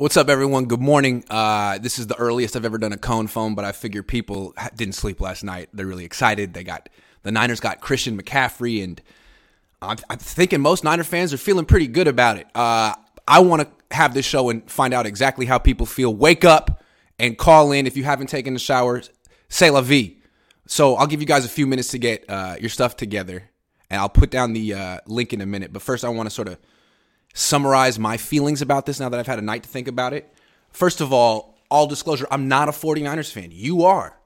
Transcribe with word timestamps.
What's 0.00 0.16
up, 0.16 0.30
everyone? 0.30 0.64
Good 0.64 0.80
morning. 0.80 1.24
Uh, 1.28 1.76
this 1.76 1.98
is 1.98 2.06
the 2.06 2.16
earliest 2.16 2.56
I've 2.56 2.64
ever 2.64 2.78
done 2.78 2.94
a 2.94 2.96
Cohn 2.96 3.26
Phone, 3.26 3.54
but 3.54 3.66
I 3.66 3.72
figure 3.72 4.02
people 4.02 4.54
didn't 4.74 4.94
sleep 4.94 5.20
last 5.20 5.44
night. 5.44 5.68
They're 5.74 5.84
really 5.84 6.06
excited. 6.06 6.54
They 6.54 6.64
got 6.64 6.88
the 7.22 7.30
Niners 7.30 7.60
got 7.60 7.82
Christian 7.82 8.18
McCaffrey, 8.18 8.82
and 8.82 8.98
I'm, 9.82 9.98
I'm 10.08 10.16
thinking 10.16 10.62
most 10.62 10.84
Niner 10.84 11.04
fans 11.04 11.34
are 11.34 11.36
feeling 11.36 11.66
pretty 11.66 11.86
good 11.86 12.08
about 12.08 12.38
it. 12.38 12.46
Uh, 12.54 12.94
I 13.28 13.40
want 13.40 13.60
to 13.60 13.94
have 13.94 14.14
this 14.14 14.24
show 14.24 14.48
and 14.48 14.70
find 14.70 14.94
out 14.94 15.04
exactly 15.04 15.44
how 15.44 15.58
people 15.58 15.84
feel. 15.84 16.14
Wake 16.14 16.46
up 16.46 16.82
and 17.18 17.36
call 17.36 17.70
in 17.70 17.86
if 17.86 17.94
you 17.94 18.04
haven't 18.04 18.28
taken 18.28 18.56
a 18.56 18.58
shower. 18.58 19.02
Say 19.50 19.68
la 19.68 19.82
vie. 19.82 20.16
So 20.66 20.94
I'll 20.94 21.08
give 21.08 21.20
you 21.20 21.26
guys 21.26 21.44
a 21.44 21.50
few 21.50 21.66
minutes 21.66 21.88
to 21.88 21.98
get 21.98 22.24
uh, 22.26 22.56
your 22.58 22.70
stuff 22.70 22.96
together, 22.96 23.50
and 23.90 24.00
I'll 24.00 24.08
put 24.08 24.30
down 24.30 24.54
the 24.54 24.72
uh, 24.72 25.00
link 25.04 25.34
in 25.34 25.42
a 25.42 25.46
minute. 25.46 25.74
But 25.74 25.82
first, 25.82 26.06
I 26.06 26.08
want 26.08 26.26
to 26.26 26.34
sort 26.34 26.48
of 26.48 26.56
summarize 27.34 27.98
my 27.98 28.16
feelings 28.16 28.62
about 28.62 28.86
this 28.86 29.00
now 29.00 29.08
that 29.08 29.20
I've 29.20 29.26
had 29.26 29.38
a 29.38 29.42
night 29.42 29.62
to 29.62 29.68
think 29.68 29.88
about 29.88 30.12
it. 30.12 30.32
First 30.70 31.00
of 31.00 31.12
all, 31.12 31.58
all 31.70 31.86
disclosure, 31.86 32.26
I'm 32.30 32.48
not 32.48 32.68
a 32.68 32.72
49ers 32.72 33.32
fan. 33.32 33.50
You 33.52 33.84
are. 33.84 34.18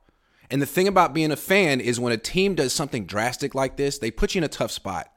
And 0.51 0.61
the 0.61 0.67
thing 0.67 0.89
about 0.89 1.15
being 1.15 1.33
a 1.33 1.37
fan 1.37 1.81
is 1.81 1.99
when 1.99 2.13
a 2.13 2.19
team 2.19 2.55
does 2.55 2.73
something 2.73 3.07
drastic 3.07 3.55
like 3.55 3.77
this, 3.77 3.99
they 3.99 4.11
put 4.11 4.35
you 4.35 4.41
in 4.41 4.45
a 4.45 4.49
tough 4.49 4.71
spot. 4.71 5.11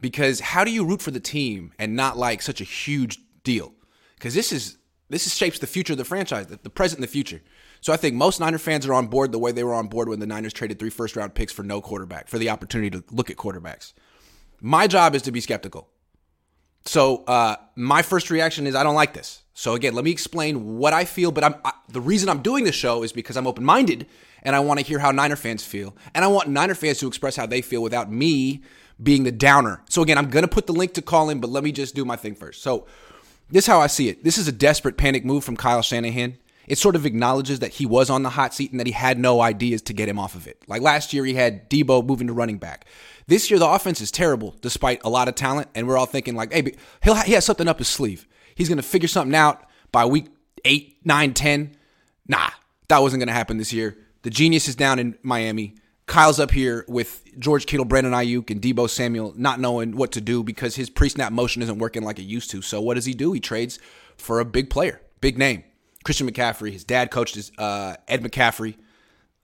Because 0.00 0.40
how 0.40 0.64
do 0.64 0.70
you 0.70 0.84
root 0.84 1.00
for 1.00 1.10
the 1.10 1.20
team 1.20 1.72
and 1.78 1.96
not 1.96 2.18
like 2.18 2.42
such 2.42 2.60
a 2.60 2.64
huge 2.64 3.18
deal? 3.44 3.72
Because 4.14 4.34
this 4.34 4.52
is 4.52 4.78
this 5.08 5.26
is 5.26 5.36
shapes 5.36 5.58
the 5.58 5.66
future 5.66 5.92
of 5.92 5.98
the 5.98 6.04
franchise, 6.04 6.48
the, 6.48 6.58
the 6.62 6.70
present 6.70 6.98
and 6.98 7.04
the 7.04 7.12
future. 7.12 7.40
So 7.80 7.92
I 7.92 7.96
think 7.96 8.16
most 8.16 8.40
Niner 8.40 8.58
fans 8.58 8.86
are 8.86 8.94
on 8.94 9.06
board 9.06 9.30
the 9.30 9.38
way 9.38 9.52
they 9.52 9.62
were 9.62 9.74
on 9.74 9.86
board 9.86 10.08
when 10.08 10.18
the 10.18 10.26
Niners 10.26 10.52
traded 10.52 10.78
three 10.78 10.90
first 10.90 11.14
round 11.14 11.34
picks 11.34 11.52
for 11.52 11.62
no 11.62 11.80
quarterback, 11.80 12.28
for 12.28 12.38
the 12.38 12.50
opportunity 12.50 12.90
to 12.90 13.04
look 13.12 13.30
at 13.30 13.36
quarterbacks. 13.36 13.92
My 14.60 14.86
job 14.86 15.14
is 15.14 15.22
to 15.22 15.32
be 15.32 15.40
skeptical. 15.40 15.88
So 16.86 17.24
uh, 17.26 17.56
my 17.74 18.02
first 18.02 18.30
reaction 18.30 18.66
is 18.66 18.74
I 18.74 18.82
don't 18.82 18.94
like 18.94 19.12
this. 19.12 19.42
So 19.54 19.74
again, 19.74 19.94
let 19.94 20.04
me 20.04 20.10
explain 20.10 20.78
what 20.78 20.92
I 20.92 21.04
feel. 21.04 21.32
But 21.32 21.44
I'm 21.44 21.54
I, 21.64 21.72
the 21.88 22.00
reason 22.00 22.28
I'm 22.28 22.42
doing 22.42 22.64
this 22.64 22.74
show 22.74 23.02
is 23.02 23.12
because 23.12 23.36
I'm 23.36 23.46
open 23.46 23.64
minded 23.64 24.06
and 24.42 24.54
I 24.54 24.60
want 24.60 24.78
to 24.78 24.86
hear 24.86 24.98
how 24.98 25.10
Niner 25.10 25.36
fans 25.36 25.64
feel, 25.64 25.96
and 26.14 26.24
I 26.24 26.28
want 26.28 26.48
Niner 26.48 26.74
fans 26.74 26.98
to 26.98 27.08
express 27.08 27.34
how 27.34 27.46
they 27.46 27.62
feel 27.62 27.82
without 27.82 28.12
me 28.12 28.62
being 29.02 29.24
the 29.24 29.32
downer. 29.32 29.82
So 29.88 30.02
again, 30.02 30.18
I'm 30.18 30.30
gonna 30.30 30.48
put 30.48 30.66
the 30.66 30.72
link 30.72 30.94
to 30.94 31.02
call 31.02 31.30
in, 31.30 31.40
but 31.40 31.50
let 31.50 31.64
me 31.64 31.72
just 31.72 31.94
do 31.94 32.04
my 32.04 32.16
thing 32.16 32.34
first. 32.34 32.62
So 32.62 32.86
this 33.50 33.64
is 33.64 33.66
how 33.66 33.80
I 33.80 33.88
see 33.88 34.08
it. 34.08 34.24
This 34.24 34.38
is 34.38 34.46
a 34.46 34.52
desperate 34.52 34.96
panic 34.96 35.24
move 35.24 35.44
from 35.44 35.56
Kyle 35.56 35.82
Shanahan. 35.82 36.38
It 36.66 36.78
sort 36.78 36.96
of 36.96 37.06
acknowledges 37.06 37.60
that 37.60 37.72
he 37.72 37.86
was 37.86 38.10
on 38.10 38.22
the 38.22 38.30
hot 38.30 38.52
seat 38.52 38.72
and 38.72 38.80
that 38.80 38.86
he 38.86 38.92
had 38.92 39.18
no 39.18 39.40
ideas 39.40 39.82
to 39.82 39.92
get 39.92 40.08
him 40.08 40.18
off 40.18 40.34
of 40.34 40.46
it. 40.46 40.62
Like 40.66 40.82
last 40.82 41.12
year, 41.12 41.24
he 41.24 41.34
had 41.34 41.70
Deebo 41.70 42.04
moving 42.04 42.26
to 42.26 42.32
running 42.32 42.58
back. 42.58 42.86
This 43.28 43.50
year, 43.50 43.58
the 43.58 43.68
offense 43.68 44.00
is 44.00 44.10
terrible 44.10 44.54
despite 44.60 45.00
a 45.04 45.10
lot 45.10 45.28
of 45.28 45.34
talent, 45.34 45.68
and 45.74 45.88
we're 45.88 45.96
all 45.96 46.06
thinking 46.06 46.36
like, 46.36 46.52
hey, 46.52 46.76
he'll 47.02 47.16
he 47.16 47.32
has 47.32 47.44
something 47.44 47.68
up 47.68 47.78
his 47.78 47.88
sleeve. 47.88 48.26
He's 48.54 48.68
going 48.68 48.76
to 48.76 48.82
figure 48.82 49.08
something 49.08 49.34
out 49.34 49.68
by 49.90 50.04
week 50.04 50.26
eight, 50.64 50.98
nine, 51.04 51.34
ten. 51.34 51.76
Nah, 52.28 52.50
that 52.88 53.02
wasn't 53.02 53.20
going 53.20 53.28
to 53.28 53.34
happen 53.34 53.58
this 53.58 53.72
year. 53.72 53.96
The 54.22 54.30
genius 54.30 54.68
is 54.68 54.76
down 54.76 54.98
in 54.98 55.16
Miami. 55.22 55.74
Kyle's 56.06 56.38
up 56.38 56.52
here 56.52 56.84
with 56.86 57.24
George 57.38 57.66
Kittle, 57.66 57.84
Brandon 57.84 58.12
Aiyuk, 58.12 58.50
and 58.50 58.62
Deebo 58.62 58.88
Samuel 58.88 59.34
not 59.36 59.58
knowing 59.58 59.96
what 59.96 60.12
to 60.12 60.20
do 60.20 60.44
because 60.44 60.76
his 60.76 60.88
pre-snap 60.88 61.32
motion 61.32 61.62
isn't 61.62 61.78
working 61.78 62.04
like 62.04 62.20
it 62.20 62.22
used 62.24 62.50
to. 62.52 62.62
So 62.62 62.80
what 62.80 62.94
does 62.94 63.04
he 63.04 63.12
do? 63.12 63.32
He 63.32 63.40
trades 63.40 63.80
for 64.16 64.38
a 64.38 64.44
big 64.44 64.70
player, 64.70 65.00
big 65.20 65.36
name, 65.36 65.64
Christian 66.04 66.30
McCaffrey. 66.30 66.70
His 66.70 66.84
dad 66.84 67.10
coached 67.10 67.50
uh, 67.58 67.96
Ed 68.06 68.22
McCaffrey. 68.22 68.76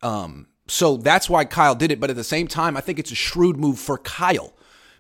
Um, 0.03 0.47
so 0.73 0.97
that's 0.97 1.29
why 1.29 1.45
Kyle 1.45 1.75
did 1.75 1.93
it. 1.93 2.01
But 2.01 2.09
at 2.09 2.17
the 2.17 2.25
same 2.25 2.49
time, 2.49 2.79
I 2.79 2.81
think 2.81 2.99
it's 2.99 3.13
a 3.13 3.15
shrewd 3.15 3.59
move 3.59 3.79
for 3.79 3.99
Kyle 3.99 4.55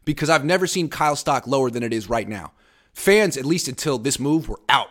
because 0.05 0.29
I've 0.29 0.45
never 0.45 0.67
seen 0.67 0.91
Kyle 0.91 1.17
stock 1.17 1.47
lower 1.47 1.71
than 1.71 1.83
it 1.83 1.95
is 1.95 2.11
right 2.11 2.29
now. 2.29 2.53
Fans, 2.93 3.39
at 3.39 3.47
least 3.47 3.69
until 3.69 3.97
this 3.97 4.21
move, 4.21 4.51
were 4.51 4.61
out. 4.69 4.91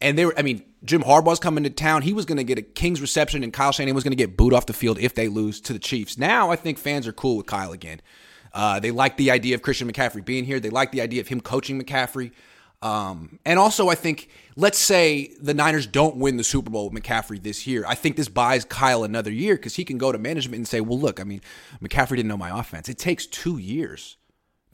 And 0.00 0.16
they 0.16 0.24
were, 0.24 0.34
I 0.38 0.42
mean, 0.42 0.64
Jim 0.84 1.02
Harbaugh's 1.02 1.38
coming 1.38 1.64
to 1.64 1.70
town. 1.70 2.00
He 2.00 2.14
was 2.14 2.24
going 2.24 2.38
to 2.38 2.44
get 2.44 2.56
a 2.56 2.62
King's 2.62 3.02
reception, 3.02 3.44
and 3.44 3.52
Kyle 3.52 3.72
Shanahan 3.72 3.94
was 3.94 4.04
going 4.04 4.12
to 4.12 4.16
get 4.16 4.36
booed 4.36 4.54
off 4.54 4.64
the 4.64 4.72
field 4.72 4.98
if 4.98 5.14
they 5.14 5.28
lose 5.28 5.60
to 5.60 5.74
the 5.74 5.78
Chiefs. 5.78 6.16
Now 6.16 6.50
I 6.50 6.56
think 6.56 6.78
fans 6.78 7.06
are 7.06 7.12
cool 7.12 7.36
with 7.36 7.46
Kyle 7.46 7.72
again. 7.72 8.00
Uh, 8.54 8.80
they 8.80 8.90
like 8.90 9.18
the 9.18 9.30
idea 9.30 9.54
of 9.54 9.60
Christian 9.60 9.90
McCaffrey 9.92 10.24
being 10.24 10.44
here. 10.44 10.58
They 10.60 10.70
like 10.70 10.92
the 10.92 11.02
idea 11.02 11.20
of 11.20 11.28
him 11.28 11.42
coaching 11.42 11.80
McCaffrey. 11.80 12.32
Um, 12.82 13.38
and 13.44 13.58
also, 13.58 13.88
I 13.88 13.94
think, 13.94 14.28
let's 14.56 14.78
say 14.78 15.32
the 15.40 15.54
Niners 15.54 15.86
don't 15.86 16.16
win 16.16 16.36
the 16.36 16.44
Super 16.44 16.70
Bowl 16.70 16.90
with 16.90 17.02
McCaffrey 17.02 17.40
this 17.40 17.66
year. 17.66 17.84
I 17.86 17.94
think 17.94 18.16
this 18.16 18.28
buys 18.28 18.64
Kyle 18.64 19.04
another 19.04 19.30
year 19.30 19.54
because 19.54 19.76
he 19.76 19.84
can 19.84 19.98
go 19.98 20.10
to 20.10 20.18
management 20.18 20.56
and 20.56 20.68
say, 20.68 20.80
well, 20.80 20.98
look, 20.98 21.20
I 21.20 21.24
mean, 21.24 21.40
McCaffrey 21.80 22.16
didn't 22.16 22.28
know 22.28 22.36
my 22.36 22.58
offense. 22.58 22.88
It 22.88 22.98
takes 22.98 23.24
two 23.26 23.56
years 23.56 24.16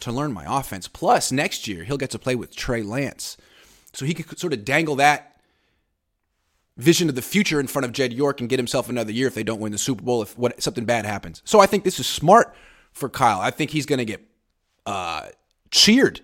to 0.01 0.11
learn 0.11 0.33
my 0.33 0.45
offense. 0.49 0.89
Plus, 0.89 1.31
next 1.31 1.69
year, 1.69 1.85
he'll 1.85 1.99
get 1.99 2.11
to 2.11 2.19
play 2.19 2.35
with 2.35 2.57
Trey 2.57 2.83
Lance. 2.83 3.37
So 3.93 4.07
he 4.07 4.15
could 4.15 4.39
sort 4.39 4.55
of 4.55 4.65
dangle 4.65 4.97
that 4.97 5.41
vision 6.79 7.09
of 7.09 7.15
the 7.15 7.23
future 7.23 7.61
in 7.61 7.67
front 7.67 7.85
of 7.85 7.93
Jed 7.93 8.13
York 8.13 8.41
and 8.41 8.49
get 8.49 8.59
himself 8.59 8.89
another 8.89 9.13
year 9.13 9.27
if 9.27 9.35
they 9.35 9.43
don't 9.43 9.61
win 9.61 9.73
the 9.73 9.79
Super 9.79 10.03
Bowl, 10.03 10.23
if 10.23 10.39
what, 10.39 10.63
something 10.63 10.85
bad 10.85 11.05
happens. 11.05 11.43
So 11.45 11.61
I 11.61 11.67
think 11.67 11.85
this 11.85 12.01
is 12.01 12.07
smart 12.07 12.55
for 12.93 13.09
Kyle. 13.09 13.41
I 13.41 13.51
think 13.51 13.73
he's 13.73 13.85
going 13.85 13.99
to 13.99 14.05
get 14.05 14.23
uh, 14.87 15.27
cheered 15.71 16.21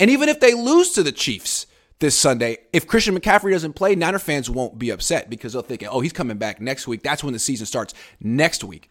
and 0.00 0.10
even 0.10 0.30
if 0.30 0.40
they 0.40 0.54
lose 0.54 0.92
to 0.92 1.02
the 1.02 1.12
Chiefs 1.12 1.66
this 1.98 2.16
Sunday, 2.16 2.56
if 2.72 2.86
Christian 2.86 3.16
McCaffrey 3.16 3.52
doesn't 3.52 3.74
play, 3.74 3.94
Niner 3.94 4.18
fans 4.18 4.48
won't 4.48 4.78
be 4.78 4.88
upset 4.88 5.28
because 5.28 5.52
they'll 5.52 5.60
think, 5.60 5.84
oh, 5.88 6.00
he's 6.00 6.14
coming 6.14 6.38
back 6.38 6.58
next 6.58 6.88
week. 6.88 7.02
That's 7.02 7.22
when 7.22 7.34
the 7.34 7.38
season 7.38 7.66
starts 7.66 7.92
next 8.18 8.64
week. 8.64 8.90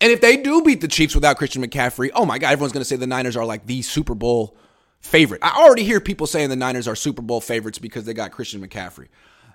And 0.00 0.10
if 0.10 0.20
they 0.20 0.36
do 0.36 0.60
beat 0.62 0.80
the 0.80 0.88
Chiefs 0.88 1.14
without 1.14 1.36
Christian 1.36 1.64
McCaffrey, 1.64 2.10
oh 2.14 2.26
my 2.26 2.38
God, 2.38 2.50
everyone's 2.50 2.72
going 2.72 2.80
to 2.80 2.84
say 2.84 2.96
the 2.96 3.06
Niners 3.06 3.36
are 3.36 3.44
like 3.44 3.66
the 3.66 3.82
Super 3.82 4.16
Bowl 4.16 4.56
favorite. 4.98 5.40
I 5.44 5.50
already 5.50 5.84
hear 5.84 6.00
people 6.00 6.26
saying 6.26 6.48
the 6.48 6.56
Niners 6.56 6.88
are 6.88 6.96
Super 6.96 7.22
Bowl 7.22 7.40
favorites 7.40 7.78
because 7.78 8.04
they 8.04 8.12
got 8.12 8.32
Christian 8.32 8.66
McCaffrey. 8.66 9.06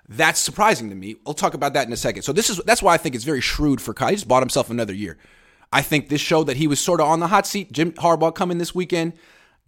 That's 0.08 0.40
surprising 0.40 0.88
to 0.88 0.94
me. 0.94 1.16
We'll 1.26 1.34
talk 1.34 1.52
about 1.52 1.74
that 1.74 1.86
in 1.86 1.92
a 1.92 1.96
second. 1.96 2.22
So 2.22 2.32
this 2.32 2.48
is 2.48 2.58
that's 2.64 2.82
why 2.82 2.94
I 2.94 2.96
think 2.96 3.14
it's 3.14 3.24
very 3.24 3.42
shrewd 3.42 3.82
for 3.82 3.92
Kyle. 3.92 4.08
He 4.08 4.14
just 4.14 4.28
bought 4.28 4.42
himself 4.42 4.70
another 4.70 4.94
year. 4.94 5.18
I 5.72 5.82
think 5.82 6.08
this 6.08 6.20
showed 6.20 6.44
that 6.44 6.56
he 6.56 6.68
was 6.68 6.80
sort 6.80 7.00
of 7.00 7.08
on 7.08 7.20
the 7.20 7.26
hot 7.26 7.46
seat. 7.46 7.72
Jim 7.72 7.92
Harbaugh 7.92 8.34
coming 8.34 8.58
this 8.58 8.74
weekend. 8.74 9.14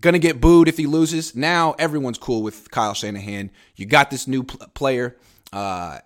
Gonna 0.01 0.19
get 0.19 0.41
booed 0.41 0.69
if 0.69 0.77
he 0.77 0.87
loses. 0.87 1.35
Now 1.35 1.75
everyone's 1.79 2.19
cool 2.19 2.43
with 2.43 2.71
Kyle 2.71 2.95
Shanahan. 2.95 3.51
You 3.75 3.87
got 3.87 4.11
this 4.11 4.29
new 4.29 4.45
pl- 4.45 4.69
player. 4.69 5.17
Uh, 5.53 5.99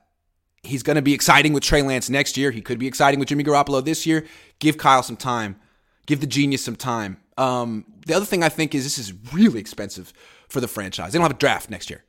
he's 0.62 0.82
gonna 0.82 1.02
be 1.02 1.12
exciting 1.12 1.52
with 1.52 1.62
Trey 1.62 1.82
Lance 1.82 2.08
next 2.08 2.36
year. 2.36 2.50
He 2.50 2.62
could 2.62 2.78
be 2.78 2.86
exciting 2.86 3.20
with 3.20 3.28
Jimmy 3.28 3.44
Garoppolo 3.44 3.84
this 3.84 4.06
year. 4.06 4.24
Give 4.60 4.78
Kyle 4.78 5.02
some 5.02 5.16
time. 5.16 5.56
Give 6.06 6.20
the 6.20 6.26
genius 6.26 6.64
some 6.64 6.76
time. 6.76 7.18
Um, 7.36 7.84
the 8.06 8.14
other 8.14 8.24
thing 8.26 8.42
I 8.42 8.48
think 8.48 8.74
is 8.74 8.84
this 8.84 8.98
is 8.98 9.12
really 9.32 9.60
expensive 9.60 10.12
for 10.48 10.60
the 10.60 10.68
franchise. 10.68 11.12
They 11.12 11.18
don't 11.18 11.24
have 11.24 11.36
a 11.36 11.38
draft 11.38 11.70
next 11.70 11.90
year. 11.90 12.04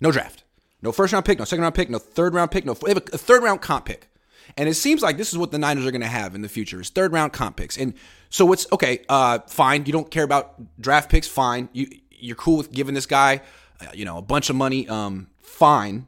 No 0.00 0.10
draft. 0.10 0.44
No 0.82 0.92
first 0.92 1.12
round 1.12 1.24
pick. 1.24 1.38
No 1.38 1.44
second 1.44 1.62
round 1.62 1.74
pick. 1.74 1.90
No 1.90 1.98
third 1.98 2.34
round 2.34 2.50
pick. 2.50 2.64
No. 2.64 2.74
They 2.74 2.90
have 2.90 2.98
a 3.12 3.18
third 3.18 3.42
round 3.42 3.60
comp 3.60 3.84
pick. 3.86 4.08
And 4.56 4.68
it 4.68 4.74
seems 4.74 5.02
like 5.02 5.16
this 5.16 5.32
is 5.32 5.38
what 5.38 5.52
the 5.52 5.58
Niners 5.58 5.86
are 5.86 5.90
going 5.90 6.00
to 6.00 6.06
have 6.08 6.34
in 6.34 6.42
the 6.42 6.48
future 6.48 6.80
is 6.80 6.90
third 6.90 7.12
round 7.12 7.32
comp 7.32 7.56
picks. 7.56 7.76
And 7.76 7.94
so 8.30 8.46
what's 8.46 8.66
okay, 8.72 9.00
uh, 9.08 9.40
fine. 9.40 9.84
You 9.86 9.92
don't 9.92 10.10
care 10.10 10.24
about 10.24 10.54
draft 10.80 11.10
picks, 11.10 11.26
fine. 11.26 11.68
You 11.72 11.88
you're 12.10 12.36
cool 12.36 12.56
with 12.56 12.70
giving 12.70 12.94
this 12.94 13.06
guy, 13.06 13.42
uh, 13.80 13.86
you 13.92 14.04
know, 14.04 14.18
a 14.18 14.22
bunch 14.22 14.50
of 14.50 14.56
money, 14.56 14.88
um, 14.88 15.28
fine. 15.42 16.06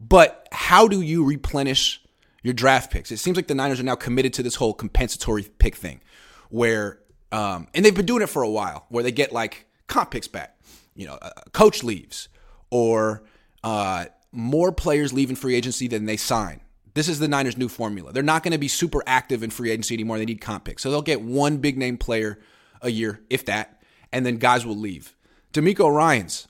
But 0.00 0.46
how 0.52 0.86
do 0.86 1.00
you 1.00 1.24
replenish 1.24 2.02
your 2.42 2.54
draft 2.54 2.92
picks? 2.92 3.10
It 3.10 3.16
seems 3.16 3.36
like 3.36 3.48
the 3.48 3.54
Niners 3.54 3.80
are 3.80 3.84
now 3.84 3.96
committed 3.96 4.32
to 4.34 4.42
this 4.42 4.54
whole 4.54 4.72
compensatory 4.72 5.42
pick 5.42 5.74
thing, 5.74 6.00
where 6.48 7.00
um, 7.32 7.66
and 7.74 7.84
they've 7.84 7.94
been 7.94 8.06
doing 8.06 8.22
it 8.22 8.28
for 8.28 8.42
a 8.42 8.50
while, 8.50 8.86
where 8.88 9.02
they 9.02 9.12
get 9.12 9.32
like 9.32 9.66
comp 9.88 10.12
picks 10.12 10.28
back. 10.28 10.56
You 10.94 11.08
know, 11.08 11.18
a 11.20 11.50
coach 11.50 11.82
leaves, 11.82 12.28
or 12.70 13.24
uh, 13.64 14.06
more 14.30 14.70
players 14.70 15.12
leave 15.12 15.28
in 15.28 15.34
free 15.34 15.56
agency 15.56 15.88
than 15.88 16.04
they 16.04 16.16
sign. 16.16 16.60
This 16.94 17.08
is 17.08 17.18
the 17.18 17.28
Niners' 17.28 17.56
new 17.56 17.68
formula. 17.68 18.12
They're 18.12 18.22
not 18.22 18.42
going 18.42 18.52
to 18.52 18.58
be 18.58 18.68
super 18.68 19.02
active 19.06 19.42
in 19.42 19.50
free 19.50 19.70
agency 19.70 19.94
anymore. 19.94 20.18
They 20.18 20.24
need 20.24 20.40
comp 20.40 20.64
picks. 20.64 20.82
So 20.82 20.90
they'll 20.90 21.02
get 21.02 21.20
one 21.20 21.58
big 21.58 21.76
name 21.76 21.98
player 21.98 22.38
a 22.80 22.90
year, 22.90 23.20
if 23.28 23.44
that, 23.46 23.82
and 24.12 24.24
then 24.24 24.36
guys 24.36 24.64
will 24.64 24.76
leave. 24.76 25.16
DeMeco 25.52 25.92
Ryans 25.92 26.46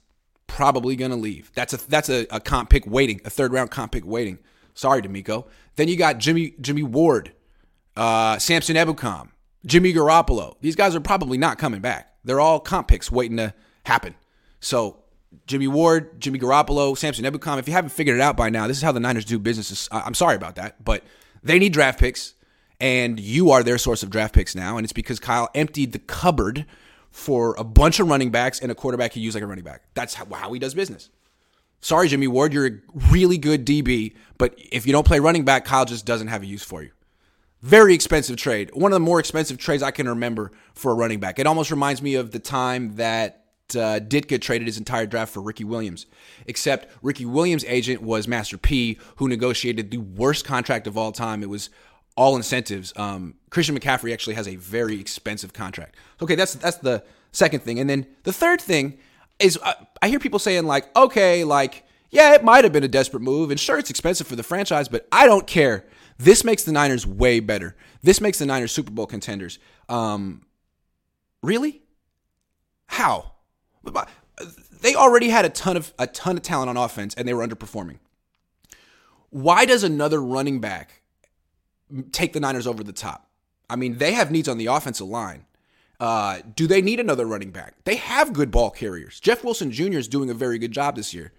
probably 0.46 0.96
going 0.96 1.10
to 1.10 1.16
leave. 1.16 1.50
That's 1.54 1.72
a 1.72 1.88
that's 1.88 2.08
a, 2.08 2.26
a, 2.30 2.40
comp 2.40 2.70
pick 2.70 2.86
waiting, 2.86 3.20
a 3.24 3.30
third 3.30 3.52
round 3.52 3.70
comp 3.70 3.92
pick 3.92 4.04
waiting. 4.04 4.38
Sorry, 4.74 5.00
DeMeco. 5.00 5.46
Then 5.76 5.88
you 5.88 5.96
got 5.96 6.18
Jimmy 6.18 6.54
Jimmy 6.60 6.82
Ward, 6.82 7.32
uh, 7.96 8.38
Samson 8.38 8.76
Ebukam, 8.76 9.28
Jimmy 9.64 9.92
Garoppolo. 9.92 10.56
These 10.60 10.76
guys 10.76 10.94
are 10.94 11.00
probably 11.00 11.38
not 11.38 11.58
coming 11.58 11.80
back. 11.80 12.14
They're 12.24 12.40
all 12.40 12.60
comp 12.60 12.88
picks 12.88 13.10
waiting 13.10 13.38
to 13.38 13.54
happen. 13.84 14.14
So 14.60 15.03
Jimmy 15.46 15.68
Ward, 15.68 16.20
Jimmy 16.20 16.38
Garoppolo, 16.38 16.96
Samson 16.96 17.24
Ebukam. 17.24 17.58
If 17.58 17.66
you 17.66 17.74
haven't 17.74 17.90
figured 17.90 18.16
it 18.16 18.20
out 18.20 18.36
by 18.36 18.50
now, 18.50 18.66
this 18.66 18.78
is 18.78 18.82
how 18.82 18.92
the 18.92 19.00
Niners 19.00 19.24
do 19.24 19.38
business. 19.38 19.88
I'm 19.92 20.14
sorry 20.14 20.36
about 20.36 20.56
that, 20.56 20.82
but 20.84 21.04
they 21.42 21.58
need 21.58 21.72
draft 21.72 21.98
picks, 21.98 22.34
and 22.80 23.20
you 23.20 23.50
are 23.50 23.62
their 23.62 23.78
source 23.78 24.02
of 24.02 24.10
draft 24.10 24.34
picks 24.34 24.54
now. 24.54 24.76
And 24.76 24.84
it's 24.84 24.92
because 24.92 25.20
Kyle 25.20 25.48
emptied 25.54 25.92
the 25.92 25.98
cupboard 25.98 26.66
for 27.10 27.54
a 27.56 27.64
bunch 27.64 28.00
of 28.00 28.08
running 28.08 28.30
backs 28.30 28.58
and 28.58 28.72
a 28.72 28.74
quarterback 28.74 29.12
he 29.12 29.20
used 29.20 29.34
like 29.34 29.44
a 29.44 29.46
running 29.46 29.64
back. 29.64 29.82
That's 29.94 30.14
how, 30.14 30.26
how 30.32 30.52
he 30.52 30.58
does 30.58 30.74
business. 30.74 31.10
Sorry, 31.80 32.08
Jimmy 32.08 32.26
Ward, 32.26 32.52
you're 32.52 32.66
a 32.66 32.80
really 33.10 33.38
good 33.38 33.66
DB, 33.66 34.14
but 34.38 34.54
if 34.72 34.86
you 34.86 34.92
don't 34.92 35.06
play 35.06 35.20
running 35.20 35.44
back, 35.44 35.64
Kyle 35.64 35.84
just 35.84 36.06
doesn't 36.06 36.28
have 36.28 36.42
a 36.42 36.46
use 36.46 36.64
for 36.64 36.82
you. 36.82 36.90
Very 37.60 37.94
expensive 37.94 38.36
trade. 38.36 38.70
One 38.74 38.90
of 38.90 38.96
the 38.96 39.00
more 39.00 39.20
expensive 39.20 39.58
trades 39.58 39.82
I 39.82 39.90
can 39.90 40.08
remember 40.08 40.50
for 40.74 40.92
a 40.92 40.94
running 40.94 41.20
back. 41.20 41.38
It 41.38 41.46
almost 41.46 41.70
reminds 41.70 42.02
me 42.02 42.14
of 42.14 42.30
the 42.30 42.38
time 42.38 42.96
that 42.96 43.43
uh, 43.70 44.00
Ditka 44.00 44.40
traded 44.40 44.66
his 44.66 44.78
entire 44.78 45.06
draft 45.06 45.32
for 45.32 45.40
Ricky 45.40 45.64
Williams. 45.64 46.06
Except 46.46 46.88
Ricky 47.02 47.24
Williams' 47.24 47.64
agent 47.66 48.02
was 48.02 48.28
Master 48.28 48.58
P, 48.58 48.98
who 49.16 49.28
negotiated 49.28 49.90
the 49.90 49.98
worst 49.98 50.44
contract 50.44 50.86
of 50.86 50.98
all 50.98 51.12
time. 51.12 51.42
It 51.42 51.48
was 51.48 51.70
all 52.16 52.36
incentives. 52.36 52.92
Um, 52.96 53.34
Christian 53.50 53.78
McCaffrey 53.78 54.12
actually 54.12 54.34
has 54.34 54.48
a 54.48 54.56
very 54.56 55.00
expensive 55.00 55.52
contract. 55.52 55.96
Okay, 56.22 56.34
that's 56.34 56.54
that's 56.54 56.78
the 56.78 57.04
second 57.32 57.60
thing, 57.60 57.78
and 57.80 57.90
then 57.90 58.06
the 58.22 58.32
third 58.32 58.60
thing 58.60 58.98
is 59.40 59.58
uh, 59.62 59.72
I 60.00 60.08
hear 60.08 60.20
people 60.20 60.38
saying 60.38 60.64
like, 60.64 60.94
okay, 60.96 61.44
like 61.44 61.84
yeah, 62.10 62.34
it 62.34 62.44
might 62.44 62.64
have 62.64 62.72
been 62.72 62.84
a 62.84 62.88
desperate 62.88 63.22
move, 63.22 63.50
and 63.50 63.58
sure, 63.58 63.78
it's 63.78 63.90
expensive 63.90 64.26
for 64.26 64.36
the 64.36 64.42
franchise, 64.42 64.88
but 64.88 65.08
I 65.10 65.26
don't 65.26 65.46
care. 65.46 65.84
This 66.16 66.44
makes 66.44 66.62
the 66.62 66.70
Niners 66.70 67.06
way 67.06 67.40
better. 67.40 67.74
This 68.02 68.20
makes 68.20 68.38
the 68.38 68.46
Niners 68.46 68.70
Super 68.70 68.92
Bowl 68.92 69.06
contenders. 69.06 69.58
Um, 69.88 70.46
really? 71.42 71.82
How? 72.86 73.32
They 74.80 74.94
already 74.94 75.30
had 75.30 75.44
a 75.44 75.48
ton 75.48 75.76
of 75.76 75.92
a 75.98 76.06
ton 76.06 76.36
of 76.36 76.42
talent 76.42 76.68
on 76.68 76.76
offense, 76.76 77.14
and 77.14 77.26
they 77.26 77.34
were 77.34 77.46
underperforming. 77.46 77.98
Why 79.30 79.64
does 79.64 79.82
another 79.82 80.22
running 80.22 80.60
back 80.60 81.02
take 82.12 82.32
the 82.32 82.40
Niners 82.40 82.66
over 82.66 82.84
the 82.84 82.92
top? 82.92 83.28
I 83.68 83.76
mean, 83.76 83.98
they 83.98 84.12
have 84.12 84.30
needs 84.30 84.48
on 84.48 84.58
the 84.58 84.66
offensive 84.66 85.08
line. 85.08 85.46
Uh, 86.00 86.40
do 86.54 86.66
they 86.66 86.82
need 86.82 87.00
another 87.00 87.24
running 87.24 87.50
back? 87.50 87.74
They 87.84 87.96
have 87.96 88.32
good 88.32 88.50
ball 88.50 88.70
carriers. 88.70 89.20
Jeff 89.20 89.44
Wilson 89.44 89.70
Jr. 89.70 89.98
is 89.98 90.08
doing 90.08 90.28
a 90.28 90.34
very 90.34 90.58
good 90.58 90.72
job 90.72 90.96
this 90.96 91.14
year. 91.14 91.32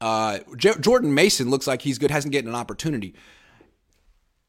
Uh, 0.00 0.40
J- 0.56 0.78
Jordan 0.80 1.14
Mason 1.14 1.50
looks 1.50 1.66
like 1.66 1.82
he's 1.82 1.98
good, 1.98 2.10
hasn't 2.10 2.32
getting 2.32 2.48
an 2.48 2.54
opportunity. 2.54 3.14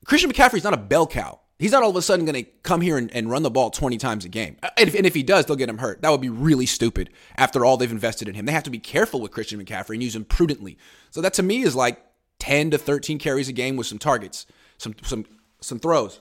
Christian 0.05 0.31
McCaffrey's 0.31 0.63
not 0.63 0.73
a 0.73 0.77
bell 0.77 1.05
cow. 1.05 1.40
He's 1.61 1.73
not 1.73 1.83
all 1.83 1.91
of 1.91 1.95
a 1.95 2.01
sudden 2.01 2.25
going 2.25 2.43
to 2.43 2.49
come 2.63 2.81
here 2.81 2.97
and, 2.97 3.11
and, 3.11 3.29
run 3.29 3.43
the 3.43 3.51
ball 3.51 3.69
20 3.69 3.99
times 3.99 4.25
a 4.25 4.29
game. 4.29 4.57
And 4.63 4.89
if, 4.89 4.95
and 4.95 5.05
if, 5.05 5.13
he 5.13 5.21
does, 5.21 5.45
they'll 5.45 5.55
get 5.55 5.69
him 5.69 5.77
hurt. 5.77 6.01
That 6.01 6.09
would 6.09 6.19
be 6.19 6.27
really 6.27 6.65
stupid 6.65 7.11
after 7.37 7.63
all 7.63 7.77
they've 7.77 7.91
invested 7.91 8.27
in 8.27 8.33
him. 8.33 8.47
They 8.47 8.51
have 8.51 8.63
to 8.63 8.71
be 8.71 8.79
careful 8.79 9.21
with 9.21 9.29
Christian 9.29 9.63
McCaffrey 9.63 9.93
and 9.93 10.01
use 10.01 10.15
him 10.15 10.25
prudently. 10.25 10.79
So 11.11 11.21
that 11.21 11.35
to 11.35 11.43
me 11.43 11.61
is 11.61 11.75
like 11.75 12.03
10 12.39 12.71
to 12.71 12.79
13 12.79 13.19
carries 13.19 13.47
a 13.47 13.53
game 13.53 13.75
with 13.75 13.85
some 13.85 13.99
targets, 13.99 14.47
some 14.79 14.95
some 15.03 15.25
some 15.61 15.77
throws. 15.77 16.19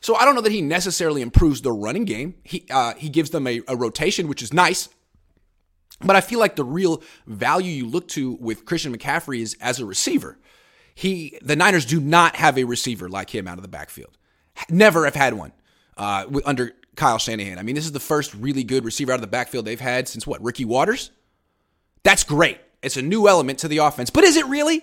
So 0.00 0.14
I 0.14 0.24
don't 0.24 0.36
know 0.36 0.42
that 0.42 0.52
he 0.52 0.62
necessarily 0.62 1.20
improves 1.20 1.62
the 1.62 1.72
running 1.72 2.04
game. 2.04 2.36
He 2.44 2.66
uh, 2.70 2.94
he 2.94 3.08
gives 3.08 3.30
them 3.30 3.48
a, 3.48 3.62
a 3.66 3.74
rotation, 3.74 4.28
which 4.28 4.42
is 4.42 4.52
nice. 4.52 4.90
But 6.00 6.14
I 6.14 6.20
feel 6.20 6.38
like 6.38 6.54
the 6.54 6.64
real 6.64 7.02
value 7.26 7.72
you 7.72 7.88
look 7.88 8.06
to 8.08 8.34
with 8.34 8.64
Christian 8.64 8.96
McCaffrey 8.96 9.40
is 9.40 9.56
as 9.60 9.80
a 9.80 9.84
receiver. 9.84 10.38
He, 10.94 11.38
the 11.42 11.56
Niners 11.56 11.84
do 11.84 12.00
not 12.00 12.36
have 12.36 12.56
a 12.56 12.64
receiver 12.64 13.08
like 13.08 13.30
him 13.30 13.48
out 13.48 13.58
of 13.58 13.62
the 13.62 13.68
backfield. 13.68 14.16
Never 14.70 15.04
have 15.04 15.16
had 15.16 15.34
one 15.34 15.52
uh, 15.96 16.26
under 16.44 16.72
Kyle 16.96 17.18
Shanahan. 17.18 17.58
I 17.58 17.62
mean, 17.62 17.74
this 17.74 17.84
is 17.84 17.92
the 17.92 18.00
first 18.00 18.32
really 18.34 18.62
good 18.62 18.84
receiver 18.84 19.12
out 19.12 19.16
of 19.16 19.20
the 19.20 19.26
backfield 19.26 19.64
they've 19.64 19.80
had 19.80 20.08
since 20.08 20.26
what? 20.26 20.42
Ricky 20.42 20.64
Watters. 20.64 21.10
That's 22.04 22.22
great. 22.22 22.58
It's 22.82 22.96
a 22.96 23.02
new 23.02 23.28
element 23.28 23.58
to 23.60 23.68
the 23.68 23.78
offense, 23.78 24.10
but 24.10 24.24
is 24.24 24.36
it 24.36 24.46
really? 24.46 24.82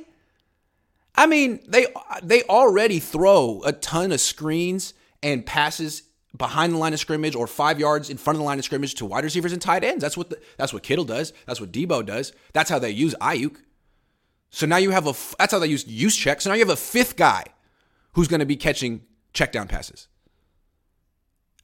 I 1.16 1.28
mean, 1.28 1.60
they 1.68 1.88
they 2.24 2.44
already 2.44 3.00
throw 3.00 3.62
a 3.66 3.74
ton 3.74 4.12
of 4.12 4.20
screens 4.20 4.94
and 5.22 5.46
passes 5.46 6.04
behind 6.36 6.74
the 6.74 6.78
line 6.78 6.94
of 6.94 7.00
scrimmage 7.00 7.36
or 7.36 7.46
five 7.48 7.80
yards 7.80 8.10
in 8.10 8.18
front 8.18 8.36
of 8.36 8.40
the 8.40 8.46
line 8.46 8.58
of 8.58 8.66
scrimmage 8.66 8.96
to 8.96 9.06
wide 9.06 9.24
receivers 9.24 9.52
and 9.52 9.62
tight 9.62 9.84
ends. 9.84 10.02
That's 10.02 10.18
what 10.18 10.30
the, 10.30 10.40
that's 10.58 10.74
what 10.74 10.84
Kittle 10.84 11.06
does. 11.06 11.34
That's 11.46 11.60
what 11.60 11.72
Deebo 11.72 12.06
does. 12.06 12.34
That's 12.54 12.70
how 12.70 12.80
they 12.80 12.92
use 12.92 13.14
Aiyuk. 13.22 13.58
So 14.52 14.66
now 14.66 14.78
you 14.78 14.92
have 14.92 15.08
a 15.08 15.16
that's 15.40 15.54
how 15.54 15.60
they 15.60 15.68
use 15.68 15.86
Juszczyk. 15.86 16.42
So 16.42 16.50
now 16.50 16.56
you 16.56 16.62
have 16.62 16.70
a 16.70 16.76
fifth 16.76 17.16
guy 17.16 17.46
who's 18.14 18.28
going 18.28 18.42
to 18.42 18.46
be 18.46 18.58
catching 18.58 19.02
check 19.34 19.52
down 19.52 19.68
passes. 19.68 20.08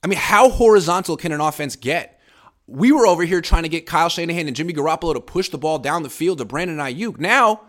I 0.03 0.07
mean, 0.07 0.17
how 0.17 0.49
horizontal 0.49 1.17
can 1.17 1.31
an 1.31 1.41
offense 1.41 1.75
get? 1.75 2.19
We 2.65 2.91
were 2.91 3.05
over 3.05 3.23
here 3.23 3.41
trying 3.41 3.63
to 3.63 3.69
get 3.69 3.85
Kyle 3.85 4.09
Shanahan 4.09 4.47
and 4.47 4.55
Jimmy 4.55 4.73
Garoppolo 4.73 5.13
to 5.13 5.21
push 5.21 5.49
the 5.49 5.57
ball 5.57 5.79
down 5.79 6.03
the 6.03 6.09
field 6.09 6.37
to 6.37 6.45
Brandon 6.45 6.77
Aiyuk. 6.77 7.19
Now, 7.19 7.61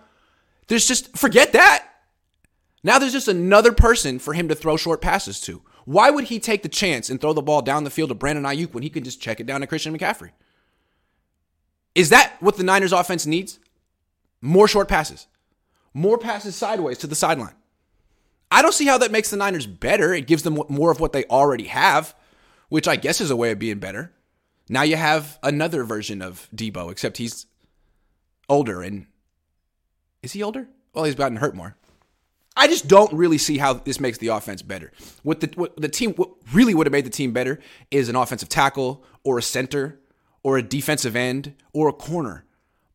there's 0.68 0.86
just 0.86 1.16
forget 1.16 1.52
that. 1.52 1.86
Now 2.82 2.98
there's 2.98 3.12
just 3.12 3.28
another 3.28 3.72
person 3.72 4.18
for 4.18 4.34
him 4.34 4.48
to 4.48 4.54
throw 4.54 4.76
short 4.76 5.00
passes 5.00 5.40
to. 5.42 5.62
Why 5.84 6.10
would 6.10 6.24
he 6.24 6.38
take 6.38 6.62
the 6.62 6.68
chance 6.68 7.10
and 7.10 7.20
throw 7.20 7.32
the 7.32 7.42
ball 7.42 7.62
down 7.62 7.84
the 7.84 7.90
field 7.90 8.10
to 8.10 8.14
Brandon 8.14 8.44
Aiyuk 8.44 8.72
when 8.74 8.82
he 8.82 8.90
can 8.90 9.04
just 9.04 9.20
check 9.20 9.40
it 9.40 9.46
down 9.46 9.62
to 9.62 9.66
Christian 9.66 9.96
McCaffrey? 9.96 10.30
Is 11.94 12.10
that 12.10 12.36
what 12.40 12.56
the 12.56 12.62
Niners 12.62 12.92
offense 12.92 13.26
needs? 13.26 13.58
More 14.40 14.69
short 14.69 14.88
passes, 14.88 15.26
more 15.93 16.19
passes 16.19 16.55
sideways 16.55 16.99
to 16.99 17.06
the 17.06 17.14
sideline. 17.14 17.55
I 18.50 18.62
don't 18.62 18.75
see 18.75 18.87
how 18.87 18.99
that 18.99 19.12
makes 19.12 19.31
the 19.31 19.37
Niners 19.37 19.67
better. 19.67 20.14
It 20.14 20.26
gives 20.26 20.43
them 20.43 20.58
more 20.69 20.90
of 20.90 21.00
what 21.00 21.12
they 21.12 21.25
already 21.25 21.64
have, 21.64 22.14
which 22.69 22.88
I 22.88 22.96
guess 22.96 23.20
is 23.20 23.31
a 23.31 23.37
way 23.37 23.50
of 23.50 23.58
being 23.58 23.79
better. 23.79 24.12
Now 24.69 24.82
you 24.82 24.96
have 24.96 25.38
another 25.43 25.85
version 25.85 26.23
of 26.23 26.49
Deebo, 26.55 26.90
except 26.90 27.19
he's 27.19 27.46
older 28.49 28.82
and 28.82 29.06
is 30.23 30.32
he 30.32 30.43
older? 30.43 30.69
Well, 30.94 31.05
he's 31.05 31.14
gotten 31.14 31.37
hurt 31.37 31.55
more. 31.55 31.76
I 32.56 32.67
just 32.67 32.88
don't 32.88 33.12
really 33.12 33.38
see 33.38 33.58
how 33.58 33.75
this 33.75 34.00
makes 34.00 34.19
the 34.19 34.29
offense 34.29 34.62
better. 34.62 34.90
What 35.23 35.40
the 35.40 35.50
what 35.55 35.76
the 35.76 35.88
team 35.88 36.12
what 36.14 36.31
really 36.52 36.75
would 36.75 36.87
have 36.87 36.93
made 36.93 37.06
the 37.06 37.11
team 37.11 37.32
better 37.32 37.61
is 37.90 38.08
an 38.08 38.17
offensive 38.17 38.49
tackle 38.49 39.05
or 39.23 39.38
a 39.38 39.43
center 39.43 40.00
or 40.43 40.58
a 40.58 40.62
defensive 40.62 41.14
end 41.14 41.55
or 41.73 41.88
a 41.88 41.93
corner. 41.93 42.44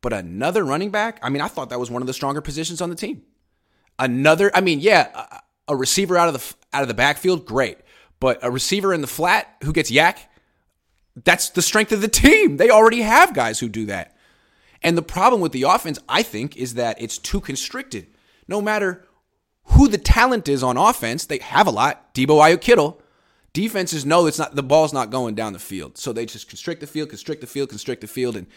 But 0.03 0.11
another 0.13 0.65
running 0.65 0.91
back, 0.91 1.17
I 1.23 1.29
mean, 1.29 1.41
I 1.41 1.47
thought 1.47 1.69
that 1.69 1.79
was 1.79 1.89
one 1.89 2.03
of 2.03 2.07
the 2.07 2.13
stronger 2.13 2.41
positions 2.41 2.81
on 2.81 2.89
the 2.89 2.95
team. 2.95 3.23
Another, 3.97 4.51
I 4.53 4.59
mean, 4.59 4.81
yeah, 4.81 5.39
a 5.67 5.75
receiver 5.77 6.17
out 6.17 6.27
of 6.27 6.33
the 6.33 6.55
out 6.73 6.81
of 6.81 6.89
the 6.89 6.93
backfield, 6.93 7.45
great. 7.45 7.77
But 8.19 8.37
a 8.41 8.51
receiver 8.51 8.93
in 8.93 8.99
the 8.99 9.07
flat 9.07 9.55
who 9.63 9.71
gets 9.71 9.89
YAC, 9.89 10.17
that's 11.23 11.49
the 11.49 11.61
strength 11.61 11.93
of 11.93 12.01
the 12.01 12.09
team. 12.09 12.57
They 12.57 12.69
already 12.69 13.01
have 13.01 13.33
guys 13.33 13.59
who 13.61 13.69
do 13.69 13.85
that. 13.85 14.17
And 14.81 14.97
the 14.97 15.01
problem 15.01 15.41
with 15.41 15.53
the 15.53 15.63
offense, 15.63 15.99
I 16.09 16.21
think, 16.21 16.57
is 16.57 16.73
that 16.73 17.01
it's 17.01 17.17
too 17.17 17.39
constricted. 17.39 18.07
No 18.45 18.61
matter 18.61 19.07
who 19.67 19.87
the 19.87 19.97
talent 19.97 20.49
is 20.49 20.63
on 20.63 20.75
offense, 20.75 21.25
they 21.25 21.37
have 21.37 21.65
a 21.65 21.71
lot. 21.71 22.13
Deebo 22.13 22.41
Aiyuk 22.41 22.59
Kittle. 22.59 23.01
Defenses 23.53 24.05
know 24.05 24.25
it's 24.25 24.39
not 24.39 24.55
the 24.55 24.63
ball's 24.63 24.91
not 24.91 25.11
going 25.11 25.33
down 25.35 25.53
the 25.53 25.59
field. 25.59 25.97
So 25.97 26.11
they 26.11 26.25
just 26.25 26.49
constrict 26.49 26.81
the 26.81 26.87
field, 26.87 27.07
constrict 27.07 27.39
the 27.39 27.47
field, 27.47 27.69
constrict 27.69 28.01
the 28.01 28.07
field, 28.07 28.35
and 28.35 28.47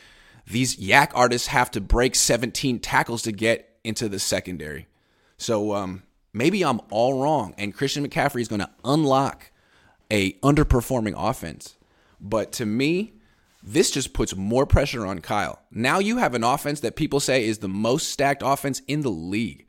these 0.47 0.77
YAC 0.77 1.11
artists 1.15 1.49
have 1.49 1.71
to 1.73 1.81
break 1.81 2.15
17 2.15 2.79
tackles 2.79 3.23
to 3.23 3.33
get 3.33 3.79
into 3.83 4.09
the 4.09 4.19
secondary. 4.19 4.87
So 5.39 5.75
um, 5.75 6.03
maybe 6.33 6.65
I'm 6.65 6.81
all 6.91 7.21
wrong, 7.23 7.55
and 7.59 7.75
Christian 7.75 8.07
McCaffrey 8.07 8.41
is 8.41 8.49
going 8.49 8.61
to 8.61 8.71
unlock 8.85 9.51
a 10.11 10.33
underperforming 10.35 11.15
offense. 11.17 11.77
But 12.21 12.53
to 12.53 12.67
me, 12.67 13.15
this 13.63 13.91
just 13.91 14.13
puts 14.13 14.37
more 14.37 14.67
pressure 14.67 15.05
on 15.05 15.21
Kyle. 15.21 15.61
Now 15.73 15.99
you 15.99 16.19
have 16.19 16.35
an 16.35 16.45
offense 16.45 16.81
that 16.81 16.95
people 16.95 17.19
say 17.19 17.45
is 17.45 17.59
the 17.59 17.69
most 17.69 18.09
stacked 18.11 18.43
offense 18.45 18.81
in 18.87 19.03
the 19.03 19.11
league. 19.11 19.67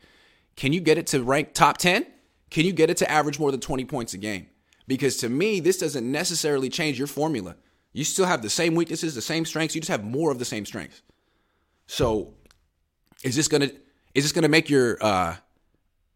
Can 0.56 0.74
you 0.74 0.80
get 0.80 0.98
it 0.98 1.08
to 1.08 1.24
rank 1.24 1.54
top 1.54 1.78
10? 1.78 2.06
Can 2.50 2.66
you 2.66 2.72
get 2.72 2.90
it 2.90 2.98
to 2.98 3.12
average 3.12 3.40
more 3.40 3.52
than 3.52 3.60
20 3.60 3.86
points 3.86 4.14
a 4.14 4.18
game? 4.18 4.48
Because 4.88 5.18
to 5.18 5.30
me, 5.30 5.60
this 5.60 5.80
doesn't 5.80 6.10
necessarily 6.10 6.70
change 6.70 6.98
your 6.98 7.08
formula. 7.08 7.56
You 7.98 8.04
still 8.04 8.28
have 8.28 8.44
the 8.44 8.50
same 8.52 8.76
weaknesses, 8.76 9.16
the 9.16 9.24
same 9.24 9.44
strengths. 9.44 9.74
You 9.74 9.82
just 9.82 9.90
have 9.90 10.04
more 10.04 10.32
of 10.32 10.38
the 10.38 10.46
same 10.46 10.68
strengths. 10.68 11.02
So, 11.88 12.36
is 13.24 13.36
this 13.36 13.48
gonna 13.48 13.72
is 14.14 14.24
this 14.24 14.32
gonna 14.32 14.50
make 14.50 14.70
your 14.70 15.04
uh, 15.04 15.36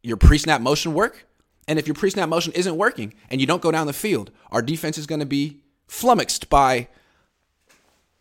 your 0.04 0.18
pre 0.18 0.38
snap 0.38 0.62
motion 0.62 0.94
work? 0.94 1.26
And 1.68 1.80
if 1.80 1.88
your 1.88 1.96
pre 1.96 2.12
snap 2.12 2.30
motion 2.30 2.54
isn't 2.54 2.78
working 2.78 3.16
and 3.32 3.42
you 3.42 3.48
don't 3.48 3.64
go 3.64 3.72
down 3.72 3.88
the 3.88 3.94
field, 3.94 4.30
our 4.52 4.62
defense 4.62 5.00
is 5.00 5.08
to 5.08 5.26
be 5.26 5.64
flummoxed 5.88 6.52
by 6.52 6.88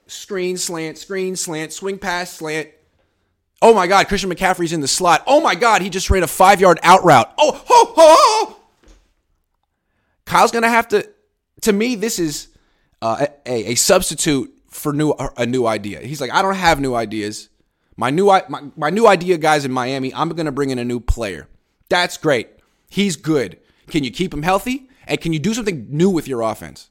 screen 0.06 0.56
slant, 0.56 0.96
screen 0.96 1.36
slant, 1.36 1.74
swing 1.74 1.98
pass 1.98 2.32
slant. 2.32 2.70
Oh 3.60 3.74
my 3.74 3.86
God, 3.86 4.08
Christian 4.08 4.30
McCaffrey's 4.30 4.72
in 4.72 4.80
the 4.80 4.88
slot. 4.88 5.22
Oh 5.26 5.42
my 5.42 5.54
God, 5.54 5.82
he 5.82 5.90
just 5.90 6.08
ran 6.08 6.22
a 6.22 6.26
five 6.26 6.62
yard 6.62 6.80
out 6.82 7.04
route. 7.04 7.30
Oh, 7.36 7.62
ho, 7.66 7.92
ho. 7.94 8.56
Kyle's 10.24 10.50
going 10.50 10.62
to 10.62 10.70
have 10.70 10.88
to. 10.88 11.06
To 11.62 11.74
me, 11.74 11.94
this 11.94 12.18
is 12.18 12.48
uh, 13.02 13.26
a, 13.46 13.72
a 13.72 13.74
substitute 13.74 14.52
for 14.68 14.92
new 14.92 15.10
a 15.36 15.46
new 15.46 15.66
idea. 15.66 16.00
He's 16.00 16.20
like, 16.20 16.32
I 16.32 16.42
don't 16.42 16.54
have 16.54 16.80
new 16.80 16.94
ideas. 16.94 17.48
My 17.96 18.10
new 18.10 18.26
my, 18.26 18.62
my 18.76 18.90
new 18.90 19.06
idea 19.06 19.36
guys 19.38 19.64
in 19.64 19.72
Miami. 19.72 20.14
I'm 20.14 20.30
to 20.30 20.52
bring 20.52 20.70
in 20.70 20.78
a 20.78 20.84
new 20.84 21.00
player. 21.00 21.48
That's 21.88 22.16
great. 22.16 22.48
He's 22.88 23.16
good. 23.16 23.58
Can 23.88 24.04
you 24.04 24.10
keep 24.10 24.32
him 24.32 24.42
healthy? 24.42 24.88
And 25.06 25.20
can 25.20 25.32
you 25.32 25.38
do 25.38 25.54
something 25.54 25.86
new 25.90 26.08
with 26.08 26.28
your 26.28 26.42
offense? 26.42 26.90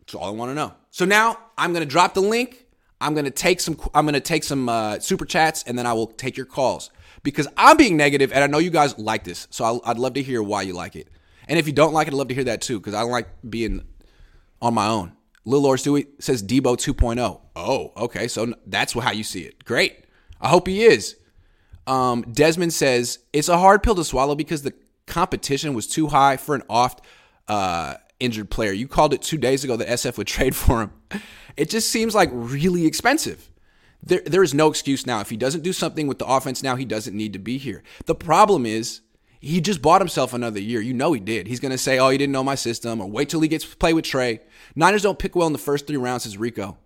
That's 0.00 0.14
all 0.14 0.24
I 0.24 0.30
want 0.30 0.50
to 0.50 0.54
know. 0.54 0.74
So 0.90 1.04
now 1.04 1.38
I'm 1.58 1.74
to 1.74 1.84
drop 1.86 2.14
the 2.14 2.22
link. 2.22 2.66
I'm 3.00 3.14
to 3.24 3.30
take 3.30 3.60
some. 3.60 3.78
I'm 3.94 4.06
to 4.14 4.20
take 4.20 4.42
some 4.42 4.68
uh, 4.68 4.98
super 4.98 5.24
chats, 5.24 5.62
and 5.64 5.78
then 5.78 5.86
I 5.86 5.92
will 5.92 6.06
take 6.06 6.36
your 6.36 6.46
calls 6.46 6.90
because 7.22 7.46
I'm 7.56 7.76
being 7.76 7.96
negative, 7.96 8.32
and 8.32 8.42
I 8.42 8.46
know 8.46 8.58
you 8.58 8.70
guys 8.70 8.98
like 8.98 9.24
this. 9.24 9.46
So 9.50 9.64
i 9.84 9.88
would 9.88 9.98
love 9.98 10.14
to 10.14 10.22
hear 10.22 10.42
why 10.42 10.62
you 10.62 10.72
like 10.72 10.96
it. 10.96 11.08
And 11.46 11.58
if 11.58 11.66
you 11.66 11.72
don't 11.72 11.92
like 11.92 12.08
it, 12.08 12.14
I'd 12.14 12.16
love 12.16 12.28
to 12.28 12.34
hear 12.34 12.44
that 12.44 12.60
too 12.60 12.78
because 12.78 12.94
I 12.94 13.00
don't 13.00 13.10
like 13.10 13.28
being 13.48 13.84
on 14.60 14.74
my 14.74 14.86
own. 14.86 15.12
Lil 15.44 15.62
Lord 15.62 15.78
Stewie 15.78 16.06
says 16.18 16.42
Deebo 16.42 16.76
2.0. 16.76 17.40
Oh, 17.56 17.92
okay. 17.96 18.28
So 18.28 18.52
that's 18.66 18.92
how 18.92 19.12
you 19.12 19.24
see 19.24 19.42
it. 19.42 19.64
Great. 19.64 20.04
I 20.40 20.48
hope 20.48 20.66
he 20.66 20.84
is. 20.84 21.16
Um, 21.86 22.22
Desmond 22.30 22.74
says 22.74 23.20
it's 23.32 23.48
a 23.48 23.58
hard 23.58 23.82
pill 23.82 23.94
to 23.94 24.04
swallow 24.04 24.34
because 24.34 24.62
the 24.62 24.74
competition 25.06 25.72
was 25.72 25.86
too 25.86 26.08
high 26.08 26.36
for 26.36 26.54
an 26.54 26.62
oft 26.68 27.00
uh, 27.48 27.94
injured 28.20 28.50
player. 28.50 28.72
You 28.72 28.86
called 28.86 29.14
it 29.14 29.22
two 29.22 29.38
days 29.38 29.64
ago 29.64 29.76
that 29.76 29.88
SF 29.88 30.18
would 30.18 30.26
trade 30.36 30.54
for 30.54 30.82
him. 30.82 31.22
It 31.56 31.70
just 31.70 31.88
seems 31.88 32.14
like 32.14 32.28
really 32.32 32.86
expensive. 32.86 33.50
There, 34.02 34.22
there 34.24 34.42
is 34.42 34.54
no 34.54 34.68
excuse 34.68 35.06
now. 35.06 35.20
If 35.20 35.30
he 35.30 35.36
doesn't 35.36 35.62
do 35.62 35.72
something 35.72 36.06
with 36.06 36.18
the 36.18 36.26
offense 36.26 36.62
now, 36.62 36.76
he 36.76 36.84
doesn't 36.84 37.16
need 37.16 37.32
to 37.32 37.38
be 37.38 37.58
here. 37.58 37.82
The 38.04 38.14
problem 38.14 38.64
is 38.64 39.00
he 39.40 39.60
just 39.60 39.80
bought 39.82 40.00
himself 40.00 40.34
another 40.34 40.60
year. 40.60 40.80
You 40.80 40.94
know 40.94 41.12
he 41.12 41.20
did. 41.20 41.46
He's 41.46 41.60
going 41.60 41.72
to 41.72 41.78
say, 41.78 41.98
oh, 41.98 42.08
he 42.10 42.18
didn't 42.18 42.32
know 42.32 42.44
my 42.44 42.54
system, 42.54 43.00
or 43.00 43.08
wait 43.08 43.28
till 43.28 43.40
he 43.40 43.48
gets 43.48 43.64
to 43.68 43.76
play 43.76 43.92
with 43.92 44.04
Trey. 44.04 44.40
Niners 44.74 45.02
don't 45.02 45.18
pick 45.18 45.36
well 45.36 45.46
in 45.46 45.52
the 45.52 45.58
first 45.58 45.86
three 45.86 45.96
rounds, 45.96 46.24
says 46.24 46.36
Rico. 46.36 46.76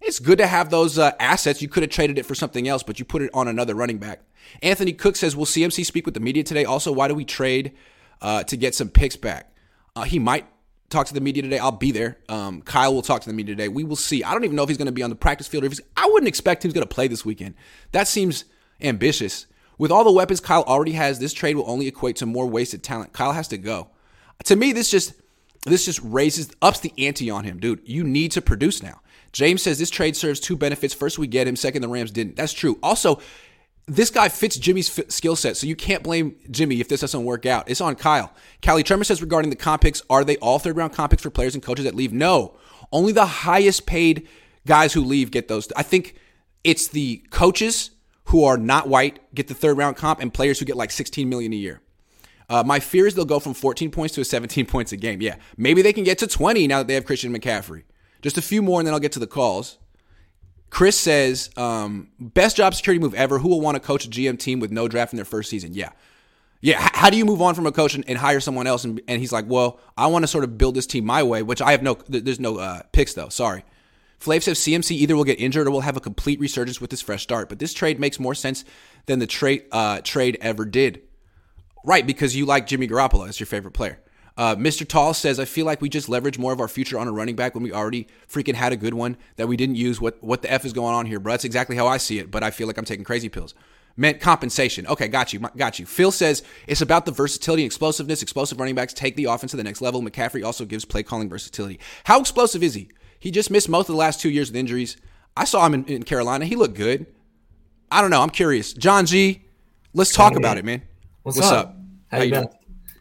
It's 0.00 0.18
good 0.18 0.38
to 0.38 0.46
have 0.46 0.70
those 0.70 0.98
uh, 0.98 1.12
assets. 1.20 1.62
You 1.62 1.68
could 1.68 1.82
have 1.82 1.90
traded 1.90 2.18
it 2.18 2.26
for 2.26 2.34
something 2.34 2.66
else, 2.66 2.82
but 2.82 2.98
you 2.98 3.04
put 3.04 3.22
it 3.22 3.30
on 3.32 3.46
another 3.46 3.74
running 3.74 3.98
back. 3.98 4.20
Anthony 4.62 4.92
Cook 4.92 5.16
says, 5.16 5.36
Will 5.36 5.44
CMC 5.44 5.84
speak 5.84 6.06
with 6.06 6.14
the 6.14 6.20
media 6.20 6.42
today? 6.42 6.64
Also, 6.64 6.90
why 6.90 7.08
do 7.08 7.14
we 7.14 7.24
trade 7.24 7.72
uh, 8.20 8.42
to 8.44 8.56
get 8.56 8.74
some 8.74 8.88
picks 8.88 9.16
back? 9.16 9.54
Uh, 9.94 10.02
he 10.02 10.18
might 10.18 10.46
talk 10.90 11.06
to 11.06 11.14
the 11.14 11.20
media 11.20 11.42
today. 11.42 11.58
I'll 11.58 11.72
be 11.72 11.92
there. 11.92 12.18
Um, 12.28 12.62
Kyle 12.62 12.94
will 12.94 13.02
talk 13.02 13.22
to 13.22 13.28
the 13.28 13.34
media 13.34 13.54
today. 13.54 13.68
We 13.68 13.84
will 13.84 13.96
see. 13.96 14.24
I 14.24 14.32
don't 14.32 14.44
even 14.44 14.56
know 14.56 14.62
if 14.62 14.68
he's 14.68 14.78
going 14.78 14.86
to 14.86 14.92
be 14.92 15.02
on 15.02 15.10
the 15.10 15.16
practice 15.16 15.46
field. 15.46 15.64
Or 15.64 15.66
if 15.66 15.72
he's, 15.72 15.80
I 15.96 16.06
wouldn't 16.06 16.28
expect 16.28 16.62
going 16.62 16.72
to 16.74 16.86
play 16.86 17.06
this 17.06 17.24
weekend. 17.24 17.54
That 17.92 18.08
seems 18.08 18.44
ambitious. 18.80 19.46
With 19.82 19.90
all 19.90 20.04
the 20.04 20.12
weapons 20.12 20.38
Kyle 20.38 20.62
already 20.62 20.92
has, 20.92 21.18
this 21.18 21.32
trade 21.32 21.56
will 21.56 21.68
only 21.68 21.88
equate 21.88 22.14
to 22.18 22.24
more 22.24 22.46
wasted 22.46 22.84
talent. 22.84 23.12
Kyle 23.12 23.32
has 23.32 23.48
to 23.48 23.58
go. 23.58 23.88
To 24.44 24.54
me, 24.54 24.72
this 24.72 24.88
just 24.88 25.12
this 25.66 25.86
just 25.86 25.98
raises 26.04 26.52
ups 26.62 26.78
the 26.78 26.92
ante 26.98 27.30
on 27.30 27.42
him, 27.42 27.58
dude. 27.58 27.80
You 27.84 28.04
need 28.04 28.30
to 28.30 28.40
produce 28.40 28.80
now. 28.80 29.00
James 29.32 29.60
says 29.60 29.80
this 29.80 29.90
trade 29.90 30.14
serves 30.14 30.38
two 30.38 30.56
benefits. 30.56 30.94
First, 30.94 31.18
we 31.18 31.26
get 31.26 31.48
him. 31.48 31.56
Second, 31.56 31.82
the 31.82 31.88
Rams 31.88 32.12
didn't. 32.12 32.36
That's 32.36 32.52
true. 32.52 32.78
Also, 32.80 33.20
this 33.86 34.08
guy 34.08 34.28
fits 34.28 34.56
Jimmy's 34.56 34.96
f- 34.96 35.10
skill 35.10 35.34
set, 35.34 35.56
so 35.56 35.66
you 35.66 35.74
can't 35.74 36.04
blame 36.04 36.36
Jimmy 36.48 36.80
if 36.80 36.86
this 36.86 37.00
doesn't 37.00 37.24
work 37.24 37.44
out. 37.44 37.68
It's 37.68 37.80
on 37.80 37.96
Kyle. 37.96 38.32
Callie 38.64 38.84
Tremor 38.84 39.02
says 39.02 39.20
regarding 39.20 39.50
the 39.50 39.56
comp 39.56 39.82
picks, 39.82 40.00
are 40.08 40.22
they 40.22 40.36
all 40.36 40.60
third 40.60 40.76
round 40.76 40.92
comp 40.92 41.10
picks 41.10 41.24
for 41.24 41.30
players 41.30 41.54
and 41.54 41.62
coaches 41.62 41.86
that 41.86 41.96
leave? 41.96 42.12
No. 42.12 42.56
Only 42.92 43.10
the 43.10 43.26
highest 43.26 43.84
paid 43.86 44.28
guys 44.64 44.92
who 44.92 45.02
leave 45.02 45.32
get 45.32 45.48
those. 45.48 45.72
I 45.76 45.82
think 45.82 46.14
it's 46.62 46.86
the 46.86 47.24
coaches 47.30 47.90
who 48.26 48.44
are 48.44 48.56
not 48.56 48.88
white 48.88 49.34
get 49.34 49.48
the 49.48 49.54
third 49.54 49.76
round 49.76 49.96
comp 49.96 50.20
and 50.20 50.32
players 50.32 50.58
who 50.58 50.64
get 50.64 50.76
like 50.76 50.90
16 50.90 51.28
million 51.28 51.52
a 51.52 51.56
year. 51.56 51.80
Uh, 52.48 52.62
my 52.62 52.80
fear 52.80 53.06
is 53.06 53.14
they'll 53.14 53.24
go 53.24 53.40
from 53.40 53.54
14 53.54 53.90
points 53.90 54.14
to 54.14 54.24
17 54.24 54.66
points 54.66 54.92
a 54.92 54.96
game. 54.96 55.20
Yeah, 55.22 55.36
maybe 55.56 55.82
they 55.82 55.92
can 55.92 56.04
get 56.04 56.18
to 56.18 56.26
20 56.26 56.66
now 56.66 56.78
that 56.78 56.86
they 56.86 56.94
have 56.94 57.04
Christian 57.04 57.34
McCaffrey. 57.36 57.84
Just 58.20 58.38
a 58.38 58.42
few 58.42 58.62
more, 58.62 58.80
and 58.80 58.86
then 58.86 58.94
I'll 58.94 59.00
get 59.00 59.12
to 59.12 59.18
the 59.18 59.26
calls. 59.26 59.78
Chris 60.70 60.98
says, 60.98 61.50
um, 61.56 62.08
best 62.18 62.56
job 62.56 62.74
security 62.74 62.98
move 62.98 63.14
ever. 63.14 63.38
Who 63.38 63.48
will 63.48 63.60
want 63.60 63.74
to 63.74 63.80
coach 63.80 64.06
a 64.06 64.08
GM 64.08 64.38
team 64.38 64.58
with 64.58 64.70
no 64.70 64.88
draft 64.88 65.12
in 65.12 65.16
their 65.16 65.26
first 65.26 65.50
season? 65.50 65.74
Yeah. 65.74 65.90
Yeah. 66.62 66.88
How 66.94 67.10
do 67.10 67.18
you 67.18 67.26
move 67.26 67.42
on 67.42 67.54
from 67.54 67.66
a 67.66 67.72
coach 67.72 67.94
and, 67.94 68.08
and 68.08 68.16
hire 68.16 68.40
someone 68.40 68.66
else? 68.66 68.84
And, 68.84 69.00
and, 69.06 69.20
he's 69.20 69.32
like, 69.32 69.44
well, 69.48 69.80
I 69.98 70.06
want 70.06 70.22
to 70.22 70.26
sort 70.26 70.44
of 70.44 70.56
build 70.56 70.74
this 70.74 70.86
team 70.86 71.04
my 71.04 71.22
way, 71.22 71.42
which 71.42 71.60
I 71.60 71.72
have 71.72 71.82
no, 71.82 71.98
there's 72.08 72.40
no 72.40 72.56
uh, 72.56 72.82
picks 72.92 73.12
though. 73.12 73.28
Sorry. 73.28 73.64
Flav 74.22 74.42
says 74.42 74.58
CMC 74.60 74.92
either 74.92 75.16
will 75.16 75.24
get 75.24 75.40
injured 75.40 75.66
or 75.66 75.70
will 75.72 75.80
have 75.80 75.96
a 75.96 76.00
complete 76.00 76.38
resurgence 76.38 76.80
with 76.80 76.90
this 76.90 77.02
fresh 77.02 77.22
start. 77.22 77.48
But 77.48 77.58
this 77.58 77.74
trade 77.74 77.98
makes 77.98 78.20
more 78.20 78.34
sense 78.34 78.64
than 79.06 79.18
the 79.18 79.26
trade 79.26 79.64
uh, 79.72 80.00
trade 80.02 80.38
ever 80.40 80.64
did. 80.64 81.02
Right, 81.84 82.06
because 82.06 82.36
you 82.36 82.46
like 82.46 82.68
Jimmy 82.68 82.86
Garoppolo 82.86 83.28
as 83.28 83.40
your 83.40 83.48
favorite 83.48 83.72
player. 83.72 83.98
Uh, 84.36 84.54
Mr. 84.54 84.86
Tall 84.86 85.12
says, 85.12 85.40
I 85.40 85.44
feel 85.44 85.66
like 85.66 85.80
we 85.80 85.88
just 85.88 86.08
leverage 86.08 86.38
more 86.38 86.52
of 86.52 86.60
our 86.60 86.68
future 86.68 86.98
on 86.98 87.08
a 87.08 87.12
running 87.12 87.34
back 87.34 87.54
when 87.54 87.64
we 87.64 87.72
already 87.72 88.06
freaking 88.28 88.54
had 88.54 88.72
a 88.72 88.76
good 88.76 88.94
one 88.94 89.16
that 89.36 89.48
we 89.48 89.56
didn't 89.56 89.74
use. 89.74 90.00
What 90.00 90.22
what 90.22 90.42
the 90.42 90.52
F 90.52 90.64
is 90.64 90.72
going 90.72 90.94
on 90.94 91.06
here, 91.06 91.18
bro? 91.18 91.32
That's 91.32 91.44
exactly 91.44 91.74
how 91.74 91.88
I 91.88 91.96
see 91.96 92.18
it, 92.18 92.30
but 92.30 92.44
I 92.44 92.52
feel 92.52 92.68
like 92.68 92.78
I'm 92.78 92.84
taking 92.84 93.04
crazy 93.04 93.28
pills. 93.28 93.54
Meant 93.96 94.20
compensation. 94.20 94.86
Okay, 94.86 95.08
got 95.08 95.32
you. 95.32 95.40
Got 95.56 95.78
you. 95.78 95.84
Phil 95.84 96.12
says 96.12 96.42
it's 96.66 96.80
about 96.80 97.04
the 97.04 97.12
versatility 97.12 97.64
and 97.64 97.68
explosiveness. 97.68 98.22
Explosive 98.22 98.58
running 98.58 98.76
backs 98.76 98.94
take 98.94 99.16
the 99.16 99.24
offense 99.24 99.50
to 99.50 99.56
the 99.56 99.64
next 99.64 99.82
level. 99.82 100.00
McCaffrey 100.00 100.44
also 100.44 100.64
gives 100.64 100.84
play 100.84 101.02
calling 101.02 101.28
versatility. 101.28 101.78
How 102.04 102.20
explosive 102.20 102.62
is 102.62 102.72
he? 102.72 102.88
He 103.22 103.30
just 103.30 103.52
missed 103.52 103.68
most 103.68 103.88
of 103.88 103.92
the 103.92 103.98
last 103.98 104.20
two 104.20 104.30
years 104.30 104.50
with 104.50 104.56
injuries. 104.56 104.96
I 105.36 105.44
saw 105.44 105.64
him 105.64 105.74
in, 105.74 105.84
in 105.84 106.02
Carolina. 106.02 106.44
He 106.44 106.56
looked 106.56 106.74
good. 106.74 107.06
I 107.88 108.00
don't 108.00 108.10
know. 108.10 108.20
I'm 108.20 108.30
curious. 108.30 108.72
John 108.72 109.06
G, 109.06 109.42
let's 109.94 110.12
talk 110.12 110.34
about 110.34 110.58
it, 110.58 110.64
man. 110.64 110.82
What's, 111.22 111.38
What's 111.38 111.52
up? 111.52 111.68
up? 111.68 111.76
How, 112.10 112.16
How 112.16 112.24
you 112.24 112.32
been? 112.32 112.48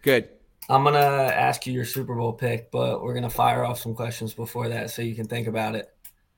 Good. 0.03 0.29
I'm 0.69 0.83
gonna 0.83 0.99
ask 0.99 1.65
you 1.65 1.73
your 1.73 1.85
Super 1.85 2.13
Bowl 2.13 2.33
pick, 2.33 2.69
but 2.69 3.01
we're 3.01 3.15
gonna 3.15 3.31
fire 3.31 3.65
off 3.65 3.79
some 3.79 3.95
questions 3.95 4.35
before 4.35 4.69
that 4.69 4.91
so 4.91 5.01
you 5.01 5.15
can 5.15 5.25
think 5.25 5.47
about 5.47 5.73
it. 5.73 5.89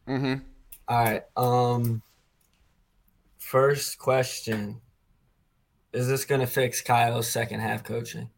Mm-hmm. 0.07 0.35
All 0.87 1.03
right. 1.03 1.23
Um. 1.35 2.01
First 3.37 3.99
question: 3.99 4.79
Is 5.91 6.07
this 6.07 6.23
gonna 6.23 6.47
fix 6.47 6.79
Kyle's 6.79 7.27
second 7.27 7.59
half 7.59 7.83
coaching? 7.83 8.29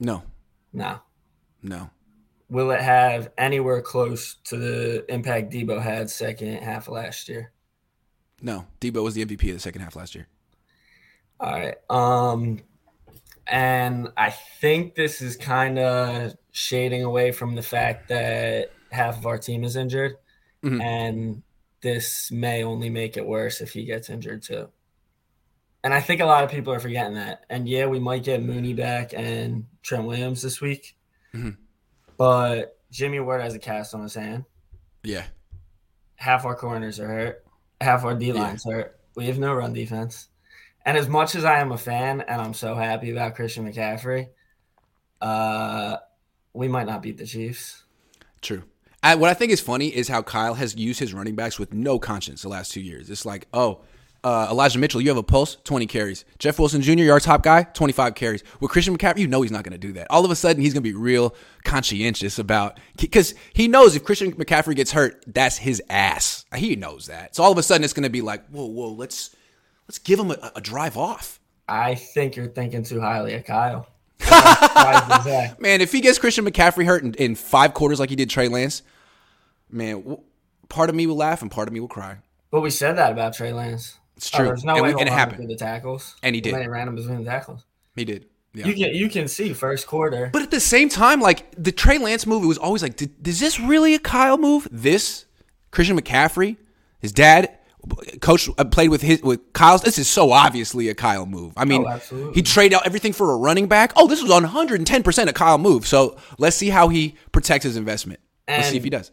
No. 0.00 0.24
No. 0.72 0.98
No. 1.62 1.90
Will 2.54 2.70
it 2.70 2.80
have 2.80 3.32
anywhere 3.36 3.82
close 3.82 4.36
to 4.44 4.56
the 4.56 5.12
impact 5.12 5.52
Deebo 5.52 5.82
had 5.82 6.08
second 6.08 6.62
half 6.62 6.86
of 6.86 6.94
last 6.94 7.28
year? 7.28 7.50
No. 8.40 8.64
Deebo 8.80 9.02
was 9.02 9.14
the 9.14 9.26
MVP 9.26 9.48
of 9.48 9.54
the 9.54 9.58
second 9.58 9.82
half 9.82 9.96
last 9.96 10.14
year. 10.14 10.28
All 11.40 11.50
right. 11.50 11.74
Um 11.90 12.60
and 13.48 14.06
I 14.16 14.30
think 14.30 14.94
this 14.94 15.20
is 15.20 15.36
kind 15.36 15.80
of 15.80 16.36
shading 16.52 17.02
away 17.02 17.32
from 17.32 17.56
the 17.56 17.62
fact 17.62 18.06
that 18.10 18.70
half 18.92 19.18
of 19.18 19.26
our 19.26 19.36
team 19.36 19.64
is 19.64 19.74
injured. 19.74 20.14
Mm-hmm. 20.62 20.80
And 20.80 21.42
this 21.80 22.30
may 22.30 22.62
only 22.62 22.88
make 22.88 23.16
it 23.16 23.26
worse 23.26 23.62
if 23.62 23.72
he 23.72 23.84
gets 23.84 24.08
injured 24.08 24.42
too. 24.44 24.68
And 25.82 25.92
I 25.92 26.00
think 26.00 26.20
a 26.20 26.24
lot 26.24 26.44
of 26.44 26.52
people 26.52 26.72
are 26.72 26.78
forgetting 26.78 27.16
that. 27.16 27.46
And 27.50 27.68
yeah, 27.68 27.86
we 27.86 27.98
might 27.98 28.22
get 28.22 28.44
Mooney 28.44 28.74
back 28.74 29.12
and 29.12 29.66
Trent 29.82 30.04
Williams 30.04 30.40
this 30.40 30.60
week. 30.60 30.96
Mm-hmm. 31.34 31.63
But 32.16 32.78
Jimmy 32.90 33.20
Ward 33.20 33.40
has 33.40 33.54
a 33.54 33.58
cast 33.58 33.94
on 33.94 34.02
his 34.02 34.14
hand. 34.14 34.44
Yeah. 35.02 35.24
Half 36.16 36.44
our 36.44 36.54
corners 36.54 37.00
are 37.00 37.08
hurt. 37.08 37.44
Half 37.80 38.04
our 38.04 38.14
D 38.14 38.32
lines 38.32 38.64
yeah. 38.66 38.72
hurt. 38.72 39.00
We 39.16 39.26
have 39.26 39.38
no 39.38 39.52
run 39.52 39.72
defense. 39.72 40.28
And 40.86 40.96
as 40.96 41.08
much 41.08 41.34
as 41.34 41.44
I 41.44 41.60
am 41.60 41.72
a 41.72 41.78
fan 41.78 42.20
and 42.20 42.40
I'm 42.40 42.54
so 42.54 42.74
happy 42.74 43.10
about 43.10 43.34
Christian 43.34 43.70
McCaffrey, 43.70 44.28
uh, 45.20 45.96
we 46.52 46.68
might 46.68 46.86
not 46.86 47.02
beat 47.02 47.16
the 47.16 47.26
Chiefs. 47.26 47.84
True. 48.42 48.62
I, 49.02 49.14
what 49.16 49.30
I 49.30 49.34
think 49.34 49.52
is 49.52 49.60
funny 49.60 49.88
is 49.88 50.08
how 50.08 50.22
Kyle 50.22 50.54
has 50.54 50.76
used 50.76 51.00
his 51.00 51.12
running 51.12 51.34
backs 51.34 51.58
with 51.58 51.74
no 51.74 51.98
conscience 51.98 52.42
the 52.42 52.48
last 52.48 52.72
two 52.72 52.80
years. 52.80 53.10
It's 53.10 53.26
like, 53.26 53.46
oh, 53.52 53.82
uh, 54.24 54.48
Elijah 54.50 54.78
Mitchell, 54.78 55.02
you 55.02 55.08
have 55.08 55.18
a 55.18 55.22
pulse, 55.22 55.56
20 55.64 55.86
carries. 55.86 56.24
Jeff 56.38 56.58
Wilson 56.58 56.80
Jr., 56.80 56.92
you're 56.92 57.12
our 57.12 57.20
top 57.20 57.42
guy, 57.42 57.62
25 57.62 58.14
carries. 58.14 58.42
With 58.58 58.70
Christian 58.70 58.96
McCaffrey, 58.96 59.18
you 59.18 59.28
know 59.28 59.42
he's 59.42 59.52
not 59.52 59.64
going 59.64 59.72
to 59.72 59.78
do 59.78 59.92
that. 59.92 60.06
All 60.08 60.24
of 60.24 60.30
a 60.30 60.36
sudden, 60.36 60.62
he's 60.62 60.72
going 60.72 60.82
to 60.82 60.88
be 60.88 60.94
real 60.94 61.34
conscientious 61.62 62.38
about 62.38 62.80
because 62.96 63.34
he 63.52 63.68
knows 63.68 63.94
if 63.94 64.02
Christian 64.02 64.32
McCaffrey 64.32 64.74
gets 64.74 64.92
hurt, 64.92 65.22
that's 65.26 65.58
his 65.58 65.82
ass. 65.90 66.46
He 66.56 66.74
knows 66.74 67.06
that. 67.06 67.36
So 67.36 67.42
all 67.42 67.52
of 67.52 67.58
a 67.58 67.62
sudden, 67.62 67.84
it's 67.84 67.92
going 67.92 68.04
to 68.04 68.10
be 68.10 68.22
like, 68.22 68.46
whoa, 68.48 68.64
whoa, 68.64 68.92
let's 68.92 69.36
let's 69.86 69.98
give 69.98 70.18
him 70.18 70.30
a, 70.30 70.52
a 70.56 70.60
drive 70.62 70.96
off. 70.96 71.38
I 71.68 71.94
think 71.94 72.36
you're 72.36 72.48
thinking 72.48 72.82
too 72.82 73.00
highly 73.00 73.34
of 73.34 73.44
Kyle. 73.44 73.86
man, 75.58 75.82
if 75.82 75.92
he 75.92 76.00
gets 76.00 76.18
Christian 76.18 76.46
McCaffrey 76.46 76.86
hurt 76.86 77.02
in, 77.02 77.12
in, 77.14 77.34
five 77.34 77.74
quarters 77.74 78.00
like 78.00 78.08
he 78.08 78.16
did 78.16 78.30
Trey 78.30 78.48
Lance, 78.48 78.82
man, 79.70 80.16
part 80.68 80.88
of 80.88 80.96
me 80.96 81.06
will 81.06 81.16
laugh 81.16 81.42
and 81.42 81.50
part 81.50 81.68
of 81.68 81.74
me 81.74 81.80
will 81.80 81.88
cry. 81.88 82.18
But 82.50 82.62
we 82.62 82.70
said 82.70 82.94
that 82.94 83.12
about 83.12 83.34
Trey 83.34 83.52
Lance. 83.52 83.98
It's 84.24 84.30
true. 84.30 84.46
Oh, 84.46 84.48
there's 84.48 84.64
no 84.64 84.76
and, 84.76 84.82
way 84.82 84.90
and 84.92 85.02
it 85.02 85.12
happened. 85.12 85.50
The 85.50 85.54
tackles, 85.54 86.16
and 86.22 86.34
he 86.34 86.40
did. 86.40 86.56
He 86.56 86.66
ran 86.66 86.88
him 86.88 86.94
between 86.94 87.18
the 87.18 87.30
tackles. 87.30 87.66
He 87.94 88.06
did. 88.06 88.26
Yeah. 88.54 88.66
You 88.66 88.74
can 88.74 88.94
you 88.94 89.08
can 89.10 89.28
see 89.28 89.52
first 89.52 89.86
quarter. 89.86 90.30
But 90.32 90.40
at 90.40 90.50
the 90.50 90.60
same 90.60 90.88
time, 90.88 91.20
like 91.20 91.54
the 91.62 91.72
Trey 91.72 91.98
Lance 91.98 92.26
move, 92.26 92.42
it 92.42 92.46
was 92.46 92.56
always 92.56 92.82
like, 92.82 92.96
did, 92.96 93.26
is 93.26 93.38
this 93.38 93.60
really 93.60 93.94
a 93.94 93.98
Kyle 93.98 94.38
move? 94.38 94.66
This 94.70 95.26
Christian 95.72 96.00
McCaffrey, 96.00 96.56
his 97.00 97.12
dad 97.12 97.58
coach 98.22 98.48
uh, 98.56 98.64
played 98.64 98.88
with 98.88 99.02
his 99.02 99.22
with 99.22 99.52
Kyle's. 99.52 99.82
This 99.82 99.98
is 99.98 100.08
so 100.08 100.32
obviously 100.32 100.88
a 100.88 100.94
Kyle 100.94 101.26
move. 101.26 101.52
I 101.56 101.66
mean, 101.66 101.84
oh, 101.86 102.32
he 102.32 102.40
traded 102.40 102.76
out 102.76 102.86
everything 102.86 103.12
for 103.12 103.30
a 103.30 103.36
running 103.36 103.66
back. 103.66 103.92
Oh, 103.94 104.06
this 104.06 104.22
was 104.22 104.30
110 104.30 105.02
percent 105.02 105.28
a 105.28 105.34
Kyle 105.34 105.58
move. 105.58 105.86
So 105.86 106.16
let's 106.38 106.56
see 106.56 106.70
how 106.70 106.88
he 106.88 107.16
protects 107.32 107.64
his 107.64 107.76
investment. 107.76 108.20
And, 108.48 108.62
let's 108.62 108.70
see 108.70 108.78
if 108.78 108.84
he 108.84 108.90
does. 108.90 109.10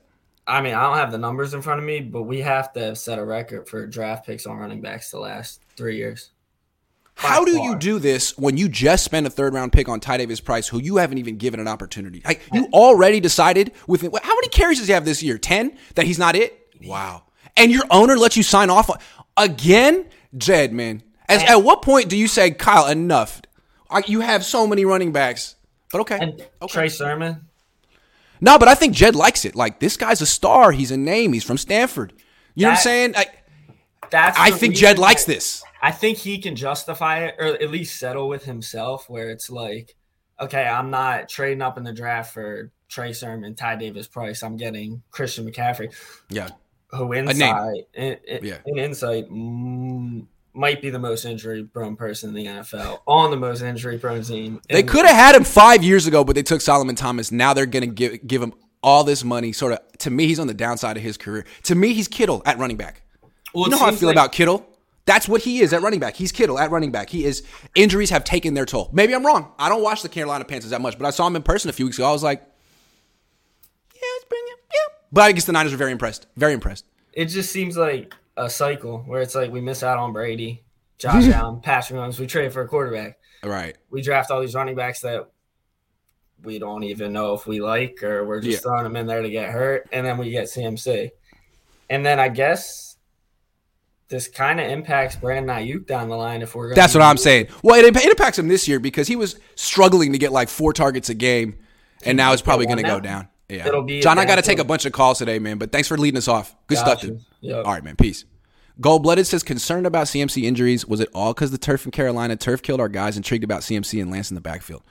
I 0.51 0.61
mean, 0.61 0.73
I 0.73 0.83
don't 0.83 0.97
have 0.97 1.11
the 1.11 1.17
numbers 1.17 1.53
in 1.53 1.61
front 1.61 1.79
of 1.79 1.85
me, 1.85 2.01
but 2.01 2.23
we 2.23 2.41
have 2.41 2.73
to 2.73 2.79
have 2.81 2.97
set 2.97 3.19
a 3.19 3.25
record 3.25 3.67
for 3.69 3.85
draft 3.87 4.25
picks 4.25 4.45
on 4.45 4.57
running 4.57 4.81
backs 4.81 5.11
the 5.11 5.19
last 5.19 5.61
three 5.75 5.97
years. 5.97 6.31
How 7.15 7.45
do 7.45 7.51
you 7.61 7.75
do 7.75 7.99
this 7.99 8.37
when 8.37 8.57
you 8.57 8.67
just 8.67 9.03
spent 9.03 9.27
a 9.27 9.29
third 9.29 9.53
round 9.53 9.73
pick 9.73 9.87
on 9.87 9.99
Ty 9.99 10.17
Davis 10.17 10.39
Price, 10.39 10.67
who 10.67 10.79
you 10.79 10.97
haven't 10.97 11.19
even 11.19 11.37
given 11.37 11.59
an 11.59 11.67
opportunity? 11.67 12.21
Like 12.25 12.41
you 12.51 12.67
already 12.73 13.19
decided 13.19 13.73
with 13.85 14.01
how 14.01 14.09
many 14.35 14.47
carries 14.49 14.79
does 14.79 14.87
he 14.87 14.93
have 14.93 15.05
this 15.05 15.21
year? 15.21 15.37
Ten 15.37 15.77
that 15.95 16.05
he's 16.05 16.17
not 16.17 16.35
it. 16.35 16.57
Wow 16.83 17.23
and 17.57 17.71
your 17.71 17.83
owner 17.89 18.17
lets 18.17 18.37
you 18.37 18.43
sign 18.43 18.69
off 18.69 18.89
on 18.89 18.97
again, 19.37 20.07
Jed, 20.37 20.73
man. 20.73 21.03
As, 21.27 21.43
at 21.43 21.63
what 21.63 21.81
point 21.81 22.09
do 22.09 22.17
you 22.17 22.27
say, 22.27 22.51
Kyle, 22.51 22.87
enough? 22.87 23.41
You 24.05 24.21
have 24.21 24.43
so 24.43 24.67
many 24.67 24.85
running 24.85 25.11
backs, 25.11 25.55
but 25.91 26.01
okay. 26.01 26.17
And 26.19 26.33
okay. 26.61 26.73
Trey 26.73 26.89
Sermon. 26.89 27.47
No, 28.41 28.57
but 28.57 28.67
I 28.67 28.75
think 28.75 28.95
Jed 28.95 29.15
likes 29.15 29.45
it. 29.45 29.55
Like 29.55 29.79
this 29.79 29.95
guy's 29.95 30.21
a 30.21 30.25
star. 30.25 30.71
He's 30.71 30.91
a 30.91 30.97
name. 30.97 31.31
He's 31.33 31.43
from 31.43 31.57
Stanford. 31.57 32.13
You 32.55 32.63
that, 32.63 32.63
know 32.63 32.69
what 32.69 32.77
I'm 32.77 32.83
saying? 32.83 33.15
I, 33.15 33.25
that's 34.09 34.37
I 34.39 34.51
think 34.51 34.75
Jed 34.75 34.99
likes 34.99 35.25
this. 35.25 35.63
I 35.81 35.91
think 35.91 36.17
he 36.17 36.39
can 36.39 36.55
justify 36.55 37.25
it, 37.25 37.35
or 37.39 37.45
at 37.45 37.71
least 37.71 37.99
settle 37.99 38.27
with 38.27 38.43
himself, 38.45 39.09
where 39.09 39.29
it's 39.29 39.49
like, 39.49 39.95
okay, 40.39 40.65
I'm 40.65 40.89
not 40.89 41.29
trading 41.29 41.61
up 41.61 41.77
in 41.77 41.83
the 41.83 41.93
draft 41.93 42.33
for 42.33 42.71
Trey 42.89 43.13
Sermon, 43.13 43.55
Ty 43.55 43.77
Davis 43.77 44.07
Price. 44.07 44.43
I'm 44.43 44.57
getting 44.57 45.01
Christian 45.11 45.49
McCaffrey. 45.49 45.93
Yeah. 46.29 46.49
Who 46.89 47.13
inside 47.13 47.85
in, 47.93 48.17
in, 48.27 48.45
yeah. 48.45 48.57
in 48.65 48.77
insight 48.77 49.29
mm, 49.29 50.27
might 50.53 50.81
be 50.81 50.89
the 50.89 50.99
most 50.99 51.25
injury 51.25 51.63
prone 51.63 51.95
person 51.95 52.29
in 52.29 52.35
the 52.35 52.45
NFL 52.45 52.99
on 53.07 53.31
the 53.31 53.37
most 53.37 53.61
injury 53.61 53.97
prone 53.97 54.23
team. 54.23 54.61
They 54.69 54.83
could 54.83 55.05
have 55.05 55.15
had 55.15 55.35
him 55.35 55.43
five 55.43 55.83
years 55.83 56.07
ago, 56.07 56.23
but 56.23 56.35
they 56.35 56.43
took 56.43 56.61
Solomon 56.61 56.95
Thomas. 56.95 57.31
Now 57.31 57.53
they're 57.53 57.65
going 57.65 57.87
to 57.89 57.93
give 57.93 58.27
give 58.27 58.41
him 58.41 58.53
all 58.83 59.03
this 59.03 59.23
money. 59.23 59.51
Sort 59.53 59.73
of 59.73 59.79
to 59.99 60.09
me, 60.09 60.27
he's 60.27 60.39
on 60.39 60.47
the 60.47 60.53
downside 60.53 60.97
of 60.97 61.03
his 61.03 61.17
career. 61.17 61.45
To 61.63 61.75
me, 61.75 61.93
he's 61.93 62.07
Kittle 62.07 62.41
at 62.45 62.57
running 62.57 62.77
back. 62.77 63.01
Well, 63.53 63.65
you 63.65 63.71
know 63.71 63.77
how 63.77 63.87
I 63.87 63.91
feel 63.91 64.07
like- 64.07 64.15
about 64.15 64.31
Kittle. 64.31 64.67
That's 65.05 65.27
what 65.27 65.41
he 65.41 65.61
is 65.61 65.73
at 65.73 65.81
running 65.81 65.99
back. 65.99 66.15
He's 66.15 66.31
Kittle 66.31 66.59
at 66.59 66.69
running 66.69 66.91
back. 66.91 67.09
He 67.09 67.25
is 67.25 67.41
injuries 67.73 68.11
have 68.11 68.23
taken 68.23 68.53
their 68.53 68.67
toll. 68.67 68.89
Maybe 68.93 69.15
I'm 69.15 69.25
wrong. 69.25 69.51
I 69.57 69.67
don't 69.67 69.81
watch 69.81 70.03
the 70.03 70.09
Carolina 70.09 70.45
Panthers 70.45 70.69
that 70.69 70.79
much, 70.79 70.97
but 70.97 71.07
I 71.07 71.09
saw 71.09 71.25
him 71.25 71.35
in 71.35 71.41
person 71.41 71.69
a 71.71 71.73
few 71.73 71.85
weeks 71.85 71.97
ago. 71.97 72.07
I 72.07 72.11
was 72.11 72.21
like, 72.21 72.39
yeah, 73.95 73.99
it's 74.17 74.25
bring 74.25 74.41
him. 74.47 74.57
Yeah. 74.73 74.95
But 75.11 75.21
I 75.23 75.31
guess 75.31 75.45
the 75.45 75.53
Niners 75.53 75.73
are 75.73 75.77
very 75.77 75.91
impressed. 75.91 76.27
Very 76.37 76.53
impressed. 76.53 76.85
It 77.13 77.25
just 77.25 77.51
seems 77.51 77.75
like 77.77 78.13
a 78.41 78.49
cycle 78.49 78.99
where 79.05 79.21
it's 79.21 79.35
like 79.35 79.51
we 79.51 79.61
miss 79.61 79.83
out 79.83 79.97
on 79.97 80.13
Brady, 80.13 80.63
Josh 80.97 81.27
Allen, 81.33 81.61
Patrick 81.61 81.99
Mahomes. 81.99 82.19
We 82.19 82.27
trade 82.27 82.51
for 82.51 82.61
a 82.61 82.67
quarterback. 82.67 83.17
Right. 83.43 83.77
We 83.89 84.01
draft 84.01 84.31
all 84.31 84.41
these 84.41 84.55
running 84.55 84.75
backs 84.75 85.01
that 85.01 85.29
we 86.43 86.59
don't 86.59 86.83
even 86.83 87.13
know 87.13 87.33
if 87.33 87.45
we 87.45 87.61
like, 87.61 88.03
or 88.03 88.25
we're 88.25 88.41
just 88.41 88.57
yeah. 88.57 88.59
throwing 88.59 88.83
them 88.83 88.95
in 88.95 89.07
there 89.07 89.21
to 89.21 89.29
get 89.29 89.49
hurt, 89.51 89.87
and 89.91 90.05
then 90.05 90.17
we 90.17 90.31
get 90.31 90.45
CMC. 90.45 91.11
And 91.89 92.05
then 92.05 92.19
I 92.19 92.29
guess 92.29 92.97
this 94.07 94.27
kind 94.27 94.59
of 94.59 94.67
impacts 94.67 95.15
Brandon 95.15 95.55
Aiyuk 95.55 95.85
down 95.85 96.09
the 96.09 96.15
line 96.15 96.41
if 96.41 96.55
we're 96.55 96.67
going 96.67 96.75
That's 96.75 96.93
what 96.93 97.03
I'm 97.03 97.17
saying. 97.17 97.47
Well, 97.63 97.75
it, 97.75 97.95
it, 97.95 98.05
impacts 98.05 98.39
him 98.39 98.47
this 98.47 98.67
year 98.67 98.79
because 98.79 99.07
he 99.07 99.15
was 99.15 99.39
struggling 99.55 100.11
to 100.13 100.17
get 100.17 100.31
like 100.31 100.49
four 100.49 100.73
targets 100.73 101.09
a 101.09 101.13
game, 101.13 101.59
and 102.03 102.17
now 102.17 102.33
it's 102.33 102.41
probably 102.41 102.65
going 102.65 102.77
to 102.77 102.83
go 102.83 102.99
down. 102.99 103.27
Yeah. 103.49 103.67
It'll 103.67 103.83
be 103.83 104.01
John, 104.01 104.17
I 104.17 104.25
got 104.25 104.37
to 104.37 104.41
take 104.41 104.59
a 104.59 104.63
bunch 104.63 104.85
of 104.85 104.93
calls 104.93 105.17
today, 105.17 105.37
man, 105.37 105.57
but 105.57 105.71
thanks 105.71 105.87
for 105.87 105.97
leading 105.97 106.17
us 106.17 106.27
off. 106.27 106.55
Good 106.67 106.75
got 106.75 106.99
stuff, 106.99 107.01
dude. 107.01 107.21
Yep. 107.41 107.65
All 107.65 107.73
right, 107.73 107.83
man. 107.83 107.95
Peace. 107.97 108.23
Gold 108.79 109.03
Blooded 109.03 109.27
says, 109.27 109.43
concerned 109.43 109.85
about 109.85 110.07
CMC 110.07 110.43
injuries. 110.43 110.85
Was 110.87 110.99
it 110.99 111.09
all 111.13 111.33
because 111.33 111.51
the 111.51 111.57
turf 111.57 111.85
in 111.85 111.91
Carolina? 111.91 112.35
Turf 112.35 112.61
killed 112.61 112.79
our 112.79 112.89
guys, 112.89 113.17
intrigued 113.17 113.43
about 113.43 113.61
CMC 113.61 114.01
and 114.01 114.11
Lance 114.11 114.31
in 114.31 114.35
the 114.35 114.41
backfield. 114.41 114.83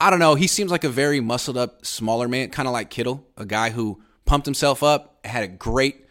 I 0.00 0.10
don't 0.10 0.18
know. 0.18 0.34
He 0.34 0.46
seems 0.46 0.70
like 0.70 0.84
a 0.84 0.88
very 0.90 1.20
muscled 1.20 1.56
up, 1.56 1.86
smaller 1.86 2.28
man, 2.28 2.50
kind 2.50 2.68
of 2.68 2.72
like 2.72 2.90
Kittle, 2.90 3.26
a 3.36 3.46
guy 3.46 3.70
who 3.70 4.02
pumped 4.26 4.46
himself 4.46 4.82
up, 4.82 5.18
had 5.24 5.42
a 5.42 5.48
great 5.48 6.05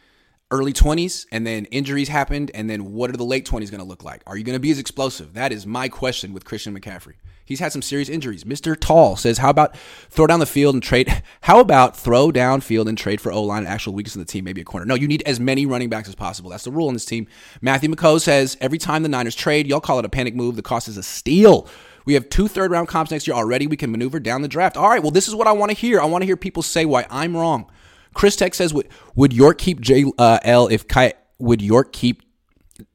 early 0.56 0.74
20s 0.74 1.26
and 1.32 1.46
then 1.46 1.66
injuries 1.66 2.08
happened 2.08 2.52
and 2.54 2.70
then 2.70 2.94
what 2.94 3.10
are 3.10 3.18
the 3.18 3.26
late 3.26 3.46
20s 3.46 3.70
going 3.70 3.80
to 3.80 3.84
look 3.84 4.04
like? 4.04 4.24
Are 4.26 4.38
you 4.38 4.44
going 4.44 4.56
to 4.56 4.60
be 4.60 4.72
as 4.72 4.80
explosive? 4.80 5.34
That 5.34 5.52
is 5.52 5.66
my 5.66 5.90
question 5.90 6.34
with 6.34 6.46
christian 6.46 6.78
mccaffrey. 6.78 7.14
He's 7.44 7.60
had 7.60 7.72
some 7.72 7.84
serious 7.84 8.10
injuries. 8.10 8.44
Mr 8.44 8.80
tall 8.80 9.16
says 9.18 9.38
how 9.38 9.50
about 9.50 9.78
throw 10.10 10.28
down 10.28 10.40
the 10.40 10.46
field 10.46 10.76
and 10.76 10.84
trade 10.84 11.24
how 11.42 11.60
about 11.60 11.96
throw 11.98 12.32
down 12.32 12.62
field 12.62 12.88
and 12.88 12.98
trade 12.98 13.22
for 13.22 13.32
o-line 13.32 13.60
and 13.60 13.68
actual 13.68 13.94
weakness 13.94 14.16
in 14.16 14.22
the 14.22 14.26
team 14.26 14.46
maybe 14.46 14.62
a 14.62 14.66
corner? 14.66 14.86
No 14.86 14.96
you 14.96 15.08
need 15.08 15.24
as 15.26 15.40
many 15.40 15.66
running 15.66 15.90
backs 15.90 16.08
as 16.08 16.16
possible. 16.16 16.50
That's 16.50 16.64
the 16.64 16.72
rule 16.72 16.88
in 16.88 16.94
this 16.94 17.06
team. 17.06 17.28
Matthew 17.62 17.90
mccoe 17.90 18.22
says 18.22 18.58
every 18.62 18.78
time 18.78 19.04
the 19.04 19.10
niners 19.10 19.36
trade 19.36 19.68
y'all 19.68 19.82
call 19.82 20.00
it 20.00 20.06
a 20.06 20.10
panic 20.10 20.36
move. 20.36 20.56
The 20.56 20.62
cost 20.62 20.88
is 20.88 20.98
a 20.98 21.04
steal. 21.04 21.68
We 22.06 22.14
have 22.14 22.30
two 22.30 22.48
third 22.48 22.72
round 22.72 22.88
comps 22.88 23.12
next 23.12 23.28
year. 23.28 23.36
Already. 23.36 23.68
We 23.68 23.78
can 23.78 23.92
maneuver 23.92 24.20
down 24.20 24.42
the 24.42 24.48
draft. 24.48 24.78
All 24.78 24.90
right, 24.90 25.02
well, 25.02 25.12
this 25.12 25.28
is 25.28 25.36
what 25.36 25.48
I 25.48 25.52
want 25.52 25.72
to 25.72 25.78
hear. 25.78 26.00
I 26.00 26.06
want 26.06 26.22
to 26.22 26.26
hear 26.26 26.38
people 26.38 26.64
say 26.64 26.86
why 26.86 27.06
I'm 27.10 27.36
wrong. 27.36 27.70
Chris 28.16 28.36
Tech 28.36 28.56
says, 28.56 28.74
would, 28.74 28.88
would 29.14 29.34
York 29.34 29.60
keep 29.60 29.80
J 29.82 30.06
uh, 30.18 30.40
L 30.44 30.68
if 30.68 30.88
Ky, 30.88 31.12
would 31.38 31.62
York 31.62 31.94
keep 31.94 32.24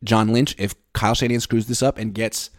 John 0.02 0.32
Lynch 0.32 0.56
if 0.58 0.74
Kyle 0.92 1.14
Shanahan 1.14 1.40
screws 1.40 1.66
this 1.66 1.82
up 1.82 1.98
and 1.98 2.12
gets 2.12 2.50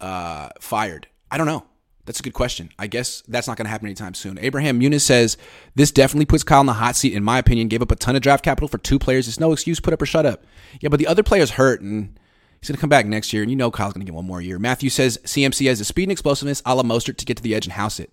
uh, 0.00 0.50
fired? 0.60 1.06
I 1.30 1.38
don't 1.38 1.46
know. 1.46 1.64
That's 2.06 2.18
a 2.18 2.22
good 2.24 2.34
question. 2.34 2.70
I 2.76 2.88
guess 2.88 3.22
that's 3.28 3.46
not 3.46 3.56
going 3.56 3.66
to 3.66 3.70
happen 3.70 3.86
anytime 3.86 4.14
soon. 4.14 4.38
Abraham 4.40 4.80
Muniz 4.80 5.02
says 5.02 5.36
this 5.76 5.92
definitely 5.92 6.26
puts 6.26 6.42
Kyle 6.42 6.60
in 6.60 6.66
the 6.66 6.72
hot 6.72 6.96
seat. 6.96 7.12
In 7.12 7.22
my 7.22 7.38
opinion, 7.38 7.68
gave 7.68 7.82
up 7.82 7.92
a 7.92 7.96
ton 7.96 8.16
of 8.16 8.22
draft 8.22 8.44
capital 8.44 8.66
for 8.66 8.78
two 8.78 8.98
players. 8.98 9.28
It's 9.28 9.38
no 9.38 9.52
excuse. 9.52 9.78
Put 9.78 9.94
up 9.94 10.02
or 10.02 10.06
shut 10.06 10.26
up. 10.26 10.42
Yeah, 10.80 10.88
but 10.88 10.98
the 10.98 11.06
other 11.06 11.22
players 11.22 11.52
hurt, 11.52 11.80
and 11.80 12.18
he's 12.60 12.68
going 12.68 12.76
to 12.76 12.80
come 12.80 12.90
back 12.90 13.06
next 13.06 13.32
year. 13.32 13.42
And 13.42 13.50
you 13.50 13.56
know 13.56 13.70
Kyle's 13.70 13.92
going 13.92 14.04
to 14.04 14.10
get 14.10 14.16
one 14.16 14.26
more 14.26 14.40
year. 14.40 14.58
Matthew 14.58 14.90
says 14.90 15.18
CMC 15.18 15.68
has 15.68 15.78
the 15.78 15.84
speed 15.84 16.04
and 16.04 16.12
explosiveness 16.12 16.62
a 16.66 16.74
la 16.74 16.82
Mostert 16.82 17.18
to 17.18 17.24
get 17.24 17.36
to 17.36 17.42
the 17.44 17.54
edge 17.54 17.66
and 17.66 17.74
house 17.74 18.00
it. 18.00 18.10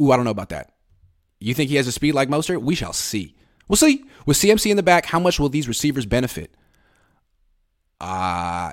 Ooh, 0.00 0.12
I 0.12 0.16
don't 0.16 0.24
know 0.24 0.30
about 0.30 0.50
that. 0.50 0.72
You 1.42 1.54
think 1.54 1.70
he 1.70 1.76
has 1.76 1.86
a 1.86 1.92
speed 1.92 2.14
like 2.14 2.28
Mostert? 2.28 2.62
We 2.62 2.74
shall 2.74 2.92
see. 2.92 3.34
We'll 3.68 3.76
see. 3.76 4.04
With 4.26 4.36
CMC 4.36 4.70
in 4.70 4.76
the 4.76 4.82
back, 4.82 5.06
how 5.06 5.18
much 5.18 5.40
will 5.40 5.48
these 5.48 5.68
receivers 5.68 6.06
benefit? 6.06 6.54
Uh, 8.00 8.70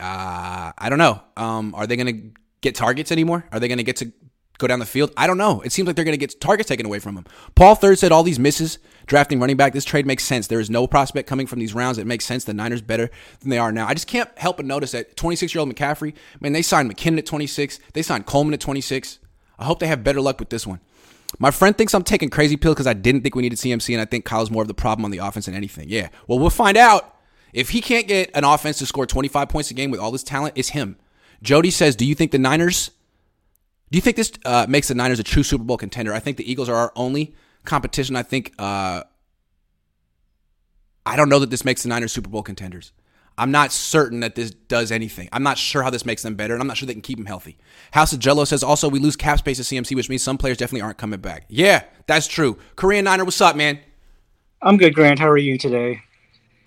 uh 0.00 0.72
I 0.78 0.86
don't 0.88 0.98
know. 0.98 1.22
Um, 1.36 1.74
are 1.74 1.86
they 1.86 1.96
going 1.96 2.06
to 2.06 2.40
get 2.60 2.74
targets 2.74 3.12
anymore? 3.12 3.44
Are 3.52 3.60
they 3.60 3.68
going 3.68 3.78
to 3.78 3.84
get 3.84 3.96
to 3.96 4.12
go 4.58 4.66
down 4.66 4.78
the 4.78 4.86
field? 4.86 5.12
I 5.16 5.26
don't 5.26 5.38
know. 5.38 5.60
It 5.62 5.72
seems 5.72 5.86
like 5.86 5.96
they're 5.96 6.04
going 6.04 6.18
to 6.18 6.18
get 6.18 6.40
targets 6.40 6.68
taken 6.68 6.86
away 6.86 6.98
from 6.98 7.14
them. 7.14 7.26
Paul 7.54 7.74
Third 7.74 7.98
said 7.98 8.12
all 8.12 8.22
these 8.22 8.38
misses 8.38 8.78
drafting 9.06 9.40
running 9.40 9.56
back. 9.56 9.72
This 9.72 9.84
trade 9.84 10.06
makes 10.06 10.24
sense. 10.24 10.46
There 10.46 10.60
is 10.60 10.70
no 10.70 10.86
prospect 10.86 11.28
coming 11.28 11.46
from 11.46 11.58
these 11.58 11.74
rounds. 11.74 11.98
It 11.98 12.06
makes 12.06 12.24
sense. 12.24 12.44
The 12.44 12.54
Niners 12.54 12.82
better 12.82 13.10
than 13.40 13.50
they 13.50 13.58
are 13.58 13.72
now. 13.72 13.86
I 13.86 13.94
just 13.94 14.06
can't 14.06 14.30
help 14.38 14.56
but 14.56 14.66
notice 14.66 14.92
that 14.92 15.16
26 15.16 15.54
year 15.54 15.60
old 15.60 15.74
McCaffrey. 15.74 16.14
Man, 16.40 16.52
they 16.52 16.62
signed 16.62 16.90
McKinnon 16.90 17.18
at 17.18 17.26
26. 17.26 17.80
They 17.92 18.02
signed 18.02 18.26
Coleman 18.26 18.54
at 18.54 18.60
26. 18.60 19.18
I 19.58 19.64
hope 19.64 19.78
they 19.78 19.88
have 19.88 20.02
better 20.02 20.20
luck 20.20 20.40
with 20.40 20.50
this 20.50 20.66
one. 20.66 20.80
My 21.38 21.50
friend 21.50 21.76
thinks 21.76 21.94
I'm 21.94 22.02
taking 22.02 22.28
crazy 22.28 22.56
pills 22.56 22.74
because 22.74 22.86
I 22.86 22.92
didn't 22.92 23.22
think 23.22 23.34
we 23.34 23.42
needed 23.42 23.58
CMC, 23.58 23.94
and 23.94 24.00
I 24.00 24.04
think 24.04 24.24
Kyle's 24.24 24.50
more 24.50 24.62
of 24.62 24.68
the 24.68 24.74
problem 24.74 25.04
on 25.04 25.10
the 25.10 25.18
offense 25.18 25.46
than 25.46 25.54
anything. 25.54 25.88
Yeah. 25.88 26.08
Well, 26.26 26.38
we'll 26.38 26.50
find 26.50 26.76
out. 26.76 27.16
If 27.52 27.70
he 27.70 27.80
can't 27.80 28.06
get 28.06 28.30
an 28.34 28.44
offense 28.44 28.78
to 28.78 28.86
score 28.86 29.06
25 29.06 29.48
points 29.48 29.70
a 29.70 29.74
game 29.74 29.90
with 29.90 29.98
all 29.98 30.12
this 30.12 30.22
talent, 30.22 30.54
it's 30.56 30.68
him. 30.68 30.96
Jody 31.42 31.70
says, 31.70 31.96
"Do 31.96 32.04
you 32.04 32.14
think 32.14 32.30
the 32.30 32.38
Niners? 32.38 32.90
Do 33.90 33.96
you 33.96 34.02
think 34.02 34.16
this 34.16 34.32
uh, 34.44 34.66
makes 34.68 34.88
the 34.88 34.94
Niners 34.94 35.18
a 35.18 35.24
true 35.24 35.42
Super 35.42 35.64
Bowl 35.64 35.76
contender? 35.76 36.14
I 36.14 36.20
think 36.20 36.36
the 36.36 36.50
Eagles 36.50 36.68
are 36.68 36.76
our 36.76 36.92
only 36.94 37.34
competition. 37.64 38.14
I 38.14 38.22
think 38.22 38.52
uh, 38.58 39.02
I 41.04 41.16
don't 41.16 41.28
know 41.28 41.40
that 41.40 41.50
this 41.50 41.64
makes 41.64 41.82
the 41.82 41.88
Niners 41.88 42.12
Super 42.12 42.28
Bowl 42.28 42.42
contenders. 42.42 42.92
I'm 43.40 43.50
not 43.52 43.72
certain 43.72 44.20
that 44.20 44.34
this 44.34 44.50
does 44.50 44.92
anything. 44.92 45.30
I'm 45.32 45.42
not 45.42 45.56
sure 45.56 45.82
how 45.82 45.88
this 45.88 46.04
makes 46.04 46.22
them 46.22 46.34
better, 46.34 46.52
and 46.52 46.60
I'm 46.60 46.66
not 46.66 46.76
sure 46.76 46.86
they 46.86 46.92
can 46.92 47.00
keep 47.00 47.16
them 47.16 47.24
healthy. 47.24 47.56
House 47.90 48.12
of 48.12 48.18
Jello 48.18 48.44
says 48.44 48.62
also 48.62 48.86
we 48.90 48.98
lose 48.98 49.16
cap 49.16 49.38
space 49.38 49.58
at 49.58 49.64
CMC, 49.64 49.96
which 49.96 50.10
means 50.10 50.22
some 50.22 50.36
players 50.36 50.58
definitely 50.58 50.82
aren't 50.82 50.98
coming 50.98 51.20
back. 51.20 51.46
Yeah, 51.48 51.84
that's 52.06 52.26
true. 52.26 52.58
Korean 52.76 53.06
Niner, 53.06 53.24
what's 53.24 53.40
up, 53.40 53.56
man? 53.56 53.80
I'm 54.60 54.76
good, 54.76 54.94
Grant. 54.94 55.18
How 55.18 55.30
are 55.30 55.38
you 55.38 55.56
today? 55.56 56.02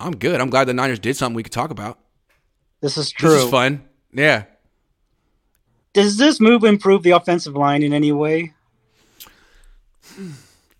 I'm 0.00 0.16
good. 0.16 0.40
I'm 0.40 0.50
glad 0.50 0.64
the 0.64 0.74
Niners 0.74 0.98
did 0.98 1.16
something 1.16 1.36
we 1.36 1.44
could 1.44 1.52
talk 1.52 1.70
about. 1.70 2.00
This 2.80 2.98
is 2.98 3.12
true. 3.12 3.30
This 3.30 3.44
is 3.44 3.50
fun. 3.50 3.84
Yeah. 4.12 4.42
Does 5.92 6.16
this 6.16 6.40
move 6.40 6.64
improve 6.64 7.04
the 7.04 7.12
offensive 7.12 7.54
line 7.54 7.84
in 7.84 7.92
any 7.92 8.10
way? 8.10 8.52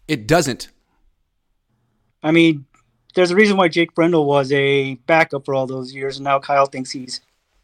It 0.09 0.27
doesn't. 0.27 0.71
I 2.21 2.33
mean, 2.33 2.67
there's 3.15 3.31
a 3.31 3.37
reason 3.37 3.57
why 3.57 3.69
Jake 3.69 3.95
Brendel 3.95 4.27
was 4.27 4.53
a 4.53 4.95
backup 5.07 5.45
for 5.45 5.55
all 5.55 5.67
those 5.67 5.95
years, 5.95 6.17
and 6.17 6.25
now 6.25 6.39
Kyle 6.39 6.67
thinks 6.67 6.91
he's 6.91 7.21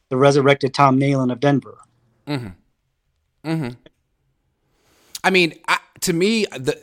the 0.08 0.16
resurrected 0.16 0.74
Tom 0.74 0.98
Nalen 0.98 1.32
of 1.32 1.40
Denver. 1.40 1.78
Mm-hmm. 2.26 3.48
Mm-hmm. 3.48 3.70
I 5.22 5.30
mean, 5.30 5.54
I, 5.68 5.78
to 6.02 6.12
me, 6.12 6.46
the 6.46 6.78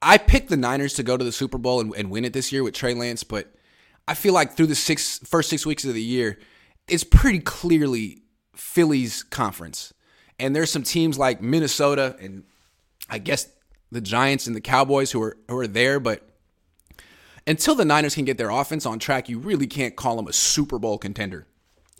I 0.00 0.18
picked 0.18 0.48
the 0.48 0.56
Niners 0.56 0.94
to 0.94 1.02
go 1.02 1.16
to 1.16 1.24
the 1.24 1.32
Super 1.32 1.58
Bowl 1.58 1.80
and, 1.80 1.94
and, 1.96 2.10
win 2.10 2.24
it 2.24 2.32
this 2.32 2.52
year 2.52 2.62
with 2.62 2.74
Trey 2.74 2.94
Lance, 2.94 3.24
but 3.24 3.54
I 4.06 4.14
feel 4.14 4.34
like 4.34 4.52
through 4.52 4.66
the 4.66 4.74
six 4.74 5.18
first 5.20 5.48
six 5.50 5.64
weeks 5.64 5.84
of 5.84 5.94
the 5.94 6.02
year, 6.02 6.38
it's 6.88 7.04
pretty 7.04 7.40
clearly 7.40 8.22
Philly's 8.54 9.22
conference, 9.22 9.92
and 10.38 10.54
there's 10.54 10.70
some 10.70 10.82
teams 10.82 11.18
like 11.18 11.40
Minnesota 11.40 12.16
and 12.20 12.44
I 13.08 13.18
guess 13.18 13.48
the 13.90 14.00
Giants 14.00 14.46
and 14.46 14.54
the 14.54 14.60
Cowboys 14.60 15.10
who 15.10 15.22
are 15.22 15.36
who 15.48 15.58
are 15.58 15.66
there, 15.66 16.00
but 16.00 16.33
until 17.46 17.74
the 17.74 17.84
Niners 17.84 18.14
can 18.14 18.24
get 18.24 18.38
their 18.38 18.50
offense 18.50 18.86
on 18.86 18.98
track, 18.98 19.28
you 19.28 19.38
really 19.38 19.66
can't 19.66 19.96
call 19.96 20.16
them 20.16 20.26
a 20.26 20.32
Super 20.32 20.78
Bowl 20.78 20.98
contender. 20.98 21.46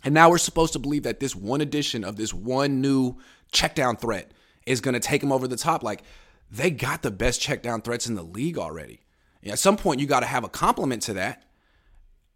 And 0.02 0.14
now 0.14 0.30
we're 0.30 0.38
supposed 0.38 0.72
to 0.74 0.78
believe 0.78 1.02
that 1.04 1.20
this 1.20 1.34
one 1.34 1.60
addition 1.60 2.04
of 2.04 2.16
this 2.16 2.32
one 2.32 2.80
new 2.80 3.16
check 3.52 3.74
down 3.74 3.96
threat 3.96 4.30
is 4.66 4.80
going 4.80 4.94
to 4.94 5.00
take 5.00 5.20
them 5.20 5.32
over 5.32 5.48
the 5.48 5.56
top. 5.56 5.82
Like 5.82 6.02
they 6.50 6.70
got 6.70 7.02
the 7.02 7.10
best 7.10 7.40
check 7.40 7.62
down 7.62 7.82
threats 7.82 8.06
in 8.06 8.14
the 8.14 8.22
league 8.22 8.58
already. 8.58 9.00
at 9.44 9.58
some 9.58 9.76
point, 9.76 10.00
you 10.00 10.06
got 10.06 10.20
to 10.20 10.26
have 10.26 10.44
a 10.44 10.48
compliment 10.48 11.02
to 11.02 11.14
that. 11.14 11.42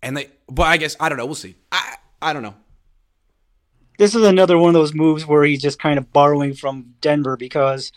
And 0.02 0.16
they, 0.16 0.28
but 0.48 0.64
I 0.64 0.76
guess 0.76 0.96
I 1.00 1.08
don't 1.08 1.18
know. 1.18 1.26
We'll 1.26 1.34
see. 1.34 1.56
I 1.72 1.96
I 2.22 2.32
don't 2.32 2.42
know. 2.42 2.54
This 3.98 4.14
is 4.14 4.24
another 4.24 4.56
one 4.56 4.68
of 4.68 4.74
those 4.74 4.94
moves 4.94 5.26
where 5.26 5.42
he's 5.42 5.60
just 5.60 5.80
kind 5.80 5.98
of 5.98 6.12
borrowing 6.12 6.54
from 6.54 6.94
Denver 7.00 7.36
because 7.36 7.90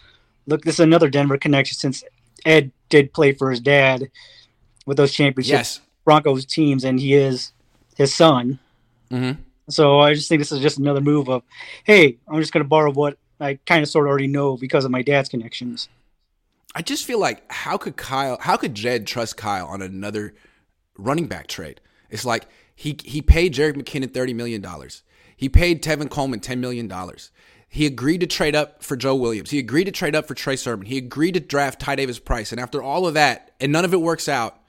look, 0.48 0.64
this 0.64 0.76
is 0.76 0.80
another 0.80 1.10
Denver 1.10 1.38
connection 1.38 1.78
since 1.78 2.04
Ed 2.44 2.72
did 2.90 3.14
play 3.14 3.34
for 3.34 3.52
his 3.52 3.60
dad 3.60 4.10
with 4.86 4.98
those 4.98 5.12
championship 5.14 5.54
yes. 5.54 5.82
Broncos 6.06 6.46
teams, 6.46 6.84
and 6.84 7.00
he 7.00 7.14
is 7.14 7.52
his 7.96 8.14
son. 8.14 8.60
Mm-hmm. 9.12 9.42
So 9.70 10.00
I 10.00 10.14
just 10.14 10.28
think 10.28 10.40
this 10.40 10.52
is 10.52 10.60
just 10.60 10.80
another 10.80 11.02
move 11.02 11.30
of, 11.30 11.44
hey, 11.84 12.18
I'm 12.28 12.40
just 12.40 12.52
going 12.52 12.64
to 12.64 12.68
borrow 12.68 12.92
what 12.92 13.18
I 13.40 13.60
kind 13.66 13.84
of 13.84 13.90
sort 13.90 14.06
of 14.06 14.10
already 14.10 14.28
know 14.28 14.58
because 14.58 14.86
of 14.86 14.92
my 14.92 15.02
dad's 15.02 15.30
connections. 15.30 15.90
I 16.74 16.82
just 16.82 17.06
feel 17.06 17.20
like 17.20 17.44
how 17.52 17.78
could 17.78 17.98
Kyle, 17.98 18.38
how 18.40 18.58
could 18.58 18.76
Jed 18.76 19.08
trust 19.08 19.38
Kyle 19.38 19.68
on 19.68 19.82
another 19.82 20.34
running 20.98 21.28
back 21.28 21.48
trade? 21.48 21.82
It's 22.10 22.26
like 22.26 22.46
he 22.76 22.98
he 23.04 23.22
paid 23.22 23.54
Jerick 23.54 23.76
McKinnon 23.76 24.14
thirty 24.14 24.34
million 24.34 24.62
dollars. 24.62 25.04
He 25.36 25.50
paid 25.50 25.84
Tevin 25.84 26.10
Coleman 26.10 26.40
ten 26.40 26.60
million 26.62 26.88
dollars. 26.88 27.32
He 27.68 27.86
agreed 27.86 28.20
to 28.20 28.28
trade 28.28 28.54
up 28.54 28.84
for 28.84 28.98
Joe 28.98 29.16
Williams. 29.16 29.50
He 29.50 29.60
agreed 29.60 29.86
to 29.86 29.92
trade 29.92 30.14
up 30.14 30.28
for 30.28 30.34
Trey 30.34 30.58
Sermon. 30.58 30.86
He 30.86 30.98
agreed 30.98 31.36
to 31.36 31.40
draft 31.40 31.80
Ty 31.80 31.96
Davis 31.96 32.20
Price. 32.20 32.52
And 32.52 32.60
after 32.60 32.84
all 32.84 33.08
of 33.08 33.14
that, 33.14 33.52
and 33.62 33.72
none 33.72 33.86
of 33.86 33.94
it 33.94 34.02
works 34.02 34.28
out, 34.28 34.60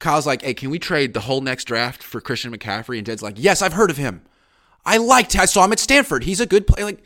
Kyle's 0.00 0.26
like, 0.26 0.42
hey, 0.42 0.54
can 0.54 0.70
we 0.70 0.78
trade 0.78 1.14
the 1.14 1.20
whole 1.20 1.42
next 1.42 1.64
draft 1.64 2.02
for 2.02 2.20
Christian 2.20 2.52
McCaffrey? 2.56 2.96
And 2.96 3.06
Jed's 3.06 3.22
like, 3.22 3.36
yes, 3.36 3.62
I've 3.62 3.74
heard 3.74 3.90
of 3.90 3.98
him. 3.98 4.22
I 4.84 4.96
liked 4.96 5.38
I 5.38 5.44
saw 5.44 5.64
him 5.64 5.72
at 5.72 5.78
Stanford. 5.78 6.24
He's 6.24 6.40
a 6.40 6.46
good 6.46 6.66
player. 6.66 6.86
Like, 6.86 7.04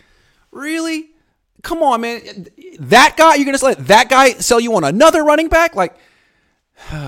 really? 0.53 1.11
Come 1.63 1.83
on, 1.83 2.01
man. 2.01 2.47
That 2.79 3.17
guy, 3.17 3.35
you're 3.35 3.53
to 3.53 3.65
let 3.65 3.89
that 3.89 4.09
guy 4.09 4.31
sell 4.35 4.61
you 4.61 4.75
on 4.77 4.85
another 4.85 5.25
running 5.25 5.49
back? 5.49 5.75
Like, 5.75 5.97
you 6.93 6.99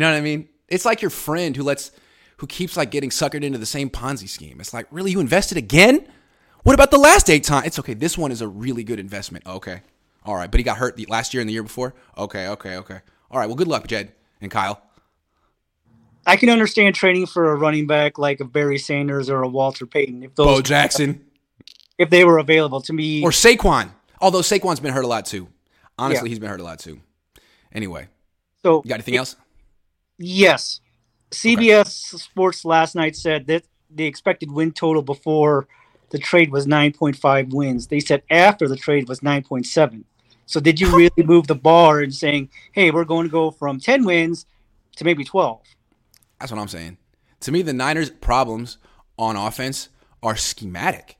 know 0.00 0.10
what 0.10 0.16
I 0.16 0.22
mean? 0.22 0.48
It's 0.68 0.86
like 0.86 1.02
your 1.02 1.10
friend 1.10 1.54
who 1.54 1.62
lets, 1.62 1.92
who 2.38 2.46
keeps 2.46 2.78
like 2.78 2.90
getting 2.90 3.10
suckered 3.10 3.44
into 3.44 3.58
the 3.58 3.66
same 3.66 3.90
Ponzi 3.90 4.28
scheme. 4.28 4.58
It's 4.58 4.72
like, 4.72 4.86
really? 4.90 5.10
You 5.10 5.20
invested 5.20 5.58
again? 5.58 6.06
What 6.62 6.72
about 6.72 6.90
the 6.90 6.98
last 6.98 7.28
eight 7.28 7.44
times? 7.44 7.66
It's 7.66 7.78
okay. 7.78 7.92
This 7.92 8.16
one 8.16 8.32
is 8.32 8.40
a 8.40 8.48
really 8.48 8.84
good 8.84 8.98
investment. 8.98 9.46
Okay. 9.46 9.82
All 10.24 10.34
right. 10.34 10.50
But 10.50 10.60
he 10.60 10.64
got 10.64 10.78
hurt 10.78 10.96
the 10.96 11.04
last 11.10 11.34
year 11.34 11.42
and 11.42 11.48
the 11.48 11.52
year 11.52 11.62
before? 11.62 11.94
Okay. 12.16 12.48
Okay. 12.48 12.76
Okay. 12.76 13.00
All 13.30 13.38
right. 13.38 13.46
Well, 13.46 13.56
good 13.56 13.68
luck, 13.68 13.86
Jed 13.86 14.12
and 14.40 14.50
Kyle. 14.50 14.82
I 16.26 16.36
can 16.36 16.48
understand 16.48 16.94
training 16.94 17.26
for 17.26 17.52
a 17.52 17.56
running 17.56 17.86
back 17.86 18.18
like 18.18 18.40
a 18.40 18.44
Barry 18.44 18.78
Sanders 18.78 19.28
or 19.28 19.42
a 19.42 19.48
Walter 19.48 19.86
Payton 19.86 20.22
if 20.22 20.34
those 20.34 20.46
Bo 20.46 20.62
Jackson, 20.62 21.24
if 21.98 22.08
they 22.10 22.24
were 22.24 22.38
available 22.38 22.80
to 22.82 22.92
me. 22.92 23.22
or 23.22 23.30
Saquon. 23.30 23.90
Although 24.20 24.40
Saquon's 24.40 24.80
been 24.80 24.94
hurt 24.94 25.04
a 25.04 25.08
lot 25.08 25.26
too. 25.26 25.48
Honestly, 25.98 26.28
he's 26.30 26.38
been 26.38 26.48
hurt 26.48 26.60
a 26.60 26.64
lot 26.64 26.78
too. 26.78 27.00
Anyway, 27.72 28.08
so 28.62 28.82
you 28.84 28.88
got 28.88 28.94
anything 28.94 29.16
else? 29.16 29.36
Yes. 30.18 30.80
CBS 31.30 31.88
Sports 31.88 32.64
last 32.64 32.94
night 32.94 33.16
said 33.16 33.46
that 33.48 33.64
the 33.90 34.04
expected 34.04 34.50
win 34.50 34.72
total 34.72 35.02
before 35.02 35.66
the 36.10 36.18
trade 36.18 36.50
was 36.52 36.66
9.5 36.66 37.52
wins. 37.52 37.88
They 37.88 38.00
said 38.00 38.22
after 38.30 38.68
the 38.68 38.76
trade 38.76 39.08
was 39.08 39.20
9.7. 39.20 40.04
So 40.46 40.60
did 40.60 40.80
you 40.80 40.94
really 40.94 41.10
move 41.24 41.46
the 41.46 41.54
bar 41.54 42.02
in 42.02 42.10
saying, 42.10 42.50
"Hey, 42.72 42.90
we're 42.90 43.04
going 43.04 43.26
to 43.26 43.30
go 43.30 43.50
from 43.50 43.80
10 43.80 44.04
wins 44.04 44.46
to 44.96 45.04
maybe 45.04 45.24
12"? 45.24 45.60
That's 46.40 46.52
what 46.52 46.60
I'm 46.60 46.68
saying. 46.68 46.98
To 47.40 47.52
me, 47.52 47.62
the 47.62 47.72
Niners' 47.72 48.10
problems 48.10 48.78
on 49.18 49.36
offense 49.36 49.88
are 50.22 50.36
schematic. 50.36 51.16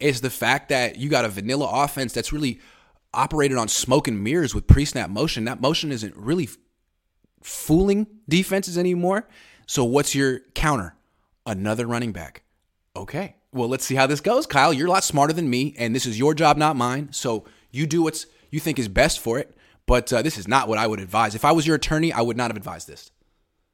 It's 0.00 0.20
the 0.20 0.30
fact 0.30 0.68
that 0.68 0.96
you 0.96 1.08
got 1.08 1.24
a 1.24 1.28
vanilla 1.28 1.68
offense 1.84 2.12
that's 2.12 2.32
really 2.32 2.60
operated 3.14 3.56
on 3.56 3.68
smoke 3.68 4.06
and 4.06 4.22
mirrors 4.22 4.54
with 4.54 4.66
pre-snap 4.66 5.10
motion. 5.10 5.44
That 5.44 5.60
motion 5.60 5.90
isn't 5.90 6.14
really 6.16 6.48
fooling 7.42 8.06
defenses 8.28 8.76
anymore. 8.76 9.28
So 9.66 9.84
what's 9.84 10.14
your 10.14 10.40
counter? 10.54 10.94
Another 11.46 11.86
running 11.86 12.12
back. 12.12 12.42
Okay. 12.94 13.36
Well, 13.52 13.68
let's 13.68 13.84
see 13.84 13.94
how 13.94 14.06
this 14.06 14.20
goes. 14.20 14.46
Kyle, 14.46 14.72
you're 14.72 14.88
a 14.88 14.90
lot 14.90 15.04
smarter 15.04 15.32
than 15.32 15.48
me, 15.48 15.74
and 15.78 15.94
this 15.94 16.06
is 16.06 16.18
your 16.18 16.34
job, 16.34 16.56
not 16.56 16.76
mine. 16.76 17.08
So 17.12 17.44
you 17.70 17.86
do 17.86 18.02
what's 18.02 18.26
you 18.50 18.60
think 18.60 18.78
is 18.78 18.88
best 18.88 19.20
for 19.20 19.38
it. 19.38 19.54
But 19.86 20.12
uh, 20.12 20.20
this 20.20 20.36
is 20.36 20.46
not 20.46 20.68
what 20.68 20.76
I 20.76 20.86
would 20.86 21.00
advise. 21.00 21.34
If 21.34 21.44
I 21.44 21.52
was 21.52 21.66
your 21.66 21.76
attorney, 21.76 22.12
I 22.12 22.20
would 22.20 22.36
not 22.36 22.50
have 22.50 22.56
advised 22.56 22.86
this 22.86 23.10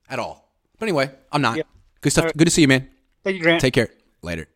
at 0.09 0.21
all. 0.21 0.53
But 0.79 0.87
anyway, 0.87 1.11
I'm 1.33 1.43
not. 1.43 1.59
Good 2.01 2.11
stuff. 2.11 2.27
Right. 2.27 2.37
Good 2.37 2.45
to 2.45 2.51
see 2.51 2.63
you, 2.63 2.69
man. 2.69 2.89
Thank 3.25 3.37
you, 3.37 3.43
Grant. 3.43 3.61
Take 3.61 3.75
care. 3.75 3.89
Later. 4.23 4.47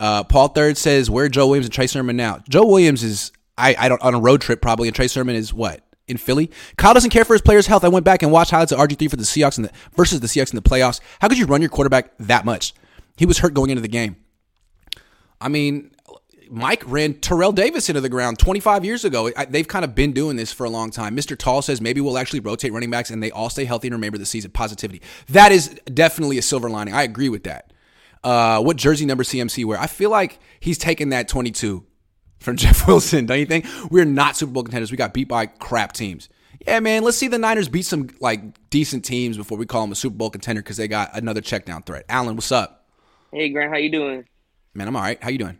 Uh, 0.00 0.24
Paul 0.24 0.48
Third 0.48 0.76
says, 0.78 1.10
"Where 1.10 1.26
are 1.26 1.28
Joe 1.28 1.46
Williams 1.46 1.66
and 1.66 1.72
Trey 1.72 1.86
Sermon 1.86 2.16
now?" 2.16 2.42
Joe 2.48 2.64
Williams 2.64 3.02
is 3.02 3.30
I, 3.56 3.76
I 3.78 3.88
don't 3.88 4.02
on 4.02 4.14
a 4.14 4.20
road 4.20 4.40
trip 4.40 4.60
probably, 4.60 4.88
and 4.88 4.94
Trey 4.94 5.08
Sermon 5.08 5.36
is 5.36 5.52
what 5.52 5.82
in 6.08 6.16
Philly. 6.16 6.50
Kyle 6.76 6.94
doesn't 6.94 7.10
care 7.10 7.24
for 7.24 7.34
his 7.34 7.42
players' 7.42 7.66
health. 7.66 7.84
I 7.84 7.88
went 7.88 8.04
back 8.04 8.22
and 8.22 8.32
watched 8.32 8.50
highlights 8.50 8.72
of 8.72 8.78
RG 8.78 8.98
three 8.98 9.08
for 9.08 9.16
the 9.16 9.22
Seahawks 9.22 9.56
and 9.56 9.66
the 9.66 9.72
versus 9.96 10.20
the 10.20 10.26
Seahawks 10.26 10.52
in 10.52 10.56
the 10.56 10.62
playoffs. 10.62 11.00
How 11.20 11.28
could 11.28 11.38
you 11.38 11.46
run 11.46 11.60
your 11.62 11.70
quarterback 11.70 12.12
that 12.18 12.44
much? 12.44 12.74
He 13.16 13.26
was 13.26 13.38
hurt 13.38 13.54
going 13.54 13.70
into 13.70 13.82
the 13.82 13.88
game. 13.88 14.16
I 15.40 15.48
mean, 15.48 15.93
Mike 16.50 16.82
ran 16.86 17.14
Terrell 17.14 17.52
Davis 17.52 17.88
into 17.88 18.00
the 18.00 18.08
ground 18.08 18.38
25 18.38 18.84
years 18.84 19.04
ago. 19.04 19.30
I, 19.36 19.44
they've 19.44 19.66
kind 19.66 19.84
of 19.84 19.94
been 19.94 20.12
doing 20.12 20.36
this 20.36 20.52
for 20.52 20.64
a 20.64 20.70
long 20.70 20.90
time. 20.90 21.16
Mr. 21.16 21.36
Tall 21.36 21.62
says 21.62 21.80
maybe 21.80 22.00
we'll 22.00 22.18
actually 22.18 22.40
rotate 22.40 22.72
running 22.72 22.90
backs 22.90 23.10
and 23.10 23.22
they 23.22 23.30
all 23.30 23.50
stay 23.50 23.64
healthy 23.64 23.88
and 23.88 23.94
remember 23.94 24.18
the 24.18 24.26
season. 24.26 24.50
Positivity. 24.50 25.02
That 25.28 25.52
is 25.52 25.68
definitely 25.92 26.38
a 26.38 26.42
silver 26.42 26.70
lining. 26.70 26.94
I 26.94 27.02
agree 27.02 27.28
with 27.28 27.44
that. 27.44 27.72
Uh, 28.22 28.60
what 28.62 28.76
jersey 28.76 29.04
number 29.04 29.22
CMC 29.22 29.64
wear? 29.64 29.78
I 29.78 29.86
feel 29.86 30.10
like 30.10 30.38
he's 30.60 30.78
taking 30.78 31.10
that 31.10 31.28
22 31.28 31.84
from 32.40 32.56
Jeff 32.56 32.86
Wilson, 32.86 33.26
don't 33.26 33.38
you 33.38 33.46
think? 33.46 33.66
We're 33.90 34.04
not 34.04 34.36
Super 34.36 34.52
Bowl 34.52 34.62
contenders. 34.62 34.90
We 34.90 34.96
got 34.96 35.12
beat 35.12 35.28
by 35.28 35.46
crap 35.46 35.92
teams. 35.92 36.28
Yeah, 36.66 36.80
man, 36.80 37.02
let's 37.02 37.18
see 37.18 37.28
the 37.28 37.38
Niners 37.38 37.68
beat 37.68 37.84
some 37.84 38.08
like 38.20 38.70
decent 38.70 39.04
teams 39.04 39.36
before 39.36 39.58
we 39.58 39.66
call 39.66 39.82
them 39.82 39.92
a 39.92 39.96
Super 39.96 40.16
Bowl 40.16 40.30
contender 40.30 40.62
because 40.62 40.78
they 40.78 40.88
got 40.88 41.14
another 41.14 41.40
check 41.40 41.66
down 41.66 41.82
threat. 41.82 42.04
Alan, 42.08 42.36
what's 42.36 42.52
up? 42.52 42.86
Hey 43.32 43.50
Grant, 43.50 43.70
how 43.70 43.76
you 43.76 43.90
doing? 43.90 44.24
Man, 44.72 44.88
I'm 44.88 44.96
all 44.96 45.02
right. 45.02 45.22
How 45.22 45.28
you 45.28 45.38
doing? 45.38 45.58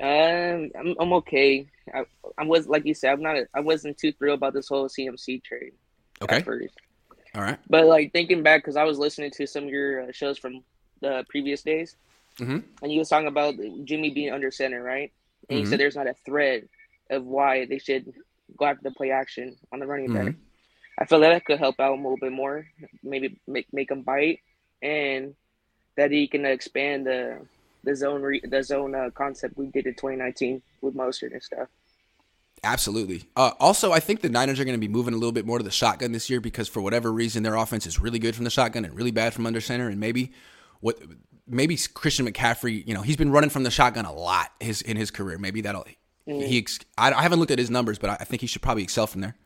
Um, 0.00 0.70
I'm 0.78 0.94
I'm 1.00 1.12
okay. 1.14 1.66
I, 1.94 2.04
I 2.38 2.44
was 2.44 2.66
like 2.66 2.84
you 2.84 2.94
said, 2.94 3.12
I'm 3.12 3.22
not. 3.22 3.36
I 3.54 3.60
wasn't 3.60 3.96
too 3.98 4.12
thrilled 4.12 4.38
about 4.38 4.54
this 4.54 4.68
whole 4.68 4.88
CMC 4.88 5.42
trade. 5.44 5.72
Okay. 6.22 6.36
At 6.36 6.44
first, 6.44 6.74
All 7.34 7.42
right. 7.42 7.58
but 7.68 7.86
like 7.86 8.12
thinking 8.12 8.42
back, 8.42 8.62
because 8.62 8.76
I 8.76 8.84
was 8.84 8.98
listening 8.98 9.30
to 9.32 9.46
some 9.46 9.64
of 9.64 9.70
your 9.70 10.02
uh, 10.02 10.12
shows 10.12 10.38
from 10.38 10.64
the 11.00 11.24
previous 11.28 11.62
days, 11.62 11.96
Mhm. 12.40 12.62
and 12.82 12.92
you 12.92 12.98
was 13.00 13.08
talking 13.08 13.28
about 13.28 13.54
Jimmy 13.84 14.10
being 14.10 14.32
under 14.32 14.50
center, 14.50 14.82
right? 14.82 15.12
And 15.48 15.58
you 15.58 15.64
Mhm. 15.64 15.68
said 15.68 15.80
there's 15.80 15.96
not 15.96 16.06
a 16.08 16.14
thread 16.24 16.68
of 17.10 17.24
why 17.24 17.66
they 17.66 17.78
should 17.78 18.12
go 18.56 18.64
after 18.66 18.82
the 18.82 18.90
play 18.94 19.10
action 19.10 19.56
on 19.72 19.80
the 19.80 19.86
running 19.86 20.12
back. 20.12 20.34
I 20.98 21.04
feel 21.06 21.20
that 21.20 21.30
that 21.30 21.44
could 21.44 21.58
help 21.58 21.78
out 21.80 21.92
a 21.92 21.96
little 21.96 22.16
bit 22.16 22.32
more, 22.32 22.66
maybe 23.02 23.38
make 23.46 23.66
make 23.72 23.90
him 23.90 24.02
bite, 24.02 24.40
and 24.82 25.34
that 25.96 26.10
he 26.10 26.26
can 26.28 26.44
expand 26.46 27.06
the 27.06 27.46
the 27.84 27.94
zone 27.94 28.22
re, 28.22 28.40
the 28.42 28.62
zone 28.62 28.94
uh, 28.94 29.10
concept 29.14 29.56
we 29.56 29.66
did 29.68 29.86
in 29.86 29.94
2019 29.94 30.62
with 30.80 30.94
Mostert 30.94 31.32
and 31.32 31.42
stuff. 31.42 31.68
Absolutely. 32.62 33.24
Uh, 33.36 33.50
also, 33.60 33.92
I 33.92 34.00
think 34.00 34.22
the 34.22 34.28
Niners 34.28 34.58
are 34.58 34.64
going 34.64 34.74
to 34.74 34.80
be 34.80 34.88
moving 34.88 35.12
a 35.12 35.18
little 35.18 35.32
bit 35.32 35.44
more 35.44 35.58
to 35.58 35.64
the 35.64 35.70
shotgun 35.70 36.12
this 36.12 36.30
year 36.30 36.40
because 36.40 36.66
for 36.66 36.80
whatever 36.80 37.12
reason, 37.12 37.42
their 37.42 37.56
offense 37.56 37.86
is 37.86 38.00
really 38.00 38.18
good 38.18 38.34
from 38.34 38.44
the 38.44 38.50
shotgun 38.50 38.84
and 38.84 38.94
really 38.94 39.10
bad 39.10 39.34
from 39.34 39.46
under 39.46 39.60
center. 39.60 39.88
And 39.88 40.00
maybe 40.00 40.32
what 40.80 40.98
maybe 41.46 41.76
Christian 41.92 42.26
McCaffrey, 42.26 42.86
you 42.86 42.94
know, 42.94 43.02
he's 43.02 43.16
been 43.16 43.30
running 43.30 43.50
from 43.50 43.64
the 43.64 43.70
shotgun 43.70 44.06
a 44.06 44.12
lot 44.12 44.50
his 44.60 44.80
in 44.80 44.96
his 44.96 45.10
career. 45.10 45.38
Maybe 45.38 45.60
that'll 45.60 45.86
he. 46.26 46.58
Ex- 46.58 46.80
I, 46.96 47.12
I 47.12 47.22
haven't 47.22 47.38
looked 47.38 47.50
at 47.50 47.58
his 47.58 47.70
numbers, 47.70 47.98
but 47.98 48.10
I, 48.10 48.14
I 48.20 48.24
think 48.24 48.40
he 48.40 48.46
should 48.46 48.62
probably 48.62 48.82
excel 48.82 49.06
from 49.06 49.20
there. 49.20 49.36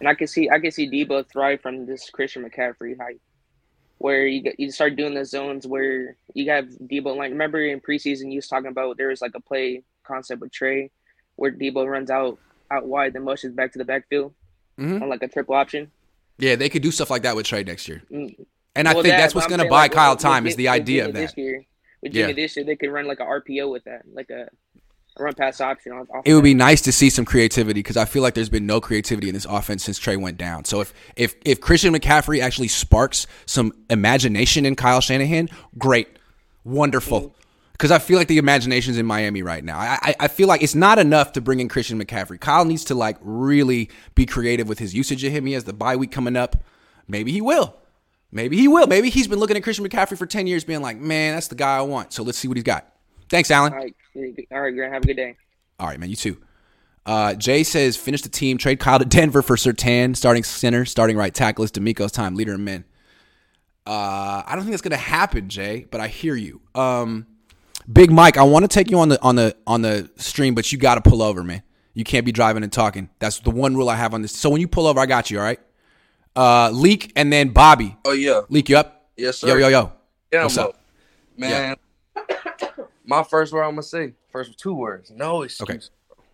And 0.00 0.08
I 0.08 0.14
can 0.14 0.26
see 0.26 0.48
I 0.48 0.58
can 0.58 0.70
see 0.70 0.88
Deebo 0.90 1.28
thrive 1.28 1.60
from 1.60 1.86
this 1.86 2.08
Christian 2.10 2.48
McCaffrey 2.48 2.96
hype, 2.98 3.20
where 3.98 4.26
you 4.26 4.52
you 4.58 4.70
start 4.70 4.96
doing 4.96 5.14
the 5.14 5.24
zones 5.24 5.66
where 5.66 6.16
you 6.34 6.50
have 6.50 6.66
Deebo 6.66 7.16
line. 7.16 7.32
Remember 7.32 7.60
in 7.64 7.80
preseason 7.80 8.30
you 8.30 8.36
was 8.36 8.48
talking 8.48 8.68
about 8.70 8.96
there 8.96 9.08
was 9.08 9.20
like 9.20 9.32
a 9.34 9.40
play 9.40 9.82
concept 10.04 10.40
with 10.40 10.52
Trey, 10.52 10.90
where 11.36 11.52
Deebo 11.52 11.86
runs 11.88 12.10
out 12.10 12.38
out 12.70 12.86
wide, 12.86 13.12
then 13.12 13.24
motions 13.24 13.54
back 13.54 13.72
to 13.72 13.78
the 13.78 13.84
backfield 13.84 14.32
Mhm. 14.78 15.02
on 15.02 15.08
like 15.08 15.22
a 15.22 15.28
triple 15.28 15.54
option. 15.54 15.90
Yeah, 16.38 16.54
they 16.54 16.68
could 16.68 16.82
do 16.82 16.90
stuff 16.92 17.10
like 17.10 17.22
that 17.22 17.34
with 17.34 17.46
Trey 17.46 17.64
next 17.64 17.88
year. 17.88 18.02
Mm. 18.10 18.46
And 18.76 18.86
I 18.86 18.92
think 18.92 19.06
that- 19.06 19.18
that's 19.18 19.34
what's 19.34 19.48
going 19.48 19.58
to 19.58 19.64
buy 19.68 19.82
like, 19.84 19.92
Kyle 19.92 20.14
time 20.16 20.46
is 20.46 20.54
the 20.54 20.68
idea 20.68 21.06
of 21.06 21.14
that. 21.14 21.20
This 21.20 21.36
year, 21.36 21.64
with 22.00 22.12
Jimmy 22.12 22.28
Yeah. 22.28 22.34
this 22.34 22.56
year, 22.56 22.64
they 22.64 22.76
can 22.76 22.90
run 22.90 23.06
like 23.08 23.18
a 23.18 23.24
RPO 23.24 23.72
with 23.72 23.82
that, 23.84 24.02
like 24.12 24.30
a, 24.30 24.48
a 25.20 25.22
run 25.24 25.34
pass 25.34 25.60
option. 25.60 26.06
It 26.24 26.34
would 26.34 26.44
be 26.44 26.54
nice 26.54 26.80
to 26.82 26.92
see 26.92 27.10
some 27.10 27.24
creativity 27.24 27.80
because 27.80 27.96
I 27.96 28.04
feel 28.04 28.22
like 28.22 28.34
there's 28.34 28.48
been 28.48 28.66
no 28.66 28.80
creativity 28.80 29.28
in 29.28 29.34
this 29.34 29.44
offense 29.44 29.84
since 29.84 29.98
Trey 29.98 30.16
went 30.16 30.36
down. 30.36 30.64
So 30.64 30.80
if 30.80 30.92
if 31.16 31.34
if 31.44 31.60
Christian 31.60 31.94
McCaffrey 31.94 32.40
actually 32.40 32.68
sparks 32.68 33.26
some 33.46 33.72
imagination 33.90 34.66
in 34.66 34.76
Kyle 34.76 35.00
Shanahan, 35.00 35.48
great, 35.76 36.08
wonderful. 36.64 37.20
Mm. 37.20 37.32
Because 37.72 37.92
I 37.92 38.00
feel 38.00 38.18
like 38.18 38.26
the 38.26 38.38
imagination's 38.38 38.98
in 38.98 39.06
Miami 39.06 39.42
right 39.42 39.62
now. 39.62 39.78
I, 39.78 39.98
I 40.02 40.14
I 40.20 40.28
feel 40.28 40.48
like 40.48 40.62
it's 40.62 40.74
not 40.74 40.98
enough 40.98 41.32
to 41.32 41.40
bring 41.40 41.60
in 41.60 41.68
Christian 41.68 42.02
McCaffrey. 42.02 42.40
Kyle 42.40 42.64
needs 42.64 42.84
to 42.86 42.94
like 42.94 43.16
really 43.20 43.90
be 44.16 44.26
creative 44.26 44.68
with 44.68 44.80
his 44.80 44.94
usage 44.94 45.22
of 45.22 45.32
him. 45.32 45.46
He 45.46 45.52
has 45.52 45.64
the 45.64 45.72
bye 45.72 45.94
week 45.96 46.10
coming 46.10 46.36
up. 46.36 46.56
Maybe 47.06 47.30
he 47.30 47.40
will. 47.40 47.76
Maybe 48.30 48.58
he 48.58 48.68
will. 48.68 48.86
Maybe 48.86 49.10
he's 49.10 49.28
been 49.28 49.38
looking 49.38 49.56
at 49.56 49.62
Christian 49.62 49.88
McCaffrey 49.88 50.18
for 50.18 50.26
ten 50.26 50.46
years, 50.46 50.64
being 50.64 50.82
like, 50.82 50.98
man, 50.98 51.34
that's 51.34 51.48
the 51.48 51.54
guy 51.54 51.78
I 51.78 51.82
want. 51.82 52.12
So 52.12 52.22
let's 52.22 52.36
see 52.36 52.48
what 52.48 52.56
he's 52.56 52.64
got. 52.64 52.92
Thanks, 53.30 53.50
Alan. 53.50 53.72
All 53.72 53.78
right, 53.78 53.94
all 54.52 54.60
right, 54.60 54.74
Grant. 54.74 54.92
Have 54.92 55.02
a 55.04 55.06
good 55.06 55.16
day. 55.16 55.36
All 55.78 55.86
right, 55.86 55.98
man. 56.00 56.10
You 56.10 56.16
too. 56.16 56.38
Uh, 57.06 57.34
Jay 57.34 57.62
says 57.64 57.96
finish 57.96 58.22
the 58.22 58.28
team. 58.28 58.58
Trade 58.58 58.80
Kyle 58.80 58.98
to 58.98 59.04
Denver 59.04 59.42
for 59.42 59.56
Sertan. 59.56 60.16
Starting 60.16 60.42
center, 60.44 60.84
starting 60.84 61.16
right 61.16 61.32
tackle 61.32 61.64
is 61.64 61.72
DeMeco's 61.72 62.12
time. 62.12 62.34
Leader 62.34 62.54
of 62.54 62.60
men. 62.60 62.84
Uh, 63.86 64.42
I 64.46 64.50
don't 64.52 64.60
think 64.60 64.72
that's 64.72 64.82
gonna 64.82 64.96
happen, 64.96 65.48
Jay. 65.48 65.86
But 65.90 66.00
I 66.00 66.08
hear 66.08 66.34
you. 66.34 66.60
Um, 66.74 67.26
Big 67.90 68.10
Mike, 68.10 68.36
I 68.36 68.42
want 68.42 68.64
to 68.64 68.68
take 68.68 68.90
you 68.90 68.98
on 68.98 69.08
the 69.08 69.22
on 69.22 69.36
the 69.36 69.56
on 69.66 69.80
the 69.80 70.10
stream, 70.16 70.54
but 70.54 70.70
you 70.70 70.78
got 70.78 70.96
to 71.02 71.08
pull 71.10 71.22
over, 71.22 71.42
man. 71.42 71.62
You 71.94 72.04
can't 72.04 72.26
be 72.26 72.32
driving 72.32 72.62
and 72.62 72.72
talking. 72.72 73.08
That's 73.18 73.40
the 73.40 73.50
one 73.50 73.74
rule 73.74 73.88
I 73.88 73.96
have 73.96 74.12
on 74.12 74.20
this. 74.20 74.32
So 74.36 74.50
when 74.50 74.60
you 74.60 74.68
pull 74.68 74.86
over, 74.86 75.00
I 75.00 75.06
got 75.06 75.30
you. 75.30 75.38
All 75.38 75.44
right. 75.44 75.58
Uh, 76.36 76.70
Leak 76.70 77.12
and 77.16 77.32
then 77.32 77.48
Bobby. 77.48 77.96
Oh 78.04 78.12
yeah, 78.12 78.42
Leak, 78.50 78.68
you 78.68 78.76
up? 78.76 79.08
yes 79.16 79.38
sir. 79.38 79.48
Yo, 79.48 79.54
yo, 79.56 79.68
yo. 79.68 79.92
Yeah, 80.32 80.42
What's 80.42 80.58
I'm 80.58 80.66
up? 80.66 80.80
man. 81.38 81.76
My 83.08 83.22
first 83.22 83.52
word 83.54 83.62
I'm 83.62 83.70
gonna 83.70 83.82
say. 83.82 84.12
First 84.30 84.58
two 84.58 84.74
words. 84.74 85.10
No 85.10 85.42
excuse. 85.42 85.68
Okay. 85.70 85.80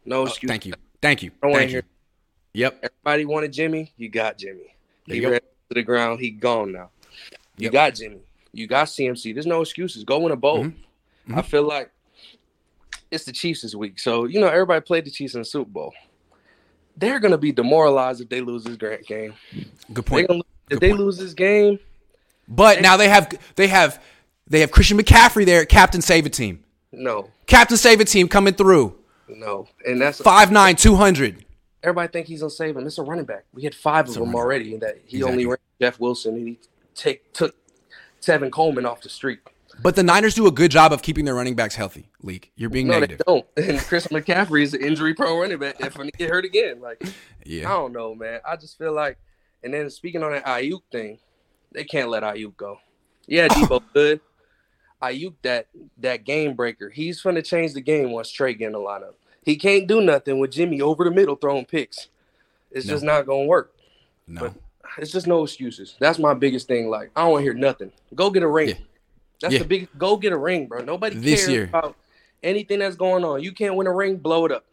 No 0.05 0.23
Oh, 0.23 0.27
excuse. 0.27 0.51
thank 0.51 0.67
you. 0.67 0.75
Thank 1.01 1.23
you. 1.23 1.31
Thank 1.41 1.63
you. 1.63 1.69
hear- 1.69 1.85
Yep. 2.53 2.85
Everybody 3.07 3.25
wanted 3.25 3.53
Jimmy. 3.53 3.93
You 3.97 4.09
got 4.09 4.39
Jimmy. 4.39 4.75
There 5.07 5.15
He 5.15 5.17
you 5.17 5.23
go. 5.23 5.31
ran 5.31 5.41
to 5.41 5.75
the 5.75 5.83
ground. 5.83 6.21
He 6.21 6.31
gone 6.31 6.73
now. 6.73 6.91
You 7.57 7.65
Yep. 7.67 7.73
got 7.73 7.95
Jimmy. 7.95 8.19
You 8.53 8.67
got 8.67 8.89
CMC. 8.89 9.33
There's 9.33 9.47
no 9.47 9.61
excuses. 9.61 10.03
Go 10.05 10.19
win 10.21 10.33
a 10.33 10.37
bowl. 10.37 10.65
Mm-hmm. 10.65 11.39
I 11.39 11.43
feel 11.43 11.63
like 11.63 11.91
it's 13.11 13.25
the 13.25 13.33
Chiefs 13.33 13.63
this 13.63 13.75
week, 13.75 13.99
so 14.01 14.25
you 14.25 14.41
know 14.41 14.49
everybody 14.49 14.81
played 14.81 15.05
the 15.05 15.11
Chiefs 15.11 15.35
in 15.35 15.41
the 15.41 15.45
Super 15.45 15.71
Bowl. 15.71 15.95
They're 16.97 17.19
gonna 17.21 17.39
be 17.39 17.53
demoralized 17.53 18.21
if 18.21 18.29
they 18.29 18.41
lose 18.41 18.65
this 18.65 18.77
Grant 18.77 19.07
game. 19.07 19.35
Good 19.93 20.07
point. 20.07 20.29
Gonna, 20.29 20.43
if 20.71 20.81
they 20.81 20.89
point. 20.91 21.01
lose 21.01 21.19
this 21.19 21.35
game, 21.35 21.79
But 22.49 22.81
now 22.83 22.97
they 22.97 23.09
have 23.09 23.33
they 23.57 23.69
have 23.69 24.03
they 24.49 24.61
have 24.61 24.71
Christian 24.71 24.99
McCaffrey 24.99 25.45
there, 25.47 25.65
captain 25.67 26.01
save 26.03 26.27
a 26.27 26.31
team. 26.31 26.64
No, 26.97 27.31
Captain 27.47 27.77
save 27.77 28.01
a 28.01 28.05
team 28.05 28.29
coming 28.29 28.55
through. 28.55 28.97
no, 29.29 29.67
and 29.87 30.01
that's 30.01 30.21
5'9", 30.21 30.79
200. 30.79 31.45
everybody 31.83 32.09
think 32.13 32.27
he's 32.27 32.41
gonna 32.41 32.51
save 32.51 32.77
him. 32.77 32.87
It's 32.87 32.99
a 32.99 33.03
running 33.03 33.25
back. 33.25 33.45
We 33.53 33.63
had 33.63 33.75
five 33.75 34.09
of 34.09 34.15
them 34.15 34.35
already, 34.35 34.73
and 34.75 34.83
that 34.83 34.99
he 35.07 35.19
Exactly. 35.19 35.23
only 35.33 35.47
ran 35.47 35.57
Jeff 35.81 35.99
Wilson, 36.01 36.35
and 36.37 36.49
he 36.49 36.59
take 36.95 37.33
took 37.33 37.55
Tevin 38.23 38.51
Coleman 38.51 38.87
off 38.87 39.01
the 39.03 39.09
street. 39.09 39.41
But 39.83 39.97
the 39.97 40.05
Niners 40.05 40.35
do 40.35 40.47
a 40.47 40.53
good 40.53 40.71
job 40.71 40.93
of 40.93 41.03
keeping 41.03 41.25
their 41.25 41.35
running 41.35 41.57
backs 41.57 41.75
healthy. 41.75 42.09
Leak, 42.23 42.53
you're 42.55 42.71
being 42.71 42.87
No, 42.87 42.95
negative. 43.01 43.19
they 43.19 43.25
don't. 43.27 43.45
And 43.57 43.81
Chris 43.81 44.07
McCaffrey 44.07 44.63
is 44.63 44.73
an 44.73 44.85
injury-prone 44.85 45.41
running 45.41 45.59
back 45.59 45.79
that's 45.79 45.97
going 45.97 46.09
to 46.09 46.17
get 46.17 46.31
hurt 46.31 46.45
again. 46.45 46.81
Like 46.81 47.03
yeah, 47.45 47.69
I 47.69 47.73
don't 47.75 47.93
know, 47.93 48.15
man. 48.15 48.41
I 48.49 48.55
just 48.57 48.79
feel 48.79 48.93
like, 48.93 49.19
and 49.65 49.75
then 49.75 49.91
speaking 49.91 50.23
on 50.23 50.31
that 50.31 50.45
Aiyuk 50.47 50.83
thing, 50.93 51.19
they 51.73 51.83
can't 51.85 52.09
let 52.09 52.23
Aiyuk 52.23 52.57
go. 52.57 52.79
Yeah, 53.27 53.49
Deebo 53.49 53.83
good. 53.95 54.21
Aiyuk 55.13 55.35
that 55.43 55.67
that 55.99 56.25
game 56.25 56.55
breaker. 56.55 56.89
He's 56.91 57.21
going 57.23 57.37
to 57.37 57.43
change 57.43 57.73
the 57.75 57.81
game 57.81 58.11
once 58.13 58.31
Trey 58.31 58.55
get 58.55 58.67
in 58.67 58.73
the 58.73 58.79
lineup. 58.79 59.15
He 59.43 59.57
can't 59.57 59.87
do 59.87 60.01
nothing 60.01 60.39
with 60.39 60.53
Jimmy 60.53 60.81
over 60.81 61.05
the 61.05 61.11
middle 61.11 61.37
throwing 61.37 61.65
picks. 61.67 62.09
It's 62.71 62.87
just 62.87 63.05
not 63.05 63.27
going 63.27 63.45
to 63.45 63.49
work. 63.49 63.73
no. 64.27 64.41
But 64.41 64.55
it's 64.99 65.11
just 65.11 65.27
no 65.27 65.43
excuses. 65.43 65.97
That's 65.99 66.19
my 66.21 66.35
biggest 66.35 66.69
thing. 66.69 66.89
Like 66.89 67.11
I 67.17 67.23
don't 67.23 67.33
want 67.33 67.41
to 67.41 67.45
hear 67.45 67.55
nothing. 67.55 67.91
Go 68.15 68.31
get 68.31 68.43
a 68.43 68.49
ring. 68.49 68.69
Yeah. 68.71 68.75
That's 69.41 69.55
Yeah. 69.55 69.59
the 69.61 69.65
big. 69.67 69.89
Go 69.99 70.17
get 70.17 70.33
a 70.33 70.37
ring, 70.39 70.67
bro. 70.67 70.83
Nobody 70.83 71.17
This 71.17 71.41
cares 71.47 71.51
year. 71.53 71.65
about 71.65 71.97
anything 72.43 72.79
that's 72.79 72.95
going 72.97 73.25
on. 73.25 73.43
You 73.43 73.53
can't 73.53 73.75
win 73.75 73.87
a 73.89 73.93
ring, 73.93 74.17
blow 74.19 74.45
it 74.47 74.53
up. 74.53 74.65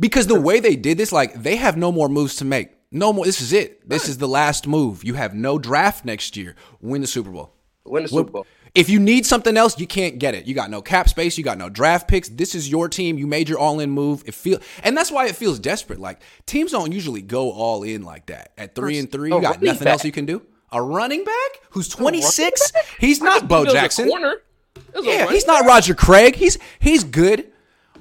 Because 0.00 0.26
the 0.28 0.40
way 0.40 0.60
they 0.60 0.76
did 0.76 0.98
this, 0.98 1.12
like 1.12 1.34
they 1.34 1.56
have 1.56 1.76
no 1.76 1.90
more 1.92 2.08
moves 2.08 2.36
to 2.36 2.44
make. 2.44 2.70
No 2.90 3.12
more. 3.12 3.24
This 3.24 3.40
is 3.40 3.52
it. 3.52 3.88
This 3.88 4.08
is 4.08 4.18
the 4.18 4.28
last 4.28 4.66
move. 4.68 5.02
You 5.04 5.14
have 5.14 5.34
no 5.34 5.58
draft 5.58 6.04
next 6.04 6.36
year. 6.36 6.54
Win 6.80 7.00
the 7.00 7.06
Super 7.08 7.30
Bowl. 7.30 7.50
Win 7.84 8.04
the 8.04 8.08
Super 8.08 8.30
Bowl. 8.30 8.46
If 8.74 8.88
you 8.88 8.98
need 8.98 9.24
something 9.24 9.56
else, 9.56 9.78
you 9.78 9.86
can't 9.86 10.18
get 10.18 10.34
it. 10.34 10.46
You 10.46 10.54
got 10.54 10.68
no 10.68 10.82
cap 10.82 11.08
space. 11.08 11.38
You 11.38 11.44
got 11.44 11.58
no 11.58 11.68
draft 11.68 12.08
picks. 12.08 12.28
This 12.28 12.56
is 12.56 12.68
your 12.68 12.88
team. 12.88 13.18
You 13.18 13.26
made 13.28 13.48
your 13.48 13.58
all-in 13.58 13.90
move. 13.90 14.24
It 14.26 14.34
feel, 14.34 14.58
and 14.82 14.96
that's 14.96 15.12
why 15.12 15.26
it 15.28 15.36
feels 15.36 15.60
desperate. 15.60 16.00
Like 16.00 16.20
teams 16.46 16.72
don't 16.72 16.90
usually 16.90 17.22
go 17.22 17.52
all 17.52 17.84
in 17.84 18.02
like 18.02 18.26
that. 18.26 18.52
At 18.58 18.74
three 18.74 18.98
and 18.98 19.10
three, 19.10 19.30
you 19.30 19.40
got 19.40 19.62
nothing 19.62 19.86
else 19.86 20.04
you 20.04 20.10
can 20.12 20.26
do. 20.26 20.42
A 20.72 20.82
running 20.82 21.22
back 21.22 21.50
who's 21.70 21.88
26. 21.88 22.72
He's 22.98 23.20
not 23.20 23.46
Bo 23.46 23.62
It 23.62 23.64
was 23.66 23.74
a 23.74 23.76
Jackson. 23.76 24.08
corner. 24.08 24.42
It 24.76 24.94
was 24.96 25.06
a 25.06 25.08
Yeah, 25.08 25.30
he's 25.30 25.46
not. 25.46 25.64
Roger 25.66 25.94
Craig. 25.94 26.34
He's 26.34 26.58
he's 26.80 27.04
good, 27.04 27.52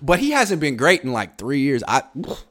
but 0.01 0.17
he 0.17 0.31
hasn't 0.31 0.59
been 0.59 0.75
great 0.75 1.03
in 1.03 1.13
like 1.13 1.37
three 1.37 1.59
years. 1.59 1.83
I 1.87 2.01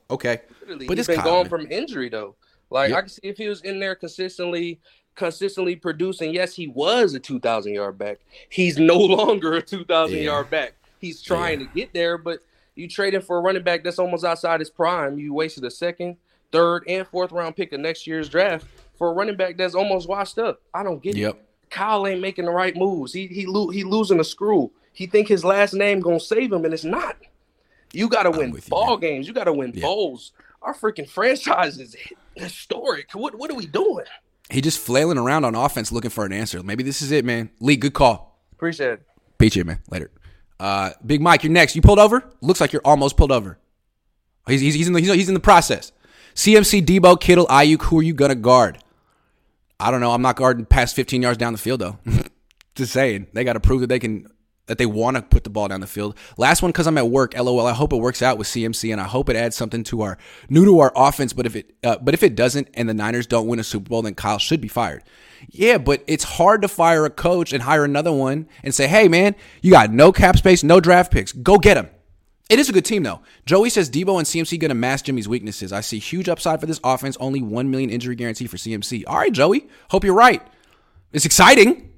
okay, 0.09 0.43
Literally, 0.61 0.87
but 0.87 0.97
he's 0.97 1.09
been 1.09 1.17
Kyle, 1.21 1.43
man. 1.43 1.49
from 1.49 1.67
injury 1.73 2.09
though. 2.09 2.37
Like 2.71 2.91
Yep. 2.91 2.99
I 2.99 3.01
can 3.01 3.11
see 3.11 3.21
if 3.25 3.37
he 3.37 3.49
was 3.49 3.63
in 3.63 3.81
there 3.81 3.97
consistently, 3.97 4.81
consistently 5.14 5.77
producing. 5.77 6.33
Yes, 6.35 6.55
he 6.55 6.68
was 6.68 7.14
a 7.14 7.20
two 7.20 7.38
thousand 7.40 7.75
yard 7.75 7.98
back. 7.98 8.18
He's 8.48 8.79
no 8.79 8.98
longer 8.98 9.55
a 9.55 9.62
two 9.62 9.85
thousand 9.85 10.18
Yeah. 10.18 10.25
yard 10.25 10.51
back. 10.51 10.75
He's 10.98 11.20
trying 11.22 11.59
to 11.59 11.64
get 11.75 11.92
there, 11.92 12.16
but 12.18 12.40
you 12.75 12.88
trade 12.88 13.14
him 13.14 13.22
for 13.22 13.37
a 13.38 13.40
running 13.40 13.62
back 13.62 13.83
that's 13.85 13.98
almost 13.98 14.25
outside 14.25 14.61
his 14.61 14.70
prime. 14.70 15.18
You 15.18 15.35
wasted 15.35 15.64
a 15.64 15.70
second, 15.70 16.16
third, 16.53 16.85
and 16.88 17.07
fourth 17.07 17.33
round 17.33 17.57
pick 17.57 17.72
of 17.72 17.81
next 17.81 18.07
year's 18.07 18.29
draft 18.29 18.66
for 18.96 19.11
a 19.11 19.12
running 19.12 19.37
back 19.37 19.57
that's 19.57 19.75
almost 19.75 20.09
washed 20.09 20.38
up. 20.38 20.61
I 20.72 20.83
don't 20.83 21.03
get 21.03 21.16
it. 21.16 21.20
Yep. 21.20 21.44
Kyle 21.70 22.07
ain't 22.07 22.20
making 22.20 22.44
the 22.44 22.51
right 22.53 22.77
moves. 22.77 23.12
He 23.12 23.27
he 23.27 23.46
lo- 23.46 23.68
he 23.70 23.83
losing 23.85 24.20
a 24.20 24.25
screw. 24.25 24.70
He 24.92 25.07
think 25.07 25.27
his 25.29 25.44
last 25.44 25.72
name 25.75 26.01
gonna 26.01 26.20
save 26.20 26.53
him, 26.53 26.64
and 26.64 26.72
it's 26.75 26.85
not. 26.85 27.16
You 27.94 28.09
got 28.09 28.22
to 28.22 28.31
win 28.31 28.53
with 28.53 28.66
you, 28.66 28.70
ball 28.70 28.96
games. 28.96 29.27
You 29.27 29.35
got 29.35 29.44
to 29.44 29.53
win 29.53 29.72
Yeah. 29.75 29.83
bowls. 29.83 30.33
Our 30.62 30.75
freaking 30.75 31.09
franchise 31.09 31.79
is 31.79 31.96
historic. 32.37 33.11
What 33.12 33.35
what 33.35 33.51
are 33.51 33.55
we 33.55 33.66
doing? 33.66 34.05
He 34.53 34.61
just 34.61 34.79
flailing 34.79 35.17
around 35.17 35.45
on 35.45 35.55
offense 35.55 35.91
looking 35.91 36.11
for 36.11 36.27
an 36.27 36.33
answer. 36.33 36.62
Maybe 36.62 36.83
this 36.83 37.01
is 37.01 37.11
it, 37.11 37.25
man. 37.25 37.51
Lee, 37.59 37.77
good 37.77 37.95
call. 37.95 38.38
Appreciate 38.53 38.93
it. 38.93 39.03
Beat 39.38 39.57
you, 39.57 39.65
man. 39.65 39.81
Later. 39.91 40.11
Uh, 40.61 40.91
Big 41.05 41.23
Mike, 41.23 41.43
you're 41.43 41.53
next. 41.53 41.75
You 41.75 41.81
pulled 41.81 41.99
over? 41.99 42.23
Looks 42.43 42.61
like 42.61 42.73
you're 42.73 42.83
almost 42.85 43.17
pulled 43.17 43.33
over. 43.33 43.59
He's, 44.47 44.61
he's, 44.61 44.75
he's, 44.75 44.87
in, 44.87 44.93
the, 44.93 45.01
he's, 45.01 45.12
he's 45.12 45.29
in 45.29 45.35
the 45.35 45.41
process. 45.41 45.93
CMC, 46.35 46.85
Deebo, 46.85 47.19
Kittle, 47.19 47.47
Aiyuk, 47.47 47.83
who 47.85 48.01
are 48.01 48.03
you 48.03 48.12
going 48.12 48.29
to 48.29 48.35
guard? 48.35 48.79
I 49.81 49.91
don't 49.91 50.01
know. 50.01 50.12
I'm 50.12 50.23
not 50.23 50.37
guarding 50.37 50.67
past 50.67 50.95
15 50.95 51.23
yards 51.23 51.38
down 51.38 51.53
the 51.53 51.59
field, 51.59 51.81
though. 51.81 51.99
Just 52.75 52.93
saying. 52.93 53.29
They 53.33 53.45
got 53.45 53.55
to 53.55 53.61
prove 53.61 53.81
that 53.81 53.87
they 53.88 53.99
can, 53.99 54.27
that 54.66 54.79
they 54.79 54.87
want 54.87 55.16
to 55.16 55.22
put 55.22 55.44
the 55.44 55.51
ball 55.51 55.68
down 55.68 55.81
the 55.81 55.87
field. 55.87 56.16
Last 56.37 56.62
one, 56.62 56.70
because 56.70 56.87
I'm 56.87 56.98
at 56.98 57.09
work. 57.09 57.37
LOL. 57.37 57.66
I 57.66 57.72
hope 57.72 57.92
it 57.92 57.96
works 57.96 58.22
out 58.22 58.38
with 58.38 58.46
CMC, 58.46 58.92
and 58.92 59.01
I 59.01 59.05
hope 59.05 59.29
it 59.29 59.37
adds 59.37 59.57
something 59.57 59.83
to 59.85 60.03
our 60.03 60.18
new 60.48 60.64
to 60.64 60.81
our 60.81 60.92
offense. 60.94 61.33
But 61.33 61.46
if 61.46 61.57
it, 61.57 61.75
uh, 61.83 61.96
but 62.01 62.14
if 62.14 62.22
it 62.22 62.35
doesn't, 62.35 62.68
and 62.75 62.88
the 62.88 62.94
Niners 62.94 63.27
don't 63.27 63.48
win 63.48 63.59
a 63.59 63.64
Super 63.64 63.88
Bowl, 63.88 64.03
then 64.03 64.14
Kyle 64.14 64.38
should 64.38 64.61
be 64.61 64.68
fired. 64.68 65.03
Yeah, 65.48 65.79
but 65.79 66.05
it's 66.07 66.25
hard 66.25 66.62
to 66.62 66.68
fire 66.68 67.05
a 67.05 67.11
coach 67.11 67.53
and 67.53 67.62
hire 67.64 67.85
another 67.85 68.12
one 68.12 68.48
and 68.62 68.75
say, 68.75 68.87
"Hey, 68.87 69.09
man, 69.09 69.35
you 69.61 69.72
got 69.72 69.92
no 69.92 70.12
cap 70.12 70.37
space, 70.38 70.62
no 70.62 70.81
draft 70.81 71.12
picks. 71.12 71.33
Go 71.33 71.59
get 71.59 71.77
him." 71.77 71.88
It 72.48 72.59
is 72.59 72.68
a 72.68 72.72
good 72.72 72.85
team, 72.85 73.03
though. 73.03 73.22
Joey 73.46 73.70
says 73.70 73.88
Deebo 73.90 74.18
and 74.18 74.27
CMC 74.27 74.59
going 74.59 74.68
to 74.68 74.75
mask 74.75 75.07
Jimmy's 75.07 75.29
weaknesses. 75.29 75.72
I 75.72 75.81
see 75.81 75.98
huge 75.98 76.29
upside 76.29 76.61
for 76.61 76.66
this 76.66 76.81
offense. 76.85 77.16
Only 77.18 77.40
one 77.40 77.70
million 77.70 77.88
injury 77.88 78.14
guarantee 78.14 78.46
for 78.46 78.59
CMC. 78.59 79.05
All 79.07 79.16
right, 79.16 79.33
Joey. 79.33 79.68
Hope 79.90 80.05
you're 80.05 80.14
right. 80.14 80.42
It's 81.12 81.25
exciting. 81.25 81.91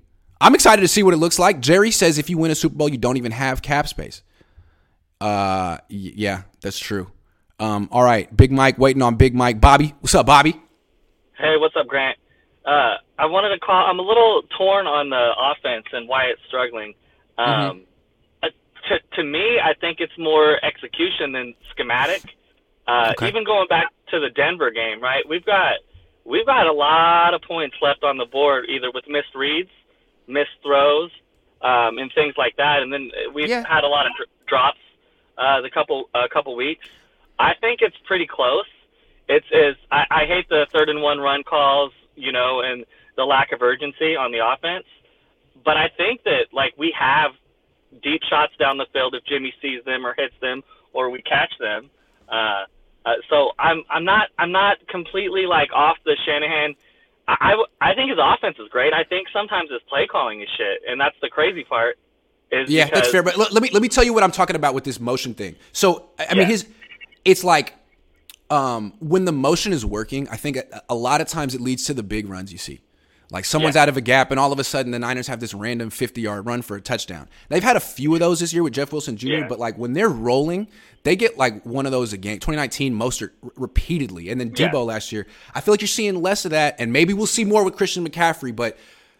I'm 0.44 0.54
excited 0.54 0.82
to 0.82 0.88
see 0.88 1.02
what 1.02 1.14
it 1.14 1.16
looks 1.16 1.38
like. 1.38 1.60
Jerry 1.60 1.90
says 1.90 2.18
if 2.18 2.28
you 2.28 2.36
win 2.38 2.50
a 2.50 2.54
Super 2.54 2.74
Bowl, 2.76 2.88
you 2.88 2.98
don't 2.98 3.16
even 3.16 3.32
have 3.32 3.62
cap 3.62 3.88
space. 3.88 4.22
Uh, 5.20 5.78
y- 5.90 6.12
yeah, 6.14 6.42
that's 6.60 6.78
true. 6.78 7.10
Um, 7.58 7.88
all 7.90 8.02
right, 8.02 8.34
Big 8.36 8.52
Mike 8.52 8.78
waiting 8.78 9.00
on 9.02 9.14
Big 9.16 9.34
Mike. 9.34 9.60
Bobby, 9.60 9.94
what's 10.00 10.14
up, 10.14 10.26
Bobby? 10.26 10.60
Hey, 11.38 11.56
what's 11.56 11.74
up, 11.76 11.86
Grant? 11.86 12.18
Uh, 12.66 12.96
I 13.18 13.26
wanted 13.26 13.50
to 13.50 13.58
call. 13.60 13.86
I'm 13.86 13.98
a 13.98 14.02
little 14.02 14.42
torn 14.58 14.86
on 14.86 15.08
the 15.10 15.30
offense 15.38 15.86
and 15.92 16.08
why 16.08 16.24
it's 16.24 16.40
struggling. 16.48 16.94
Um, 17.38 17.82
uh, 18.42 18.48
to, 18.88 18.98
to 19.16 19.24
me, 19.24 19.58
I 19.62 19.72
think 19.80 19.98
it's 20.00 20.12
more 20.18 20.62
execution 20.64 21.32
than 21.32 21.54
schematic. 21.70 22.22
Uh, 22.86 23.12
Okay. 23.12 23.28
Even 23.28 23.44
going 23.44 23.66
back 23.68 23.86
to 24.10 24.20
the 24.20 24.28
Denver 24.30 24.70
game, 24.70 25.00
right? 25.02 25.24
We've 25.28 25.44
got 25.46 25.74
we've 26.24 26.44
got 26.46 26.66
a 26.66 26.72
lot 26.72 27.32
of 27.34 27.40
points 27.42 27.76
left 27.80 28.02
on 28.04 28.18
the 28.18 28.26
board, 28.26 28.66
either 28.68 28.90
with 28.92 29.04
missed 29.08 29.34
reads, 29.34 29.70
missed 30.26 30.56
throws, 30.62 31.10
um, 31.62 31.98
and 31.98 32.10
things 32.14 32.34
like 32.36 32.56
that. 32.56 32.82
And 32.82 32.92
then 32.92 33.10
we've 33.32 33.48
Yeah. 33.48 33.64
had 33.66 33.84
a 33.84 33.88
lot 33.88 34.06
of 34.06 34.12
dr- 34.16 34.28
drops 34.46 34.78
uh, 35.38 35.60
the 35.60 35.70
couple 35.70 36.08
a 36.14 36.28
couple 36.28 36.54
weeks. 36.54 36.86
I 37.38 37.54
think 37.54 37.80
it's 37.82 37.96
pretty 38.04 38.26
close. 38.26 38.66
It's 39.28 39.46
is 39.50 39.76
I, 39.90 40.04
I 40.10 40.26
hate 40.26 40.48
the 40.48 40.66
third 40.72 40.88
and 40.88 41.02
one 41.02 41.18
run 41.18 41.42
calls, 41.42 41.92
you 42.14 42.30
know, 42.32 42.60
and 42.60 42.84
the 43.16 43.24
lack 43.24 43.52
of 43.52 43.62
urgency 43.62 44.16
on 44.16 44.30
the 44.32 44.46
offense. 44.46 44.84
But 45.64 45.76
I 45.76 45.88
think 45.96 46.22
that 46.24 46.52
like 46.52 46.74
we 46.76 46.94
have 46.98 47.32
deep 48.02 48.22
shots 48.28 48.52
down 48.58 48.76
the 48.76 48.86
field 48.92 49.14
if 49.14 49.24
Jimmy 49.24 49.54
sees 49.62 49.82
them 49.84 50.06
or 50.06 50.14
hits 50.14 50.34
them 50.40 50.62
or 50.92 51.10
we 51.10 51.22
catch 51.22 51.52
them. 51.58 51.90
Uh, 52.28 52.64
uh, 53.06 53.12
so 53.28 53.50
I'm 53.58 53.82
I'm 53.90 54.04
not 54.04 54.28
I'm 54.38 54.52
not 54.52 54.76
completely 54.88 55.46
like 55.46 55.72
off 55.72 55.96
the 56.04 56.16
Shanahan. 56.26 56.74
I, 57.26 57.36
I, 57.80 57.90
I 57.90 57.94
think 57.94 58.10
his 58.10 58.18
offense 58.20 58.56
is 58.58 58.68
great. 58.68 58.92
I 58.92 59.04
think 59.04 59.28
sometimes 59.32 59.70
his 59.70 59.80
play 59.88 60.06
calling 60.06 60.40
is 60.40 60.48
shit, 60.56 60.82
and 60.88 61.00
that's 61.00 61.16
the 61.22 61.28
crazy 61.28 61.64
part. 61.64 61.98
Is 62.50 62.70
Yeah, 62.70 62.84
because, 62.84 63.00
that's 63.00 63.12
fair. 63.12 63.22
But 63.22 63.36
let, 63.36 63.52
let 63.52 63.62
me 63.62 63.70
let 63.72 63.82
me 63.82 63.88
tell 63.88 64.04
you 64.04 64.12
what 64.12 64.22
I'm 64.22 64.32
talking 64.32 64.56
about 64.56 64.74
with 64.74 64.84
this 64.84 65.00
motion 65.00 65.34
thing. 65.34 65.56
So 65.72 66.10
I 66.18 66.26
I 66.30 66.34
mean, 66.34 66.46
his 66.46 66.66
it's 67.24 67.42
like 67.42 67.74
um, 68.50 68.92
when 69.00 69.24
the 69.24 69.32
motion 69.32 69.72
is 69.72 69.84
working. 69.84 70.28
I 70.28 70.36
think 70.36 70.56
a, 70.56 70.82
a 70.88 70.94
lot 70.94 71.20
of 71.20 71.28
times 71.28 71.54
it 71.54 71.60
leads 71.60 71.84
to 71.86 71.94
the 71.94 72.02
big 72.02 72.28
runs 72.28 72.52
you 72.52 72.58
see. 72.58 72.80
Like 73.34 73.44
someone's 73.44 73.74
Yeah. 73.74 73.82
out 73.82 73.88
of 73.90 73.96
a 73.96 74.00
gap, 74.00 74.30
and 74.30 74.38
all 74.40 74.52
of 74.52 74.58
a 74.60 74.64
sudden 74.64 74.92
the 74.92 74.98
Niners 74.98 75.26
have 75.26 75.40
this 75.40 75.52
random 75.52 75.90
50 75.90 76.20
yard 76.20 76.46
run 76.46 76.62
for 76.62 76.76
a 76.76 76.80
touchdown. 76.80 77.28
They've 77.48 77.62
had 77.62 77.76
a 77.76 77.80
few 77.80 78.14
of 78.14 78.20
those 78.20 78.38
this 78.40 78.54
year 78.54 78.62
with 78.62 78.72
Jeff 78.72 78.92
Wilson 78.92 79.16
Jr., 79.16 79.26
Yeah. 79.28 79.46
but 79.48 79.58
like 79.58 79.76
when 79.76 79.92
they're 79.92 80.08
rolling, 80.08 80.68
they 81.02 81.16
get 81.16 81.36
like 81.36 81.66
one 81.66 81.84
of 81.84 81.92
those 81.92 82.12
a 82.12 82.16
game. 82.16 82.38
2019, 82.38 82.94
Mostert 82.94 83.30
r- 83.42 83.50
repeatedly, 83.56 84.30
and 84.30 84.40
then 84.40 84.54
Yeah. 84.56 84.68
Deebo 84.70 84.86
last 84.86 85.10
year. 85.12 85.26
I 85.54 85.60
feel 85.60 85.72
like 85.74 85.80
you're 85.82 85.88
seeing 85.88 86.22
less 86.22 86.44
of 86.44 86.52
that, 86.52 86.76
and 86.78 86.92
maybe 86.92 87.12
we'll 87.12 87.26
see 87.26 87.44
more 87.44 87.64
with 87.64 87.74
Christian 87.76 88.08
McCaffrey, 88.08 88.54
but 88.54 88.78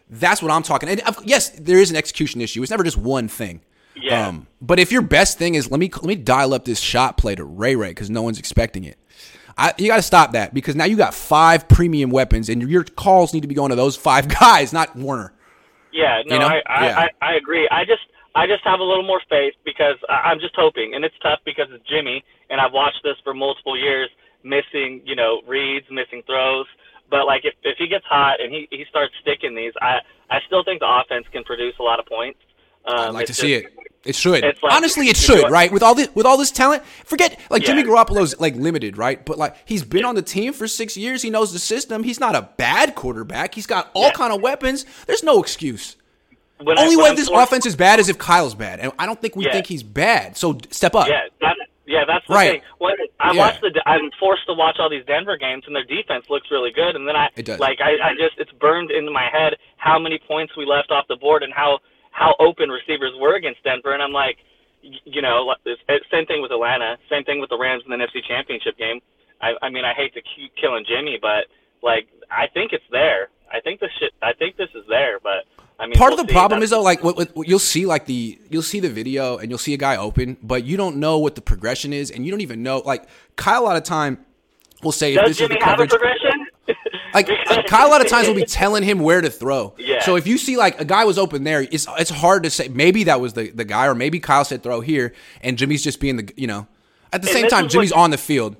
that's 0.09 0.41
what 0.41 0.49
I'm 0.51 0.63
talking. 0.63 0.87
And 0.87 1.01
yes, 1.25 1.49
there 1.49 1.77
is 1.79 1.89
an 1.91 1.97
execution 1.97 2.39
issue. 2.39 2.61
It's 2.63 2.71
never 2.71 2.83
just 2.83 2.97
one 2.97 3.27
thing. 3.27 3.59
Yeah. 4.01 4.27
Um, 4.29 4.47
but 4.61 4.79
if 4.79 4.91
your 4.91 5.01
best 5.01 5.37
thing 5.37 5.55
is 5.55 5.69
let 5.71 5.79
me 5.79 5.89
let 5.93 6.03
me 6.05 6.15
dial 6.15 6.53
up 6.53 6.65
this 6.65 6.79
shot 6.79 7.17
play 7.17 7.33
to 7.35 7.43
Ray 7.45 7.75
Ray 7.75 7.89
because 7.89 8.09
no 8.09 8.21
one's 8.21 8.39
expecting 8.39 8.83
it. 8.85 8.97
I, 9.57 9.73
you 9.77 9.87
got 9.87 9.97
to 9.97 10.01
stop 10.01 10.33
that 10.33 10.53
because 10.53 10.75
now 10.75 10.85
you 10.85 10.97
got 10.97 11.13
five 11.13 11.67
premium 11.67 12.09
weapons 12.09 12.49
and 12.49 12.61
your 12.69 12.83
calls 12.83 13.33
need 13.33 13.41
to 13.41 13.47
be 13.47 13.55
going 13.55 13.69
to 13.69 13.75
those 13.75 13.95
five 13.95 14.27
guys, 14.41 14.73
not 14.73 14.95
Warner. 14.95 15.33
Yeah, 15.91 16.21
no, 16.25 16.33
You 16.35 16.39
know? 16.39 16.47
I, 16.47 16.61
I, 16.67 16.85
Yeah. 16.85 16.99
I, 16.99 17.09
I 17.21 17.33
agree. 17.35 17.67
I 17.71 17.85
just 17.85 18.01
I 18.35 18.47
just 18.47 18.63
have 18.65 18.81
a 18.81 18.83
little 18.83 19.07
more 19.07 19.21
faith 19.29 19.53
because 19.63 19.95
I'm 20.09 20.39
just 20.39 20.55
hoping, 20.57 20.93
and 20.93 21.05
it's 21.05 21.15
tough 21.23 21.39
because 21.45 21.67
it's 21.71 21.87
Jimmy, 21.87 22.21
and 22.49 22.59
I've 22.59 22.73
watched 22.73 22.99
this 23.01 23.15
for 23.23 23.33
multiple 23.33 23.79
years, 23.79 24.09
missing 24.43 25.01
you 25.05 25.15
know 25.15 25.41
reads, 25.47 25.85
missing 25.89 26.21
throws. 26.27 26.67
But 27.09 27.25
like 27.25 27.45
if 27.45 27.53
if 27.63 27.77
he 27.77 27.87
gets 27.87 28.05
hot 28.05 28.41
and 28.41 28.51
he 28.51 28.67
he 28.71 28.83
starts 28.89 29.13
sticking 29.21 29.55
these, 29.55 29.71
I 29.81 29.99
I 30.29 30.39
still 30.47 30.65
think 30.65 30.81
the 30.81 30.89
offense 30.89 31.25
can 31.31 31.45
produce 31.45 31.75
a 31.79 31.83
lot 31.83 31.99
of 31.99 32.05
points. 32.05 32.39
Um, 32.87 32.97
I'd 32.99 33.09
like 33.09 33.25
to 33.27 33.31
it's 33.31 33.39
see 33.39 33.53
it. 33.53 33.65
It 34.05 34.15
should. 34.15 34.43
Like- 34.43 34.57
Honestly, 34.69 35.07
it 35.09 35.17
should, 35.17 35.49
right? 35.49 35.71
With 35.71 35.81
all 35.81 35.95
this 35.95 36.09
with 36.13 36.27
all 36.27 36.37
this 36.37 36.51
talent, 36.51 36.83
forget 37.05 37.39
like 37.49 37.63
Jimmy 37.63 37.81
Yeah. 37.81 37.87
Garoppolo's 37.87 38.39
like 38.39 38.55
limited, 38.55 38.97
right? 38.97 39.23
But 39.25 39.39
like 39.39 39.55
he's 39.65 39.83
been 39.83 40.05
on 40.05 40.13
the 40.13 40.21
team 40.21 40.53
for 40.53 40.67
six 40.67 40.95
years. 40.95 41.23
He 41.23 41.31
knows 41.31 41.53
the 41.53 41.59
system. 41.59 42.03
He's 42.03 42.19
not 42.19 42.35
a 42.35 42.43
bad 42.57 42.93
quarterback. 42.93 43.55
He's 43.55 43.65
got 43.65 43.89
all 43.95 44.03
Yeah. 44.07 44.11
kind 44.11 44.31
of 44.31 44.41
weapons. 44.41 44.85
There's 45.07 45.23
no 45.23 45.41
excuse. 45.41 45.95
When 46.61 46.77
Only 46.79 46.95
when 46.95 47.03
way 47.05 47.09
I'm 47.09 47.15
this 47.15 47.27
forced- 47.29 47.47
offense 47.49 47.65
is 47.65 47.75
bad 47.75 47.99
is 47.99 48.07
if 48.07 48.17
Kyle's 48.19 48.53
bad, 48.55 48.79
and 48.79 48.91
I 48.99 49.05
don't 49.07 49.19
think 49.19 49.35
we 49.35 49.45
Yeah. 49.45 49.53
think 49.53 49.65
he's 49.67 49.83
bad. 49.83 50.37
So 50.37 50.57
step 50.69 50.93
up. 50.95 51.07
Yeah, 51.07 51.21
that's 51.41 51.59
yeah, 51.87 52.03
that's 52.07 52.25
the 52.27 52.33
Right. 52.33 52.51
thing. 52.53 52.61
When 52.79 52.93
I 53.19 53.33
Yeah. 53.33 53.39
watch 53.39 53.61
the, 53.61 53.69
I'm 53.87 54.09
forced 54.19 54.45
to 54.47 54.53
watch 54.53 54.77
all 54.79 54.89
these 54.89 55.05
Denver 55.05 55.35
games, 55.37 55.63
and 55.67 55.75
their 55.75 55.83
defense 55.83 56.25
looks 56.29 56.49
really 56.51 56.71
good. 56.71 56.95
And 56.95 57.07
then 57.07 57.15
I, 57.15 57.29
It 57.35 57.45
does. 57.45 57.59
like, 57.59 57.79
I, 57.81 57.91
I 58.09 58.13
just, 58.15 58.39
it's 58.39 58.51
burned 58.53 58.89
into 58.89 59.11
my 59.11 59.29
head 59.31 59.55
how 59.77 59.99
many 59.99 60.17
points 60.17 60.55
we 60.57 60.65
left 60.65 60.89
off 60.91 61.05
the 61.07 61.15
board 61.15 61.43
and 61.43 61.53
how 61.53 61.79
how 62.15 62.33
open 62.39 62.69
receivers 62.69 63.11
were 63.19 63.35
against 63.35 63.61
Denver. 63.63 63.93
And 63.93 64.01
I'm 64.01 64.13
like, 64.13 64.37
you 64.81 65.21
know, 65.21 65.53
it's 65.65 65.81
eh, 65.89 65.99
same 66.09 66.25
thing 66.25 66.41
with 66.41 66.51
Atlanta, 66.51 66.95
same 67.09 67.23
thing 67.25 67.41
with 67.41 67.49
the 67.49 67.57
Rams 67.57 67.83
in 67.85 67.91
the 67.91 67.97
NFC 67.97 68.23
Championship 68.25 68.77
game. 68.77 69.01
I, 69.41 69.51
I 69.61 69.69
mean, 69.69 69.83
I 69.83 69.93
hate 69.93 70.13
to 70.13 70.21
keep 70.21 70.55
killing 70.55 70.85
Jimmy, 70.87 71.19
but 71.21 71.47
like, 71.83 72.07
I 72.31 72.47
think 72.53 72.71
it's 72.71 72.85
there. 72.89 73.27
I 73.51 73.59
think 73.59 73.79
this 73.81 73.89
shit. 73.99 74.13
I 74.23 74.31
think 74.33 74.55
this 74.57 74.69
is 74.73 74.85
there, 74.87 75.19
but. 75.21 75.43
I 75.77 75.87
mean, 75.87 75.95
Part 75.95 76.11
we'll 76.11 76.21
of 76.21 76.27
the 76.27 76.31
see. 76.31 76.37
problem 76.37 76.61
That's- 76.61 76.67
is 76.67 76.69
though, 76.71 76.81
like 76.81 77.03
what, 77.03 77.17
what, 77.17 77.35
what 77.35 77.47
you'll 77.49 77.59
see, 77.59 77.85
like 77.85 78.05
the 78.05 78.39
you'll 78.49 78.61
see 78.61 78.79
the 78.79 78.89
video 78.89 79.37
and 79.37 79.49
you'll 79.49 79.57
see 79.57 79.73
a 79.73 79.77
guy 79.77 79.97
open, 79.97 80.37
but 80.41 80.63
you 80.63 80.77
don't 80.77 80.95
know 80.95 81.19
what 81.19 81.35
the 81.35 81.41
progression 81.41 81.91
is, 81.91 82.11
and 82.11 82.25
you 82.25 82.31
don't 82.31 82.39
even 82.39 82.63
know. 82.63 82.77
Like 82.85 83.09
Kyle, 83.35 83.61
a 83.61 83.65
lot 83.65 83.75
of 83.75 83.83
time 83.83 84.25
will 84.83 84.93
say 84.93 85.15
if 85.15 85.19
does 85.19 85.31
this 85.37 85.41
is 85.41 85.49
the 85.49 85.55
have 85.59 85.81
a 85.81 85.85
coverage. 85.87 85.91
Like 87.15 87.27
Kyle, 87.67 87.87
a 87.87 87.89
lot 87.89 88.01
of 88.01 88.07
times 88.07 88.27
will 88.27 88.35
be 88.35 88.45
telling 88.45 88.83
him 88.83 88.99
where 88.99 89.21
to 89.21 89.29
throw. 89.31 89.73
Yeah. 89.77 90.01
So 90.03 90.15
if 90.17 90.27
you 90.27 90.37
see 90.37 90.57
like 90.57 90.79
a 90.79 90.85
guy 90.85 91.05
was 91.05 91.17
open 91.17 91.43
there, 91.45 91.61
it's 91.61 91.87
it's 91.97 92.09
hard 92.11 92.43
to 92.43 92.49
say. 92.51 92.67
Maybe 92.67 93.05
that 93.05 93.19
was 93.21 93.33
the 93.33 93.49
the 93.49 93.65
guy, 93.65 93.87
or 93.87 93.95
maybe 93.95 94.19
Kyle 94.19 94.43
said 94.45 94.61
throw 94.61 94.81
here, 94.81 95.13
and 95.41 95.57
Jimmy's 95.57 95.83
just 95.83 95.99
being 95.99 96.17
the 96.17 96.31
you 96.35 96.45
know. 96.47 96.67
At 97.13 97.21
the 97.21 97.29
And 97.29 97.37
same 97.37 97.47
time, 97.47 97.69
Jimmy's 97.69 97.91
what- 97.91 98.01
on 98.01 98.09
the 98.11 98.17
field. 98.17 98.57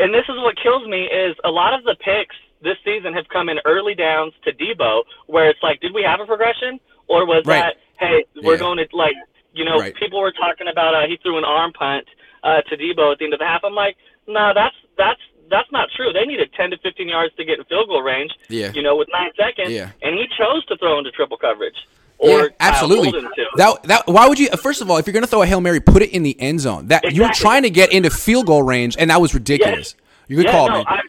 and 0.00 0.12
this 0.12 0.24
is 0.28 0.36
what 0.38 0.56
kills 0.62 0.86
me 0.88 1.02
is 1.04 1.36
a 1.44 1.50
lot 1.50 1.72
of 1.74 1.84
the 1.84 1.94
picks 2.00 2.34
this 2.62 2.76
season 2.84 3.14
have 3.14 3.28
come 3.28 3.48
in 3.48 3.58
early 3.64 3.94
downs 3.94 4.32
to 4.44 4.52
Deebo, 4.52 5.04
where 5.26 5.48
it's 5.48 5.62
like, 5.62 5.80
did 5.80 5.94
we 5.94 6.02
have 6.02 6.18
a 6.20 6.26
progression, 6.26 6.80
or 7.06 7.24
was 7.24 7.44
Right. 7.46 7.60
that, 7.60 7.74
hey, 8.00 8.24
we're 8.42 8.54
Yeah. 8.54 8.58
going 8.58 8.78
to 8.78 8.86
like, 8.96 9.14
you 9.54 9.64
know, 9.64 9.76
Right. 9.78 9.94
people 9.94 10.20
were 10.20 10.32
talking 10.32 10.66
about 10.66 10.94
uh, 10.94 11.06
he 11.06 11.18
threw 11.22 11.38
an 11.38 11.44
arm 11.44 11.72
punt 11.72 12.04
uh, 12.42 12.62
to 12.62 12.76
Deebo 12.76 13.12
at 13.12 13.18
the 13.18 13.24
end 13.26 13.32
of 13.34 13.38
the 13.38 13.46
half. 13.46 13.62
I'm 13.64 13.74
like, 13.74 13.96
no, 14.26 14.52
that's 14.54 14.74
that's 14.96 15.20
that's 15.50 15.70
not 15.72 15.88
true. 15.96 16.12
They 16.12 16.24
needed 16.24 16.50
10 16.56 16.70
to 16.70 16.78
15 16.78 17.08
yards 17.08 17.34
to 17.36 17.44
get 17.44 17.58
in 17.58 17.64
field 17.64 17.88
goal 17.88 18.02
range. 18.02 18.32
Yeah. 18.48 18.72
You 18.72 18.82
know, 18.82 18.96
with 18.96 19.08
nine 19.12 19.30
seconds, 19.36 19.70
Yeah. 19.70 19.90
and 20.02 20.14
he 20.16 20.26
chose 20.38 20.64
to 20.66 20.76
throw 20.76 20.98
into 20.98 21.10
triple 21.10 21.36
coverage. 21.36 21.76
Or 22.18 22.28
Yeah, 22.42 22.48
absolutely. 22.60 23.12
That 23.56 23.82
that 23.84 24.06
why 24.08 24.26
would 24.28 24.38
you? 24.40 24.48
First 24.50 24.82
of 24.82 24.90
all, 24.90 24.96
if 24.96 25.06
you're 25.06 25.14
gonna 25.14 25.26
throw 25.28 25.42
a 25.42 25.46
hail 25.46 25.60
mary, 25.60 25.78
put 25.80 26.02
it 26.02 26.10
in 26.10 26.24
the 26.24 26.38
end 26.40 26.60
zone. 26.60 26.88
That 26.88 27.12
you 27.12 27.22
were 27.22 27.28
trying 27.32 27.62
to 27.62 27.70
get 27.70 27.92
into 27.92 28.10
field 28.10 28.46
goal 28.46 28.62
range, 28.64 28.96
and 28.98 29.10
that 29.10 29.20
was 29.20 29.34
ridiculous. 29.34 29.94
You 30.26 30.36
good 30.36 30.46
yeah, 30.46 30.52
call, 30.52 30.68
no. 30.68 30.84
I, 30.86 31.00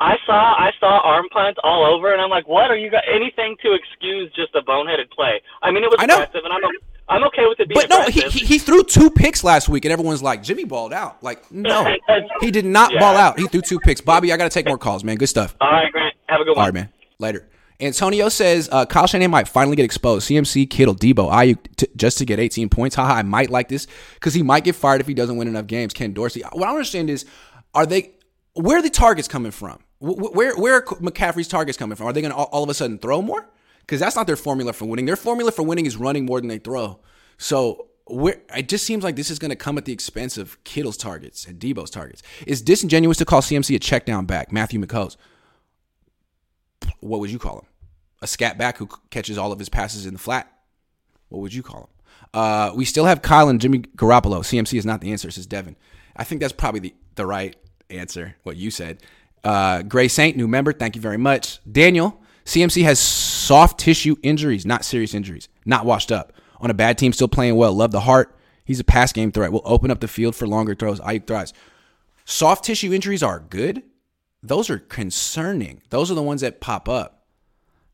I 0.00 0.16
saw 0.26 0.34
I 0.58 0.70
saw 0.80 1.00
arm 1.04 1.26
punts 1.30 1.60
all 1.62 1.86
over, 1.86 2.12
and 2.12 2.20
I'm 2.20 2.30
like, 2.30 2.48
what 2.48 2.70
are 2.70 2.76
you 2.76 2.90
got? 2.90 3.04
Anything 3.08 3.56
to 3.62 3.72
excuse 3.74 4.30
just 4.34 4.54
a 4.54 4.60
boneheaded 4.60 5.08
play? 5.10 5.40
I 5.62 5.70
mean, 5.70 5.84
it 5.84 5.90
was 5.90 5.96
I 6.00 6.06
know. 6.06 6.14
aggressive, 6.16 6.42
and 6.44 6.52
I'm 6.52 6.60
I'm 7.08 7.22
okay 7.24 7.46
with 7.46 7.60
it 7.60 7.68
being 7.68 7.80
But 7.80 7.90
no, 7.90 8.02
he, 8.08 8.22
he 8.22 8.44
he 8.44 8.58
threw 8.58 8.82
two 8.82 9.10
picks 9.10 9.44
last 9.44 9.68
week, 9.68 9.84
and 9.84 9.92
everyone's 9.92 10.22
like, 10.22 10.42
Jimmy 10.42 10.64
balled 10.64 10.92
out. 10.92 11.22
Like, 11.22 11.50
no, 11.52 11.86
he 12.40 12.50
did 12.50 12.64
not 12.64 12.92
Yeah. 12.92 12.98
ball 13.00 13.16
out. 13.16 13.38
He 13.38 13.46
threw 13.46 13.60
two 13.60 13.78
picks. 13.78 14.00
Bobby, 14.00 14.32
I 14.32 14.36
got 14.36 14.44
to 14.44 14.50
take 14.50 14.66
more 14.66 14.78
calls, 14.78 15.04
man. 15.04 15.16
Good 15.16 15.28
stuff. 15.28 15.54
all 15.60 15.70
right, 15.70 15.90
Grant, 15.92 16.14
have 16.28 16.40
a 16.40 16.44
good 16.44 16.50
one. 16.56 16.58
All 16.58 16.64
right, 16.66 16.74
man. 16.74 16.88
Later. 17.18 17.48
Antonio 17.78 18.30
says 18.30 18.70
uh, 18.72 18.86
Kyle 18.86 19.06
Shanahan 19.06 19.30
might 19.30 19.46
finally 19.48 19.76
get 19.76 19.84
exposed. 19.84 20.28
CMC, 20.28 20.68
Kittle, 20.70 20.94
Deebo, 20.94 21.30
Aiyuk, 21.30 21.58
t- 21.76 21.86
just 21.94 22.16
to 22.18 22.24
get 22.24 22.38
18 22.40 22.70
points. 22.70 22.96
Haha, 22.96 23.12
I 23.16 23.22
might 23.22 23.50
like 23.50 23.68
this 23.68 23.86
because 24.14 24.32
he 24.32 24.42
might 24.42 24.64
get 24.64 24.74
fired 24.74 25.02
if 25.02 25.06
he 25.06 25.12
doesn't 25.12 25.36
win 25.36 25.46
enough 25.46 25.66
games. 25.66 25.92
Ken 25.92 26.12
Dorsey. 26.14 26.42
What 26.52 26.66
I 26.66 26.70
understand 26.70 27.10
is, 27.10 27.26
are 27.74 27.84
they? 27.84 28.12
Where 28.54 28.78
are 28.78 28.82
the 28.82 28.88
targets 28.88 29.28
coming 29.28 29.52
from? 29.52 29.78
Wh- 30.00 30.14
wh- 30.18 30.34
Where 30.34 30.56
where 30.56 30.74
are 30.76 30.82
McCaffrey's 30.82 31.48
targets 31.48 31.76
coming 31.76 31.96
from? 31.96 32.06
Are 32.06 32.14
they 32.14 32.22
going 32.22 32.30
to 32.32 32.36
all, 32.36 32.46
all 32.50 32.62
of 32.64 32.70
a 32.70 32.74
sudden 32.74 32.98
throw 32.98 33.20
more? 33.20 33.46
Because 33.86 34.00
that's 34.00 34.16
not 34.16 34.26
their 34.26 34.36
formula 34.36 34.72
for 34.72 34.84
winning. 34.86 35.06
Their 35.06 35.16
formula 35.16 35.52
for 35.52 35.62
winning 35.62 35.86
is 35.86 35.96
running 35.96 36.26
more 36.26 36.40
than 36.40 36.48
they 36.48 36.58
throw. 36.58 36.98
So 37.38 37.88
it 38.08 38.68
just 38.68 38.84
seems 38.84 39.04
like 39.04 39.16
this 39.16 39.30
is 39.30 39.38
going 39.38 39.50
to 39.50 39.56
come 39.56 39.78
at 39.78 39.84
the 39.84 39.92
expense 39.92 40.36
of 40.36 40.62
Kittle's 40.64 40.96
targets 40.96 41.46
and 41.46 41.58
Deebo's 41.60 41.90
targets. 41.90 42.22
It's 42.46 42.60
disingenuous 42.60 43.18
to 43.18 43.24
call 43.24 43.42
CMC 43.42 43.74
a 43.76 43.78
check 43.78 44.04
down 44.04 44.26
back. 44.26 44.52
Matthew 44.52 44.80
McCo's. 44.80 45.16
what 47.00 47.20
would 47.20 47.30
you 47.30 47.38
call 47.38 47.60
him? 47.60 47.66
A 48.22 48.26
scat 48.26 48.58
back 48.58 48.78
who 48.78 48.88
catches 49.10 49.38
all 49.38 49.52
of 49.52 49.58
his 49.58 49.68
passes 49.68 50.06
in 50.06 50.14
the 50.14 50.18
flat. 50.18 50.50
What 51.28 51.40
would 51.40 51.54
you 51.54 51.62
call 51.62 51.80
him? 51.80 51.88
Uh, 52.32 52.72
we 52.74 52.84
still 52.84 53.04
have 53.04 53.22
Kyle 53.22 53.48
and 53.48 53.60
Jimmy 53.60 53.80
Garoppolo. 53.80 54.40
CMC 54.40 54.78
is 54.78 54.86
not 54.86 55.00
the 55.00 55.12
answer, 55.12 55.30
says 55.30 55.46
Devin. 55.46 55.76
I 56.16 56.24
think 56.24 56.40
that's 56.40 56.52
probably 56.52 56.80
the, 56.80 56.94
the 57.14 57.26
right 57.26 57.56
answer, 57.90 58.36
what 58.42 58.56
you 58.56 58.70
said. 58.70 59.02
Uh, 59.44 59.82
Gray 59.82 60.08
Saint, 60.08 60.36
new 60.36 60.48
member, 60.48 60.72
thank 60.72 60.96
you 60.96 61.02
very 61.02 61.18
much. 61.18 61.60
Daniel, 61.70 62.20
CMC 62.46 62.84
has 62.84 62.98
soft 62.98 63.78
tissue 63.78 64.16
injuries, 64.22 64.64
not 64.64 64.84
serious 64.84 65.14
injuries, 65.14 65.48
not 65.64 65.84
washed 65.84 66.12
up. 66.12 66.32
On 66.58 66.70
a 66.70 66.74
bad 66.74 66.96
team, 66.96 67.12
still 67.12 67.28
playing 67.28 67.56
well. 67.56 67.72
Love 67.74 67.90
the 67.90 68.00
heart. 68.00 68.34
He's 68.64 68.80
a 68.80 68.84
pass 68.84 69.12
game 69.12 69.30
threat. 69.30 69.52
Will 69.52 69.62
open 69.64 69.90
up 69.90 70.00
the 70.00 70.08
field 70.08 70.34
for 70.34 70.46
longer 70.46 70.74
throws. 70.74 71.00
Aiyuk 71.00 71.26
thrives. 71.26 71.52
Soft 72.24 72.64
tissue 72.64 72.92
injuries 72.92 73.22
are 73.22 73.40
good. 73.40 73.82
Those 74.42 74.70
are 74.70 74.78
concerning. 74.78 75.82
Those 75.90 76.10
are 76.10 76.14
the 76.14 76.22
ones 76.22 76.40
that 76.40 76.60
pop 76.60 76.88
up, 76.88 77.26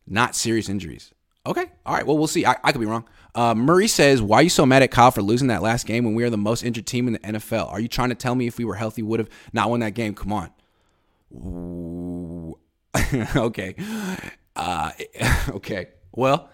not 0.06 0.36
serious 0.36 0.68
injuries. 0.68 1.12
Okay. 1.46 1.66
All 1.84 1.94
right. 1.94 2.06
Well, 2.06 2.18
we'll 2.18 2.26
see. 2.26 2.46
I, 2.46 2.56
I 2.62 2.72
could 2.72 2.80
be 2.80 2.86
wrong. 2.86 3.04
Uh, 3.34 3.54
Murray 3.54 3.88
says, 3.88 4.22
Why 4.22 4.40
are 4.40 4.42
you 4.42 4.48
so 4.50 4.66
mad 4.66 4.82
at 4.82 4.90
Kyle 4.90 5.10
for 5.10 5.22
losing 5.22 5.48
that 5.48 5.62
last 5.62 5.86
game 5.86 6.04
when 6.04 6.14
we 6.14 6.24
are 6.24 6.30
the 6.30 6.36
most 6.36 6.62
injured 6.62 6.86
team 6.86 7.06
in 7.06 7.14
the 7.14 7.18
NFL? 7.20 7.72
Are 7.72 7.80
you 7.80 7.88
trying 7.88 8.10
to 8.10 8.14
tell 8.14 8.34
me 8.34 8.46
if 8.46 8.58
we 8.58 8.64
were 8.64 8.76
healthy, 8.76 9.02
would 9.02 9.18
have 9.18 9.30
not 9.52 9.70
won 9.70 9.80
that 9.80 9.94
game? 9.94 10.14
Come 10.14 10.32
on. 10.32 10.50
Okay. 13.36 13.74
Uh, 14.56 14.92
okay. 15.50 15.88
Well, 16.12 16.50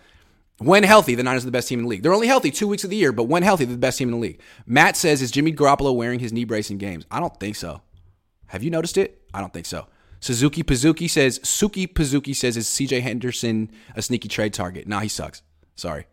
when 0.59 0.83
healthy, 0.83 1.15
the 1.15 1.23
Niners 1.23 1.45
are 1.45 1.47
the 1.47 1.53
best 1.53 1.69
team 1.69 1.79
in 1.79 1.85
the 1.85 1.89
league. 1.89 2.03
They're 2.03 2.15
only 2.15 2.27
healthy 2.27 2.51
two 2.51 2.67
weeks 2.67 2.85
of 2.85 2.91
the 2.91 2.97
year, 2.97 3.13
but 3.13 3.25
when 3.25 3.43
healthy, 3.43 3.65
they're 3.65 3.75
the 3.75 3.81
best 3.81 3.99
team 3.99 4.09
in 4.09 4.13
the 4.13 4.21
league. 4.21 4.41
Matt 4.67 4.97
says, 4.97 5.23
Is 5.23 5.31
Jimmy 5.31 5.53
Garoppolo 5.53 5.95
wearing 5.95 6.19
his 6.19 6.33
knee 6.33 6.45
brace 6.45 6.71
in 6.71 6.79
games? 6.79 7.05
I 7.11 7.21
don't 7.21 7.39
think 7.39 7.57
so. 7.57 7.83
Have 8.47 8.63
you 8.63 8.71
noticed 8.71 8.99
it? 8.99 9.23
I 9.33 9.41
don't 9.41 9.53
think 9.53 9.67
so. 9.67 9.87
Suzuki 10.21 10.65
Pazuki 10.65 11.09
says, 11.09 11.39
Suki 11.41 11.87
Pazuki 11.87 12.35
says, 12.35 12.57
Is 12.57 12.67
CJ 12.67 13.03
Henderson 13.03 13.71
a 13.95 14.03
sneaky 14.03 14.29
trade 14.29 14.53
target? 14.53 14.89
Nah, 14.89 15.01
he 15.01 15.09
sucks. 15.09 15.43
Sorry. 15.77 16.07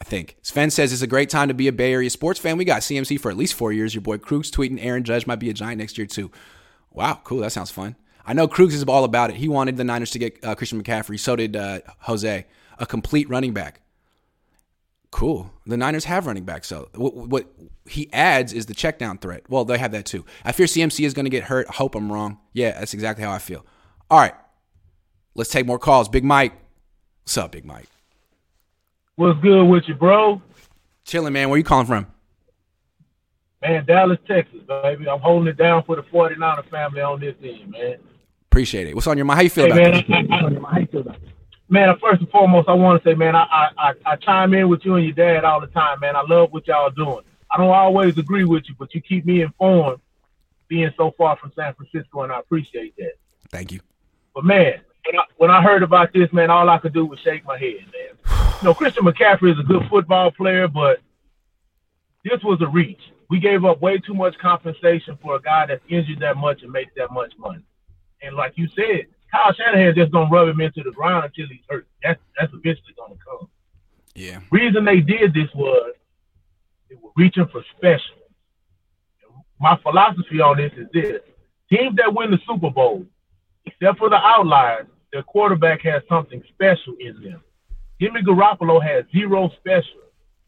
I 0.00 0.04
think. 0.04 0.36
Sven 0.42 0.70
says 0.70 0.92
it's 0.92 1.02
a 1.02 1.06
great 1.06 1.30
time 1.30 1.48
to 1.48 1.54
be 1.54 1.68
a 1.68 1.72
Bay 1.72 1.92
Area 1.92 2.10
sports 2.10 2.38
fan. 2.38 2.56
We 2.56 2.64
got 2.64 2.82
CMC 2.82 3.20
for 3.20 3.30
at 3.30 3.36
least 3.36 3.54
four 3.54 3.72
years. 3.72 3.94
Your 3.94 4.02
boy 4.02 4.18
Krug's 4.18 4.50
tweeting 4.50 4.78
Aaron 4.84 5.04
Judge 5.04 5.26
might 5.26 5.38
be 5.38 5.48
a 5.50 5.54
giant 5.54 5.78
next 5.78 5.96
year, 5.96 6.06
too. 6.06 6.30
Wow, 6.90 7.20
cool. 7.24 7.38
That 7.38 7.52
sounds 7.52 7.70
fun. 7.70 7.96
I 8.24 8.32
know 8.32 8.46
Krugs 8.46 8.72
is 8.72 8.84
all 8.84 9.04
about 9.04 9.30
it. 9.30 9.36
He 9.36 9.48
wanted 9.48 9.76
the 9.76 9.84
Niners 9.84 10.10
to 10.12 10.18
get 10.18 10.42
uh, 10.44 10.54
Christian 10.54 10.82
McCaffrey. 10.82 11.18
So 11.18 11.36
did 11.36 11.56
uh, 11.56 11.80
Jose, 12.00 12.46
a 12.78 12.86
complete 12.86 13.28
running 13.28 13.52
back. 13.52 13.80
Cool. 15.10 15.52
The 15.66 15.76
Niners 15.76 16.04
have 16.06 16.26
running 16.26 16.44
backs. 16.44 16.68
So 16.68 16.88
what, 16.94 17.14
what 17.14 17.52
he 17.84 18.10
adds 18.12 18.52
is 18.52 18.66
the 18.66 18.74
check 18.74 18.98
down 18.98 19.18
threat. 19.18 19.42
Well, 19.48 19.64
they 19.64 19.76
have 19.78 19.92
that 19.92 20.06
too. 20.06 20.24
I 20.44 20.52
fear 20.52 20.66
CMC 20.66 21.04
is 21.04 21.14
going 21.14 21.26
to 21.26 21.30
get 21.30 21.44
hurt. 21.44 21.66
I 21.68 21.74
hope 21.74 21.94
I'm 21.94 22.10
wrong. 22.10 22.38
Yeah, 22.52 22.72
that's 22.78 22.94
exactly 22.94 23.24
how 23.24 23.32
I 23.32 23.38
feel. 23.38 23.66
All 24.10 24.18
right. 24.18 24.34
Let's 25.34 25.50
take 25.50 25.66
more 25.66 25.78
calls. 25.78 26.08
Big 26.08 26.24
Mike. 26.24 26.54
What's 27.24 27.36
up, 27.36 27.52
Big 27.52 27.64
Mike? 27.64 27.88
What's 29.16 29.38
good 29.40 29.64
with 29.64 29.84
you, 29.86 29.94
bro? 29.94 30.40
Chilling, 31.04 31.32
man. 31.32 31.48
Where 31.48 31.58
you 31.58 31.64
calling 31.64 31.86
from? 31.86 32.06
Man, 33.60 33.84
Dallas, 33.86 34.18
Texas, 34.26 34.60
baby. 34.66 35.08
I'm 35.08 35.20
holding 35.20 35.48
it 35.48 35.56
down 35.56 35.84
for 35.84 35.96
the 35.96 36.02
49er 36.02 36.68
family 36.68 37.00
on 37.00 37.20
this 37.20 37.34
end, 37.42 37.70
man. 37.70 37.96
Appreciate 38.52 38.86
it. 38.86 38.94
What's 38.94 39.06
on 39.06 39.16
your 39.16 39.24
mind? 39.24 39.38
How 39.38 39.42
you 39.44 39.48
feel 39.48 39.64
Hey, 39.64 39.92
about 39.94 40.08
man? 40.10 40.30
I, 40.30 40.76
I, 40.76 41.16
man, 41.70 41.98
first 42.02 42.20
and 42.20 42.28
foremost, 42.28 42.68
I 42.68 42.74
want 42.74 43.02
to 43.02 43.08
say, 43.08 43.14
man, 43.14 43.34
I, 43.34 43.44
I, 43.44 43.68
I, 43.78 43.92
I 44.04 44.16
chime 44.16 44.52
in 44.52 44.68
with 44.68 44.84
you 44.84 44.96
and 44.96 45.06
your 45.06 45.14
dad 45.14 45.42
all 45.42 45.58
the 45.58 45.68
time, 45.68 46.00
man. 46.00 46.16
I 46.16 46.20
love 46.20 46.52
what 46.52 46.66
y'all 46.66 46.90
doing. 46.90 47.24
I 47.50 47.56
don't 47.56 47.70
always 47.70 48.18
agree 48.18 48.44
with 48.44 48.64
you, 48.68 48.74
but 48.78 48.94
you 48.94 49.00
keep 49.00 49.24
me 49.24 49.40
informed 49.40 50.00
being 50.68 50.90
so 50.98 51.14
far 51.16 51.38
from 51.38 51.50
San 51.56 51.72
Francisco, 51.72 52.24
and 52.24 52.32
I 52.32 52.40
appreciate 52.40 52.94
that. 52.98 53.12
Thank 53.48 53.72
you. 53.72 53.80
But 54.34 54.44
man, 54.44 54.82
when 55.06 55.18
I, 55.18 55.22
when 55.38 55.50
I 55.50 55.62
heard 55.62 55.82
about 55.82 56.12
this, 56.12 56.30
man, 56.30 56.50
all 56.50 56.68
I 56.68 56.76
could 56.76 56.92
do 56.92 57.06
was 57.06 57.20
shake 57.20 57.46
my 57.46 57.56
head, 57.56 57.76
man. 57.76 58.52
You 58.60 58.68
know, 58.68 58.74
Christian 58.74 59.06
McCaffrey 59.06 59.50
is 59.50 59.58
a 59.58 59.62
good 59.62 59.88
football 59.88 60.30
player, 60.30 60.68
but 60.68 61.00
this 62.22 62.42
was 62.44 62.60
a 62.60 62.68
reach. 62.68 63.00
We 63.30 63.40
gave 63.40 63.64
up 63.64 63.80
way 63.80 63.96
too 63.96 64.12
much 64.12 64.36
compensation 64.36 65.18
for 65.22 65.36
a 65.36 65.40
guy 65.40 65.64
that's 65.64 65.82
injured 65.88 66.20
that 66.20 66.36
much 66.36 66.62
and 66.62 66.70
makes 66.70 66.92
that 66.98 67.10
much 67.10 67.32
money. 67.38 67.64
And 68.22 68.36
like 68.36 68.52
you 68.56 68.68
said, 68.68 69.06
Kyle 69.30 69.52
Shanahan 69.52 69.94
just 69.94 70.12
gonna 70.12 70.30
rub 70.30 70.48
him 70.48 70.60
into 70.60 70.82
the 70.82 70.92
ground 70.92 71.24
until 71.24 71.46
he's 71.48 71.64
hurt. 71.68 71.86
That's 72.02 72.20
that's 72.38 72.52
eventually 72.52 72.94
gonna 72.96 73.14
come. 73.26 73.48
Yeah. 74.14 74.40
Reason 74.50 74.84
they 74.84 75.00
did 75.00 75.32
this 75.34 75.48
was 75.54 75.94
they 76.88 76.96
were 76.96 77.10
reaching 77.16 77.48
for 77.48 77.64
special. 77.76 78.16
My 79.60 79.78
philosophy 79.82 80.40
on 80.40 80.58
this 80.58 80.72
is 80.76 80.86
this: 80.92 81.20
teams 81.70 81.96
that 81.96 82.12
win 82.14 82.30
the 82.30 82.38
Super 82.46 82.70
Bowl, 82.70 83.06
except 83.64 83.98
for 83.98 84.10
the 84.10 84.16
outliers, 84.16 84.86
their 85.12 85.22
quarterback 85.22 85.80
has 85.82 86.02
something 86.08 86.42
special 86.48 86.94
in 87.00 87.22
them. 87.22 87.42
Jimmy 88.00 88.22
Garoppolo 88.22 88.82
has 88.82 89.04
zero 89.12 89.50
special. 89.58 90.00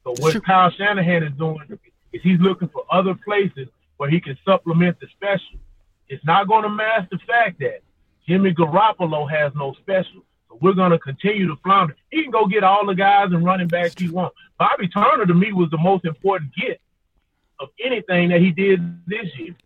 So 0.03 0.15
what 0.19 0.45
Kyle 0.45 0.71
Shanahan 0.71 1.23
is 1.23 1.33
doing 1.39 1.79
is 2.13 2.21
he's 2.23 2.41
looking 2.41 2.69
for 2.69 2.85
other 2.91 3.15
places 3.25 3.69
where 3.97 4.11
he 4.11 4.21
can 4.21 4.37
supplement 4.45 4.99
the 5.01 5.07
special. 5.17 5.61
It's 6.15 6.25
not 6.25 6.47
going 6.47 6.63
to 6.63 6.69
mask 6.69 7.11
the 7.11 7.19
fact 7.27 7.59
that 7.59 7.81
Jimmy 8.27 8.55
Garoppolo 8.55 9.29
has 9.29 9.53
no 9.57 9.75
special. 9.75 10.23
So 10.49 10.59
we're 10.63 10.75
going 10.75 10.93
to 10.93 10.99
continue 11.01 11.49
to 11.49 11.57
flounder. 11.57 11.97
He 12.13 12.23
can 12.23 12.31
go 12.31 12.47
get 12.47 12.63
all 12.63 12.87
the 12.87 12.95
guys 12.95 13.33
and 13.33 13.45
running 13.45 13.67
backs 13.67 13.95
he 13.99 14.09
wants. 14.09 14.37
Bobby 14.57 14.87
Turner 14.87 15.27
to 15.27 15.35
me 15.35 15.53
was 15.53 15.71
the 15.71 15.79
most 15.79 16.05
important 16.05 16.53
get 16.55 16.81
of 17.59 17.69
anything 17.85 18.29
that 18.29 18.41
he 18.41 18.53
did 18.53 18.81
this 19.09 19.27
year. 19.37 19.57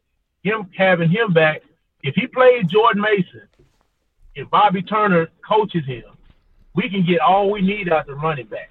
Him 0.42 0.70
having 0.74 1.11
him 1.11 1.34
back. 1.34 1.61
If 2.03 2.14
he 2.14 2.26
played 2.26 2.68
Jordan 2.68 3.03
Mason, 3.03 3.42
if 4.34 4.49
Bobby 4.49 4.80
Turner 4.82 5.28
coaches 5.46 5.84
him, 5.84 6.05
we 6.74 6.88
can 6.88 7.05
get 7.05 7.20
all 7.20 7.51
we 7.51 7.61
need 7.61 7.92
out 7.92 8.07
the 8.07 8.14
running 8.14 8.46
back. 8.46 8.70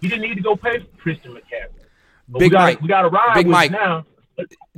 We 0.00 0.08
didn't 0.08 0.22
need 0.22 0.36
to 0.36 0.42
go 0.42 0.56
pay 0.56 0.78
for 0.78 0.96
Christian 0.96 1.32
McCaffrey. 1.32 1.84
But 2.28 2.38
Big 2.38 2.52
we 2.52 2.56
got 2.56 2.64
Mike. 2.64 2.80
we 2.80 2.88
got 2.88 3.02
to 3.02 3.08
ride 3.08 3.34
Big 3.34 3.46
with 3.46 3.52
Mike. 3.52 3.70
now. 3.70 4.06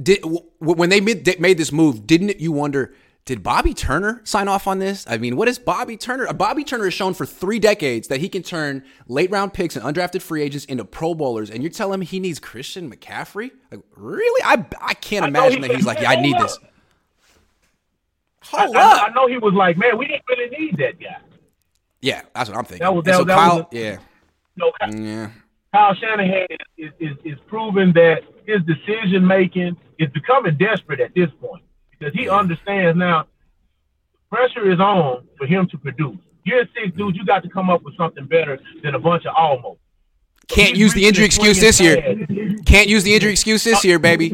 Did 0.03 0.23
w- 0.23 0.45
when 0.59 0.89
they 0.91 1.01
made, 1.01 1.41
made 1.41 1.59
this 1.59 1.73
move, 1.73 2.07
didn't 2.07 2.39
you 2.41 2.53
wonder? 2.53 2.95
Did 3.25 3.43
Bobby 3.43 3.75
Turner 3.75 4.23
sign 4.25 4.49
off 4.49 4.67
on 4.67 4.79
this? 4.79 5.05
I 5.07 5.19
mean, 5.19 5.37
what 5.37 5.49
is 5.49 5.59
Bobby 5.59 5.99
Turner? 5.99 6.27
Uh, 6.27 6.33
Bobby 6.33 6.65
Turner 6.65 6.85
has 6.85 6.95
shown 6.95 7.13
for 7.13 7.27
three 7.27 7.59
decades 7.59 8.09
that 8.09 8.21
he 8.21 8.29
can 8.31 8.43
turn 8.43 8.83
late 9.07 9.31
round 9.31 9.53
picks 9.53 9.77
and 9.77 9.85
undrafted 9.85 10.23
free 10.23 10.43
agents 10.43 10.65
into 10.65 10.85
Pro 10.85 11.15
Bowlers, 11.15 11.51
and 11.51 11.63
you're 11.63 11.71
telling 11.71 12.01
me 12.01 12.07
he 12.07 12.21
needs 12.21 12.39
Christian 12.39 12.91
McCaffrey? 12.91 13.51
Like, 13.71 13.81
really? 13.97 14.43
I 14.47 14.65
I 14.81 14.95
can't 14.95 15.25
I 15.27 15.29
imagine 15.29 15.63
he- 15.63 15.69
that 15.69 15.77
he's 15.77 15.85
like, 15.87 15.99
yeah, 16.03 16.11
I 16.11 16.17
need 16.23 16.39
this. 16.39 16.59
Hold 18.45 18.77
I, 18.77 18.93
up. 18.97 19.11
I 19.11 19.13
know 19.13 19.27
he 19.27 19.37
was 19.39 19.53
like, 19.55 19.77
man, 19.77 19.99
we 19.99 20.07
didn't 20.07 20.23
really 20.29 20.49
need 20.57 20.77
that 20.79 20.99
guy. 20.99 21.19
Yeah, 22.01 22.23
that's 22.35 22.49
what 22.49 22.57
I'm 22.59 22.65
thinking. 22.65 22.85
That 22.85 22.95
was- 22.95 23.05
And 23.07 23.15
so 23.17 23.25
that- 23.25 23.27
that 23.27 23.37
Kyle, 23.37 23.57
was 23.59 23.67
yeah, 23.73 23.99
No, 24.57 24.73
yeah. 24.89 25.31
Kyle 25.75 25.95
Shanahan 25.95 26.47
is, 26.79 26.93
is, 26.99 27.17
is 27.25 27.39
proving 27.47 27.93
that 27.93 28.23
his 28.49 28.63
decision 28.63 29.27
making 29.27 29.77
is 29.99 30.09
becoming 30.11 30.57
desperate 30.57 31.01
at 31.01 31.15
this 31.15 31.31
point 31.39 31.63
because 31.91 32.15
he 32.15 32.31
understands 32.31 32.99
now 32.99 33.27
pressure 34.31 34.73
is 34.73 34.81
on 34.81 35.29
for 35.37 35.47
him 35.47 35.69
to 35.69 35.77
produce. 35.77 36.17
Year 36.45 36.67
six, 36.75 36.97
dude, 36.97 37.15
you 37.15 37.27
got 37.27 37.43
to 37.43 37.51
come 37.51 37.69
up 37.69 37.83
with 37.83 37.95
something 37.99 38.25
better 38.25 38.59
than 38.83 38.95
a 38.95 38.99
bunch 38.99 39.27
of 39.27 39.35
almost. 39.37 39.81
Can't 40.49 40.71
He's 40.71 40.79
use 40.79 40.95
the 40.95 41.07
injury 41.07 41.27
excuse 41.27 41.61
this 41.61 41.79
year. 41.79 41.97
Can't 42.65 42.89
use 42.89 43.05
the 43.05 43.15
injury 43.15 43.33
excuse 43.33 43.65
this 43.65 43.85
year, 43.85 43.99
baby. 43.99 44.33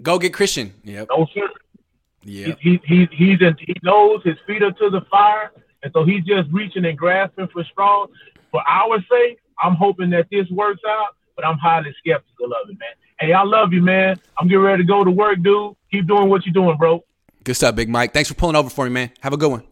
Go 0.00 0.20
get 0.20 0.32
Christian. 0.32 0.72
Yep. 0.84 1.08
No, 1.10 1.26
sir. 1.34 1.48
Yep. 2.22 2.58
He, 2.60 2.80
he, 2.84 3.08
he's 3.10 3.40
in, 3.40 3.56
he 3.58 3.74
knows 3.82 4.22
his 4.22 4.36
feet 4.46 4.62
are 4.62 4.70
to 4.70 4.90
the 4.90 5.00
fire, 5.10 5.50
and 5.82 5.92
so 5.92 6.04
he's 6.04 6.22
just 6.22 6.48
reaching 6.52 6.84
and 6.84 6.96
grasping 6.96 7.48
for 7.48 7.64
straws. 7.64 8.10
For 8.52 8.62
our 8.68 9.00
sake, 9.10 9.40
I'm 9.60 9.74
hoping 9.74 10.10
that 10.10 10.28
this 10.30 10.48
works 10.50 10.82
out, 10.88 11.15
but 11.36 11.46
I'm 11.46 11.58
highly 11.58 11.94
skeptical 11.98 12.46
of 12.46 12.70
it, 12.70 12.78
man. 12.78 12.88
Hey, 13.20 13.32
I 13.32 13.44
love 13.44 13.72
you, 13.72 13.82
man. 13.82 14.20
I'm 14.38 14.48
getting 14.48 14.62
ready 14.62 14.82
to 14.82 14.86
go 14.86 15.04
to 15.04 15.10
work, 15.10 15.42
dude. 15.42 15.74
Keep 15.92 16.08
doing 16.08 16.28
what 16.28 16.44
you're 16.44 16.52
doing, 16.52 16.76
bro. 16.76 17.04
Good 17.44 17.54
stuff, 17.54 17.76
Big 17.76 17.88
Mike. 17.88 18.12
Thanks 18.12 18.28
for 18.28 18.34
pulling 18.34 18.56
over 18.56 18.68
for 18.68 18.84
me, 18.84 18.90
man. 18.90 19.10
Have 19.20 19.32
a 19.32 19.36
good 19.36 19.50
one. 19.50 19.62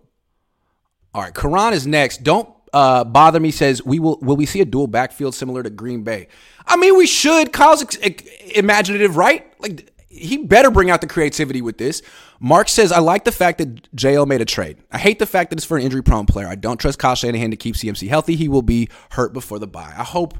All 1.12 1.22
right, 1.22 1.34
Karan 1.34 1.72
is 1.72 1.86
next. 1.86 2.22
Don't 2.22 2.48
uh, 2.72 3.04
bother 3.04 3.40
me. 3.40 3.50
Says 3.50 3.84
we 3.84 3.98
will. 3.98 4.18
Will 4.20 4.36
we 4.36 4.46
see 4.46 4.60
a 4.60 4.64
dual 4.64 4.86
backfield 4.86 5.34
similar 5.34 5.62
to 5.62 5.70
Green 5.70 6.02
Bay? 6.02 6.28
I 6.66 6.76
mean, 6.76 6.96
we 6.96 7.06
should. 7.06 7.52
Kyle's 7.52 7.82
ex- 7.82 7.98
ex- 8.02 8.24
imaginative, 8.54 9.16
right? 9.16 9.46
Like 9.60 9.92
he 10.08 10.38
better 10.38 10.70
bring 10.70 10.90
out 10.90 11.00
the 11.00 11.06
creativity 11.06 11.60
with 11.62 11.78
this. 11.78 12.02
Mark 12.40 12.68
says 12.68 12.92
I 12.92 13.00
like 13.00 13.24
the 13.24 13.32
fact 13.32 13.58
that 13.58 13.92
JL 13.96 14.26
made 14.26 14.40
a 14.40 14.44
trade. 14.44 14.78
I 14.90 14.98
hate 14.98 15.18
the 15.18 15.26
fact 15.26 15.50
that 15.50 15.58
it's 15.58 15.66
for 15.66 15.76
an 15.76 15.82
injury-prone 15.82 16.26
player. 16.26 16.46
I 16.46 16.54
don't 16.54 16.78
trust 16.78 16.98
Kyle 16.98 17.14
Shanahan 17.14 17.50
to 17.50 17.56
keep 17.56 17.74
CMC 17.74 18.08
healthy. 18.08 18.36
He 18.36 18.48
will 18.48 18.62
be 18.62 18.88
hurt 19.10 19.32
before 19.32 19.58
the 19.58 19.66
bye. 19.66 19.94
I 19.96 20.04
hope. 20.04 20.38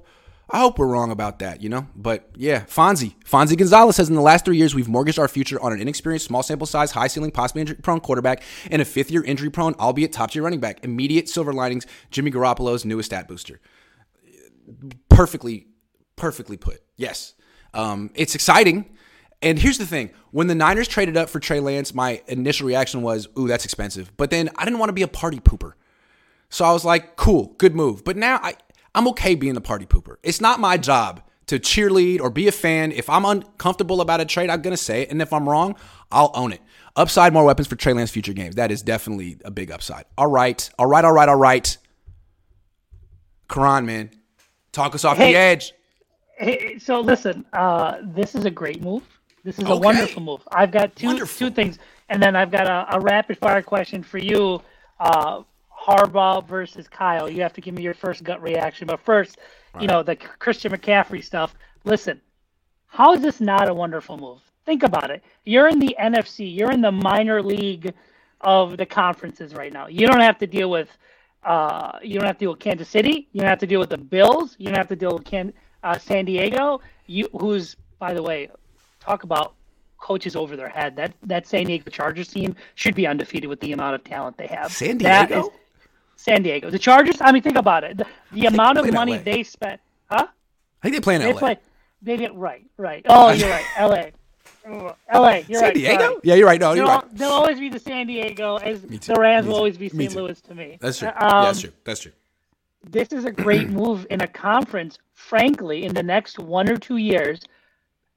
I 0.55 0.59
hope 0.59 0.79
we're 0.79 0.87
wrong 0.87 1.11
about 1.11 1.41
that, 1.41 1.63
you 1.63 1.69
know? 1.69 1.89
But 1.97 2.31
yeah, 2.37 2.61
Fonzie. 2.61 3.17
Fonzie 3.25 3.59
Gonzalez 3.59 3.97
says 3.97 4.09
in 4.09 4.15
the 4.15 4.21
last 4.21 4.45
three 4.45 4.57
years, 4.57 4.73
we've 4.73 4.87
mortgaged 4.87 5.19
our 5.19 5.27
future 5.27 5.61
on 5.61 5.73
an 5.73 5.81
inexperienced, 5.81 6.27
small 6.27 6.45
sample 6.45 6.69
size, 6.69 6.93
high 6.93 7.09
ceiling, 7.09 7.33
possibly 7.33 7.63
injury 7.63 7.77
prone 7.83 7.99
quarterback 7.99 8.41
and 8.71 8.81
a 8.81 8.85
fifth 8.85 9.11
year 9.11 9.25
injury 9.25 9.51
prone, 9.51 9.75
albeit 9.81 10.13
top 10.13 10.31
tier 10.31 10.45
running 10.45 10.61
back. 10.61 10.85
Immediate 10.85 11.29
silver 11.29 11.53
linings, 11.53 11.89
Jimmy 12.13 12.31
Garoppolo's 12.31 12.85
newest 12.85 13.07
stat 13.07 13.27
booster. 13.27 13.61
Perfectly, 15.09 15.67
perfectly 16.15 16.57
put. 16.57 16.83
Yes. 16.97 17.35
Um, 17.75 18.13
it's 18.15 18.37
exciting. 18.37 18.97
And 19.43 19.59
here's 19.59 19.79
the 19.79 19.87
thing 19.87 20.11
when 20.31 20.47
the 20.47 20.55
Niners 20.55 20.87
traded 20.87 21.17
up 21.17 21.31
for 21.31 21.41
Trey 21.41 21.59
Lance, 21.59 21.93
my 21.93 22.23
initial 22.29 22.69
reaction 22.69 23.03
was, 23.03 23.27
ooh, 23.37 23.49
that's 23.49 23.65
expensive. 23.65 24.17
But 24.17 24.31
then 24.31 24.51
I 24.55 24.65
didn't 24.65 24.79
want 24.79 24.91
to 24.91 24.95
be 24.95 25.03
a 25.03 25.09
party 25.09 25.41
pooper. 25.41 25.73
So 26.49 26.65
I 26.65 26.73
was 26.73 26.85
like, 26.85 27.17
cool, 27.17 27.57
good 27.59 27.75
move. 27.75 28.05
But 28.05 28.17
now 28.17 28.39
I, 28.41 28.55
I'm 28.95 29.09
okay 29.09 29.35
being 29.35 29.55
the 29.55 29.61
party 29.61 29.87
pooper. 29.87 30.17
It's 30.23 30.41
not 30.41 30.61
my 30.61 30.77
job 30.77 31.23
to 31.47 31.59
cheerlead 31.59 32.21
or 32.21 32.31
be 32.31 32.49
a 32.49 32.53
fan. 32.53 32.93
If 32.93 33.11
I'm 33.11 33.25
uncomfortable 33.25 34.01
about 34.01 34.21
a 34.21 34.25
trade, 34.25 34.51
I'm 34.51 34.63
going 34.63 34.73
to 34.77 34.83
say 34.83 35.03
it. 35.03 35.11
And 35.11 35.21
if 35.21 35.33
I'm 35.33 35.49
wrong, 35.49 35.77
I'll 36.11 36.31
own 36.35 36.53
it. 36.53 36.61
Upside, 36.97 37.33
more 37.33 37.45
weapons 37.45 37.67
for 37.67 37.77
Trey 37.77 37.93
Lance 37.93 38.11
future 38.11 38.33
games. 38.33 38.55
That 38.55 38.71
is 38.71 38.83
definitely 38.83 39.39
a 39.45 39.51
big 39.51 39.71
upside. 39.71 40.05
All 40.17 40.29
right. 40.29 40.69
All 40.79 40.87
right. 40.87 41.05
All 41.05 41.13
right. 41.13 41.29
All 41.29 41.37
right. 41.37 41.77
Karan, 43.49 43.87
man. 43.87 44.11
Talk 44.73 44.95
us 44.95 45.05
off 45.05 45.17
Hey. 45.17 45.33
the 45.33 45.39
edge. 45.39 45.73
Hey, 46.37 46.79
so 46.79 47.01
listen, 47.01 47.45
uh, 47.53 47.99
this 48.03 48.35
is 48.35 48.45
a 48.45 48.51
great 48.51 48.83
move. 48.83 49.03
This 49.45 49.59
is 49.59 49.69
a 49.69 49.77
wonderful 49.77 50.23
move. 50.23 50.41
I've 50.51 50.73
got 50.73 50.97
two 50.97 51.07
Wonderful. 51.07 51.49
two 51.49 51.55
things, 51.55 51.79
and 52.09 52.21
then 52.23 52.35
I've 52.35 52.51
got 52.51 52.67
a, 52.67 52.97
a 52.97 53.01
rapid 53.01 53.39
fire 53.39 53.63
question 53.63 54.03
for 54.03 54.19
you. 54.19 54.61
Uh, 54.99 55.43
Harbaugh 55.85 56.47
versus 56.47 56.89
Kyle. 56.89 57.29
You 57.29 57.43
have 57.43 57.53
to 57.55 57.61
give 57.61 57.75
me 57.75 57.83
your 57.83 57.95
first 57.95 58.25
gut 58.25 58.43
reaction. 58.43 58.87
But 58.87 59.01
first, 59.01 59.39
you 59.81 59.87
know 59.87 60.03
the 60.03 60.17
Christian 60.17 60.73
McCaffrey 60.73 61.23
stuff. 61.23 61.55
Listen, 61.85 62.21
how 62.87 63.13
is 63.13 63.21
this 63.21 63.41
not 63.41 63.69
a 63.69 63.75
wonderful 63.75 64.17
move? 64.17 64.41
Think 64.65 64.83
about 64.83 65.11
it. 65.11 65.23
You're 65.45 65.69
in 65.69 65.79
the 65.79 65.95
NFC. 66.01 66.55
You're 66.55 66.71
in 66.71 66.81
the 66.81 66.93
minor 66.93 67.43
league 67.43 67.93
of 68.41 68.77
the 68.77 68.87
conferences 68.87 69.55
right 69.55 69.73
now. 69.73 69.89
You 69.89 70.07
don't 70.07 70.21
have 70.21 70.39
to 70.39 70.47
deal 70.47 70.71
with. 70.71 70.89
Uh, 71.43 71.99
you 72.03 72.15
don't 72.15 72.27
have 72.27 72.39
to 72.39 72.45
deal 72.45 72.51
with 72.53 72.61
Kansas 72.61 72.89
City. 72.89 73.29
You 73.33 73.41
don't 73.41 73.51
have 73.51 73.59
to 73.59 73.67
deal 73.67 73.81
with 73.81 73.91
the 73.91 73.99
Bills. 73.99 74.57
You 74.59 74.67
don't 74.67 74.79
have 74.79 74.89
to 74.89 74.97
deal 74.97 75.13
with 75.13 75.25
Can, 75.25 75.53
uh, 75.83 75.99
San 75.99 76.25
Diego. 76.25 76.81
You, 77.07 77.29
who's 77.39 77.77
by 77.99 78.15
the 78.15 78.23
way, 78.23 78.49
talk 79.01 79.25
about 79.25 79.55
coaches 79.99 80.37
over 80.37 80.57
their 80.57 80.69
head. 80.69 80.97
That 80.97 81.13
that 81.25 81.47
San 81.47 81.67
Diego 81.67 81.91
Chargers 81.91 82.29
team 82.29 82.55
should 82.75 82.95
be 82.95 83.07
undefeated 83.07 83.51
with 83.51 83.61
the 83.61 83.73
amount 83.73 83.97
of 83.97 84.05
talent 84.05 84.39
they 84.39 84.47
have. 84.47 84.73
San 84.73 84.97
Diego? 84.99 85.53
San 86.17 86.43
Diego. 86.43 86.71
The 86.71 86.79
Chargers. 86.79 87.17
I 87.21 87.33
mean, 87.33 87.43
think 87.43 87.57
about 87.57 87.85
it. 87.85 87.99
The, 87.99 88.07
the 88.33 88.47
amount 88.47 88.79
of 88.79 88.93
money 88.93 89.19
they 89.19 89.43
spent. 89.43 89.81
Huh? 90.11 90.27
I 90.83 90.83
think 90.83 90.95
they 90.97 91.01
play 91.01 91.15
in 91.17 91.23
They 91.23 91.33
LA. 91.33 91.39
play. 91.39 91.59
They 92.03 92.17
did 92.17 92.33
right. 92.35 92.65
Right. 92.77 93.05
Oh, 93.09 93.31
you're 93.33 93.49
right. 93.49 93.65
L.A. 93.77 94.13
Oh, 94.67 94.95
L.A. 95.09 95.45
You're 95.49 95.59
San 95.61 95.69
right. 95.69 95.75
Diego? 95.75 95.99
sorry. 96.03 96.17
Yeah, 96.23 96.35
you're 96.35 96.47
right. 96.47 96.61
No, 96.61 96.73
you're 96.73 96.87
They'll, 96.87 96.95
right. 96.97 97.15
they'll 97.17 97.29
always 97.31 97.59
be 97.61 97.69
the 97.69 97.79
San 97.79 98.07
Diego, 98.07 98.57
as 98.57 98.83
the 98.83 99.15
Rams 99.19 99.47
will 99.47 99.57
always 99.57 99.77
be 99.77 99.89
St. 99.91 100.15
Louis 100.15 100.41
to 100.43 100.55
me. 100.55 100.79
That's 100.81 100.99
true. 100.99 101.09
Um, 101.09 101.15
yeah, 101.21 101.43
that's 101.43 101.61
true. 101.61 101.71
That's 101.85 102.01
true. 102.01 102.13
this 102.89 103.13
is 103.13 103.25
a 103.27 103.31
great 103.31 103.69
move 103.81 104.07
in 104.11 104.23
a 104.23 104.27
conference. 104.27 104.99
Frankly, 105.13 105.85
in 105.85 105.95
the 105.95 106.03
next 106.03 106.39
one 106.39 106.69
or 106.71 106.77
two 106.77 106.97
years, 106.97 107.41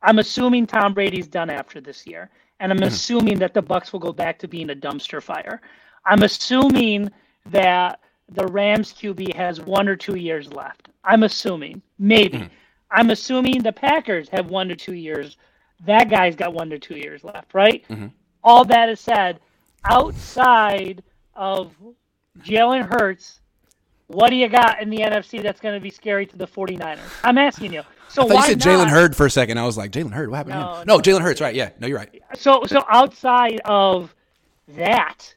I'm 0.02 0.20
assuming 0.20 0.68
Tom 0.68 0.94
Brady's 0.94 1.28
done 1.28 1.50
after 1.50 1.82
this 1.82 2.06
year, 2.08 2.30
and 2.60 2.72
I'm 2.72 2.84
assuming 2.84 3.40
that 3.40 3.54
the 3.54 3.62
Bucs 3.64 3.92
will 3.92 4.00
go 4.00 4.14
back 4.14 4.40
to 4.40 4.48
being 4.48 4.70
a 4.70 4.76
dumpster 4.76 5.22
fire. 5.22 5.62
I'm 6.06 6.24
assuming 6.24 7.10
that 7.52 8.00
the 8.30 8.46
Rams 8.48 8.94
QB 8.94 9.34
has 9.36 9.62
one 9.62 9.88
or 9.88 9.96
two 9.96 10.18
years 10.18 10.52
left. 10.52 10.90
I'm 11.04 11.24
assuming, 11.24 11.82
maybe. 12.00 12.40
Hmm. 12.40 12.46
I'm 12.92 13.10
assuming 13.10 13.64
the 13.64 13.72
Packers 13.72 14.30
have 14.30 14.50
one 14.50 14.68
to 14.70 14.76
two 14.76 14.94
years. 14.94 15.38
That 15.86 16.10
guy's 16.10 16.36
got 16.36 16.54
one 16.54 16.70
to 16.70 16.80
two 16.80 16.96
years 16.98 17.24
left, 17.24 17.54
right? 17.54 17.86
Mm-hmm. 17.90 18.08
All 18.44 18.66
that 18.66 18.90
is 18.90 19.00
said, 19.00 19.40
outside 19.86 21.04
of 21.36 21.74
Jalen 22.40 22.88
Hurts, 22.90 23.42
what 24.08 24.30
do 24.30 24.36
you 24.38 24.48
got 24.48 24.82
in 24.82 24.90
the 24.90 25.00
NFC 25.00 25.44
that's 25.44 25.60
going 25.60 25.76
to 25.76 25.82
be 25.82 25.90
scary 25.90 26.26
to 26.26 26.38
the 26.38 26.48
49ers? 26.48 27.00
I'm 27.24 27.38
asking 27.38 27.74
you. 27.74 27.84
So 28.10 28.24
I 28.24 28.28
thought 28.28 28.36
you 28.50 28.54
said 28.54 28.60
Jalen 28.62 28.88
Hurd 28.88 29.16
for 29.16 29.26
a 29.26 29.30
second. 29.30 29.58
I 29.58 29.66
was 29.66 29.78
like, 29.78 29.92
Jalen 29.92 30.12
Hurd, 30.12 30.30
what 30.30 30.38
happened 30.38 30.54
to 30.54 30.60
No, 30.60 30.74
him? 30.76 30.88
No, 30.88 30.96
no. 30.96 31.02
Jalen 31.02 31.22
Hurts, 31.22 31.42
right. 31.42 31.54
Yeah, 31.54 31.72
no, 31.80 31.88
you're 31.88 31.98
right. 31.98 32.22
So 32.36 32.64
so 32.66 32.86
outside 32.90 33.60
of 33.66 34.16
that, 34.70 35.36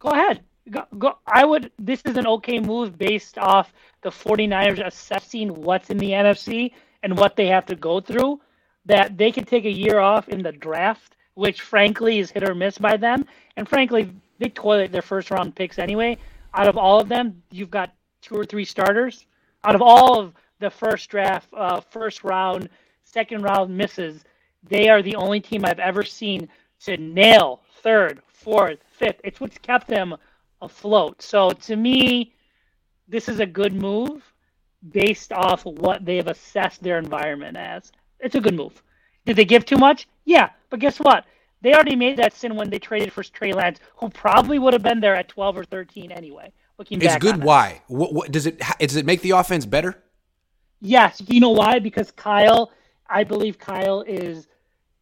go 0.00 0.08
ahead. 0.10 0.42
Go, 0.70 0.84
go. 0.98 1.18
I 1.26 1.44
would. 1.44 1.72
This 1.78 2.02
is 2.04 2.16
an 2.16 2.26
okay 2.26 2.58
move 2.58 2.96
based 2.96 3.38
off 3.38 3.72
the 4.02 4.10
49ers 4.10 4.84
assessing 4.86 5.48
what's 5.62 5.90
in 5.90 5.98
the 5.98 6.10
NFC 6.10 6.72
and 7.02 7.18
what 7.18 7.36
they 7.36 7.46
have 7.48 7.66
to 7.66 7.76
go 7.76 8.00
through. 8.00 8.40
That 8.86 9.16
they 9.18 9.32
could 9.32 9.46
take 9.46 9.64
a 9.64 9.70
year 9.70 9.98
off 9.98 10.28
in 10.28 10.42
the 10.42 10.52
draft, 10.52 11.16
which 11.34 11.60
frankly 11.62 12.18
is 12.18 12.30
hit 12.30 12.48
or 12.48 12.54
miss 12.54 12.78
by 12.78 12.96
them. 12.96 13.26
And 13.56 13.68
frankly, 13.68 14.10
they 14.38 14.48
toilet 14.48 14.92
their 14.92 15.02
first 15.02 15.30
round 15.30 15.54
picks 15.54 15.78
anyway. 15.78 16.18
Out 16.54 16.68
of 16.68 16.78
all 16.78 17.00
of 17.00 17.08
them, 17.08 17.42
you've 17.50 17.70
got 17.70 17.94
two 18.22 18.34
or 18.34 18.44
three 18.44 18.64
starters. 18.64 19.26
Out 19.64 19.74
of 19.74 19.82
all 19.82 20.18
of 20.18 20.34
the 20.60 20.70
first 20.70 21.10
draft, 21.10 21.48
uh, 21.54 21.80
first 21.80 22.24
round, 22.24 22.68
second 23.04 23.42
round 23.42 23.76
misses, 23.76 24.24
they 24.62 24.88
are 24.88 25.02
the 25.02 25.16
only 25.16 25.40
team 25.40 25.64
I've 25.64 25.78
ever 25.78 26.02
seen 26.02 26.48
to 26.80 26.96
nail 26.96 27.62
third, 27.82 28.22
fourth, 28.28 28.78
fifth. 28.86 29.20
It's 29.24 29.40
what's 29.40 29.58
kept 29.58 29.88
them 29.88 30.16
afloat. 30.64 31.22
So 31.22 31.50
to 31.52 31.76
me, 31.76 32.34
this 33.08 33.28
is 33.28 33.40
a 33.40 33.46
good 33.46 33.74
move. 33.74 34.22
based 34.92 35.32
off 35.32 35.64
what 35.66 36.04
they 36.04 36.16
have 36.16 36.28
assessed 36.28 36.82
their 36.82 36.98
environment 36.98 37.56
as. 37.56 37.92
It's 38.20 38.34
a 38.36 38.40
good 38.40 38.54
move. 38.54 38.82
Did 39.26 39.36
they 39.36 39.44
give 39.46 39.64
too 39.66 39.78
much? 39.78 40.08
Yeah, 40.26 40.50
but 40.70 40.80
guess 40.80 40.98
what? 40.98 41.26
They 41.62 41.74
already 41.74 41.96
made 41.96 42.18
that 42.18 42.34
sin 42.34 42.56
when 42.56 42.70
they 42.70 42.78
traded 42.78 43.12
for 43.12 43.22
Trey 43.24 43.52
Lance, 43.54 43.80
who 43.96 44.10
probably 44.10 44.58
would 44.58 44.74
have 44.74 44.82
been 44.82 45.00
there 45.00 45.16
at 45.16 45.28
12 45.28 45.58
or 45.58 45.64
13 45.64 46.12
anyway. 46.12 46.52
Looking 46.78 47.00
It's 47.00 47.16
good. 47.16 47.36
on 47.36 47.42
it. 47.42 47.44
Why? 47.44 47.82
What, 47.88 48.12
what 48.14 48.32
does 48.32 48.46
it? 48.46 48.60
Does 48.80 48.96
it 48.96 49.06
make 49.06 49.22
the 49.22 49.32
offense 49.32 49.66
better? 49.66 50.02
Yes, 50.80 51.22
you 51.28 51.40
know 51.40 51.50
why? 51.50 51.78
Because 51.78 52.10
Kyle, 52.12 52.72
I 53.08 53.24
believe 53.24 53.58
Kyle 53.58 54.02
is 54.02 54.48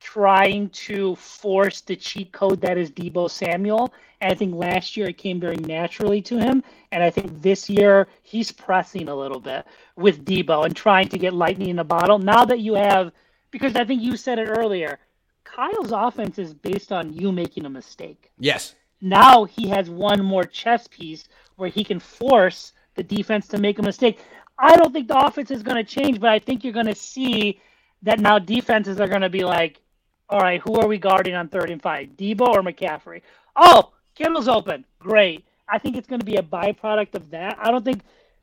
trying 0.03 0.69
to 0.71 1.15
force 1.17 1.81
the 1.83 1.97
cheat 1.97 2.33
code 2.33 2.61
that 2.63 2.79
is 2.79 2.91
Deebo 2.91 3.31
Samuel. 3.31 3.93
And 4.21 4.33
I 4.33 4.37
think 4.37 4.55
last 4.55 4.97
year 4.97 5.09
it 5.09 5.19
came 5.19 5.41
very 5.41 5.57
naturally 5.57 6.23
to 6.23 6.39
him. 6.39 6.63
And 6.93 7.03
I 7.03 7.11
think 7.11 7.43
this 7.43 7.71
year 7.71 8.09
he's 8.23 8.53
pressing 8.53 9.09
a 9.09 9.15
little 9.17 9.41
bit 9.41 9.67
with 9.97 10.25
Deebo 10.25 10.67
and 10.67 10.77
trying 10.77 11.09
to 11.11 11.19
get 11.19 11.35
lightning 11.35 11.71
in 11.71 11.79
a 11.81 11.85
bottle. 11.85 12.19
Now 12.19 12.45
that 12.47 12.61
you 12.61 12.75
have, 12.75 13.13
because 13.51 13.77
I 13.77 13.85
think 13.85 14.03
you 14.03 14.17
said 14.17 14.39
it 14.39 14.49
earlier, 14.49 14.99
Kyle's 15.45 15.93
offense 15.93 16.39
is 16.39 16.55
based 16.55 16.93
on 16.93 17.13
you 17.13 17.33
making 17.33 17.67
a 17.67 17.71
mistake 17.71 18.33
Yes. 18.39 18.75
now 19.01 19.45
he 19.45 19.69
has 19.69 19.91
one 19.91 20.25
more 20.25 20.45
chess 20.45 20.89
piece 20.89 21.29
where 21.57 21.69
he 21.71 21.85
can 21.85 22.01
force 22.01 22.73
the 22.97 23.03
defense 23.05 23.49
to 23.49 23.59
make 23.59 23.79
a 23.79 23.83
mistake. 23.83 24.21
I 24.59 24.77
don't 24.77 24.93
think 24.93 25.09
the 25.09 25.19
offense 25.19 25.51
is 25.51 25.63
going 25.63 25.77
to 25.77 25.85
change, 25.85 26.21
but 26.21 26.31
I 26.31 26.39
think 26.41 26.65
you're 26.65 26.73
going 26.73 26.87
to 26.87 26.95
see 26.95 27.61
that 28.03 28.21
now 28.21 28.39
defenses 28.39 29.01
are 29.01 29.09
going 29.09 29.23
to 29.23 29.31
be 29.31 29.45
like, 29.45 29.81
all 30.29 30.41
right, 30.41 30.61
who 30.61 30.77
are 30.77 30.87
we 30.87 30.99
guarding 30.99 31.35
on 31.35 31.49
third 31.49 31.71
and 31.71 31.81
five, 31.83 32.09
Deebo 32.17 32.49
or 32.49 32.63
McCaffrey? 32.63 33.23
Oh, 33.57 33.93
Kittle's 34.15 34.49
open. 34.49 34.85
Great. 34.99 35.45
I 35.69 35.79
think 35.79 35.97
it's 35.97 36.09
going 36.09 36.21
to 36.21 36.27
be 36.27 36.37
a 36.37 36.43
byproduct 36.43 37.15
of 37.15 37.31
that. 37.31 37.59
I 37.61 37.71
don't 37.71 37.85
think 37.85 38.01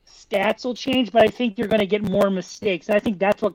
stats 0.08 0.66
will 0.66 0.76
change, 0.76 1.12
but 1.12 1.22
I 1.24 1.28
think 1.28 1.58
you're 1.58 1.68
going 1.68 1.80
to 1.80 1.86
get 1.86 2.04
more 2.04 2.30
mistakes. 2.30 2.88
And 2.90 2.96
I 2.96 3.00
think 3.00 3.20
that's 3.20 3.42
what 3.42 3.54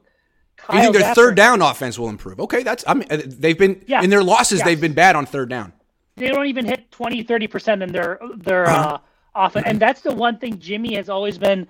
You 0.72 0.80
think 0.80 0.96
their 0.96 1.14
third 1.14 1.34
down 1.36 1.62
offense 1.62 1.98
will 1.98 2.08
improve? 2.08 2.40
Okay, 2.40 2.62
that's. 2.62 2.84
I 2.86 2.94
mean, 2.94 3.08
they've 3.26 3.58
been 3.58 3.82
Yeah. 3.86 4.02
in 4.02 4.10
their 4.10 4.22
losses. 4.22 4.58
Yes. 4.60 4.66
They've 4.66 4.80
been 4.80 4.92
bad 4.94 5.16
on 5.16 5.26
third 5.26 5.48
down. 5.48 5.72
they 6.16 6.28
don't 6.28 6.46
even 6.46 6.64
hit 6.64 6.90
20 6.92 7.24
30% 7.24 7.82
in 7.82 7.90
their 7.92 8.20
their 8.36 8.66
uh, 8.68 8.98
offense 9.34 9.64
and 9.68 9.80
that's 9.80 10.00
the 10.02 10.14
one 10.14 10.38
thing 10.38 10.58
Jimmy 10.60 10.94
has 10.94 11.08
always 11.08 11.36
been 11.38 11.66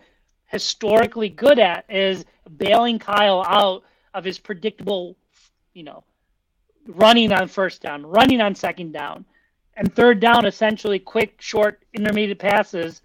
historically 0.48 1.30
good 1.30 1.58
at 1.58 1.86
is 1.88 2.26
bailing 2.58 2.98
Kyle 2.98 3.42
out 3.46 3.82
of 4.12 4.22
his 4.24 4.38
predictable 4.38 5.16
you 5.72 5.82
know 5.82 6.04
running 6.86 7.32
on 7.32 7.48
first 7.48 7.82
down 7.82 8.04
running 8.04 8.40
on 8.40 8.54
second 8.54 8.92
down 8.92 9.24
and 9.76 9.94
third 9.94 10.20
down 10.20 10.44
essentially 10.46 10.98
quick 10.98 11.40
short 11.40 11.82
intermediate 11.94 12.38
passes 12.38 13.02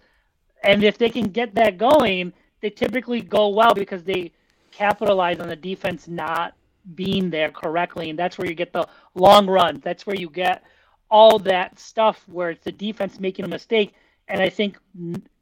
and 0.64 0.84
if 0.84 0.98
they 0.98 1.08
can 1.08 1.28
get 1.28 1.54
that 1.54 1.78
going 1.78 2.32
they 2.60 2.70
typically 2.70 3.20
go 3.20 3.48
well 3.48 3.74
because 3.74 4.04
they 4.04 4.30
capitalize 4.70 5.40
on 5.40 5.48
the 5.48 5.56
defense 5.56 6.08
not 6.08 6.54
being 6.94 7.30
there 7.30 7.50
correctly 7.50 8.10
and 8.10 8.18
that's 8.18 8.38
where 8.38 8.48
you 8.48 8.54
get 8.54 8.72
the 8.72 8.86
long 9.14 9.46
run. 9.46 9.80
that's 9.82 10.06
where 10.06 10.16
you 10.16 10.28
get 10.28 10.62
all 11.10 11.38
that 11.40 11.78
stuff 11.78 12.24
where 12.28 12.50
it's 12.50 12.64
the 12.64 12.72
defense 12.72 13.18
making 13.18 13.44
a 13.44 13.48
mistake. 13.48 13.94
And 14.28 14.40
I 14.40 14.48
think 14.48 14.78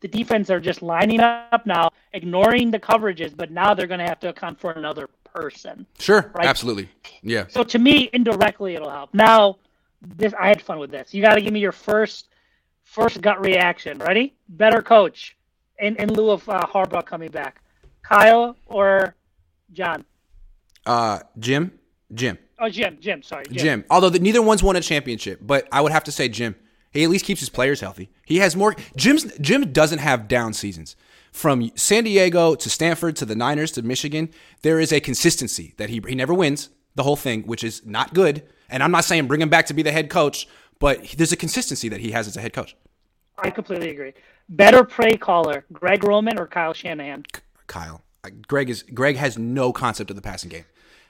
the 0.01 0.09
defense 0.09 0.49
are 0.49 0.61
just 0.61 0.81
lining 0.81 1.21
up 1.21 1.67
now, 1.67 1.91
ignoring 2.15 2.71
the 2.71 2.79
coverages, 2.79 3.37
but 3.37 3.51
now 3.51 3.75
they're 3.75 3.87
going 3.87 4.01
to 4.01 4.07
have 4.07 4.21
to 4.21 4.31
account 4.31 4.59
for 4.59 4.73
another 4.73 5.11
person. 5.43 5.87
Sure, 5.99 6.31
Right. 6.35 6.47
absolutely. 6.47 6.89
Yeah. 7.23 7.45
So 7.49 7.63
to 7.65 7.79
me, 7.79 8.11
indirectly, 8.13 8.75
it'll 8.75 8.91
help. 8.91 9.13
Now, 9.15 9.59
this 10.03 10.33
I 10.39 10.49
had 10.49 10.61
fun 10.63 10.79
with 10.79 10.91
this. 10.91 11.13
You 11.15 11.23
got 11.23 11.35
to 11.35 11.41
give 11.41 11.53
me 11.53 11.61
your 11.61 11.73
first 11.73 12.29
first 12.85 13.21
gut 13.21 13.41
reaction. 13.41 13.99
Ready? 13.99 14.35
Better 14.49 14.83
coach 14.83 15.37
in 15.79 15.97
in 15.97 16.13
lieu 16.13 16.31
of 16.31 16.49
uh, 16.49 16.67
Harbaugh 16.67 17.05
coming 17.05 17.31
back, 17.31 17.61
Kyle 18.03 18.57
or 18.67 19.15
John? 19.73 20.05
Uh, 20.87 21.19
Jim, 21.39 21.73
Jim, 22.15 22.39
Oh, 22.61 22.69
Jim. 22.69 22.97
Jim. 23.01 23.23
Sorry, 23.23 23.45
Jim. 23.47 23.57
Jim. 23.59 23.85
Although 23.91 24.09
the, 24.11 24.19
neither 24.19 24.41
one's 24.43 24.63
won 24.63 24.75
a 24.77 24.81
championship, 24.81 25.39
but 25.43 25.69
I 25.71 25.81
would 25.81 25.93
have 25.93 26.05
to 26.05 26.13
say 26.13 26.29
Jim. 26.29 26.55
He 26.91 27.05
at 27.05 27.11
least 27.11 27.25
keeps 27.27 27.41
his 27.41 27.51
players 27.51 27.81
healthy. 27.81 28.09
He 28.25 28.39
has 28.39 28.57
more. 28.57 28.75
Jim's 28.97 29.25
Jim 29.39 29.73
doesn't 29.73 29.99
have 29.99 30.27
down 30.27 30.53
seasons. 30.55 30.97
From 31.39 31.71
San 31.77 32.03
Diego 32.03 32.57
to 32.57 32.69
Stanford 32.69 33.15
to 33.15 33.25
the 33.25 33.37
Niners 33.37 33.71
to 33.71 33.83
Michigan, 33.83 34.31
there 34.63 34.81
is 34.81 34.93
a 34.93 34.99
consistency 34.99 35.73
that 35.77 35.89
he 35.89 36.03
he 36.09 36.17
never 36.17 36.35
wins 36.35 36.69
the 36.97 37.05
whole 37.05 37.15
thing, 37.15 37.45
which 37.45 37.63
is 37.63 37.87
not 37.87 38.13
good. 38.13 38.43
And 38.69 38.83
I'm 38.83 38.91
not 38.91 39.05
saying 39.05 39.29
bring 39.29 39.41
him 39.41 39.49
back 39.49 39.67
to 39.67 39.73
be 39.73 39.83
the 39.83 39.93
head 39.93 40.11
coach, 40.11 40.49
but 40.81 41.01
there's 41.17 41.31
a 41.31 41.37
consistency 41.37 41.89
that 41.91 42.01
he 42.01 42.11
has 42.11 42.27
as 42.27 42.37
a 42.37 42.41
head 42.41 42.53
coach. 42.53 42.75
I 43.39 43.51
completely 43.51 43.91
agree. 43.91 44.15
Better 44.49 44.83
play 44.83 45.13
caller, 45.13 45.65
Greg 45.73 46.03
Roman 46.03 46.41
or 46.41 46.49
Kyle 46.49 46.73
Shanahan? 46.73 47.25
Kyle. 47.69 48.03
Greg 48.49 48.69
is 48.69 48.83
Greg 48.83 49.15
has 49.15 49.39
no 49.39 49.73
concept 49.73 50.11
of 50.11 50.17
the 50.17 50.23
passing 50.23 50.51
game, 50.51 50.65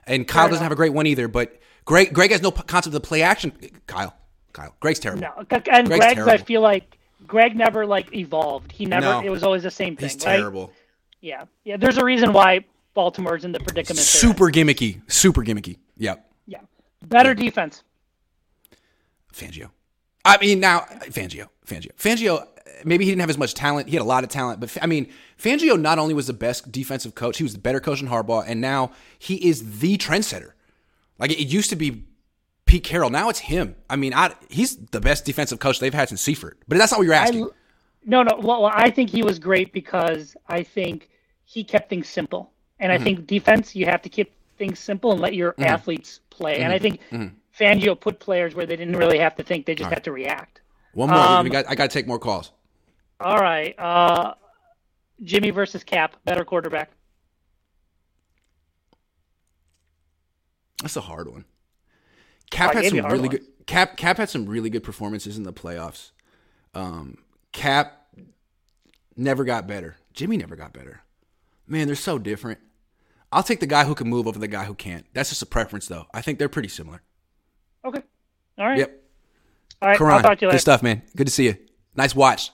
and 0.07 0.29
Kyle 0.29 0.51
doesn't 0.51 0.63
have 0.63 0.73
a 0.73 0.77
great 0.77 0.93
one 0.93 1.07
either. 1.07 1.27
But 1.27 1.59
Greg 1.87 2.13
Greg 2.13 2.33
has 2.33 2.43
no 2.43 2.51
concept 2.51 2.89
of 2.89 2.93
the 2.93 3.01
play 3.01 3.23
action. 3.23 3.53
Kyle, 3.87 4.15
Kyle, 4.53 4.75
Greg's 4.81 4.99
terrible. 4.99 5.23
No, 5.23 5.47
and 5.73 5.87
Greg's, 5.87 6.05
I 6.05 6.13
terrible. 6.13 6.45
feel 6.45 6.61
like 6.61 6.98
Greg 7.27 7.57
never 7.57 7.85
like 7.85 8.15
evolved. 8.15 8.73
He 8.73 8.87
never. 8.87 9.07
No. 9.07 9.21
It 9.21 9.31
was 9.31 9.43
always 9.43 9.63
the 9.63 9.71
same 9.71 9.97
thing. 9.97 10.09
He's 10.09 10.25
right? 10.25 10.37
terrible. 10.37 10.73
Yeah, 11.21 11.45
yeah. 11.65 11.77
There's 11.77 11.99
a 11.99 12.05
reason 12.05 12.33
why 12.33 12.65
Baltimore's 12.95 13.45
in 13.45 13.53
the 13.53 13.61
predicament. 13.61 14.01
Super 14.01 14.47
gimmicky. 14.47 15.01
Super 15.11 15.43
gimmicky. 15.43 15.79
Yep. 15.97 16.31
Yeah. 16.47 16.61
Better 17.07 17.35
defense. 17.35 17.83
Fangio. 19.33 19.71
I 20.25 20.39
mean, 20.39 20.61
now 20.61 20.81
Fangio, 21.11 21.49
Fangio, 21.67 21.93
Fangio. 21.97 22.47
Maybe 22.85 23.05
he 23.05 23.11
didn't 23.11 23.21
have 23.21 23.31
as 23.31 23.39
much 23.39 23.55
talent. 23.55 23.89
He 23.89 23.97
had 23.97 24.03
a 24.03 24.05
lot 24.05 24.25
of 24.25 24.31
talent, 24.31 24.61
but 24.61 24.77
I 24.81 24.87
mean, 24.87 25.11
Fangio 25.39 25.81
not 25.81 25.99
only 25.99 26.15
was 26.15 26.27
the 26.29 26.33
best 26.33 26.71
defensive 26.71 27.15
coach, 27.15 27.39
he 27.39 27.43
was 27.43 27.53
the 27.53 27.59
better 27.59 27.81
coach 27.81 28.01
than 28.01 28.09
Harbaugh, 28.09 28.45
and 28.47 28.61
now 28.61 28.93
he 29.19 29.49
is 29.49 29.81
the 29.81 29.97
trendsetter. 29.97 30.53
Like 31.19 31.33
it 31.33 31.49
used 31.49 31.71
to 31.71 31.77
be 31.77 32.05
Pete 32.69 32.85
Carroll, 32.85 33.09
now 33.09 33.31
it's 33.31 33.39
him. 33.39 33.75
I 33.89 33.97
mean, 33.97 34.13
I, 34.13 34.35
he's 34.51 34.77
the 34.77 35.01
best 35.01 35.25
defensive 35.25 35.59
coach 35.59 35.81
they've 35.81 35.95
had 35.95 36.11
since 36.11 36.21
Seifert. 36.21 36.59
But 36.69 36.77
that's 36.77 36.93
not 36.93 36.99
what 36.99 37.05
you're 37.05 37.15
asking. 37.15 37.45
I, 37.47 37.49
no, 38.05 38.23
no. 38.23 38.39
Well, 38.39 38.67
I 38.67 38.91
think 38.91 39.09
he 39.09 39.23
was 39.23 39.39
great 39.39 39.73
because 39.73 40.37
I 40.49 40.63
think 40.63 41.09
he 41.47 41.65
kept 41.65 41.89
things 41.89 42.09
simple, 42.09 42.53
and 42.79 42.93
Mm-hmm. 42.93 43.01
I 43.01 43.05
think 43.05 43.27
defense 43.27 43.75
you 43.75 43.87
have 43.87 44.03
to 44.03 44.11
keep 44.11 44.33
things 44.59 44.79
simple 44.79 45.13
and 45.13 45.21
let 45.21 45.35
your 45.35 45.55
athletes 45.59 46.21
play. 46.29 46.59
And 46.61 46.71
I 46.71 46.79
think 46.79 47.01
Fangio 47.59 47.99
put 47.99 48.21
players 48.21 48.55
where 48.55 48.67
they 48.67 48.77
didn't 48.77 48.97
really 48.97 49.19
have 49.19 49.35
to 49.37 49.43
think; 49.43 49.65
they 49.65 49.75
just 49.75 49.91
had 49.91 50.05
to 50.05 50.13
react. 50.13 50.61
One 50.93 51.09
more. 51.09 51.19
Um, 51.19 51.45
we 51.45 51.51
got, 51.51 51.65
I 51.69 51.75
got 51.75 51.91
to 51.91 51.95
take 51.95 52.07
more 52.07 52.19
calls. 52.19 52.53
All 53.19 53.39
right, 53.39 53.75
uh, 53.79 54.35
Jimmy 55.23 55.51
versus 55.51 55.83
Cap, 55.85 56.17
better 56.25 56.45
quarterback. 56.45 56.91
That's 60.83 60.97
a 60.97 61.01
hard 61.01 61.29
one. 61.29 61.45
Cap 62.51 62.75
had 62.75 62.85
some 62.87 63.07
really 63.07 63.29
good. 63.29 63.43
Cap 63.67 63.97
Cap 63.97 64.17
had 64.17 64.31
some 64.31 64.47
really 64.47 64.71
good 64.71 64.83
performances 64.83 65.37
in 65.37 65.43
the 65.43 65.53
playoffs. 65.53 66.11
Um, 66.75 67.19
Cap 67.53 68.09
never 69.17 69.45
got 69.45 69.67
better. 69.67 69.97
Jimmy 70.13 70.37
never 70.37 70.57
got 70.57 70.73
better. 70.73 71.03
Man, 71.67 71.87
they're 71.87 71.97
so 71.97 72.19
different. 72.19 72.59
I'll 73.31 73.43
take 73.43 73.61
the 73.61 73.67
guy 73.67 73.85
who 73.85 73.95
can 73.95 74.09
move 74.09 74.27
over 74.27 74.39
the 74.39 74.49
guy 74.49 74.65
who 74.65 74.75
can't. 74.75 75.05
That's 75.13 75.29
just 75.29 75.43
a 75.43 75.47
preference, 75.47 75.87
though. 75.87 76.07
I 76.15 76.23
think 76.23 76.39
they're 76.39 76.49
pretty 76.49 76.69
similar. 76.69 77.03
Okay. 77.85 78.03
All 78.57 78.67
right. 78.67 78.79
Yep. 78.79 79.03
All 79.83 79.89
right. 79.89 79.93
I'll 79.93 79.99
Karan, 79.99 80.23
talk 80.23 80.39
to 80.39 80.47
you 80.47 80.51
good 80.51 80.61
stuff, 80.61 80.83
man. 80.83 81.03
Good 81.15 81.27
to 81.27 81.33
see 81.33 81.45
you. 81.45 81.57
Nice 81.95 82.15
watch. 82.15 82.51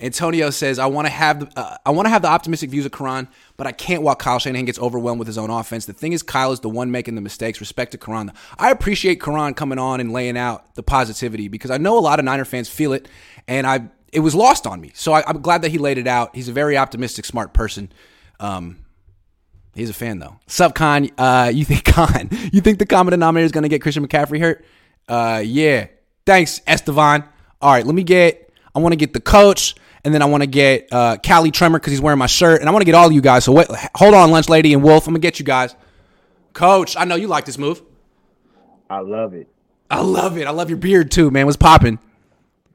Antonio 0.00 0.50
says, 0.50 0.78
"I 0.78 0.86
want 0.86 1.06
to 1.06 1.12
have 1.12 1.40
the 1.40 1.58
uh, 1.58 1.76
I 1.86 1.90
want 1.90 2.06
to 2.06 2.10
have 2.10 2.22
the 2.22 2.28
optimistic 2.28 2.70
views 2.70 2.84
of 2.84 2.92
Karan, 2.92 3.28
but 3.56 3.66
I 3.66 3.72
can't 3.72 4.02
while 4.02 4.14
Kyle 4.14 4.38
Shanahan 4.38 4.64
gets 4.64 4.78
overwhelmed 4.78 5.18
with 5.18 5.26
his 5.26 5.38
own 5.38 5.50
offense. 5.50 5.86
The 5.86 5.92
thing 5.92 6.12
is, 6.12 6.22
Kyle 6.22 6.52
is 6.52 6.60
the 6.60 6.68
one 6.68 6.90
making 6.90 7.14
the 7.14 7.20
mistakes. 7.20 7.60
Respect 7.60 7.92
to 7.92 7.98
Karan. 7.98 8.32
I 8.58 8.70
appreciate 8.70 9.20
Karan 9.22 9.54
coming 9.54 9.78
on 9.78 10.00
and 10.00 10.12
laying 10.12 10.36
out 10.36 10.74
the 10.74 10.82
positivity 10.82 11.48
because 11.48 11.70
I 11.70 11.78
know 11.78 11.98
a 11.98 12.00
lot 12.00 12.18
of 12.18 12.24
Niner 12.24 12.44
fans 12.44 12.68
feel 12.68 12.92
it, 12.92 13.08
and 13.48 13.66
I 13.66 13.88
it 14.12 14.20
was 14.20 14.34
lost 14.34 14.66
on 14.66 14.80
me. 14.80 14.92
So 14.94 15.12
I, 15.12 15.22
I'm 15.26 15.40
glad 15.40 15.62
that 15.62 15.70
he 15.70 15.78
laid 15.78 15.98
it 15.98 16.06
out. 16.06 16.34
He's 16.34 16.48
a 16.48 16.52
very 16.52 16.76
optimistic, 16.76 17.24
smart 17.24 17.52
person. 17.52 17.92
Um, 18.38 18.78
He's 19.76 19.90
a 19.90 19.94
fan 19.94 20.18
though. 20.18 20.40
Sup? 20.46 20.80
Uh, 20.80 21.50
you 21.54 21.64
think 21.64 21.84
Cohn? 21.94 22.30
You 22.50 22.62
think 22.62 22.78
the 22.78 22.86
common 22.86 23.10
denominator 23.12 23.44
is 23.44 23.52
going 23.52 23.62
to 23.62 23.68
get 23.68 23.82
Christian 23.82 24.06
McCaffrey 24.08 24.40
hurt? 24.40 24.64
Uh, 25.06 25.42
yeah. 25.44 25.88
Thanks, 26.24 26.60
Estevan. 26.66 27.24
All 27.60 27.72
right, 27.72 27.84
let 27.84 27.94
me 27.94 28.02
get. 28.02 28.50
I 28.74 28.78
want 28.78 28.92
to 28.92 28.96
get 28.96 29.12
the 29.12 29.20
coach, 29.20 29.74
and 30.06 30.14
then 30.14 30.22
I 30.22 30.26
want 30.26 30.42
to 30.42 30.46
get 30.46 30.88
uh, 30.92 31.16
Callie 31.18 31.50
Tremor 31.50 31.78
because 31.80 31.90
he's 31.90 32.00
wearing 32.00 32.18
my 32.18 32.26
shirt, 32.26 32.60
and 32.60 32.68
I 32.68 32.72
want 32.72 32.80
to 32.80 32.86
get 32.86 32.94
all 32.94 33.08
of 33.08 33.12
you 33.12 33.20
guys. 33.20 33.44
So 33.44 33.52
wait, 33.52 33.66
hold 33.94 34.14
on, 34.14 34.30
Lunch 34.30 34.48
Lady 34.48 34.72
and 34.72 34.82
Wolf. 34.82 35.06
I'm 35.06 35.12
gonna 35.12 35.20
get 35.20 35.38
you 35.38 35.44
guys. 35.44 35.74
Coach, 36.54 36.96
I 36.96 37.04
know 37.04 37.16
you 37.16 37.26
like 37.26 37.44
this 37.44 37.58
move. 37.58 37.82
I 38.88 39.00
love 39.00 39.34
it. 39.34 39.48
I 39.90 40.00
love 40.00 40.38
it. 40.38 40.46
I 40.46 40.50
love 40.50 40.70
your 40.70 40.78
beard 40.78 41.10
too, 41.10 41.30
man. 41.30 41.44
What's 41.44 41.56
popping? 41.56 41.98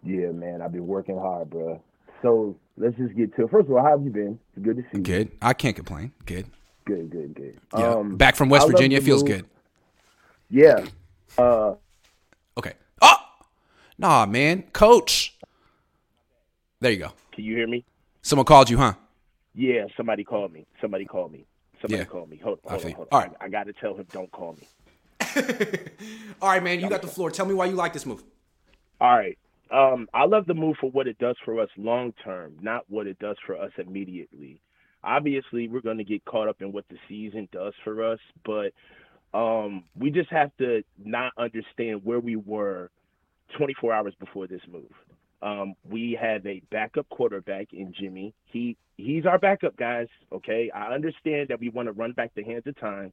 Yeah, 0.03 0.31
man, 0.31 0.61
I've 0.61 0.71
been 0.71 0.85
working 0.87 1.17
hard, 1.17 1.49
bro. 1.49 1.81
So 2.21 2.55
let's 2.77 2.95
just 2.97 3.15
get 3.15 3.35
to 3.37 3.45
it. 3.45 3.49
First 3.51 3.67
of 3.67 3.73
all, 3.73 3.81
how 3.81 3.91
have 3.91 4.03
you 4.03 4.11
been? 4.11 4.37
It's 4.55 4.63
good 4.65 4.75
to 4.77 4.81
see 4.83 4.97
you. 4.97 5.01
Good. 5.01 5.31
I 5.41 5.53
can't 5.53 5.75
complain. 5.75 6.11
Good. 6.25 6.45
Good, 6.85 7.09
good, 7.09 7.33
good. 7.33 7.59
Yeah. 7.77 7.93
Um, 7.95 8.17
Back 8.17 8.35
from 8.35 8.49
West 8.49 8.63
love 8.63 8.71
Virginia 8.73 8.99
the 8.99 9.05
feels 9.05 9.23
move. 9.23 9.31
good. 9.31 9.45
Yeah. 10.49 10.85
Uh, 11.37 11.75
Okay. 12.57 12.73
Oh, 13.01 13.15
nah, 13.97 14.25
man, 14.25 14.63
Coach. 14.73 15.37
There 16.81 16.91
you 16.91 16.97
go. 16.97 17.11
You 17.41 17.55
hear 17.55 17.67
me? 17.67 17.85
Someone 18.21 18.45
called 18.45 18.69
you, 18.69 18.77
huh? 18.77 18.93
Yeah, 19.53 19.85
somebody 19.97 20.23
called 20.23 20.53
me. 20.53 20.65
Somebody 20.79 21.05
called 21.05 21.31
me. 21.31 21.45
Somebody 21.81 22.01
Yeah. 22.03 22.05
called 22.05 22.29
me. 22.29 22.37
Hold, 22.43 22.59
I 22.65 22.69
hold 22.71 22.81
see. 22.81 22.87
on, 22.89 22.93
hold 22.93 23.07
All 23.11 23.19
on. 23.21 23.27
right. 23.29 23.37
I, 23.41 23.49
got 23.49 23.65
to 23.67 23.73
tell 23.73 23.95
him, 23.95 24.05
don't 24.11 24.31
call 24.31 24.53
me. 24.53 24.67
All 26.41 26.49
right, 26.49 26.63
man, 26.63 26.79
you 26.79 26.89
got 26.89 27.01
the 27.01 27.07
floor. 27.07 27.31
Tell 27.31 27.45
me 27.45 27.53
why 27.53 27.65
you 27.65 27.75
like 27.75 27.93
this 27.93 28.05
move. 28.05 28.23
All 28.99 29.15
right. 29.17 29.37
Um, 29.71 30.07
I 30.13 30.25
love 30.25 30.45
the 30.45 30.53
move 30.53 30.75
for 30.81 30.91
what 30.91 31.07
it 31.07 31.17
does 31.17 31.35
for 31.45 31.59
us 31.61 31.69
long 31.77 32.13
term, 32.23 32.55
not 32.61 32.83
what 32.89 33.07
it 33.07 33.17
does 33.19 33.37
for 33.45 33.55
us 33.55 33.71
immediately. 33.77 34.61
Obviously, 35.03 35.67
we're 35.67 35.81
going 35.81 35.97
to 35.97 36.03
get 36.03 36.23
caught 36.25 36.47
up 36.47 36.61
in 36.61 36.71
what 36.71 36.85
the 36.89 36.97
season 37.07 37.47
does 37.51 37.73
for 37.83 38.03
us, 38.03 38.19
but 38.45 38.73
um, 39.33 39.85
we 39.97 40.11
just 40.11 40.29
have 40.29 40.51
to 40.57 40.83
not 41.03 41.31
understand 41.37 42.01
where 42.03 42.19
we 42.19 42.35
were 42.35 42.91
24 43.57 43.93
hours 43.93 44.13
before 44.19 44.45
this 44.45 44.61
move. 44.71 44.91
Um, 45.41 45.73
we 45.89 46.17
have 46.21 46.45
a 46.45 46.61
backup 46.69 47.09
quarterback 47.09 47.73
in 47.73 47.93
Jimmy. 47.93 48.33
He 48.45 48.77
he's 48.97 49.25
our 49.25 49.39
backup, 49.39 49.75
guys. 49.75 50.07
Okay, 50.31 50.69
I 50.71 50.93
understand 50.93 51.47
that 51.49 51.59
we 51.59 51.69
want 51.69 51.87
to 51.87 51.93
run 51.93 52.11
back 52.11 52.31
the 52.35 52.43
hands 52.43 52.67
of 52.67 52.77
time, 52.79 53.11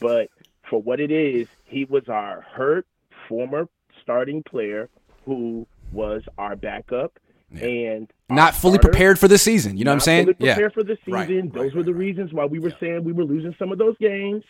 but 0.00 0.28
for 0.68 0.80
what 0.80 1.00
it 1.00 1.10
is, 1.10 1.46
he 1.64 1.84
was 1.84 2.08
our 2.08 2.40
hurt 2.42 2.86
former 3.28 3.68
starting 4.02 4.42
player 4.42 4.88
who 5.26 5.66
was 5.92 6.22
our 6.38 6.56
backup 6.56 7.18
and 7.60 8.10
Not 8.30 8.54
fully 8.54 8.74
starter- 8.74 8.88
prepared 8.90 9.18
for 9.18 9.28
the 9.28 9.38
season. 9.38 9.76
You 9.76 9.84
know 9.84 9.90
what 9.90 9.94
I'm 9.96 10.00
saying? 10.00 10.24
Fully 10.26 10.36
Yeah. 10.38 10.54
prepared 10.54 10.72
for 10.74 10.82
the 10.82 10.96
season. 11.04 11.12
Right, 11.12 11.52
Those 11.52 11.64
right, 11.64 11.74
were 11.76 11.82
the 11.82 11.92
right, 11.92 11.98
reasons 11.98 12.32
why 12.32 12.44
we 12.46 12.58
were 12.58 12.68
Yeah. 12.70 12.74
saying 12.80 13.04
we 13.04 13.12
were 13.12 13.24
losing 13.24 13.54
some 13.58 13.72
of 13.72 13.78
those 13.78 13.96
games. 13.98 14.44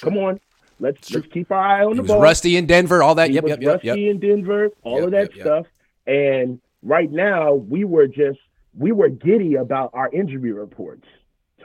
Come 0.00 0.16
on, 0.18 0.40
let's 0.80 1.10
let's 1.14 1.26
keep 1.28 1.50
our 1.50 1.58
eye 1.58 1.84
on 1.84 1.92
He 1.92 1.96
the 1.96 2.02
was 2.02 2.10
ball. 2.10 2.20
rusty 2.20 2.56
in 2.56 2.66
Denver, 2.66 3.02
all 3.02 3.14
that. 3.14 3.28
He 3.30 3.34
Yep, 3.36 3.48
yep, 3.48 3.60
yep, 3.62 3.72
rusty 3.74 3.86
yep. 3.86 3.96
in 3.98 4.18
Denver, 4.20 4.70
all 4.82 4.96
Yep, 4.96 5.04
of 5.04 5.10
that 5.12 5.36
yep. 5.36 5.40
stuff. 5.46 5.66
And 6.08 6.60
right 6.82 7.10
now, 7.12 7.54
we 7.54 7.84
were 7.84 8.06
just 8.08 8.40
we 8.76 8.90
were 8.92 9.08
giddy 9.08 9.54
about 9.56 9.90
our 9.92 10.10
injury 10.12 10.52
reports 10.52 11.06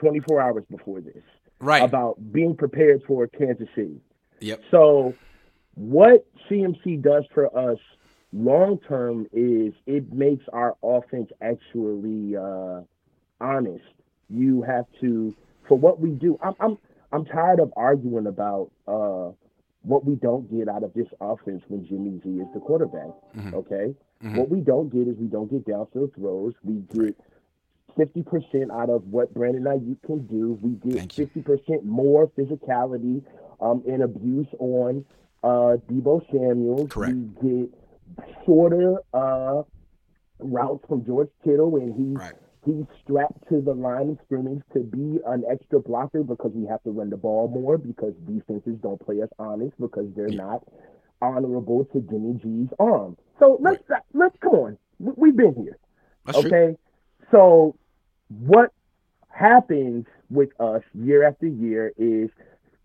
24 0.00 0.40
hours 0.40 0.64
before 0.70 1.00
this 1.00 1.22
Right. 1.60 1.82
about 1.82 2.16
being 2.32 2.54
prepared 2.56 3.02
for 3.06 3.26
Kansas 3.26 3.68
City. 3.74 4.00
Yep. 4.40 4.60
So, 4.70 5.14
what 5.74 6.26
CMC 6.48 7.00
does 7.02 7.24
for 7.32 7.46
us 7.56 7.78
long 8.32 8.78
term 8.86 9.26
is 9.32 9.72
it 9.86 10.12
makes 10.12 10.44
our 10.52 10.76
offense 10.82 11.30
actually 11.40 12.36
uh, 12.36 12.80
honest. 13.40 13.84
You 14.28 14.62
have 14.62 14.84
to, 15.00 15.34
for 15.68 15.78
what 15.78 16.00
we 16.00 16.10
do. 16.10 16.38
I'm 16.42 16.54
I'm 16.60 16.78
I'm 17.12 17.24
tired 17.24 17.60
of 17.60 17.72
arguing 17.76 18.26
about 18.26 18.70
uh, 18.88 19.30
what 19.82 20.04
we 20.04 20.16
don't 20.16 20.50
get 20.50 20.68
out 20.68 20.82
of 20.82 20.92
this 20.94 21.06
offense 21.20 21.62
when 21.68 21.86
Jimmy 21.86 22.20
G 22.22 22.40
is 22.40 22.48
the 22.52 22.60
quarterback. 22.60 23.08
Mhm. 23.36 23.54
Okay, 23.54 23.94
Mhm. 24.24 24.38
what 24.38 24.48
we 24.48 24.60
don't 24.60 24.88
get 24.90 25.06
is 25.06 25.16
we 25.18 25.26
don't 25.26 25.50
get 25.50 25.64
downfield 25.66 26.14
throws. 26.14 26.54
We 26.64 26.76
get. 26.92 27.16
50% 27.96 28.72
out 28.72 28.90
of 28.90 29.06
what 29.12 29.32
Brandon 29.32 29.62
Aiyuk 29.64 30.02
can 30.04 30.26
do. 30.26 30.58
We 30.60 30.70
get 30.90 31.12
50% 31.12 31.84
more 31.84 32.26
physicality 32.36 33.22
um, 33.60 33.84
and 33.86 34.02
abuse 34.02 34.48
on 34.58 35.04
uh, 35.44 35.76
Deebo 35.88 36.20
Samuel. 36.32 36.88
Correct. 36.88 37.14
We 37.40 37.60
get 37.60 37.70
shorter 38.44 38.96
uh, 39.12 39.62
routes 40.40 40.84
from 40.88 41.04
George 41.04 41.28
Kittle, 41.44 41.76
and 41.76 41.94
he's 41.94 42.16
Right. 42.16 42.32
he's 42.64 42.84
strapped 43.04 43.46
to 43.50 43.60
the 43.60 43.74
line 43.74 44.10
of 44.10 44.18
scrimmage 44.24 44.62
to 44.72 44.80
be 44.80 45.20
an 45.26 45.44
extra 45.48 45.78
blocker 45.78 46.24
because 46.24 46.50
we 46.52 46.66
have 46.66 46.82
to 46.84 46.90
run 46.90 47.10
the 47.10 47.16
ball 47.16 47.46
more 47.46 47.78
because 47.78 48.14
defenses 48.26 48.76
don't 48.82 48.98
play 49.00 49.22
us 49.22 49.28
honest 49.38 49.78
because 49.78 50.06
they're 50.16 50.28
not 50.30 50.64
honorable 51.22 51.84
to 51.92 52.00
Jimmy 52.00 52.34
G's 52.42 52.68
arm. 52.78 53.16
So 53.38 53.58
let's 53.60 53.82
let's 54.12 54.36
come 54.40 54.52
on. 54.54 54.78
We- 54.98 55.12
We've 55.16 55.36
been 55.36 55.54
here. 55.54 55.78
That's 56.26 56.40
true. 56.40 56.50
okay. 56.50 56.76
So 57.30 57.76
what 58.28 58.70
happens 59.30 60.06
with 60.30 60.50
us 60.60 60.82
year 60.94 61.24
after 61.24 61.46
year 61.46 61.92
is 61.98 62.30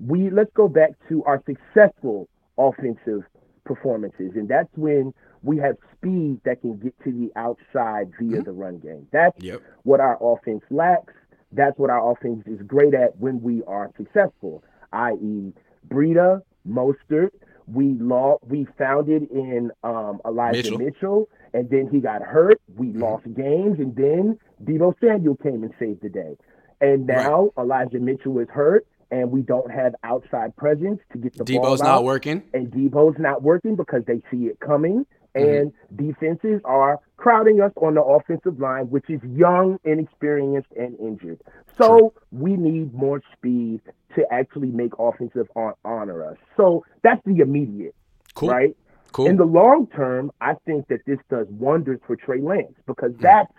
we 0.06 0.30
let's 0.30 0.52
go 0.54 0.68
back 0.68 0.92
to 1.10 1.24
our 1.26 1.42
successful 1.46 2.28
offensive 2.58 3.24
performances, 3.66 4.32
and 4.36 4.48
that's 4.48 4.70
when 4.76 5.14
we 5.44 5.58
have 5.58 5.78
speed 5.96 6.40
that 6.44 6.60
can 6.62 6.78
get 6.78 6.94
to 7.04 7.12
the 7.12 7.32
outside 7.40 8.12
via 8.20 8.42
the 8.42 8.52
run 8.52 8.78
game. 8.80 9.08
That's 9.12 9.38
Mm-hmm. 9.38 9.46
Yep. 9.48 9.62
what 9.84 10.00
our 10.00 10.18
offense 10.22 10.64
lacks. 10.70 11.14
That's 11.52 11.78
what 11.80 11.90
our 11.90 12.12
offense 12.12 12.44
is 12.46 12.62
great 12.68 12.94
at 12.94 13.18
when 13.18 13.42
we 13.42 13.64
are 13.66 13.90
successful, 13.98 14.64
i.e., 14.94 15.52
Breida, 15.88 16.42
Mostert. 16.68 17.32
We 17.72 17.94
law 18.00 18.38
we 18.48 18.66
found 18.78 19.10
it 19.10 19.30
in 19.32 19.72
um, 19.84 20.22
Elijah 20.26 20.58
Mitchell. 20.58 20.78
Mm-hmm. 20.78 20.86
Mitchell. 20.86 21.30
and 21.54 21.70
then 21.70 21.90
he 21.92 22.00
got 22.00 22.22
hurt. 22.22 22.62
We 22.76 22.94
lost 22.94 23.26
games, 23.36 23.80
and 23.80 23.96
then 23.96 24.38
Deebo 24.64 24.94
Samuel 25.02 25.36
came 25.38 25.64
and 25.64 25.74
saved 25.80 26.02
the 26.02 26.10
day. 26.10 26.38
And 26.82 27.06
now 27.08 27.52
Elijah 27.58 28.00
Mitchell 28.00 28.40
is 28.40 28.48
hurt, 28.50 28.86
and 29.12 29.32
we 29.32 29.42
don't 29.42 29.70
have 29.72 29.96
outside 30.04 30.56
presence 30.56 31.00
to 31.12 31.18
get 31.18 31.34
the 31.38 31.44
ball 31.44 31.76
Deebo's 31.76 31.82
out 31.82 31.86
not 31.86 32.04
working. 32.06 32.44
and 32.54 32.72
Deebo's 32.72 33.20
not 33.20 33.42
working 33.44 33.76
because 33.76 34.04
they 34.06 34.22
see 34.32 34.46
it 34.48 34.60
coming, 34.60 35.00
Mm-hmm. 35.00 35.19
And 35.36 35.72
defenses 35.96 36.62
are 36.66 37.00
crowding 37.18 37.62
us 37.62 37.72
on 37.78 37.96
the 37.96 38.02
offensive 38.04 38.60
line, 38.60 38.86
which 38.90 39.10
is 39.10 39.22
young, 39.24 39.80
inexperienced, 39.84 40.70
and 40.78 40.98
injured. 41.00 41.40
So 41.78 42.14
we 42.32 42.56
need 42.56 42.94
more 42.94 43.22
speed 43.34 43.82
to 44.16 44.26
actually 44.34 44.70
make 44.70 44.92
offensive 44.98 45.48
hon- 45.56 45.74
honor 45.86 46.26
us. 46.26 46.38
So 46.58 46.84
that's 47.04 47.22
the 47.26 47.40
immediate, 47.40 47.96
Cool. 48.36 48.50
right? 48.50 48.76
Cool. 49.12 49.28
In 49.28 49.38
the 49.38 49.46
long 49.46 49.88
term, 49.88 50.32
I 50.42 50.56
think 50.66 50.88
that 50.88 51.02
this 51.06 51.20
does 51.30 51.48
wonders 51.50 52.00
for 52.06 52.16
Trey 52.16 52.42
Lance 52.42 52.74
because 52.86 53.12
Mm. 53.14 53.22
that's 53.22 53.52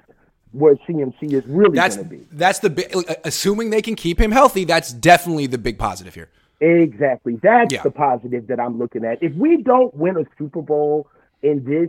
where 0.52 0.76
CMC 0.86 1.34
is 1.34 1.46
really 1.46 1.76
going 1.76 1.90
to 1.92 2.04
be. 2.04 2.26
that's 2.32 2.58
the 2.58 2.70
big. 2.70 2.92
Assuming 3.24 3.70
they 3.70 3.82
can 3.82 3.94
keep 3.94 4.20
him 4.20 4.32
healthy, 4.32 4.64
that's 4.64 4.92
definitely 4.92 5.46
the 5.46 5.58
big 5.58 5.78
positive 5.78 6.14
here. 6.14 6.28
Exactly. 6.60 7.36
That's 7.42 7.72
Yeah. 7.72 7.82
the 7.82 7.90
positive 7.90 8.46
that 8.48 8.60
I'm 8.60 8.78
looking 8.78 9.04
at. 9.04 9.22
If 9.22 9.34
we 9.34 9.62
don't 9.62 9.94
win 9.94 10.16
a 10.16 10.24
Super 10.38 10.60
Bowl 10.62 11.06
in 11.42 11.64
this, 11.64 11.88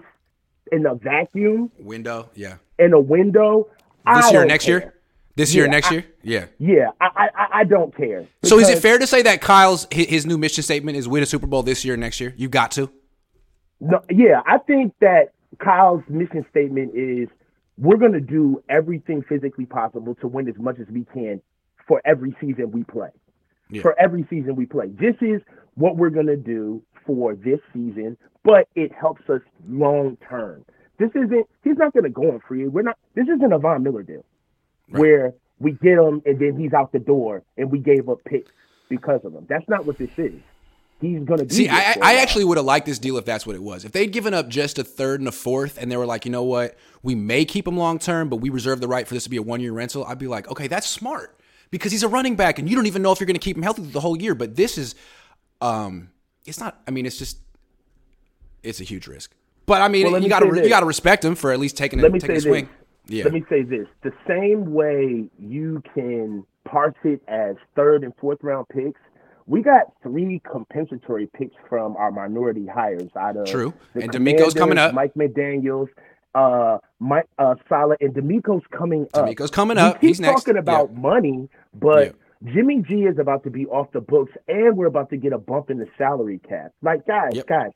in 0.72 0.86
a 0.86 0.96
vacuum, 0.96 1.72
Window, 1.80 2.30
yeah. 2.36 2.56
in 2.80 2.94
a 2.94 3.00
window, 3.00 3.68
This 4.06 4.26
I 4.26 4.32
year, 4.32 4.46
next 4.46 4.66
care. 4.66 4.80
year, 4.80 4.94
this 5.36 5.54
year, 5.56 5.68
next 5.68 5.88
I- 5.88 5.96
year, 5.96 6.06
yeah. 6.24 6.46
Yeah, 6.60 6.90
I, 7.00 7.30
I, 7.36 7.48
I- 7.60 7.64
don't 7.64 7.96
care. 7.96 8.26
So 8.44 8.60
is 8.60 8.70
it 8.70 8.80
fair 8.80 8.98
to 8.98 9.08
say 9.08 9.22
that 9.24 9.42
Kyle's 9.42 9.88
his, 9.92 10.08
his 10.08 10.26
new 10.26 10.38
mission 10.38 10.64
statement 10.64 10.98
is 10.98 11.08
win 11.08 11.24
a 11.24 11.26
Super 11.26 11.48
Bowl 11.48 11.64
this 11.64 11.84
year, 11.86 11.98
next 11.98 12.20
year? 12.20 12.34
You 12.38 12.48
got 12.50 12.72
to. 12.72 12.90
No, 13.80 14.02
yeah, 14.10 14.42
I 14.46 14.58
think 14.60 14.94
that 15.02 15.34
Kyle's 15.60 16.04
mission 16.08 16.46
statement 16.50 16.96
is 16.96 17.28
we're 17.78 17.98
going 17.98 18.12
to 18.14 18.20
do 18.22 18.64
everything 18.70 19.24
physically 19.28 19.66
possible 19.66 20.16
to 20.16 20.28
win 20.28 20.48
as 20.48 20.56
much 20.58 20.80
as 20.80 20.88
we 20.90 21.04
can 21.14 21.42
for 21.88 22.02
every 22.06 22.36
season 22.40 22.72
we 22.72 22.84
play. 22.84 23.10
Yeah. 23.72 23.82
For 23.82 23.98
every 24.00 24.26
season 24.30 24.56
we 24.56 24.66
play. 24.66 24.88
This 24.88 25.16
is 25.22 25.42
what 25.76 25.96
we're 25.96 26.10
going 26.10 26.28
to 26.28 26.38
do 26.38 26.84
for 27.06 27.36
this 27.36 27.60
season, 27.74 28.18
but 28.44 28.68
it 28.76 28.92
helps 28.94 29.30
us 29.30 29.42
long 29.70 30.18
term. 30.28 30.66
This 31.00 31.10
isn't, 31.16 31.48
he's 31.64 31.78
not 31.78 31.94
going 31.94 32.04
to 32.04 32.10
go 32.10 32.34
on 32.34 32.42
free. 32.48 32.68
We're 32.68 32.84
not, 32.84 32.98
this 33.16 33.28
isn't 33.28 33.52
a 33.52 33.58
Von 33.58 33.82
Miller 33.82 34.04
deal 34.04 34.24
where 34.90 35.34
we 35.60 35.72
get 35.72 35.98
him 35.98 36.22
and 36.26 36.38
then 36.38 36.60
he's 36.60 36.74
out 36.74 36.92
the 36.92 37.00
door 37.00 37.44
and 37.58 37.72
we 37.72 37.80
gave 37.80 38.10
up 38.10 38.24
picks 38.26 38.52
because 38.90 39.22
of 39.24 39.34
him. 39.34 39.46
That's 39.48 39.68
not 39.70 39.86
what 39.86 39.98
this 39.98 40.12
is. 40.18 40.34
He's 41.00 41.24
going 41.24 41.40
to 41.40 41.46
be 41.46 41.56
See, 41.56 41.70
I, 41.70 41.96
I 42.00 42.16
actually 42.18 42.44
would 42.44 42.58
have 42.58 42.66
liked 42.66 42.86
this 42.86 43.00
deal 43.00 43.18
if 43.18 43.26
that's 43.26 43.48
what 43.48 43.56
it 43.56 43.64
was. 43.64 43.86
If 43.86 43.92
they'd 43.92 44.12
given 44.12 44.36
up 44.36 44.50
just 44.50 44.78
a 44.78 44.84
third 44.84 45.20
and 45.20 45.28
a 45.28 45.32
fourth, 45.32 45.80
and 45.80 45.92
they 45.92 45.98
were 45.98 46.06
like, 46.06 46.26
you 46.26 46.32
know 46.32 46.44
what, 46.44 46.78
we 47.02 47.16
may 47.16 47.44
keep 47.44 47.68
him 47.68 47.76
long 47.76 47.98
term, 47.98 48.30
but 48.30 48.36
we 48.36 48.50
reserve 48.50 48.82
the 48.82 48.88
right 48.88 49.08
for 49.08 49.16
this 49.16 49.24
to 49.24 49.30
be 49.32 49.38
a 49.38 49.42
one 49.42 49.62
year 49.62 49.72
rental. 49.72 50.06
I'd 50.06 50.20
be 50.20 50.28
like, 50.28 50.48
okay, 50.52 50.68
that's 50.68 50.86
smart 50.86 51.36
because 51.72 51.92
he's 51.92 52.04
a 52.04 52.08
running 52.08 52.36
back, 52.36 52.60
and 52.60 52.70
you 52.70 52.76
don't 52.76 52.86
even 52.86 53.02
know 53.02 53.12
if 53.12 53.20
you're 53.20 53.28
going 53.28 53.36
to 53.36 53.40
keep 53.40 53.58
him 53.58 53.64
healthy 53.64 53.82
the 53.82 54.00
whole 54.02 54.22
year. 54.22 54.36
But 54.36 54.56
this 54.56 54.78
is, 54.78 54.94
um, 55.62 56.10
it's 56.46 56.60
not. 56.60 56.82
I 56.88 56.92
mean, 56.92 57.06
it's 57.06 57.18
just, 57.18 57.38
it's 58.62 58.80
a 58.82 58.84
huge 58.84 59.08
risk. 59.08 59.34
But 59.66 59.82
I 59.82 59.88
mean, 59.88 60.12
Well, 60.12 60.16
you 60.16 60.24
me 60.24 60.30
got 60.30 60.40
to 60.40 60.48
you 60.48 60.70
got 60.70 60.82
to 60.82 60.86
respect 60.86 61.24
him 61.24 61.36
for 61.36 61.52
at 61.52 61.60
least 61.60 61.78
taking 61.78 62.04
a, 62.04 62.10
taking 62.12 62.36
a 62.36 62.42
swing. 62.42 62.66
this. 63.08 63.18
Yeah. 63.18 63.24
Let 63.24 63.34
me 63.34 63.44
say 63.50 63.64
this: 63.64 63.88
the 64.04 64.12
same 64.28 64.74
way 64.74 65.30
you 65.40 65.82
can 65.94 66.46
parse 66.66 66.96
it 67.04 67.22
as 67.28 67.56
third 67.76 68.04
and 68.04 68.14
fourth 68.20 68.40
round 68.42 68.68
picks, 68.70 69.00
we 69.48 69.62
got 69.62 69.94
three 70.04 70.42
compensatory 70.50 71.28
picks 71.28 71.56
from 71.70 71.96
our 71.98 72.12
minority 72.12 72.66
hires 72.68 73.10
out 73.20 73.38
of 73.38 73.48
True. 73.48 73.74
And 73.96 74.12
DeMeco's 74.12 74.54
coming 74.54 74.78
up. 74.78 74.94
Mike 74.94 75.14
McDaniel's, 75.16 75.90
uh, 76.36 76.78
Mike 77.00 77.28
uh, 77.38 77.56
Salah, 77.68 77.98
and 78.00 78.14
DeMeco's 78.14 78.64
coming 78.72 79.08
up. 79.14 79.26
DeMeco's 79.28 79.52
coming 79.52 79.78
up. 79.78 80.00
He's 80.02 80.20
next. 80.20 80.44
talking 80.44 80.58
about 80.58 80.90
Yeah. 80.94 81.00
money, 81.00 81.50
but 81.74 82.16
Jimmy 82.46 82.82
G 82.88 83.04
is 83.04 83.20
about 83.20 83.44
to 83.44 83.50
be 83.50 83.66
off 83.68 83.92
the 83.92 84.02
books, 84.02 84.32
and 84.48 84.76
we're 84.78 84.88
about 84.88 85.10
to 85.12 85.18
get 85.18 85.34
a 85.34 85.38
bump 85.38 85.70
in 85.70 85.78
the 85.78 85.88
salary 85.98 86.40
cap. 86.48 86.72
Like 86.82 87.06
guys, 87.06 87.32
Yep. 87.34 87.48
guys, 87.48 87.72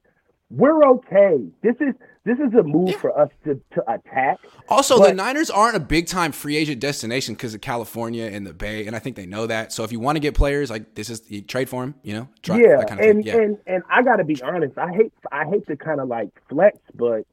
we're 0.49 0.83
okay. 0.83 1.45
This 1.61 1.75
is 1.79 1.93
this 2.23 2.39
is 2.39 2.53
a 2.55 2.63
move 2.63 2.95
for 2.95 3.17
us 3.19 3.29
to 3.43 3.59
to 3.73 3.91
attack. 3.91 4.39
Also, 4.69 4.97
the 5.03 5.13
Niners 5.13 5.51
aren't 5.51 5.75
a 5.75 5.79
big 5.79 6.07
time 6.07 6.31
free 6.31 6.55
agent 6.57 6.79
destination 6.81 7.35
because 7.35 7.53
of 7.53 7.61
California 7.61 8.25
and 8.25 8.47
the 8.47 8.53
Bay, 8.53 8.87
and 8.87 8.95
I 8.95 8.99
think 8.99 9.15
they 9.15 9.27
know 9.27 9.45
that. 9.47 9.71
So 9.71 9.83
if 9.83 9.91
you 9.91 9.99
want 9.99 10.15
to 10.15 10.19
get 10.19 10.33
players, 10.33 10.71
like 10.71 10.95
this 10.95 11.09
is 11.09 11.21
you 11.29 11.41
trade 11.41 11.69
for 11.69 11.81
them, 11.83 11.95
you 12.03 12.13
know, 12.13 12.27
try, 12.41 12.57
yeah, 12.57 12.77
that 12.77 12.87
kind 12.87 12.99
of 13.01 13.05
and, 13.07 13.23
thing. 13.23 13.33
Yeah, 13.35 13.41
and 13.41 13.57
and 13.67 13.83
I 13.89 14.01
got 14.01 14.15
to 14.15 14.23
be 14.23 14.41
honest. 14.41 14.77
I 14.77 14.91
hate 14.91 15.13
I 15.31 15.45
hate 15.45 15.67
to 15.67 15.75
kind 15.75 15.99
of 15.99 16.07
like 16.07 16.29
flex, 16.49 16.79
but 16.95 17.25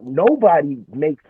nobody 0.00 0.78
makes 0.92 1.22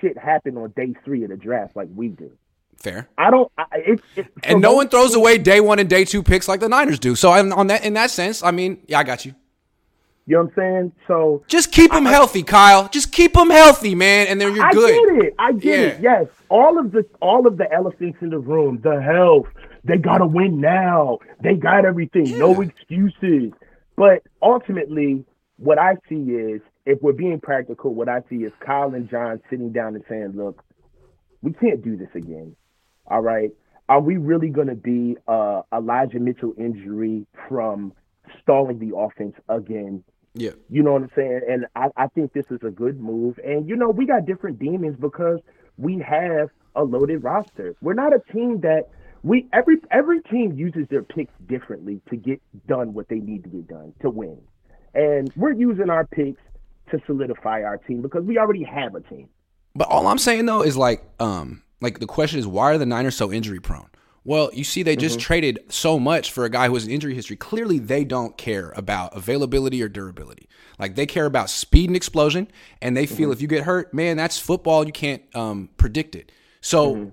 shit 0.00 0.18
happen 0.18 0.56
on 0.56 0.70
day 0.76 0.94
three 1.04 1.24
of 1.24 1.30
the 1.30 1.36
draft 1.36 1.76
like 1.76 1.88
we 1.94 2.08
do. 2.08 2.30
Fair. 2.78 3.08
I 3.16 3.30
don't. 3.30 3.50
I, 3.56 3.64
it's, 3.74 4.02
it's 4.16 4.28
And 4.42 4.60
no 4.60 4.74
one 4.74 4.88
throws 4.88 5.14
away 5.14 5.38
day 5.38 5.60
one 5.60 5.78
and 5.78 5.88
day 5.88 6.04
two 6.04 6.22
picks 6.22 6.46
like 6.46 6.60
the 6.60 6.68
Niners 6.68 6.98
do. 6.98 7.14
So 7.14 7.30
on 7.30 7.52
on 7.52 7.68
that 7.68 7.84
in 7.84 7.94
that 7.94 8.10
sense, 8.10 8.42
I 8.42 8.50
mean, 8.50 8.82
yeah, 8.86 8.98
I 8.98 9.04
got 9.04 9.24
you. 9.24 9.34
You 10.26 10.36
know 10.36 10.42
what 10.42 10.48
I'm 10.48 10.54
saying? 10.56 10.92
So 11.06 11.44
Just 11.46 11.70
keep 11.70 11.92
them 11.92 12.04
healthy, 12.04 12.42
Kyle. 12.42 12.88
Just 12.88 13.12
keep 13.12 13.34
them 13.34 13.48
healthy, 13.48 13.94
man, 13.94 14.26
and 14.26 14.40
then 14.40 14.56
you're 14.56 14.64
I 14.64 14.72
good. 14.72 14.90
I 14.90 15.16
get 15.16 15.24
it. 15.24 15.34
I 15.38 15.52
get 15.52 15.80
it. 15.80 16.00
Yes, 16.02 16.26
all 16.48 16.78
of 16.78 16.92
the 16.92 17.06
all 17.22 17.46
of 17.46 17.56
the 17.56 17.72
elephants 17.72 18.18
in 18.20 18.30
the 18.30 18.38
room, 18.38 18.80
the 18.82 19.00
health. 19.00 19.46
They 19.84 19.96
gotta 19.96 20.26
win 20.26 20.60
now. 20.60 21.20
They 21.40 21.54
got 21.54 21.84
everything. 21.84 22.38
No 22.38 22.60
excuses. 22.60 23.52
But 23.96 24.22
ultimately, 24.42 25.24
what 25.58 25.78
I 25.78 25.94
see 26.08 26.16
is, 26.16 26.60
if 26.86 27.02
we're 27.02 27.12
being 27.12 27.40
practical, 27.40 27.94
what 27.94 28.08
I 28.08 28.20
see 28.30 28.36
is 28.36 28.52
Kyle 28.60 28.94
and 28.94 29.10
John 29.10 29.40
sitting 29.50 29.72
down 29.72 29.94
and 29.96 30.04
saying, 30.08 30.32
"Look, 30.36 30.64
we 31.42 31.52
can't 31.52 31.82
do 31.82 31.96
this 31.96 32.10
again. 32.14 32.56
All 33.06 33.20
right, 33.20 33.50
are 33.88 34.00
we 34.00 34.16
really 34.16 34.48
going 34.48 34.68
to 34.68 34.74
be 34.74 35.16
uh, 35.28 35.62
Elijah 35.72 36.18
Mitchell 36.20 36.54
injury 36.58 37.26
from 37.48 37.92
stalling 38.42 38.78
the 38.78 38.96
offense 38.96 39.34
again 39.48 40.02
Yeah. 40.34 40.50
you 40.68 40.82
know 40.82 40.92
what 40.94 41.02
I'm 41.02 41.10
saying? 41.16 41.40
And 41.48 41.66
I, 41.76 41.88
I 41.96 42.08
think 42.08 42.32
this 42.32 42.46
is 42.50 42.60
a 42.62 42.70
good 42.70 43.00
move. 43.00 43.38
And 43.44 43.68
you 43.68 43.76
know, 43.76 43.90
we 43.90 44.06
got 44.06 44.26
different 44.26 44.58
demons 44.58 44.96
because 45.00 45.40
we 45.78 45.98
have 46.00 46.50
a 46.74 46.82
loaded 46.84 47.22
roster. 47.24 47.74
We're 47.80 47.94
not 47.94 48.12
a 48.14 48.20
team 48.32 48.60
that 48.60 48.88
we 49.22 49.46
every 49.52 49.76
every 49.90 50.20
team 50.22 50.52
uses 50.52 50.86
their 50.88 51.02
picks 51.02 51.32
differently 51.46 52.00
to 52.10 52.16
get 52.16 52.40
done 52.66 52.94
what 52.94 53.08
they 53.08 53.16
need 53.20 53.44
to 53.44 53.50
get 53.50 53.68
done 53.68 53.92
to 54.02 54.10
win. 54.10 54.38
And 54.94 55.32
we're 55.36 55.52
using 55.52 55.90
our 55.90 56.06
picks 56.06 56.40
to 56.90 57.00
solidify 57.06 57.62
our 57.62 57.78
team 57.78 58.02
because 58.02 58.24
we 58.24 58.38
already 58.38 58.62
have 58.62 58.94
a 58.94 59.00
team. 59.00 59.28
But 59.74 59.88
all 59.88 60.06
I'm 60.06 60.18
saying 60.18 60.46
though 60.46 60.62
is 60.62 60.76
like, 60.76 61.02
um, 61.20 61.62
like 61.80 61.98
the 61.98 62.06
question 62.06 62.38
is 62.38 62.46
why 62.46 62.72
are 62.72 62.78
the 62.78 62.86
Niners 62.86 63.16
so 63.16 63.32
injury 63.32 63.60
prone? 63.60 63.88
Well, 64.24 64.50
you 64.52 64.64
see, 64.64 64.82
they 64.82 64.96
just 64.96 65.20
traded 65.20 65.60
so 65.68 66.00
much 66.00 66.32
for 66.32 66.44
a 66.44 66.50
guy 66.50 66.66
who 66.66 66.74
has 66.74 66.84
an 66.84 66.90
injury 66.90 67.14
history. 67.14 67.36
Clearly, 67.36 67.78
they 67.78 68.02
don't 68.02 68.36
care 68.36 68.72
about 68.74 69.16
availability 69.16 69.80
or 69.80 69.88
durability. 69.88 70.48
Like 70.80 70.96
they 70.96 71.06
care 71.06 71.26
about 71.26 71.48
speed 71.48 71.88
and 71.88 71.94
explosion, 71.94 72.48
and 72.82 72.96
they 72.96 73.06
feel 73.06 73.30
if 73.30 73.40
you 73.40 73.46
get 73.46 73.62
hurt, 73.62 73.94
man, 73.94 74.16
that's 74.16 74.36
football. 74.36 74.84
You 74.84 74.92
can't 74.92 75.22
um, 75.34 75.68
predict 75.76 76.14
it. 76.14 76.32
So. 76.60 77.12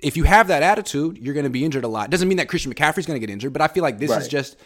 If 0.00 0.16
you 0.16 0.22
have 0.22 0.46
that 0.46 0.62
attitude, 0.62 1.18
you're 1.18 1.34
going 1.34 1.42
to 1.42 1.50
be 1.50 1.64
injured 1.64 1.82
a 1.82 1.88
lot. 1.88 2.08
Doesn't 2.08 2.28
mean 2.28 2.38
that 2.38 2.48
Christian 2.48 2.72
McCaffrey's 2.72 3.04
going 3.04 3.20
to 3.20 3.26
get 3.26 3.32
injured, 3.32 3.52
but 3.52 3.60
I 3.60 3.66
feel 3.66 3.82
like 3.82 3.98
this 3.98 4.12
is 4.12 4.28
just 4.28 4.56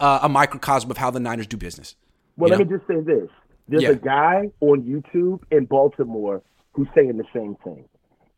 uh, 0.00 0.18
a 0.22 0.28
microcosm 0.28 0.90
of 0.90 0.96
how 0.96 1.12
the 1.12 1.20
Niners 1.20 1.46
do 1.46 1.56
business. 1.56 1.94
Well, 2.36 2.50
You 2.50 2.56
let 2.56 2.68
know? 2.68 2.72
me 2.72 2.76
just 2.76 2.88
say 2.88 3.00
this. 3.00 3.28
There's 3.70 3.84
Yeah. 3.84 3.90
a 3.90 3.94
guy 3.94 4.50
on 4.60 4.82
YouTube 4.82 5.40
in 5.52 5.64
Baltimore 5.64 6.42
who's 6.72 6.88
saying 6.94 7.16
the 7.16 7.24
same 7.32 7.54
thing. 7.64 7.84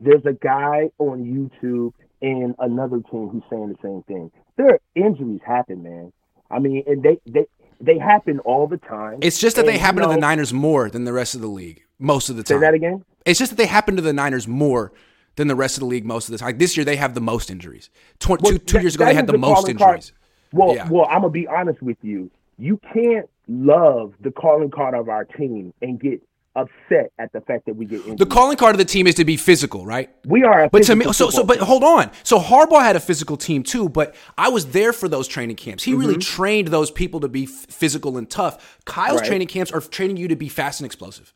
There's 0.00 0.24
a 0.26 0.34
guy 0.34 0.90
on 0.98 1.24
YouTube 1.24 1.92
in 2.20 2.54
another 2.58 2.98
team 3.10 3.28
who's 3.28 3.42
saying 3.50 3.68
the 3.70 3.78
same 3.82 4.02
thing. 4.02 4.30
There 4.56 4.78
injuries 4.94 5.40
happen, 5.44 5.82
man. 5.82 6.12
I 6.50 6.58
mean, 6.58 6.84
and 6.86 7.02
they 7.02 7.18
they 7.26 7.46
they 7.80 7.98
happen 7.98 8.38
all 8.40 8.66
the 8.66 8.76
time. 8.76 9.18
It's 9.22 9.40
just 9.40 9.56
that 9.56 9.64
they 9.66 9.78
happen 9.78 10.02
you 10.02 10.08
to 10.08 10.14
the 10.14 10.20
Niners 10.20 10.52
more 10.52 10.90
than 10.90 11.04
the 11.04 11.12
rest 11.14 11.34
of 11.34 11.40
the 11.40 11.46
league 11.48 11.82
most 11.98 12.28
of 12.28 12.36
the 12.36 12.42
time. 12.42 12.58
Say 12.58 12.60
that 12.60 12.74
again. 12.74 13.02
It's 13.24 13.38
just 13.38 13.52
that 13.52 13.56
they 13.56 13.66
happen 13.66 13.96
to 13.96 14.02
the 14.02 14.12
Niners 14.12 14.46
more 14.46 14.92
than 15.36 15.48
the 15.48 15.56
rest 15.56 15.76
of 15.78 15.80
the 15.80 15.86
league 15.86 16.04
most 16.04 16.28
of 16.28 16.32
the 16.32 16.38
time. 16.38 16.46
Like 16.48 16.58
this 16.58 16.76
year, 16.76 16.84
they 16.84 16.96
have 16.96 17.14
the 17.14 17.20
most 17.22 17.50
injuries. 17.50 17.88
Tw- 18.18 18.28
Well, 18.30 18.36
two 18.38 18.58
two 18.58 18.74
that- 18.74 18.82
years 18.82 18.94
ago, 18.96 19.06
they 19.06 19.14
had 19.14 19.24
is 19.24 19.32
the 19.32 19.38
most 19.38 19.60
calling 19.62 19.78
card- 19.78 19.94
injuries. 19.96 20.12
Well, 20.52 20.74
Yeah. 20.74 20.88
well, 20.90 21.06
I'm 21.08 21.22
gonna 21.22 21.30
be 21.30 21.46
honest 21.48 21.80
with 21.82 21.96
you. 22.02 22.30
You 22.58 22.78
can't 22.92 23.28
love 23.48 24.14
the 24.20 24.30
calling 24.30 24.70
card 24.70 24.94
of 24.94 25.08
our 25.08 25.24
team 25.24 25.72
and 25.82 26.00
get 26.00 26.22
upset 26.54 27.10
at 27.18 27.32
the 27.32 27.40
fact 27.40 27.64
that 27.64 27.74
we 27.74 27.86
get 27.86 28.00
injured. 28.02 28.18
The 28.18 28.26
calling 28.26 28.58
card 28.58 28.74
of 28.74 28.78
the 28.78 28.84
team 28.84 29.06
is 29.06 29.14
to 29.14 29.24
be 29.24 29.38
physical, 29.38 29.86
right? 29.86 30.10
we 30.26 30.44
are, 30.44 30.64
a 30.64 30.68
But 30.68 30.82
to 30.84 30.96
me, 30.96 31.10
so 31.12 31.30
so, 31.30 31.44
but 31.44 31.58
hold 31.58 31.82
on. 31.82 32.10
So 32.24 32.38
Harbaugh 32.38 32.82
had 32.82 32.94
a 32.94 33.00
physical 33.00 33.38
team 33.38 33.62
too, 33.62 33.88
but 33.88 34.14
I 34.36 34.50
was 34.50 34.66
there 34.66 34.92
for 34.92 35.08
those 35.08 35.26
training 35.26 35.56
camps. 35.56 35.82
He 35.82 35.94
really 35.94 36.18
trained 36.18 36.68
those 36.68 36.90
people 36.90 37.20
to 37.20 37.28
be 37.28 37.44
f- 37.44 37.50
physical 37.50 38.18
and 38.18 38.28
tough. 38.28 38.80
Kyle's 38.84 39.12
Mm-hmm. 39.12 39.16
Right. 39.18 39.26
training 39.26 39.48
camps 39.48 39.72
are 39.72 39.80
training 39.80 40.18
you 40.18 40.28
to 40.28 40.36
be 40.36 40.48
fast 40.50 40.80
and 40.80 40.84
explosive. 40.86 41.32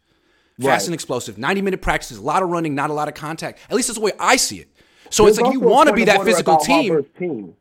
Fast 0.60 0.66
Right. 0.82 0.84
and 0.88 0.94
explosive. 0.94 1.38
Ninety 1.38 1.62
minute 1.62 1.80
practices, 1.80 2.18
a 2.18 2.22
lot 2.22 2.42
of 2.42 2.50
running, 2.50 2.74
not 2.74 2.90
a 2.90 2.92
lot 2.92 3.08
of 3.08 3.14
contact. 3.14 3.58
At 3.70 3.76
least 3.76 3.88
that's 3.88 3.98
the 3.98 4.04
way 4.04 4.12
I 4.20 4.36
see 4.36 4.58
it. 4.60 4.68
So 5.08 5.24
There's 5.24 5.38
it's 5.38 5.44
like 5.44 5.52
you 5.54 5.60
want 5.60 5.88
to 5.88 5.94
be 5.94 6.04
that 6.04 6.24
physical 6.24 6.58
team. 6.58 7.04
Team. 7.18 7.54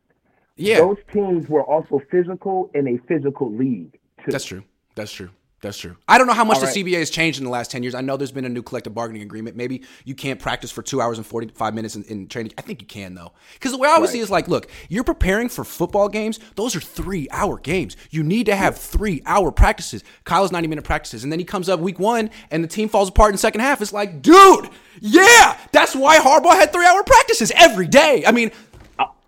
Yeah, 0.56 0.78
Those 0.78 0.96
teams 1.12 1.48
were 1.48 1.62
also 1.62 2.02
physical 2.10 2.70
in 2.74 2.86
a 2.88 2.96
physical 3.06 3.50
league. 3.52 3.98
That's 4.32 4.44
true. 4.44 4.64
That's 4.94 5.12
true. 5.12 5.30
That's 5.62 5.78
true. 5.78 5.96
I 6.06 6.18
don't 6.18 6.26
know 6.26 6.34
how 6.34 6.44
much 6.44 6.58
All 6.58 6.66
the. 6.66 6.68
CBA 6.84 6.98
has 6.98 7.08
changed 7.08 7.38
in 7.38 7.44
the 7.44 7.50
last 7.50 7.70
10 7.70 7.82
years. 7.82 7.94
I 7.94 8.02
know 8.02 8.18
there's 8.18 8.30
been 8.30 8.44
a 8.44 8.48
new 8.48 8.62
collective 8.62 8.94
bargaining 8.94 9.22
agreement. 9.22 9.56
Maybe 9.56 9.82
you 10.04 10.14
can't 10.14 10.38
practice 10.38 10.70
for 10.70 10.82
two 10.82 11.00
hours 11.00 11.16
and 11.16 11.26
45 11.26 11.74
minutes 11.74 11.96
in, 11.96 12.04
in 12.04 12.28
training. 12.28 12.52
I 12.58 12.60
think 12.60 12.82
you 12.82 12.86
can, 12.86 13.14
though. 13.14 13.32
Because 13.54 13.72
the 13.72 13.78
way 13.78 13.88
I 13.88 13.92
always 13.92 14.08
Right. 14.08 14.12
see 14.12 14.18
it 14.20 14.24
is 14.24 14.30
like, 14.30 14.48
look, 14.48 14.68
you're 14.90 15.02
preparing 15.02 15.48
for 15.48 15.64
football 15.64 16.08
games. 16.10 16.38
Those 16.56 16.76
are 16.76 16.80
three 16.80 17.26
hour 17.30 17.58
games. 17.58 17.96
You 18.10 18.22
need 18.22 18.46
to 18.46 18.54
have 18.54 18.76
three 18.76 19.22
hour 19.24 19.50
practices. 19.50 20.04
Kyle's 20.24 20.52
90 20.52 20.68
minute 20.68 20.84
practices. 20.84 21.24
And 21.24 21.32
then 21.32 21.38
he 21.38 21.44
comes 21.44 21.70
up 21.70 21.80
week 21.80 21.98
one 21.98 22.28
and 22.50 22.62
the 22.62 22.68
team 22.68 22.90
falls 22.90 23.08
apart 23.08 23.30
in 23.30 23.32
the 23.34 23.38
second 23.38 23.62
half. 23.62 23.80
It's 23.80 23.94
like, 23.94 24.20
dude, 24.20 24.68
yeah, 25.00 25.58
that's 25.72 25.96
why 25.96 26.18
Harbaugh 26.18 26.54
had 26.54 26.70
three 26.70 26.86
hour 26.86 27.02
practices 27.02 27.50
every 27.56 27.88
day. 27.88 28.24
I 28.26 28.30
mean, 28.30 28.50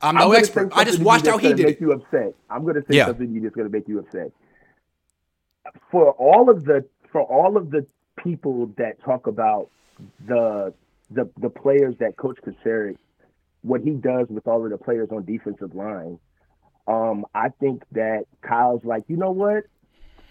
I'm 0.03 0.14
no 0.14 0.32
say 0.32 0.38
expert. 0.38 0.72
I 0.74 0.84
just 0.84 1.01
watched 1.01 1.26
how 1.26 1.38
he 1.38 1.49
did 1.55 1.66
make 1.66 1.76
it. 1.76 1.80
you 1.80 1.92
upset. 1.92 2.34
I'm 2.51 2.62
going 2.62 2.74
to 2.76 2.82
say 2.82 2.99
Yeah. 2.99 3.07
something 3.07 3.32
you 3.32 3.40
that's 3.40 3.55
going 3.57 3.66
to 3.66 3.72
make 3.72 3.88
you 3.88 3.99
upset. 3.99 4.30
For 5.90 6.10
all 6.12 6.50
of 6.50 6.64
the 6.64 6.84
for 7.12 7.22
all 7.22 7.56
of 7.56 7.70
the 7.70 7.86
people 8.16 8.66
that 8.76 9.02
talk 9.02 9.26
about 9.26 9.70
the 10.26 10.72
the 11.10 11.28
the 11.40 11.50
players 11.50 11.94
that 11.98 12.16
Coach 12.16 12.38
Kocurek, 12.46 12.96
what 13.62 13.80
he 13.80 13.90
does 13.90 14.28
with 14.28 14.46
all 14.46 14.64
of 14.64 14.70
the 14.70 14.78
players 14.78 15.08
on 15.10 15.24
defensive 15.24 15.74
line, 15.74 16.18
um, 16.86 17.24
I 17.34 17.48
think 17.60 17.82
that 17.92 18.24
Kyle's 18.42 18.84
like, 18.84 19.04
you 19.08 19.16
know 19.16 19.30
what? 19.30 19.64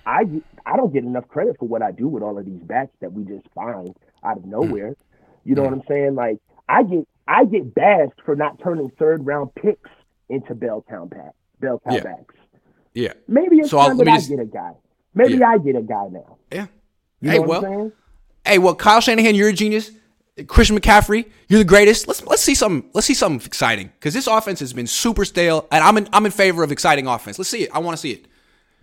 I 0.06 0.26
I 0.66 0.78
don't 0.78 0.94
get 0.94 1.04
enough 1.04 1.28
credit 1.28 1.58
for 1.60 1.68
what 1.68 1.82
I 1.82 1.92
do 1.92 2.08
with 2.08 2.24
all 2.24 2.38
of 2.38 2.46
these 2.46 2.62
backs 2.62 2.96
that 3.02 3.12
we 3.12 3.24
just 3.24 3.48
find 3.54 3.96
out 4.24 4.38
of 4.38 4.46
nowhere. 4.46 4.96
You 5.44 5.56
know 5.56 5.64
what 5.64 5.74
I'm 5.74 5.84
saying? 5.90 6.16
Like 6.16 6.38
I 6.70 6.84
get 6.84 7.08
I 7.28 7.46
get 7.46 7.74
bashed 7.76 8.22
for 8.26 8.36
not 8.36 8.60
turning 8.64 8.90
third 9.00 9.26
round 9.26 9.54
picks 9.56 9.90
into 10.30 10.56
Belltown 10.56 11.12
pack 11.12 11.34
Belltown 11.62 11.92
Yeah. 11.94 12.04
backs. 12.04 12.36
Yeah. 12.94 13.14
Maybe 13.28 13.58
it's 13.58 13.70
So 13.70 13.80
I'll- 13.80 13.90
time 13.90 13.98
that 13.98 14.08
I 14.08 14.16
just- 14.18 14.30
get 14.30 14.40
a 14.40 14.46
guy. 14.46 14.74
Maybe 15.18 15.36
Yeah. 15.36 15.50
I 15.50 15.58
get 15.58 15.76
a 15.76 15.82
guy 15.82 16.08
now. 16.12 16.38
Yeah. 16.52 16.68
You 17.22 17.32
hey, 17.32 17.38
know 17.38 17.42
well, 17.44 17.62
what 17.62 17.72
I'm 17.72 17.78
saying? 17.78 17.92
Hey, 18.46 18.58
well, 18.60 18.76
Kyle 18.76 19.02
Shanahan, 19.02 19.36
you're 19.36 19.50
a 19.50 19.54
genius. 19.54 19.92
Christian 20.48 20.80
McCaffrey, 20.80 21.26
you're 21.48 21.58
the 21.58 21.66
greatest. 21.66 22.08
Let's 22.08 22.24
let's 22.26 22.44
see 22.44 22.54
something. 22.54 22.88
Let's 22.94 23.08
see 23.08 23.16
something 23.16 23.44
exciting 23.46 23.92
because 24.00 24.14
this 24.14 24.28
offense 24.28 24.60
has 24.60 24.72
been 24.72 24.86
super 24.86 25.26
stale, 25.26 25.68
and 25.72 25.84
I'm 25.84 25.98
in 25.98 26.08
I'm 26.14 26.26
in 26.28 26.32
favor 26.32 26.64
of 26.64 26.72
exciting 26.72 27.08
offense. 27.08 27.40
Let's 27.40 27.50
see 27.50 27.64
it. 27.64 27.72
I 27.74 27.80
want 27.80 27.98
to 27.98 28.02
see 28.02 28.12
it. 28.12 28.28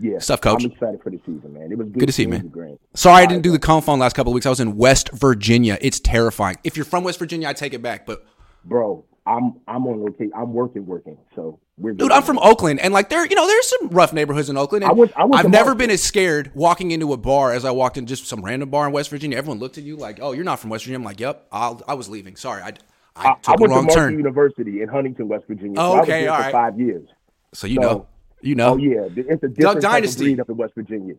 Yeah. 0.01 0.19
Stuff, 0.19 0.41
coach. 0.41 0.65
I'm 0.65 0.73
excited 0.73 1.01
for 1.01 1.11
the 1.11 1.21
season, 1.25 1.53
man. 1.53 1.71
It 1.71 1.79
was 1.79 1.87
good, 1.87 2.01
Good 2.01 2.07
to 2.07 2.13
see 2.13 2.23
you, 2.23 2.29
man. 2.29 2.49
Grant. 2.49 2.81
Sorry, 2.95 3.23
I 3.23 3.27
didn't 3.27 3.43
do 3.43 3.53
the 3.53 3.61
Cohn 3.61 3.81
Phone 3.81 4.01
last 4.01 4.17
couple 4.17 4.33
of 4.33 4.35
weeks. 4.35 4.47
I 4.47 4.51
was 4.51 4.59
in 4.59 4.77
West 4.77 5.11
Virginia. 5.13 5.79
It's 5.81 6.01
terrifying. 6.01 6.57
If 6.65 6.77
you're 6.77 6.85
from 6.85 7.05
West 7.05 7.21
Virginia, 7.21 7.49
I 7.49 7.53
take 7.53 7.73
it 7.73 7.83
back. 7.83 8.05
But 8.05 8.27
Bro, 8.65 9.05
I'm 9.27 9.61
I'm 9.67 9.87
on 9.87 10.03
location. 10.03 10.33
I'm 10.37 10.53
working, 10.53 10.85
working. 10.87 11.17
So 11.35 11.59
we're 11.79 11.95
dude, 11.95 12.13
I'm 12.13 12.23
from 12.23 12.39
Oakland, 12.39 12.79
and 12.81 12.93
like 12.93 13.09
there, 13.09 13.27
you 13.27 13.35
know, 13.35 13.47
there's 13.47 13.69
some 13.69 13.89
rough 13.89 14.13
neighborhoods 14.13 14.51
in 14.51 14.57
Oakland. 14.57 14.85
And 14.85 14.91
I 14.91 14.95
went- 14.95 15.13
I 15.17 15.25
went 15.25 15.45
I've 15.45 15.51
never 15.51 15.75
been 15.75 15.91
as 15.91 16.03
scared 16.03 16.51
walking 16.55 16.91
into 16.91 17.13
a 17.13 17.17
bar 17.17 17.53
as 17.53 17.65
I 17.65 17.71
walked 17.71 17.97
in 17.97 18.07
just 18.07 18.27
some 18.27 18.45
random 18.45 18.69
bar 18.69 18.87
in 18.87 18.93
West 18.93 19.09
Virginia. 19.11 19.39
Everyone 19.39 19.59
looked 19.59 19.79
at 19.79 19.85
you 19.85 19.97
like, 19.97 20.19
"Oh, 20.21 20.33
you're 20.33 20.45
not 20.45 20.61
from 20.61 20.71
West 20.71 20.85
Virginia." 20.85 20.99
I'm 20.99 21.05
like, 21.05 21.21
"Yep, 21.21 21.47
I'll, 21.51 21.81
I 21.89 21.95
was 21.95 22.09
leaving. 22.11 22.37
Sorry, 22.37 22.61
I, 22.63 22.67
I, 22.67 23.31
I, 23.31 23.35
took 23.41 23.49
I 23.49 23.51
went 23.53 23.61
to 23.61 23.69
wrong 23.69 23.85
Marshall 23.87 23.95
turn." 23.95 24.19
University 24.19 24.83
in 24.83 24.89
Huntington, 24.89 25.27
West 25.29 25.47
Virginia. 25.49 25.75
Oh, 25.79 25.93
so 25.93 25.97
I 25.97 26.01
was 26.01 26.09
okay, 26.09 26.27
all 26.27 26.43
for 26.43 26.51
five 26.51 26.79
years. 26.79 27.09
So 27.55 27.67
you 27.67 27.77
So- 27.77 27.81
know, 27.81 28.07
you 28.43 28.55
know, 28.57 28.75
Oh 28.75 28.77
yeah, 28.77 29.07
it's 29.17 29.43
a 29.43 29.49
different 29.49 29.77
of 29.79 29.83
Dynasty. 29.83 30.39
up 30.39 30.51
in 30.51 30.57
West 30.59 30.75
Virginia. 30.75 31.15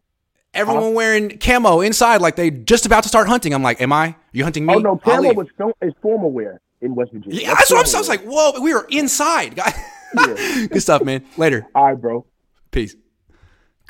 everyone 0.54 0.94
wearing 0.94 1.38
camo 1.40 1.82
inside 1.82 2.22
like 2.22 2.36
they 2.38 2.50
just 2.52 2.86
about 2.86 3.02
to 3.04 3.10
start 3.10 3.28
hunting. 3.28 3.52
I'm 3.54 3.64
like, 3.64 3.82
"Am 3.82 3.92
I? 3.92 4.16
You 4.32 4.44
hunting 4.44 4.70
oh, 4.70 4.74
me?" 4.74 4.76
Oh 4.76 4.80
no, 4.80 4.98
camo 4.98 5.34
was 5.34 5.48
is 5.82 5.94
formal 6.04 6.32
wear 6.32 6.62
in 6.86 6.96
West 6.96 7.12
Virginia. 7.12 7.42
Yeah, 7.42 7.54
that's 7.56 7.70
what 7.72 7.80
I'm 7.80 7.86
saying. 7.86 7.96
I 7.96 8.00
was 8.00 8.10
like, 8.10 8.24
"Whoa, 8.24 8.62
we 8.62 8.74
were 8.74 8.86
inside." 8.90 9.56
guys. 9.56 9.74
Yeah. 10.16 10.68
Good 10.72 10.82
stuff, 10.82 11.04
man. 11.04 11.26
Later. 11.36 11.68
all 11.76 11.88
right, 11.88 12.00
bro. 12.00 12.26
Peace. 12.72 12.96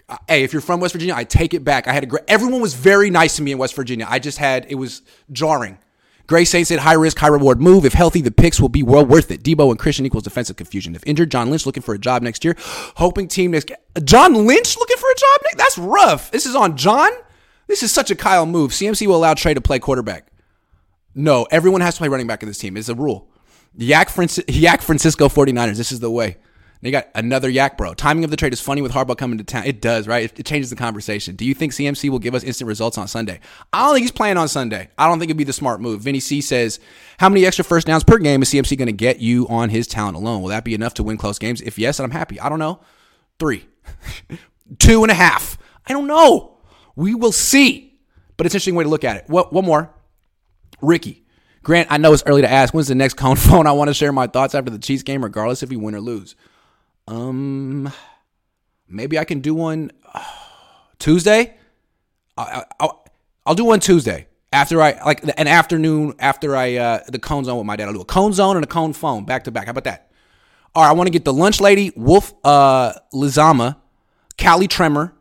Uh, 0.09 0.17
Hey, 0.27 0.43
if 0.43 0.53
you're 0.53 0.61
from 0.61 0.79
West 0.79 0.93
Virginia, 0.93 1.13
I 1.15 1.23
take 1.23 1.53
it 1.53 1.63
back. 1.63 1.87
I 1.87 1.93
had 1.93 2.01
a 2.01 2.07
great. 2.07 2.23
Everyone 2.27 2.61
was 2.61 2.73
very 2.73 3.11
nice 3.11 3.35
to 3.35 3.43
me 3.43 3.51
in 3.51 3.59
West 3.59 3.75
Virginia. 3.75 4.07
I 4.09 4.17
just 4.17 4.39
had 4.39 4.65
it 4.69 4.75
was 4.75 5.03
jarring. 5.31 5.77
Gray 6.25 6.43
Saint 6.45 6.65
said, 6.65 6.79
"High 6.79 6.93
risk, 6.93 7.19
high 7.19 7.27
reward 7.27 7.61
move. 7.61 7.85
If 7.85 7.93
healthy, 7.93 8.21
the 8.21 8.31
picks 8.31 8.59
will 8.59 8.69
be 8.69 8.81
well 8.81 9.05
worth 9.05 9.29
it." 9.29 9.43
Deebo 9.43 9.69
and 9.69 9.77
Christian 9.77 10.05
equals 10.07 10.23
defensive 10.23 10.55
confusion. 10.55 10.95
If 10.95 11.03
injured, 11.05 11.29
John 11.29 11.51
Lynch 11.51 11.67
looking 11.67 11.83
for 11.83 11.93
a 11.93 11.99
job 11.99 12.23
next 12.23 12.43
year. 12.43 12.55
Hoping 12.95 13.27
team 13.27 13.51
next. 13.51 13.71
John 14.03 14.33
Lynch 14.47 14.77
looking 14.77 14.97
for 14.97 15.11
a 15.11 15.15
job 15.15 15.41
next. 15.43 15.57
That's 15.57 15.77
rough. 15.77 16.31
This 16.31 16.47
is 16.47 16.55
on 16.55 16.75
John. 16.75 17.11
This 17.67 17.83
is 17.83 17.91
such 17.91 18.09
a 18.09 18.15
Kyle 18.15 18.47
move. 18.47 18.71
CMC 18.71 19.05
will 19.05 19.17
allow 19.17 19.35
Trey 19.35 19.53
to 19.53 19.61
play 19.61 19.77
quarterback. 19.77 20.27
No, 21.15 21.47
everyone 21.49 21.81
has 21.81 21.95
to 21.95 21.99
play 21.99 22.09
running 22.09 22.27
back 22.27 22.43
in 22.43 22.47
this 22.47 22.57
team. 22.57 22.75
It's 22.75 22.89
a 22.89 22.95
rule. 22.95 23.29
YAC, 23.77 24.07
YAC 24.45 24.81
Francisco 24.81 25.29
49ers. 25.29 25.77
This 25.77 25.91
is 25.91 26.01
the 26.01 26.11
way. 26.11 26.37
They 26.81 26.91
got 26.91 27.07
another 27.15 27.49
YAC, 27.49 27.77
bro. 27.77 27.93
Timing 27.93 28.25
of 28.25 28.29
the 28.29 28.37
trade 28.37 28.53
is 28.53 28.61
funny 28.61 28.81
with 28.81 28.91
Harbaugh 28.91 29.17
coming 29.17 29.37
to 29.39 29.43
town. 29.43 29.63
It 29.65 29.81
does, 29.81 30.07
right? 30.07 30.25
It, 30.25 30.39
it, 30.39 30.45
changes 30.45 30.69
the 30.69 30.75
conversation. 30.75 31.35
Do 31.35 31.43
you 31.43 31.55
think 31.55 31.71
CMC 31.71 32.09
will 32.09 32.19
give 32.19 32.35
us 32.35 32.43
instant 32.43 32.67
results 32.67 32.97
on 32.97 33.07
Sunday? 33.07 33.39
I 33.73 33.85
don't 33.85 33.95
think 33.95 34.03
he's 34.03 34.11
playing 34.11 34.37
on 34.37 34.47
Sunday. 34.47 34.89
I 34.97 35.07
don't 35.07 35.17
think 35.17 35.29
it'd 35.29 35.37
be 35.37 35.45
the 35.45 35.53
smart 35.53 35.81
move. 35.81 36.01
Vinny 36.01 36.19
C 36.19 36.41
says, 36.41 36.79
How 37.17 37.29
many 37.29 37.45
extra 37.45 37.65
first 37.65 37.87
downs 37.87 38.03
per 38.03 38.19
game 38.19 38.41
is 38.43 38.49
CMC 38.49 38.77
going 38.77 38.85
to 38.85 38.91
get 38.91 39.19
you 39.19 39.47
on 39.47 39.69
his 39.69 39.87
talent 39.87 40.15
alone? 40.15 40.41
Will 40.41 40.49
that 40.49 40.63
be 40.63 40.75
enough 40.75 40.93
to 40.95 41.03
win 41.03 41.17
close 41.17 41.39
games? 41.39 41.61
If 41.61 41.79
yes, 41.79 41.99
I'm 41.99 42.11
happy. 42.11 42.39
I 42.39 42.49
don't 42.49 42.59
know. 42.59 42.81
Three, 43.39 43.65
two 44.77 45.03
and 45.03 45.11
a 45.11 45.15
half. 45.15 45.57
I 45.87 45.93
don't 45.93 46.07
know. 46.07 46.57
We 46.95 47.15
will 47.15 47.31
see. 47.31 47.99
But 48.37 48.45
it's 48.45 48.53
an 48.53 48.57
interesting 48.57 48.75
way 48.75 48.83
to 48.83 48.89
look 48.89 49.05
at 49.05 49.17
it. 49.17 49.23
What, 49.27 49.53
one 49.53 49.65
more. 49.65 49.94
Ricky. 50.81 51.23
Grant, 51.63 51.91
I 51.91 51.97
know 51.97 52.13
it's 52.13 52.23
early 52.27 52.41
to 52.41 52.51
ask. 52.51 52.73
When's 52.73 52.87
the 52.87 52.95
next 52.95 53.15
Cohn 53.15 53.35
phone? 53.37 53.67
I 53.67 53.71
want 53.71 53.89
to 53.89 53.93
share 53.93 54.11
my 54.11 54.27
thoughts 54.27 54.53
after 54.53 54.69
the 54.69 54.79
Chiefs 54.79 55.03
game, 55.03 55.23
regardless 55.23 55.63
if 55.63 55.69
we 55.69 55.75
win 55.75 55.95
or 55.95 56.01
lose. 56.01 56.35
Um, 57.07 57.91
maybe 58.87 59.17
I 59.17 59.23
can 59.23 59.39
do 59.39 59.55
one 59.55 59.91
uh, 60.13 60.23
Tuesday. 60.99 61.55
I, 62.37 62.63
will 62.79 63.05
I'll 63.45 63.55
do 63.55 63.65
one 63.65 63.79
Tuesday 63.79 64.27
after 64.51 64.81
I 64.81 64.99
like 65.05 65.23
an 65.23 65.47
afternoon 65.47 66.15
after 66.19 66.55
I 66.55 66.75
uh, 66.75 66.99
the 67.07 67.19
Cohn 67.19 67.45
Zohn 67.45 67.57
with 67.57 67.65
my 67.65 67.75
dad. 67.75 67.87
I'll 67.87 67.93
do 67.93 68.01
a 68.01 68.05
Cohn 68.05 68.31
Zohn 68.33 68.55
and 68.55 68.63
a 68.63 68.67
Cohn 68.67 68.93
Phone 68.93 69.25
back 69.25 69.43
to 69.43 69.51
back. 69.51 69.65
How 69.65 69.71
about 69.71 69.83
that? 69.83 70.11
All 70.73 70.83
right, 70.83 70.89
I 70.89 70.93
want 70.93 71.07
to 71.07 71.11
get 71.11 71.25
the 71.25 71.33
lunch 71.33 71.61
lady, 71.61 71.91
Wolf 71.95 72.33
uh, 72.43 72.93
Lizama, 73.13 73.77
Callie 74.41 74.67
Tremor 74.67 75.13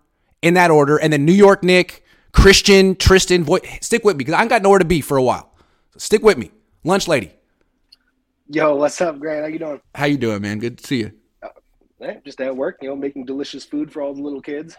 in 0.43 0.55
that 0.55 0.71
order, 0.71 0.97
and 0.97 1.13
then 1.13 1.25
New 1.25 1.33
York 1.33 1.63
Nick, 1.63 2.04
Christian, 2.35 2.95
Tristan. 2.97 3.45
Voy- 3.45 3.61
stick 3.81 4.05
with 4.05 4.17
me 4.17 4.19
because 4.19 4.35
I 4.35 4.43
ain't 4.43 4.51
got 4.51 4.63
nowhere 4.63 4.79
to 4.79 4.85
be 4.85 5.01
for 5.01 5.17
a 5.17 5.23
while. 5.23 5.55
So 5.93 5.99
stick 5.99 6.23
with 6.23 6.37
me, 6.37 6.51
lunch 6.85 7.09
lady. 7.09 7.33
Yo, 8.51 8.77
what's 8.77 9.01
up, 9.01 9.19
Grant? 9.19 9.43
How 9.43 9.49
you 9.49 9.59
doing? 9.59 9.81
How 9.95 10.05
you 10.05 10.19
doing, 10.19 10.43
man? 10.43 10.59
Good 10.59 10.79
to 10.79 10.87
see 10.87 10.99
you 10.99 11.13
uh, 12.05 12.15
just 12.25 12.41
at 12.41 12.55
work, 12.55 12.79
you 12.83 12.89
know, 12.89 12.97
making 12.97 13.25
delicious 13.25 13.65
food 13.65 13.93
for 13.93 14.03
all 14.03 14.15
the 14.15 14.23
little 14.23 14.41
kids. 14.41 14.77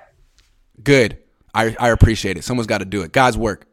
Good. 0.84 1.18
I, 1.54 1.76
I 1.80 1.90
appreciate 1.90 2.38
it. 2.38 2.44
Someone's 2.44 2.68
got 2.68 2.80
to 2.80 2.86
do 2.86 3.02
it. 3.02 3.12
God's 3.12 3.38
work. 3.38 3.66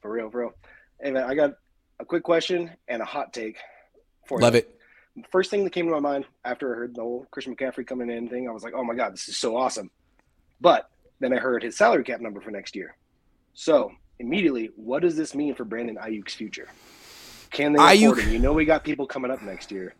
For 0.00 0.10
real, 0.10 0.30
bro. 0.30 0.54
Hey, 1.00 1.10
man, 1.10 1.24
I 1.24 1.34
got 1.34 1.52
a 1.98 2.04
quick 2.04 2.22
question 2.22 2.70
and 2.88 3.02
a 3.02 3.04
hot 3.04 3.32
take 3.32 3.58
for 4.26 4.38
you. 4.38 4.42
Love 4.42 4.54
you. 4.54 4.60
it. 4.60 4.76
First 5.30 5.50
thing 5.50 5.64
that 5.64 5.72
came 5.72 5.86
to 5.86 5.92
my 5.92 6.00
mind 6.00 6.24
after 6.44 6.72
I 6.72 6.78
heard 6.78 6.94
the 6.94 7.02
whole 7.02 7.26
Christian 7.30 7.54
McCaffrey 7.54 7.86
coming 7.86 8.10
in 8.10 8.28
thing, 8.28 8.48
I 8.48 8.52
was 8.52 8.62
like, 8.62 8.72
oh 8.74 8.84
my 8.84 8.94
God, 8.94 9.12
this 9.12 9.28
is 9.28 9.36
so 9.36 9.56
awesome. 9.56 9.90
But 10.60 10.88
then 11.18 11.32
I 11.32 11.36
heard 11.36 11.62
his 11.62 11.76
salary 11.76 12.04
cap 12.04 12.20
number 12.20 12.40
for 12.40 12.50
next 12.50 12.74
year. 12.74 12.96
So 13.54 13.92
immediately, 14.18 14.70
what 14.76 15.02
does 15.02 15.16
this 15.16 15.34
mean 15.34 15.54
for 15.54 15.64
Brandon 15.64 15.96
Aiyuk's 15.96 16.34
future? 16.34 16.68
Can 17.50 17.72
they 17.72 17.78
afford 17.78 18.20
him? 18.20 18.32
You 18.32 18.38
know, 18.38 18.52
we 18.52 18.64
got 18.64 18.84
people 18.84 19.06
coming 19.06 19.30
up 19.30 19.42
next 19.42 19.70
year. 19.72 19.94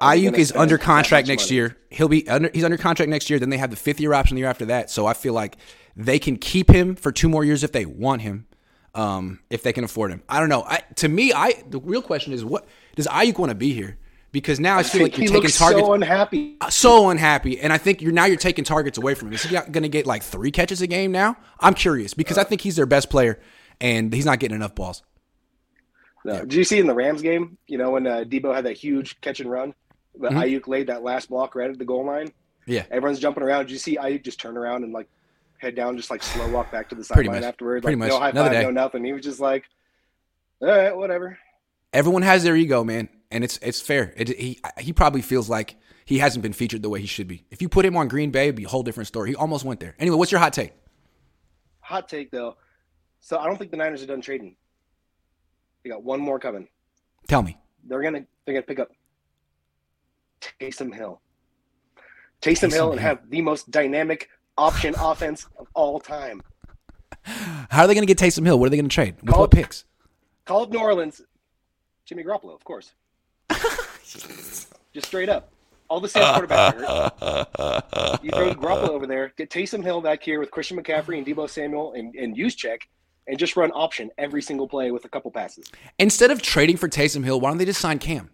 Aiyuk 0.00 0.38
is 0.38 0.52
under 0.52 0.78
contract 0.78 1.28
next 1.28 1.44
money. 1.44 1.56
year. 1.56 1.76
He'll 1.90 2.08
be 2.08 2.26
under. 2.28 2.50
He's 2.52 2.64
under 2.64 2.78
contract 2.78 3.10
next 3.10 3.28
year. 3.28 3.38
Then 3.38 3.50
they 3.50 3.58
have 3.58 3.70
the 3.70 3.76
fifth 3.76 4.00
year 4.00 4.14
option 4.14 4.34
the 4.34 4.40
year 4.40 4.48
after 4.48 4.64
that. 4.66 4.90
So 4.90 5.06
I 5.06 5.12
feel 5.12 5.34
like 5.34 5.58
they 5.94 6.18
can 6.18 6.36
keep 6.36 6.70
him 6.70 6.96
for 6.96 7.12
two 7.12 7.28
more 7.28 7.44
years 7.44 7.62
if 7.62 7.72
they 7.72 7.84
want 7.84 8.22
him, 8.22 8.46
um, 8.94 9.40
if 9.50 9.62
they 9.62 9.72
can 9.72 9.84
afford 9.84 10.10
him. 10.10 10.22
I 10.28 10.40
don't 10.40 10.48
know. 10.48 10.62
I, 10.62 10.82
to 10.96 11.08
me, 11.08 11.32
I 11.34 11.62
the 11.68 11.80
real 11.80 12.00
question 12.02 12.32
is 12.32 12.44
what 12.44 12.66
does 12.96 13.06
Aiyuk 13.08 13.38
want 13.38 13.50
to 13.50 13.54
be 13.54 13.74
here? 13.74 13.98
Because 14.32 14.60
now 14.60 14.78
I 14.78 14.84
feel 14.84 15.02
like 15.02 15.18
you're 15.18 15.26
he 15.26 15.32
taking 15.32 15.50
targets. 15.50 15.86
So 15.86 15.92
unhappy. 15.92 16.56
Uh, 16.60 16.70
so 16.70 17.10
unhappy, 17.10 17.60
and 17.60 17.72
I 17.72 17.78
think 17.78 18.00
you're 18.00 18.12
now 18.12 18.26
you're 18.26 18.36
taking 18.36 18.64
targets 18.64 18.96
away 18.96 19.14
from 19.14 19.28
him. 19.28 19.34
Is 19.34 19.42
he 19.42 19.56
going 19.56 19.82
to 19.82 19.88
get 19.88 20.06
like 20.06 20.22
three 20.22 20.52
catches 20.52 20.80
a 20.82 20.86
game 20.86 21.10
now? 21.10 21.36
I'm 21.58 21.74
curious 21.74 22.14
because 22.14 22.38
I 22.38 22.44
think 22.44 22.60
he's 22.60 22.76
their 22.76 22.86
best 22.86 23.10
player, 23.10 23.40
and 23.80 24.14
he's 24.14 24.24
not 24.24 24.38
getting 24.38 24.54
enough 24.54 24.76
balls. 24.76 25.02
No. 26.24 26.34
Yeah. 26.34 26.40
Did 26.40 26.54
you 26.54 26.64
see 26.64 26.78
in 26.78 26.86
the 26.86 26.94
Rams 26.94 27.22
game? 27.22 27.58
You 27.66 27.78
know 27.78 27.90
when 27.90 28.06
uh, 28.06 28.24
Deebo 28.24 28.54
had 28.54 28.66
that 28.66 28.76
huge 28.76 29.20
catch 29.20 29.40
and 29.40 29.50
run 29.50 29.74
but 30.18 30.32
mm-hmm. 30.32 30.40
Aiyuk 30.40 30.68
laid 30.68 30.86
that 30.88 31.02
last 31.02 31.28
block 31.28 31.54
right 31.54 31.70
at 31.70 31.78
the 31.78 31.84
goal 31.84 32.04
line. 32.04 32.32
Yeah, 32.66 32.84
everyone's 32.90 33.18
jumping 33.18 33.42
around. 33.42 33.66
Did 33.66 33.72
you 33.72 33.78
see 33.78 33.96
Aiyuk 33.96 34.24
just 34.24 34.40
turn 34.40 34.56
around 34.56 34.84
and 34.84 34.92
like 34.92 35.08
head 35.58 35.74
down, 35.74 35.96
just 35.96 36.10
like 36.10 36.22
slow 36.22 36.48
walk 36.50 36.70
back 36.70 36.88
to 36.90 36.94
the 36.94 37.04
sideline 37.04 37.44
afterwards? 37.44 37.84
Pretty 37.84 37.96
like, 37.96 38.10
much. 38.10 38.10
No 38.10 38.20
high 38.20 38.30
Another 38.30 38.50
five, 38.50 38.58
day. 38.58 38.62
no 38.64 38.70
nothing. 38.70 39.04
He 39.04 39.12
was 39.12 39.24
just 39.24 39.40
like, 39.40 39.64
all 40.60 40.68
right, 40.68 40.96
whatever. 40.96 41.38
Everyone 41.92 42.22
has 42.22 42.44
their 42.44 42.54
ego, 42.54 42.84
man, 42.84 43.08
and 43.30 43.44
it's 43.44 43.58
it's 43.62 43.80
fair. 43.80 44.12
It, 44.16 44.28
he 44.28 44.60
he 44.78 44.92
probably 44.92 45.22
feels 45.22 45.48
like 45.48 45.76
he 46.04 46.18
hasn't 46.18 46.42
been 46.42 46.52
featured 46.52 46.82
the 46.82 46.88
way 46.88 47.00
he 47.00 47.06
should 47.06 47.28
be. 47.28 47.44
If 47.50 47.62
you 47.62 47.68
put 47.68 47.84
him 47.84 47.96
on 47.96 48.08
Green 48.08 48.30
Bay, 48.30 48.44
it'd 48.44 48.56
be 48.56 48.64
a 48.64 48.68
whole 48.68 48.82
different 48.82 49.06
story. 49.06 49.30
He 49.30 49.36
almost 49.36 49.64
went 49.64 49.80
there. 49.80 49.94
Anyway, 49.98 50.16
what's 50.16 50.32
your 50.32 50.40
hot 50.40 50.52
take? 50.52 50.72
Hot 51.80 52.08
take 52.08 52.30
though. 52.30 52.56
So 53.20 53.38
I 53.38 53.46
don't 53.46 53.58
think 53.58 53.70
the 53.70 53.76
Niners 53.76 54.02
are 54.02 54.06
done 54.06 54.20
trading. 54.20 54.56
They 55.82 55.90
got 55.90 56.02
one 56.02 56.20
more 56.20 56.38
coming. 56.38 56.68
Tell 57.28 57.42
me. 57.42 57.58
They're 57.84 58.02
gonna 58.02 58.24
they're 58.44 58.54
gonna 58.54 58.66
pick 58.66 58.78
up 58.78 58.90
Taysom 60.60 60.94
Hill. 60.94 61.20
Taysom, 62.40 62.68
Taysom 62.68 62.72
Hill 62.72 62.92
and 62.92 63.00
have 63.00 63.28
the 63.28 63.42
most 63.42 63.70
dynamic 63.70 64.28
option 64.56 64.94
offense 64.98 65.46
of 65.58 65.66
all 65.74 66.00
time. 66.00 66.42
How 67.22 67.82
are 67.82 67.86
they 67.86 67.94
going 67.94 68.06
to 68.06 68.12
get 68.12 68.18
Taysom 68.18 68.46
Hill? 68.46 68.58
What 68.58 68.66
are 68.66 68.70
they 68.70 68.76
going 68.76 68.88
to 68.88 68.94
trade? 68.94 69.16
With 69.22 69.36
what 69.36 69.50
picks? 69.50 69.84
Call 70.46 70.62
up 70.62 70.70
New 70.70 70.78
Orleans. 70.78 71.20
Jimmy 72.04 72.24
Garoppolo, 72.24 72.54
of 72.54 72.64
course. 72.64 72.92
Just 74.92 75.06
straight 75.06 75.28
up. 75.28 75.52
All 75.88 76.00
the 76.00 76.08
same 76.08 76.22
quarterbacks 76.22 76.74
hurt. 76.74 78.20
You 78.22 78.30
throw 78.30 78.54
Garoppolo 78.54 78.90
over 78.90 79.06
there, 79.06 79.32
get 79.36 79.50
Taysom 79.50 79.82
Hill 79.82 80.00
back 80.00 80.22
here 80.22 80.38
with 80.38 80.50
Christian 80.50 80.80
McCaffrey 80.80 81.18
and 81.18 81.26
Deebo 81.26 81.48
Samuel 81.48 81.94
and, 81.94 82.14
and 82.14 82.36
check, 82.56 82.88
and 83.26 83.38
just 83.38 83.56
run 83.56 83.70
option 83.72 84.10
every 84.18 84.42
single 84.42 84.68
play 84.68 84.90
with 84.90 85.04
a 85.04 85.08
couple 85.08 85.30
passes. 85.30 85.70
Instead 85.98 86.30
of 86.30 86.42
trading 86.42 86.76
for 86.76 86.88
Taysom 86.88 87.24
Hill, 87.24 87.40
why 87.40 87.50
don't 87.50 87.58
they 87.58 87.64
just 87.64 87.80
sign 87.80 87.98
Cam? 87.98 88.30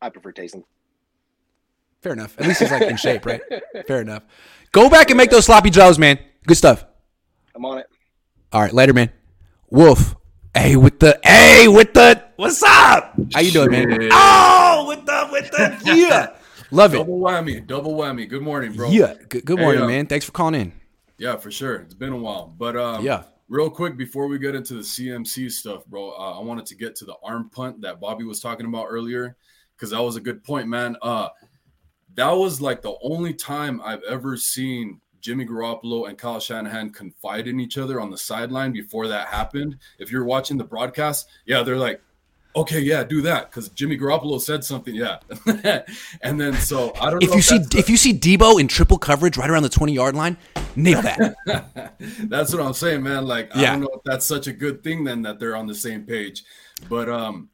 I 0.00 0.08
prefer 0.08 0.32
Taysom. 0.32 0.64
Fair 2.02 2.12
enough. 2.12 2.38
At 2.40 2.46
least 2.46 2.60
he's 2.60 2.70
like 2.70 2.82
in 2.82 2.96
shape, 2.96 3.24
right? 3.24 3.40
Fair 3.86 4.00
enough. 4.00 4.24
Go 4.72 4.90
back 4.90 5.10
and 5.10 5.16
make 5.16 5.30
those 5.30 5.46
sloppy 5.46 5.70
joes, 5.70 5.98
man. 5.98 6.18
Good 6.46 6.56
stuff. 6.56 6.84
I'm 7.54 7.64
on 7.64 7.78
it. 7.78 7.86
All 8.52 8.60
right, 8.60 8.72
later, 8.72 8.92
man. 8.92 9.10
Wolf. 9.70 10.16
Hey, 10.54 10.76
with 10.76 10.98
the 10.98 11.18
hey, 11.24 11.66
with 11.66 11.94
the 11.94 12.22
what's 12.36 12.62
up? 12.62 13.14
How 13.32 13.40
you 13.40 13.50
doing, 13.50 13.70
man? 13.70 14.08
Oh, 14.12 14.84
with 14.86 15.06
the 15.06 15.28
with 15.32 15.50
the 15.50 15.80
yeah. 15.96 16.36
Love 16.70 16.92
it. 16.92 16.98
Double 16.98 17.20
whammy, 17.20 17.66
double 17.66 17.96
whammy. 17.96 18.28
Good 18.28 18.42
morning, 18.42 18.74
bro. 18.74 18.90
Yeah. 18.90 19.14
Good, 19.30 19.46
good 19.46 19.58
morning, 19.58 19.80
hey, 19.80 19.84
uh, 19.84 19.88
man. 19.88 20.06
Thanks 20.06 20.26
for 20.26 20.32
calling 20.32 20.54
in. 20.54 20.72
Yeah, 21.16 21.36
for 21.36 21.50
sure. 21.50 21.76
It's 21.76 21.94
been 21.94 22.12
a 22.12 22.16
while, 22.18 22.54
but 22.58 22.76
um, 22.76 23.02
yeah. 23.02 23.24
Real 23.48 23.70
quick 23.70 23.96
before 23.96 24.28
we 24.28 24.38
get 24.38 24.54
into 24.54 24.74
the 24.74 24.80
CMC 24.80 25.50
stuff, 25.52 25.84
bro, 25.86 26.10
uh, 26.10 26.38
I 26.38 26.42
wanted 26.42 26.64
to 26.66 26.74
get 26.74 26.96
to 26.96 27.04
the 27.04 27.16
arm 27.22 27.50
punt 27.50 27.82
that 27.82 28.00
Bobby 28.00 28.24
was 28.24 28.40
talking 28.40 28.66
about 28.66 28.86
earlier 28.88 29.36
because 29.76 29.90
that 29.90 30.02
was 30.02 30.16
a 30.16 30.20
good 30.20 30.42
point, 30.42 30.68
man. 30.68 30.96
Uh, 31.02 31.28
that 32.14 32.30
was 32.30 32.62
like 32.62 32.80
the 32.80 32.94
only 33.02 33.34
time 33.34 33.80
I've 33.84 34.02
ever 34.04 34.38
seen 34.38 35.01
Jimmy 35.22 35.46
Garoppolo 35.46 36.08
and 36.08 36.18
Kyle 36.18 36.40
Shanahan 36.40 36.90
confide 36.90 37.46
in 37.46 37.60
each 37.60 37.78
other 37.78 38.00
on 38.00 38.10
the 38.10 38.18
sideline 38.18 38.72
before 38.72 39.06
that 39.08 39.28
happened. 39.28 39.78
If 39.98 40.10
you're 40.10 40.24
watching 40.24 40.58
the 40.58 40.64
broadcast, 40.64 41.28
yeah, 41.46 41.62
they're 41.62 41.78
like, 41.78 42.02
okay, 42.56 42.80
yeah, 42.80 43.04
do 43.04 43.22
that 43.22 43.48
because 43.48 43.68
Jimmy 43.70 43.96
Garoppolo 43.96 44.40
said 44.40 44.64
something, 44.64 44.94
yeah. 44.94 45.18
and 46.22 46.40
then 46.40 46.54
so 46.54 46.92
I 47.00 47.10
don't. 47.10 47.22
If 47.22 47.34
you 47.34 47.40
see 47.40 47.58
the, 47.58 47.78
if 47.78 47.88
you 47.88 47.96
see 47.96 48.12
Deebo 48.12 48.60
in 48.60 48.66
triple 48.66 48.98
coverage 48.98 49.38
right 49.38 49.48
around 49.48 49.62
the 49.62 49.68
twenty 49.68 49.92
yard 49.92 50.16
line, 50.16 50.36
nail 50.74 51.00
that. 51.02 51.94
that's 52.28 52.52
what 52.52 52.60
I'm 52.60 52.74
saying, 52.74 53.04
man. 53.04 53.24
Like 53.24 53.50
yeah. 53.54 53.62
I 53.62 53.66
don't 53.72 53.82
know 53.82 53.90
if 53.94 54.02
that's 54.04 54.26
such 54.26 54.48
a 54.48 54.52
good 54.52 54.82
thing 54.82 55.04
then 55.04 55.22
that 55.22 55.38
they're 55.38 55.56
on 55.56 55.68
the 55.68 55.74
same 55.74 56.04
page, 56.04 56.44
but 56.88 57.08
um, 57.08 57.48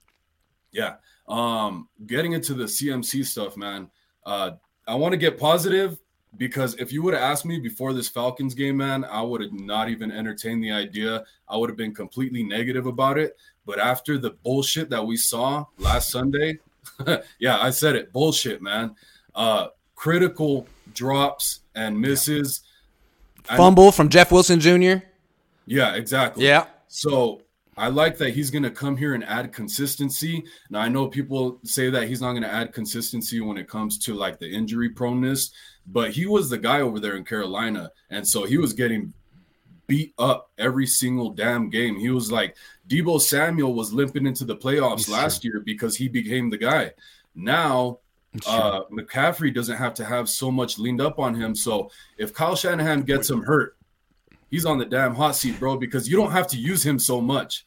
yeah. 0.72 0.96
Um, 1.28 1.90
getting 2.06 2.32
into 2.32 2.54
the 2.54 2.64
CMC 2.64 3.26
stuff, 3.26 3.54
man. 3.58 3.90
Uh, 4.24 4.52
I 4.86 4.94
want 4.94 5.12
to 5.12 5.18
get 5.18 5.38
positive 5.38 5.98
because 6.36 6.74
if 6.74 6.92
you 6.92 7.02
would 7.02 7.14
have 7.14 7.22
asked 7.22 7.44
me 7.44 7.58
before 7.58 7.92
this 7.92 8.08
Falcons 8.08 8.54
game, 8.54 8.76
man, 8.76 9.04
I 9.04 9.22
would 9.22 9.40
have 9.40 9.52
not 9.52 9.88
even 9.88 10.10
entertained 10.10 10.62
the 10.62 10.72
idea. 10.72 11.24
I 11.48 11.56
would 11.56 11.70
have 11.70 11.76
been 11.76 11.94
completely 11.94 12.42
negative 12.42 12.86
about 12.86 13.18
it. 13.18 13.36
But 13.64 13.78
after 13.78 14.18
the 14.18 14.30
bullshit 14.30 14.90
that 14.90 15.06
we 15.06 15.16
saw 15.16 15.64
last 15.78 16.10
Sunday, 16.10 16.58
yeah, 17.38 17.58
I 17.58 17.70
said 17.70 17.96
it, 17.96 18.12
bullshit, 18.12 18.62
man. 18.62 18.94
Uh, 19.34 19.68
critical 19.94 20.66
drops 20.94 21.60
and 21.74 22.00
misses. 22.00 22.62
Fumble 23.44 23.92
from 23.92 24.08
Jeff 24.08 24.30
Wilson 24.30 24.60
Jr. 24.60 25.04
Yeah, 25.66 25.94
exactly. 25.94 26.46
Yeah. 26.46 26.66
So 26.88 27.42
I 27.78 27.88
like 27.88 28.18
that 28.18 28.30
he's 28.34 28.50
going 28.50 28.64
to 28.64 28.70
come 28.70 28.96
here 28.96 29.14
and 29.14 29.22
add 29.24 29.52
consistency. 29.52 30.44
Now, 30.68 30.80
I 30.80 30.88
know 30.88 31.06
people 31.06 31.60
say 31.62 31.90
that 31.90 32.08
he's 32.08 32.20
not 32.20 32.32
going 32.32 32.42
to 32.42 32.52
add 32.52 32.72
consistency 32.72 33.40
when 33.40 33.56
it 33.56 33.68
comes 33.68 33.98
to 34.00 34.14
like 34.14 34.38
the 34.38 34.50
injury 34.50 34.90
proneness, 34.90 35.50
but 35.90 36.10
he 36.12 36.26
was 36.26 36.50
the 36.50 36.58
guy 36.58 36.80
over 36.80 37.00
there 37.00 37.16
in 37.16 37.24
Carolina. 37.24 37.90
And 38.10 38.26
so 38.26 38.44
he 38.44 38.58
was 38.58 38.72
getting 38.72 39.12
beat 39.86 40.12
up 40.18 40.50
every 40.58 40.86
single 40.86 41.30
damn 41.30 41.70
game. 41.70 41.98
He 41.98 42.10
was 42.10 42.30
like, 42.30 42.56
Deebo 42.88 43.20
Samuel 43.20 43.74
was 43.74 43.92
limping 43.92 44.26
into 44.26 44.44
the 44.44 44.56
playoffs 44.56 44.98
he's 44.98 45.08
last 45.08 45.42
true. 45.42 45.50
year 45.50 45.60
because 45.60 45.96
he 45.96 46.08
became 46.08 46.50
the 46.50 46.58
guy. 46.58 46.92
Now, 47.34 48.00
uh, 48.46 48.82
McCaffrey 48.92 49.54
doesn't 49.54 49.76
have 49.76 49.94
to 49.94 50.04
have 50.04 50.28
so 50.28 50.50
much 50.50 50.78
leaned 50.78 51.00
up 51.00 51.18
on 51.18 51.34
him. 51.34 51.54
So 51.54 51.90
if 52.18 52.34
Kyle 52.34 52.56
Shanahan 52.56 53.02
gets 53.02 53.30
him 53.30 53.42
hurt, 53.42 53.76
he's 54.50 54.66
on 54.66 54.78
the 54.78 54.84
damn 54.84 55.14
hot 55.14 55.36
seat, 55.36 55.58
bro, 55.58 55.76
because 55.76 56.08
you 56.08 56.16
don't 56.16 56.32
have 56.32 56.48
to 56.48 56.58
use 56.58 56.84
him 56.84 56.98
so 56.98 57.20
much 57.20 57.64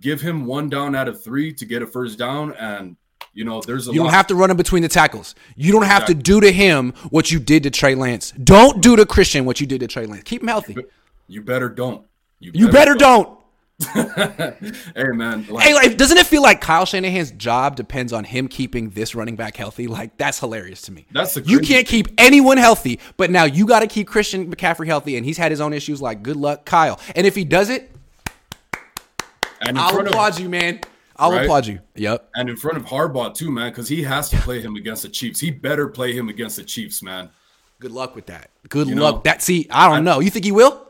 give 0.00 0.20
him 0.20 0.46
one 0.46 0.68
down 0.68 0.94
out 0.94 1.08
of 1.08 1.22
three 1.22 1.52
to 1.54 1.64
get 1.64 1.82
a 1.82 1.86
first 1.86 2.18
down, 2.18 2.54
and 2.54 2.96
You 3.34 3.44
know, 3.44 3.60
there's 3.60 3.88
a 3.88 3.92
You 3.92 4.02
don't 4.02 4.10
have 4.10 4.26
to 4.28 4.34
run 4.34 4.50
him 4.50 4.56
between 4.56 4.82
the 4.82 4.88
tackles. 4.88 5.34
You 5.54 5.72
don't 5.72 5.84
have 5.84 6.06
to 6.06 6.14
do 6.14 6.40
to 6.40 6.50
him 6.50 6.92
what 7.10 7.30
you 7.30 7.38
did 7.38 7.62
to 7.64 7.70
Trey 7.70 7.94
Lance. 7.94 8.32
Don't 8.32 8.80
do 8.82 8.96
to 8.96 9.06
Christian 9.06 9.44
what 9.44 9.60
you 9.60 9.66
did 9.66 9.80
to 9.80 9.86
Trey 9.86 10.06
Lance. 10.06 10.24
Keep 10.24 10.42
him 10.42 10.48
healthy. 10.48 10.76
You 11.28 11.42
better 11.42 11.68
don't. 11.68 12.04
You 12.40 12.68
better 12.68 12.94
don't. 12.94 13.38
hey 13.94 15.04
man, 15.12 15.46
like, 15.48 15.64
Hey, 15.64 15.72
like, 15.72 15.96
doesn't 15.96 16.18
it 16.18 16.26
feel 16.26 16.42
like 16.42 16.60
Kyle 16.60 16.84
Shanahan's 16.84 17.30
job 17.30 17.76
depends 17.76 18.12
on 18.12 18.24
him 18.24 18.48
keeping 18.48 18.90
this 18.90 19.14
running 19.14 19.36
back 19.36 19.56
healthy? 19.56 19.86
Like, 19.86 20.16
that's 20.16 20.40
hilarious 20.40 20.82
to 20.82 20.92
me. 20.92 21.06
That's 21.12 21.34
the 21.34 21.42
you 21.42 21.60
can't 21.60 21.86
keep 21.86 22.08
anyone 22.18 22.56
healthy, 22.58 22.98
but 23.16 23.30
now 23.30 23.44
you 23.44 23.66
got 23.66 23.80
to 23.80 23.86
keep 23.86 24.08
Christian 24.08 24.52
McCaffrey 24.52 24.86
healthy, 24.86 25.16
and 25.16 25.24
he's 25.24 25.38
had 25.38 25.52
his 25.52 25.60
own 25.60 25.72
issues. 25.72 26.02
Like, 26.02 26.24
good 26.24 26.36
luck, 26.36 26.64
Kyle. 26.64 26.98
And 27.14 27.24
if 27.24 27.36
he 27.36 27.44
does 27.44 27.70
it, 27.70 27.92
and 29.60 29.78
I'll 29.78 29.90
front 29.90 30.08
of- 30.08 30.12
applaud 30.12 30.40
you, 30.40 30.48
man. 30.48 30.80
I'll 31.18 31.32
Right? 31.32 31.42
applaud 31.42 31.66
you. 31.66 31.80
Yep. 31.96 32.30
and 32.36 32.48
in 32.48 32.56
front 32.56 32.76
of 32.76 32.84
Harbaugh 32.84 33.34
too, 33.34 33.50
man, 33.50 33.70
because 33.70 33.88
he 33.88 34.02
has 34.02 34.28
to 34.30 34.36
play 34.38 34.60
him 34.60 34.76
against 34.76 35.02
the 35.02 35.08
Chiefs. 35.08 35.40
He 35.40 35.50
better 35.50 35.88
play 35.88 36.12
him 36.12 36.28
against 36.28 36.56
the 36.56 36.64
Chiefs, 36.64 37.02
man. 37.02 37.30
Good 37.80 37.90
luck 37.92 38.14
with 38.14 38.26
that. 38.26 38.50
Good 38.68 38.88
You 38.88 38.96
luck. 38.96 39.16
know, 39.16 39.20
that 39.24 39.42
see, 39.42 39.66
I 39.70 39.88
don't 39.88 40.04
know. 40.04 40.20
You 40.20 40.30
think 40.30 40.44
he 40.44 40.52
will? 40.52 40.84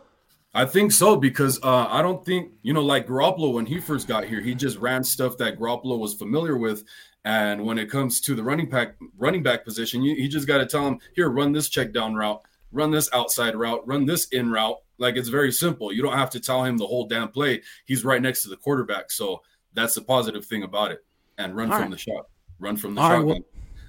I 0.54 0.64
think 0.64 0.92
so 0.92 1.14
because 1.16 1.62
uh, 1.62 1.86
I 1.88 2.00
don't 2.02 2.24
think 2.24 2.52
you 2.62 2.72
know, 2.72 2.82
like 2.82 3.06
Garoppolo 3.06 3.52
when 3.52 3.66
he 3.66 3.80
first 3.80 4.08
got 4.08 4.24
here, 4.24 4.40
he 4.40 4.54
just 4.54 4.78
ran 4.78 5.04
stuff 5.04 5.36
that 5.38 5.58
Garoppolo 5.58 5.98
was 5.98 6.14
familiar 6.14 6.56
with. 6.56 6.84
And 7.24 7.64
when 7.64 7.78
it 7.78 7.90
comes 7.90 8.20
to 8.22 8.34
the 8.34 8.42
running 8.42 8.68
back 8.70 8.96
running 9.18 9.42
back 9.42 9.64
position, 9.64 10.02
you, 10.02 10.14
you 10.14 10.28
just 10.28 10.46
got 10.46 10.58
to 10.58 10.66
tell 10.66 10.86
him 10.86 10.98
here, 11.14 11.28
run 11.28 11.52
this 11.52 11.68
check 11.68 11.92
down 11.92 12.14
route, 12.14 12.40
run 12.72 12.90
this 12.90 13.10
outside 13.12 13.54
route, 13.56 13.86
run 13.86 14.06
this 14.06 14.26
in 14.28 14.50
route. 14.50 14.76
Like 14.96 15.16
it's 15.16 15.28
very 15.28 15.52
simple. 15.52 15.92
You 15.92 16.02
don't 16.02 16.16
have 16.16 16.30
to 16.30 16.40
tell 16.40 16.64
him 16.64 16.78
the 16.78 16.86
whole 16.86 17.06
damn 17.06 17.28
play. 17.28 17.60
He's 17.84 18.04
right 18.04 18.22
next 18.22 18.42
to 18.44 18.48
the 18.48 18.56
quarterback, 18.56 19.10
so 19.12 19.42
that's 19.78 19.94
the 19.94 20.02
positive 20.02 20.44
thing 20.44 20.62
about 20.62 20.90
it. 20.92 21.04
And 21.38 21.54
run 21.56 21.70
All 21.70 21.78
from 21.78 21.82
right. 21.82 21.90
the 21.92 21.98
shot, 21.98 22.26
run 22.58 22.76
from 22.76 22.94
the 22.94 23.00
All 23.00 23.22
right, 23.22 23.42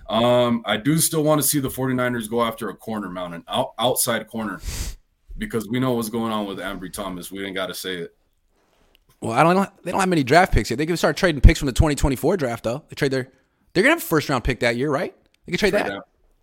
shotgun. 0.09 0.23
um, 0.23 0.61
I 0.65 0.77
do 0.77 0.97
still 0.99 1.23
want 1.23 1.41
to 1.41 1.47
see 1.47 1.59
the 1.59 1.69
49ers 1.69 2.29
go 2.29 2.43
after 2.43 2.69
a 2.69 2.75
corner 2.75 3.09
mount, 3.09 3.33
an 3.33 3.43
out, 3.47 3.73
outside 3.79 4.27
corner 4.27 4.59
because 5.37 5.67
we 5.67 5.79
know 5.79 5.93
what's 5.93 6.09
going 6.09 6.31
on 6.31 6.45
with 6.45 6.59
Ambry 6.59 6.93
Thomas. 6.93 7.31
We 7.31 7.43
ain't 7.45 7.55
got 7.55 7.67
to 7.67 7.73
say 7.73 7.95
it. 7.95 8.15
Well, 9.21 9.33
I 9.33 9.43
don't. 9.43 9.83
They 9.83 9.91
don't 9.91 9.99
have 9.99 10.09
many 10.09 10.23
draft 10.23 10.53
picks 10.53 10.69
yet. 10.69 10.77
They 10.77 10.85
can 10.85 10.95
start 10.95 11.17
trading 11.17 11.41
picks 11.41 11.59
from 11.59 11.65
the 11.65 11.73
2024 11.73 12.37
draft, 12.37 12.63
though. 12.63 12.83
They 12.87 12.95
trade 12.95 13.11
their. 13.11 13.29
They're 13.73 13.83
gonna 13.83 13.95
have 13.95 14.03
a 14.03 14.05
first 14.05 14.29
round 14.29 14.43
pick 14.43 14.61
that 14.61 14.77
year, 14.77 14.89
right? 14.89 15.13
They 15.45 15.51
can 15.51 15.59
trade, 15.59 15.71
Trade, 15.71 15.85
that. 15.85 15.91
Am- 15.91 16.01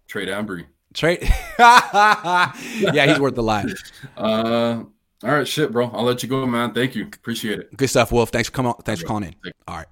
trade 0.09 0.29
Ambry. 0.29 0.67
Trade. 0.93 1.19
yeah, 1.59 3.07
he's 3.07 3.19
worth 3.21 3.37
a 3.39 3.43
lot. 3.43 3.67
Uh, 4.17 4.85
all 5.27 5.35
right, 5.35 5.49
shit, 5.49 5.73
bro. 5.73 5.91
I'll 5.93 6.05
let 6.05 6.23
you 6.23 6.29
go, 6.29 6.47
man. 6.47 6.73
Thank 6.73 6.95
you. 6.95 7.05
Appreciate 7.05 7.59
it. 7.59 7.77
Good 7.77 7.91
stuff, 7.91 8.13
Wolf. 8.13 8.31
Thanks 8.31 8.49
for 8.49 8.55
coming. 8.55 8.75
Thanks 8.85 9.01
for 9.01 9.07
calling 9.07 9.25
in. 9.25 9.53
All 9.67 9.77
right, 9.79 9.87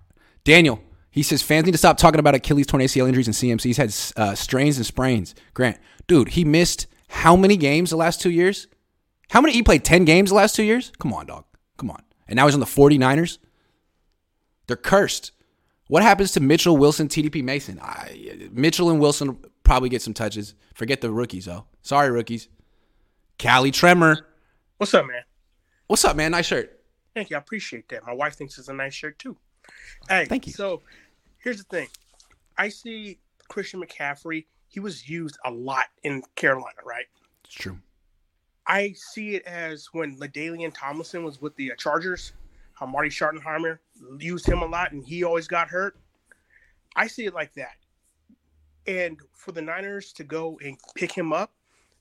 Daniel. 0.44 0.80
He 1.10 1.22
says 1.22 1.42
fans 1.42 1.64
need 1.64 1.72
to 1.72 1.78
stop 1.78 1.96
talking 1.96 2.18
about 2.18 2.34
Achilles, 2.34 2.66
torn 2.66 2.82
ACL 2.82 3.06
injuries, 3.08 3.28
and 3.28 3.36
CMC. 3.36 3.62
He's 3.62 3.76
had 3.76 3.94
uh, 4.16 4.34
strains 4.34 4.76
and 4.76 4.86
sprains. 4.86 5.34
Grant, 5.54 5.78
dude, 6.06 6.30
he 6.30 6.44
missed 6.44 6.86
how 7.08 7.36
many 7.36 7.56
games 7.56 7.90
the 7.90 7.96
last 7.96 8.20
two 8.20 8.30
years? 8.30 8.66
How 9.30 9.40
many? 9.40 9.52
He 9.52 9.62
played 9.62 9.84
ten 9.84 10.04
games 10.04 10.30
the 10.30 10.36
last 10.36 10.56
two 10.56 10.64
years. 10.64 10.92
Come 10.98 11.12
on, 11.12 11.26
dog. 11.26 11.44
Come 11.76 11.90
on. 11.90 12.02
And 12.28 12.36
now 12.36 12.46
he's 12.46 12.54
on 12.54 12.60
the 12.60 12.66
49ers. 12.66 13.38
They're 14.66 14.76
cursed. 14.76 15.32
What 15.88 16.02
happens 16.02 16.32
to 16.32 16.40
Mitchell, 16.40 16.76
Wilson, 16.76 17.08
TDP, 17.08 17.42
Mason? 17.42 17.78
I, 17.82 18.48
Mitchell 18.50 18.90
and 18.90 19.00
Wilson 19.00 19.38
probably 19.62 19.88
get 19.88 20.02
some 20.02 20.14
touches. 20.14 20.54
Forget 20.74 21.00
the 21.00 21.10
rookies, 21.10 21.44
though. 21.44 21.66
Sorry, 21.82 22.10
rookies. 22.10 22.48
Callie 23.38 23.70
Tremor. 23.70 24.26
What's 24.84 24.92
up, 24.92 25.06
man? 25.06 25.22
What's 25.86 26.04
up, 26.04 26.14
man? 26.14 26.32
Nice 26.32 26.44
shirt. 26.44 26.78
Thank 27.14 27.30
you. 27.30 27.36
I 27.36 27.38
appreciate 27.38 27.88
that. 27.88 28.04
My 28.04 28.12
wife 28.12 28.34
thinks 28.34 28.58
it's 28.58 28.68
a 28.68 28.74
nice 28.74 28.92
shirt 28.92 29.18
too. 29.18 29.34
Hey, 30.10 30.26
Thank 30.26 30.46
you. 30.46 30.52
So 30.52 30.82
here's 31.38 31.56
the 31.56 31.64
thing. 31.64 31.88
I 32.58 32.68
see 32.68 33.18
Christian 33.48 33.82
McCaffrey. 33.82 34.44
He 34.68 34.80
was 34.80 35.08
used 35.08 35.38
a 35.46 35.50
lot 35.50 35.86
in 36.02 36.22
Carolina, 36.34 36.76
right? 36.84 37.06
It's 37.46 37.54
true. 37.54 37.78
I 38.66 38.92
see 38.92 39.36
it 39.36 39.46
as 39.46 39.88
when 39.92 40.18
LaDainian 40.18 40.74
Tomlinson 40.74 41.24
was 41.24 41.40
with 41.40 41.56
the 41.56 41.72
uh, 41.72 41.76
Chargers, 41.76 42.34
how 42.74 42.84
Marty 42.84 43.08
Schottenheimer 43.08 43.78
used 44.18 44.46
him 44.46 44.60
a 44.60 44.66
lot 44.66 44.92
and 44.92 45.02
he 45.02 45.24
always 45.24 45.48
got 45.48 45.68
hurt. 45.70 45.96
I 46.94 47.06
see 47.06 47.24
it 47.24 47.32
like 47.32 47.54
that. 47.54 47.76
And 48.86 49.18
for 49.32 49.52
the 49.52 49.62
Niners 49.62 50.12
to 50.12 50.24
go 50.24 50.58
and 50.62 50.76
pick 50.94 51.10
him 51.10 51.32
up, 51.32 51.52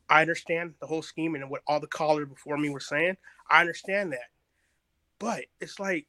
I 0.09 0.21
understand 0.21 0.75
the 0.79 0.87
whole 0.87 1.01
scheme 1.01 1.35
and 1.35 1.49
what 1.49 1.61
all 1.67 1.79
the 1.79 1.87
callers 1.87 2.27
before 2.27 2.57
me 2.57 2.69
were 2.69 2.79
saying. 2.79 3.17
I 3.49 3.61
understand 3.61 4.11
that. 4.13 4.29
But 5.19 5.45
it's 5.61 5.79
like, 5.79 6.07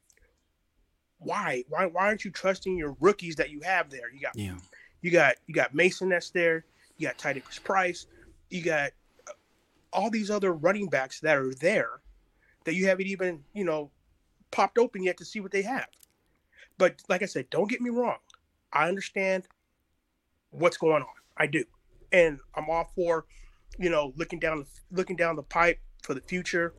why? 1.19 1.63
Why 1.69 1.85
why 1.85 2.07
aren't 2.07 2.25
you 2.25 2.31
trusting 2.31 2.77
your 2.77 2.95
rookies 2.99 3.37
that 3.37 3.49
you 3.49 3.61
have 3.61 3.89
there? 3.89 4.11
You 4.13 4.19
got 4.19 4.35
Yeah. 4.35 4.57
you 5.01 5.11
got 5.11 5.35
you 5.47 5.53
got 5.53 5.73
Mason 5.73 6.09
that's 6.09 6.29
there. 6.31 6.65
You 6.97 7.07
got 7.07 7.17
Ty 7.17 7.33
Davis 7.33 7.59
Price. 7.59 8.07
You 8.49 8.63
got 8.63 8.91
uh, 9.27 9.31
all 9.93 10.09
these 10.09 10.29
other 10.29 10.53
running 10.53 10.87
backs 10.87 11.19
that 11.21 11.37
are 11.37 11.53
there 11.55 12.01
that 12.65 12.75
you 12.75 12.87
haven't 12.87 13.07
even 13.07 13.43
you 13.53 13.63
know 13.63 13.91
popped 14.51 14.77
open 14.77 15.03
yet 15.03 15.17
to 15.17 15.25
see 15.25 15.39
what 15.39 15.51
they 15.51 15.61
have. 15.61 15.87
But 16.77 17.01
like 17.07 17.23
I 17.23 17.25
said, 17.25 17.49
don't 17.49 17.69
get 17.69 17.81
me 17.81 17.89
wrong. 17.89 18.17
I 18.73 18.89
understand 18.89 19.47
what's 20.51 20.77
going 20.77 21.01
on. 21.01 21.07
I 21.37 21.47
do, 21.47 21.63
and 22.11 22.39
I'm 22.55 22.69
all 22.69 22.91
for 22.95 23.25
you 23.77 23.89
know 23.89 24.13
looking 24.15 24.39
down 24.39 24.65
looking 24.91 25.15
down 25.15 25.35
the 25.35 25.43
pipe 25.43 25.79
for 26.03 26.13
the 26.13 26.21
future 26.21 26.73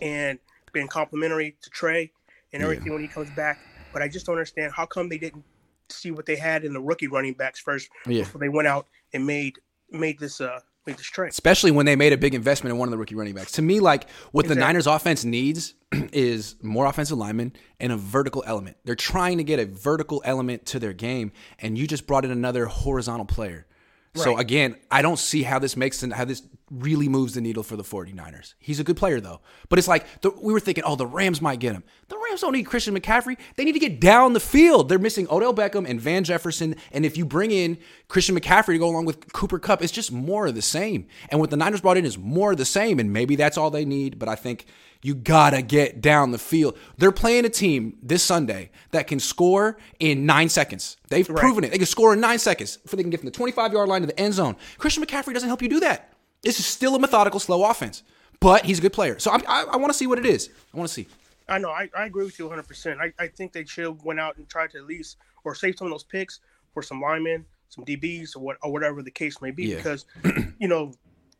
and 0.00 0.38
being 0.72 0.88
complimentary 0.88 1.56
to 1.62 1.70
Trey 1.70 2.10
and 2.52 2.60
Yeah. 2.60 2.64
everything 2.64 2.92
when 2.92 3.02
he 3.02 3.08
comes 3.08 3.30
back. 3.30 3.60
But 3.92 4.02
I 4.02 4.08
just 4.08 4.26
don't 4.26 4.34
understand 4.34 4.72
how 4.74 4.86
come 4.86 5.08
they 5.08 5.18
didn't 5.18 5.44
see 5.88 6.10
what 6.10 6.26
they 6.26 6.36
had 6.36 6.64
in 6.64 6.72
the 6.72 6.80
rookie 6.80 7.06
running 7.06 7.34
backs 7.34 7.60
first 7.60 7.88
Yeah. 8.06 8.22
before 8.24 8.40
they 8.40 8.48
went 8.48 8.66
out 8.68 8.86
and 9.12 9.26
made 9.26 9.58
made 9.90 10.18
this 10.18 10.40
uh 10.40 10.60
made 10.86 10.96
this 10.98 11.06
trade. 11.06 11.30
especially 11.30 11.70
when 11.70 11.86
they 11.86 11.94
made 11.96 12.12
a 12.12 12.16
big 12.18 12.34
investment 12.34 12.72
in 12.72 12.78
one 12.78 12.88
of 12.88 12.90
the 12.90 12.98
rookie 12.98 13.14
running 13.14 13.34
backs. 13.34 13.52
To 13.52 13.62
me, 13.62 13.80
like 13.80 14.10
what 14.32 14.48
the 14.48 14.54
Niners 14.54 14.86
offense 14.86 15.24
needs 15.24 15.74
is 16.12 16.56
more 16.62 16.84
offensive 16.86 17.16
linemen 17.16 17.52
and 17.80 17.92
a 17.92 17.96
vertical 17.96 18.42
element. 18.46 18.76
They're 18.84 18.94
trying 18.96 19.38
to 19.38 19.44
get 19.44 19.58
a 19.60 19.64
vertical 19.66 20.20
element 20.26 20.66
to 20.66 20.78
their 20.78 20.92
game, 20.92 21.32
and 21.58 21.78
you 21.78 21.86
just 21.86 22.06
brought 22.06 22.24
in 22.24 22.30
another 22.30 22.66
horizontal 22.66 23.24
player. 23.24 23.66
So 24.14 24.38
again, 24.38 24.76
I 24.90 25.02
don't 25.02 25.18
see 25.18 25.42
how 25.42 25.58
this 25.58 25.76
makes 25.76 25.98
sense 25.98 26.14
how 26.14 26.24
this 26.24 26.42
really 26.70 27.08
moves 27.08 27.34
the 27.34 27.40
needle 27.40 27.62
for 27.62 27.76
the 27.76 27.82
49ers. 27.82 28.54
He's 28.58 28.80
a 28.80 28.84
good 28.84 28.96
player 28.96 29.20
though. 29.20 29.40
But 29.68 29.78
it's 29.78 29.88
like 29.88 30.22
the, 30.22 30.30
we 30.30 30.52
were 30.52 30.60
thinking, 30.60 30.84
oh, 30.84 30.96
the 30.96 31.06
Rams 31.06 31.40
might 31.42 31.60
get 31.60 31.74
him. 31.74 31.84
The 32.08 32.16
Rams 32.18 32.40
don't 32.40 32.52
need 32.52 32.64
Christian 32.64 32.98
McCaffrey. 32.98 33.36
They 33.56 33.64
need 33.64 33.72
to 33.72 33.78
get 33.78 34.00
down 34.00 34.32
the 34.32 34.40
field. 34.40 34.88
They're 34.88 34.98
missing 34.98 35.26
Odell 35.30 35.54
Beckham 35.54 35.88
and 35.88 36.00
Van 36.00 36.24
Jefferson. 36.24 36.76
And 36.92 37.04
if 37.04 37.16
you 37.16 37.24
bring 37.24 37.50
in 37.50 37.78
Christian 38.08 38.38
McCaffrey 38.38 38.74
to 38.74 38.78
go 38.78 38.88
along 38.88 39.04
with 39.04 39.32
Cooper 39.32 39.58
Kupp, 39.58 39.82
it's 39.82 39.92
just 39.92 40.10
more 40.10 40.46
of 40.46 40.54
the 40.54 40.62
same. 40.62 41.06
And 41.28 41.38
what 41.40 41.50
the 41.50 41.56
Niners 41.56 41.80
brought 41.82 41.96
in 41.98 42.04
is 42.06 42.16
more 42.18 42.52
of 42.52 42.56
the 42.58 42.64
same. 42.64 42.98
And 42.98 43.12
maybe 43.12 43.36
that's 43.36 43.58
all 43.58 43.70
they 43.70 43.84
need. 43.84 44.18
But 44.18 44.28
I 44.28 44.34
think 44.34 44.64
you 45.02 45.14
gotta 45.14 45.60
get 45.60 46.00
down 46.00 46.30
the 46.30 46.38
field. 46.38 46.78
They're 46.96 47.12
playing 47.12 47.44
a 47.44 47.50
team 47.50 47.98
this 48.02 48.22
Sunday 48.22 48.70
that 48.90 49.06
can 49.06 49.20
score 49.20 49.76
in 50.00 50.24
nine 50.24 50.48
seconds. 50.48 50.96
They've 51.10 51.28
Right. 51.28 51.38
proven 51.38 51.62
it. 51.64 51.72
They 51.72 51.76
can 51.78 51.86
score 51.86 52.14
in 52.14 52.20
nine 52.20 52.38
seconds. 52.38 52.78
For 52.86 52.96
they 52.96 53.02
can 53.02 53.10
get 53.10 53.20
from 53.20 53.26
the 53.26 53.30
25 53.32 53.74
yard 53.74 53.88
line 53.90 54.00
to 54.00 54.06
the 54.06 54.18
end 54.18 54.32
zone. 54.32 54.56
Christian 54.78 55.04
McCaffrey 55.04 55.34
doesn't 55.34 55.48
help 55.48 55.60
you 55.60 55.68
do 55.68 55.80
that. 55.80 56.13
This 56.44 56.58
is 56.60 56.66
still 56.66 56.94
a 56.94 56.98
methodical, 56.98 57.40
slow 57.40 57.64
offense, 57.64 58.02
but 58.40 58.64
he's 58.64 58.78
a 58.78 58.82
good 58.82 58.92
player. 58.92 59.18
So 59.18 59.30
I'm, 59.30 59.42
I, 59.48 59.64
I 59.72 59.76
want 59.76 59.92
to 59.92 59.98
see 59.98 60.06
what 60.06 60.18
it 60.18 60.26
is. 60.26 60.50
I 60.72 60.76
want 60.76 60.88
to 60.88 60.94
see. 60.94 61.06
I 61.48 61.58
know. 61.58 61.70
I, 61.70 61.90
I 61.96 62.06
agree 62.06 62.24
with 62.24 62.38
you 62.38 62.46
100. 62.46 62.66
percent 62.66 63.00
I, 63.00 63.12
I 63.18 63.26
think 63.28 63.52
they 63.52 63.64
should 63.64 63.84
have 63.84 64.02
went 64.04 64.18
out 64.20 64.36
and 64.36 64.48
tried 64.48 64.70
to 64.72 64.78
at 64.78 64.84
least 64.86 65.16
or 65.44 65.54
save 65.54 65.76
some 65.78 65.86
of 65.86 65.90
those 65.92 66.04
picks 66.04 66.40
for 66.72 66.82
some 66.82 67.00
linemen, 67.00 67.44
some 67.68 67.84
DBs, 67.84 68.36
or 68.36 68.40
what 68.40 68.56
or 68.62 68.72
whatever 68.72 69.02
the 69.02 69.10
case 69.10 69.40
may 69.42 69.50
be. 69.50 69.64
Yeah. 69.66 69.76
Because 69.76 70.06
you 70.58 70.68
know 70.68 70.92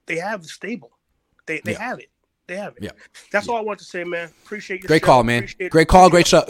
they 0.06 0.16
have 0.16 0.42
the 0.42 0.48
stable. 0.48 0.90
They 1.46 1.60
they 1.64 1.72
Yeah. 1.72 1.82
have 1.82 1.98
it. 2.00 2.10
They 2.46 2.56
have 2.56 2.76
it. 2.76 2.82
Yeah. 2.82 2.90
That's 3.32 3.48
all 3.48 3.56
I 3.56 3.62
want 3.62 3.78
to 3.78 3.86
say, 3.86 4.04
man. 4.04 4.30
Appreciate 4.44 4.82
your 4.82 4.88
Great 4.88 5.00
show. 5.02 5.06
call, 5.06 5.24
man. 5.24 5.38
Appreciate- 5.44 5.70
Great 5.70 5.88
call, 5.88 6.10
great 6.10 6.26
show. 6.26 6.44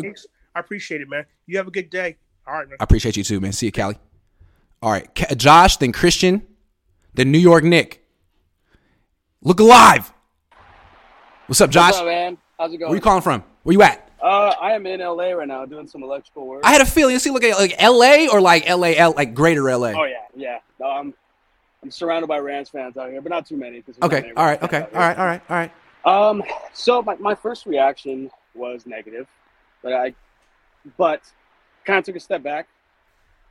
I 0.57 0.61
appreciate 0.61 1.01
it, 1.01 1.09
man. 1.09 1.25
You 1.47 1.57
have 1.59 1.69
a 1.69 1.71
good 1.71 1.89
day. 1.91 2.17
All 2.47 2.55
right, 2.55 2.69
man. 2.69 2.77
I 2.81 2.85
appreciate 2.85 3.17
you 3.17 3.23
too, 3.25 3.39
man. 3.41 3.53
See 3.53 3.67
you, 3.67 3.73
Callie. 3.73 3.97
All 4.83 4.91
right, 4.91 5.09
Josh, 5.37 5.77
then 5.79 5.93
Christian, 5.93 6.45
then 7.15 7.31
New 7.33 7.39
York 7.39 7.63
Nick. 7.65 8.04
Look 9.45 9.61
alive. 9.61 10.11
What's 11.47 11.61
up, 11.61 11.71
Josh? 11.71 11.91
What's 11.91 11.99
up, 11.99 12.07
man? 12.07 12.39
How's 12.59 12.73
it 12.73 12.79
going? 12.79 12.89
Where 12.91 12.97
you 12.97 13.03
calling 13.03 13.21
from? 13.23 13.45
Where 13.63 13.75
you 13.75 13.83
at? 13.83 14.11
Uh, 14.23 14.55
I 14.61 14.73
am 14.73 14.87
in 14.87 15.01
LA 15.01 15.33
right 15.33 15.47
now 15.47 15.67
doing 15.67 15.87
some 15.87 16.03
electrical 16.03 16.47
work. 16.47 16.63
I 16.65 16.73
had 16.73 16.81
a 16.81 16.87
feeling. 16.87 17.13
You 17.13 17.19
see, 17.19 17.31
look 17.31 17.45
at 17.45 17.59
like 17.59 17.75
L.A. 17.77 18.29
or 18.29 18.41
like 18.41 18.67
L.A. 18.67 18.97
like 19.11 19.35
Greater 19.35 19.69
L.A. 19.69 19.93
Oh 19.93 20.05
yeah, 20.05 20.17
yeah. 20.35 20.59
No, 20.81 20.87
I'm 20.87 21.13
I'm 21.83 21.91
surrounded 21.91 22.27
by 22.27 22.39
Rams 22.39 22.71
fans 22.71 22.97
out 22.97 23.11
here, 23.11 23.21
but 23.21 23.29
not 23.29 23.45
too 23.47 23.59
many. 23.59 23.83
'cause 23.83 23.97
there's 23.97 24.01
not 24.01 24.07
Okay. 24.07 24.23
many 24.23 24.35
All 24.37 24.47
right. 24.47 24.63
Okay. 24.63 24.81
All 24.81 24.89
right. 24.99 25.19
All 25.19 25.27
right. 25.27 25.43
All 25.51 25.57
right. 25.57 25.73
Um, 26.07 26.43
so 26.73 27.03
my, 27.03 27.17
my 27.17 27.35
first 27.35 27.67
reaction 27.67 28.31
was 28.55 28.87
negative, 28.87 29.27
but 29.83 29.93
I, 29.93 30.15
but 30.97 31.21
kind 31.85 31.99
of 31.99 32.05
took 32.07 32.17
a 32.17 32.21
step 32.21 32.43
back. 32.43 32.67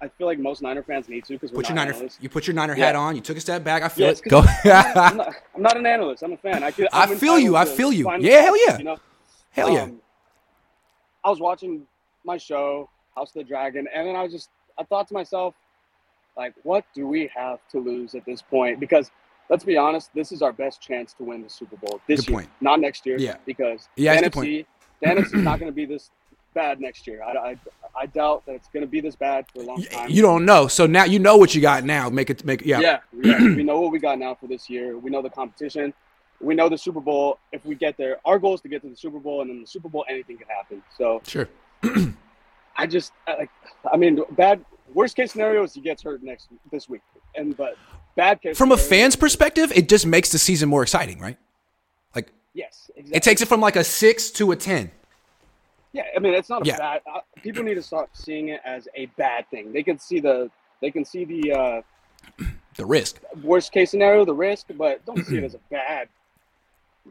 I 0.04 0.10
feel 0.10 0.28
like 0.28 0.38
most 0.38 0.62
Niner 0.62 0.84
fans 0.84 1.08
need 1.08 1.24
to 1.26 1.34
because 1.34 1.50
Put 1.52 1.70
your 1.70 1.76
Niner. 1.76 1.94
analysts. 1.94 2.18
You 2.20 2.28
put 2.28 2.46
your 2.46 2.54
Niner 2.56 2.76
Yeah. 2.76 2.88
hat 2.88 2.96
on. 2.98 3.16
You 3.16 3.22
took 3.22 3.38
a 3.38 3.40
step 3.40 3.64
back. 3.64 3.84
I 3.84 3.88
feel 3.88 4.10
it. 4.10 4.22
Go. 4.28 4.40
I'm, 4.66 5.16
not, 5.18 5.34
I'm 5.56 5.62
not 5.62 5.78
an 5.78 5.86
analyst. 5.86 6.24
I'm 6.24 6.34
a 6.34 6.38
fan. 6.38 6.62
I, 6.62 6.72
could, 6.72 6.90
I 6.92 7.16
feel 7.16 7.40
you. 7.40 7.56
I 7.56 7.64
feel 7.64 7.94
you. 7.94 8.12
Yeah, 8.20 8.42
hell 8.42 8.58
yeah. 8.68 8.78
You 8.78 8.84
know? 8.84 8.98
Hell 9.52 9.70
yeah. 9.72 9.84
Um, 9.84 10.02
I 11.24 11.30
was 11.30 11.40
watching 11.40 11.84
my 12.26 12.36
show, 12.38 12.90
House 13.16 13.30
of 13.30 13.36
the 13.36 13.44
Dragon, 13.46 13.88
and 13.96 14.06
then 14.06 14.16
I 14.18 14.24
was 14.24 14.34
just 14.34 14.50
I 14.78 14.84
thought 14.84 15.08
to 15.08 15.14
myself, 15.14 15.56
like, 16.36 16.54
what 16.64 16.84
do 16.94 17.08
we 17.08 17.30
have 17.34 17.60
to 17.72 17.80
lose 17.80 18.14
at 18.14 18.26
this 18.26 18.42
point? 18.42 18.82
Because 18.82 19.10
let's 19.50 19.64
be 19.64 19.78
honest, 19.78 20.10
this 20.14 20.34
is 20.34 20.42
our 20.42 20.52
best 20.52 20.82
chance 20.82 21.14
to 21.14 21.24
win 21.24 21.44
the 21.44 21.50
Super 21.50 21.78
Bowl 21.78 22.02
this 22.08 22.22
Good 22.22 22.30
year, 22.30 22.38
point. 22.40 22.50
not 22.60 22.82
next 22.82 23.06
year. 23.06 23.18
Yeah. 23.20 23.36
Because 23.46 23.88
Yeah, 23.96 24.20
the 24.20 24.30
NFC, 24.30 24.66
the 25.02 25.08
NFC 25.08 25.26
is 25.28 25.34
not 25.44 25.60
going 25.60 25.72
to 25.72 25.76
be 25.76 25.86
this 25.86 26.10
bad 26.54 26.80
next 26.80 27.08
year. 27.08 27.24
I, 27.24 27.32
I, 27.32 27.58
I 27.96 28.06
doubt 28.08 28.46
that 28.46 28.56
it's 28.56 28.68
going 28.70 28.82
to 28.82 28.88
be 28.88 29.02
this 29.02 29.16
bad 29.16 29.46
for 29.54 29.62
a 29.62 29.66
long 29.66 29.84
time. 29.84 30.10
You 30.10 30.22
don't 30.22 30.46
know, 30.46 30.68
so 30.68 30.86
now 30.86 31.06
you 31.06 31.20
know 31.20 31.38
what 31.38 31.54
you 31.54 31.62
got 31.62 31.84
now. 31.84 32.10
Make 32.10 32.30
it 32.30 32.44
make 32.46 32.66
yeah. 32.66 32.80
Yeah, 32.80 33.00
yeah. 33.22 33.40
we 33.40 33.64
know 33.64 33.80
what 33.80 33.92
we 33.92 34.00
got 34.00 34.20
now 34.20 34.36
for 34.36 34.48
this 34.48 34.70
year. 34.70 34.98
We 34.98 35.10
know 35.10 35.22
the 35.22 35.30
competition. 35.30 35.94
We 36.40 36.56
know 36.56 36.70
the 36.70 36.78
Super 36.78 37.00
Bowl. 37.00 37.40
If 37.52 37.66
we 37.66 37.76
get 37.76 37.98
there, 37.98 38.18
our 38.26 38.40
goal 38.40 38.56
is 38.56 38.62
to 38.62 38.68
get 38.68 38.82
to 38.82 38.90
the 38.90 38.96
Super 38.96 39.20
Bowl, 39.20 39.42
and 39.42 39.50
in 39.50 39.62
the 39.62 39.68
Super 39.68 39.90
Bowl, 39.90 40.06
anything 40.10 40.38
can 40.38 40.48
happen. 40.48 40.84
So 40.98 41.22
Sure. 41.26 41.48
I 42.76 42.88
just, 42.88 43.14
I, 43.28 43.36
like, 43.36 43.50
I 43.92 43.98
mean, 43.98 44.22
bad. 44.32 44.64
Worst 44.94 45.16
case 45.16 45.32
scenario 45.32 45.64
is 45.64 45.74
he 45.74 45.82
gets 45.82 46.04
hurt 46.04 46.22
next 46.24 46.50
this 46.72 46.90
week, 46.90 47.02
and 47.36 47.56
but 47.56 47.78
bad 48.16 48.42
case 48.42 48.58
From 48.58 48.72
a 48.72 48.78
fan's 48.78 49.16
perspective, 49.16 49.72
it 49.74 49.90
just 49.90 50.06
makes 50.06 50.32
the 50.32 50.38
season 50.38 50.70
more 50.70 50.84
exciting, 50.84 51.20
right? 51.20 51.38
Like 52.14 52.32
yes, 52.54 52.92
exactly. 52.96 53.18
it 53.18 53.24
takes 53.24 53.42
it 53.42 53.48
from 53.48 53.62
like 53.62 53.76
a 53.76 53.84
six 53.84 54.30
to 54.32 54.52
a 54.52 54.56
ten. 54.56 54.92
Yeah, 55.94 56.04
I 56.16 56.20
mean, 56.20 56.34
it's 56.34 56.50
not 56.50 56.64
a 56.64 56.66
Yeah. 56.66 56.78
bad. 56.78 57.02
Uh, 57.12 57.20
people 57.44 57.64
need 57.64 57.76
to 57.76 57.82
stop 57.84 58.10
seeing 58.14 58.50
it 58.50 58.60
as 58.66 58.88
a 58.96 59.06
bad 59.18 59.48
thing. 59.52 59.72
They 59.72 59.84
can 59.84 60.00
see 60.00 60.20
the, 60.20 60.50
they 60.82 60.90
can 60.92 61.06
see 61.06 61.24
the 61.24 61.52
uh, 61.54 61.82
The 62.76 62.86
risk. 62.86 63.22
worst 63.44 63.72
case 63.72 63.92
scenario, 63.92 64.26
the 64.26 64.34
risk, 64.34 64.68
but 64.76 65.06
don't 65.06 65.24
see 65.26 65.38
it 65.38 65.44
as 65.50 65.54
a 65.54 65.60
bad, 65.70 66.08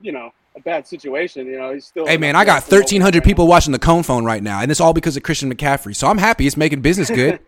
you 0.03 0.11
know, 0.11 0.33
a 0.57 0.61
bad 0.61 0.87
situation. 0.89 1.47
You 1.47 1.57
know, 1.59 1.73
he's 1.73 1.87
still. 1.87 2.05
Hey 2.07 2.17
man, 2.17 2.35
I 2.35 2.45
got 2.45 2.65
thirteen 2.65 3.01
hundred 3.01 3.23
people 3.23 3.47
watching 3.47 3.71
the 3.73 3.79
Cohn 3.79 4.03
Phone 4.03 4.25
right 4.25 4.43
now, 4.43 4.61
and 4.61 4.71
it's 4.73 4.81
all 4.81 4.93
because 4.93 5.17
of 5.17 5.23
Christian 5.23 5.55
McCaffrey. 5.55 5.95
So 5.95 6.09
I'm 6.09 6.19
happy 6.19 6.47
it's 6.49 6.57
making 6.57 6.81
business 6.83 7.09
good. 7.21 7.39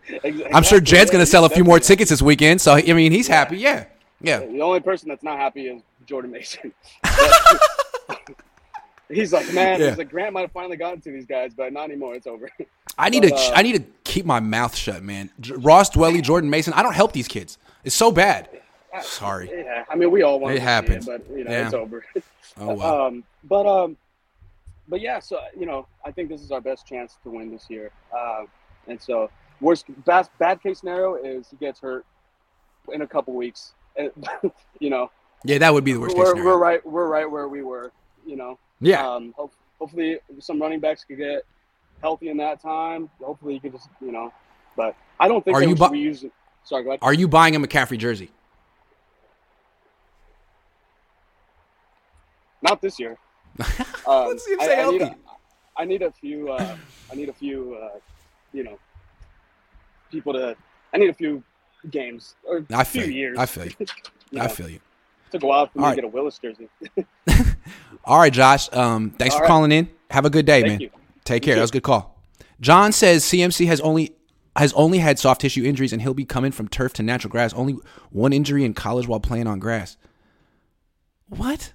I'm 0.54 0.62
sure 0.62 0.80
Jed's 0.80 1.10
gonna 1.10 1.26
sell 1.26 1.44
a 1.44 1.50
few 1.50 1.64
more 1.64 1.80
tickets 1.80 2.10
this 2.10 2.22
weekend. 2.22 2.60
So 2.60 2.74
I 2.74 2.92
mean, 2.92 3.10
he's 3.10 3.26
happy. 3.26 3.58
Yeah, 3.58 3.86
yeah. 4.20 4.38
The 4.38 4.60
only 4.60 4.78
person 4.80 5.08
that's 5.08 5.24
not 5.24 5.36
happy 5.38 5.66
is 5.66 5.82
Jordan 6.06 6.30
Mason. 6.30 6.72
he's 9.08 9.32
like, 9.32 9.52
man, 9.52 9.80
Yeah. 9.80 9.88
he's 9.90 9.98
like, 9.98 10.10
Grant 10.10 10.32
might 10.32 10.42
have 10.42 10.52
finally 10.52 10.76
gotten 10.76 11.00
to 11.02 11.10
these 11.12 11.26
guys, 11.26 11.52
but 11.54 11.72
not 11.72 11.84
anymore. 11.84 12.14
It's 12.14 12.26
over. 12.26 12.50
I 12.98 13.08
need 13.10 13.22
But, 13.22 13.30
to. 13.30 13.34
uh, 13.34 13.52
I 13.54 13.62
need 13.62 13.76
to 13.76 13.84
keep 14.04 14.24
my 14.24 14.40
mouth 14.40 14.74
shut, 14.76 15.02
man. 15.02 15.30
Ross 15.56 15.90
Dwelley, 15.90 16.22
Jordan 16.22 16.48
Mason. 16.50 16.72
I 16.72 16.82
don't 16.82 16.94
help 16.94 17.12
these 17.12 17.28
kids. 17.28 17.58
It's 17.84 17.94
so 17.96 18.12
bad. 18.12 18.48
Sorry. 19.02 19.50
Yeah, 19.52 19.84
I 19.90 19.96
mean, 19.96 20.12
we 20.12 20.22
all 20.22 20.38
want 20.38 20.54
It 20.54 20.58
to 20.58 20.62
happens. 20.64 21.08
it, 21.08 21.26
but 21.28 21.36
you 21.36 21.42
know, 21.44 21.50
Yeah. 21.50 21.64
it's 21.64 21.74
over. 21.74 22.04
Oh 22.56 22.74
well. 22.74 23.02
Um, 23.06 23.24
but 23.42 23.66
um, 23.66 23.96
but 24.86 25.00
yeah, 25.00 25.18
so 25.18 25.40
you 25.58 25.66
know, 25.66 25.88
I 26.04 26.12
think 26.12 26.28
this 26.28 26.40
is 26.40 26.52
our 26.52 26.60
best 26.60 26.86
chance 26.86 27.16
to 27.24 27.30
win 27.30 27.50
this 27.50 27.66
year. 27.68 27.90
Uh, 28.16 28.44
and 28.86 29.02
so, 29.02 29.28
worst 29.60 29.86
bad, 30.04 30.28
bad 30.38 30.62
case 30.62 30.78
scenario 30.78 31.16
is 31.16 31.48
he 31.50 31.56
gets 31.56 31.80
hurt 31.80 32.06
in 32.92 33.02
a 33.02 33.06
couple 33.08 33.34
weeks. 33.34 33.72
And, 33.96 34.12
you 34.78 34.90
know, 34.90 35.10
Yeah, 35.44 35.58
that 35.58 35.74
would 35.74 35.82
be 35.82 35.94
the 35.94 35.98
worst 36.00 36.14
case 36.14 36.20
we're, 36.20 36.26
scenario. 36.30 36.50
we're 36.50 36.58
right. 36.58 36.86
We're 36.86 37.08
right 37.08 37.28
where 37.28 37.48
we 37.48 37.62
were. 37.62 37.90
You 38.24 38.36
know. 38.36 38.58
Yeah. 38.80 39.06
Um, 39.08 39.34
hope, 39.36 39.52
hopefully, 39.78 40.18
some 40.40 40.60
running 40.60 40.80
backs 40.80 41.04
could 41.04 41.18
get 41.18 41.42
healthy 42.00 42.28
in 42.28 42.36
that 42.38 42.60
time. 42.60 43.08
Hopefully, 43.22 43.54
you 43.54 43.60
could 43.60 43.72
just 43.72 43.88
you 44.00 44.12
know. 44.12 44.32
But 44.76 44.96
I 45.20 45.28
don't 45.28 45.44
think 45.44 45.56
Are 45.56 45.62
you 45.62 45.74
bu- 45.74 45.90
be 45.90 45.98
using. 45.98 46.30
Sorry, 46.64 46.82
go 46.82 46.90
ahead. 46.90 47.00
Are 47.02 47.12
you 47.12 47.28
buying 47.28 47.54
a 47.56 47.60
McCaffrey 47.60 47.98
jersey? 47.98 48.30
Not 52.62 52.80
this 52.80 52.98
year. 52.98 53.18
Um, 54.06 54.28
Let's 54.28 54.44
see 54.44 54.52
him 54.52 54.60
I, 54.60 54.64
I 54.66 54.90
need, 54.90 55.00
a, 55.00 55.86
need 55.86 56.02
a 56.02 56.10
few. 56.10 56.50
Uh, 56.52 56.76
I 57.10 57.14
need 57.14 57.30
a 57.30 57.32
few. 57.32 57.74
Uh, 57.74 57.98
you 58.52 58.62
know, 58.62 58.78
people 60.10 60.34
to. 60.34 60.54
I 60.92 60.98
need 60.98 61.08
a 61.08 61.14
few 61.14 61.42
games 61.90 62.34
or 62.44 62.66
I 62.70 62.82
a 62.82 62.84
few 62.84 63.04
you. 63.04 63.12
years. 63.12 63.38
I 63.38 63.46
feel 63.46 63.64
you. 63.64 63.72
You 64.30 64.40
I 64.40 64.48
feel 64.48 64.68
you. 64.68 64.80
Took 65.34 65.42
a 65.42 65.46
while 65.46 65.66
for 65.66 65.78
me 65.80 65.84
All 65.84 65.90
to 65.90 65.96
get 65.96 66.04
a 66.04 66.08
Willis 66.08 66.38
jersey. 66.38 66.68
All 68.04 68.20
right, 68.20 68.32
Josh. 68.32 68.72
Um, 68.72 69.10
thanks 69.10 69.34
All 69.34 69.40
for 69.40 69.42
right. 69.42 69.48
calling 69.48 69.72
in. 69.72 69.88
Have 70.10 70.24
a 70.24 70.30
good 70.30 70.46
day, 70.46 70.60
Thank 70.60 70.72
man. 70.74 70.80
you. 70.80 70.90
Take 71.24 71.42
care. 71.42 71.54
too. 71.54 71.58
That 71.58 71.62
was 71.62 71.70
a 71.70 71.72
good 71.72 71.82
call. 71.82 72.22
John 72.60 72.92
says 72.92 73.24
CMC 73.24 73.66
has 73.66 73.80
only 73.80 74.14
has 74.54 74.72
only 74.74 74.98
had 74.98 75.18
soft 75.18 75.40
tissue 75.40 75.64
injuries, 75.64 75.92
and 75.92 76.00
he'll 76.00 76.14
be 76.14 76.24
coming 76.24 76.52
from 76.52 76.68
turf 76.68 76.92
to 76.92 77.02
natural 77.02 77.32
grass. 77.32 77.52
Only 77.52 77.78
one 78.10 78.32
injury 78.32 78.64
in 78.64 78.74
college 78.74 79.08
while 79.08 79.18
playing 79.18 79.48
on 79.48 79.58
grass. 79.58 79.96
What? 81.28 81.72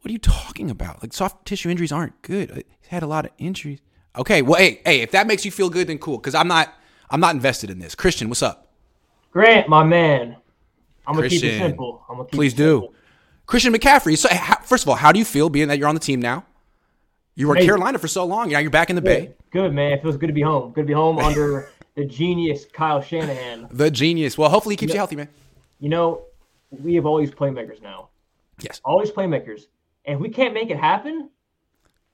What 0.00 0.10
are 0.10 0.12
you 0.12 0.18
talking 0.18 0.70
about? 0.70 1.02
Like 1.02 1.12
soft 1.12 1.46
tissue 1.46 1.70
injuries 1.70 1.90
aren't 1.90 2.22
good. 2.22 2.50
He's 2.80 2.90
had 2.90 3.02
a 3.02 3.08
lot 3.08 3.24
of 3.24 3.32
injuries. 3.38 3.80
Okay, 4.16 4.40
well, 4.42 4.60
hey, 4.60 4.80
hey, 4.84 5.00
if 5.00 5.10
that 5.10 5.26
makes 5.26 5.44
you 5.44 5.50
feel 5.50 5.68
good, 5.68 5.88
then 5.88 5.98
cool. 5.98 6.18
Because 6.18 6.36
I'm 6.36 6.46
not, 6.46 6.72
I'm 7.10 7.18
not 7.18 7.34
invested 7.34 7.70
in 7.70 7.80
this. 7.80 7.96
Christian, 7.96 8.28
what's 8.28 8.42
up? 8.42 8.70
Grant, 9.32 9.68
my 9.68 9.82
man. 9.82 10.36
I'm 11.06 11.14
gonna 11.14 11.28
keep 11.28 11.42
it 11.44 11.58
simple. 11.58 12.04
I'm 12.08 12.16
gonna 12.16 12.28
keep 12.28 12.34
Please 12.38 12.54
do. 12.54 12.92
Christian 13.46 13.74
McCaffrey. 13.74 14.16
So, 14.16 14.28
how, 14.30 14.56
first 14.62 14.84
of 14.84 14.88
all, 14.88 14.94
how 14.94 15.12
do 15.12 15.18
you 15.18 15.24
feel 15.24 15.50
being 15.50 15.68
that 15.68 15.78
you're 15.78 15.88
on 15.88 15.94
the 15.94 16.00
team 16.00 16.20
now? 16.20 16.44
You 17.34 17.48
were 17.48 17.56
in 17.56 17.66
Carolina 17.66 17.98
for 17.98 18.08
so 18.08 18.24
long. 18.24 18.48
Now 18.50 18.58
you're 18.60 18.70
back 18.70 18.90
in 18.90 18.96
the 18.96 19.02
Bay. 19.02 19.32
Good 19.50 19.72
man. 19.74 19.92
It 19.92 20.02
feels 20.02 20.16
good 20.16 20.28
to 20.28 20.32
be 20.32 20.40
home. 20.40 20.72
Good 20.72 20.82
to 20.82 20.86
be 20.86 20.92
home 20.92 21.18
under 21.20 21.68
the 21.94 22.04
genius 22.04 22.64
Kyle 22.72 23.00
Shanahan. 23.02 23.68
The 23.70 23.90
genius. 23.90 24.38
Well, 24.38 24.48
hopefully 24.48 24.74
he 24.74 24.76
keeps 24.76 24.92
you 24.92 24.98
healthy, 24.98 25.16
man. 25.16 25.28
You 25.80 25.88
know, 25.88 26.22
we 26.70 26.94
have 26.94 27.06
all 27.06 27.18
these 27.18 27.32
playmakers 27.32 27.82
now. 27.82 28.08
Yes. 28.60 28.80
All 28.84 29.00
these 29.00 29.10
playmakers. 29.10 29.62
And 30.06 30.14
if 30.16 30.20
we 30.20 30.28
can't 30.28 30.54
make 30.54 30.70
it 30.70 30.78
happen, 30.78 31.28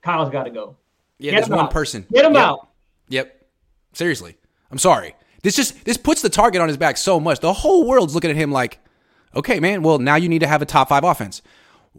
Kyle's 0.03 0.31
got 0.31 0.45
to 0.45 0.51
go. 0.51 0.77
Yeah, 1.19 1.33
Get 1.33 1.37
there's 1.41 1.49
one 1.51 1.67
out. 1.67 1.71
person. 1.71 2.07
Get 2.13 2.25
him 2.25 2.33
Yep. 2.35 2.43
out. 2.43 2.69
Yep. 3.09 3.47
Seriously. 3.93 4.37
I'm 4.71 4.79
sorry. 4.79 5.15
This 5.43 5.57
just 5.57 5.85
this 5.85 5.97
puts 5.97 6.23
the 6.23 6.29
target 6.29 6.61
on 6.61 6.69
his 6.69 6.77
back 6.77 6.97
so 6.97 7.19
much. 7.19 7.41
The 7.41 7.53
whole 7.53 7.87
world's 7.87 8.15
looking 8.15 8.31
at 8.31 8.37
him 8.37 8.53
like, 8.53 8.79
okay, 9.35 9.61
man, 9.61 9.83
well, 9.83 9.99
now 9.99 10.17
you 10.17 10.29
need 10.29 10.41
to 10.41 10.47
have 10.47 10.63
a 10.63 10.67
top 10.67 10.89
five 10.89 11.05
offense. 11.05 11.43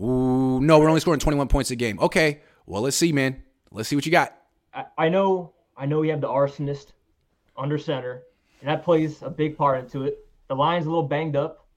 Ooh, 0.01 0.61
no, 0.61 0.79
we're 0.79 0.87
only 0.87 1.01
scoring 1.01 1.19
21 1.19 1.47
points 1.47 1.71
a 1.71 1.75
game. 1.75 1.99
Okay. 1.99 2.41
Well, 2.65 2.81
let's 2.81 2.95
see, 2.95 3.11
man. 3.11 3.41
Let's 3.71 3.89
see 3.89 3.95
what 3.95 4.05
you 4.05 4.11
got. 4.11 4.35
I, 4.73 4.85
I 4.97 5.09
know, 5.09 5.53
I 5.75 5.85
know 5.85 5.99
we 5.99 6.09
have 6.09 6.21
the 6.21 6.27
arsonist 6.27 6.91
under 7.57 7.77
center, 7.77 8.23
and 8.61 8.69
that 8.69 8.83
plays 8.83 9.21
a 9.21 9.29
big 9.29 9.57
part 9.57 9.79
into 9.79 10.03
it. 10.03 10.25
The 10.47 10.55
line's 10.55 10.85
a 10.85 10.89
little 10.89 11.07
banged 11.07 11.35
up, 11.35 11.67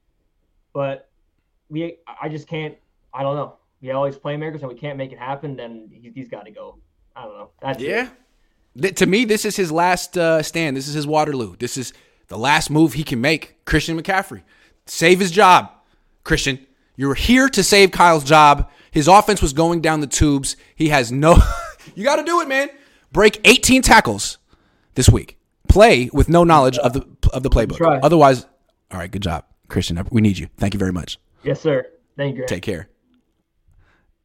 but 0.73 1.09
we, 1.69 1.99
I 2.21 2.29
just 2.29 2.47
can't. 2.47 2.77
I 3.13 3.23
don't 3.23 3.37
know. 3.37 3.57
We 3.81 3.89
have 3.89 3.97
all 3.97 4.05
these 4.05 4.19
playmakers, 4.19 4.61
and 4.61 4.69
we 4.69 4.75
can't 4.75 4.99
make 4.99 5.13
it 5.13 5.19
happen. 5.19 5.57
Then 5.57 5.89
he, 5.91 6.11
he's 6.15 6.29
got 6.29 6.45
to 6.45 6.51
go. 6.51 6.79
I 7.17 7.25
don't 7.25 7.39
know. 7.39 7.51
That's 7.61 7.83
it. 7.83 8.11
Yeah. 8.75 8.83
Th- 8.83 8.95
to 8.97 9.07
me, 9.07 9.25
this 9.25 9.45
is 9.45 9.57
his 9.57 9.71
last 9.73 10.17
uh, 10.19 10.43
stand. 10.43 10.77
This 10.77 10.89
is 10.89 10.95
his 10.95 11.07
Waterloo. 11.07 11.57
This 11.57 11.77
is 11.77 11.93
the 12.29 12.39
last 12.39 12.71
move 12.71 12.95
he 12.95 13.05
can 13.05 13.21
make. 13.21 13.65
Christian 13.65 14.01
McCaffrey. 14.01 14.43
Save 14.87 15.21
his 15.21 15.31
job. 15.31 15.71
Christian, 16.25 16.67
you 16.97 17.09
were 17.09 17.15
here 17.15 17.49
to 17.49 17.63
save 17.63 17.91
Kyle's 17.91 18.25
job. 18.25 18.71
His 18.91 19.09
offense 19.09 19.43
was 19.43 19.53
going 19.53 19.81
down 19.81 20.01
the 20.01 20.07
tubes. 20.07 20.57
He 20.75 20.89
has 20.89 21.11
no. 21.13 21.37
you 21.95 22.05
got 22.05 22.17
to 22.17 22.25
do 22.25 22.41
it, 22.41 22.49
man. 22.49 22.69
Break 23.13 23.41
18 23.45 23.83
tackles 23.83 24.39
this 24.95 25.09
week. 25.09 25.39
Play 25.69 26.11
with 26.13 26.29
no 26.29 26.45
knowledge 26.45 26.79
of 26.79 26.93
the 26.93 27.07
of 27.33 27.43
the 27.43 27.51
playbook. 27.51 27.77
Try. 27.77 27.99
Otherwise, 27.99 28.45
all 28.91 28.99
right, 28.99 29.11
good 29.11 29.23
job, 29.23 29.45
Christian. 29.69 30.01
We 30.11 30.21
need 30.21 30.39
you. 30.39 30.49
Thank 30.57 30.75
you 30.75 30.79
very 30.79 30.93
much. 30.93 31.19
Yes, 31.43 31.61
sir. 31.61 31.87
Thank 32.17 32.37
you. 32.37 32.47
Take 32.47 32.63
care. 32.63 32.89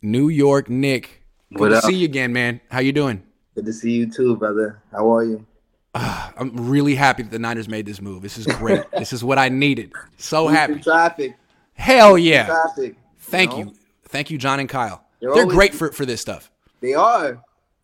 New 0.02 0.30
York 0.30 0.70
Nick. 0.70 1.24
Good 1.52 1.60
What 1.60 1.70
to 1.70 1.78
up? 1.78 1.84
see 1.86 1.96
you 1.96 2.06
again, 2.06 2.34
man. 2.34 2.62
How 2.70 2.80
you 2.80 2.92
doing? 2.92 3.24
Good 3.60 3.66
to 3.66 3.74
see 3.74 3.92
you 3.92 4.10
too, 4.10 4.38
brother. 4.38 4.82
How 4.90 5.14
are 5.14 5.26
you? 5.26 5.46
I'm 5.94 6.70
really 6.70 6.96
happy 6.96 7.24
that 7.24 7.30
the 7.30 7.40
Niners 7.40 7.68
made 7.68 7.86
this 7.86 8.00
move. 8.00 8.22
This 8.22 8.38
is 8.38 8.46
great. 8.48 8.90
this 8.98 9.12
is 9.12 9.22
what 9.22 9.38
I 9.38 9.50
needed. 9.50 9.92
So 10.16 10.48
in 10.48 10.56
happy. 10.56 10.80
Traffic. 10.80 11.36
Hell 11.74 12.18
yeah. 12.18 12.46
Traffic. 12.46 12.96
Thank 13.18 13.52
know? 13.52 13.58
you. 13.58 13.74
Thank 14.06 14.32
you, 14.32 14.38
John 14.38 14.62
and 14.62 14.70
Kyle. 14.70 15.04
They're 15.20 15.34
They're 15.34 15.44
always- 15.44 15.56
great 15.58 15.74
for, 15.74 15.92
for 15.92 16.06
this 16.06 16.22
stuff. 16.22 16.50
They 16.80 16.94
are. 16.94 17.44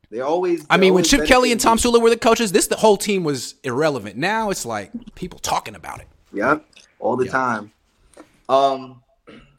They 0.10 0.22
always. 0.22 0.66
I 0.70 0.78
mean, 0.78 0.94
when 0.94 1.04
Chip 1.04 1.28
Kelly 1.28 1.52
and 1.52 1.60
Tom. 1.60 1.78
Sula 1.78 2.00
were 2.00 2.10
the 2.10 2.16
coaches, 2.16 2.54
this 2.54 2.68
the 2.68 2.78
whole 2.78 2.96
team 2.96 3.26
was 3.26 3.56
irrelevant. 3.66 4.16
Now 4.16 4.52
it's 4.52 4.66
like 4.66 4.94
people 5.16 5.40
talking 5.40 5.76
about 5.76 6.00
it. 6.00 6.08
Yep, 6.32 6.66
all 7.00 7.18
the 7.18 7.26
Yeah. 7.26 7.32
time. 7.32 7.72
Um, 8.48 9.04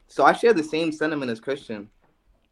so 0.09 0.24
I 0.24 0.32
share 0.32 0.55
the 0.55 0.64
same 0.64 0.93
sentiment 0.93 1.30
as 1.30 1.40
Christian, 1.40 1.90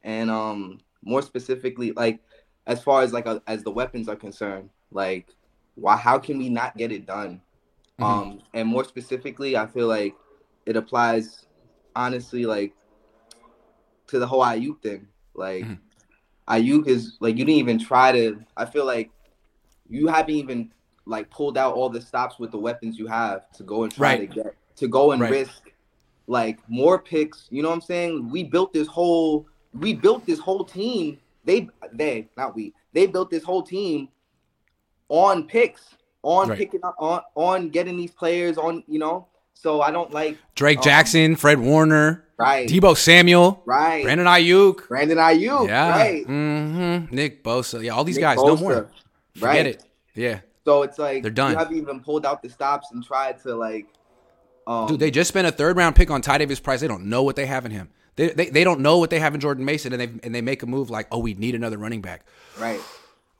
and 0.02 0.30
um, 0.30 0.80
more 1.02 1.22
specifically, 1.22 1.92
like 1.92 2.20
as 2.66 2.82
far 2.82 3.02
as 3.02 3.12
like 3.12 3.26
uh, 3.26 3.40
as 3.46 3.62
the 3.62 3.70
weapons 3.70 4.08
are 4.08 4.16
concerned, 4.16 4.70
like 4.90 5.28
why? 5.74 5.96
How 5.96 6.18
can 6.18 6.38
we 6.38 6.48
not 6.48 6.76
get 6.76 6.92
it 6.92 7.06
done? 7.06 7.40
Mhm. 7.98 8.04
Um, 8.04 8.40
and 8.54 8.68
more 8.68 8.84
specifically, 8.84 9.56
I 9.56 9.66
feel 9.66 9.86
like 9.86 10.14
it 10.66 10.76
applies, 10.76 11.46
honestly, 11.94 12.46
like 12.46 12.74
to 14.08 14.18
the 14.18 14.26
whole 14.26 14.42
Aiyuk 14.42 14.80
thing. 14.82 15.08
Like 15.34 15.64
Mhm. 15.64 15.78
Aiyuk 16.48 16.86
is 16.86 17.16
like 17.20 17.36
you 17.36 17.44
didn't 17.44 17.58
even 17.58 17.78
try 17.78 18.12
to. 18.12 18.40
I 18.56 18.64
feel 18.64 18.84
like 18.86 19.10
you 19.88 20.06
haven't 20.08 20.34
even 20.34 20.72
like 21.06 21.28
pulled 21.30 21.58
out 21.58 21.74
all 21.74 21.90
the 21.90 22.00
stops 22.00 22.38
with 22.38 22.50
the 22.50 22.58
weapons 22.58 22.98
you 22.98 23.06
have 23.06 23.50
to 23.52 23.62
go 23.62 23.82
and 23.82 23.92
try 23.92 24.12
Right. 24.16 24.20
to 24.30 24.42
get 24.42 24.56
to 24.76 24.88
go 24.88 25.12
and 25.12 25.20
Right. 25.20 25.30
risk 25.30 25.70
like 26.26 26.58
more 26.68 26.98
picks. 26.98 27.46
You 27.50 27.62
know 27.62 27.68
what 27.68 27.74
I'm 27.74 27.80
saying? 27.82 28.30
We 28.30 28.44
built 28.44 28.72
this 28.72 28.88
whole 28.88 29.46
we 29.74 29.92
built 29.92 30.24
this 30.24 30.38
whole 30.38 30.64
team. 30.64 31.18
They 31.44 31.68
they 31.92 32.28
not 32.36 32.54
we 32.54 32.72
they 32.92 33.06
built 33.06 33.30
this 33.30 33.42
whole 33.44 33.62
team 33.62 34.08
on 35.08 35.46
picks. 35.46 35.82
on 36.22 36.48
Right. 36.48 36.58
picking 36.58 36.80
up 36.82 36.94
on 36.98 37.20
on 37.34 37.68
getting 37.68 37.96
these 37.96 38.10
players 38.12 38.56
on, 38.56 38.82
you 38.88 38.98
know. 38.98 39.28
So 39.52 39.82
I 39.82 39.90
don't 39.90 40.10
like 40.12 40.38
Drake 40.54 40.78
um, 40.78 40.84
Jackson, 40.84 41.36
Fred 41.36 41.60
Warner, 41.60 42.24
Right. 42.38 42.68
Deebo 42.68 42.96
Samuel, 42.96 43.62
Right. 43.66 44.02
Brandon 44.04 44.26
Aiyuk, 44.26 44.88
Brandon 44.88 45.18
Aiyuk, 45.18 45.68
yeah, 45.68 45.90
right. 45.90 46.26
hmm 46.26 47.14
Nick 47.14 47.44
Bosa, 47.44 47.82
yeah, 47.82 47.92
all 47.92 48.04
these 48.04 48.16
Nick 48.16 48.22
guys, 48.22 48.38
no 48.38 48.56
more. 48.56 48.90
Forget 49.34 49.48
right. 49.48 49.66
it. 49.66 49.84
Yeah, 50.14 50.40
So 50.64 50.82
it's 50.82 50.98
like 50.98 51.22
They're 51.22 51.30
done. 51.30 51.52
You 51.52 51.58
haven't 51.58 51.76
even 51.76 52.00
pulled 52.00 52.24
out 52.24 52.42
the 52.42 52.48
stops 52.48 52.88
and 52.92 53.04
tried 53.04 53.40
to 53.42 53.54
like, 53.54 53.86
um, 54.66 54.86
dude, 54.88 55.00
they 55.00 55.10
just 55.10 55.28
spent 55.28 55.46
a 55.46 55.52
third 55.52 55.76
round 55.76 55.94
pick 55.94 56.10
on 56.10 56.22
Ty 56.22 56.38
Davis 56.38 56.58
Price. 56.60 56.80
They 56.80 56.88
don't 56.88 57.04
know 57.06 57.22
what 57.22 57.36
they 57.36 57.46
have 57.46 57.64
in 57.66 57.70
him. 57.70 57.90
They, 58.16 58.28
they, 58.30 58.48
they 58.50 58.64
don't 58.64 58.80
know 58.80 58.98
what 58.98 59.10
they 59.10 59.18
have 59.18 59.34
in 59.34 59.40
Jordan 59.40 59.64
Mason, 59.64 59.92
and 59.92 60.00
they 60.00 60.26
and 60.26 60.34
they 60.34 60.40
make 60.40 60.62
a 60.62 60.66
move 60.66 60.88
like, 60.90 61.08
oh, 61.10 61.18
we 61.18 61.34
need 61.34 61.54
another 61.54 61.78
running 61.78 62.00
back. 62.00 62.24
right. 62.58 62.80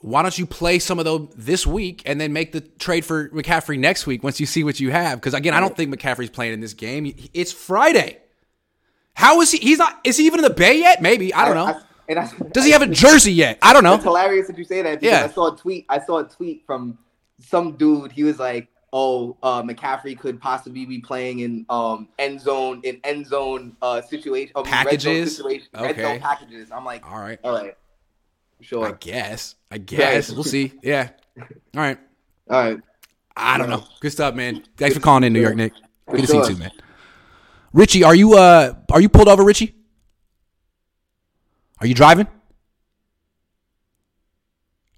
Why 0.01 0.21
don't 0.21 0.37
you 0.39 0.45
play 0.45 0.81
some 0.81 0.99
of 0.99 1.07
those 1.07 1.29
this 1.35 1.67
week 1.67 2.03
and 2.05 2.21
then 2.21 2.35
make 2.35 2.53
the 2.53 2.61
trade 2.61 3.07
for 3.07 3.31
McCaffrey 3.31 3.79
next 3.79 4.07
week 4.07 4.23
once 4.23 4.39
you 4.39 4.45
see 4.45 4.63
what 4.63 4.79
you 4.79 4.91
have? 4.91 5.19
Because 5.19 5.33
again, 5.33 5.55
I 5.55 5.61
don't 5.61 5.75
think 5.75 5.95
McCaffrey's 5.95 6.29
playing 6.29 6.53
in 6.53 6.61
this 6.61 6.75
game. 6.75 7.15
It's 7.33 7.53
Friday. 7.53 8.19
How 9.15 9.41
is 9.41 9.51
he? 9.53 9.59
He's 9.59 9.79
not. 9.79 9.99
Is 10.05 10.19
he 10.19 10.27
even 10.27 10.41
in 10.41 10.43
the 10.45 10.51
Bay 10.51 10.79
yet? 10.79 11.01
Maybe 11.01 11.33
I 11.33 11.47
don't 11.47 11.55
know. 11.55 11.81
and 12.09 12.19
I, 12.19 12.31
Does 12.53 12.67
he 12.67 12.73
have 12.73 12.83
a 12.83 12.87
jersey 12.87 13.33
yet? 13.33 13.59
I 13.63 13.73
don't 13.73 13.83
know. 13.85 13.95
It's 13.95 14.05
hilarious 14.05 14.47
that 14.49 14.59
you 14.59 14.65
say 14.65 14.83
that 14.83 15.01
because 15.01 15.21
Yeah. 15.21 15.25
I 15.25 15.29
saw 15.29 15.55
a 15.55 15.57
tweet. 15.57 15.87
I 15.89 15.99
saw 16.05 16.19
a 16.19 16.25
tweet 16.29 16.65
from 16.67 16.99
some 17.39 17.77
dude. 17.77 18.13
He 18.13 18.25
was 18.25 18.39
like, 18.39 18.69
"Oh, 18.95 19.37
uh, 19.43 19.63
McCaffrey 19.63 20.17
could 20.19 20.41
possibly 20.41 20.87
be 20.87 21.01
playing 21.01 21.41
in 21.41 21.67
um 21.69 22.09
end 22.19 22.41
zone 22.41 22.81
in 22.85 23.01
end 23.05 23.27
zone 23.27 23.77
uh 23.83 24.01
situation 24.01 24.53
mean, 24.57 24.65
red 24.65 25.01
zone 25.03 25.13
Packages? 25.13 25.37
situation, 25.37 25.67
red 25.75 25.91
Okay. 25.91 26.03
zone 26.03 26.21
packages." 26.21 26.71
I'm 26.71 26.85
like, 26.85 27.05
All 27.05 27.19
right. 27.21 27.39
all 27.45 27.53
right, 27.53 27.77
sure, 28.61 28.87
I 28.87 28.93
guess. 28.93 29.57
I 29.71 29.79
guess. 29.93 30.31
We'll 30.31 30.45
see. 30.45 30.73
Yeah. 30.83 31.11
All 31.37 31.45
right. 31.75 31.99
all 32.49 32.63
right. 32.71 32.79
I 33.37 33.59
don't 33.59 33.69
know. 33.69 33.85
Good 34.01 34.13
stuff, 34.13 34.35
man. 34.37 34.63
Thanks 34.77 34.95
for 34.95 35.01
calling 35.03 35.25
in, 35.25 35.33
New 35.33 35.41
York 35.41 35.57
Nick. 35.57 35.73
Good 36.09 36.21
to 36.21 36.27
see 36.29 36.37
you 36.37 36.45
too, 36.47 36.57
man. 36.57 36.71
Richie, 37.73 38.05
are 38.05 38.15
you 38.15 38.35
uh 38.39 38.75
are 38.93 39.01
you 39.01 39.09
pulled 39.09 39.27
over, 39.29 39.43
Richie? 39.45 39.75
Are 41.81 41.87
you 41.89 41.95
driving? 41.95 42.29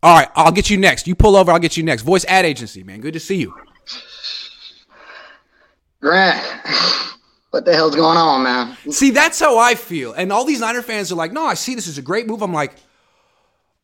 All 0.02 0.14
right, 0.16 0.28
I'll 0.36 0.52
get 0.52 0.68
you 0.70 0.76
next. 0.76 1.08
You 1.08 1.14
pull 1.14 1.34
over, 1.34 1.50
I'll 1.50 1.58
get 1.58 1.76
you 1.76 1.82
next. 1.82 2.02
Voice 2.02 2.24
ad 2.26 2.44
agency, 2.44 2.84
man. 2.84 3.00
Good 3.00 3.14
to 3.14 3.20
see 3.20 3.36
you. 3.36 3.54
Grant, 6.00 6.44
what 7.50 7.64
the 7.64 7.74
hell's 7.74 7.96
going 7.96 8.18
on, 8.18 8.42
man? 8.42 8.76
See, 8.90 9.10
that's 9.10 9.40
how 9.40 9.58
I 9.58 9.74
feel. 9.74 10.12
And 10.12 10.32
all 10.32 10.44
these 10.44 10.60
Niner 10.60 10.82
fans 10.82 11.10
are 11.10 11.16
like, 11.16 11.32
no, 11.32 11.44
I 11.44 11.54
see 11.54 11.74
this 11.74 11.86
is 11.86 11.98
a 11.98 12.02
great 12.02 12.26
move. 12.26 12.42
I'm 12.42 12.52
like, 12.52 12.74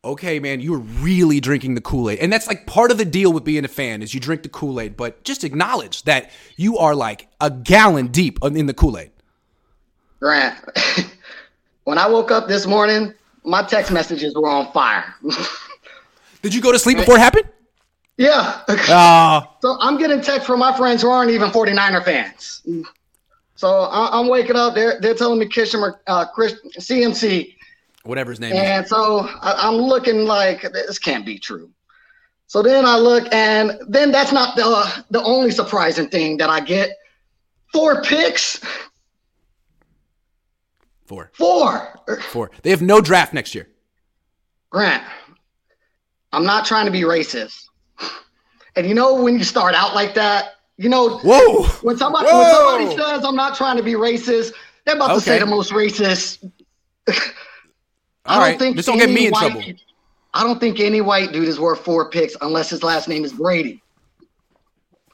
okay, 0.04 0.38
man, 0.38 0.60
you're 0.60 0.78
really 0.78 1.40
drinking 1.40 1.74
the 1.74 1.80
Kool-Aid. 1.80 2.18
And 2.18 2.32
that's 2.32 2.46
like 2.46 2.66
part 2.66 2.90
of 2.90 2.98
the 2.98 3.04
deal 3.04 3.32
with 3.32 3.44
being 3.44 3.64
a 3.64 3.68
fan 3.68 4.02
is 4.02 4.12
you 4.12 4.20
drink 4.20 4.42
the 4.42 4.48
Kool-Aid, 4.48 4.96
but 4.96 5.24
just 5.24 5.44
acknowledge 5.44 6.02
that 6.04 6.30
you 6.56 6.78
are 6.78 6.94
like 6.94 7.28
a 7.40 7.50
gallon 7.50 8.08
deep 8.08 8.38
in 8.44 8.66
the 8.66 8.74
Kool-Aid. 8.74 9.10
Grant, 10.20 10.58
when 11.84 11.98
I 11.98 12.08
woke 12.08 12.30
up 12.30 12.48
this 12.48 12.66
morning, 12.66 13.14
my 13.44 13.62
text 13.62 13.90
messages 13.90 14.34
were 14.34 14.48
on 14.48 14.72
fire. 14.72 15.14
Did 16.42 16.54
you 16.54 16.60
go 16.60 16.72
to 16.72 16.78
sleep 16.78 16.98
before 16.98 17.16
it 17.16 17.20
happened? 17.20 17.48
Yeah. 18.16 18.62
Ah, 18.68 19.56
So 19.60 19.76
I'm 19.80 19.96
getting 19.98 20.20
text 20.20 20.46
from 20.46 20.58
my 20.60 20.76
friends 20.76 21.02
who 21.02 21.10
aren't 21.10 21.30
even 21.30 21.50
49er 21.50 22.04
fans. 22.04 22.62
So 23.56 23.68
I- 23.82 24.18
I'm 24.18 24.28
waking 24.28 24.56
up. 24.56 24.74
They're 24.74 25.00
they're 25.00 25.14
telling 25.14 25.38
me 25.38 25.48
Christian, 25.48 25.82
uh, 26.06 26.26
Chris, 26.34 26.54
CMC, 26.78 27.54
whatever 28.04 28.30
his 28.30 28.40
name 28.40 28.52
is. 28.54 28.58
and 28.60 28.86
so 28.86 29.20
I, 29.20 29.54
I'm 29.68 29.76
looking 29.76 30.24
like 30.24 30.62
this 30.72 30.98
can't 30.98 31.24
be 31.24 31.38
true. 31.38 31.70
So 32.48 32.62
then 32.62 32.84
I 32.84 32.96
look, 32.96 33.32
and 33.32 33.78
then 33.88 34.10
that's 34.12 34.32
not 34.32 34.56
the 34.56 35.04
the 35.10 35.22
only 35.22 35.50
surprising 35.50 36.08
thing 36.08 36.36
that 36.38 36.50
I 36.50 36.60
get. 36.60 36.90
Four 37.72 38.02
picks, 38.02 38.60
Four. 41.06 41.30
four. 41.34 42.00
Four. 42.30 42.50
They 42.62 42.70
have 42.70 42.82
no 42.82 43.00
draft 43.00 43.32
next 43.32 43.54
year. 43.54 43.68
Grant, 44.70 45.02
I'm 46.32 46.44
not 46.44 46.64
trying 46.66 46.86
to 46.86 46.92
be 46.92 47.02
racist. 47.02 47.64
And 48.76 48.86
you 48.86 48.94
know 48.94 49.22
when 49.22 49.38
you 49.38 49.44
start 49.44 49.74
out 49.74 49.94
like 49.94 50.14
that, 50.14 50.54
you 50.76 50.88
know 50.88 51.18
Whoa. 51.18 51.64
when 51.82 51.96
somebody 51.96 52.26
Whoa. 52.26 52.38
when 52.38 52.86
somebody 52.90 52.96
says 52.96 53.24
I'm 53.24 53.36
not 53.36 53.56
trying 53.56 53.76
to 53.76 53.82
be 53.82 53.92
racist, 53.92 54.52
they're 54.84 54.96
about 54.96 55.14
to 55.14 55.20
say 55.20 55.38
the 55.38 55.46
most 55.46 55.72
racist. 55.72 56.50
All 58.26 58.40
right. 58.40 58.58
Just 58.58 58.86
don't 58.86 58.98
get 58.98 59.10
me 59.10 59.26
in 59.26 59.32
white- 59.32 59.52
trouble. 59.52 59.72
I 60.34 60.44
don't 60.44 60.58
think 60.58 60.80
any 60.80 61.02
white 61.02 61.32
dude 61.32 61.46
is 61.46 61.60
worth 61.60 61.80
four 61.80 62.08
picks 62.08 62.34
unless 62.40 62.70
his 62.70 62.82
last 62.82 63.06
name 63.06 63.24
is 63.24 63.32
Brady. 63.32 63.82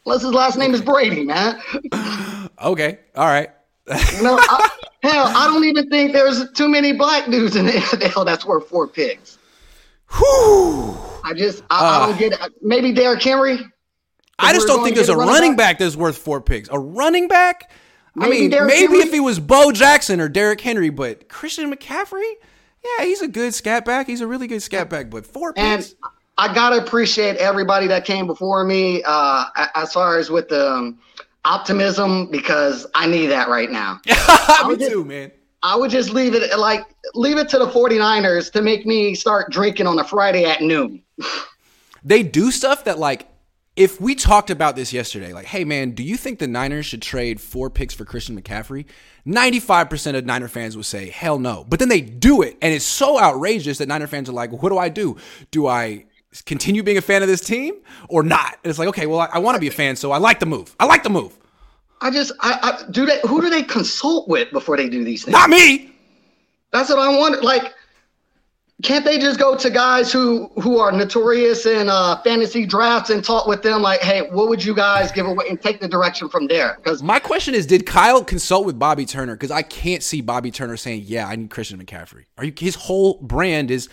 Unless 0.06 0.22
his 0.22 0.32
last 0.32 0.56
name 0.56 0.74
is 0.74 0.80
Brady, 0.80 1.24
man. 1.24 1.60
Okay. 2.60 2.98
All 3.14 3.26
right. 3.26 3.50
You 4.16 4.22
know, 4.22 4.38
I, 4.40 4.70
hell, 5.02 5.26
I 5.28 5.46
don't 5.46 5.64
even 5.64 5.88
think 5.88 6.12
there's 6.12 6.50
too 6.52 6.68
many 6.68 6.92
black 6.92 7.30
dudes 7.30 7.56
in 7.56 7.66
the 7.66 7.72
NFL 7.72 8.26
that's 8.26 8.44
worth 8.44 8.68
four 8.68 8.86
picks. 8.86 9.37
I 10.10 11.32
just, 11.36 11.62
I, 11.70 11.76
I 11.76 11.78
Ah. 11.80 12.06
don't 12.06 12.18
get 12.18 12.32
it. 12.32 12.52
Maybe 12.62 12.92
Derrick 12.92 13.22
Henry. 13.22 13.58
I 14.38 14.52
just 14.52 14.66
don't 14.68 14.84
think 14.84 14.94
there's 14.96 15.08
a 15.08 15.16
running, 15.16 15.34
running 15.34 15.56
back 15.56 15.78
that's 15.78 15.96
worth 15.96 16.16
four 16.16 16.40
picks. 16.40 16.68
A 16.70 16.78
running 16.78 17.26
back? 17.28 17.70
I 18.20 18.28
mean, 18.28 18.50
Derrick 18.50 18.68
maybe 18.68 18.86
Henry. 18.94 18.98
if 19.00 19.12
he 19.12 19.20
was 19.20 19.38
Bo 19.40 19.72
Jackson 19.72 20.20
or 20.20 20.28
Derrick 20.28 20.60
Henry, 20.60 20.90
but 20.90 21.28
Christian 21.28 21.72
McCaffrey, 21.72 22.32
yeah, 22.84 23.04
he's 23.04 23.20
a 23.20 23.28
good 23.28 23.52
scat 23.54 23.84
back. 23.84 24.06
He's 24.06 24.20
a 24.20 24.26
really 24.26 24.46
good 24.46 24.62
scat 24.62 24.88
back, 24.88 25.10
but 25.10 25.26
four 25.26 25.52
And 25.56 25.82
picks. 25.82 25.94
I 26.36 26.54
gotta 26.54 26.76
appreciate 26.82 27.36
everybody 27.38 27.88
that 27.88 28.04
came 28.04 28.26
before 28.28 28.62
me, 28.64 29.02
uh, 29.04 29.46
as 29.74 29.92
far 29.92 30.18
as 30.18 30.30
with 30.30 30.48
the 30.48 30.70
um, 30.72 30.98
optimism, 31.44 32.30
because 32.30 32.86
I 32.94 33.06
need 33.08 33.26
that 33.26 33.48
right 33.48 33.70
now. 33.70 34.00
me 34.68 34.76
too, 34.76 35.04
man. 35.04 35.32
I 35.62 35.76
would 35.76 35.90
just 35.90 36.10
leave 36.10 36.34
it 36.34 36.56
like 36.58 36.86
leave 37.14 37.38
it 37.38 37.48
to 37.50 37.58
the 37.58 37.66
49ers 37.66 38.52
to 38.52 38.62
make 38.62 38.86
me 38.86 39.14
start 39.14 39.50
drinking 39.50 39.86
on 39.86 39.98
a 39.98 40.04
Friday 40.04 40.44
at 40.44 40.60
noon. 40.60 41.02
They 42.04 42.22
do 42.22 42.52
stuff 42.52 42.84
that 42.84 43.00
like 43.00 43.28
if 43.78 44.00
we 44.00 44.16
talked 44.16 44.50
about 44.50 44.74
this 44.74 44.92
yesterday, 44.92 45.32
like, 45.32 45.46
hey 45.46 45.64
man, 45.64 45.92
do 45.92 46.02
you 46.02 46.16
think 46.16 46.40
the 46.40 46.48
Niners 46.48 46.86
should 46.86 47.00
trade 47.00 47.40
four 47.40 47.70
picks 47.70 47.94
for 47.94 48.04
Christian 48.04 48.40
McCaffrey? 48.40 48.86
95% 49.24 50.16
of 50.16 50.24
Niner 50.26 50.48
fans 50.48 50.76
would 50.76 50.84
say, 50.84 51.10
hell 51.10 51.38
no. 51.38 51.64
But 51.68 51.78
then 51.78 51.88
they 51.88 52.00
do 52.00 52.42
it, 52.42 52.56
and 52.60 52.74
it's 52.74 52.84
so 52.84 53.20
outrageous 53.20 53.78
that 53.78 53.86
Niner 53.86 54.08
fans 54.08 54.28
are 54.28 54.32
like, 54.32 54.50
what 54.50 54.70
do 54.70 54.78
I 54.78 54.88
do? 54.88 55.16
Do 55.52 55.68
I 55.68 56.06
continue 56.44 56.82
being 56.82 56.98
a 56.98 57.02
fan 57.02 57.22
of 57.22 57.28
this 57.28 57.40
team 57.40 57.74
or 58.08 58.24
not? 58.24 58.58
And 58.64 58.70
it's 58.70 58.80
like, 58.80 58.88
okay, 58.88 59.06
well, 59.06 59.20
I, 59.20 59.28
I 59.34 59.38
want 59.38 59.54
to 59.54 59.60
be 59.60 59.68
a 59.68 59.72
fan, 59.72 59.94
so 59.94 60.10
I 60.10 60.18
like 60.18 60.40
the 60.40 60.46
move. 60.46 60.74
I 60.80 60.86
like 60.86 61.04
the 61.04 61.10
move. 61.10 61.38
I 62.00 62.10
just 62.10 62.32
I, 62.40 62.58
I 62.62 62.90
do 62.90 63.06
they 63.06 63.20
who 63.26 63.40
do 63.40 63.50
they 63.50 63.62
consult 63.62 64.28
with 64.28 64.50
before 64.52 64.76
they 64.76 64.88
do 64.88 65.04
these 65.04 65.24
things? 65.24 65.32
Not 65.32 65.50
me. 65.50 65.92
That's 66.70 66.90
what 66.90 66.98
I 66.98 67.08
want. 67.16 67.42
Like, 67.42 67.74
can't 68.82 69.04
they 69.04 69.18
just 69.18 69.40
go 69.40 69.56
to 69.56 69.70
guys 69.70 70.12
who 70.12 70.48
who 70.60 70.78
are 70.78 70.92
notorious 70.92 71.66
in 71.66 71.88
uh, 71.88 72.20
fantasy 72.22 72.64
drafts 72.64 73.10
and 73.10 73.24
talk 73.24 73.46
with 73.46 73.62
them? 73.62 73.82
Like, 73.82 74.00
hey, 74.00 74.22
what 74.30 74.48
would 74.48 74.64
you 74.64 74.74
guys 74.74 75.10
give 75.10 75.26
away 75.26 75.46
and 75.48 75.60
take 75.60 75.80
the 75.80 75.88
direction 75.88 76.28
from 76.28 76.46
there? 76.46 76.76
Because 76.76 77.02
My 77.02 77.18
question 77.18 77.54
is, 77.54 77.66
did 77.66 77.86
Kyle 77.86 78.22
consult 78.22 78.66
with 78.66 78.78
Bobby 78.78 79.04
Turner? 79.04 79.34
Because 79.34 79.50
I 79.50 79.62
can't 79.62 80.02
see 80.02 80.20
Bobby 80.20 80.52
Turner 80.52 80.76
saying, 80.76 81.04
"Yeah, 81.06 81.26
I 81.26 81.34
need 81.34 81.50
Christian 81.50 81.82
McCaffrey." 81.84 82.26
Are 82.36 82.44
you? 82.44 82.52
His 82.56 82.76
whole 82.76 83.18
brand 83.20 83.72
is, 83.72 83.88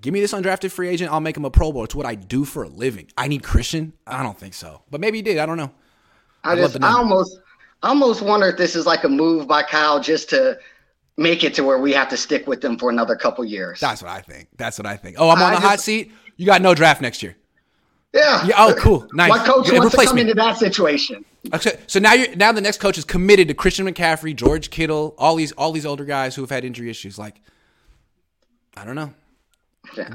"Give 0.00 0.14
me 0.14 0.20
this 0.20 0.32
undrafted 0.32 0.70
free 0.70 0.88
agent, 0.88 1.12
I'll 1.12 1.20
make 1.20 1.36
him 1.36 1.44
a 1.44 1.50
Pro 1.50 1.70
Bowl." 1.70 1.84
It's 1.84 1.94
what 1.94 2.06
I 2.06 2.14
do 2.14 2.46
for 2.46 2.62
a 2.62 2.68
living. 2.68 3.08
I 3.18 3.28
need 3.28 3.42
Christian. 3.42 3.92
I 4.06 4.22
don't 4.22 4.38
think 4.38 4.54
so, 4.54 4.82
but 4.90 5.02
maybe 5.02 5.18
he 5.18 5.22
did. 5.22 5.36
I 5.36 5.44
don't 5.44 5.58
know. 5.58 5.72
I 6.44 6.52
I'd 6.52 6.58
just. 6.58 6.82
I 6.82 6.92
almost 6.92 7.38
I 7.38 7.49
almost 7.82 8.22
wonder 8.22 8.48
if 8.48 8.56
this 8.56 8.76
is 8.76 8.86
like 8.86 9.04
a 9.04 9.08
move 9.08 9.46
by 9.48 9.62
Kyle 9.62 10.00
just 10.00 10.30
to 10.30 10.58
make 11.16 11.44
it 11.44 11.54
to 11.54 11.64
where 11.64 11.78
we 11.78 11.92
have 11.92 12.08
to 12.08 12.16
stick 12.16 12.46
with 12.46 12.60
them 12.60 12.78
for 12.78 12.90
another 12.90 13.16
couple 13.16 13.44
years. 13.44 13.80
That's 13.80 14.02
what 14.02 14.10
I 14.10 14.20
think. 14.20 14.48
That's 14.56 14.78
what 14.78 14.86
I 14.86 14.96
think. 14.96 15.16
Oh, 15.18 15.28
I'm 15.30 15.42
on 15.42 15.52
I 15.52 15.54
the 15.56 15.60
hot 15.60 15.80
seat. 15.80 16.12
You 16.36 16.46
got 16.46 16.62
no 16.62 16.74
draft 16.74 17.00
next 17.02 17.22
year. 17.22 17.36
Yeah. 18.14 18.44
Yeah. 18.44 18.54
Oh, 18.58 18.74
cool. 18.78 19.06
Nice. 19.12 19.28
My 19.30 19.38
coach 19.44 19.70
Yeah, 19.70 19.78
wants 19.78 19.94
to 19.96 20.04
come 20.04 20.16
me. 20.16 20.22
into 20.22 20.34
that 20.34 20.56
situation. 20.56 21.24
Okay, 21.54 21.78
so 21.86 22.00
now 22.00 22.12
you're 22.12 22.34
now 22.36 22.52
the 22.52 22.60
next 22.60 22.78
coach 22.80 22.98
is 22.98 23.04
committed 23.04 23.48
to 23.48 23.54
Christian 23.54 23.86
McCaffrey, 23.86 24.34
George 24.34 24.70
Kittle, 24.70 25.14
all 25.16 25.36
these 25.36 25.52
all 25.52 25.72
these 25.72 25.86
older 25.86 26.04
guys 26.04 26.34
who 26.34 26.42
have 26.42 26.50
had 26.50 26.64
injury 26.64 26.90
issues. 26.90 27.18
Like, 27.18 27.40
I 28.76 28.84
don't 28.84 28.94
know. 28.96 29.14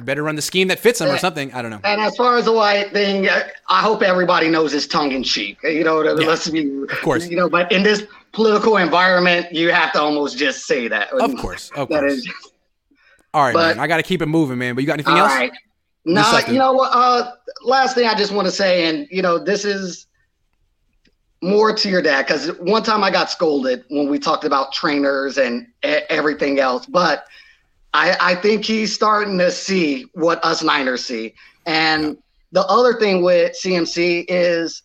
Better 0.04 0.24
run 0.24 0.36
the 0.36 0.42
scheme 0.42 0.68
that 0.70 0.80
fits 0.80 1.00
them 1.00 1.10
or 1.10 1.18
something. 1.18 1.54
I 1.54 1.62
don't 1.62 1.72
know. 1.72 1.80
And 1.84 2.00
as 2.00 2.16
far 2.16 2.38
as 2.38 2.46
the 2.46 2.52
white 2.54 2.92
thing, 2.92 3.28
uh, 3.28 3.48
I 3.68 3.82
hope 3.82 4.02
everybody 4.04 4.48
knows 4.48 4.74
it's 4.74 4.88
tongue 4.88 5.12
in 5.12 5.24
cheek. 5.24 5.58
You 5.64 5.84
know, 5.84 6.02
Yeah. 6.04 6.12
let's 6.12 6.50
be 6.50 6.84
Of 6.84 7.02
course. 7.02 7.28
You 7.28 7.36
know, 7.36 7.50
but 7.50 7.72
in 7.72 7.84
this 7.84 8.04
political 8.32 8.78
environment, 8.78 9.52
you 9.52 9.72
have 9.72 9.92
to 9.94 10.02
almost 10.02 10.38
just 10.38 10.66
say 10.66 10.88
that. 10.88 11.12
Of 11.12 11.36
course, 11.38 11.72
of 11.76 11.90
That 11.90 12.00
course. 12.02 12.14
is- 12.14 12.28
All 13.34 13.44
right, 13.44 13.54
But- 13.54 13.76
man. 13.76 13.80
I 13.84 13.88
got 13.88 13.98
to 13.98 14.04
keep 14.04 14.22
it 14.22 14.28
moving, 14.28 14.58
man. 14.58 14.76
But 14.76 14.82
you 14.82 14.88
got 14.88 14.94
anything 14.94 15.14
All 15.14 15.20
else? 15.26 15.34
right. 15.34 15.52
Good 15.52 16.14
Nah, 16.14 16.38
you 16.48 16.60
know 16.60 16.72
what? 16.74 16.92
Uh, 16.94 17.32
last 17.64 17.96
thing 17.96 18.08
I 18.08 18.14
just 18.16 18.32
want 18.32 18.46
to 18.46 18.52
say, 18.52 18.86
and 18.88 19.08
you 19.12 19.22
know, 19.22 19.38
this 19.40 19.66
is 19.66 20.06
more 21.42 21.74
to 21.76 21.90
your 21.90 22.02
dad 22.02 22.26
because 22.28 22.48
one 22.60 22.84
time 22.84 23.04
I 23.04 23.12
got 23.12 23.30
scolded 23.30 23.84
when 23.90 24.08
we 24.10 24.20
talked 24.20 24.46
about 24.46 24.72
trainers 24.72 25.38
and 25.38 25.68
everything 25.84 26.60
else, 26.60 26.86
but 26.86 27.26
I, 27.96 28.18
I 28.20 28.36
think 28.36 28.66
he's 28.66 28.94
starting 28.94 29.38
to 29.40 29.52
see 29.52 30.06
what 30.14 30.44
us 30.44 30.62
Niners 30.62 31.06
see, 31.06 31.34
and 31.66 32.18
the 32.52 32.66
other 32.68 32.94
thing 33.00 33.24
with 33.24 33.58
CMC 33.62 34.26
is 34.28 34.84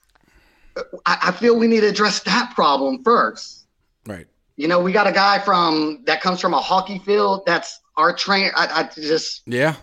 I, 1.06 1.18
I 1.22 1.32
feel 1.32 1.58
we 1.58 1.66
need 1.66 1.80
to 1.80 1.88
address 1.88 2.20
that 2.20 2.52
problem 2.54 3.02
first. 3.02 3.66
Right. 4.06 4.26
You 4.56 4.68
know, 4.68 4.80
we 4.80 4.92
got 4.92 5.06
a 5.06 5.12
guy 5.12 5.38
from 5.38 6.02
that 6.06 6.20
comes 6.20 6.40
from 6.40 6.54
a 6.54 6.60
hockey 6.60 6.98
field. 6.98 7.42
That's 7.46 7.80
our 7.96 8.14
trainer. 8.14 8.52
I, 8.54 8.82
I 8.82 9.00
just 9.00 9.42
Yeah. 9.46 9.76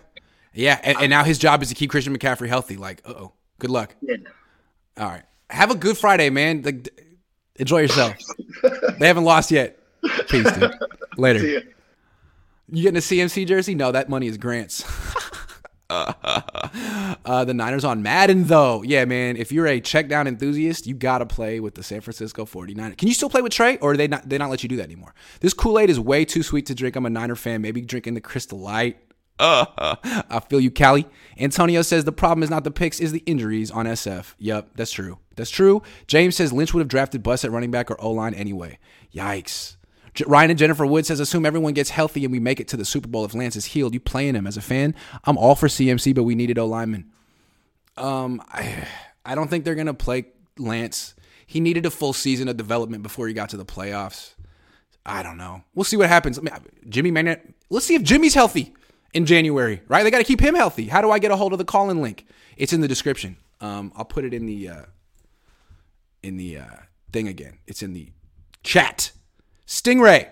Yeah. 0.52 0.80
And, 0.82 0.98
and 0.98 1.10
now 1.10 1.24
his 1.24 1.38
job 1.38 1.62
is 1.62 1.68
to 1.68 1.74
keep 1.74 1.90
Christian 1.90 2.16
McCaffrey 2.16 2.48
healthy. 2.48 2.76
Like, 2.76 3.02
uh 3.04 3.14
oh. 3.16 3.32
Good 3.58 3.70
luck. 3.70 3.94
Yeah. 4.00 4.16
All 4.96 5.08
right. 5.08 5.24
Have 5.50 5.70
a 5.70 5.74
good 5.74 5.98
Friday, 5.98 6.30
man. 6.30 6.62
Like, 6.62 6.88
enjoy 7.56 7.80
yourself. 7.80 8.14
they 8.98 9.06
haven't 9.06 9.24
lost 9.24 9.50
yet. 9.50 9.78
Peace, 10.28 10.50
dude. 10.52 10.72
Later. 11.16 11.62
You 12.70 12.82
getting 12.82 12.98
a 12.98 13.00
CMC 13.00 13.46
jersey? 13.46 13.74
No, 13.74 13.92
that 13.92 14.08
money 14.08 14.26
is 14.26 14.36
Grant's. 14.36 14.84
uh, 15.90 17.44
the 17.44 17.54
Niners 17.54 17.84
on 17.84 18.02
Madden, 18.02 18.44
though. 18.44 18.82
Yeah, 18.82 19.06
man. 19.06 19.38
If 19.38 19.52
you're 19.52 19.66
a 19.66 19.80
check 19.80 20.08
down 20.08 20.26
enthusiast, 20.26 20.86
you 20.86 20.94
got 20.94 21.18
to 21.18 21.26
play 21.26 21.60
with 21.60 21.76
the 21.76 21.82
San 21.82 22.02
Francisco 22.02 22.44
49ers. 22.44 22.98
Can 22.98 23.08
you 23.08 23.14
still 23.14 23.30
play 23.30 23.40
with 23.40 23.52
Trey, 23.52 23.78
or 23.78 23.96
they 23.96 24.06
not 24.06 24.28
they 24.28 24.36
not 24.36 24.50
let 24.50 24.62
you 24.62 24.68
do 24.68 24.76
that 24.76 24.84
anymore? 24.84 25.14
This 25.40 25.54
Kool 25.54 25.78
Aid 25.78 25.88
is 25.88 25.98
way 25.98 26.26
too 26.26 26.42
sweet 26.42 26.66
to 26.66 26.74
drink. 26.74 26.94
I'm 26.94 27.06
a 27.06 27.10
Niner 27.10 27.36
fan. 27.36 27.62
Maybe 27.62 27.80
drinking 27.80 28.14
the 28.14 28.20
Crystal 28.20 28.58
Light. 28.58 28.98
Uh, 29.38 29.64
I 30.28 30.40
feel 30.40 30.60
you, 30.60 30.70
Callie. 30.70 31.06
Antonio 31.38 31.80
says 31.80 32.04
the 32.04 32.12
problem 32.12 32.42
is 32.42 32.50
not 32.50 32.64
the 32.64 32.70
picks, 32.70 33.00
is 33.00 33.12
the 33.12 33.22
injuries 33.24 33.70
on 33.70 33.86
SF. 33.86 34.34
Yep, 34.38 34.70
that's 34.74 34.92
true. 34.92 35.18
That's 35.36 35.50
true. 35.50 35.82
James 36.06 36.36
says 36.36 36.52
Lynch 36.52 36.74
would 36.74 36.80
have 36.80 36.88
drafted 36.88 37.22
Bus 37.22 37.46
at 37.46 37.50
running 37.50 37.70
back 37.70 37.90
or 37.90 37.98
O 37.98 38.10
line 38.10 38.34
anyway. 38.34 38.78
Yikes. 39.14 39.77
Ryan 40.26 40.50
and 40.50 40.58
Jennifer 40.58 40.86
Wood 40.86 41.06
says, 41.06 41.20
assume 41.20 41.46
everyone 41.46 41.74
gets 41.74 41.90
healthy 41.90 42.24
and 42.24 42.32
we 42.32 42.40
make 42.40 42.60
it 42.60 42.68
to 42.68 42.76
the 42.76 42.84
Super 42.84 43.08
Bowl 43.08 43.24
if 43.24 43.34
Lance 43.34 43.56
is 43.56 43.66
healed. 43.66 43.94
You 43.94 44.00
playing 44.00 44.34
him 44.34 44.46
as 44.46 44.56
a 44.56 44.60
fan? 44.60 44.94
I'm 45.24 45.38
all 45.38 45.54
for 45.54 45.68
CMC, 45.68 46.14
but 46.14 46.24
we 46.24 46.34
needed 46.34 46.58
O 46.58 46.66
lineman. 46.66 47.10
Um, 47.96 48.42
I, 48.48 48.86
I 49.24 49.34
don't 49.34 49.48
think 49.48 49.64
they're 49.64 49.74
gonna 49.74 49.94
play 49.94 50.26
Lance. 50.58 51.14
He 51.46 51.60
needed 51.60 51.86
a 51.86 51.90
full 51.90 52.12
season 52.12 52.48
of 52.48 52.56
development 52.56 53.02
before 53.02 53.26
he 53.26 53.34
got 53.34 53.48
to 53.50 53.56
the 53.56 53.64
playoffs. 53.64 54.34
I 55.06 55.22
don't 55.22 55.38
know. 55.38 55.64
We'll 55.74 55.84
see 55.84 55.96
what 55.96 56.08
happens. 56.08 56.38
I 56.38 56.42
mean, 56.42 56.54
Jimmy 56.88 57.10
Maynard. 57.10 57.40
Let's 57.70 57.86
see 57.86 57.94
if 57.94 58.02
Jimmy's 58.02 58.34
healthy 58.34 58.74
in 59.14 59.24
January. 59.24 59.80
Right? 59.88 60.02
They 60.02 60.10
got 60.10 60.18
to 60.18 60.24
keep 60.24 60.40
him 60.40 60.54
healthy. 60.54 60.88
How 60.88 61.00
do 61.00 61.10
I 61.10 61.18
get 61.18 61.30
a 61.30 61.36
hold 61.36 61.52
of 61.52 61.58
the 61.58 61.64
call-in 61.64 62.02
link? 62.02 62.26
It's 62.58 62.74
in 62.74 62.82
the 62.82 62.88
description. 62.88 63.38
Um, 63.60 63.92
I'll 63.96 64.04
put 64.04 64.24
it 64.24 64.34
in 64.34 64.44
the 64.44 64.68
uh, 64.68 64.82
in 66.22 66.36
the 66.36 66.58
uh, 66.58 66.76
thing 67.12 67.28
again. 67.28 67.58
It's 67.66 67.82
in 67.82 67.94
the 67.94 68.12
chat. 68.62 69.12
Stingray 69.68 70.28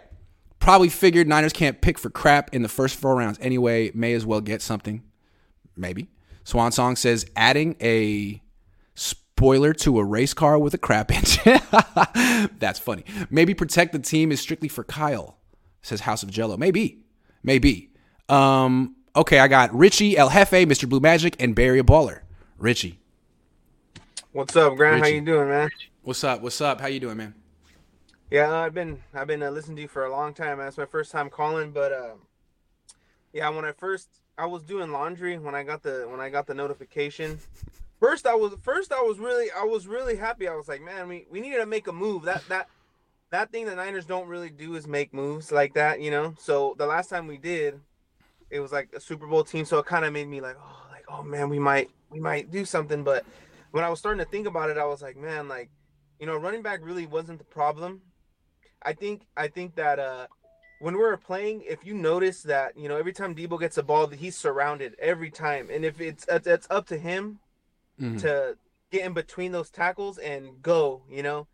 probably 0.58 0.88
figured 0.88 1.28
Niners 1.28 1.52
can't 1.52 1.82
pick 1.82 1.98
for 1.98 2.08
crap 2.08 2.54
in 2.54 2.62
the 2.62 2.70
first 2.70 2.96
four 2.96 3.14
rounds 3.14 3.38
anyway. 3.42 3.92
May 3.94 4.14
as 4.14 4.24
well 4.24 4.40
get 4.40 4.62
something. 4.62 5.02
Maybe. 5.76 6.08
Swan 6.42 6.72
Song 6.72 6.96
says 6.96 7.26
adding 7.36 7.76
a 7.82 8.42
spoiler 8.94 9.74
to 9.74 9.98
a 9.98 10.04
race 10.04 10.32
car 10.32 10.58
with 10.58 10.72
a 10.72 10.78
crap 10.78 11.10
engine. 11.12 11.60
That's 12.58 12.78
funny. 12.78 13.04
Maybe 13.28 13.52
protect 13.52 13.92
the 13.92 13.98
team 13.98 14.32
is 14.32 14.40
strictly 14.40 14.68
for 14.68 14.84
Kyle. 14.84 15.36
Says 15.82 16.00
House 16.00 16.22
of 16.22 16.30
Jello. 16.30 16.56
Maybe. 16.56 17.04
Maybe. 17.42 17.90
Um, 18.30 18.96
okay, 19.14 19.38
I 19.38 19.48
got 19.48 19.72
Richie, 19.74 20.16
El 20.16 20.30
Jefe, 20.30 20.66
Mr. 20.66 20.88
Blue 20.88 21.00
Magic, 21.00 21.36
and 21.38 21.54
Barry 21.54 21.78
a 21.78 21.84
Baller. 21.84 22.20
Richie. 22.56 22.98
What's 24.32 24.56
up, 24.56 24.76
Grant? 24.76 25.02
How 25.02 25.08
you 25.08 25.20
doing, 25.20 25.48
man? 25.48 25.68
What's 26.02 26.24
up? 26.24 26.40
What's 26.40 26.60
up? 26.62 26.80
How 26.80 26.86
you 26.86 27.00
doing, 27.00 27.18
man? 27.18 27.34
Yeah, 28.30 28.52
I've 28.52 28.74
been 28.74 29.02
I've 29.14 29.28
been 29.28 29.42
uh, 29.42 29.50
listening 29.50 29.76
to 29.76 29.82
you 29.82 29.88
for 29.88 30.04
a 30.04 30.10
long 30.10 30.34
time. 30.34 30.58
That's 30.58 30.76
my 30.76 30.84
first 30.84 31.12
time 31.12 31.30
calling, 31.30 31.70
but 31.70 31.92
uh, 31.92 32.14
yeah, 33.32 33.48
when 33.50 33.64
I 33.64 33.70
first 33.70 34.08
I 34.36 34.46
was 34.46 34.64
doing 34.64 34.90
laundry 34.90 35.38
when 35.38 35.54
I 35.54 35.62
got 35.62 35.84
the 35.84 36.08
when 36.10 36.20
I 36.20 36.28
got 36.28 36.48
the 36.48 36.54
notification. 36.54 37.38
First, 38.00 38.26
I 38.26 38.34
was 38.34 38.54
first 38.62 38.92
I 38.92 39.00
was 39.00 39.20
really 39.20 39.50
I 39.56 39.62
was 39.62 39.86
really 39.86 40.16
happy. 40.16 40.48
I 40.48 40.56
was 40.56 40.66
like, 40.66 40.82
man, 40.82 41.06
we, 41.08 41.26
we 41.30 41.40
needed 41.40 41.58
to 41.58 41.66
make 41.66 41.86
a 41.86 41.92
move. 41.92 42.24
That 42.24 42.42
that 42.48 42.68
that 43.30 43.52
thing 43.52 43.66
the 43.66 43.76
Niners 43.76 44.06
don't 44.06 44.26
really 44.26 44.50
do 44.50 44.74
is 44.74 44.88
make 44.88 45.14
moves 45.14 45.52
like 45.52 45.74
that, 45.74 46.00
you 46.00 46.10
know. 46.10 46.34
So 46.36 46.74
the 46.78 46.86
last 46.86 47.08
time 47.08 47.28
we 47.28 47.38
did, 47.38 47.78
it 48.50 48.58
was 48.58 48.72
like 48.72 48.88
a 48.92 49.00
Super 49.00 49.28
Bowl 49.28 49.44
team. 49.44 49.64
So 49.64 49.78
it 49.78 49.86
kind 49.86 50.04
of 50.04 50.12
made 50.12 50.26
me 50.26 50.40
like, 50.40 50.56
oh, 50.60 50.86
like 50.90 51.04
oh 51.08 51.22
man, 51.22 51.48
we 51.48 51.60
might 51.60 51.90
we 52.10 52.18
might 52.18 52.50
do 52.50 52.64
something. 52.64 53.04
But 53.04 53.24
when 53.70 53.84
I 53.84 53.88
was 53.88 54.00
starting 54.00 54.24
to 54.24 54.28
think 54.28 54.48
about 54.48 54.68
it, 54.68 54.78
I 54.78 54.84
was 54.84 55.00
like, 55.00 55.16
man, 55.16 55.46
like 55.46 55.70
you 56.18 56.26
know, 56.26 56.36
running 56.36 56.62
back 56.62 56.80
really 56.82 57.06
wasn't 57.06 57.38
the 57.38 57.44
problem. 57.44 58.02
I 58.86 58.92
think 58.92 59.22
I 59.36 59.48
think 59.48 59.74
that 59.74 59.98
uh 59.98 60.26
when 60.78 60.94
we 60.94 61.00
were 61.00 61.16
playing, 61.16 61.62
if 61.66 61.84
you 61.84 61.94
notice 61.94 62.42
that 62.44 62.78
you 62.78 62.88
know 62.88 62.96
every 62.96 63.12
time 63.12 63.34
Deebo 63.34 63.58
gets 63.58 63.76
a 63.78 63.82
ball, 63.82 64.06
he's 64.06 64.36
surrounded 64.36 64.94
every 64.98 65.30
time, 65.30 65.68
and 65.70 65.84
if 65.84 66.00
it's 66.00 66.24
it's 66.28 66.66
up 66.70 66.86
to 66.86 66.96
him 66.96 67.40
Mhm. 68.00 68.20
to 68.20 68.58
get 68.90 69.04
in 69.06 69.14
between 69.14 69.52
those 69.52 69.70
tackles 69.70 70.18
and 70.18 70.62
go, 70.62 71.02
you 71.10 71.22
know. 71.22 71.46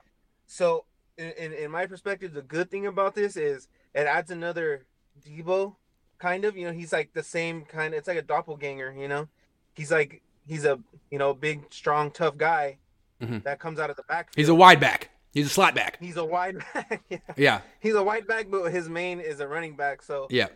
So 0.46 0.84
in, 1.16 1.52
in 1.52 1.70
my 1.70 1.86
perspective, 1.86 2.32
the 2.34 2.42
good 2.42 2.68
thing 2.68 2.84
about 2.86 3.14
this 3.14 3.36
is 3.36 3.68
it 3.94 4.06
adds 4.06 4.30
another 4.30 4.86
Deebo 5.24 5.76
kind 6.18 6.44
of, 6.44 6.56
you 6.56 6.66
know, 6.66 6.72
he's 6.72 6.92
like 6.92 7.12
the 7.12 7.22
same 7.22 7.64
kind. 7.64 7.94
It's 7.94 8.08
like 8.08 8.18
a 8.18 8.22
doppelganger, 8.22 8.92
you 8.98 9.06
know. 9.08 9.28
He's 9.74 9.90
like 9.92 10.20
he's 10.46 10.64
a 10.64 10.80
you 11.10 11.18
know 11.18 11.32
big, 11.32 11.72
strong, 11.72 12.10
tough 12.10 12.36
guy 12.36 12.78
Mhm. 13.22 13.44
that 13.44 13.60
comes 13.60 13.78
out 13.78 13.88
of 13.88 13.96
the 13.96 14.02
back. 14.02 14.30
He's 14.34 14.48
a 14.48 14.54
wide 14.54 14.80
back. 14.80 15.10
He's 15.32 15.46
a 15.46 15.50
slot 15.50 15.74
back. 15.74 15.96
He's 16.00 16.16
a 16.16 16.24
wide 16.24 16.58
back. 16.74 17.02
yeah. 17.08 17.18
Yeah. 17.36 17.60
He's 17.80 17.94
a 17.94 18.02
wide 18.02 18.26
back, 18.26 18.46
but 18.50 18.70
his 18.70 18.88
main 18.88 19.18
is 19.20 19.40
a 19.40 19.48
running 19.48 19.76
back. 19.76 20.02
So 20.02 20.26
Yeah. 20.30 20.46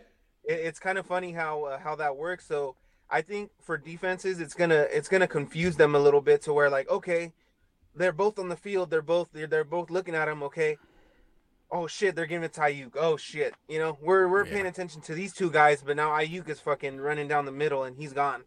it, 0.43 0.53
it's 0.53 0.79
kind 0.79 0.97
of 0.97 1.05
funny 1.05 1.31
how 1.31 1.63
uh, 1.65 1.79
how 1.79 1.95
that 1.95 2.15
works. 2.17 2.45
So 2.47 2.75
I 3.09 3.21
think 3.21 3.51
for 3.61 3.77
defenses, 3.77 4.39
it's 4.39 4.53
gonna 4.53 4.85
it's 4.91 5.07
gonna 5.09 5.27
confuse 5.27 5.75
them 5.77 5.95
a 5.95 5.99
little 5.99 6.21
bit 6.21 6.41
to 6.43 6.53
where 6.53 6.69
like 6.69 6.89
okay, 6.89 7.33
they're 7.95 8.11
both 8.13 8.37
on 8.37 8.49
the 8.49 8.55
field, 8.57 8.89
they're 8.91 9.01
both 9.01 9.29
they're, 9.33 9.47
they're 9.47 9.63
both 9.63 9.89
looking 9.89 10.13
at 10.13 10.27
him. 10.27 10.43
Okay, 10.43 10.77
oh 11.71 11.87
shit, 11.87 12.15
they're 12.15 12.25
giving 12.27 12.43
it 12.45 12.53
to 12.53 12.61
Aiyuk. 12.61 12.91
Oh 12.95 13.17
shit, 13.17 13.55
you 13.67 13.79
know 13.79 13.97
we're 14.01 14.27
we're 14.27 14.45
paying 14.45 14.67
attention 14.67 15.01
to 15.03 15.13
these 15.15 15.33
two 15.33 15.49
guys, 15.49 15.81
but 15.81 15.95
now 15.95 16.09
Aiyuk 16.09 16.47
is 16.49 16.59
fucking 16.59 16.99
running 16.99 17.27
down 17.27 17.45
the 17.45 17.51
middle 17.51 17.83
and 17.83 17.97
he's 17.97 18.13
gone. 18.13 18.43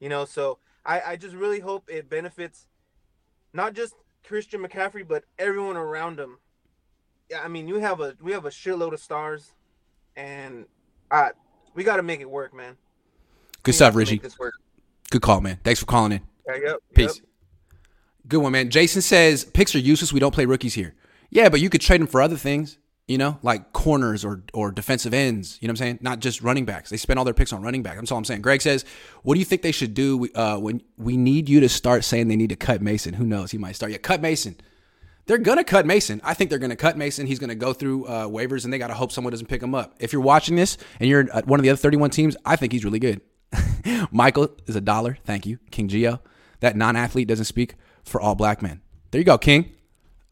You 0.00 0.08
know, 0.08 0.24
so 0.24 0.58
I 0.86 1.00
I 1.00 1.16
just 1.16 1.34
really 1.34 1.60
hope 1.60 1.88
it 1.90 2.08
benefits 2.08 2.66
not 3.52 3.74
just 3.74 3.94
Christian 4.26 4.62
McCaffrey, 4.62 5.06
but 5.06 5.24
everyone 5.38 5.76
around 5.76 6.18
him. 6.18 6.38
Yeah, 7.30 7.42
I 7.42 7.48
mean, 7.48 7.66
you 7.68 7.76
have 7.76 8.00
a 8.00 8.14
we 8.20 8.32
have 8.32 8.44
a 8.44 8.50
shitload 8.50 8.92
of 8.92 9.00
stars, 9.00 9.52
and 10.16 10.66
uh, 11.10 11.30
we 11.74 11.84
got 11.84 11.96
to 11.96 12.02
make 12.02 12.20
it 12.20 12.30
work, 12.30 12.54
man. 12.54 12.76
Good 13.62 13.72
We 13.72 13.76
stuff, 13.76 13.94
Richie. 13.96 14.12
make 14.14 14.22
this 14.22 14.38
work. 14.38 14.54
Good 15.10 15.22
call, 15.22 15.40
man. 15.40 15.58
Thanks 15.64 15.80
for 15.80 15.86
calling 15.86 16.12
in. 16.12 16.22
Yeah, 16.46 16.56
yep, 16.64 16.76
Peace. 16.94 17.20
Good 18.28 18.38
one, 18.38 18.52
man. 18.52 18.70
Jason 18.70 19.02
says 19.02 19.44
picks 19.44 19.74
are 19.74 19.78
useless. 19.80 20.12
We 20.12 20.20
don't 20.20 20.34
play 20.34 20.44
rookies 20.46 20.74
here. 20.74 20.94
Yeah, 21.30 21.48
but 21.48 21.60
you 21.60 21.70
could 21.70 21.80
trade 21.80 22.00
them 22.00 22.06
for 22.08 22.20
other 22.20 22.36
things, 22.36 22.78
you 23.06 23.18
know, 23.18 23.38
like 23.42 23.72
corners 23.72 24.24
or 24.24 24.42
or 24.52 24.72
defensive 24.72 25.14
ends. 25.14 25.58
You 25.60 25.68
know 25.68 25.72
what 25.72 25.80
I'm 25.80 25.86
saying? 25.86 25.98
Not 26.00 26.20
just 26.20 26.42
running 26.42 26.64
backs. 26.64 26.90
They 26.90 26.96
spend 26.96 27.18
all 27.18 27.24
their 27.24 27.34
picks 27.34 27.52
on 27.52 27.62
running 27.62 27.82
back. 27.82 27.96
That's 27.96 28.10
all 28.10 28.18
I'm 28.18 28.24
saying. 28.24 28.42
Greg 28.42 28.62
says, 28.62 28.84
"What 29.22 29.34
do 29.34 29.38
you 29.38 29.44
think 29.44 29.62
they 29.62 29.72
should 29.72 29.94
do 29.94 30.28
uh, 30.34 30.56
when 30.58 30.82
we 30.96 31.16
need 31.16 31.48
you 31.48 31.60
to 31.60 31.68
start 31.68 32.04
saying 32.04 32.28
they 32.28 32.36
need 32.36 32.50
to 32.50 32.56
cut 32.56 32.82
Mason? 32.82 33.14
Who 33.14 33.24
knows? 33.24 33.52
He 33.52 33.58
might 33.58 33.76
start. 33.76 33.92
Yeah, 33.92 33.98
cut 33.98 34.20
Mason. 34.20 34.56
They're 35.26 35.38
gonna 35.38 35.64
cut 35.64 35.86
Mason. 35.86 36.20
I 36.24 36.34
think 36.34 36.50
they're 36.50 36.58
gonna 36.58 36.76
cut 36.76 36.96
Mason. 36.96 37.26
He's 37.26 37.38
gonna 37.38 37.54
go 37.54 37.72
through 37.72 38.06
uh, 38.06 38.26
waivers, 38.26 38.64
and 38.64 38.72
they 38.72 38.78
gotta 38.78 38.94
hope 38.94 39.12
someone 39.12 39.32
doesn't 39.32 39.48
pick 39.48 39.62
him 39.62 39.74
up. 39.74 39.94
If 40.00 40.12
you're 40.12 40.22
watching 40.22 40.56
this 40.56 40.76
and 40.98 41.08
you're 41.08 41.24
one 41.44 41.60
of 41.60 41.64
the 41.64 41.70
other 41.70 41.76
31 41.76 42.10
teams, 42.10 42.36
I 42.44 42.56
think 42.56 42.72
he's 42.72 42.84
really 42.84 43.00
good. 43.00 43.20
Michael 44.10 44.50
is 44.66 44.76
a 44.76 44.80
dollar. 44.80 45.18
Thank 45.24 45.46
you, 45.46 45.58
King 45.70 45.88
Geo. 45.88 46.20
That 46.60 46.76
non-athlete 46.76 47.28
doesn't 47.28 47.44
speak 47.44 47.74
for 48.04 48.20
all 48.20 48.34
black 48.34 48.62
men. 48.62 48.80
There 49.10 49.20
you 49.20 49.24
go, 49.24 49.38
King. 49.38 49.72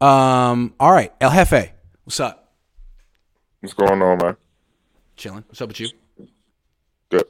Um, 0.01 0.73
all 0.79 0.91
right, 0.91 1.13
El 1.21 1.31
Jefe, 1.31 1.71
what's 2.03 2.19
up? 2.19 2.44
What's 3.65 3.73
going 3.73 3.99
on, 3.99 4.19
man? 4.19 4.37
Chilling. 5.17 5.43
What's 5.47 5.59
up 5.59 5.69
with 5.69 5.79
you? 5.79 5.89
Good. 7.09 7.25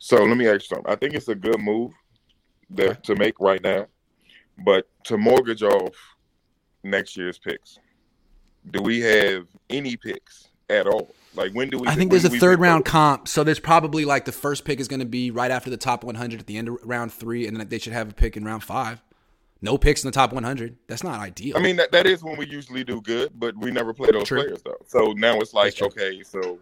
So 0.00 0.16
let 0.24 0.36
me 0.36 0.48
ask 0.48 0.62
you 0.62 0.74
something. 0.74 0.92
I 0.92 0.96
think 0.96 1.14
it's 1.14 1.28
a 1.28 1.36
good 1.36 1.60
move 1.60 1.92
that 2.70 3.04
to 3.04 3.14
make 3.14 3.38
right 3.38 3.62
now, 3.62 3.86
but 4.64 4.88
to 5.04 5.16
mortgage 5.16 5.62
off 5.62 5.94
next 6.82 7.16
year's 7.16 7.38
picks. 7.38 7.78
Do 8.72 8.82
we 8.82 8.98
have 9.02 9.46
any 9.70 9.96
picks 9.96 10.48
at 10.68 10.88
all? 10.88 11.14
Like 11.36 11.52
when 11.52 11.70
do 11.70 11.78
we? 11.78 11.86
I 11.86 11.94
think 11.94 12.10
there's 12.10 12.24
a 12.24 12.30
third 12.30 12.58
round 12.58 12.84
those? 12.84 12.90
comp, 12.90 13.28
so 13.28 13.44
there's 13.44 13.60
probably 13.60 14.04
like 14.04 14.24
the 14.24 14.32
first 14.32 14.64
pick 14.64 14.80
is 14.80 14.88
going 14.88 14.98
to 14.98 15.06
be 15.06 15.30
right 15.30 15.52
after 15.52 15.70
the 15.70 15.76
top 15.76 16.02
100 16.02 16.40
at 16.40 16.46
the 16.48 16.58
end 16.58 16.66
of 16.66 16.78
round 16.82 17.12
three, 17.12 17.46
and 17.46 17.56
then 17.56 17.68
they 17.68 17.78
should 17.78 17.92
have 17.92 18.10
a 18.10 18.14
pick 18.14 18.36
in 18.36 18.44
round 18.44 18.64
five. 18.64 19.00
No 19.60 19.76
picks 19.76 20.04
in 20.04 20.08
the 20.08 20.12
top 20.12 20.32
100. 20.32 20.76
That's 20.86 21.02
not 21.02 21.18
ideal. 21.20 21.56
I 21.56 21.60
mean, 21.60 21.76
that, 21.76 21.90
that 21.92 22.06
is 22.06 22.22
when 22.22 22.36
we 22.36 22.46
usually 22.46 22.84
do 22.84 23.00
good, 23.00 23.32
but 23.34 23.56
we 23.56 23.70
never 23.72 23.92
play 23.92 24.10
those 24.12 24.24
True. 24.28 24.42
players 24.44 24.62
though. 24.62 24.76
So 24.86 25.12
now 25.12 25.38
it's 25.40 25.52
like, 25.52 25.80
okay, 25.82 26.22
so 26.22 26.58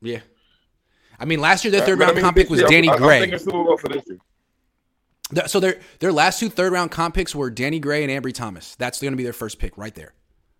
yeah. 0.00 0.20
I 1.18 1.24
mean, 1.24 1.40
last 1.40 1.64
year 1.64 1.72
their 1.72 1.80
third 1.84 1.98
but 1.98 2.04
I 2.04 2.06
round 2.08 2.16
mean, 2.16 2.24
comp 2.24 2.36
pick 2.36 2.48
was 2.50 2.60
year, 2.60 2.68
Danny 2.68 2.88
I- 2.88 2.94
I'm 2.94 2.98
Gray. 3.02 3.20
thinking 3.20 3.38
Super 3.38 3.50
Bowl 3.64 3.76
for 3.76 3.88
this 3.88 4.04
year. 4.06 4.18
So 5.46 5.60
their 5.60 5.78
their 5.98 6.12
last 6.12 6.38
two 6.40 6.48
third 6.48 6.72
round 6.72 6.90
comp 6.90 7.14
picks 7.14 7.34
were 7.34 7.50
Danny 7.50 7.80
Gray 7.80 8.02
and 8.04 8.10
Ambry 8.24 8.32
Thomas. 8.32 8.76
That's 8.76 9.00
going 9.00 9.12
to 9.12 9.16
be 9.16 9.24
their 9.24 9.32
first 9.34 9.58
pick 9.58 9.76
right 9.76 9.94
there. 9.94 10.14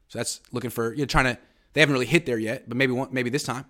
So 0.09 0.19
that's 0.19 0.41
looking 0.53 0.71
for 0.71 0.93
you're 0.95 1.07
trying 1.07 1.25
to. 1.37 1.39
They 1.73 1.81
haven't 1.81 1.93
really 1.95 2.07
hit 2.07 2.27
there 2.27 2.39
yet, 2.39 2.69
but 2.69 2.77
maybe 2.77 2.93
one, 2.93 3.09
maybe 3.13 3.31
this 3.31 3.45
time. 3.45 3.65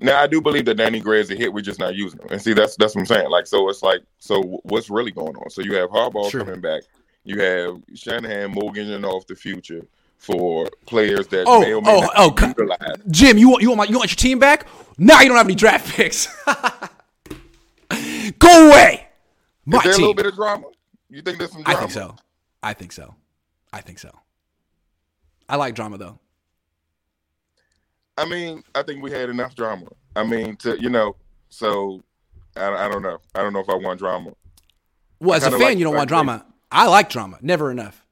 Now 0.00 0.20
I 0.20 0.26
do 0.26 0.40
believe 0.40 0.64
that 0.66 0.74
Danny 0.76 1.00
Gray 1.00 1.20
is 1.20 1.30
a 1.30 1.34
hit. 1.34 1.52
We're 1.52 1.60
just 1.60 1.78
not 1.78 1.94
using 1.94 2.20
him. 2.20 2.28
And 2.30 2.40
see, 2.42 2.52
that's 2.52 2.76
that's 2.76 2.94
what 2.94 3.02
I'm 3.02 3.06
saying. 3.06 3.30
Like, 3.30 3.46
so 3.46 3.68
it's 3.68 3.82
like, 3.82 4.00
so 4.18 4.40
what's 4.64 4.90
really 4.90 5.10
going 5.10 5.36
on? 5.36 5.50
So 5.50 5.62
you 5.62 5.74
have 5.74 5.90
Harbaugh 5.90 6.30
Sure. 6.30 6.44
coming 6.44 6.60
back. 6.60 6.82
You 7.24 7.38
have 7.40 7.82
Shanahan 7.94 8.50
mortgaging 8.52 9.04
off 9.04 9.26
the 9.26 9.34
future 9.34 9.86
for 10.16 10.68
players 10.86 11.26
that 11.28 11.44
Oh, 11.46 11.60
may 11.60 11.72
or 11.72 11.82
may 11.82 11.90
oh, 11.90 12.00
not 12.00 12.12
oh, 12.16 12.46
utilized. 12.48 13.02
Jim, 13.10 13.38
you 13.38 13.48
want 13.50 13.62
you 13.62 13.68
want 13.70 13.78
my, 13.78 13.84
you 13.84 13.96
want 13.98 14.10
your 14.10 14.16
team 14.16 14.38
back? 14.38 14.66
Now 14.98 15.20
you 15.20 15.28
don't 15.28 15.36
have 15.36 15.46
any 15.46 15.54
draft 15.54 15.88
picks. 15.94 16.28
Go 18.38 18.68
away. 18.68 19.08
My 19.66 19.78
Is 19.78 19.84
there 19.84 19.92
a 19.92 19.96
little 19.96 20.14
bit 20.14 20.26
of 20.26 20.34
drama? 20.34 20.66
You 21.08 21.22
think 21.22 21.38
there's 21.38 21.52
some 21.52 21.62
I 21.66 21.74
think 21.74 21.90
so. 21.90 22.16
I 22.62 22.72
think 22.72 22.92
so. 22.92 23.14
I 23.72 23.80
think 23.80 23.98
so. 23.98 24.10
I 25.48 25.56
like 25.56 25.74
drama 25.74 25.98
though. 25.98 26.18
I 28.20 28.26
mean, 28.26 28.62
I 28.74 28.82
think 28.82 29.02
we 29.02 29.10
had 29.10 29.30
enough 29.30 29.54
drama. 29.54 29.86
I 30.14 30.24
mean, 30.24 30.56
to 30.56 30.80
you 30.80 30.90
know, 30.90 31.16
so 31.48 32.02
I, 32.56 32.68
I 32.86 32.88
don't 32.88 33.02
know. 33.02 33.18
I 33.34 33.42
don't 33.42 33.52
know 33.52 33.60
if 33.60 33.68
I 33.68 33.74
want 33.74 33.98
drama. 33.98 34.32
Well, 35.20 35.32
I 35.32 35.36
as 35.36 35.46
a 35.46 35.50
fan, 35.50 35.60
like 35.60 35.78
you 35.78 35.84
don't 35.84 35.94
want 35.94 36.08
drama. 36.08 36.44
I 36.70 36.86
like 36.86 37.08
drama. 37.10 37.38
Never 37.40 37.70
enough. 37.70 38.04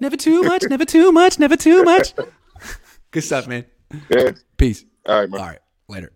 Never 0.00 0.16
too 0.16 0.42
much. 0.42 0.64
never 0.68 0.84
too 0.84 1.12
much. 1.12 1.38
Never 1.38 1.56
too 1.56 1.82
much. 1.84 2.14
Good 3.10 3.24
stuff, 3.24 3.48
man. 3.48 3.64
Yeah. 4.10 4.32
Peace. 4.56 4.84
All 5.06 5.20
right, 5.20 5.30
man. 5.30 5.40
All 5.40 5.46
right. 5.46 5.58
Later. 5.88 6.12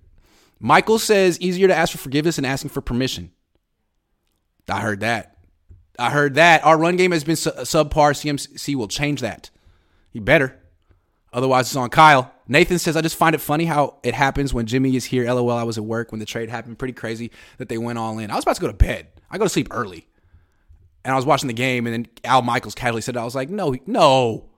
Michael 0.61 0.99
says 0.99 1.41
easier 1.41 1.69
to 1.69 1.75
ask 1.75 1.93
for 1.93 1.99
forgiveness 1.99 2.37
than 2.37 2.45
asking 2.45 2.71
for 2.71 2.81
permission. 2.81 3.31
I 4.69 4.81
heard 4.81 5.01
that. 5.01 5.37
I 5.99 6.11
heard 6.11 6.35
that. 6.35 6.65
Our 6.65 6.77
run 6.77 6.97
game 6.97 7.13
has 7.13 7.25
been 7.25 7.37
su- 7.37 7.51
subpar. 7.51 8.13
CMC 8.13 8.75
will 8.75 8.89
change 8.89 9.21
that. 9.21 9.51
He 10.11 10.21
better. 10.21 10.59
Otherwise, 11.33 11.69
it's 11.69 11.77
on 11.77 11.91
Kyle. 11.91 12.33
Nathan 12.49 12.79
says, 12.79 12.97
I 12.97 13.03
just 13.03 13.17
find 13.17 13.35
it 13.35 13.41
funny 13.41 13.67
how 13.67 13.97
it 14.03 14.15
happens 14.15 14.55
when 14.55 14.67
Jimmy 14.67 14.97
is 14.97 15.05
here. 15.05 15.31
LOL, 15.33 15.51
I 15.51 15.63
was 15.63 15.77
at 15.77 15.85
work 15.85 16.11
when 16.11 16.19
the 16.19 16.27
trade 16.27 16.49
happened. 16.49 16.79
Pretty 16.79 16.95
crazy 16.95 17.31
that 17.59 17.69
they 17.69 17.77
went 17.79 17.99
all 17.99 18.19
in. 18.19 18.31
I 18.31 18.35
was 18.35 18.45
about 18.45 18.57
to 18.57 18.61
go 18.63 18.67
to 18.69 18.73
bed. 18.73 19.09
I 19.31 19.37
go 19.37 19.45
to 19.45 19.51
sleep 19.51 19.69
early. 19.71 20.09
And 21.05 21.13
I 21.13 21.17
was 21.17 21.27
watching 21.27 21.47
the 21.47 21.55
game, 21.55 21.87
and 21.87 21.95
then 21.95 22.07
Al 22.25 22.43
Michaels 22.43 22.75
casually 22.75 23.03
said, 23.03 23.17
I 23.17 23.25
was 23.25 23.35
like, 23.35 23.51
no, 23.51 23.75
no. 23.87 24.49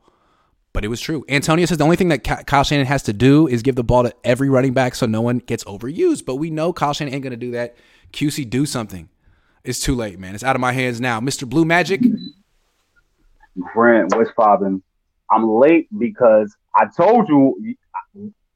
But 0.73 0.85
it 0.85 0.89
was 0.89 1.01
true. 1.01 1.25
Antonio 1.29 1.67
says 1.67 1.79
the 1.79 1.85
only 1.85 1.97
thing 1.97 2.09
that 2.09 2.23
Kyle 2.47 2.62
Shanahan 2.62 2.87
has 2.87 3.03
to 3.05 3.12
do 3.12 3.49
is 3.49 3.62
give 3.62 3.75
the 3.75 3.85
ball 3.85 4.05
to 4.05 4.15
every 4.23 4.49
running 4.49 4.73
back 4.73 4.95
so 4.95 5.07
no 5.07 5.21
one 5.21 5.39
gets 5.39 5.65
overused. 5.65 6.25
But 6.25 6.37
we 6.37 6.51
know 6.51 6.73
Kyle 6.73 6.93
Shanahan 6.93 7.17
ain't 7.17 7.23
going 7.25 7.33
to 7.33 7.37
do 7.37 7.51
that. 7.53 7.77
QC, 8.12 8.49
do 8.49 8.67
something. 8.67 9.09
It's 9.65 9.81
too 9.81 9.95
late, 9.95 10.19
man. 10.19 10.35
It's 10.35 10.45
out 10.45 10.57
of 10.57 10.61
my 10.61 10.73
hands 10.73 11.01
now. 11.01 11.21
Mr. 11.21 11.49
Blue 11.49 11.65
Magic. 11.65 12.01
Brent, 13.75 14.15
what's 14.15 14.31
poppin'? 14.33 14.83
I'm 15.31 15.49
late 15.49 15.89
because 15.99 16.57
I 16.75 16.87
told 16.97 17.29
you 17.29 17.77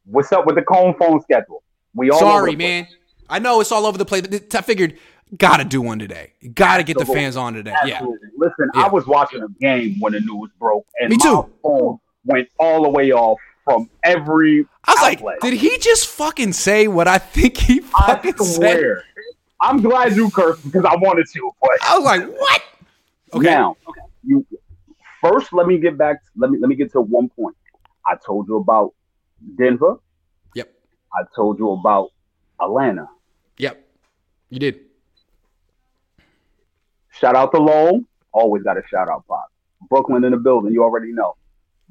what's 0.06 0.32
up 0.32 0.47
with 0.47 0.56
the 0.56 0.62
Cohn 0.62 0.94
Phone 0.98 1.20
schedule. 1.22 1.62
We 1.94 2.10
all 2.10 2.18
Sorry, 2.18 2.56
man. 2.56 2.86
I 3.28 3.39
know 3.39 3.60
it's 3.60 3.72
all 3.72 3.86
over 3.86 3.97
the 3.98 4.05
place. 4.05 4.22
but 4.26 4.55
I 4.55 4.60
figured, 4.62 4.98
got 5.39 5.59
to 5.59 5.64
do 5.64 5.81
one 5.81 5.98
today. 5.98 6.32
Got 6.55 6.78
to 6.78 6.82
get 6.85 6.98
the 6.98 7.06
fans 7.06 7.36
on 7.36 7.55
today. 7.55 7.74
Yeah. 7.86 8.01
Listen, 8.36 8.68
Yeah. 8.74 8.85
I 8.85 8.89
was 8.89 9.06
watching 9.06 9.43
a 9.43 9.48
game 9.60 9.97
when 10.01 10.12
the 10.12 10.20
news 10.20 10.51
broke, 10.59 10.86
and 11.01 11.10
Me 11.10 11.16
too. 11.16 11.35
my 11.35 11.48
phone 11.62 11.98
went 12.24 12.48
all 12.59 12.82
the 12.82 12.89
way 12.90 13.12
off 13.12 13.39
from 13.64 13.89
every. 14.02 14.66
I 14.85 14.93
was 14.93 14.98
outlet. 15.02 15.22
like, 15.24 15.40
did 15.40 15.55
he 15.55 15.78
just 15.78 16.09
fucking 16.09 16.52
say 16.52 16.86
what 16.89 17.09
I 17.09 17.18
think 17.18 17.56
he 17.56 17.81
fucking 17.81 18.36
said? 18.39 18.55
swear. 18.56 19.05
I'm 19.60 19.81
glad 19.81 20.14
you 20.14 20.31
cursed 20.31 20.62
because 20.64 20.85
I 20.85 20.94
wanted 20.97 21.26
to, 21.32 21.51
but 21.62 21.70
I 21.82 21.97
was 21.97 22.05
like, 22.05 22.26
what? 22.39 22.62
Okay. 23.32 23.47
Now, 23.47 23.76
you 24.22 24.44
first 25.22 25.52
let 25.55 25.66
me 25.66 25.78
get 25.78 25.97
back. 25.97 26.18
Let 26.36 26.51
me 26.51 26.59
let 26.60 26.68
me 26.68 26.74
get 26.74 26.93
to 26.93 27.01
one 27.01 27.31
point. 27.31 27.56
I 28.06 28.16
told 28.16 28.47
you 28.48 28.56
about 28.56 28.93
Denver. 29.56 29.96
Yep. 30.54 30.72
I 31.12 31.22
told 31.34 31.58
you 31.58 31.70
about 31.72 32.10
Atlanta. 32.60 33.08
Yep. 33.58 33.86
You 34.50 34.58
did. 34.58 34.80
Shout 37.10 37.36
out 37.36 37.52
to 37.52 37.60
Lowell. 37.60 38.02
Always 38.32 38.62
got 38.62 38.76
a 38.76 38.82
shout 38.90 39.08
out, 39.08 39.26
Pop. 39.28 39.52
Brooklyn 39.88 40.24
in 40.24 40.32
the 40.32 40.36
building. 40.36 40.72
You 40.72 40.82
already 40.82 41.12
know. 41.12 41.36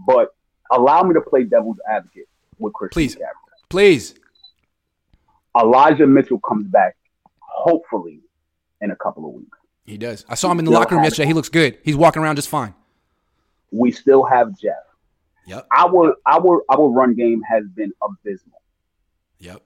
But 0.06 0.36
allow 0.72 1.04
me 1.04 1.14
to 1.14 1.22
play 1.22 1.44
devil's 1.44 1.80
advocate 1.90 2.28
with 2.60 2.74
Christian 2.74 2.94
Please. 3.02 3.16
McCaffrey. 3.16 3.70
Please. 3.70 4.16
Elijah 5.60 6.08
Mitchell 6.08 6.40
comes 6.40 6.68
back, 6.68 6.96
hopefully, 7.40 8.20
in 8.82 8.92
a 8.92 8.96
couple 8.96 9.26
of 9.28 9.34
weeks. 9.34 9.58
He 9.86 9.98
does. 9.98 10.26
I 10.28 10.36
saw 10.36 10.52
him 10.52 10.60
in 10.60 10.66
the 10.66 10.72
Still 10.72 10.80
locker 10.80 10.96
room 10.96 11.04
yesterday. 11.04 11.28
He 11.28 11.34
looks 11.34 11.50
good. 11.50 11.78
He's 11.84 11.96
walking 11.96 12.22
around 12.22 12.38
just 12.38 12.50
fine. 12.50 12.74
We 13.72 13.92
still 13.92 14.24
have 14.24 14.58
Jeff. 14.60 14.74
Yep. 15.46 15.68
Our 15.76 16.16
our 16.26 16.64
our 16.70 16.90
run 16.90 17.16
game 17.16 17.42
has 17.42 17.66
been 17.76 17.92
abysmal. 18.02 18.62
Yep. 19.40 19.62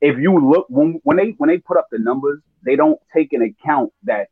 if 0.00 0.18
you 0.18 0.38
look 0.38 0.66
when 0.68 1.00
when 1.02 1.16
they 1.16 1.34
when 1.38 1.48
they 1.48 1.58
put 1.58 1.76
up 1.76 1.88
the 1.90 1.98
numbers, 1.98 2.40
they 2.64 2.76
don't 2.76 3.00
take 3.14 3.32
into 3.32 3.46
account 3.46 3.92
that 4.04 4.28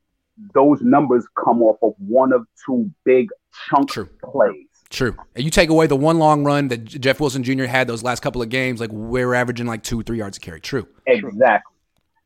those 0.55 0.81
numbers 0.81 1.27
come 1.37 1.63
off 1.63 1.79
of 1.83 1.95
one 1.99 2.33
of 2.33 2.47
two 2.65 2.91
big 3.05 3.29
chunk 3.69 3.91
plays. 4.23 4.67
True. 4.89 5.17
And 5.37 5.45
you 5.45 5.51
take 5.51 5.71
away 5.71 5.87
the 5.87 5.97
one 5.97 6.19
long 6.19 6.45
run 6.45 6.69
that 6.69 6.85
Jeff 6.85 7.21
Wilson 7.21 7.45
Jr. 7.45 7.65
had 7.65 7.87
those 7.87 8.03
last 8.03 8.21
couple 8.21 8.43
of 8.43 8.49
games, 8.49 8.81
like 8.81 8.91
we're 8.91 9.35
averaging 9.35 9.67
like 9.67 9.83
two, 9.85 10.03
three 10.03 10.19
yards 10.19 10.37
a 10.37 10.41
carry. 10.41 10.61
True. 10.61 10.89
Exactly. 11.07 11.77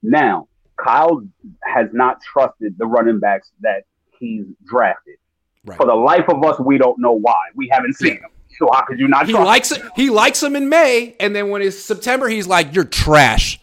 Now, 0.03 0.49
Kyle 0.77 1.23
has 1.63 1.89
not 1.93 2.21
trusted 2.23 2.77
the 2.79 2.87
running 2.87 3.21
backs 3.21 3.51
that 3.61 3.85
he's 4.19 4.47
drafted. 4.67 5.17
Right. 5.65 5.77
For 5.79 5.87
the 5.87 5.95
life 5.95 6.29
of 6.29 6.43
us, 6.45 6.59
we 6.61 6.79
don't 6.79 6.99
know 6.99 7.13
why. 7.13 7.35
We 7.55 7.69
haven't 7.69 7.95
seen 7.95 8.17
him. 8.17 8.31
So 8.59 8.69
how 8.73 8.83
could 8.83 8.99
you 9.01 9.09
not 9.09 9.27
He 9.27 9.33
trust 9.33 9.47
likes 9.47 9.73
it. 9.73 9.83
He 9.97 10.11
likes 10.11 10.43
him 10.43 10.55
in 10.55 10.69
May, 10.69 11.17
and 11.19 11.35
then 11.35 11.49
when 11.51 11.61
it's 11.63 11.79
September, 11.79 12.29
he's 12.29 12.47
like, 12.47 12.75
"You're 12.75 12.85
trash," 12.85 13.61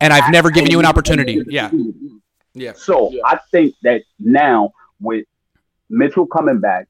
and 0.00 0.12
I've 0.12 0.30
never 0.30 0.50
given 0.50 0.70
you 0.70 0.78
an 0.78 0.84
opportunity. 0.86 1.42
Yeah. 1.48 1.70
Yeah. 2.52 2.72
So 2.74 3.12
I 3.24 3.38
think 3.50 3.74
that 3.82 4.02
now 4.18 4.72
with 5.00 5.24
Mitchell 5.88 6.26
coming 6.26 6.58
back, 6.58 6.88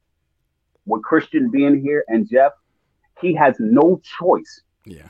with 0.87 1.03
Christian 1.03 1.51
being 1.51 1.81
here 1.81 2.05
and 2.09 2.28
Jeff, 2.28 2.53
he 3.20 3.35
has 3.35 3.57
no 3.59 4.01
choice 4.19 4.62
Yeah. 4.85 5.09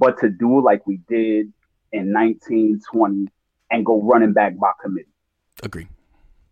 but 0.00 0.18
to 0.20 0.28
do 0.28 0.62
like 0.62 0.86
we 0.86 0.98
did 1.08 1.52
in 1.92 2.12
1920 2.12 3.28
and 3.70 3.84
go 3.86 4.02
running 4.02 4.32
back 4.32 4.56
by 4.58 4.70
committee. 4.82 5.08
Agree. 5.62 5.88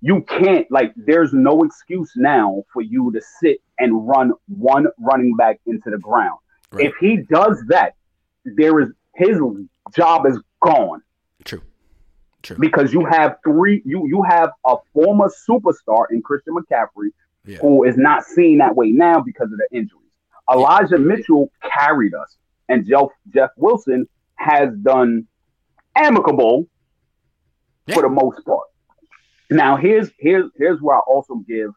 You 0.00 0.22
can't 0.22 0.70
like 0.70 0.92
there's 0.96 1.32
no 1.32 1.62
excuse 1.64 2.12
now 2.16 2.62
for 2.72 2.82
you 2.82 3.10
to 3.12 3.20
sit 3.40 3.58
and 3.78 4.06
run 4.06 4.32
one 4.46 4.86
running 4.98 5.34
back 5.36 5.60
into 5.66 5.90
the 5.90 5.98
ground. 5.98 6.38
If 6.72 6.94
he 7.00 7.18
does 7.30 7.62
that, 7.68 7.94
there 8.44 8.78
is 8.80 8.90
his 9.16 9.38
job 9.96 10.26
is 10.26 10.38
gone. 10.62 11.02
True. 11.44 11.62
True. 12.42 12.56
Because 12.60 12.92
you 12.92 13.04
have 13.06 13.36
three 13.42 13.82
you 13.84 14.06
you 14.06 14.22
have 14.22 14.50
a 14.64 14.76
former 14.92 15.30
superstar 15.48 16.04
in 16.12 16.22
Christian 16.22 16.54
McCaffrey 16.54 17.08
Yeah. 17.44 17.58
who 17.58 17.84
is 17.84 17.96
not 17.96 18.24
seen 18.24 18.58
that 18.58 18.76
way 18.76 18.90
now 18.90 19.20
because 19.20 19.50
of 19.50 19.58
the 19.58 19.68
injuries. 19.76 20.04
Elijah 20.50 20.98
Mitchell 20.98 21.50
carried 21.62 22.14
us, 22.14 22.36
and 22.68 22.86
Jeff 22.86 23.08
Jeff 23.34 23.50
Wilson 23.56 24.08
has 24.36 24.72
done 24.82 25.26
amicable 25.96 26.68
for 27.92 28.02
the 28.02 28.08
most 28.08 28.44
part. 28.44 28.67
Now 29.50 29.76
here's 29.76 30.10
here's 30.18 30.50
here's 30.56 30.80
where 30.80 30.96
I 30.96 31.00
also 31.00 31.36
give 31.36 31.70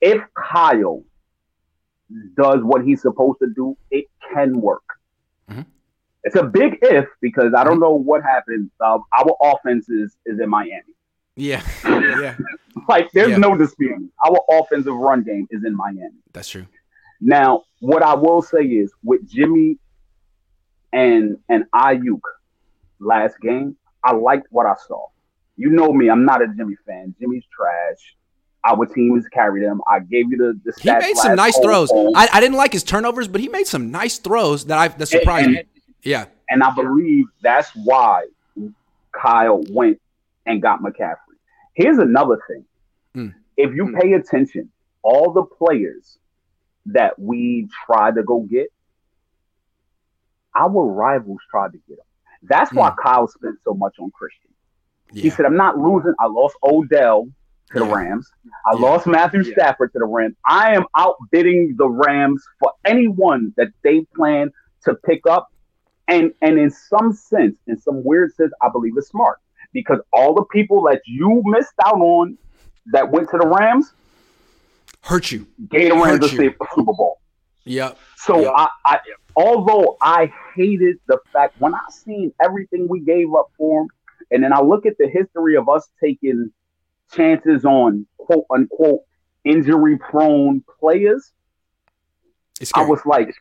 if 0.00 0.22
Kyle 0.34 1.02
does 2.36 2.62
what 2.62 2.84
he's 2.84 3.00
supposed 3.02 3.38
to 3.40 3.48
do, 3.54 3.76
it 3.90 4.04
can 4.32 4.60
work. 4.60 4.82
Mm-hmm. 5.50 5.62
It's 6.24 6.36
a 6.36 6.42
big 6.44 6.78
if 6.82 7.06
because 7.20 7.54
I 7.56 7.64
don't 7.64 7.80
know 7.80 7.94
what 7.94 8.22
happens. 8.22 8.70
Um, 8.84 9.02
our 9.18 9.36
offense 9.40 9.88
is 9.88 10.16
is 10.26 10.38
in 10.40 10.48
Miami. 10.50 10.82
Yeah. 11.36 11.62
Yeah. 11.84 12.36
Like 12.88 13.10
there's 13.12 13.30
Yeah. 13.30 13.38
no 13.38 13.56
disputing. 13.56 14.10
Our 14.24 14.38
offensive 14.50 14.94
run 14.94 15.22
game 15.22 15.46
is 15.50 15.64
in 15.64 15.74
Miami. 15.74 16.10
That's 16.34 16.50
true. 16.50 16.66
Now, 17.22 17.62
what 17.80 18.02
I 18.02 18.12
will 18.14 18.42
say 18.42 18.62
is 18.64 18.92
with 19.02 19.26
Jimmy 19.26 19.78
and 20.92 21.38
and 21.48 21.64
Aiyuk 21.74 22.20
last 23.00 23.40
game, 23.40 23.76
I 24.04 24.12
liked 24.12 24.48
what 24.50 24.66
I 24.66 24.74
saw. 24.86 25.06
You 25.56 25.70
know 25.70 25.92
me, 25.92 26.10
I'm 26.10 26.24
not 26.24 26.42
a 26.42 26.48
Jimmy 26.56 26.76
fan. 26.86 27.14
Jimmy's 27.18 27.44
trash. 27.54 28.16
Our 28.64 28.84
team 28.86 29.14
has 29.14 29.26
carried 29.28 29.62
him. 29.62 29.80
I 29.88 30.00
gave 30.00 30.30
you 30.30 30.36
the, 30.36 30.60
the 30.64 30.72
He 30.80 30.90
made 30.90 31.16
some 31.16 31.36
nice 31.36 31.56
throws. 31.58 31.90
I, 31.92 32.28
I 32.32 32.40
didn't 32.40 32.56
like 32.56 32.72
his 32.72 32.82
turnovers, 32.82 33.28
but 33.28 33.40
he 33.40 33.48
made 33.48 33.66
some 33.66 33.90
nice 33.90 34.18
throws 34.18 34.66
that 34.66 34.76
I 34.78 34.88
that 34.88 35.06
surprised 35.06 35.50
me. 35.50 35.62
Yeah. 36.02 36.26
And 36.50 36.62
I 36.62 36.74
believe 36.74 37.26
that's 37.42 37.70
why 37.74 38.24
Kyle 39.12 39.62
went 39.70 40.00
and 40.46 40.60
got 40.60 40.80
McCaffrey. 40.82 41.16
Here's 41.74 41.98
another 41.98 42.38
thing. 42.48 42.64
Mm. 43.14 43.34
If 43.56 43.74
you 43.74 43.96
pay 44.00 44.12
attention, 44.14 44.70
all 45.02 45.32
the 45.32 45.42
players 45.44 46.18
that 46.86 47.18
we 47.18 47.68
tried 47.86 48.16
to 48.16 48.22
go 48.22 48.40
get, 48.40 48.68
our 50.56 50.70
rivals 50.70 51.40
tried 51.50 51.72
to 51.72 51.78
get 51.88 51.96
them. 51.98 52.06
That's 52.42 52.72
why 52.72 52.90
Mm. 52.90 52.96
Kyle 53.02 53.28
spent 53.28 53.56
so 53.64 53.74
much 53.74 53.96
on 53.98 54.10
Christian. 54.10 54.45
He 55.12 55.30
said, 55.30 55.46
I'm 55.46 55.56
not 55.56 55.78
losing. 55.78 56.14
I 56.18 56.26
lost 56.26 56.56
Odell 56.62 57.28
to 57.72 57.78
the 57.78 57.84
Rams. 57.84 58.30
I 58.66 58.74
lost 58.74 59.06
Matthew 59.06 59.44
Stafford 59.44 59.92
to 59.92 59.98
the 59.98 60.04
Rams. 60.06 60.36
I 60.46 60.74
am 60.74 60.84
outbidding 60.96 61.74
the 61.78 61.88
Rams 61.88 62.44
for 62.60 62.72
anyone 62.84 63.52
that 63.56 63.68
they 63.82 64.06
plan 64.14 64.50
to 64.84 64.94
pick 64.94 65.22
up 65.28 65.48
And 66.08 66.32
and 66.40 66.58
in 66.58 66.70
some 66.70 67.12
sense, 67.12 67.56
in 67.66 67.78
some 67.78 68.04
weird 68.04 68.32
sense, 68.34 68.52
I 68.62 68.68
believe 68.70 68.94
it's 68.96 69.08
smart 69.08 69.38
because 69.72 69.98
all 70.12 70.34
the 70.34 70.44
people 70.44 70.82
that 70.82 71.02
you 71.06 71.42
missed 71.46 71.74
out 71.84 72.00
on 72.00 72.38
that 72.92 73.10
went 73.10 73.28
to 73.30 73.38
the 73.38 73.46
Rams 73.46 73.92
hurt 75.02 75.32
you. 75.32 75.46
Gator 75.70 75.96
Hurt 75.96 76.04
Rams 76.04 76.20
the. 76.20 76.28
Super 76.28 76.92
Bowl. 76.92 77.18
Yep. 77.64 77.98
So 78.16 78.40
Yep. 78.42 78.52
I, 78.56 78.68
I, 78.84 78.98
although 79.34 79.96
I 80.00 80.32
hated 80.54 80.98
the 81.08 81.18
fact 81.32 81.54
when 81.58 81.74
I 81.74 81.80
seen 81.90 82.32
everything 82.40 82.86
we 82.88 83.00
gave 83.00 83.34
up 83.34 83.50
for 83.58 83.82
him, 83.82 83.88
and 84.30 84.42
then 84.42 84.52
I 84.52 84.60
look 84.60 84.86
at 84.86 84.94
the 84.98 85.08
history 85.08 85.56
of 85.56 85.68
us 85.68 85.88
taking 86.02 86.50
chances 87.12 87.64
on 87.64 88.06
quote 88.18 88.44
unquote 88.50 89.00
injury 89.44 89.96
prone 89.98 90.62
players, 90.80 91.32
It's 92.60 92.70
I 92.74 92.80
scary. 92.80 92.90
was 92.90 93.00
like, 93.06 93.28
It's 93.28 93.36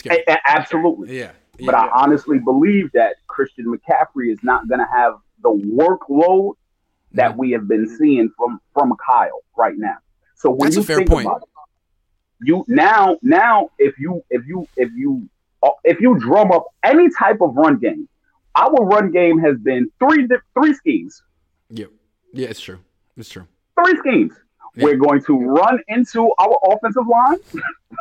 scary. 0.00 0.24
a- 0.26 0.32
a- 0.32 0.40
absolutely. 0.50 1.18
Yeah. 1.18 1.32
But 1.64 1.74
I 1.74 1.88
honestly 1.94 2.38
believe 2.38 2.90
that 2.92 3.16
Christian 3.26 3.66
McCaffrey 3.66 4.32
is 4.32 4.38
not 4.42 4.66
going 4.68 4.78
to 4.80 4.86
have 4.90 5.14
the 5.42 5.50
workload 5.50 6.54
that 7.12 7.36
we 7.36 7.50
have 7.50 7.68
been 7.68 7.86
seeing 7.98 8.30
from 8.36 8.60
from 8.72 8.94
Kyle 9.04 9.42
right 9.56 9.74
now. 9.76 9.96
So 10.36 10.48
when 10.50 10.70
That's 10.70 10.76
a 10.76 10.80
you 10.80 10.84
fair 10.84 10.96
think 10.98 11.10
point. 11.10 11.26
about 11.26 11.42
it, 11.42 11.48
you 12.46 12.64
now 12.66 13.18
now 13.20 13.68
if 13.78 13.98
you 13.98 14.22
if 14.30 14.46
you 14.46 14.66
if 14.76 14.90
you 14.94 15.28
uh, 15.62 15.70
if 15.84 16.00
you 16.00 16.18
drum 16.18 16.50
up 16.50 16.64
any 16.82 17.10
type 17.10 17.40
of 17.42 17.54
run 17.56 17.76
game, 17.78 18.08
our 18.56 18.72
run 18.84 19.10
game 19.10 19.38
has 19.38 19.58
been 19.58 19.90
three 19.98 20.26
three 20.54 20.74
schemes, 20.74 21.22
Yep. 21.70 21.90
Yeah, 22.32 22.48
it's 22.48 22.60
true. 22.60 22.78
It's 23.16 23.28
true. 23.28 23.46
three 23.82 23.96
schemes. 23.98 24.32
We're 24.76 24.96
going 24.96 25.22
to 25.24 25.36
run 25.38 25.80
into 25.88 26.30
our 26.38 26.56
offensive 26.64 27.06
line. 27.06 27.38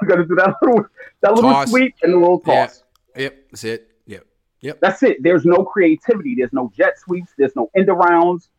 We're 0.01 0.07
going 0.07 0.19
to 0.21 0.25
do 0.27 0.35
that 0.35 0.55
little 0.61 0.85
that 1.21 1.33
little 1.33 1.51
Toss. 1.51 1.69
sweep 1.71 1.95
and 2.03 2.13
the 2.13 2.17
little 2.17 2.41
Yeah. 2.45 2.65
toss. 2.67 2.83
Yep. 3.15 3.45
That's 3.51 3.63
it. 3.63 3.91
Yep. 4.05 4.25
Yep. 4.61 4.79
That's 4.79 5.01
it. 5.03 5.17
There's 5.23 5.45
no 5.45 5.63
creativity. 5.65 6.35
There's 6.37 6.53
no 6.53 6.71
jet 6.77 6.99
sweeps. 6.99 7.31
There's 7.37 7.55
no 7.55 7.69
end 7.75 7.87
arounds. 7.87 8.49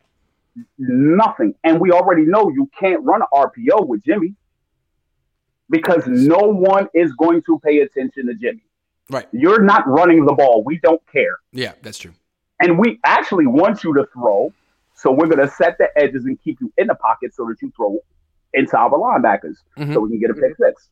Nothing. 0.77 1.55
And 1.63 1.79
we 1.79 1.91
already 1.91 2.23
know 2.23 2.49
you 2.49 2.69
can't 2.77 3.01
run 3.03 3.21
an 3.21 3.27
RPO 3.33 3.87
with 3.87 4.03
Jimmy 4.03 4.35
because 5.69 6.05
no 6.05 6.39
one 6.39 6.87
is 6.93 7.13
going 7.13 7.41
to 7.43 7.59
pay 7.59 7.79
attention 7.79 8.27
to 8.27 8.33
Jimmy. 8.35 8.63
Right. 9.11 9.27
You're 9.33 9.61
not 9.61 9.87
running 9.87 10.25
the 10.25 10.33
ball. 10.33 10.63
We 10.63 10.79
don't 10.79 11.01
care. 11.11 11.37
Yeah, 11.51 11.73
that's 11.81 11.97
true. 11.99 12.13
And 12.61 12.79
we 12.79 12.99
actually 13.05 13.45
want 13.45 13.83
you 13.83 13.93
to 13.95 14.05
throw. 14.13 14.53
So 14.95 15.11
we're 15.11 15.27
going 15.27 15.45
to 15.45 15.53
set 15.53 15.77
the 15.77 15.89
edges 15.97 16.25
and 16.25 16.41
keep 16.41 16.59
you 16.61 16.71
in 16.77 16.87
the 16.87 16.95
pocket 16.95 17.33
so 17.35 17.45
that 17.47 17.61
you 17.61 17.71
throw 17.75 17.99
into 18.53 18.77
our 18.77 18.89
linebackers 18.91 19.55
Mm-hmm. 19.77 19.93
so 19.93 19.99
we 20.01 20.09
can 20.11 20.19
get 20.19 20.29
a 20.29 20.33
pick 20.33 20.55
six. 20.57 20.89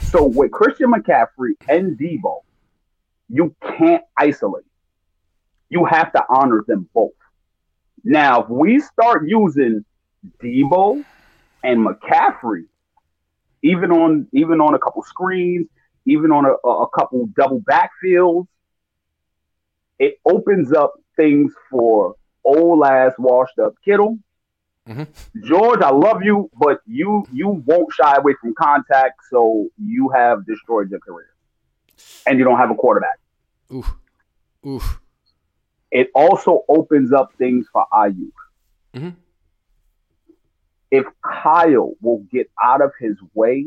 So 0.00 0.26
with 0.26 0.50
Christian 0.50 0.92
McCaffrey 0.92 1.52
and 1.68 1.98
Deebo, 1.98 2.40
you 3.28 3.54
can't 3.78 4.02
isolate. 4.16 4.64
You 5.68 5.84
have 5.84 6.12
to 6.12 6.24
honor 6.28 6.64
them 6.66 6.88
both. 6.94 7.12
Now, 8.04 8.42
if 8.42 8.48
we 8.48 8.80
start 8.80 9.28
using 9.28 9.84
Deebo 10.42 11.04
and 11.64 11.86
McCaffrey, 11.86 12.64
even 13.62 13.90
on 13.90 14.28
even 14.32 14.60
on 14.60 14.74
a 14.74 14.78
couple 14.78 15.02
screens, 15.02 15.66
even 16.06 16.32
on 16.32 16.46
a, 16.46 16.68
a 16.68 16.88
couple 16.90 17.26
double 17.36 17.60
backfields, 17.60 18.46
it 19.98 20.18
opens 20.24 20.72
up 20.72 20.94
things 21.16 21.52
for 21.70 22.14
old 22.44 22.84
ass 22.84 23.12
washed 23.18 23.58
up 23.58 23.74
Kittle. 23.84 24.18
George, 25.42 25.80
I 25.82 25.90
love 25.90 26.22
you, 26.22 26.48
but 26.56 26.80
you 26.86 27.26
you 27.32 27.48
won't 27.66 27.92
shy 27.92 28.14
away 28.16 28.34
from 28.40 28.54
contact, 28.54 29.20
so 29.28 29.68
you 29.84 30.10
have 30.10 30.46
destroyed 30.46 30.90
your 30.90 31.00
career, 31.00 31.30
and 32.24 32.38
you 32.38 32.44
don't 32.44 32.58
have 32.58 32.70
a 32.70 32.74
quarterback. 32.76 33.18
Oof. 33.74 33.92
Oof. 34.64 35.00
It 35.90 36.10
also 36.14 36.62
opens 36.68 37.12
up 37.12 37.32
things 37.36 37.66
for 37.72 37.84
Aiyuk. 37.92 38.32
Mhm. 38.94 39.16
If 40.92 41.06
Kyle 41.20 41.94
will 42.00 42.24
get 42.30 42.48
out 42.62 42.80
of 42.80 42.92
his 43.00 43.16
way, 43.34 43.66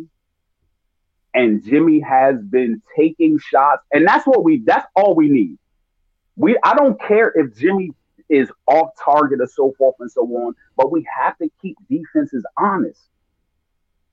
and 1.34 1.64
Jimmy 1.64 2.00
has 2.00 2.42
been 2.42 2.82
taking 2.98 3.40
shots, 3.40 3.84
and 3.92 4.08
that's 4.08 4.26
what 4.26 4.44
we 4.44 4.62
that's 4.66 4.88
all 4.96 5.16
we 5.16 5.30
need. 5.30 5.58
We 6.36 6.58
I 6.64 6.76
don't 6.76 7.00
care 7.02 7.32
if 7.36 7.56
Jimmy 7.58 7.92
is 8.30 8.50
off 8.68 8.90
target 9.04 9.42
or 9.42 9.48
so 9.48 9.74
forth 9.78 9.96
and 10.00 10.12
so 10.12 10.22
on, 10.22 10.54
but 10.78 10.92
we 10.92 11.06
have 11.18 11.38
to 11.40 11.50
keep 11.62 11.78
defenses 11.90 12.46
honest. 12.58 13.02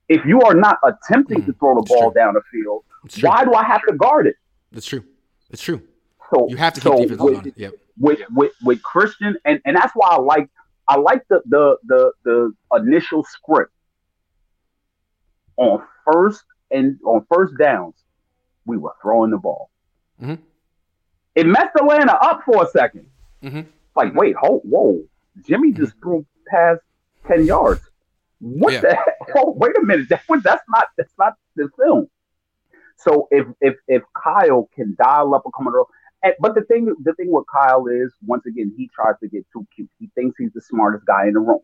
If 0.09 0.25
you 0.25 0.41
are 0.43 0.55
not 0.55 0.79
attempting 0.85 1.45
to 1.45 1.53
mm, 1.53 1.59
throw 1.59 1.75
the 1.75 1.83
ball 1.83 2.11
down 2.11 2.35
the 2.35 2.43
field, 2.51 2.85
why 3.21 3.45
do 3.45 3.55
I 3.55 3.65
have 3.65 3.83
to 3.89 3.95
guard 3.95 4.27
it? 4.27 4.37
That's 4.73 4.87
true. 4.87 5.05
It's 5.51 5.63
true. 5.63 5.83
So 6.31 6.49
You 6.49 6.57
have 6.57 6.75
to 6.75 6.81
keep 6.81 6.93
so 6.93 6.99
defenses 6.99 7.19
with, 7.19 7.39
on 7.39 7.47
it. 7.49 7.55
Yep. 7.57 7.75
with 7.99 8.21
with 8.31 8.53
with 8.63 8.83
Christian, 8.83 9.37
and 9.45 9.61
and 9.65 9.77
that's 9.77 9.93
why 9.95 10.09
I 10.11 10.19
like 10.19 10.49
I 10.89 10.97
like 10.97 11.27
the 11.29 11.43
the 11.47 11.77
the 11.85 12.13
the 12.25 12.53
initial 12.77 13.25
script 13.25 13.73
on 15.57 15.83
first 16.05 16.45
and 16.71 16.99
on 17.05 17.27
first 17.33 17.55
downs. 17.59 17.95
We 18.65 18.77
were 18.77 18.95
throwing 19.01 19.31
the 19.31 19.39
ball. 19.39 19.71
Mhm. 20.21 20.39
It 21.35 21.47
messed 21.47 21.77
Atlanta 21.77 22.17
up 22.17 22.43
for 22.45 22.65
a 22.65 22.67
2nd 22.67 23.07
Mhm. 23.43 23.67
Like, 23.95 24.15
wait, 24.15 24.35
hold, 24.37 24.63
whoa, 24.65 25.05
Jimmy 25.43 25.73
just 25.73 25.95
threw 26.01 26.27
past 26.49 26.81
ten 27.27 27.45
yards. 27.45 27.89
What 28.41 28.73
Yeah. 28.75 28.81
the 28.81 28.95
hell? 28.95 29.15
Oh, 29.37 29.51
wait 29.57 29.77
a 29.77 29.83
minute, 29.83 30.09
that, 30.09 30.23
that's 30.43 30.65
not 30.69 30.87
that's 30.97 31.17
not 31.19 31.35
the 31.55 31.69
film. 31.79 32.09
So 32.97 33.29
if 33.31 33.47
if 33.61 33.77
if 33.89 34.03
Kyle 34.15 34.69
can 34.75 34.97
dial 34.99 35.35
up 35.35 35.45
a 35.47 35.51
and, 36.23 36.35
but 36.41 36.55
the 36.55 36.63
thing 36.63 36.87
the 37.03 37.13
thing 37.15 37.31
with 37.31 37.45
Kyle 37.53 37.87
is 37.87 38.15
once 38.27 38.47
again 38.47 38.73
he 38.77 38.89
tries 38.89 39.19
to 39.21 39.29
get 39.29 39.47
too 39.53 39.67
cute. 39.75 39.91
He 39.99 40.11
thinks 40.15 40.37
he's 40.39 40.53
the 40.53 40.61
smartest 40.63 41.05
guy 41.07 41.27
in 41.27 41.35
the 41.35 41.41
room. 41.41 41.61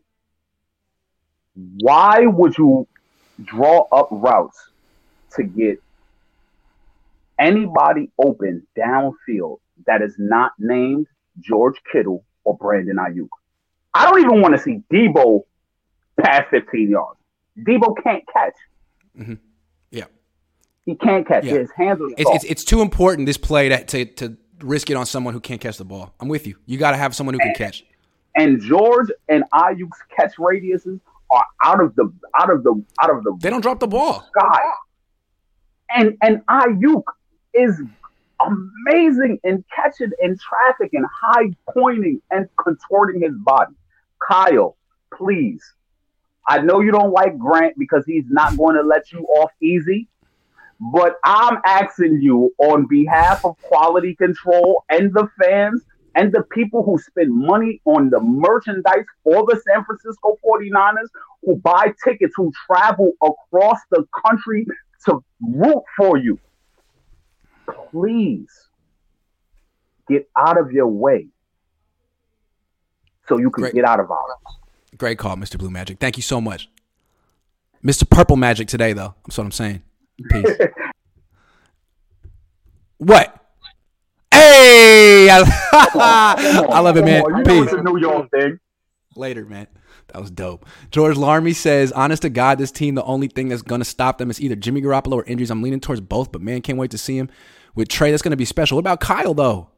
Why 1.79 2.25
would 2.25 2.57
you 2.57 2.87
draw 3.43 3.87
up 3.91 4.09
routes 4.11 4.71
to 5.35 5.43
get 5.43 5.81
anybody 7.39 8.09
open 8.19 8.65
downfield 8.77 9.59
that 9.85 10.01
is 10.01 10.15
not 10.17 10.51
named 10.59 11.07
George 11.39 11.75
Kittle 11.91 12.23
or 12.43 12.57
Brandon 12.57 12.97
Aiyuk? 12.97 13.29
I 13.93 14.09
don't 14.09 14.19
even 14.21 14.41
want 14.41 14.55
to 14.55 14.61
see 14.61 14.81
Deebo 14.91 15.43
past 16.19 16.49
15 16.49 16.89
yards. 16.89 17.19
Deebo 17.59 17.95
can't 18.03 18.23
catch. 18.31 18.53
Mm-hmm. 19.17 19.33
Yeah. 19.91 20.05
He 20.85 20.95
can't 20.95 21.27
catch. 21.27 21.45
Yeah. 21.45 21.53
His 21.59 21.71
hands 21.71 22.01
are 22.01 22.09
It's, 22.17 22.29
it's 22.31 22.43
it's 22.45 22.63
too 22.63 22.81
important 22.81 23.27
this 23.27 23.37
play 23.37 23.69
to, 23.69 23.83
to 23.85 24.05
to 24.05 24.37
risk 24.61 24.89
it 24.89 24.95
on 24.95 25.05
someone 25.05 25.33
who 25.33 25.39
can't 25.39 25.61
catch 25.61 25.77
the 25.77 25.85
ball. 25.85 26.13
I'm 26.19 26.27
with 26.29 26.47
you. 26.47 26.55
You 26.65 26.77
got 26.77 26.91
to 26.91 26.97
have 26.97 27.15
someone 27.15 27.33
who 27.35 27.39
can 27.39 27.53
catch. 27.53 27.83
and 28.35 28.59
George 28.59 29.09
and 29.29 29.43
Aiyuk's 29.53 29.99
catch 30.15 30.35
radiuses 30.37 30.99
are 31.29 31.45
out 31.63 31.79
of 31.81 31.93
the 31.95 32.11
out 32.39 32.49
of 32.49 32.63
the 32.63 32.83
out 33.01 33.11
of 33.15 33.23
the 33.23 33.37
They 33.39 33.49
don't 33.51 33.61
drop 33.61 33.79
the 33.79 33.87
ball. 33.87 34.27
sky. 34.35 34.59
And 35.95 36.17
and 36.21 36.45
Aiyuk 36.47 37.03
is 37.53 37.81
amazing 38.41 39.39
in 39.43 39.63
catching 39.73 40.11
in 40.21 40.37
traffic 40.37 40.91
and 40.93 41.05
high 41.21 41.51
pointing 41.73 42.21
and 42.31 42.47
contorting 42.61 43.21
his 43.21 43.33
body. 43.37 43.73
Kyle, 44.27 44.75
please. 45.13 45.63
I 46.47 46.59
know 46.59 46.81
you 46.81 46.91
don't 46.91 47.11
like 47.11 47.37
Grant 47.37 47.75
because 47.77 48.03
he's 48.05 48.25
not 48.29 48.57
going 48.57 48.75
to 48.75 48.83
let 48.83 49.11
you 49.11 49.19
off 49.19 49.51
easy. 49.61 50.07
But 50.91 51.15
I'm 51.23 51.59
asking 51.65 52.19
you 52.21 52.53
on 52.57 52.87
behalf 52.87 53.45
of 53.45 53.61
quality 53.61 54.15
control 54.15 54.83
and 54.89 55.13
the 55.13 55.29
fans 55.41 55.81
and 56.15 56.31
the 56.33 56.43
people 56.51 56.83
who 56.83 56.97
spend 56.97 57.33
money 57.33 57.81
on 57.85 58.09
the 58.09 58.19
merchandise 58.19 59.05
for 59.23 59.45
the 59.47 59.61
San 59.65 59.85
Francisco 59.85 60.37
49ers, 60.45 61.07
who 61.43 61.55
buy 61.57 61.93
tickets, 62.03 62.33
who 62.35 62.51
travel 62.67 63.13
across 63.23 63.79
the 63.91 64.05
country 64.25 64.65
to 65.05 65.23
root 65.41 65.83
for 65.97 66.17
you. 66.17 66.39
Please 67.91 68.49
get 70.09 70.27
out 70.37 70.59
of 70.59 70.71
your 70.71 70.87
way 70.87 71.27
so 73.27 73.37
you 73.37 73.49
can 73.49 73.71
get 73.71 73.85
out 73.85 73.99
of 73.99 74.11
ours. 74.11 74.31
Great 74.97 75.17
call, 75.17 75.35
Mr. 75.35 75.57
Blue 75.57 75.69
Magic. 75.69 75.99
Thank 75.99 76.17
you 76.17 76.23
so 76.23 76.41
much. 76.41 76.69
Mr. 77.83 78.09
Purple 78.09 78.35
Magic 78.35 78.67
today, 78.67 78.93
though. 78.93 79.15
That's 79.25 79.37
what 79.37 79.45
I'm 79.45 79.51
saying. 79.51 79.81
Peace. 80.29 80.47
what? 82.97 83.35
Hey! 84.31 85.29
I, 85.31 86.65
I 86.69 86.79
love 86.79 86.97
it, 86.97 87.05
man. 87.05 87.23
You 87.23 87.29
know 87.29 87.43
Peace. 87.43 87.63
it's 87.65 87.73
a 87.73 87.83
New 87.83 87.99
York 87.99 88.29
thing. 88.31 88.59
Later, 89.15 89.45
man. 89.45 89.67
That 90.07 90.21
was 90.21 90.31
dope. 90.31 90.65
George 90.91 91.17
Larmy 91.17 91.53
says, 91.53 91.91
honest 91.91 92.21
to 92.23 92.29
God, 92.29 92.57
this 92.57 92.71
team, 92.71 92.95
the 92.95 93.03
only 93.03 93.27
thing 93.27 93.49
that's 93.49 93.61
going 93.61 93.81
to 93.81 93.85
stop 93.85 94.17
them 94.17 94.29
is 94.29 94.41
either 94.41 94.55
Jimmy 94.55 94.81
Garoppolo 94.81 95.13
or 95.13 95.25
injuries. 95.25 95.51
I'm 95.51 95.61
leaning 95.61 95.79
towards 95.79 96.01
both, 96.01 96.31
but 96.31 96.41
man, 96.41 96.61
can't 96.61 96.77
wait 96.77 96.91
to 96.91 96.97
see 96.97 97.17
him 97.17 97.29
with 97.75 97.87
Trey. 97.87 98.11
That's 98.11 98.23
going 98.23 98.31
to 98.31 98.37
be 98.37 98.45
special. 98.45 98.75
What 98.75 98.81
about 98.81 98.99
Kyle, 98.99 99.33
though? 99.33 99.69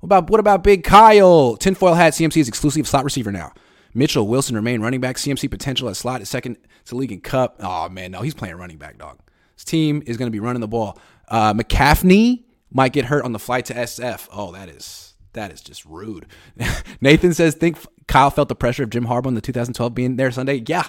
What 0.00 0.06
about 0.06 0.30
what 0.30 0.40
about 0.40 0.62
Big 0.62 0.84
Kyle? 0.84 1.56
Tinfoil 1.56 1.94
hat 1.94 2.12
CMC 2.12 2.36
is 2.36 2.48
exclusive 2.48 2.86
slot 2.86 3.04
receiver 3.04 3.32
now. 3.32 3.52
Mitchell 3.94 4.28
Wilson 4.28 4.54
remain 4.54 4.82
running 4.82 5.00
back. 5.00 5.16
CMC 5.16 5.50
potential 5.50 5.88
at 5.88 5.96
slot 5.96 6.20
at 6.20 6.26
second 6.26 6.58
to 6.84 6.96
league 6.96 7.12
and 7.12 7.24
cup. 7.24 7.56
Oh 7.60 7.88
man, 7.88 8.10
no, 8.10 8.20
he's 8.20 8.34
playing 8.34 8.56
running 8.56 8.76
back, 8.76 8.98
dog. 8.98 9.18
His 9.54 9.64
team 9.64 10.02
is 10.04 10.18
going 10.18 10.26
to 10.26 10.32
be 10.32 10.38
running 10.38 10.60
the 10.60 10.68
ball. 10.68 10.98
Uh, 11.28 11.54
McCaffney, 11.54 12.44
might 12.70 12.92
get 12.92 13.06
hurt 13.06 13.24
on 13.24 13.32
the 13.32 13.38
flight 13.38 13.64
to 13.66 13.74
SF. 13.74 14.28
Oh, 14.30 14.52
that 14.52 14.68
is 14.68 15.14
that 15.32 15.52
is 15.52 15.60
just 15.60 15.84
rude. 15.84 16.26
Nathan 17.00 17.34
says, 17.34 17.54
think 17.54 17.78
Kyle 18.08 18.30
felt 18.30 18.48
the 18.48 18.54
pressure 18.54 18.82
of 18.82 18.90
Jim 18.90 19.06
Harbaugh 19.06 19.28
in 19.28 19.34
the 19.34 19.40
2012 19.40 19.94
being 19.94 20.16
there 20.16 20.30
Sunday. 20.30 20.62
Yeah, 20.66 20.86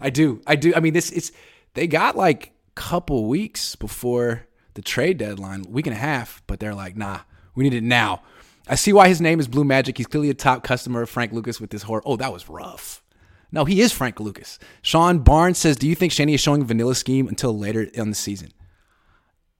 I 0.00 0.10
do. 0.10 0.40
I 0.46 0.56
do. 0.56 0.72
I 0.74 0.80
mean, 0.80 0.92
this 0.92 1.10
it's 1.10 1.32
they 1.74 1.86
got 1.86 2.16
like 2.16 2.52
couple 2.74 3.26
weeks 3.26 3.76
before 3.76 4.46
the 4.74 4.82
trade 4.82 5.18
deadline, 5.18 5.64
week 5.68 5.86
and 5.86 5.94
a 5.94 5.98
half, 5.98 6.42
but 6.46 6.60
they're 6.60 6.74
like, 6.74 6.96
nah, 6.96 7.20
we 7.54 7.64
need 7.64 7.74
it 7.74 7.82
now. 7.82 8.22
I 8.68 8.76
see 8.76 8.92
why 8.92 9.08
his 9.08 9.20
name 9.20 9.40
is 9.40 9.48
Blue 9.48 9.64
Magic. 9.64 9.98
He's 9.98 10.06
clearly 10.06 10.30
a 10.30 10.34
top 10.34 10.62
customer 10.62 11.02
of 11.02 11.10
Frank 11.10 11.32
Lucas 11.32 11.60
with 11.60 11.70
this 11.70 11.82
horror. 11.82 12.02
Oh, 12.06 12.16
that 12.16 12.32
was 12.32 12.48
rough. 12.48 13.02
No, 13.52 13.64
he 13.64 13.80
is 13.80 13.92
Frank 13.92 14.20
Lucas. 14.20 14.58
Sean 14.80 15.18
Barnes 15.18 15.58
says, 15.58 15.76
"Do 15.76 15.88
you 15.88 15.96
think 15.96 16.12
Shanny 16.12 16.34
is 16.34 16.40
showing 16.40 16.64
vanilla 16.64 16.94
scheme 16.94 17.26
until 17.26 17.56
later 17.58 17.82
in 17.82 18.08
the 18.08 18.14
season?" 18.14 18.52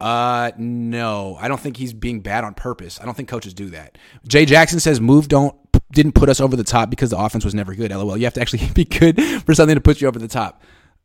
Uh, 0.01 0.53
no, 0.57 1.37
I 1.41 1.49
don't 1.49 1.61
think 1.61 1.77
he's 1.77 1.93
being 1.93 2.21
bad 2.21 2.45
on 2.45 2.55
purpose. 2.55 3.01
I 3.01 3.05
don't 3.05 3.15
think 3.15 3.29
coaches 3.29 3.53
do 3.53 3.71
that. 3.71 3.99
Jay 4.27 4.47
Jackson 4.47 4.79
says, 4.81 5.01
"Move 5.01 5.29
don't 5.29 5.57
didn't 5.93 6.13
put 6.13 6.29
us 6.29 6.41
over 6.41 6.57
the 6.57 6.65
top 6.65 6.91
because 6.91 7.11
the 7.11 7.19
offense 7.19 7.45
was 7.45 7.55
never 7.55 7.75
good." 7.75 7.91
LOL. 7.91 8.17
You 8.17 8.25
have 8.25 8.35
to 8.35 8.41
actually 8.41 8.69
be 8.75 8.85
good 8.85 9.21
for 9.45 9.55
something 9.55 9.75
to 9.77 9.81
put 9.81 10.01
you 10.01 10.09
over 10.09 10.19
the 10.19 10.29
top. 10.29 10.63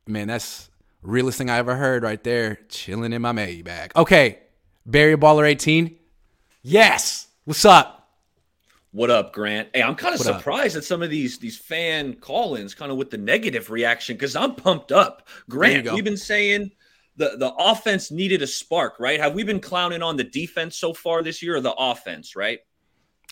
Man, 0.08 0.28
that's 0.28 0.70
realest 1.02 1.38
thing 1.38 1.50
I 1.50 1.58
ever 1.58 1.76
heard 1.76 2.04
right 2.04 2.24
there. 2.24 2.60
Chilling 2.70 3.14
in 3.14 3.22
my 3.22 3.32
Maybach. 3.32 3.96
Okay, 3.96 4.40
Barry 4.86 5.18
Baller 5.18 5.48
18. 5.48 5.96
Yes. 6.62 7.28
What's 7.46 7.64
up? 7.66 8.10
What 8.92 9.12
up, 9.12 9.34
Grant? 9.34 9.70
Hey, 9.74 9.84
I'm 9.84 9.96
kind 9.96 10.16
of 10.16 10.20
What 10.22 10.30
up? 10.30 10.38
surprised 10.40 10.78
at 10.78 10.84
some 10.86 11.04
of 11.04 11.10
these 11.10 11.38
these 11.38 11.58
fan 11.58 12.14
call-ins, 12.14 12.74
kind 12.74 12.92
of 12.92 12.98
with 12.98 13.10
the 13.10 13.18
negative 13.18 13.70
reaction, 13.70 14.16
because 14.16 14.36
I'm 14.36 14.56
pumped 14.56 14.92
up. 14.92 15.28
Grant, 15.50 15.92
we've 15.92 16.04
been 16.04 16.16
saying 16.16 16.72
the 17.18 17.36
the 17.38 17.54
offense 17.56 18.10
needed 18.10 18.42
a 18.42 18.48
spark, 18.48 19.00
right? 19.00 19.20
Have 19.20 19.34
we 19.36 19.44
been 19.44 19.60
clowning 19.60 20.02
on 20.02 20.16
the 20.16 20.24
defense 20.24 20.78
so 20.78 20.94
far 20.94 21.24
this 21.24 21.44
year, 21.44 21.58
or 21.58 21.62
the 21.62 21.74
offense, 21.74 22.36
right? 22.38 22.60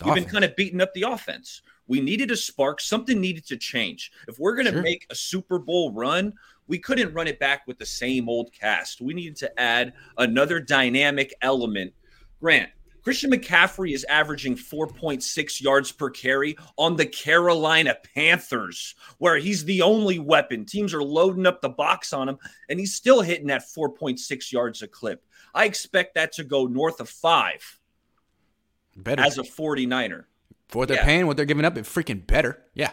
We've 0.04 0.14
been 0.14 0.24
kind 0.24 0.44
of 0.44 0.56
beating 0.56 0.80
up 0.80 0.92
the 0.94 1.02
offense. 1.02 1.62
We 1.86 2.00
needed 2.00 2.30
a 2.30 2.36
spark. 2.36 2.80
Something 2.80 3.20
needed 3.20 3.46
to 3.46 3.56
change. 3.56 4.10
If 4.28 4.38
we're 4.38 4.54
going 4.54 4.66
to 4.66 4.72
Sure. 4.72 4.82
make 4.82 5.06
a 5.10 5.14
Super 5.14 5.58
Bowl 5.58 5.92
run, 5.92 6.32
we 6.66 6.78
couldn't 6.78 7.12
run 7.12 7.26
it 7.28 7.38
back 7.38 7.66
with 7.66 7.78
the 7.78 7.86
same 7.86 8.28
old 8.28 8.52
cast. 8.52 9.00
We 9.00 9.12
needed 9.14 9.36
to 9.36 9.60
add 9.60 9.92
another 10.16 10.60
dynamic 10.60 11.34
element. 11.42 11.92
Grant, 12.40 12.70
Christian 13.02 13.30
McCaffrey 13.30 13.92
is 13.92 14.04
averaging 14.04 14.56
4.6 14.56 15.60
yards 15.60 15.92
per 15.92 16.08
carry 16.08 16.56
on 16.78 16.96
the 16.96 17.04
Carolina 17.04 17.94
Panthers, 18.14 18.94
where 19.18 19.36
he's 19.36 19.62
the 19.66 19.82
only 19.82 20.18
weapon. 20.18 20.64
Teams 20.64 20.94
are 20.94 21.02
loading 21.02 21.44
up 21.44 21.60
the 21.60 21.68
box 21.68 22.14
on 22.14 22.30
him, 22.30 22.38
and 22.70 22.80
he's 22.80 22.94
still 22.94 23.20
hitting 23.20 23.48
that 23.48 23.64
4.6 23.68 24.50
yards 24.50 24.80
a 24.80 24.88
clip. 24.88 25.22
I 25.54 25.66
expect 25.66 26.14
that 26.14 26.32
to 26.32 26.44
go 26.44 26.66
north 26.66 26.98
of 27.00 27.10
five 27.10 27.78
Better. 28.96 29.22
as 29.22 29.38
a 29.38 29.42
49er. 29.42 30.24
For 30.68 30.78
what 30.78 30.88
they're 30.88 30.96
Yeah. 30.98 31.04
paying, 31.04 31.26
what 31.26 31.36
they're 31.36 31.46
giving 31.46 31.64
up, 31.64 31.76
it 31.76 31.84
freaking 31.84 32.26
better. 32.26 32.62
Yeah. 32.74 32.92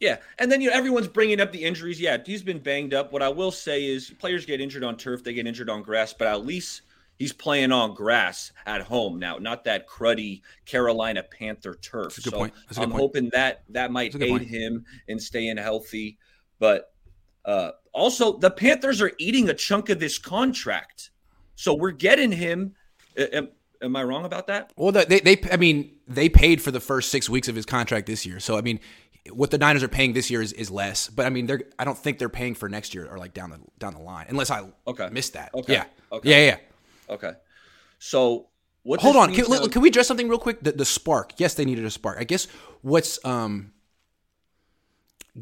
Yeah, 0.00 0.16
and 0.40 0.50
then 0.50 0.60
you 0.60 0.68
know 0.68 0.76
everyone's 0.76 1.06
bringing 1.06 1.40
up 1.40 1.52
the 1.52 1.62
injuries. 1.62 2.00
Yeah, 2.00 2.18
he's 2.26 2.42
been 2.42 2.58
banged 2.58 2.92
up. 2.92 3.12
What 3.12 3.22
I 3.22 3.28
will 3.28 3.52
say 3.52 3.84
is 3.84 4.10
players 4.18 4.44
get 4.44 4.60
injured 4.60 4.82
on 4.82 4.96
turf, 4.96 5.22
they 5.22 5.32
get 5.32 5.46
injured 5.46 5.70
on 5.70 5.82
grass, 5.84 6.12
but 6.12 6.26
at 6.26 6.44
least 6.44 6.82
he's 7.20 7.32
playing 7.32 7.70
on 7.70 7.94
grass 7.94 8.50
at 8.66 8.82
home 8.82 9.20
now, 9.20 9.36
not 9.38 9.62
that 9.62 9.86
cruddy 9.88 10.42
Carolina 10.66 11.22
Panther 11.22 11.74
turf. 11.80 12.16
That's 12.16 12.18
a 12.18 12.22
good 12.22 12.30
so 12.32 12.36
point. 12.38 12.54
That's 12.66 12.78
a 12.78 12.80
good 12.80 12.84
I'm 12.86 12.90
point. 12.90 13.00
hoping 13.00 13.30
that 13.32 13.62
that 13.68 13.92
might 13.92 14.06
That's 14.12 14.16
a 14.16 14.18
good 14.18 14.24
aid 14.24 14.38
point. 14.38 14.48
him 14.50 14.84
in 15.06 15.20
staying 15.20 15.56
healthy. 15.58 16.18
But 16.58 16.92
uh, 17.44 17.70
also, 17.92 18.38
the 18.38 18.50
Panthers 18.50 19.00
are 19.00 19.12
eating 19.18 19.48
a 19.50 19.54
chunk 19.54 19.88
of 19.88 20.00
this 20.00 20.18
contract, 20.18 21.10
so 21.54 21.74
we're 21.74 21.92
getting 21.92 22.32
him. 22.32 22.74
a- 23.16 23.48
Am, 23.82 23.96
I 23.96 24.04
wrong 24.04 24.24
about 24.24 24.46
that? 24.46 24.72
Well, 24.76 24.92
they, 24.92 25.20
they, 25.20 25.40
I 25.50 25.56
mean, 25.56 25.92
they 26.06 26.28
paid 26.28 26.62
for 26.62 26.70
the 26.70 26.80
first 26.80 27.10
six 27.10 27.28
weeks 27.28 27.48
of 27.48 27.54
his 27.56 27.66
contract 27.66 28.06
this 28.06 28.24
year. 28.24 28.38
So, 28.40 28.56
I 28.56 28.60
mean, 28.60 28.80
what 29.30 29.50
the 29.50 29.58
Niners 29.58 29.82
are 29.82 29.88
paying 29.88 30.12
this 30.12 30.30
year 30.30 30.42
is, 30.42 30.52
is 30.52 30.70
less. 30.70 31.08
But 31.08 31.26
I 31.26 31.30
mean, 31.30 31.46
they're, 31.46 31.62
I 31.78 31.84
don't 31.84 31.98
think 31.98 32.18
they're 32.18 32.28
paying 32.28 32.54
for 32.54 32.68
next 32.68 32.94
year 32.94 33.06
or 33.06 33.18
like 33.18 33.34
down 33.34 33.50
the 33.50 33.58
down 33.78 33.94
the 33.94 34.00
line, 34.00 34.26
unless 34.28 34.50
I 34.50 34.62
Okay. 34.86 35.08
missed 35.10 35.34
that. 35.34 35.50
Okay. 35.54 35.72
Yeah. 35.74 35.84
Okay. 36.10 36.28
Yeah. 36.30 36.46
Yeah. 37.08 37.14
Okay. 37.14 37.32
So 37.98 38.48
what? 38.82 39.00
Hold 39.00 39.16
on. 39.16 39.32
Can, 39.32 39.44
now- 39.48 39.66
can 39.66 39.80
we 39.82 39.88
address 39.88 40.08
something 40.08 40.28
real 40.28 40.38
quick? 40.38 40.62
The, 40.62 40.72
the 40.72 40.84
spark. 40.84 41.34
Yes, 41.38 41.54
they 41.54 41.64
needed 41.64 41.84
a 41.84 41.90
spark. 41.90 42.18
I 42.18 42.24
guess 42.24 42.46
what's 42.82 43.24
um 43.24 43.72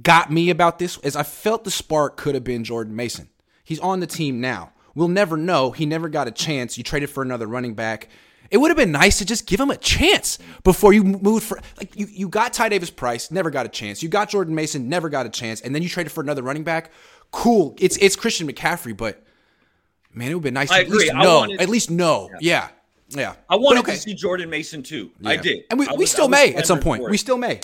got 0.03 0.31
me 0.31 0.51
about 0.51 0.79
this 0.79 0.99
is 0.99 1.17
I 1.17 1.23
felt 1.23 1.65
the 1.65 1.71
spark 1.71 2.17
could 2.17 2.35
have 2.35 2.45
been 2.45 2.65
Jordan 2.65 2.95
Mason. 2.95 3.29
He's 3.65 3.81
on 3.81 4.01
the 4.01 4.07
team 4.07 4.41
now. 4.41 4.73
We'll 4.95 5.09
never 5.09 5.37
know. 5.37 5.71
He 5.71 5.87
never 5.87 6.09
got 6.09 6.29
a 6.29 6.33
chance. 6.33 6.77
You 6.77 6.85
traded 6.85 7.11
for 7.11 7.23
another 7.23 7.47
running 7.47 7.75
back. 7.75 8.09
It 8.51 8.57
would 8.59 8.69
have 8.71 8.77
been 8.77 8.91
nice 8.93 9.19
to 9.19 9.25
just 9.25 9.47
give 9.47 9.61
him 9.61 9.71
a 9.71 9.77
chance 9.77 10.39
before 10.65 10.93
you 10.93 11.05
moved 11.05 11.45
for 11.45 11.61
like 11.79 11.95
you, 11.97 12.07
you 12.11 12.29
got 12.29 12.53
Ty 12.53 12.69
Davis 12.71 12.91
Price, 12.91 13.31
never 13.31 13.49
got 13.51 13.65
a 13.65 13.69
chance. 13.69 14.03
You 14.03 14.09
got 14.09 14.29
Jordan 14.29 14.55
Mason, 14.55 14.89
never 14.89 15.09
got 15.09 15.25
a 15.27 15.29
chance, 15.29 15.61
and 15.61 15.73
then 15.75 15.83
you 15.83 15.89
traded 15.89 16.11
for 16.13 16.21
another 16.21 16.43
running 16.43 16.65
back. 16.65 16.91
Cool. 17.31 17.77
It's 17.79 17.97
it's 17.99 18.17
Christian 18.17 18.49
McCaffrey, 18.49 18.97
but 18.97 19.23
man, 20.13 20.31
it 20.31 20.35
would 20.35 20.39
have 20.39 20.43
been 20.43 20.55
nice 20.55 20.69
to 20.71 20.75
I 20.75 20.81
at 20.81 20.89
least 20.91 21.09
agree. 21.11 21.21
I 21.21 21.23
know. 21.23 21.37
wanted- 21.39 21.61
At 21.61 21.69
least 21.69 21.91
know. 21.91 22.29
Yeah. 22.41 22.69
Yeah. 23.11 23.35
I 23.49 23.55
wanted 23.57 23.81
okay. 23.81 23.93
to 23.95 23.99
see 23.99 24.15
Jordan 24.15 24.51
Mason 24.51 24.83
too. 24.83 25.11
I 25.25 25.37
did, 25.37 25.65
And 25.71 25.79
we, 25.79 25.87
I 25.87 25.93
we 25.93 25.99
was- 25.99 26.11
still 26.11 26.29
may 26.29 26.53
at 26.55 26.67
some 26.67 26.81
point. 26.81 27.09
We 27.09 27.17
still 27.19 27.39
may. 27.39 27.61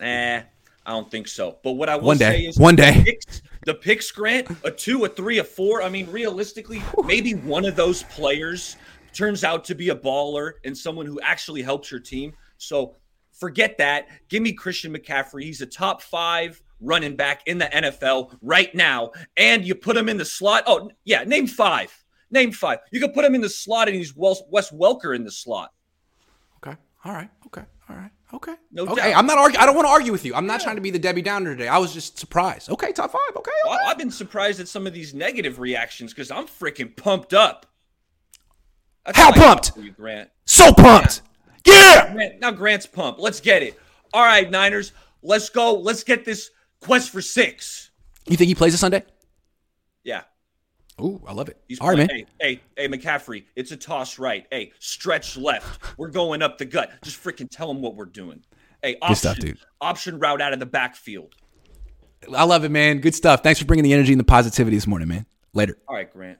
Eh, 0.00 0.42
I 0.84 0.90
don't 0.90 1.10
think 1.10 1.28
so. 1.28 1.56
But 1.62 1.72
what 1.72 1.88
I 1.88 1.96
will 1.96 2.04
One 2.08 2.18
day. 2.18 2.30
say 2.42 2.46
is 2.46 2.58
One 2.58 2.76
day. 2.76 2.92
the 2.98 3.04
picks, 3.04 3.42
the 3.64 3.74
picks 3.74 4.10
grant 4.10 4.48
a 4.64 4.70
two, 4.70 5.04
a 5.04 5.08
three, 5.08 5.38
a 5.38 5.44
four. 5.44 5.82
I 5.82 5.88
mean, 5.88 6.10
realistically, 6.10 6.82
maybe 7.04 7.32
one 7.34 7.64
of 7.64 7.76
those 7.76 8.02
players 8.04 8.76
turns 9.14 9.44
out 9.44 9.64
to 9.64 9.74
be 9.74 9.90
a 9.90 9.96
baller 9.96 10.52
and 10.64 10.76
someone 10.76 11.06
who 11.06 11.20
actually 11.20 11.62
helps 11.62 11.90
your 11.90 12.00
team. 12.00 12.32
So 12.58 12.96
forget 13.32 13.78
that. 13.78 14.08
Give 14.28 14.42
me 14.42 14.52
Christian 14.52 14.94
McCaffrey. 14.94 15.42
He's 15.44 15.60
a 15.60 15.66
top 15.66 16.02
five 16.02 16.62
running 16.80 17.16
back 17.16 17.42
in 17.46 17.58
the 17.58 17.66
NFL 17.66 18.36
right 18.42 18.74
now. 18.74 19.12
And 19.36 19.64
you 19.64 19.74
put 19.74 19.96
him 19.96 20.08
in 20.08 20.18
the 20.18 20.24
slot. 20.24 20.64
Oh, 20.66 20.90
yeah, 21.04 21.24
name 21.24 21.46
five. 21.46 21.96
Name 22.30 22.52
five. 22.52 22.78
You 22.90 23.00
could 23.00 23.14
put 23.14 23.24
him 23.24 23.34
in 23.34 23.40
the 23.40 23.48
slot 23.48 23.88
and 23.88 23.96
he's 23.96 24.16
Wes 24.16 24.42
Wes 24.48 24.70
Welker 24.70 25.14
in 25.14 25.24
the 25.24 25.30
slot. 25.30 25.72
Okay. 26.64 26.76
All 27.04 27.12
right. 27.12 27.28
Okay. 27.46 27.64
All 27.90 27.96
right. 27.96 28.10
Okay. 28.32 28.54
No 28.70 28.84
okay. 28.84 29.10
doubt. 29.10 29.18
I'm 29.18 29.26
not 29.26 29.36
arguing. 29.36 29.62
I 29.62 29.66
don't 29.66 29.76
want 29.76 29.86
to 29.86 29.90
argue 29.90 30.12
with 30.12 30.24
you. 30.24 30.34
I'm 30.34 30.46
not 30.46 30.62
trying 30.62 30.76
to 30.76 30.82
be 30.82 30.90
the 30.90 30.98
Debbie 30.98 31.20
Downer 31.20 31.54
today. 31.54 31.68
I 31.68 31.76
was 31.76 31.92
just 31.92 32.18
surprised. 32.18 32.70
Okay. 32.70 32.92
Top 32.92 33.10
five. 33.10 33.36
Okay. 33.36 33.50
Well, 33.64 33.78
I've 33.86 33.98
been 33.98 34.10
surprised 34.10 34.60
at 34.60 34.68
some 34.68 34.86
of 34.86 34.94
these 34.94 35.12
negative 35.12 35.58
reactions 35.58 36.14
because 36.14 36.30
I'm 36.30 36.46
freaking 36.46 36.96
pumped 36.96 37.34
up. 37.34 37.66
That's 39.04 39.18
How 39.18 39.32
pumped? 39.32 39.72
you, 39.76 39.90
Grant. 39.90 40.30
So 40.44 40.72
pumped. 40.72 41.22
Yeah. 41.66 42.12
Grant, 42.12 42.40
now 42.40 42.50
Grant's 42.50 42.86
pumped. 42.86 43.20
Let's 43.20 43.40
get 43.40 43.62
it. 43.62 43.78
All 44.12 44.22
right, 44.22 44.50
Niners. 44.50 44.92
Let's 45.22 45.48
go. 45.48 45.74
Let's 45.74 46.04
get 46.04 46.24
this 46.24 46.50
quest 46.80 47.10
for 47.10 47.20
six. 47.22 47.90
You 48.28 48.36
think 48.36 48.48
he 48.48 48.54
plays 48.54 48.74
a 48.74 48.78
Sunday? 48.78 49.04
Yeah. 50.04 50.22
Ooh, 51.00 51.20
I 51.26 51.32
love 51.32 51.48
it. 51.48 51.58
He's 51.68 51.80
All 51.80 51.88
right, 51.88 51.98
man. 51.98 52.08
Hey, 52.10 52.26
hey, 52.40 52.60
hey, 52.76 52.88
McCaffrey. 52.88 53.44
It's 53.56 53.72
a 53.72 53.76
toss 53.76 54.18
right. 54.18 54.46
Hey, 54.50 54.72
stretch 54.78 55.36
left. 55.36 55.98
We're 55.98 56.08
going 56.10 56.42
up 56.42 56.58
the 56.58 56.64
gut. 56.64 56.92
Just 57.02 57.22
freaking 57.22 57.48
tell 57.50 57.70
him 57.70 57.80
what 57.80 57.96
we're 57.96 58.04
doing. 58.04 58.44
Hey, 58.82 58.96
option, 59.00 59.08
Good 59.08 59.16
stuff, 59.18 59.38
dude. 59.38 59.58
option 59.80 60.18
route 60.18 60.40
out 60.40 60.52
of 60.52 60.58
the 60.60 60.66
backfield. 60.66 61.34
I 62.36 62.44
love 62.44 62.62
it, 62.64 62.68
man. 62.70 62.98
Good 62.98 63.14
stuff. 63.14 63.42
Thanks 63.42 63.58
for 63.58 63.66
bringing 63.66 63.84
the 63.84 63.92
energy 63.92 64.12
and 64.12 64.20
the 64.20 64.24
positivity 64.24 64.76
this 64.76 64.86
morning, 64.86 65.08
man. 65.08 65.26
Later. 65.54 65.76
All 65.88 65.96
right, 65.96 66.12
Grant. 66.12 66.38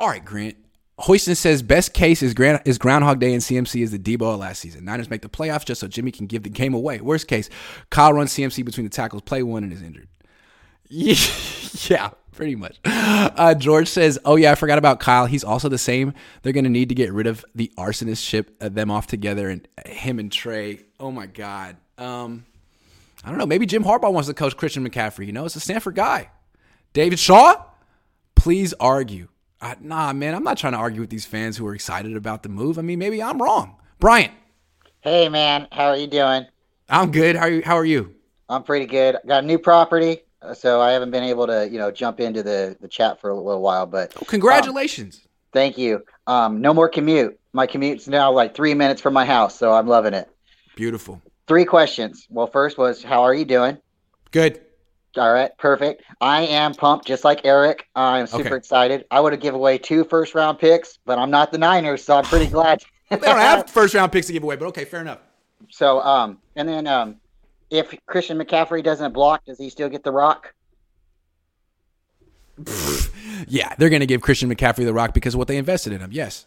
All 0.00 0.08
right, 0.08 0.24
Grant. 0.24 0.56
Hoiston 1.00 1.36
says 1.36 1.62
best 1.62 1.92
case 1.92 2.22
is 2.22 2.34
Grand 2.34 2.62
is 2.64 2.78
Groundhog 2.78 3.18
Day 3.18 3.32
and 3.32 3.42
CMC 3.42 3.82
is 3.82 3.90
the 3.90 3.98
Deebo 3.98 4.34
of 4.34 4.40
last 4.40 4.60
season. 4.60 4.84
Niners 4.84 5.10
make 5.10 5.22
the 5.22 5.28
playoffs 5.28 5.64
just 5.64 5.80
so 5.80 5.88
Jimmy 5.88 6.12
can 6.12 6.26
give 6.26 6.44
the 6.44 6.50
game 6.50 6.72
away. 6.72 7.00
Worst 7.00 7.26
case, 7.26 7.50
Kyle 7.90 8.12
runs 8.12 8.32
CMC 8.32 8.64
between 8.64 8.84
the 8.84 8.90
tackles, 8.90 9.22
play 9.22 9.42
one, 9.42 9.64
and 9.64 9.72
is 9.72 9.82
injured. 9.82 10.08
Yeah, 11.90 12.10
pretty 12.30 12.54
much. 12.54 12.78
Uh, 12.84 13.52
George 13.54 13.88
says, 13.88 14.18
"Oh 14.24 14.36
yeah, 14.36 14.52
I 14.52 14.54
forgot 14.54 14.78
about 14.78 15.00
Kyle. 15.00 15.26
He's 15.26 15.42
also 15.42 15.68
the 15.68 15.76
same. 15.76 16.14
They're 16.42 16.52
gonna 16.52 16.68
need 16.68 16.88
to 16.90 16.94
get 16.94 17.12
rid 17.12 17.26
of 17.26 17.44
the 17.54 17.72
arsonist, 17.76 18.24
ship 18.24 18.56
uh, 18.60 18.68
them 18.68 18.92
off 18.92 19.08
together, 19.08 19.48
and 19.50 19.66
him 19.84 20.20
and 20.20 20.30
Trey. 20.30 20.80
Oh 21.00 21.10
my 21.10 21.26
god. 21.26 21.76
Um, 21.98 22.46
I 23.24 23.30
don't 23.30 23.38
know. 23.38 23.46
Maybe 23.46 23.66
Jim 23.66 23.82
Harbaugh 23.82 24.12
wants 24.12 24.28
to 24.28 24.34
coach 24.34 24.56
Christian 24.56 24.88
McCaffrey. 24.88 25.26
You 25.26 25.32
know, 25.32 25.44
it's 25.44 25.56
a 25.56 25.60
Stanford 25.60 25.96
guy. 25.96 26.30
David 26.92 27.18
Shaw, 27.18 27.64
please 28.36 28.72
argue. 28.74 29.26
Uh, 29.64 29.74
nah, 29.80 30.12
man, 30.12 30.34
I'm 30.34 30.44
not 30.44 30.58
trying 30.58 30.74
to 30.74 30.78
argue 30.78 31.00
with 31.00 31.08
these 31.08 31.24
fans 31.24 31.56
who 31.56 31.66
are 31.66 31.74
excited 31.74 32.14
about 32.16 32.42
the 32.42 32.50
move. 32.50 32.78
I 32.78 32.82
mean, 32.82 32.98
maybe 32.98 33.22
I'm 33.22 33.40
wrong. 33.40 33.76
Brian, 33.98 34.30
Hey 35.00 35.28
man, 35.30 35.68
how 35.72 35.86
are 35.86 35.96
you 35.96 36.06
doing? 36.06 36.46
I'm 36.88 37.10
good. 37.10 37.34
How 37.36 37.44
are 37.44 37.50
you? 37.50 37.62
How 37.64 37.76
are 37.76 37.84
you? 37.84 38.14
I'm 38.50 38.62
pretty 38.62 38.84
good. 38.84 39.16
Got 39.26 39.42
a 39.44 39.46
new 39.46 39.58
property, 39.58 40.18
uh, 40.42 40.52
so 40.52 40.82
I 40.82 40.92
haven't 40.92 41.10
been 41.10 41.24
able 41.24 41.46
to, 41.46 41.66
you 41.70 41.78
know, 41.78 41.90
jump 41.90 42.20
into 42.20 42.42
the 42.42 42.76
the 42.80 42.88
chat 42.88 43.20
for 43.22 43.30
a 43.30 43.34
little 43.34 43.62
while. 43.62 43.86
But 43.86 44.12
Oh, 44.20 44.24
congratulations. 44.26 45.20
um, 45.24 45.28
thank 45.52 45.78
you. 45.78 46.04
Um, 46.26 46.60
no 46.60 46.74
more 46.74 46.88
commute. 46.90 47.38
My 47.54 47.66
commute's 47.66 48.06
now 48.06 48.32
like 48.32 48.54
three 48.54 48.74
minutes 48.74 49.00
from 49.00 49.14
my 49.14 49.24
house, 49.24 49.58
so 49.58 49.72
I'm 49.72 49.86
loving 49.86 50.12
it. 50.12 50.28
Beautiful. 50.74 51.22
Three 51.46 51.64
questions. 51.64 52.26
Well, 52.28 52.46
first 52.48 52.76
was, 52.76 53.02
how 53.02 53.22
are 53.22 53.34
you 53.34 53.44
doing? 53.46 53.78
Good. 54.30 54.60
All 55.16 55.32
right, 55.32 55.50
perfect. 55.58 56.02
I 56.20 56.42
am 56.42 56.74
pumped, 56.74 57.06
just 57.06 57.24
like 57.24 57.42
Eric. 57.44 57.86
I'm 57.94 58.26
super 58.26 58.46
Okay. 58.48 58.56
excited. 58.56 59.04
I 59.10 59.20
would 59.20 59.32
have 59.32 59.40
give 59.40 59.54
away 59.54 59.78
two 59.78 60.04
first 60.04 60.34
round 60.34 60.58
picks, 60.58 60.98
but 61.06 61.18
I'm 61.18 61.30
not 61.30 61.52
the 61.52 61.58
Niners, 61.58 62.04
so 62.04 62.16
I'm 62.16 62.24
pretty 62.24 62.46
glad. 62.46 62.82
They 63.10 63.18
don't 63.18 63.38
have 63.38 63.70
first 63.70 63.94
round 63.94 64.10
picks 64.10 64.26
to 64.28 64.32
give 64.32 64.42
away, 64.42 64.56
but 64.56 64.66
okay, 64.68 64.84
fair 64.84 65.00
enough. 65.02 65.18
So, 65.70 66.00
um, 66.00 66.38
and 66.56 66.68
then 66.68 66.86
um, 66.88 67.16
if 67.70 67.94
Christian 68.06 68.38
McCaffrey 68.38 68.82
doesn't 68.82 69.12
block, 69.12 69.44
does 69.44 69.58
he 69.58 69.70
still 69.70 69.88
get 69.88 70.02
the 70.02 70.12
rock? 70.12 70.52
Yeah, 73.48 73.74
they're 73.78 73.90
going 73.90 74.00
to 74.00 74.06
give 74.06 74.22
Christian 74.22 74.48
McCaffrey 74.48 74.84
the 74.84 74.94
rock 74.94 75.12
because 75.12 75.34
of 75.34 75.38
what 75.38 75.48
they 75.48 75.56
invested 75.56 75.92
in 75.92 76.00
him. 76.00 76.10
Yes. 76.12 76.46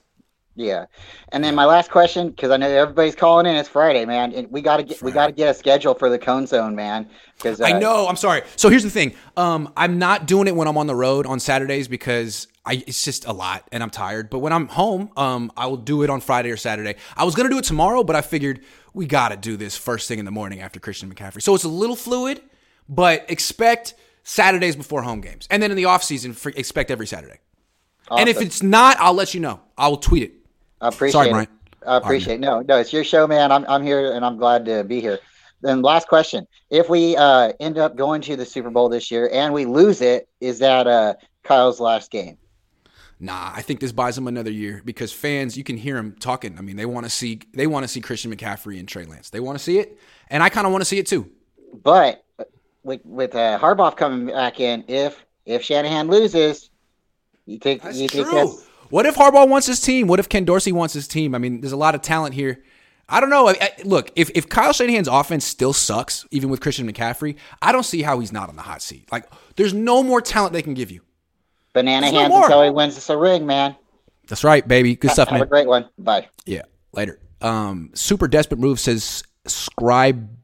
Yeah. 0.57 0.87
And 1.31 1.43
then 1.43 1.53
my 1.53 1.65
last 1.65 1.91
question, 1.91 2.29
because 2.29 2.49
I 2.49 2.57
know 2.57 2.67
everybody's 2.67 3.15
calling 3.15 3.45
in. 3.45 3.55
It's 3.55 3.69
Friday, 3.69 4.05
man. 4.05 4.33
And 4.33 4.49
we 4.51 4.63
gotta 4.63 4.81
get 4.81 5.01
we 5.03 5.11
gotta 5.11 5.31
get 5.31 5.49
a 5.49 5.53
schedule 5.53 5.93
for 5.93 6.09
the 6.09 6.17
Cohn 6.17 6.47
Zohn, 6.47 6.73
man. 6.73 7.07
Because 7.35 7.61
uh, 7.61 7.65
I 7.65 7.79
know. 7.79 8.07
I'm 8.07 8.15
sorry. 8.15 8.41
So 8.55 8.69
here's 8.69 8.83
the 8.83 8.89
thing. 8.89 9.13
Um, 9.37 9.71
I'm 9.77 9.99
not 9.99 10.25
doing 10.25 10.47
it 10.47 10.55
when 10.55 10.67
I'm 10.67 10.77
on 10.77 10.87
the 10.87 10.95
road 10.95 11.27
on 11.27 11.39
Saturdays 11.39 11.87
because 11.87 12.47
I 12.65 12.83
it's 12.87 13.03
just 13.03 13.27
a 13.27 13.33
lot 13.33 13.67
and 13.71 13.83
I'm 13.83 13.91
tired. 13.91 14.31
But 14.31 14.39
when 14.39 14.51
I'm 14.51 14.67
home, 14.67 15.11
um, 15.15 15.51
I 15.55 15.67
will 15.67 15.77
do 15.77 16.01
it 16.01 16.09
on 16.09 16.21
Friday 16.21 16.49
or 16.49 16.57
Saturday. 16.57 16.95
I 17.15 17.23
was 17.23 17.35
gonna 17.35 17.49
do 17.49 17.59
it 17.59 17.63
tomorrow, 17.63 18.03
but 18.03 18.15
I 18.15 18.21
figured 18.21 18.61
we 18.95 19.05
got 19.05 19.29
to 19.29 19.37
do 19.37 19.57
this 19.57 19.77
first 19.77 20.07
thing 20.07 20.17
in 20.17 20.25
the 20.25 20.31
morning 20.31 20.59
after 20.59 20.79
Christian 20.79 21.13
McCaffrey. 21.13 21.43
So 21.43 21.53
it's 21.53 21.65
a 21.65 21.69
little 21.69 21.95
fluid, 21.95 22.41
but 22.89 23.29
expect 23.29 23.93
Saturdays 24.23 24.75
before 24.75 25.03
home 25.03 25.21
games, 25.21 25.47
and 25.51 25.61
then 25.61 25.69
in 25.69 25.77
the 25.77 25.85
off 25.85 26.03
season, 26.03 26.35
expect 26.55 26.89
every 26.89 27.05
Saturday. 27.05 27.37
And 28.09 28.29
if 28.29 28.41
it's 28.41 28.63
not, 28.63 28.97
I'll 28.99 29.13
let 29.13 29.33
you 29.33 29.39
know. 29.39 29.59
I 29.77 29.87
will 29.87 29.97
tweet 29.97 30.23
it. 30.23 30.33
I 30.81 30.89
appreciate 30.89 31.11
Sorry, 31.11 31.27
it. 31.29 31.31
Brian. 31.31 31.47
I 31.85 31.97
appreciate 31.97 32.35
it. 32.35 32.39
No, 32.39 32.61
no, 32.61 32.77
it's 32.77 32.91
your 32.91 33.03
show, 33.03 33.27
man. 33.27 33.51
I'm 33.51 33.65
I'm 33.67 33.83
here 33.83 34.13
and 34.13 34.25
I'm 34.25 34.37
glad 34.37 34.65
to 34.65 34.83
be 34.83 34.99
here. 34.99 35.19
Then 35.61 35.81
last 35.81 36.07
question. 36.07 36.47
If 36.69 36.89
we 36.89 37.15
uh, 37.15 37.53
end 37.59 37.77
up 37.77 37.95
going 37.95 38.21
to 38.23 38.35
the 38.35 38.45
Super 38.45 38.69
Bowl 38.69 38.89
this 38.89 39.09
year 39.09 39.29
and 39.33 39.53
we 39.53 39.65
lose 39.65 40.01
it, 40.01 40.27
is 40.39 40.59
that 40.59 40.85
uh, 40.85 41.15
Kyle's 41.43 41.79
last 41.79 42.11
game? 42.11 42.37
Nah, 43.19 43.51
I 43.55 43.63
think 43.63 43.79
this 43.79 43.91
buys 43.91 44.15
him 44.15 44.27
another 44.27 44.51
year 44.51 44.81
because 44.85 45.11
fans, 45.11 45.57
you 45.57 45.63
can 45.63 45.75
hear 45.75 45.95
them 45.95 46.15
talking. 46.19 46.55
I 46.59 46.61
mean, 46.61 46.75
they 46.75 46.85
want 46.85 47.05
to 47.05 47.09
see 47.09 47.39
they 47.53 47.65
want 47.65 47.83
to 47.83 47.87
see 47.87 47.99
Christian 47.99 48.35
McCaffrey 48.35 48.79
and 48.79 48.87
Trey 48.87 49.05
Lance. 49.05 49.31
They 49.31 49.39
want 49.39 49.57
to 49.57 49.63
see 49.63 49.79
it, 49.79 49.97
and 50.29 50.43
I 50.43 50.49
kind 50.49 50.67
of 50.67 50.73
want 50.73 50.81
to 50.81 50.85
see 50.85 50.99
it 50.99 51.07
too. 51.07 51.29
But 51.83 52.23
with 52.83 53.01
with 53.03 53.33
uh, 53.33 53.57
Harbaugh 53.59 53.95
coming 53.97 54.27
back 54.27 54.59
in, 54.59 54.83
if 54.87 55.25
if 55.47 55.63
Shanahan 55.63 56.09
loses, 56.09 56.69
you 57.47 57.57
think 57.57 57.83
you 57.85 58.07
think 58.07 58.27
True. 58.27 58.31
that's 58.31 58.66
What 58.89 59.05
if 59.05 59.15
Harbaugh 59.15 59.47
wants 59.47 59.67
his 59.67 59.79
team? 59.79 60.07
What 60.07 60.19
if 60.19 60.29
Ken 60.29 60.45
Dorsey 60.45 60.71
wants 60.71 60.93
his 60.93 61.07
team? 61.07 61.35
I 61.35 61.37
mean, 61.37 61.61
there's 61.61 61.73
a 61.73 61.77
lot 61.77 61.95
of 61.95 62.01
talent 62.01 62.33
here. 62.35 62.63
I 63.09 63.19
don't 63.21 63.29
know. 63.29 63.47
I, 63.49 63.55
I- 63.61 63.71
look, 63.85 64.11
if, 64.15 64.29
if 64.35 64.49
Kyle 64.49 64.73
Shanahan's 64.73 65.07
offense 65.07 65.45
still 65.45 65.73
sucks, 65.73 66.25
even 66.31 66.49
with 66.49 66.59
Christian 66.61 66.91
McCaffrey, 66.91 67.35
I 67.61 67.71
don't 67.71 67.83
see 67.83 68.01
how 68.01 68.19
he's 68.19 68.31
not 68.33 68.49
on 68.49 68.55
the 68.55 68.61
hot 68.61 68.81
seat. 68.81 69.09
Like, 69.11 69.29
there's 69.55 69.73
no 69.73 70.03
more 70.03 70.21
talent 70.21 70.53
they 70.53 70.61
can 70.61 70.73
give 70.73 70.91
you. 70.91 71.01
banana 71.73 72.01
There's 72.01 72.13
no 72.13 72.19
hands 72.19 72.29
more. 72.31 72.45
until 72.45 72.63
he 72.63 72.69
wins 72.69 72.97
us 72.97 73.09
a 73.09 73.17
ring, 73.17 73.45
man. 73.45 73.75
That's 74.27 74.43
right, 74.43 74.67
baby. 74.67 74.95
Good 74.95 75.11
stuff, 75.11 75.29
Have 75.29 75.33
man. 75.35 75.39
Have 75.39 75.47
a 75.47 75.49
great 75.49 75.67
one. 75.67 75.87
Bye. 75.97 76.27
Yeah, 76.45 76.63
later. 76.91 77.19
Um, 77.41 77.91
super 77.93 78.27
desperate 78.27 78.59
move 78.59 78.79
says 78.79 79.23
Scribe 79.45 80.36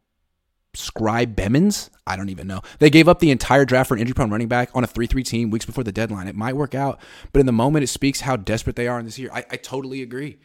Scribe 0.74 1.36
Bemmons. 1.36 1.90
I 2.08 2.16
don't 2.16 2.30
even 2.30 2.48
know. 2.48 2.62
They 2.80 2.90
gave 2.90 3.08
up 3.08 3.20
the 3.20 3.32
entire 3.32 3.66
draft 3.66 3.88
for 3.88 3.94
an 3.94 4.00
injury 4.00 4.16
prone 4.16 4.32
running 4.32 4.48
back 4.48 4.70
on 4.74 4.84
a 4.84 4.88
3 4.88 5.06
3 5.08 5.24
team 5.24 5.50
weeks 5.52 5.66
before 5.66 5.84
the 5.84 5.92
deadline. 5.92 6.28
It 6.28 6.36
might 6.36 6.56
work 6.56 6.74
out, 6.74 7.00
but 7.32 7.40
in 7.40 7.46
the 7.46 7.52
moment, 7.52 7.84
it 7.84 7.88
speaks 7.88 8.22
how 8.22 8.36
desperate 8.36 8.76
they 8.76 8.88
are 8.88 9.00
in 9.00 9.06
this 9.06 9.20
year. 9.20 9.30
I, 9.34 9.46
I 9.52 9.58
totally 9.58 10.02
agree. 10.02 10.38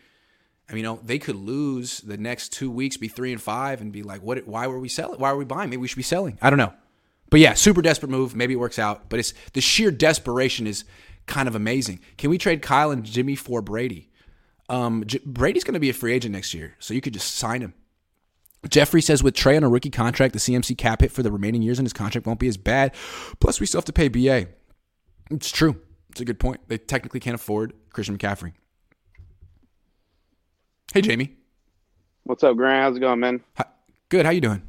I 0.69 0.75
mean, 0.75 0.79
you 0.79 0.91
know, 0.91 1.01
they 1.03 1.19
could 1.19 1.37
lose 1.37 2.01
the 2.01 2.19
next 2.19 2.53
two 2.53 2.71
weeks, 2.71 2.99
be 2.99 3.09
three 3.09 3.33
and 3.33 3.41
five, 3.41 3.81
and 3.81 3.91
be 3.91 4.03
like, 4.03 4.23
"What? 4.23 4.47
Why 4.47 4.67
were 4.67 4.79
we 4.79 4.89
selling? 4.89 5.19
Why 5.19 5.31
are 5.31 5.37
we 5.37 5.47
buying? 5.47 5.71
Maybe 5.71 5.81
we 5.81 5.89
should 5.89 5.97
be 5.97 6.03
selling." 6.03 6.39
I 6.43 6.51
don't 6.51 6.59
know, 6.59 6.75
but 7.31 7.41
yeah, 7.41 7.55
super 7.55 7.81
desperate 7.81 8.11
move. 8.11 8.37
Maybe 8.37 8.53
it 8.53 8.59
works 8.59 8.79
out, 8.79 9.09
but 9.09 9.19
it's 9.19 9.33
the 9.55 9.63
sheer 9.63 9.91
desperation 9.91 10.67
is 10.67 10.85
kind 11.27 11.49
of 11.49 11.55
amazing. 11.55 12.01
Can 12.19 12.29
we 12.29 12.37
trade 12.37 12.61
Kyle 12.61 12.91
and 12.91 13.03
Jimmy 13.03 13.35
for 13.35 13.63
Brady? 13.63 14.11
Um, 14.69 15.05
J- 15.07 15.21
Brady's 15.25 15.65
going 15.65 15.75
to 15.75 15.81
be 15.81 15.89
a 15.89 15.95
free 15.95 16.13
agent 16.13 16.35
next 16.35 16.53
year, 16.53 16.75
so 16.79 16.93
you 16.93 17.01
could 17.01 17.15
just 17.15 17.35
sign 17.37 17.63
him. 17.63 17.73
Jeffrey 18.69 19.01
says 19.01 19.23
with 19.23 19.35
Trey 19.35 19.57
on 19.57 19.63
a 19.65 19.69
rookie 19.69 19.91
contract, 19.91 20.33
the 20.33 20.41
CMC 20.41 20.77
cap 20.77 21.01
hit 21.01 21.13
for 21.13 21.23
the 21.23 21.31
remaining 21.31 21.63
years 21.63 21.79
in 21.79 21.85
his 21.85 21.93
contract 21.93 22.27
won't 22.27 22.41
be 22.41 22.49
as 22.49 22.57
bad. 22.57 22.95
Plus, 23.41 23.61
we 23.61 23.67
still 23.67 23.79
have 23.79 23.85
to 23.87 23.93
pay 23.93 24.09
BA. 24.09 24.49
It's 25.31 25.51
true. 25.51 25.81
It's 26.11 26.21
a 26.21 26.25
good 26.25 26.41
point. 26.41 26.61
They 26.69 26.79
technically 26.79 27.21
can't 27.21 27.35
afford 27.37 27.73
Christian 27.93 28.19
McCaffrey. 28.19 28.53
Hey, 30.93 31.03
Jamie. 31.03 31.37
What's 32.25 32.43
up, 32.43 32.57
Grant? 32.57 32.83
How's 32.83 32.97
it 32.97 33.01
going, 33.01 33.21
man? 33.21 33.41
Good. 34.09 34.25
How 34.27 34.33
you 34.33 34.41
doing? 34.41 34.63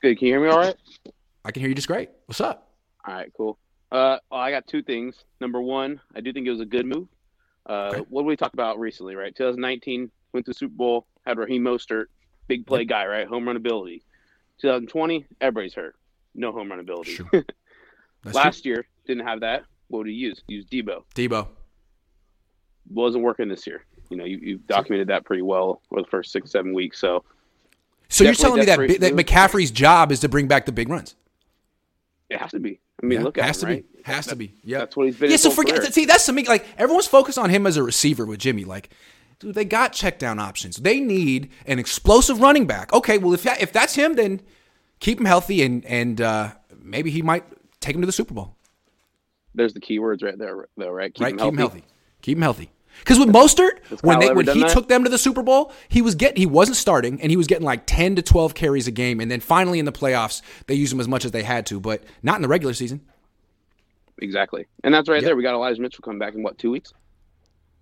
Good. 0.00 0.18
Can 0.18 0.28
you 0.28 0.34
hear 0.34 0.40
me 0.42 0.48
all 0.50 0.58
right? 0.58 0.76
I 1.44 1.50
can 1.50 1.60
hear 1.60 1.68
you 1.68 1.74
just 1.74 1.88
great. 1.88 2.10
What's 2.26 2.40
up? 2.40 2.70
All 3.06 3.14
right, 3.14 3.30
cool. 3.36 3.58
Uh, 3.90 4.18
well, 4.30 4.40
I 4.40 4.50
got 4.50 4.66
two 4.66 4.82
things. 4.82 5.24
Number 5.40 5.60
one, 5.60 6.00
I 6.14 6.20
do 6.20 6.32
think 6.32 6.46
it 6.46 6.50
was 6.50 6.60
a 6.60 6.64
good 6.66 6.86
move. 6.86 7.08
Uh, 7.66 7.98
What 8.08 8.22
did 8.22 8.26
we 8.26 8.36
talk 8.36 8.52
about 8.54 8.78
recently, 8.78 9.14
right? 9.14 9.34
2019 9.34 10.10
went 10.32 10.46
to 10.46 10.50
the 10.50 10.54
Super 10.54 10.74
Bowl, 10.74 11.06
had 11.26 11.38
Raheem 11.38 11.62
Mostert, 11.62 12.06
big 12.48 12.66
play 12.66 12.84
guy, 12.84 13.06
right? 13.06 13.26
Home 13.26 13.46
run 13.46 13.56
ability. 13.56 14.02
2020, 14.60 15.26
everybody's 15.40 15.74
hurt, 15.74 15.96
no 16.34 16.52
home 16.52 16.70
run 16.70 16.80
ability. 16.80 17.18
That's 18.22 18.34
Last 18.36 18.64
year 18.64 18.86
didn't 19.06 19.26
have 19.26 19.40
that. 19.40 19.64
What 19.88 19.98
would 19.98 20.06
he 20.06 20.14
use? 20.14 20.42
Use 20.48 20.64
Deebo. 20.64 21.02
Deebo. 21.14 21.48
Wasn't 22.90 23.22
working 23.22 23.48
this 23.48 23.66
year. 23.66 23.84
You 24.10 24.16
know, 24.16 24.24
you, 24.24 24.38
you've 24.42 24.66
documented 24.66 25.08
that 25.08 25.24
pretty 25.24 25.42
well 25.42 25.80
over 25.90 26.02
the 26.02 26.08
first 26.08 26.32
six, 26.32 26.50
seven 26.50 26.72
weeks. 26.74 26.98
So, 27.00 27.24
So 28.08 28.24
you're 28.24 28.34
telling 28.34 28.60
me 28.60 28.66
that, 28.66 28.78
that. 29.00 29.12
McCaffrey's 29.14 29.70
job 29.70 30.12
is 30.12 30.20
to 30.20 30.28
bring 30.28 30.46
back 30.48 30.66
the 30.66 30.72
big 30.72 30.88
runs? 30.88 31.14
it 32.30 32.38
has 32.38 32.50
to 32.52 32.58
be. 32.60 32.80
I 33.02 33.06
mean, 33.06 33.18
Yeah, 33.18 33.24
look 33.24 33.38
at 33.38 33.44
has 33.44 33.62
him, 33.62 33.68
to 33.68 33.74
right? 33.74 33.92
be. 33.96 34.02
Has 34.04 34.26
to 34.28 34.36
be. 34.36 34.54
Yeah, 34.64 34.78
That's 34.78 34.96
what 34.96 35.06
he's 35.06 35.16
been. 35.16 35.30
Yeah, 35.30 35.36
so 35.36 35.50
forget. 35.50 35.76
career. 35.76 35.90
See, 35.90 36.04
that's 36.06 36.24
something 36.24 36.46
like 36.46 36.64
everyone's 36.78 37.06
focused 37.06 37.38
on 37.38 37.50
him 37.50 37.66
as 37.66 37.76
a 37.76 37.82
receiver 37.82 38.24
with 38.24 38.38
Jimmy. 38.40 38.64
Like, 38.64 38.90
dude, 39.38 39.54
they 39.54 39.64
got 39.64 39.92
check 39.92 40.18
down 40.18 40.38
options. 40.38 40.76
They 40.76 41.00
need 41.00 41.50
an 41.66 41.78
explosive 41.78 42.40
running 42.40 42.66
back. 42.66 42.92
Okay, 42.92 43.18
well 43.18 43.32
if 43.34 43.42
that, 43.42 43.60
if 43.60 43.72
that's 43.72 43.94
him, 43.94 44.14
then 44.14 44.40
keep 45.00 45.18
him 45.18 45.26
healthy 45.26 45.62
and 45.62 45.84
and 45.84 46.20
uh, 46.20 46.52
maybe 46.82 47.10
he 47.10 47.22
might 47.22 47.44
take 47.80 47.94
him 47.94 48.00
to 48.02 48.06
the 48.06 48.12
Super 48.12 48.34
Bowl. 48.34 48.56
There's 49.54 49.74
the 49.74 49.80
key 49.80 49.98
words 49.98 50.22
right 50.22 50.36
there, 50.36 50.68
though, 50.76 50.90
right? 50.90 51.14
Keep 51.14 51.22
right? 51.22 51.32
him 51.32 51.38
Keep 51.38 51.42
healthy. 51.42 51.54
him 51.54 51.58
healthy. 51.58 51.84
Keep 52.22 52.38
him 52.38 52.42
healthy. 52.42 52.70
Because 53.00 53.18
with 53.18 53.28
Mostert, 53.28 54.02
when 54.02 54.20
they 54.20 54.32
when 54.32 54.46
he 54.46 54.60
that? 54.60 54.70
took 54.70 54.88
them 54.88 55.04
to 55.04 55.10
the 55.10 55.18
Super 55.18 55.42
Bowl, 55.42 55.72
he 55.88 56.00
was 56.00 56.14
getting 56.14 56.36
he 56.36 56.46
wasn't 56.46 56.76
starting 56.76 57.20
and 57.20 57.30
he 57.30 57.36
was 57.36 57.46
getting 57.46 57.64
like 57.64 57.86
ten 57.86 58.14
to 58.16 58.22
twelve 58.22 58.54
carries 58.54 58.86
a 58.86 58.90
game, 58.90 59.20
and 59.20 59.30
then 59.30 59.40
finally 59.40 59.78
in 59.78 59.84
the 59.84 59.92
playoffs 59.92 60.42
they 60.66 60.74
used 60.74 60.92
him 60.92 61.00
as 61.00 61.08
much 61.08 61.24
as 61.24 61.32
they 61.32 61.42
had 61.42 61.66
to, 61.66 61.80
but 61.80 62.04
not 62.22 62.36
in 62.36 62.42
the 62.42 62.48
regular 62.48 62.72
season. 62.72 63.00
Exactly, 64.18 64.66
and 64.84 64.94
that's 64.94 65.08
right 65.08 65.22
there. 65.24 65.34
We 65.34 65.42
got 65.42 65.54
Elijah 65.54 65.82
Mitchell 65.82 66.02
coming 66.02 66.20
back 66.20 66.34
in 66.34 66.42
what 66.42 66.56
two 66.56 66.70
weeks? 66.70 66.94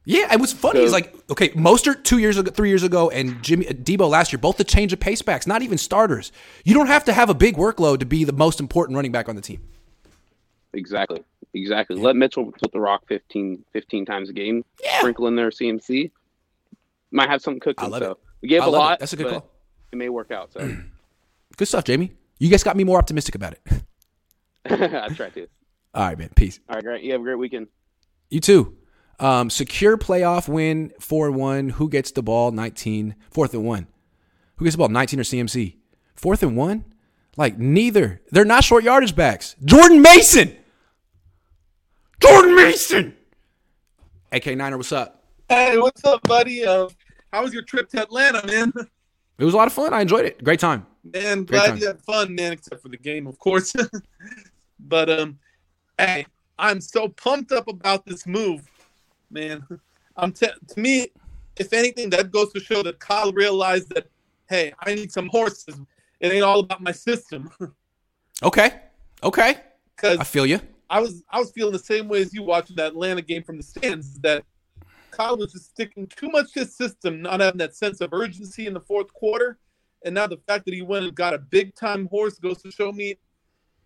Yeah, 0.05 0.27
and 0.31 0.41
what's 0.41 0.53
funny 0.53 0.81
is 0.81 0.91
So- 0.91 0.97
like 0.97 1.15
okay, 1.31 1.51
Mostert 1.51 2.03
two 2.05 2.19
years 2.19 2.37
ago, 2.37 2.51
three 2.51 2.69
years 2.69 2.83
ago, 2.83 3.09
and 3.11 3.41
Jimmy 3.43 3.69
uh, 3.69 3.73
Deebo 3.73 4.09
last 4.11 4.33
year, 4.33 4.39
both 4.41 4.57
the 4.57 4.65
change 4.65 4.93
of 4.93 4.99
pace 5.01 5.23
backs, 5.23 5.47
not 5.47 5.63
even 5.63 5.79
starters. 5.79 6.33
You 6.65 6.75
don't 6.75 6.89
have 6.89 7.05
to 7.05 7.13
have 7.13 7.31
a 7.31 7.35
big 7.35 7.57
workload 7.57 8.01
to 8.01 8.07
be 8.07 8.25
the 8.25 8.33
most 8.33 8.59
important 8.61 8.97
running 8.97 9.13
back 9.13 9.29
on 9.29 9.37
the 9.37 9.43
team. 9.43 9.61
Exactly, 10.73 11.23
exactly. 11.55 11.97
Let 11.97 12.17
Mitchell 12.17 12.51
put 12.51 12.73
the 12.73 12.81
rock 12.81 13.03
15, 13.07 13.65
15 13.73 14.07
times 14.07 14.31
a 14.31 14.33
game. 14.33 14.65
Yeah. 14.83 14.99
Sprinkle 15.01 15.27
in 15.29 15.37
there 15.37 15.51
CMC. 15.51 16.11
Might 17.11 17.29
have 17.29 17.43
something 17.43 17.61
cooking. 17.61 17.85
I 17.85 17.89
love 17.89 18.03
so 18.03 18.11
it. 18.13 18.17
we 18.41 18.49
gave 18.49 18.63
I 18.63 18.67
a 18.67 18.71
love 18.71 18.75
it. 18.75 18.85
lot. 18.85 18.99
That's 18.99 19.13
a 19.13 19.17
good 19.17 19.29
call. 19.29 19.51
It 19.93 19.97
may 19.97 20.09
work 20.09 20.31
out. 20.31 20.53
So 20.53 20.61
Good 21.59 21.69
stuff, 21.69 21.85
Jamie. 21.85 22.13
You 22.39 22.49
guys 22.49 22.63
got 22.65 22.75
me 22.77 22.83
more 22.85 22.99
optimistic 22.99 23.35
about 23.35 23.53
it. 23.53 23.61
I 24.65 25.09
try 25.15 25.29
to. 25.29 25.47
All 25.95 26.03
right, 26.07 26.19
man. 26.19 26.31
Peace. 26.35 26.59
All 26.69 26.77
right, 26.77 26.83
great. 26.85 27.03
You 27.05 27.13
have 27.13 27.21
a 27.21 27.25
great 27.25 27.39
weekend. 27.39 27.67
You 28.31 28.41
too. 28.41 28.75
Um, 29.19 29.51
secure 29.51 29.97
playoff 29.97 30.49
win, 30.49 30.93
four 30.99 31.29
and 31.29 31.37
one. 31.37 31.69
Who 31.71 31.89
gets 31.89 32.11
the 32.11 32.23
ball? 32.23 32.51
19. 32.51 33.15
Fourth 33.31 33.55
and 33.55 33.65
one. 33.65 33.87
Who 34.57 34.65
gets 34.65 34.75
the 34.75 34.79
ball? 34.79 34.89
19 34.89 35.21
or 35.21 35.23
CMC? 35.23 35.77
Fourth 36.15 36.43
and 36.43 36.57
one? 36.57 36.85
Like 37.37 37.59
neither. 37.59 38.21
They're 38.31 38.45
not 38.45 38.65
short 38.65 38.85
yardage 38.85 39.15
backs. 39.15 39.57
Jordan 39.65 40.03
Mason. 40.03 40.57
Jordan 42.21 42.55
Mason. 42.55 43.17
AK 44.33 44.57
Niner, 44.57 44.77
what's 44.77 44.93
up? 44.93 45.25
Hey, 45.49 45.79
what's 45.79 46.05
up, 46.05 46.23
buddy? 46.23 46.65
Uh, 46.65 46.89
how 47.33 47.43
was 47.43 47.53
your 47.53 47.63
trip 47.63 47.89
to 47.91 48.03
Atlanta, 48.03 48.47
man? 48.47 48.73
It 49.39 49.45
was 49.45 49.55
a 49.55 49.57
lot 49.57 49.67
of 49.67 49.73
fun. 49.73 49.93
I 49.93 50.03
enjoyed 50.03 50.25
it. 50.25 50.43
Great 50.45 50.61
time. 50.61 50.87
Man, 51.05 51.45
Great 51.45 51.49
glad 51.49 51.67
time. 51.67 51.77
you 51.79 51.87
had 51.87 52.01
fun, 52.03 52.35
man, 52.35 52.53
except 52.53 52.81
for 52.81 52.89
the 52.89 52.97
game, 52.97 53.27
of 53.27 53.39
course. 53.39 53.75
but 54.79 55.11
um, 55.11 55.39
hey, 55.99 56.27
I'm 56.59 56.81
so 56.81 57.09
pumped 57.09 57.51
up 57.51 57.67
about 57.69 58.07
this 58.07 58.27
move, 58.27 58.71
man. 59.33 59.67
I'm 60.17 60.33
te- 60.33 60.49
to 60.69 60.81
me, 60.81 61.09
if 61.57 61.73
anything, 61.73 62.11
that 62.11 62.31
goes 62.31 62.53
to 62.53 62.61
show 62.61 62.83
that 62.83 62.99
Kyle 62.99 63.33
realized 63.33 63.95
that, 63.95 64.09
hey, 64.49 64.73
I 64.81 64.95
need 64.95 65.11
some 65.11 65.29
horses. 65.29 65.81
It 66.21 66.33
ain't 66.33 66.45
all 66.45 66.61
about 66.61 66.83
my 66.83 66.93
system. 66.93 67.51
Okay. 68.43 68.81
Okay. 69.23 69.57
Because 69.95 70.19
I 70.19 70.25
feel 70.25 70.47
you. 70.47 70.61
I 70.91 71.01
was 71.01 71.23
I 71.31 71.39
was 71.39 71.53
feeling 71.53 71.73
the 71.73 71.79
same 71.79 72.09
way 72.09 72.21
as 72.23 72.35
you 72.35 72.43
watching 72.43 72.77
that 72.77 72.89
Atlanta 72.89 73.23
game 73.23 73.45
from 73.45 73.57
the 73.57 73.63
stands. 73.63 74.19
That 74.21 74.45
Kyle 75.13 75.37
was 75.37 75.53
just 75.53 75.71
sticking 75.71 76.09
too 76.09 76.29
much 76.29 76.53
to 76.55 76.61
his 76.61 76.75
system, 76.75 77.23
not 77.23 77.41
having 77.41 77.59
that 77.59 77.77
sense 77.77 78.01
of 78.01 78.13
urgency 78.13 78.67
in 78.67 78.75
the 78.75 78.81
fourth 78.81 79.13
quarter. 79.13 79.59
And 80.05 80.15
now 80.15 80.27
the 80.27 80.39
fact 80.49 80.65
that 80.65 80.75
he 80.75 80.83
went 80.83 81.05
and 81.05 81.15
got 81.15 81.35
a 81.35 81.39
big 81.39 81.75
time 81.75 82.09
horse 82.09 82.39
goes 82.39 82.61
to 82.63 82.73
show 82.73 82.91
me 82.91 83.17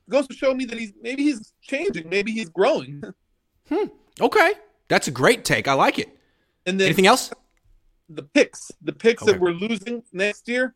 goes 0.09 0.27
to 0.29 0.35
show 0.35 0.55
me 0.55 0.65
that 0.65 0.79
he's 0.79 0.93
maybe 1.03 1.25
he's 1.25 1.53
changing, 1.61 2.09
maybe 2.09 2.33
he's 2.33 2.49
growing. 2.49 3.03
Hmm. 3.69 3.89
Okay, 4.21 4.53
that's 4.89 5.09
a 5.09 5.11
great 5.11 5.45
take. 5.45 5.69
I 5.69 5.75
like 5.75 5.99
it. 5.99 6.09
And 6.67 6.81
then 6.81 6.87
Anything 6.87 7.07
else? 7.07 7.33
the 8.09 8.23
picks, 8.23 8.71
the 8.83 8.93
picks 8.93 9.23
Okay. 9.23 9.33
that 9.33 9.41
we're 9.41 9.51
losing 9.53 10.03
next 10.13 10.49
year. 10.49 10.75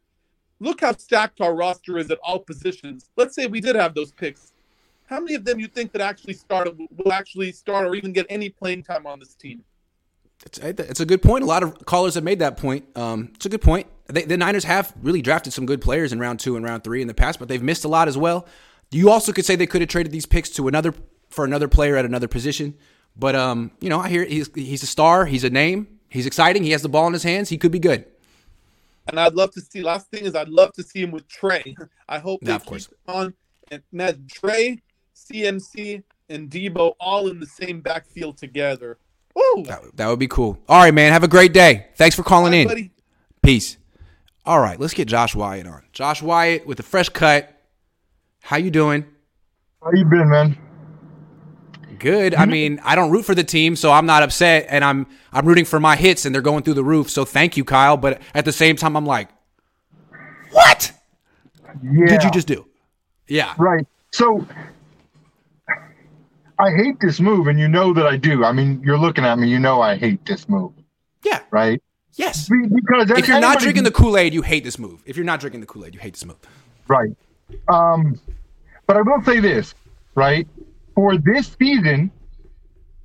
Look 0.58 0.80
how 0.82 0.92
stacked 0.92 1.40
our 1.40 1.54
roster 1.54 1.96
is 1.98 2.10
at 2.10 2.18
all 2.22 2.38
positions. 2.40 3.08
Let's 3.16 3.34
say 3.34 3.46
we 3.46 3.60
did 3.60 3.76
have 3.76 3.94
those 3.94 4.12
picks. 4.12 4.52
How 5.06 5.18
many 5.20 5.34
of 5.34 5.44
them 5.44 5.58
you 5.58 5.66
think 5.66 5.92
that 5.92 6.00
actually 6.02 6.34
start 6.34 6.68
will 6.96 7.12
actually 7.12 7.52
start 7.52 7.86
or 7.86 7.94
even 7.94 8.12
get 8.12 8.26
any 8.28 8.48
playing 8.48 8.82
time 8.82 9.06
on 9.06 9.18
this 9.18 9.34
team? 9.34 9.64
It's, 10.46 10.58
it's 10.58 11.00
a 11.00 11.06
good 11.06 11.22
point. 11.22 11.44
A 11.44 11.46
lot 11.46 11.62
of 11.62 11.84
callers 11.86 12.14
have 12.14 12.24
made 12.24 12.38
that 12.38 12.56
point. 12.56 12.84
Um, 12.96 13.30
it's 13.34 13.46
a 13.46 13.48
good 13.48 13.60
point. 13.60 13.86
They, 14.06 14.22
the 14.24 14.36
Niners 14.36 14.64
have 14.64 14.92
really 15.02 15.20
drafted 15.22 15.52
some 15.52 15.66
good 15.66 15.80
players 15.80 16.12
in 16.12 16.18
round 16.18 16.40
two 16.40 16.56
and 16.56 16.64
round 16.64 16.82
three 16.84 17.02
in 17.02 17.08
the 17.08 17.14
past, 17.14 17.38
but 17.38 17.48
they've 17.48 17.62
missed 17.62 17.84
a 17.84 17.88
lot 17.88 18.08
as 18.08 18.16
well. 18.16 18.46
You 18.90 19.10
also 19.10 19.32
could 19.32 19.44
say 19.44 19.54
they 19.56 19.66
could 19.66 19.82
have 19.82 19.90
traded 19.90 20.12
these 20.12 20.26
picks 20.26 20.50
to 20.50 20.66
another 20.68 20.94
for 21.28 21.44
another 21.44 21.68
player 21.68 21.96
at 21.96 22.04
another 22.04 22.26
position. 22.28 22.74
But 23.16 23.34
um, 23.36 23.70
you 23.80 23.88
know, 23.88 24.00
I 24.00 24.08
hear 24.08 24.24
he's 24.24 24.50
he's 24.54 24.82
a 24.82 24.86
star. 24.86 25.26
He's 25.26 25.44
a 25.44 25.50
name. 25.50 25.98
He's 26.08 26.26
exciting. 26.26 26.62
He 26.64 26.70
has 26.70 26.82
the 26.82 26.88
ball 26.88 27.06
in 27.06 27.12
his 27.12 27.22
hands. 27.22 27.48
He 27.48 27.58
could 27.58 27.72
be 27.72 27.78
good. 27.78 28.04
And 29.08 29.18
I'd 29.18 29.34
love 29.34 29.50
to 29.52 29.60
see. 29.60 29.82
Last 29.82 30.08
thing 30.10 30.24
is, 30.24 30.34
I'd 30.34 30.48
love 30.48 30.72
to 30.74 30.82
see 30.82 31.02
him 31.02 31.10
with 31.10 31.26
Trey. 31.28 31.74
I 32.08 32.18
hope 32.18 32.40
they 32.42 32.50
Yeah, 32.50 32.56
of 32.56 32.62
keep 32.62 32.68
course. 32.68 32.88
on 33.08 33.34
and 33.70 33.82
man, 33.92 34.26
Trey, 34.32 34.82
CMC, 35.14 36.02
and 36.28 36.50
Deebo 36.50 36.94
all 36.98 37.28
in 37.28 37.38
the 37.40 37.46
same 37.46 37.80
backfield 37.80 38.36
together. 38.38 38.98
Woo! 39.34 39.64
That 39.94 40.08
would 40.08 40.18
be 40.18 40.26
cool. 40.28 40.58
All 40.68 40.80
right, 40.82 40.92
man. 40.92 41.12
Have 41.12 41.22
a 41.22 41.28
great 41.28 41.52
day. 41.52 41.86
Thanks 41.96 42.16
for 42.16 42.22
calling 42.24 42.52
in. 42.52 42.66
buddy. 42.66 42.90
Peace. 43.42 43.76
All 44.44 44.58
right, 44.60 44.78
let's 44.80 44.94
get 44.94 45.06
Josh 45.06 45.34
Wyatt 45.36 45.66
on. 45.66 45.82
Josh 45.92 46.20
Wyatt 46.22 46.66
with 46.66 46.80
a 46.80 46.82
fresh 46.82 47.08
cut. 47.10 47.54
How 48.42 48.56
you 48.56 48.70
doing? 48.70 49.04
How 49.82 49.92
you 49.92 50.04
been, 50.04 50.28
man? 50.28 50.58
Good. 52.00 52.34
I 52.34 52.46
mean, 52.46 52.80
I 52.82 52.94
don't 52.96 53.10
root 53.10 53.24
for 53.24 53.34
the 53.34 53.44
team, 53.44 53.76
so 53.76 53.92
I'm 53.92 54.06
not 54.06 54.22
upset, 54.22 54.66
and 54.70 54.82
I'm 54.84 55.06
I'm 55.32 55.46
rooting 55.46 55.66
for 55.66 55.78
my 55.78 55.96
hits, 55.96 56.24
and 56.24 56.34
they're 56.34 56.42
going 56.42 56.62
through 56.64 56.74
the 56.74 56.84
roof. 56.84 57.10
So 57.10 57.24
thank 57.24 57.56
you, 57.56 57.64
Kyle. 57.64 57.96
But 57.98 58.22
at 58.34 58.44
the 58.46 58.52
same 58.52 58.74
time, 58.76 58.96
I'm 58.96 59.06
like, 59.06 59.28
what 60.50 60.92
Yeah. 61.82 62.06
did 62.06 62.24
you 62.24 62.30
just 62.30 62.46
do? 62.48 62.66
Yeah. 63.28 63.54
Right. 63.58 63.86
So 64.12 64.46
I 66.58 66.70
hate 66.70 66.98
this 67.00 67.20
move, 67.20 67.46
and 67.46 67.60
you 67.60 67.68
know 67.68 67.92
that 67.94 68.06
I 68.06 68.16
do. 68.16 68.44
I 68.44 68.52
mean, 68.52 68.82
you're 68.84 68.98
looking 68.98 69.24
at 69.24 69.38
me, 69.38 69.48
you 69.48 69.58
know 69.58 69.80
I 69.80 69.96
hate 69.96 70.24
this 70.26 70.48
move. 70.48 70.72
Yeah. 71.22 71.40
Right? 71.50 71.82
Yes. 72.14 72.48
Because 72.48 73.10
If 73.10 73.28
you're 73.28 73.40
not 73.40 73.60
drinking 73.60 73.84
the 73.84 73.90
Kool 73.90 74.16
Aid, 74.16 74.34
you 74.34 74.42
hate 74.42 74.64
this 74.64 74.78
move. 74.78 75.02
If 75.06 75.16
you're 75.16 75.24
not 75.24 75.40
drinking 75.40 75.60
the 75.60 75.66
Kool 75.66 75.84
Aid, 75.86 75.94
you 75.94 76.00
hate 76.00 76.14
this 76.14 76.24
move. 76.24 76.36
Right. 76.88 77.10
Um, 77.68 78.20
but 78.86 78.96
I 78.96 79.02
will 79.02 79.22
say 79.22 79.38
this, 79.40 79.74
right? 80.14 80.46
For 80.94 81.16
this 81.16 81.54
season, 81.58 82.10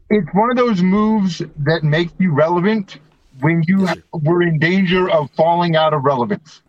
it's 0.10 0.28
one 0.34 0.49
of 0.52 0.57
those 0.57 0.82
moves 0.82 1.41
that 1.60 1.84
makes 1.84 2.14
you 2.20 2.32
relevant 2.34 2.98
when 3.41 3.64
you 3.68 3.88
were 4.14 4.41
in 4.41 4.60
danger 4.60 5.10
of 5.10 5.30
falling 5.32 5.76
out 5.76 5.94
of 5.94 6.03
relevance, 6.03 6.62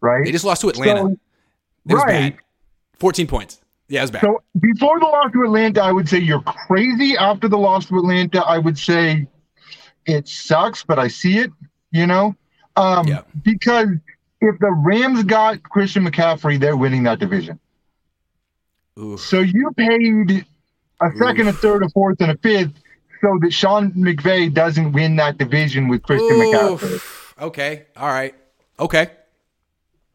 right? 0.00 0.24
They 0.24 0.32
just 0.32 0.44
lost 0.44 0.60
to 0.62 0.68
Atlanta. 0.68 1.00
So- 1.02 1.18
It 1.86 1.94
was 1.94 2.02
right. 2.04 2.34
bad. 2.34 2.36
14 2.98 3.26
points. 3.26 3.60
Yeah, 3.88 4.00
it 4.00 4.04
was 4.04 4.10
bad. 4.12 4.22
So 4.22 4.42
before 4.60 4.98
the 4.98 5.06
loss 5.06 5.32
to 5.32 5.42
Atlanta, 5.42 5.82
I 5.82 5.92
would 5.92 6.08
say 6.08 6.18
you're 6.18 6.40
crazy. 6.40 7.16
After 7.18 7.48
the 7.48 7.58
loss 7.58 7.86
to 7.86 7.98
Atlanta, 7.98 8.40
I 8.42 8.56
would 8.58 8.78
say 8.78 9.26
it 10.06 10.26
sucks, 10.26 10.82
but 10.84 10.98
I 10.98 11.08
see 11.08 11.38
it, 11.38 11.50
you 11.90 12.06
know? 12.06 12.34
Um, 12.76 13.06
Because 13.42 13.88
if 14.40 14.58
the 14.60 14.70
Rams 14.72 15.24
got 15.24 15.62
Christian 15.62 16.06
McCaffrey, 16.08 16.58
they're 16.58 16.76
winning 16.76 17.02
that 17.04 17.18
division. 17.18 17.58
So 19.18 19.40
you 19.40 19.70
paid 19.76 20.46
a 21.00 21.10
second, 21.18 21.48
a 21.48 21.52
third, 21.52 21.82
a 21.82 21.88
fourth, 21.90 22.20
and 22.20 22.30
a 22.30 22.36
fifth 22.38 22.72
so 23.20 23.38
that 23.40 23.52
Sean 23.52 23.90
McVay 23.92 24.52
doesn't 24.52 24.92
win 24.92 25.16
that 25.16 25.38
division 25.38 25.88
with 25.88 26.02
Christian 26.02 26.28
McCaffrey. 26.28 27.42
Okay. 27.42 27.86
All 27.96 28.08
right. 28.08 28.34
Okay. 28.78 29.10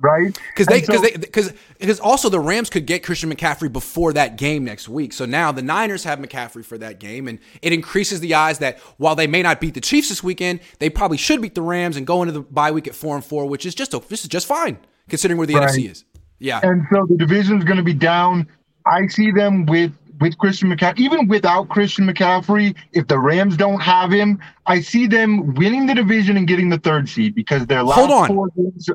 Right? 0.01 0.38
Because 0.56 0.68
they 0.68 0.77
And 0.77 0.85
so- 0.85 0.93
because 0.93 1.01
they 1.01 1.18
because 1.18 1.53
because 1.77 1.99
also 1.99 2.30
the 2.30 2.39
Rams 2.39 2.69
could 2.69 2.85
get 2.85 3.03
Christian 3.03 3.30
McCaffrey 3.34 3.72
before 3.72 4.14
that 4.14 4.38
game 4.38 4.64
next 4.64 4.88
week. 4.88 5.11
So 5.11 5.26
now 5.26 5.51
the 5.51 5.61
Niners 5.61 6.06
have 6.06 6.19
McCaffrey 6.19 6.64
for 6.64 6.77
that 6.77 6.99
game, 7.01 7.27
and 7.27 7.38
it 7.61 7.73
increases 7.73 8.22
the 8.22 8.34
odds 8.34 8.60
that 8.60 8.80
while 8.97 9.15
they 9.15 9.27
may 9.27 9.41
not 9.43 9.60
beat 9.60 9.73
the 9.73 9.81
Chiefs 9.81 10.07
this 10.07 10.23
weekend, 10.23 10.61
they 10.80 10.89
probably 10.89 11.18
should 11.18 11.41
beat 11.41 11.53
the 11.53 11.61
Rams 11.61 11.97
and 11.97 12.07
go 12.07 12.22
into 12.22 12.31
the 12.31 12.41
bye 12.41 12.72
week 12.72 12.88
at 12.88 12.95
four 12.95 13.15
and 13.15 13.26
four, 13.26 13.45
which 13.47 13.65
is 13.65 13.76
just 13.76 13.93
a, 13.93 13.99
this 14.07 14.22
is 14.22 14.30
just 14.30 14.47
fine 14.47 14.77
considering 15.10 15.38
where 15.38 15.47
the 15.47 15.56
Right. 15.56 15.68
NFC 15.69 15.91
is. 15.91 16.06
Yeah. 16.39 16.61
And 16.64 16.84
so 16.93 17.06
the 17.06 17.18
division 17.18 17.57
is 17.57 17.65
going 17.65 17.77
to 17.77 17.84
be 17.84 17.93
down. 17.93 18.47
I 18.85 19.07
see 19.07 19.31
them 19.31 19.65
with 19.65 19.91
with 20.20 20.38
Christian 20.38 20.70
McCaffrey, 20.70 21.00
even 21.00 21.28
without 21.28 21.70
Christian 21.70 22.08
McCaffrey. 22.08 22.76
If 22.94 23.08
the 23.08 23.20
Rams 23.20 23.58
don't 23.58 23.80
have 23.80 24.12
him, 24.12 24.40
I 24.66 24.82
see 24.82 25.08
them 25.08 25.54
winning 25.56 25.86
the 25.86 25.96
division 25.96 26.38
and 26.38 26.48
getting 26.48 26.70
the 26.70 26.78
third 26.78 27.10
seed 27.10 27.36
because 27.36 27.66
their 27.66 27.84
last 27.84 27.98
Hold 27.98 28.12
on. 28.12 28.28
four 28.28 28.48
games. 28.56 28.90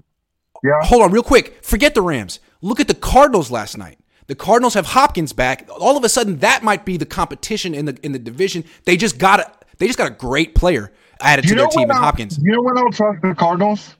Yeah. 0.62 0.72
Hold 0.82 1.02
on, 1.02 1.12
real 1.12 1.22
quick. 1.22 1.62
Forget 1.62 1.94
the 1.94 2.02
Rams. 2.02 2.40
Look 2.62 2.80
at 2.80 2.88
the 2.88 2.94
Cardinals 2.94 3.50
last 3.50 3.76
night. 3.76 3.98
The 4.26 4.34
Cardinals 4.34 4.74
have 4.74 4.86
Hopkins 4.86 5.34
back. 5.34 5.68
All 5.78 5.96
of 5.96 6.04
a 6.04 6.08
sudden, 6.08 6.38
that 6.38 6.62
might 6.62 6.86
be 6.86 6.96
the 6.96 7.04
competition 7.04 7.74
in 7.74 7.84
the 7.84 7.98
in 8.02 8.12
the 8.12 8.18
division. 8.18 8.64
They 8.84 8.96
just 8.96 9.18
got 9.18 9.40
a 9.40 9.52
they 9.78 9.86
just 9.86 9.98
got 9.98 10.10
a 10.10 10.14
great 10.14 10.54
player 10.54 10.90
added 11.20 11.44
You 11.44 11.50
to 11.50 11.56
their 11.56 11.66
team 11.68 11.90
in 11.90 11.96
Hopkins. 11.96 12.38
You 12.42 12.52
know 12.52 12.62
when 12.62 12.78
I'll 12.78 12.90
trust 12.90 13.20
the 13.20 13.34
Cardinals? 13.34 13.94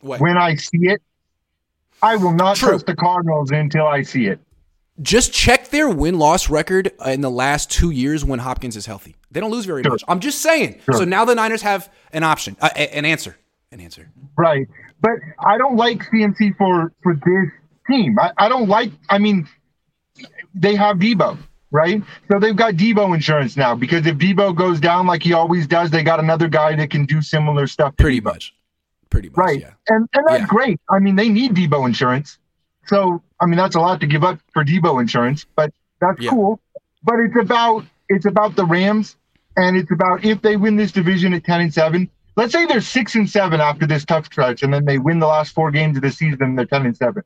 What? 0.00 0.20
When 0.20 0.36
I 0.36 0.56
see 0.56 0.88
it. 0.88 1.02
I 2.02 2.16
will 2.16 2.32
not 2.32 2.56
trust 2.56 2.86
the 2.86 2.96
Cardinals 2.96 3.50
until 3.50 3.86
I 3.86 4.02
see 4.02 4.26
it. 4.26 4.40
Just 5.02 5.32
check 5.32 5.68
their 5.68 5.88
win 5.88 6.18
loss 6.18 6.50
record 6.50 6.92
uh, 7.04 7.10
in 7.10 7.20
the 7.20 7.30
last 7.30 7.70
two 7.70 7.90
years 7.90 8.24
when 8.24 8.38
Hopkins 8.38 8.76
is 8.76 8.86
healthy. 8.86 9.16
They 9.30 9.40
don't 9.40 9.50
lose 9.50 9.64
very 9.64 9.82
much. 9.82 10.02
I'm 10.08 10.20
just 10.20 10.42
saying. 10.42 10.80
Sure. 10.84 10.94
So 10.94 11.04
now 11.04 11.24
the 11.24 11.34
Niners 11.34 11.62
have 11.62 11.90
an 12.12 12.22
option, 12.22 12.56
uh, 12.60 12.68
an 12.76 13.04
answer, 13.04 13.36
an 13.72 13.80
answer. 13.80 14.10
Right. 14.36 14.68
But 15.00 15.12
I 15.38 15.56
don't 15.56 15.76
like 15.76 16.02
CMC 16.10 16.56
for 16.56 16.92
for 17.02 17.14
this 17.14 17.50
team. 17.88 18.18
I, 18.18 18.32
I 18.36 18.48
don't 18.48 18.68
like 18.68 18.90
I 19.08 19.18
mean 19.18 19.48
they 20.54 20.74
have 20.74 20.98
Deebo, 20.98 21.38
right? 21.70 22.02
So 22.30 22.38
they've 22.38 22.56
got 22.56 22.74
Deebo 22.74 23.14
insurance 23.14 23.56
now 23.56 23.74
because 23.74 24.06
if 24.06 24.16
Deebo 24.16 24.54
goes 24.54 24.80
down 24.80 25.06
like 25.06 25.22
he 25.22 25.32
always 25.32 25.66
does, 25.66 25.90
they 25.90 26.02
got 26.02 26.20
another 26.20 26.48
guy 26.48 26.74
that 26.76 26.90
can 26.90 27.06
do 27.06 27.22
similar 27.22 27.66
stuff. 27.66 27.96
Pretty 27.96 28.20
much. 28.20 28.54
Pretty 29.08 29.28
much. 29.28 29.38
Right. 29.38 29.64
And 29.88 30.08
and 30.12 30.24
that's 30.28 30.46
great. 30.46 30.78
I 30.90 30.98
mean, 30.98 31.16
they 31.16 31.28
need 31.28 31.54
Deebo 31.54 31.86
insurance. 31.86 32.38
So 32.86 33.22
I 33.40 33.46
mean 33.46 33.56
that's 33.56 33.74
a 33.74 33.80
lot 33.80 34.00
to 34.00 34.06
give 34.06 34.24
up 34.24 34.38
for 34.52 34.64
Deebo 34.64 35.00
insurance, 35.00 35.46
but 35.56 35.72
that's 36.00 36.26
cool. 36.26 36.60
But 37.02 37.16
it's 37.20 37.36
about 37.40 37.84
it's 38.08 38.26
about 38.26 38.56
the 38.56 38.64
Rams 38.64 39.16
and 39.56 39.76
it's 39.76 39.90
about 39.90 40.24
if 40.24 40.42
they 40.42 40.56
win 40.56 40.76
this 40.76 40.92
division 40.92 41.32
at 41.32 41.44
ten 41.44 41.60
and 41.60 41.72
seven. 41.72 42.10
Let's 42.36 42.52
say 42.52 42.64
they're 42.66 42.80
six 42.80 43.14
and 43.16 43.28
seven 43.28 43.60
after 43.60 43.86
this 43.86 44.04
tough 44.04 44.26
stretch, 44.26 44.62
and 44.62 44.72
then 44.72 44.84
they 44.84 44.98
win 44.98 45.18
the 45.18 45.26
last 45.26 45.52
four 45.52 45.70
games 45.70 45.96
of 45.96 46.02
the 46.02 46.10
season 46.10 46.42
and 46.42 46.58
they're 46.58 46.66
ten 46.66 46.86
and 46.86 46.96
seven. 46.96 47.22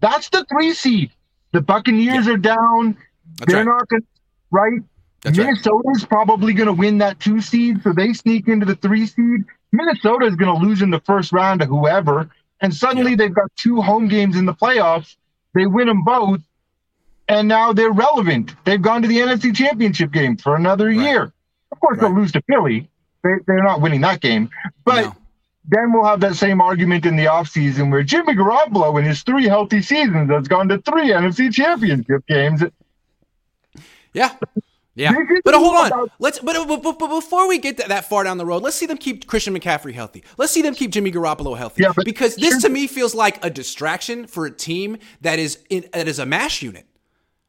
That's 0.00 0.28
the 0.30 0.44
three 0.50 0.72
seed. 0.74 1.10
The 1.52 1.60
Buccaneers 1.60 2.26
are 2.28 2.36
down. 2.36 2.96
That's 3.38 3.52
they're 3.52 3.64
right. 3.64 3.78
not 3.78 3.88
going 3.88 4.02
right. 4.50 4.80
That's 5.22 5.38
right. 5.38 5.46
Minnesota's 5.46 6.04
probably 6.04 6.54
going 6.54 6.66
to 6.66 6.72
win 6.72 6.98
that 6.98 7.20
two 7.20 7.40
seed, 7.40 7.82
so 7.82 7.92
they 7.92 8.12
sneak 8.12 8.48
into 8.48 8.66
the 8.66 8.76
three 8.76 9.06
seed. 9.06 9.44
Minnesota 9.72 10.26
is 10.26 10.36
going 10.36 10.58
to 10.58 10.66
lose 10.66 10.82
in 10.82 10.90
the 10.90 11.00
first 11.00 11.32
round 11.32 11.60
to 11.60 11.66
whoever, 11.66 12.30
and 12.60 12.74
suddenly 12.74 13.14
they've 13.14 13.34
got 13.34 13.50
two 13.56 13.80
home 13.80 14.08
games 14.08 14.36
in 14.36 14.46
the 14.46 14.54
playoffs. 14.54 15.16
They 15.54 15.66
win 15.66 15.88
them 15.88 16.04
both, 16.04 16.40
and 17.28 17.48
now 17.48 17.72
they're 17.72 17.92
relevant. 17.92 18.54
They've 18.64 18.80
gone 18.80 19.02
to 19.02 19.08
the 19.08 19.18
NFC 19.18 19.54
Championship 19.54 20.12
game 20.12 20.36
for 20.36 20.56
another 20.56 20.90
year. 20.90 21.32
Of 21.72 21.80
course, 21.80 21.98
they'll 22.00 22.14
lose 22.14 22.32
to 22.32 22.42
Philly. 22.42 22.88
They, 23.22 23.30
they're 23.46 23.62
not 23.62 23.80
winning 23.80 24.00
that 24.02 24.20
game, 24.20 24.50
but 24.84 25.14
then 25.68 25.92
we'll 25.92 26.04
have 26.04 26.20
that 26.20 26.36
same 26.36 26.60
argument 26.60 27.06
in 27.06 27.16
the 27.16 27.26
offseason 27.26 27.90
where 27.90 28.02
Jimmy 28.02 28.34
Garoppolo 28.34 28.98
in 28.98 29.04
his 29.04 29.22
three 29.22 29.46
healthy 29.46 29.82
seasons 29.82 30.30
has 30.30 30.48
gone 30.48 30.68
to 30.68 30.78
three 30.78 31.10
NFC 31.10 31.52
championship 31.52 32.26
games. 32.26 32.62
Yeah. 34.12 34.34
Yeah. 34.94 35.12
But 35.44 35.54
uh, 35.54 35.58
hold 35.58 35.92
on. 35.92 36.10
Let's 36.18 36.40
but, 36.40 36.66
but, 36.66 36.82
but, 36.82 36.98
but 36.98 37.08
before 37.08 37.48
we 37.48 37.58
get 37.58 37.76
that, 37.76 38.08
far 38.08 38.24
down 38.24 38.38
the 38.38 38.46
road, 38.46 38.62
let's 38.62 38.76
see 38.76 38.86
them 38.86 38.98
keep 38.98 39.26
Christian 39.26 39.56
McCaffrey 39.58 39.92
healthy. 39.92 40.24
Let's 40.36 40.52
see 40.52 40.62
them 40.62 40.74
keep 40.74 40.90
Jimmy 40.90 41.12
Garoppolo 41.12 41.56
healthy. 41.56 41.82
Yeah, 41.84 41.92
because 42.04 42.36
this 42.36 42.60
to 42.62 42.68
me 42.68 42.86
feels 42.86 43.14
like 43.14 43.42
a 43.44 43.50
distraction 43.50 44.26
for 44.26 44.46
a 44.46 44.50
team 44.50 44.98
that 45.20 45.38
is 45.38 45.58
in 45.70 45.88
that 45.92 46.08
is 46.08 46.18
a 46.18 46.26
mash 46.26 46.62
unit. 46.62 46.86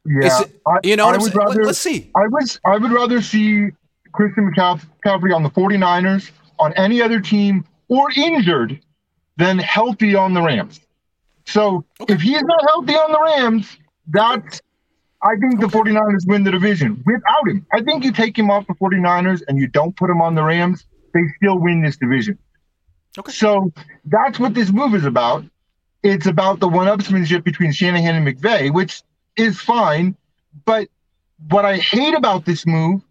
Yeah, 0.04 0.26
It's- 0.26 0.44
you 0.84 0.96
know 0.96 1.06
what 1.06 1.16
I'm 1.16 1.20
would 1.22 1.32
saying? 1.32 1.46
Let- 1.48 1.66
let's 1.66 1.78
see. 1.78 2.10
I 2.16 2.26
was 2.28 2.60
I 2.64 2.76
would 2.78 2.92
rather 2.92 3.20
see 3.20 3.70
Christian 4.12 4.52
McCaffrey 4.52 5.34
on 5.34 5.42
the 5.42 5.50
49ers, 5.50 6.30
on 6.58 6.72
any 6.74 7.02
other 7.02 7.20
team, 7.20 7.64
or 7.88 8.10
injured 8.16 8.78
than 9.36 9.58
healthy 9.58 10.14
on 10.14 10.34
the 10.34 10.42
Rams. 10.42 10.80
So 11.46 11.84
if 12.08 12.20
he's 12.20 12.42
not 12.42 12.62
healthy 12.68 12.94
on 12.94 13.10
the 13.12 13.20
Rams, 13.20 13.76
that's 14.08 14.60
I 15.24 15.36
think 15.36 15.60
the 15.60 15.68
49ers 15.68 16.26
win 16.26 16.42
the 16.44 16.50
division 16.50 17.02
without 17.06 17.48
him. 17.48 17.64
I 17.72 17.80
think 17.82 18.04
you 18.04 18.12
take 18.12 18.36
him 18.36 18.50
off 18.50 18.66
the 18.66 18.74
49ers 18.74 19.42
and 19.46 19.58
you 19.58 19.68
don't 19.68 19.96
put 19.96 20.10
him 20.10 20.20
on 20.20 20.34
the 20.34 20.42
Rams, 20.42 20.84
they 21.14 21.20
still 21.36 21.58
win 21.58 21.82
this 21.82 21.96
division. 21.96 22.38
Okay. 23.18 23.30
So 23.30 23.72
that's 24.06 24.40
what 24.40 24.54
this 24.54 24.72
move 24.72 24.94
is 24.94 25.04
about. 25.04 25.44
It's 26.02 26.26
about 26.26 26.58
the 26.58 26.68
one-upsmanship 26.68 27.44
between 27.44 27.70
Shanahan 27.70 28.16
and 28.16 28.26
McVay, 28.26 28.72
which 28.72 29.02
is 29.36 29.60
fine. 29.60 30.16
But 30.64 30.88
what 31.48 31.64
I 31.64 31.76
hate 31.76 32.14
about 32.14 32.44
this 32.44 32.66
move 32.66 33.02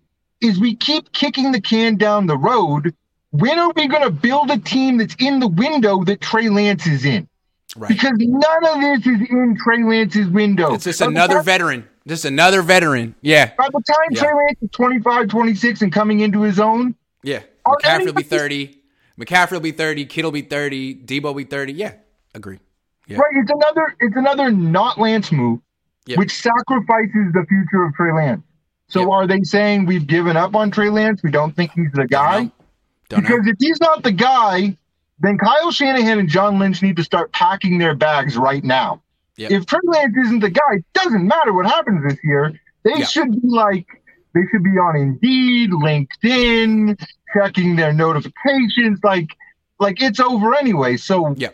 is 0.42 0.60
we 0.60 0.76
keep 0.76 1.14
kicking 1.14 1.52
the 1.52 1.62
can 1.62 1.96
down 1.96 2.26
the 2.26 2.38
road. 2.38 2.94
When 3.30 3.58
are 3.58 3.72
we 3.74 3.88
going 3.88 4.04
to 4.04 4.12
build 4.12 4.52
a 4.52 4.58
team 4.58 4.98
that's 4.98 5.16
in 5.20 5.40
the 5.40 5.48
window 5.48 6.04
that 6.04 6.20
Trey 6.20 6.50
Lance 6.50 6.86
is 6.88 7.06
in? 7.06 7.30
Right. 7.78 7.88
Because 7.88 8.14
none 8.18 8.66
of 8.66 8.82
this 8.82 9.08
is 9.08 9.30
in 9.30 9.58
Trey 9.64 9.84
Lance's 9.84 10.28
window. 10.28 10.74
It's 10.74 10.84
just 10.84 11.00
another 11.00 11.42
veteran. 11.42 11.88
Just 12.08 12.26
another 12.26 12.62
veteran. 12.62 13.16
Yeah. 13.22 13.52
By 13.58 13.68
the 13.68 13.82
time 13.82 14.08
Yeah. 14.12 14.22
Trey 14.22 14.34
Lance 14.34 14.58
is 14.62 14.70
25, 14.72 15.28
26 15.28 15.82
and 15.84 15.92
coming 15.94 16.20
into 16.22 16.42
his 16.42 16.60
own, 16.60 16.96
Yeah. 17.24 17.42
McCaffrey 17.66 18.06
will 18.06 18.14
be 18.14 18.24
30. 18.24 18.82
McCaffrey 19.20 19.52
will 19.52 19.60
be 19.60 19.72
30. 19.72 20.06
Kittle 20.06 20.30
will 20.32 20.34
be 20.34 20.42
30. 20.42 20.96
Deebo 20.96 21.24
will 21.26 21.34
be 21.36 21.44
30. 21.44 21.74
Yeah. 21.74 21.94
Agree. 22.34 22.60
Yeah. 23.08 23.18
right? 23.18 23.32
It's 23.36 23.52
another 23.52 23.96
it's 24.00 24.16
another 24.16 24.52
not 24.52 24.98
Lance 25.00 25.32
move, 25.32 25.60
Yep. 26.08 26.18
which 26.20 26.32
sacrifices 26.34 27.34
the 27.34 27.46
future 27.48 27.84
of 27.84 27.94
Trey 27.96 28.14
Lance. 28.14 28.42
So 28.88 29.12
are 29.12 29.28
they 29.28 29.42
saying 29.44 29.86
we've 29.86 30.08
given 30.08 30.38
up 30.38 30.56
on 30.56 30.72
Trey 30.72 30.90
Lance? 30.90 31.22
We 31.24 31.32
don't 31.32 31.56
think 31.56 31.72
he's 31.74 31.92
the 31.94 32.08
guy? 32.08 32.52
Don't 33.10 33.22
because 33.22 33.46
if 33.48 33.56
he's 33.60 33.80
not 33.82 34.04
the 34.04 34.12
guy, 34.12 34.78
then 35.20 35.38
Kyle 35.38 35.72
Shanahan 35.72 36.20
and 36.20 36.30
John 36.30 36.58
Lynch 36.60 36.82
need 36.82 36.96
to 36.98 37.04
start 37.04 37.32
packing 37.32 37.78
their 37.78 37.96
bags 37.96 38.38
right 38.38 38.64
now. 38.64 39.02
Yep. 39.42 39.52
If 39.52 39.66
Trey 39.66 39.80
Lance 39.86 40.16
isn't 40.26 40.40
the 40.42 40.50
guy, 40.52 40.74
it 40.74 40.86
doesn't 40.94 41.26
matter 41.28 41.52
what 41.52 41.66
happens 41.66 42.04
this 42.08 42.20
year. 42.24 42.54
They 42.84 43.00
Yeah. 43.00 43.06
should 43.06 43.32
be 43.42 43.48
like 43.48 43.88
they 44.34 44.42
should 44.52 44.64
be 44.64 44.70
on 44.72 44.96
Indeed, 44.96 45.72
LinkedIn, 45.72 46.98
checking 47.34 47.76
their 47.76 47.92
notifications. 47.92 49.00
Like, 49.04 49.30
like 49.80 50.02
it's 50.02 50.20
over 50.20 50.56
anyway. 50.56 50.98
So 50.98 51.34
yeah. 51.38 51.50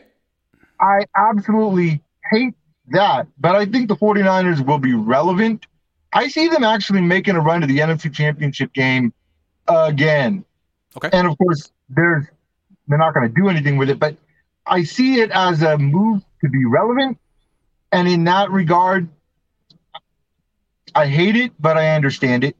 I 0.79 1.05
absolutely 1.15 2.03
hate 2.31 2.53
that, 2.89 3.27
but 3.39 3.55
I 3.55 3.65
think 3.65 3.87
the 3.87 3.95
49ers 3.95 4.65
will 4.65 4.77
be 4.77 4.93
relevant. 4.93 5.65
I 6.13 6.27
see 6.27 6.47
them 6.49 6.63
actually 6.63 7.01
making 7.01 7.35
a 7.35 7.41
run 7.41 7.61
to 7.61 7.67
the 7.67 7.79
NFC 7.79 8.13
Championship 8.13 8.73
game 8.73 9.13
again. 9.67 10.43
Okay. 10.95 11.09
And 11.13 11.27
of 11.27 11.37
course, 11.37 11.71
there's 11.89 12.25
they're 12.87 12.97
not 12.97 13.13
going 13.13 13.27
to 13.27 13.33
do 13.33 13.49
anything 13.49 13.77
with 13.77 13.89
it, 13.89 13.99
but 13.99 14.15
I 14.65 14.83
see 14.83 15.19
it 15.19 15.31
as 15.31 15.61
a 15.61 15.77
move 15.77 16.21
to 16.41 16.49
be 16.49 16.63
relevant. 16.65 17.17
And 17.91 18.07
in 18.07 18.23
that 18.25 18.51
regard, 18.51 19.09
I 20.93 21.07
hate 21.07 21.35
it, 21.35 21.51
but 21.59 21.77
I 21.77 21.95
understand 21.95 22.43
it. 22.43 22.55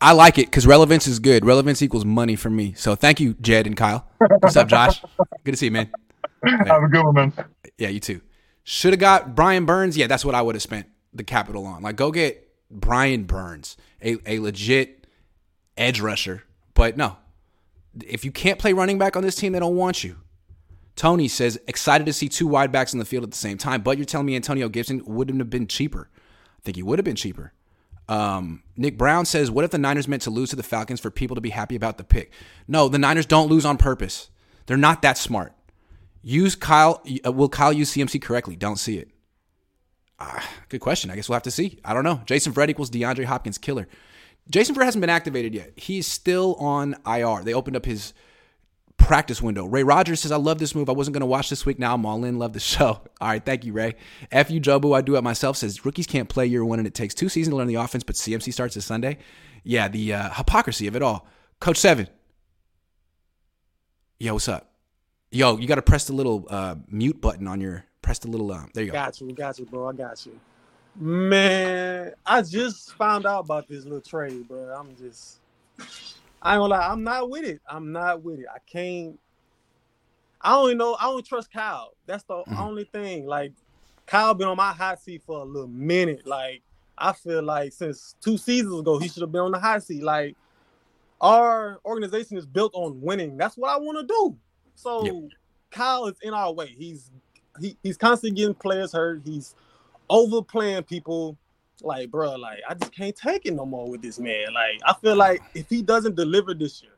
I 0.00 0.12
like 0.12 0.38
it 0.38 0.46
because 0.46 0.66
relevance 0.66 1.06
is 1.06 1.18
good. 1.18 1.44
Relevance 1.44 1.80
equals 1.80 2.04
money 2.04 2.36
for 2.36 2.50
me. 2.50 2.74
So 2.74 2.94
thank 2.94 3.18
you, 3.18 3.34
Jed 3.40 3.66
and 3.66 3.76
Kyle. 3.76 4.06
What's 4.18 4.56
up, 4.56 4.68
Josh? 4.68 5.02
Good 5.44 5.52
to 5.52 5.56
see 5.56 5.66
you, 5.66 5.72
man. 5.72 5.90
Have 6.44 6.82
a 6.82 6.88
good 6.88 7.04
one, 7.04 7.14
man. 7.14 7.32
Yeah, 7.78 7.88
you 7.88 8.00
too. 8.00 8.20
Should 8.64 8.92
have 8.92 9.00
got 9.00 9.34
Brian 9.34 9.64
Burns. 9.64 9.96
Yeah, 9.96 10.06
that's 10.06 10.24
what 10.24 10.34
I 10.34 10.42
would 10.42 10.54
have 10.54 10.62
spent 10.62 10.86
the 11.14 11.24
capital 11.24 11.64
on. 11.66 11.82
Like, 11.82 11.96
go 11.96 12.10
get 12.10 12.48
Brian 12.70 13.24
Burns, 13.24 13.76
a, 14.02 14.16
a 14.26 14.38
legit 14.40 15.06
edge 15.76 16.00
rusher. 16.00 16.42
But 16.74 16.96
no, 16.96 17.16
if 18.06 18.24
you 18.24 18.32
can't 18.32 18.58
play 18.58 18.72
running 18.72 18.98
back 18.98 19.16
on 19.16 19.22
this 19.22 19.36
team, 19.36 19.52
they 19.52 19.60
don't 19.60 19.76
want 19.76 20.04
you. 20.04 20.16
Tony 20.96 21.28
says, 21.28 21.60
excited 21.68 22.06
to 22.06 22.12
see 22.12 22.28
two 22.28 22.46
wide 22.46 22.72
backs 22.72 22.92
in 22.94 22.98
the 22.98 23.04
field 23.04 23.22
at 23.22 23.30
the 23.30 23.36
same 23.36 23.58
time. 23.58 23.82
But 23.82 23.98
you're 23.98 24.06
telling 24.06 24.26
me 24.26 24.34
Antonio 24.34 24.68
Gibson 24.68 25.02
wouldn't 25.04 25.38
have 25.38 25.50
been 25.50 25.66
cheaper. 25.66 26.08
I 26.14 26.62
think 26.62 26.76
he 26.76 26.82
would 26.82 26.98
have 26.98 27.04
been 27.04 27.16
cheaper. 27.16 27.52
Um, 28.08 28.62
Nick 28.76 28.96
Brown 28.96 29.26
says, 29.26 29.50
what 29.50 29.64
if 29.64 29.70
the 29.70 29.78
Niners 29.78 30.08
meant 30.08 30.22
to 30.22 30.30
lose 30.30 30.50
to 30.50 30.56
the 30.56 30.62
Falcons 30.62 31.00
for 31.00 31.10
people 31.10 31.34
to 31.34 31.40
be 31.40 31.50
happy 31.50 31.76
about 31.76 31.98
the 31.98 32.04
pick? 32.04 32.32
No, 32.66 32.88
the 32.88 32.98
Niners 32.98 33.26
don't 33.26 33.48
lose 33.48 33.64
on 33.66 33.76
purpose. 33.76 34.30
They're 34.66 34.76
not 34.76 35.02
that 35.02 35.18
smart. 35.18 35.52
Use 36.22 36.56
Kyle. 36.56 37.02
uh, 37.24 37.30
Will 37.32 37.48
Kyle 37.48 37.72
use 37.72 37.92
CMC 37.92 38.22
correctly? 38.22 38.56
Don't 38.56 38.78
see 38.78 38.98
it. 38.98 39.10
Ah, 40.18 40.48
good 40.70 40.80
question. 40.80 41.10
I 41.10 41.14
guess 41.16 41.28
we'll 41.28 41.34
have 41.36 41.42
to 41.42 41.50
see. 41.50 41.78
I 41.84 41.92
don't 41.92 42.04
know. 42.04 42.22
Jason 42.24 42.52
Verrett 42.52 42.70
equals 42.70 42.90
DeAndre 42.90 43.24
Hopkins 43.26 43.58
killer. 43.58 43.86
Jason 44.50 44.74
Verrett 44.74 44.84
hasn't 44.84 45.02
been 45.02 45.10
activated 45.10 45.54
yet. 45.54 45.72
He's 45.76 46.06
still 46.06 46.54
on 46.54 46.94
IR. 47.06 47.42
They 47.42 47.52
opened 47.52 47.76
up 47.76 47.84
his 47.84 48.14
practice 49.06 49.40
window. 49.40 49.64
Ray 49.64 49.84
Rogers 49.84 50.20
says, 50.20 50.32
I 50.32 50.36
love 50.36 50.58
this 50.58 50.74
move. 50.74 50.88
I 50.88 50.92
wasn't 50.92 51.14
going 51.14 51.20
to 51.20 51.26
watch 51.26 51.48
this 51.48 51.64
week. 51.64 51.78
Now 51.78 51.94
I'm 51.94 52.04
all 52.04 52.24
in. 52.24 52.38
Love 52.38 52.52
the 52.52 52.60
show. 52.60 53.00
All 53.20 53.28
right. 53.28 53.44
Thank 53.44 53.64
you, 53.64 53.72
Ray. 53.72 53.94
F 54.32 54.50
you, 54.50 54.60
Jobu. 54.60 54.96
I 54.96 55.00
do 55.00 55.16
it 55.16 55.22
myself. 55.22 55.56
Says, 55.56 55.84
rookies 55.84 56.06
can't 56.06 56.28
play 56.28 56.46
year 56.46 56.64
one 56.64 56.80
and 56.80 56.88
it 56.88 56.94
takes 56.94 57.14
two 57.14 57.28
seasons 57.28 57.52
to 57.52 57.56
learn 57.56 57.68
the 57.68 57.76
offense, 57.76 58.02
but 58.02 58.16
CMC 58.16 58.52
starts 58.52 58.74
this 58.74 58.84
Sunday. 58.84 59.18
Yeah, 59.62 59.88
the 59.88 60.12
uh, 60.12 60.30
hypocrisy 60.30 60.88
of 60.88 60.96
it 60.96 61.02
all. 61.02 61.26
Coach 61.60 61.78
Seven. 61.78 62.08
Yo, 64.18 64.34
what's 64.34 64.48
up? 64.48 64.70
Yo, 65.30 65.56
you 65.56 65.68
got 65.68 65.76
to 65.76 65.82
press 65.82 66.06
the 66.06 66.12
little 66.12 66.46
uh, 66.50 66.74
mute 66.88 67.20
button 67.20 67.46
on 67.46 67.60
your, 67.60 67.84
press 68.02 68.18
the 68.18 68.28
little, 68.28 68.50
uh, 68.50 68.64
there 68.74 68.84
you 68.84 68.90
go. 68.90 68.94
Got 68.94 69.20
you, 69.20 69.32
got 69.32 69.58
you, 69.58 69.66
bro. 69.66 69.88
I 69.88 69.92
got 69.92 70.26
you. 70.26 70.38
Man, 70.98 72.12
I 72.24 72.42
just 72.42 72.94
found 72.94 73.26
out 73.26 73.44
about 73.44 73.68
this 73.68 73.84
little 73.84 74.00
trade, 74.00 74.48
bro. 74.48 74.74
I'm 74.74 74.96
just, 74.96 75.38
I 76.46 76.56
don't 76.56 76.70
lie, 76.70 76.88
I'm 76.88 77.04
not 77.04 77.30
with 77.30 77.44
it. 77.44 77.60
I'm 77.68 77.92
not 77.92 78.22
with 78.22 78.40
it. 78.40 78.46
I 78.54 78.58
can't. 78.66 79.18
I 80.40 80.52
don't 80.52 80.66
even 80.68 80.78
know. 80.78 80.96
I 81.00 81.04
don't 81.04 81.26
trust 81.26 81.52
Kyle. 81.52 81.92
That's 82.06 82.24
the 82.24 82.44
Mm-hmm. 82.48 82.54
only 82.56 82.84
thing. 82.84 83.26
Like, 83.26 83.52
Kyle 84.06 84.34
been 84.34 84.48
on 84.48 84.56
my 84.56 84.72
hot 84.72 85.00
seat 85.02 85.22
for 85.26 85.40
a 85.40 85.44
little 85.44 85.68
minute. 85.68 86.26
Like, 86.26 86.62
I 86.98 87.12
feel 87.12 87.42
like 87.42 87.72
since 87.72 88.16
two 88.22 88.38
seasons 88.38 88.80
ago, 88.80 88.98
he 88.98 89.08
should 89.08 89.22
have 89.22 89.32
been 89.32 89.42
on 89.42 89.52
the 89.52 89.58
hot 89.60 89.82
seat. 89.84 90.02
Like, 90.02 90.36
our 91.20 91.80
organization 91.84 92.38
is 92.38 92.46
built 92.46 92.72
on 92.74 93.00
winning. 93.02 93.36
That's 93.38 93.56
what 93.56 93.70
I 93.70 93.78
want 93.78 93.98
to 94.00 94.06
do. 94.06 94.38
So 94.76 95.30
Kyle 95.72 96.06
is 96.06 96.16
in 96.22 96.34
our 96.34 96.52
way. 96.52 96.68
He's 96.78 97.10
he, 97.60 97.76
he's 97.82 97.96
constantly 97.98 98.36
getting 98.36 98.54
players 98.54 98.92
hurt. 98.92 99.22
He's 99.24 99.54
overplaying 100.10 100.84
people. 100.84 101.38
Like, 101.82 102.10
bro, 102.10 102.36
like 102.36 102.60
I 102.68 102.74
just 102.74 102.92
can't 102.92 103.14
take 103.14 103.46
it 103.46 103.54
no 103.54 103.66
more 103.66 103.90
with 103.90 104.02
this 104.02 104.18
man. 104.18 104.54
Like, 104.54 104.80
I 104.84 104.94
feel 104.94 105.16
like 105.16 105.42
if 105.54 105.68
he 105.68 105.82
doesn't 105.82 106.16
deliver 106.16 106.54
this 106.54 106.82
year, 106.82 106.92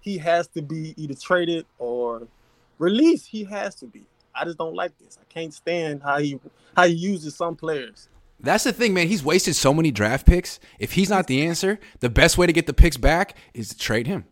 he 0.00 0.18
has 0.18 0.48
to 0.48 0.62
be 0.62 0.94
either 0.96 1.14
traded 1.14 1.66
or 1.78 2.26
released. 2.78 3.26
He 3.26 3.44
has 3.44 3.74
to 3.76 3.86
be. 3.86 4.04
I 4.34 4.44
just 4.44 4.58
don't 4.58 4.74
like 4.74 4.96
this. 4.98 5.18
I 5.20 5.24
can't 5.32 5.52
stand 5.52 6.02
how 6.02 6.18
he 6.18 6.40
how 6.76 6.86
he 6.86 6.94
uses 6.94 7.34
some 7.34 7.56
players. 7.56 8.08
That's 8.42 8.64
the 8.64 8.72
thing, 8.72 8.94
man. 8.94 9.06
He's 9.06 9.22
wasted 9.22 9.54
so 9.54 9.74
many 9.74 9.90
draft 9.90 10.26
picks. 10.26 10.60
If 10.78 10.92
he's 10.92 11.10
not 11.10 11.26
the 11.26 11.46
answer, 11.46 11.78
the 12.00 12.08
best 12.08 12.38
way 12.38 12.46
to 12.46 12.52
get 12.52 12.66
the 12.66 12.72
picks 12.72 12.96
back 12.96 13.36
is 13.52 13.68
to 13.68 13.76
trade 13.76 14.06
him. 14.06 14.24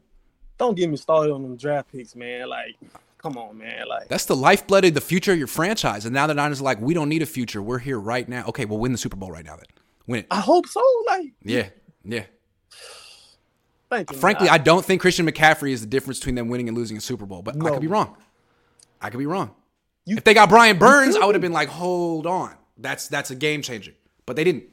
Don't 0.56 0.74
get 0.74 0.88
me 0.88 0.96
started 0.96 1.32
on 1.32 1.42
them 1.42 1.56
draft 1.56 1.92
picks, 1.92 2.16
man. 2.16 2.48
Like, 2.48 2.74
come 3.18 3.36
on, 3.36 3.58
man. 3.58 3.86
Like, 3.88 4.08
That's 4.08 4.24
the 4.24 4.36
lifeblood 4.36 4.84
of 4.84 4.94
the 4.94 5.00
future 5.00 5.32
of 5.32 5.38
your 5.38 5.46
franchise. 5.46 6.04
And 6.04 6.14
now 6.14 6.26
the 6.26 6.34
Niners 6.34 6.60
are 6.60 6.64
like, 6.64 6.80
we 6.80 6.94
don't 6.94 7.08
need 7.08 7.22
a 7.22 7.26
future. 7.26 7.60
We're 7.62 7.78
here 7.78 7.98
right 7.98 8.28
now. 8.28 8.44
Okay, 8.46 8.64
we'll 8.64 8.78
win 8.78 8.92
the 8.92 8.98
Super 8.98 9.16
Bowl 9.16 9.30
right 9.30 9.44
now 9.44 9.56
then. 9.56 9.66
Win 10.06 10.20
it. 10.20 10.26
I 10.30 10.40
hope 10.40 10.66
so. 10.66 10.82
Like, 11.06 11.32
Yeah, 11.42 11.68
yeah. 12.04 12.24
thank 13.90 14.10
you. 14.10 14.14
man. 14.14 14.20
Frankly, 14.20 14.48
I 14.48 14.58
don't 14.58 14.84
think 14.84 15.00
Christian 15.00 15.26
McCaffrey 15.26 15.70
is 15.72 15.80
the 15.80 15.86
difference 15.86 16.18
between 16.18 16.34
them 16.34 16.48
winning 16.48 16.68
and 16.68 16.76
losing 16.76 16.96
a 16.96 17.00
Super 17.00 17.26
Bowl. 17.26 17.42
But 17.42 17.56
I 17.56 17.70
could 17.70 17.80
be 17.80 17.86
wrong. 17.86 18.16
I 19.00 19.10
could 19.10 19.18
be 19.18 19.26
wrong. 19.26 19.54
if 20.06 20.24
they 20.24 20.34
got 20.34 20.48
Brian 20.48 20.78
Burns, 20.78 21.16
I 21.16 21.24
would 21.24 21.34
have 21.34 21.42
been 21.42 21.52
like, 21.52 21.68
hold 21.68 22.26
on. 22.26 22.54
That's 22.78 23.08
that's 23.08 23.30
a 23.30 23.34
game 23.34 23.62
changer. 23.62 23.92
But 24.26 24.36
they 24.36 24.44
didn't. 24.44 24.64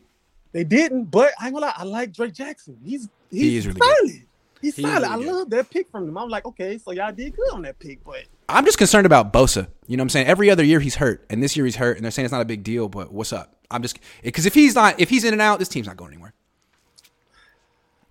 They 0.51 0.63
didn't, 0.63 1.05
but 1.05 1.33
I 1.39 1.47
ain't 1.47 1.53
gonna 1.55 1.65
lie, 1.65 1.73
I 1.75 1.83
like 1.83 2.13
Drake 2.13 2.33
Jackson. 2.33 2.77
He's 2.83 3.09
he's 3.29 3.63
He 3.65 3.69
really 3.69 3.79
good. 3.79 4.25
He's 4.61 4.75
He 4.75 4.81
solid. 4.81 5.01
really 5.01 5.27
I 5.29 5.31
love 5.31 5.49
that 5.51 5.69
pick 5.69 5.89
from 5.91 6.07
him. 6.07 6.17
I'm 6.17 6.29
like, 6.29 6.45
okay, 6.45 6.77
so 6.77 6.91
y'all 6.91 7.11
did 7.11 7.35
good 7.35 7.51
on 7.51 7.61
that 7.63 7.77
pick, 7.79 8.03
but 8.03 8.23
I'm 8.49 8.65
just 8.65 8.77
concerned 8.77 9.05
about 9.05 9.31
Bosa. 9.33 9.67
You 9.87 9.97
know 9.97 10.01
what 10.01 10.05
I'm 10.05 10.09
saying? 10.09 10.27
Every 10.27 10.49
other 10.49 10.63
year 10.63 10.79
he's 10.79 10.95
hurt, 10.95 11.25
and 11.29 11.41
this 11.43 11.55
year 11.55 11.65
he's 11.65 11.75
hurt, 11.75 11.97
and 11.97 12.03
they're 12.05 12.11
saying 12.11 12.25
it's 12.25 12.31
not 12.31 12.41
a 12.41 12.45
big 12.45 12.63
deal. 12.63 12.87
But 12.89 13.11
what's 13.11 13.33
up? 13.33 13.55
I'm 13.71 13.81
just 13.81 13.99
because 14.23 14.45
if 14.45 14.53
he's 14.53 14.75
not, 14.75 14.99
if 14.99 15.09
he's 15.09 15.23
in 15.23 15.33
and 15.33 15.41
out, 15.41 15.59
this 15.59 15.67
team's 15.67 15.87
not 15.87 15.97
going 15.97 16.11
anywhere. 16.13 16.33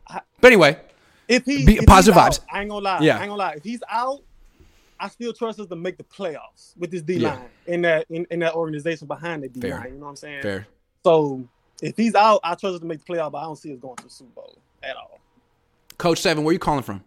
But 0.08 0.48
anyway, 0.48 0.78
if 1.28 1.44
he 1.44 1.64
Be- 1.64 1.78
if 1.78 1.86
positive 1.86 2.14
he's 2.14 2.22
out, 2.22 2.32
vibes. 2.32 2.40
I 2.52 2.60
ain't 2.60 2.70
gonna 2.70 2.84
lie. 2.84 3.00
Yeah. 3.00 3.16
I 3.16 3.20
ain't 3.22 3.28
gonna 3.30 3.36
lie. 3.36 3.54
If 3.54 3.64
he's 3.64 3.82
out, 3.90 4.20
I 5.00 5.08
still 5.08 5.32
trust 5.32 5.58
us 5.58 5.66
to 5.68 5.76
make 5.76 5.96
the 5.96 6.04
playoffs 6.04 6.76
with 6.76 6.90
this 6.90 7.02
D 7.02 7.14
Yeah. 7.14 7.34
line 7.34 7.48
in 7.66 7.82
that 7.82 8.06
in, 8.10 8.26
in 8.30 8.40
that 8.40 8.54
organization 8.54 9.06
behind 9.06 9.42
the 9.42 9.48
D 9.48 9.70
line. 9.70 9.84
You 9.86 9.90
know 9.92 10.04
what 10.04 10.10
I'm 10.10 10.16
saying? 10.16 10.42
Fair. 10.42 10.66
So 11.04 11.48
if 11.82 11.96
he's 11.96 12.14
out, 12.14 12.40
I 12.44 12.50
trust 12.54 12.74
us 12.74 12.80
to 12.80 12.86
make 12.86 13.04
the 13.04 13.12
playoff, 13.14 13.32
but 13.32 13.38
I 13.38 13.42
don't 13.44 13.56
see 13.56 13.72
us 13.72 13.78
going 13.80 13.96
to 13.96 14.04
the 14.04 14.10
Super 14.10 14.30
Bowl 14.34 14.58
at 14.82 14.96
all. 14.96 15.18
Coach 15.98 16.20
Seven, 16.20 16.44
where 16.44 16.50
are 16.50 16.54
you 16.54 16.58
calling 16.58 16.82
from? 16.82 17.02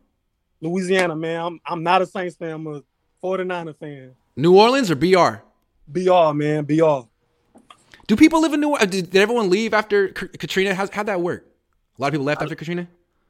Louisiana, 0.61 1.15
man. 1.15 1.39
I'm 1.41 1.59
I'm 1.65 1.83
not 1.83 2.01
a 2.01 2.05
Saints 2.05 2.35
fan. 2.35 2.51
I'm 2.51 2.67
a 2.67 2.81
49er 3.23 3.75
fan. 3.77 4.15
New 4.35 4.57
Orleans 4.57 4.89
or 4.91 4.95
BR? 4.95 5.41
BR, 5.87 6.33
man. 6.33 6.63
BR. 6.65 7.01
Do 8.07 8.15
people 8.15 8.41
live 8.41 8.53
in 8.53 8.61
New 8.61 8.69
Orleans? 8.69 8.91
Did, 8.91 9.09
did 9.11 9.21
everyone 9.21 9.49
leave 9.49 9.73
after 9.73 10.09
K- 10.09 10.27
Katrina? 10.27 10.73
How's, 10.73 10.89
how'd 10.89 11.07
that 11.07 11.19
work? 11.21 11.45
A 11.97 12.01
lot 12.01 12.07
of 12.07 12.13
people 12.13 12.25
left 12.25 12.41
after 12.41 12.55
Katrina. 12.55 12.87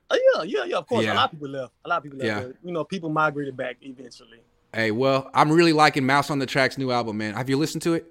Oh 0.09 0.19
yeah, 0.35 0.43
yeah, 0.43 0.63
yeah. 0.65 0.77
Of 0.77 0.87
course, 0.87 1.03
Yeah. 1.05 1.13
a 1.13 1.15
lot 1.15 1.25
of 1.25 1.31
people 1.31 1.49
left. 1.49 1.73
A 1.83 1.89
lot 1.89 1.97
of 1.97 2.03
people 2.03 2.19
left. 2.19 2.27
Yeah. 2.27 2.47
but, 2.47 2.55
you 2.63 2.71
know, 2.71 2.83
people 2.83 3.09
migrated 3.09 3.57
back 3.57 3.77
eventually. 3.81 4.39
Hey, 4.73 4.91
well, 4.91 5.29
I'm 5.33 5.51
really 5.51 5.73
liking 5.73 6.05
Mouse 6.05 6.29
on 6.29 6.39
the 6.39 6.45
Track's 6.45 6.77
new 6.77 6.91
album, 6.91 7.17
man. 7.17 7.33
Have 7.33 7.49
you 7.49 7.57
listened 7.57 7.81
to 7.83 7.93
it? 7.95 8.05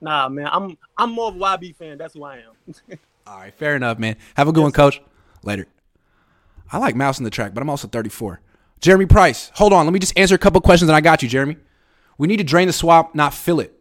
Nah, 0.00 0.28
man. 0.28 0.48
I'm 0.50 0.76
I'm 0.98 1.10
more 1.12 1.28
of 1.28 1.36
a 1.36 1.38
YB 1.38 1.76
fan. 1.76 1.96
That's 1.98 2.14
who 2.14 2.24
I 2.24 2.38
am. 2.38 2.98
All 3.26 3.38
right, 3.38 3.54
fair 3.54 3.76
enough, 3.76 3.98
man. 3.98 4.16
Have 4.34 4.48
a 4.48 4.52
good 4.52 4.62
one, 4.62 4.72
Coach. 4.72 5.00
Later. 5.42 5.66
I 6.72 6.78
like 6.78 6.96
Mouse 6.96 7.18
on 7.18 7.24
the 7.24 7.30
Track, 7.30 7.54
but 7.54 7.62
I'm 7.62 7.70
also 7.70 7.88
34. 7.88 8.40
Jeremy 8.80 9.06
Price, 9.06 9.50
hold 9.54 9.72
on. 9.72 9.86
Let 9.86 9.92
me 9.92 9.98
just 9.98 10.18
answer 10.18 10.34
a 10.34 10.38
couple 10.38 10.60
questions, 10.60 10.88
and 10.88 10.96
I 10.96 11.00
got 11.00 11.22
you, 11.22 11.28
Jeremy. 11.28 11.56
We 12.18 12.28
need 12.28 12.36
to 12.38 12.44
drain 12.44 12.66
the 12.66 12.72
swamp, 12.72 13.14
not 13.14 13.34
fill 13.34 13.60
it. 13.60 13.72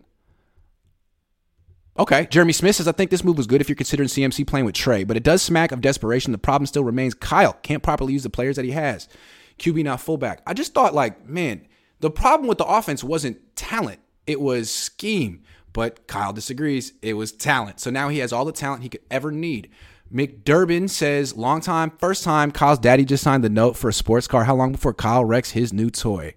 Okay. 1.98 2.28
Jeremy 2.32 2.54
Smith 2.54 2.76
says, 2.76 2.88
I 2.88 2.92
think 2.92 3.12
this 3.12 3.24
move 3.24 3.38
was 3.38 3.46
good 3.46 3.62
if 3.62 3.70
you're 3.70 3.76
considering 3.76 4.10
CMC 4.10 4.48
playing 4.48 4.66
with 4.66 4.76
Trey, 4.76 5.04
but 5.04 5.18
it 5.18 5.24
does 5.24 5.42
smack 5.42 5.72
of 5.72 5.82
desperation. 5.82 6.32
The 6.32 6.38
problem 6.40 6.66
still 6.66 6.84
remains 6.84 7.14
Kyle 7.14 7.54
can't 7.62 7.84
properly 7.84 8.14
use 8.14 8.24
the 8.24 8.30
players 8.30 8.56
that 8.56 8.66
he 8.66 8.72
has. 8.72 9.08
QB 9.60 9.84
now 9.84 9.98
fullback. 9.98 10.42
I 10.48 10.54
just 10.54 10.74
thought, 10.74 10.96
like, 10.96 11.28
man, 11.28 11.68
the 12.00 12.10
problem 12.10 12.48
with 12.48 12.58
the 12.58 12.66
offense 12.66 13.04
wasn't 13.04 13.56
talent, 13.56 14.00
it 14.26 14.42
was 14.42 14.72
scheme. 14.72 15.44
But 15.74 16.06
Kyle 16.06 16.34
disagrees. 16.34 16.94
It 17.02 17.16
was 17.16 17.32
talent. 17.32 17.80
So 17.80 17.90
now 17.90 18.10
he 18.10 18.20
has 18.20 18.32
all 18.32 18.46
the 18.46 18.52
talent 18.52 18.84
he 18.84 18.90
could 18.90 19.02
ever 19.10 19.32
need. 19.32 19.70
McDurbin 20.14 20.90
says, 20.90 21.36
long 21.36 21.60
time, 21.60 21.92
first 21.98 22.24
time, 22.24 22.52
Kyle's 22.52 22.78
daddy 22.78 23.04
just 23.04 23.24
signed 23.24 23.44
the 23.44 23.50
note 23.50 23.76
for 23.76 23.90
a 23.90 23.94
sports 23.94 24.28
car. 24.28 24.44
How 24.44 24.56
long 24.56 24.72
before 24.72 24.94
Kyle 24.94 25.26
wrecks 25.26 25.52
his 25.52 25.74
new 25.74 25.90
toy? 25.90 26.36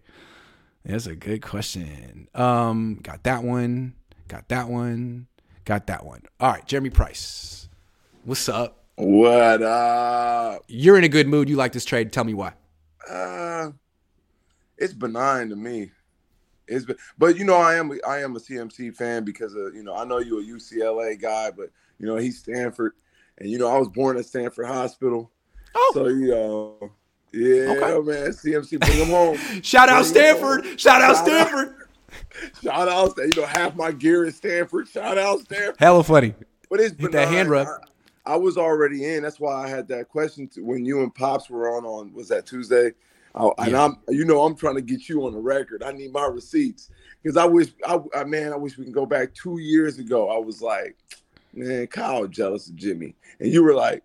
That's 0.85 1.07
a 1.07 1.15
good 1.15 1.43
question. 1.43 2.29
Um, 2.35 3.01
got 3.03 3.25
that 3.25 3.43
one. 3.43 3.95
Got 4.29 4.49
that 4.49 4.69
one. 4.69 5.27
Got 5.65 5.89
that 5.89 6.07
one. 6.07 6.23
All 6.41 6.53
right, 6.53 6.67
Jeremy 6.67 6.91
Price. 6.91 7.69
What's 8.25 8.49
up? 8.49 8.85
What 8.95 9.63
up? 9.63 10.63
You're 10.69 10.97
in 10.97 11.05
a 11.05 11.09
good 11.09 11.29
mood. 11.29 11.51
You 11.51 11.57
like 11.57 11.73
this 11.73 11.85
trade. 11.85 12.13
Tell 12.13 12.25
me 12.25 12.33
why. 12.33 12.55
Uh, 13.11 13.73
it's 14.79 14.95
benign 14.95 15.51
to 15.51 15.57
me. 15.57 15.91
It's 16.67 16.85
been, 16.85 16.97
but 17.19 17.37
you 17.37 17.45
know, 17.45 17.57
I 17.57 17.75
am 17.75 17.93
I 18.09 18.19
am 18.19 18.35
a 18.37 18.41
CMC 18.41 18.95
fan 18.97 19.25
because 19.25 19.55
of 19.55 19.75
you 19.75 19.83
know 19.83 19.95
I 19.95 20.05
know 20.05 20.19
you're 20.19 20.41
a 20.41 20.45
UCLA 20.45 21.21
guy, 21.21 21.51
but 21.51 21.71
you 21.99 22.07
know 22.07 22.17
he's 22.17 22.39
Stanford, 22.39 22.95
and 23.39 23.51
you 23.51 23.59
know 23.59 23.69
I 23.69 23.79
was 23.79 23.89
born 23.89 24.17
at 24.17 24.27
Stanford 24.27 24.67
Hospital. 24.67 25.31
Oh, 25.75 25.91
so 25.95 26.07
you 26.09 26.29
know, 26.29 26.91
yeah, 27.33 27.99
man, 28.01 28.31
CMC 28.33 28.81
bring 28.81 28.99
him 28.99 29.09
home. 29.09 29.37
Shout 29.63 29.89
out 29.89 30.05
Bring 30.05 30.25
him 30.25 30.37
Stanford. 30.37 30.65
home. 30.67 30.77
Shout 30.77 31.03
out 31.03 31.17
Stanford. 31.17 31.75
Shout 32.63 32.89
out, 32.89 33.11
Stan- 33.13 33.29
you 33.35 33.41
know, 33.41 33.47
half 33.47 33.75
my 33.77 33.93
gear 33.93 34.25
is 34.25 34.37
Stanford. 34.37 34.89
Shout 34.89 35.19
out 35.19 35.41
Stanford. 35.41 35.77
Hella 35.79 36.03
funny. 36.05 36.35
But 36.71 36.81
it's 36.81 36.99
Hit 36.99 37.13
that 37.13 37.29
hand 37.29 37.49
benign. 37.51 37.67
rub. 37.67 37.81
I, 38.27 38.33
I 38.35 38.37
was 38.37 38.57
already 38.57 39.05
in. 39.05 39.23
That's 39.23 39.39
why 39.39 39.65
I 39.65 39.69
had 39.69 39.87
that 39.89 40.09
question 40.09 40.49
to, 40.49 40.63
when 40.63 40.85
you 40.85 41.03
and 41.03 41.15
Pops 41.15 41.49
were 41.51 41.77
on 41.77 41.85
on 41.85 42.13
was 42.13 42.29
that 42.29 42.47
Tuesday. 42.47 42.93
I, 43.35 43.51
And 43.59 43.77
I'm, 43.77 43.99
you 44.09 44.25
know, 44.25 44.43
I'm 44.43 44.57
trying 44.57 44.77
to 44.77 44.81
get 44.81 45.09
you 45.09 45.27
on 45.27 45.33
the 45.33 45.39
record. 45.39 45.83
I 45.83 45.93
need 45.93 46.11
my 46.13 46.27
receipts 46.27 46.91
because 47.23 47.37
I 47.37 47.45
wish, 47.45 47.69
I, 47.87 48.01
I 48.15 48.25
man, 48.25 48.53
I 48.53 48.57
wish 48.57 48.79
we 48.79 48.85
can 48.85 48.93
go 48.95 49.05
back 49.07 49.35
two 49.35 49.59
years 49.59 49.99
ago. 49.99 50.31
I 50.31 50.39
was 50.39 50.63
like, 50.63 50.97
man, 51.57 51.87
Kyle 51.87 52.27
jealous 52.27 52.69
of 52.69 52.77
Jimmy, 52.77 53.15
and 53.41 53.53
you 53.53 53.63
were 53.63 53.75
like, 53.75 54.03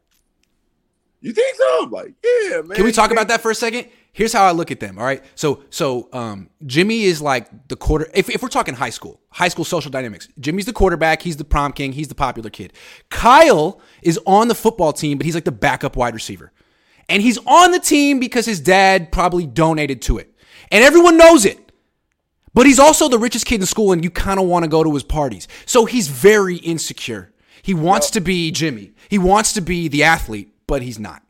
you 1.22 1.34
think 1.34 1.56
so? 1.56 1.84
I'm 1.84 1.92
like, 1.92 2.14
yeah, 2.24 2.62
man. 2.62 2.76
Can 2.76 2.84
we 2.84 2.92
talk 2.92 3.12
about 3.12 3.28
that 3.28 3.42
for 3.42 3.52
a 3.52 3.56
second? 3.56 3.88
Here's 4.14 4.34
how 4.34 4.44
I 4.44 4.52
look 4.52 4.72
at 4.72 4.80
them. 4.80 4.98
All 4.98 5.06
right. 5.06 5.24
So 5.36 5.64
so 5.70 6.10
um, 6.12 6.50
Jimmy 6.66 7.04
is 7.04 7.22
like 7.22 7.68
the 7.70 7.76
quarter. 7.76 8.10
If, 8.14 8.30
if 8.30 8.42
we're 8.42 8.50
talking 8.50 8.74
high 8.74 8.90
school, 8.90 9.22
high 9.30 9.48
school 9.48 9.64
social 9.64 9.92
dynamics, 9.92 10.28
Jimmy's 10.40 10.66
the 10.66 10.74
quarterback. 10.74 11.22
He's 11.22 11.38
the 11.38 11.46
prom 11.46 11.72
king. 11.72 11.94
He's 11.94 12.10
the 12.10 12.16
popular 12.16 12.50
kid. 12.50 12.74
Kyle 13.10 13.80
is 14.02 14.20
on 14.26 14.48
the 14.48 14.56
football 14.56 14.92
team, 14.92 15.18
but 15.18 15.26
he's 15.26 15.36
like 15.36 15.46
the 15.46 15.52
backup 15.52 15.96
wide 15.96 16.14
receiver, 16.14 16.52
and 17.08 17.22
he's 17.22 17.38
on 17.46 17.72
the 17.72 17.80
team 17.80 18.20
because 18.20 18.46
his 18.46 18.60
dad 18.60 19.12
probably 19.12 19.46
donated 19.46 20.02
to 20.04 20.18
it, 20.18 20.34
and 20.72 20.84
everyone 20.84 21.18
knows 21.18 21.46
it. 21.46 21.72
But 22.54 22.66
he's 22.66 22.80
also 22.80 23.08
the 23.08 23.20
richest 23.20 23.46
kid 23.46 23.62
in 23.62 23.66
school, 23.66 23.94
and 23.94 24.04
you 24.04 24.10
kind 24.10 24.40
of 24.40 24.46
want 24.46 24.64
to 24.64 24.70
go 24.70 24.84
to 24.84 24.94
his 24.94 25.04
parties. 25.04 25.48
So 25.66 25.86
he's 25.86 26.10
very 26.10 26.58
insecure. 26.58 27.32
He 27.62 27.74
wants 27.74 28.10
to 28.12 28.22
be 28.22 28.52
Jimmy. 28.52 28.92
He 29.10 29.18
wants 29.18 29.54
to 29.54 29.62
be 29.62 29.88
the 29.88 30.04
athlete, 30.04 30.54
but 30.68 30.82
he's 30.82 31.00
not. 31.00 31.22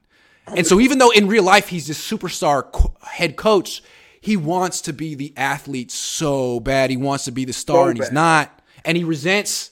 And 0.47 0.65
so, 0.67 0.79
even 0.79 0.97
though 0.97 1.11
in 1.11 1.27
real 1.27 1.43
life 1.43 1.69
he's 1.69 1.87
this 1.87 1.99
superstar 2.11 2.71
co- 2.71 2.93
head 3.01 3.35
coach, 3.37 3.81
he 4.19 4.35
wants 4.37 4.81
to 4.81 4.93
be 4.93 5.15
the 5.15 5.33
athlete 5.37 5.91
so 5.91 6.59
bad. 6.59 6.89
He 6.89 6.97
wants 6.97 7.25
to 7.25 7.31
be 7.31 7.45
the 7.45 7.53
star, 7.53 7.85
So 7.85 7.89
and 7.89 7.97
he's 7.97 8.07
bad. 8.07 8.13
not. 8.13 8.61
And 8.83 8.97
he 8.97 9.03
resents 9.03 9.71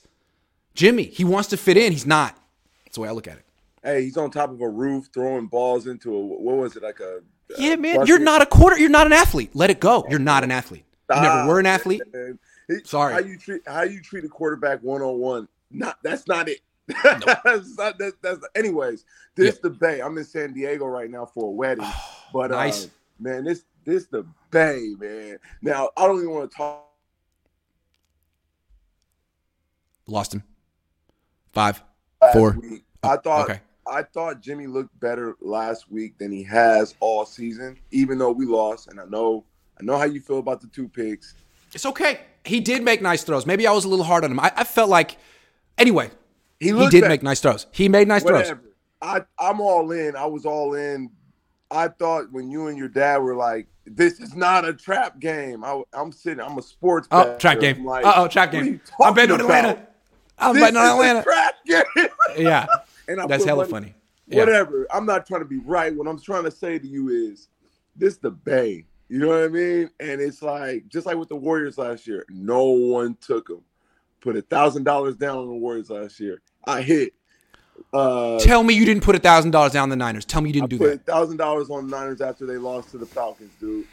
Jimmy. 0.75 1.03
He 1.03 1.23
wants 1.25 1.49
to 1.49 1.57
fit 1.57 1.75
in. 1.77 1.91
He's 1.91 2.05
not. 2.05 2.37
That's 2.85 2.95
the 2.95 3.01
way 3.01 3.09
I 3.09 3.11
look 3.11 3.27
at 3.27 3.37
it. 3.37 3.45
Hey, 3.83 4.03
he's 4.03 4.17
on 4.17 4.29
top 4.31 4.51
of 4.51 4.61
a 4.61 4.69
roof 4.69 5.09
throwing 5.13 5.47
balls 5.47 5.87
into 5.87 6.13
a 6.15 6.19
what 6.19 6.57
was 6.57 6.75
it 6.75 6.83
like 6.83 6.99
a 6.99 7.19
Yeah, 7.57 7.75
man. 7.75 8.05
You're 8.05 8.19
not 8.19 8.41
a 8.41 8.45
quarter. 8.45 8.77
You're 8.77 8.89
not 8.89 9.05
an 9.07 9.13
athlete. 9.13 9.51
Let 9.53 9.69
it 9.69 9.79
go. 9.79 10.05
You're 10.09 10.19
not 10.19 10.43
an 10.43 10.51
athlete. 10.51 10.85
You 11.13 11.21
never 11.21 11.47
were 11.47 11.59
an 11.59 11.65
athlete. 11.65 12.01
Sorry. 12.83 13.13
How 13.13 13.19
you 13.19 13.37
treat 13.37 13.61
how 13.65 13.81
you 13.83 14.01
treat 14.01 14.23
a 14.25 14.29
quarterback 14.29 14.81
one 14.83 15.01
on 15.01 15.17
one? 15.19 15.47
Not 15.71 15.97
that's 16.03 16.27
not 16.27 16.49
it. 16.49 16.59
that's 17.03 17.77
not 17.77 17.97
that's, 17.99 18.15
that's 18.21 18.39
anyways. 18.55 19.05
This 19.35 19.59
the 19.59 19.69
Bay. 19.69 20.01
I'm 20.01 20.17
in 20.17 20.23
San 20.23 20.53
Diego 20.53 20.85
right 20.85 21.09
now 21.09 21.25
for 21.25 21.45
a 21.45 21.51
wedding. 21.51 21.85
But 22.33 22.51
Nice. 22.51 22.85
uh, 22.85 22.89
man, 23.19 23.43
this 23.43 23.63
this 23.85 24.05
the 24.07 24.25
Bay, 24.51 24.93
man. 24.99 25.37
Now 25.61 25.89
I 25.95 26.07
don't 26.07 26.17
even 26.17 26.31
want 26.31 26.51
to 26.51 26.57
talk. 26.57 26.85
Lost 30.07 30.33
him. 30.33 30.43
Five, 31.51 31.83
last 32.21 32.33
four. 32.33 32.57
week. 32.59 32.83
I 33.03 33.17
thought 33.17 33.49
okay. 33.49 33.61
I 33.87 34.03
thought 34.03 34.41
Jimmy 34.41 34.67
looked 34.67 34.97
better 34.99 35.35
last 35.41 35.91
week 35.91 36.17
than 36.17 36.31
he 36.31 36.43
has 36.43 36.95
all 36.99 37.25
season, 37.25 37.77
even 37.91 38.17
though 38.17 38.31
we 38.31 38.45
lost. 38.45 38.87
And 38.87 38.99
I 38.99 39.05
know 39.05 39.45
I 39.79 39.83
know 39.83 39.97
how 39.97 40.05
you 40.05 40.19
feel 40.19 40.39
about 40.39 40.61
the 40.61 40.67
two 40.67 40.87
picks. 40.87 41.35
It's 41.73 41.85
okay. 41.85 42.21
He 42.43 42.59
did 42.59 42.83
make 42.83 43.01
nice 43.01 43.23
throws. 43.23 43.45
Maybe 43.45 43.67
I 43.67 43.71
was 43.71 43.85
a 43.85 43.87
little 43.87 44.05
hard 44.05 44.23
on 44.23 44.31
him. 44.31 44.39
I, 44.39 44.51
I 44.55 44.63
felt 44.63 44.89
like, 44.89 45.17
anyway, 45.79 46.11
he, 46.59 46.73
looked 46.73 46.91
did 46.91 47.01
better. 47.01 47.09
make 47.09 47.23
nice 47.23 47.39
throws. 47.39 47.65
He 47.71 47.89
made 47.89 48.07
nice 48.07 48.23
throws. 48.23 48.53
I 49.01 49.21
I'm 49.39 49.61
all 49.61 49.91
in. 49.91 50.15
I 50.15 50.25
was 50.25 50.45
all 50.45 50.73
in. 50.75 51.09
I 51.71 51.87
thought 51.87 52.31
when 52.31 52.49
you 52.49 52.67
and 52.67 52.77
your 52.77 52.87
dad 52.89 53.17
were 53.17 53.35
like, 53.35 53.67
"This 53.85 54.19
is 54.19 54.35
not 54.35 54.65
a 54.65 54.73
trap 54.73 55.19
game." 55.19 55.63
I, 55.63 55.81
am 55.93 56.11
sitting. 56.11 56.41
I'm 56.43 56.57
a 56.57 56.61
sports. 56.61 57.07
Oh, 57.11 57.23
better. 57.23 57.37
trap 57.37 57.59
game. 57.59 57.85
like, 57.85 58.05
Uh 58.05 58.13
oh, 58.17 58.27
trap 58.27 58.51
game. 58.51 58.81
I'm 59.01 59.13
betting 59.13 59.31
on 59.31 59.41
Atlanta. 59.41 59.87
I'm 60.37 60.53
This 60.53 60.63
betting 60.63 60.77
on 60.77 60.85
Atlanta. 60.87 61.23
trap 61.23 61.55
game. 61.65 61.83
Yeah. 62.37 62.65
and 63.07 63.19
I 63.21 63.27
That's 63.27 63.43
hella 63.45 63.63
money- 63.63 63.71
funny. 63.71 63.95
Yeah. 64.27 64.39
Whatever. 64.39 64.85
I'm 64.93 65.05
not 65.05 65.25
trying 65.25 65.41
to 65.41 65.47
be 65.47 65.57
right. 65.57 65.93
What 65.95 66.07
I'm 66.07 66.21
trying 66.21 66.43
to 66.43 66.51
say 66.51 66.77
to 66.77 66.87
you 66.87 67.09
is, 67.09 67.47
this 67.95 68.17
the 68.17 68.29
Bay. 68.31 68.85
You 69.07 69.17
know 69.17 69.27
what 69.29 69.43
I 69.43 69.47
mean? 69.47 69.89
And 69.99 70.21
it's 70.21 70.41
like 70.43 70.87
just 70.87 71.07
like 71.07 71.17
with 71.17 71.29
the 71.29 71.35
Warriors 71.35 71.77
last 71.79 72.05
year, 72.05 72.25
no 72.29 72.65
one 72.65 73.17
took 73.21 73.47
them. 73.47 73.61
Put 74.21 74.35
a 74.35 74.41
thousand 74.41 74.83
dollars 74.83 75.15
down 75.15 75.37
on 75.37 75.47
the 75.47 75.53
Warriors 75.55 75.89
last 75.89 76.19
year. 76.19 76.41
I 76.65 76.81
hit. 76.81 77.13
Uh, 77.93 78.37
Tell 78.39 78.61
me 78.63 78.73
you 78.73 78.85
didn't 78.85 79.03
put 79.03 79.15
a 79.15 79.19
thousand 79.19 79.51
dollars 79.51 79.71
down 79.71 79.83
on 79.83 79.89
the 79.89 79.95
Niners. 79.95 80.25
Tell 80.25 80.41
me 80.41 80.49
you 80.49 80.53
didn't 80.53 80.69
do 80.69 80.77
put 80.77 81.05
that. 81.05 81.11
thousand 81.11 81.37
dollars 81.37 81.69
on 81.69 81.89
the 81.89 81.97
Niners 81.97 82.21
after 82.21 82.45
they 82.45 82.57
lost 82.57 82.91
to 82.91 82.97
the 82.97 83.05
Falcons, 83.05 83.51
dude. 83.59 83.85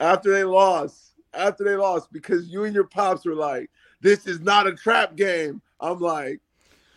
After 0.00 0.32
they 0.32 0.44
lost, 0.44 1.12
after 1.32 1.62
they 1.64 1.76
lost, 1.76 2.12
because 2.12 2.48
you 2.48 2.64
and 2.64 2.74
your 2.74 2.84
pops 2.84 3.24
were 3.24 3.34
like, 3.34 3.70
"This 4.00 4.26
is 4.26 4.40
not 4.40 4.66
a 4.66 4.74
trap 4.74 5.14
game." 5.14 5.62
I'm 5.80 5.98
like, 6.00 6.40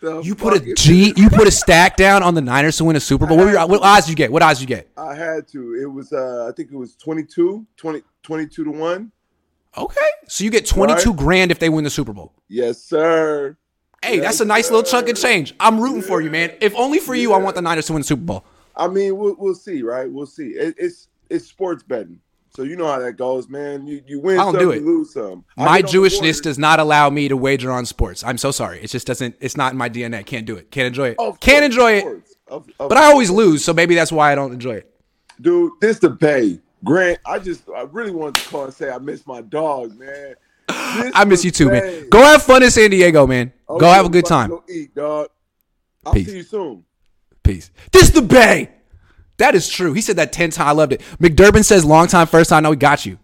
the 0.00 0.20
You 0.20 0.34
put 0.34 0.54
a 0.54 0.74
G. 0.74 1.14
You 1.16 1.30
put 1.30 1.46
a 1.46 1.50
stack 1.50 1.96
down 1.96 2.22
on 2.22 2.34
the 2.34 2.42
Niners 2.42 2.76
to 2.78 2.84
win 2.84 2.96
a 2.96 3.00
Super 3.00 3.26
Bowl. 3.26 3.38
What, 3.38 3.46
were 3.46 3.52
your, 3.52 3.66
what 3.66 3.82
odds 3.82 4.06
did 4.06 4.10
you 4.10 4.16
get? 4.16 4.30
What 4.32 4.42
odds 4.42 4.58
did 4.58 4.68
you 4.68 4.76
get? 4.76 4.90
I 4.96 5.14
had 5.14 5.48
to. 5.48 5.74
It 5.80 5.86
was 5.86 6.12
uh 6.12 6.46
I 6.48 6.52
think 6.52 6.70
it 6.72 6.76
was 6.76 6.96
22, 6.96 7.66
20, 7.76 8.02
22 8.22 8.64
to 8.64 8.70
1. 8.70 9.12
Okay. 9.76 10.00
So 10.28 10.44
you 10.44 10.50
get 10.50 10.66
twenty 10.66 10.94
two 11.00 11.10
Right. 11.10 11.18
grand 11.18 11.50
if 11.50 11.58
they 11.58 11.68
win 11.68 11.84
the 11.84 11.90
Super 11.90 12.12
Bowl. 12.12 12.32
Yes, 12.48 12.82
sir. 12.82 13.56
Hey, 14.02 14.18
that's 14.20 14.40
a 14.40 14.44
nice 14.44 14.70
little 14.70 14.82
chunk 14.82 15.08
of 15.08 15.16
change. 15.16 15.54
I'm 15.58 15.80
rooting 15.80 16.02
for 16.02 16.20
you, 16.20 16.30
man. 16.30 16.52
If 16.60 16.74
only 16.76 16.98
for 16.98 17.14
you, 17.14 17.32
I 17.32 17.38
want 17.38 17.56
the 17.56 17.62
Niners 17.62 17.86
to 17.86 17.94
win 17.94 18.00
the 18.02 18.06
Super 18.06 18.22
Bowl. 18.22 18.44
I 18.76 18.86
mean, 18.86 19.16
we'll, 19.16 19.34
we'll 19.38 19.54
see, 19.54 19.82
right? 19.82 20.10
We'll 20.10 20.26
see. 20.26 20.48
It, 20.48 20.74
it's 20.78 21.08
it's 21.30 21.46
sports 21.46 21.82
betting. 21.82 22.20
So 22.54 22.62
you 22.62 22.76
know 22.76 22.86
how 22.86 23.00
that 23.00 23.14
goes, 23.14 23.48
man. 23.48 23.86
You 23.86 24.02
you 24.06 24.20
win 24.20 24.38
I 24.38 24.44
don't 24.44 24.52
some, 24.54 24.60
do 24.60 24.66
you 24.66 24.72
it. 24.72 24.82
lose 24.84 25.12
some. 25.14 25.44
My 25.56 25.76
hit 25.76 25.86
on 25.86 25.92
the 25.92 25.98
Jewishness 25.98 26.42
does 26.42 26.58
not 26.58 26.78
allow 26.80 27.10
me 27.10 27.26
to 27.28 27.36
wager 27.36 27.72
on 27.72 27.84
sports. 27.86 28.22
I'm 28.22 28.38
so 28.38 28.50
sorry. 28.52 28.80
It 28.80 28.88
just 28.88 29.06
doesn't. 29.06 29.34
It's 29.40 29.56
not 29.56 29.72
in 29.72 29.78
my 29.78 29.88
DNA. 29.88 30.24
Can't 30.24 30.46
do 30.46 30.54
it. 30.56 30.70
Can't 30.70 30.86
enjoy 30.86 31.08
it. 31.08 31.16
Of 31.18 31.40
Can't 31.40 31.62
course, 31.62 31.64
enjoy 31.64 31.92
it. 31.94 32.04
of- 32.48 32.68
of 32.78 32.88
But 32.90 32.98
I 32.98 33.06
always 33.06 33.30
lose, 33.30 33.64
so 33.64 33.72
maybe 33.72 33.94
that's 33.94 34.12
why 34.12 34.30
I 34.30 34.34
don't 34.34 34.52
enjoy 34.52 34.74
it. 34.74 34.94
Dude, 35.40 35.72
this 35.80 35.98
Bay. 35.98 36.60
Grant, 36.84 37.18
I 37.26 37.38
just 37.38 37.68
I 37.74 37.82
really 37.82 38.10
wanted 38.12 38.42
to 38.42 38.48
call 38.50 38.64
and 38.64 38.74
say 38.74 38.90
I 38.90 38.98
miss 38.98 39.26
my 39.26 39.40
dog, 39.40 39.98
man. 39.98 40.34
This 40.68 41.12
I 41.14 41.24
miss 41.24 41.44
you 41.44 41.50
too, 41.50 41.68
man. 41.70 42.08
Go 42.10 42.22
have 42.22 42.42
fun 42.42 42.62
in 42.62 42.70
San 42.70 42.90
Diego, 42.90 43.26
man. 43.26 43.52
Okay, 43.68 43.80
Go 43.80 43.90
have 43.90 44.06
a 44.06 44.10
good 44.10 44.26
time. 44.26 44.50
Go 44.50 44.64
eat, 44.68 44.94
dog. 44.94 45.28
I'll 46.04 46.12
Peace. 46.12 46.26
see 46.26 46.36
you 46.36 46.42
soon. 46.42 46.84
Peace. 47.42 47.70
This 47.92 48.10
the 48.10 48.22
Bay. 48.22 48.70
That 49.38 49.54
is 49.54 49.68
true. 49.68 49.92
He 49.92 50.00
said 50.00 50.16
that 50.16 50.32
10 50.32 50.50
times. 50.50 50.68
I 50.68 50.72
loved 50.72 50.92
it. 50.92 51.00
McDurbin 51.20 51.64
says 51.64 51.84
long 51.84 52.06
time, 52.06 52.26
first 52.26 52.50
time. 52.50 52.62
No, 52.62 52.70
we 52.70 52.76
got 52.76 53.04
you. 53.04 53.18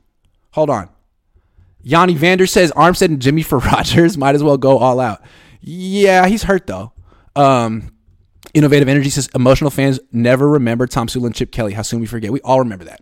Hold 0.52 0.70
on. 0.70 0.88
Yanni 1.82 2.14
Vander 2.14 2.46
says 2.46 2.72
Armstead 2.72 3.06
and 3.06 3.22
Jimmy 3.22 3.42
for 3.44 3.58
Rodgers. 3.58 4.18
Might 4.18 4.34
as 4.34 4.42
well 4.42 4.56
go 4.56 4.78
all 4.78 5.00
out. 5.00 5.22
Yeah, 5.60 6.26
he's 6.26 6.42
hurt 6.42 6.66
though. 6.66 6.92
Um, 7.36 7.92
Innovative 8.54 8.88
Energy 8.88 9.10
says 9.10 9.28
emotional 9.34 9.70
fans 9.70 10.00
never 10.10 10.48
remember 10.48 10.86
Tomsula 10.86 11.26
and 11.26 11.34
Chip 11.34 11.52
Kelly. 11.52 11.72
How 11.74 11.82
soon 11.82 12.00
we 12.00 12.06
forget. 12.06 12.32
We 12.32 12.40
all 12.40 12.58
remember 12.58 12.86
that. 12.86 13.00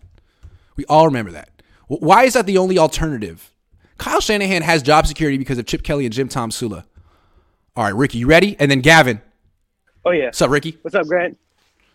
We 0.79 0.85
all 0.85 1.07
remember 1.07 1.31
that. 1.31 1.49
Why 1.89 2.23
is 2.23 2.35
that 2.35 2.45
the 2.45 2.57
only 2.57 2.77
alternative? 2.77 3.51
Kyle 3.97 4.21
Shanahan 4.21 4.61
has 4.61 4.81
job 4.81 5.07
security 5.07 5.37
because 5.37 5.57
of 5.57 5.65
Chip 5.65 5.83
Kelly 5.83 6.05
and 6.05 6.13
Jim 6.13 6.29
Tomsula. 6.29 6.85
All 7.75 7.83
right, 7.83 7.93
Ricky, 7.93 8.19
you 8.19 8.27
ready? 8.27 8.55
And 8.59 8.71
then 8.71 8.79
Gavin. 8.79 9.21
Oh 10.05 10.11
yeah. 10.11 10.27
What's 10.27 10.41
up, 10.41 10.51
Ricky? 10.51 10.77
What's 10.83 10.95
up, 10.95 11.05
Grant? 11.05 11.37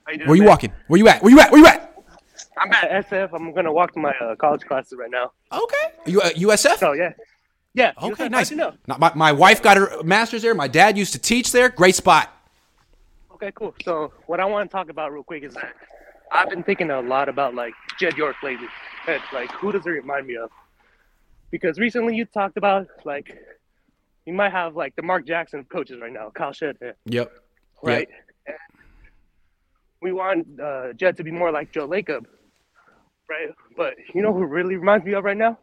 How 0.04 0.12
you 0.12 0.18
doing, 0.18 0.28
Where 0.28 0.36
you 0.36 0.42
man? 0.42 0.48
walking? 0.50 0.72
Where 0.88 0.98
you 0.98 1.08
at? 1.08 1.22
Where 1.22 1.32
you 1.32 1.40
at? 1.40 1.50
Where 1.50 1.60
you 1.62 1.66
at? 1.66 1.96
I'm 2.58 2.70
at 2.74 3.08
SF. 3.08 3.30
I'm 3.32 3.54
gonna 3.54 3.72
walk 3.72 3.94
to 3.94 4.00
my 4.00 4.12
uh, 4.20 4.36
college 4.36 4.66
classes 4.66 4.98
right 4.98 5.10
now. 5.10 5.32
Okay. 5.50 5.86
You 6.04 6.20
uh, 6.20 6.28
USF? 6.32 6.82
Oh 6.82 6.92
yeah. 6.92 7.14
Yeah. 7.72 7.92
Okay, 8.02 8.26
USF, 8.26 8.30
nice. 8.30 8.52
I 8.52 8.56
know. 8.56 8.74
My, 8.86 9.12
my 9.14 9.32
wife 9.32 9.62
got 9.62 9.78
her 9.78 10.02
master's 10.02 10.42
there. 10.42 10.54
My 10.54 10.68
dad 10.68 10.98
used 10.98 11.14
to 11.14 11.18
teach 11.18 11.52
there. 11.52 11.70
Great 11.70 11.94
spot. 11.94 12.30
Okay, 13.32 13.50
cool. 13.54 13.74
So 13.82 14.12
what 14.26 14.40
I 14.40 14.44
want 14.44 14.70
to 14.70 14.76
talk 14.76 14.90
about 14.90 15.10
real 15.10 15.22
quick 15.24 15.42
is 15.42 15.54
that 15.54 15.72
I've 16.32 16.50
been 16.50 16.62
thinking 16.62 16.90
a 16.90 17.00
lot 17.00 17.28
about 17.28 17.54
like 17.54 17.74
Jed 17.98 18.16
York 18.16 18.36
lately. 18.42 18.66
And, 19.06 19.20
like, 19.32 19.50
who 19.52 19.70
does 19.72 19.86
it 19.86 19.90
remind 19.90 20.26
me 20.26 20.36
of? 20.36 20.50
Because 21.50 21.78
recently 21.78 22.16
you 22.16 22.24
talked 22.24 22.56
about 22.56 22.88
like 23.04 23.36
you 24.26 24.32
might 24.32 24.52
have 24.52 24.74
like 24.74 24.96
the 24.96 25.02
Mark 25.02 25.26
Jackson 25.26 25.64
coaches 25.64 26.00
right 26.00 26.12
now, 26.12 26.30
Kyle 26.34 26.52
Shanahan, 26.52 26.94
Yep. 27.04 27.30
right? 27.82 28.08
And 28.46 28.56
we 30.00 30.12
want 30.12 30.46
uh, 30.60 30.92
Jed 30.94 31.16
to 31.18 31.24
be 31.24 31.30
more 31.30 31.52
like 31.52 31.70
Joe 31.72 31.86
Lacob, 31.86 32.24
right? 33.28 33.50
But 33.76 33.94
you 34.14 34.22
know 34.22 34.32
who 34.32 34.44
really 34.44 34.76
reminds 34.76 35.04
me 35.04 35.12
of 35.12 35.24
right 35.24 35.36
now? 35.36 35.58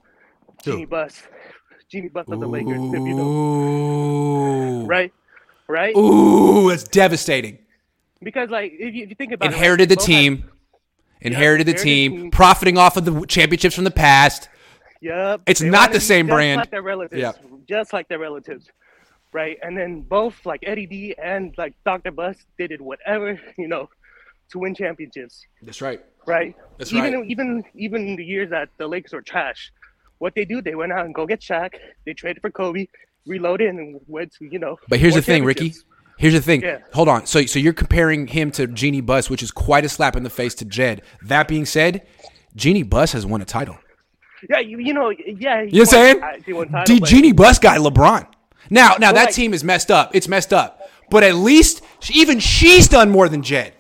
Who? 0.64 0.72
Jeannie 0.72 0.86
Buss. 0.86 1.24
Jeannie 1.90 2.10
Buss 2.10 2.28
of 2.30 2.40
the 2.40 2.48
Lakers. 2.48 2.78
If 2.94 2.94
you 2.94 3.14
know, 3.16 4.86
right? 4.86 5.12
Right? 5.68 5.96
Ooh, 5.98 6.70
that's 6.70 6.84
devastating. 6.84 7.58
Because 8.24 8.50
like 8.50 8.74
if 8.74 8.94
you, 8.94 9.04
if 9.04 9.10
you 9.10 9.16
think 9.16 9.34
about 9.34 9.50
it, 9.50 9.54
Inherited 9.54 9.90
the 9.90 9.94
it, 9.94 10.00
both 10.00 10.08
had- 10.08 10.14
team. 10.14 10.52
Inherited 11.24 11.68
the 11.68 11.72
inherited 11.72 11.78
team, 11.78 12.12
the 12.16 12.22
team. 12.24 12.32
profiting 12.32 12.78
off 12.80 12.98
of 12.98 13.06
the 13.06 13.26
championships 13.28 13.76
from 13.76 13.84
the 13.84 13.92
past. 13.92 14.50
Yep. 15.02 15.42
It's 15.46 15.62
not 15.62 15.92
the 15.92 16.00
same 16.00 16.26
just 16.28 16.36
brand. 16.36 16.58
Like 16.60 16.72
their 16.72 16.82
relatives. 16.82 17.22
Yep. 17.22 17.46
Just 17.68 17.94
like 17.94 18.08
their 18.08 18.18
relatives. 18.20 18.68
Right. 19.32 19.58
And 19.62 19.78
then 19.78 20.02
both 20.02 20.46
like 20.46 20.62
Eddie 20.64 20.88
D 20.88 21.16
and 21.22 21.54
like 21.58 21.76
Dr. 21.86 22.12
Buss 22.12 22.38
did 22.58 22.72
it 22.72 22.82
whatever, 22.82 23.40
you 23.58 23.68
know, 23.68 23.90
to 24.50 24.60
win 24.60 24.74
championships. 24.76 25.46
That's 25.62 25.82
right. 25.82 26.04
Right. 26.26 26.56
That's 26.78 26.92
even 26.92 27.14
right. 27.14 27.30
even 27.30 27.64
even 27.76 28.16
the 28.16 28.26
years 28.26 28.50
that 28.50 28.70
the 28.78 28.88
Lakers 28.88 29.14
were 29.14 29.22
trash, 29.22 29.72
what 30.20 30.36
they 30.36 30.46
do, 30.46 30.62
they 30.62 30.76
went 30.76 30.92
out 30.92 31.06
and 31.06 31.16
go 31.16 31.26
get 31.26 31.40
Shaq, 31.40 31.76
they 32.06 32.14
traded 32.14 32.42
for 32.42 32.52
Kobe, 32.52 32.88
reloaded 33.26 33.70
and 33.70 34.00
went 34.08 34.34
to, 34.34 34.46
you 34.46 34.60
know. 34.60 34.78
But 34.88 35.00
here's 35.00 35.16
the 35.16 35.22
thing, 35.22 35.44
Ricky. 35.46 35.74
Here's 36.22 36.34
the 36.36 36.42
thing. 36.42 36.62
Yeah. 36.62 36.78
Hold 36.94 37.10
on. 37.10 37.26
So 37.26 37.46
so 37.48 37.58
you're 37.58 37.74
comparing 37.74 38.28
him 38.28 38.52
to 38.52 38.68
Jeannie 38.68 39.02
Buss, 39.02 39.28
which 39.30 39.42
is 39.42 39.50
quite 39.50 39.84
a 39.86 39.90
slap 39.90 40.16
in 40.16 40.22
the 40.22 40.30
face 40.30 40.54
to 40.56 40.66
Jed. 40.66 41.02
That 41.24 41.48
being 41.48 41.66
said, 41.66 42.06
Jeannie 42.56 42.84
Buss 42.84 43.14
has 43.14 43.26
won 43.26 43.42
a 43.42 43.46
title. 43.46 43.78
Yeah, 44.50 44.60
you, 44.60 44.78
you 44.80 44.94
know, 44.94 45.10
yeah. 45.10 45.62
You 45.62 45.72
know 45.72 45.80
what 45.80 45.80
I'm 45.80 45.86
saying? 45.86 46.44
He 46.46 46.54
won 46.54 46.70
title, 46.70 46.96
D- 46.96 47.02
Jeannie 47.06 47.32
Buss 47.32 47.58
got 47.60 47.80
LeBron. 47.80 48.28
Now, 48.70 48.96
now 49.00 49.08
Well, 49.08 49.14
that 49.16 49.26
like- 49.26 49.34
team 49.34 49.54
is 49.54 49.64
messed 49.64 49.90
up. 49.92 50.16
It's 50.16 50.28
messed 50.28 50.54
up. 50.54 50.80
But 51.10 51.24
at 51.24 51.36
least 51.36 51.82
she, 52.00 52.20
even 52.22 52.40
she's 52.40 52.88
done 52.88 53.10
more 53.10 53.28
than 53.28 53.42
Jed. 53.42 53.74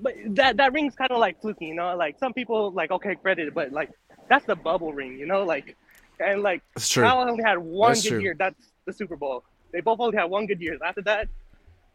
But 0.00 0.14
that 0.36 0.56
that 0.58 0.72
ring's 0.72 0.94
kind 0.94 1.10
of 1.10 1.18
like 1.18 1.40
fluky, 1.42 1.66
you 1.66 1.74
know. 1.74 1.94
Like 1.96 2.18
some 2.18 2.32
people 2.32 2.70
like 2.70 2.90
okay 2.92 3.16
credit, 3.16 3.52
but 3.54 3.72
like 3.72 3.90
that's 4.28 4.46
the 4.46 4.54
bubble 4.56 4.92
ring, 4.92 5.18
you 5.18 5.26
know. 5.26 5.42
Like 5.44 5.76
and 6.20 6.42
like. 6.42 6.62
Kyle 6.94 7.28
only 7.28 7.42
had 7.42 7.58
one 7.58 7.90
That's 7.90 8.02
good 8.04 8.08
true. 8.10 8.20
year. 8.20 8.36
That's 8.38 8.56
the 8.86 8.92
Super 8.92 9.16
Bowl. 9.16 9.42
They 9.72 9.80
both 9.80 10.00
only 10.00 10.16
had 10.16 10.24
one 10.24 10.46
good 10.46 10.60
year. 10.60 10.78
After 10.84 11.02
that, 11.02 11.28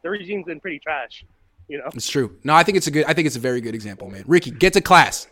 the 0.05 0.11
regime's 0.11 0.45
been 0.45 0.59
pretty 0.59 0.77
trash, 0.77 1.25
you 1.67 1.79
know. 1.79 1.89
It's 1.95 2.07
true. 2.07 2.37
No, 2.43 2.53
I 2.53 2.61
think 2.61 2.77
it's 2.77 2.85
a 2.85 2.91
good. 2.91 3.05
I 3.07 3.13
think 3.13 3.25
it's 3.25 3.35
a 3.35 3.39
very 3.39 3.59
good 3.59 3.73
example, 3.73 4.07
man. 4.09 4.23
Ricky, 4.27 4.51
get 4.51 4.73
to 4.73 4.81
class. 4.81 5.27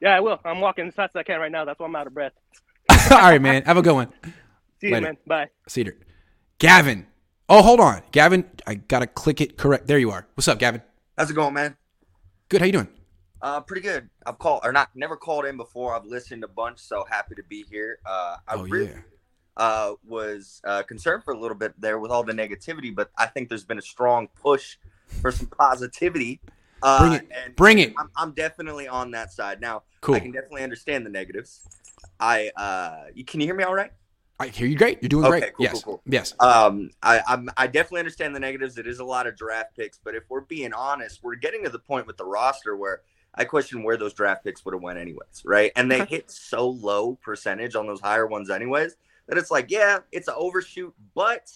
Yeah, 0.00 0.16
I 0.16 0.20
will. 0.20 0.40
I'm 0.44 0.60
walking 0.60 0.88
as 0.88 0.94
fast 0.94 1.12
as 1.14 1.20
I 1.20 1.22
can 1.22 1.38
right 1.40 1.52
now. 1.52 1.64
That's 1.64 1.78
why 1.78 1.86
I'm 1.86 1.94
out 1.96 2.08
of 2.08 2.14
breath. 2.14 2.32
All 3.12 3.18
right, 3.18 3.40
man. 3.40 3.62
Have 3.64 3.76
a 3.76 3.82
good 3.82 3.94
one. 3.94 4.12
See 4.80 4.88
you, 4.88 4.94
Later. 4.94 5.06
man. 5.06 5.16
Bye. 5.26 5.46
Cedar. 5.68 5.96
Gavin. 6.58 7.06
Oh, 7.48 7.62
hold 7.62 7.78
on. 7.80 8.02
Gavin, 8.10 8.44
I 8.66 8.74
gotta 8.74 9.06
click 9.06 9.40
it 9.40 9.56
correct. 9.56 9.86
There 9.86 9.98
you 9.98 10.10
are. 10.10 10.26
What's 10.34 10.48
up, 10.48 10.58
Gavin? 10.58 10.82
How's 11.16 11.30
it 11.30 11.34
going, 11.34 11.54
man? 11.54 11.76
Good. 12.48 12.60
How 12.60 12.66
you 12.66 12.72
doing? 12.72 12.88
Uh, 13.40 13.60
pretty 13.60 13.82
good. 13.82 14.10
I've 14.26 14.38
called 14.38 14.62
or 14.64 14.72
not, 14.72 14.90
never 14.96 15.16
called 15.16 15.44
in 15.46 15.56
before. 15.56 15.94
I've 15.94 16.04
listened 16.04 16.42
a 16.42 16.48
bunch, 16.48 16.80
so 16.80 17.04
happy 17.08 17.36
to 17.36 17.42
be 17.48 17.64
here. 17.70 17.98
Uh, 18.04 18.36
I 18.48 18.54
Oh, 18.54 18.64
really 18.64 18.86
yeah. 18.90 18.98
Uh, 19.58 19.94
was 20.06 20.62
uh, 20.64 20.82
concerned 20.84 21.24
for 21.24 21.34
a 21.34 21.38
little 21.38 21.56
bit 21.56 21.74
there 21.78 21.98
with 21.98 22.10
all 22.10 22.22
the 22.22 22.32
negativity, 22.32 22.94
but 22.94 23.10
I 23.18 23.26
think 23.26 23.48
there's 23.48 23.64
been 23.64 23.78
a 23.78 23.82
strong 23.82 24.28
push 24.40 24.76
for 25.20 25.32
some 25.32 25.48
positivity. 25.48 26.40
Uh, 26.80 27.00
Bring 27.00 27.12
it. 27.12 27.28
and 27.44 27.56
Bring 27.56 27.78
it. 27.80 27.94
I'm, 27.98 28.10
I'm 28.16 28.32
definitely 28.32 28.86
on 28.86 29.10
that 29.10 29.32
side 29.32 29.60
now. 29.60 29.82
Cool. 30.00 30.14
I 30.14 30.20
can 30.20 30.30
definitely 30.30 30.62
understand 30.62 31.04
the 31.04 31.10
negatives. 31.10 31.68
I 32.20 32.50
uh, 32.56 33.06
you, 33.14 33.24
can 33.24 33.40
you 33.40 33.46
hear 33.46 33.54
me 33.56 33.64
all 33.64 33.74
right? 33.74 33.90
I 34.40 34.46
hear 34.46 34.68
you 34.68 34.76
great. 34.76 35.02
You're 35.02 35.08
doing 35.08 35.24
Okay, 35.26 35.40
great. 35.40 35.54
cool, 35.54 35.64
yes. 35.64 35.72
cool, 35.72 35.80
cool. 35.82 36.02
Yes. 36.06 36.34
Um, 36.38 36.90
I 37.02 37.20
I'm, 37.26 37.50
I 37.56 37.66
definitely 37.66 38.00
understand 38.00 38.36
the 38.36 38.40
negatives. 38.40 38.78
It 38.78 38.86
is 38.86 39.00
a 39.00 39.04
lot 39.04 39.26
of 39.26 39.36
draft 39.36 39.76
picks, 39.76 39.98
but 39.98 40.14
if 40.14 40.22
we're 40.28 40.42
being 40.42 40.72
honest, 40.72 41.24
we're 41.24 41.34
getting 41.34 41.64
to 41.64 41.70
the 41.70 41.80
point 41.80 42.06
with 42.06 42.16
the 42.16 42.24
roster 42.24 42.76
where 42.76 43.00
I 43.34 43.44
question 43.44 43.82
where 43.82 43.96
those 43.96 44.14
draft 44.14 44.44
picks 44.44 44.64
would 44.64 44.74
have 44.74 44.82
went 44.82 45.00
anyways, 45.00 45.42
right? 45.44 45.72
And 45.74 45.90
they 45.90 46.04
hit 46.04 46.30
so 46.30 46.68
low 46.68 47.16
percentage 47.16 47.74
on 47.74 47.88
those 47.88 48.00
higher 48.00 48.26
ones 48.28 48.50
anyways 48.50 48.94
that 49.28 49.38
it's 49.38 49.50
like, 49.50 49.70
yeah, 49.70 49.98
it's 50.10 50.28
an 50.28 50.34
overshoot, 50.36 50.94
but 51.14 51.52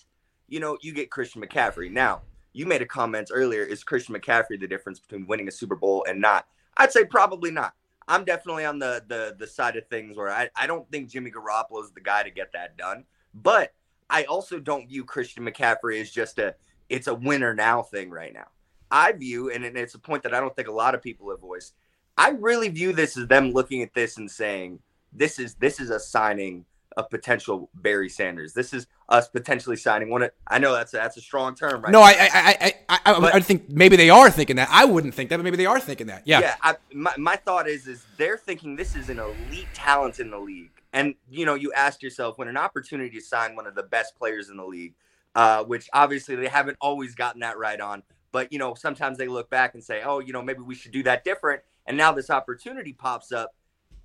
you 0.49 0.61
know, 0.61 0.77
you 0.83 0.93
get 0.93 1.11
Christian 1.11 1.43
McCaffrey. 1.43 1.91
Now, 1.91 2.23
you 2.53 2.67
made 2.67 2.83
a 2.83 2.87
comment 2.87 3.31
earlier: 3.33 3.63
is 3.63 3.83
Christian 3.83 4.15
McCaffrey 4.15 4.61
the 4.61 4.69
difference 4.69 5.01
between 5.01 5.27
winning 5.27 5.49
a 5.49 5.53
Super 5.53 5.77
Bowl 5.77 6.05
and 6.09 6.21
not? 6.21 6.47
I'd 6.77 6.93
say 6.93 7.05
probably 7.05 7.51
not. 7.51 7.75
I'm 8.07 8.25
definitely 8.25 8.67
on 8.67 8.79
the 8.79 9.03
the 9.09 9.35
the 9.39 9.47
side 9.47 9.77
of 9.77 9.87
things 9.89 10.17
where 10.17 10.31
I, 10.31 10.51
I 10.55 10.67
don't 10.67 10.91
think 10.91 11.11
Jimmy 11.11 11.31
Garoppolo 11.31 11.83
is 11.83 11.93
the 11.93 12.01
guy 12.01 12.23
to 12.23 12.31
get 12.31 12.53
that 12.53 12.77
done. 12.77 13.05
But 13.35 13.73
I 14.11 14.25
also 14.25 14.61
don't 14.61 14.89
view 14.89 15.05
Christian 15.05 15.45
McCaffrey 15.45 16.01
as 16.01 16.11
just 16.11 16.39
a 16.39 16.55
it's 16.91 17.07
a 17.07 17.15
winner 17.15 17.55
now 17.55 17.83
thing 17.83 18.11
right 18.11 18.35
now. 18.35 18.49
I 18.91 19.13
view, 19.13 19.51
and 19.51 19.65
it's 19.65 19.95
a 19.95 19.99
point 19.99 20.23
that 20.25 20.35
I 20.35 20.41
don't 20.41 20.55
think 20.55 20.69
a 20.69 20.73
lot 20.73 20.95
of 20.95 21.01
people 21.01 21.31
have 21.31 21.41
voiced. 21.41 21.73
I 22.19 22.31
really 22.31 22.69
view 22.69 22.93
this 22.93 23.17
as 23.17 23.27
them 23.27 23.53
looking 23.53 23.81
at 23.83 23.95
this 23.95 24.19
and 24.19 24.31
saying, 24.31 24.81
"This 25.15 25.39
is 25.39 25.55
this 25.55 25.81
is 25.81 25.89
a 25.89 25.99
signing 25.99 26.67
of 26.97 27.11
potential 27.11 27.71
Barry 27.75 28.09
Sanders. 28.09 28.53
This 28.53 28.73
is 28.73 28.87
us 29.09 29.29
potentially 29.29 29.77
signing 29.77 30.11
one." 30.11 30.23
Of, 30.23 30.31
I 30.47 30.59
know 30.59 30.73
that's 30.73 30.95
a, 30.95 30.97
that's 30.97 31.17
a 31.17 31.21
strong 31.21 31.55
term, 31.55 31.83
right? 31.83 31.93
No, 31.93 32.01
I, 32.01 32.11
I, 32.11 32.29
I, 32.33 32.75
I, 32.89 32.99
I, 33.05 33.31
I 33.35 33.41
think 33.41 33.69
maybe 33.69 33.97
they 33.97 34.11
are 34.11 34.31
thinking 34.31 34.57
that. 34.57 34.69
I 34.71 34.85
wouldn't 34.85 35.15
think 35.15 35.31
that, 35.31 35.37
but 35.37 35.45
maybe 35.45 35.57
they 35.57 35.67
are 35.67 35.81
thinking 35.81 36.07
that. 36.09 36.23
Yeah. 36.25 36.41
Yeah. 36.41 36.57
I, 36.63 36.77
my, 36.93 37.13
my 37.17 37.37
thought 37.37 37.69
is, 37.69 37.87
is 37.87 38.05
they're 38.17 38.37
thinking 38.37 38.77
this 38.77 38.97
is 38.97 39.09
an 39.09 39.19
elite 39.19 39.69
talent 39.75 40.21
in 40.21 40.31
the 40.31 40.39
league. 40.39 40.71
And, 40.93 41.15
you 41.31 41.47
know, 41.47 41.55
you 41.55 41.73
ask 41.73 42.03
yourself 42.03 42.37
when 42.37 42.49
an 42.49 42.57
opportunity 42.57 43.19
to 43.19 43.25
sign 43.25 43.57
one 43.57 43.67
of 43.67 43.75
the 43.75 43.83
best 43.83 44.15
players 44.15 44.51
in 44.51 44.59
the 44.59 44.65
league, 44.65 44.95
uh, 45.35 45.65
which 45.65 45.89
obviously 45.95 46.37
they 46.37 46.49
haven't 46.49 46.77
always 46.81 47.15
gotten 47.15 47.41
that 47.41 47.57
right 47.57 47.81
on, 47.81 48.03
but, 48.31 48.53
you 48.53 48.59
know, 48.59 48.75
sometimes 48.75 49.17
they 49.17 49.29
look 49.29 49.49
back 49.49 49.73
and 49.75 49.83
say, 49.83 50.03
oh, 50.05 50.19
you 50.19 50.35
know, 50.35 50.43
maybe 50.43 50.61
we 50.61 50.75
should 50.75 50.93
do 50.93 51.03
that 51.05 51.25
different. 51.25 51.63
And 51.87 51.97
now 51.97 52.13
this 52.13 52.29
opportunity 52.29 52.93
pops 52.93 53.33
up. 53.33 53.55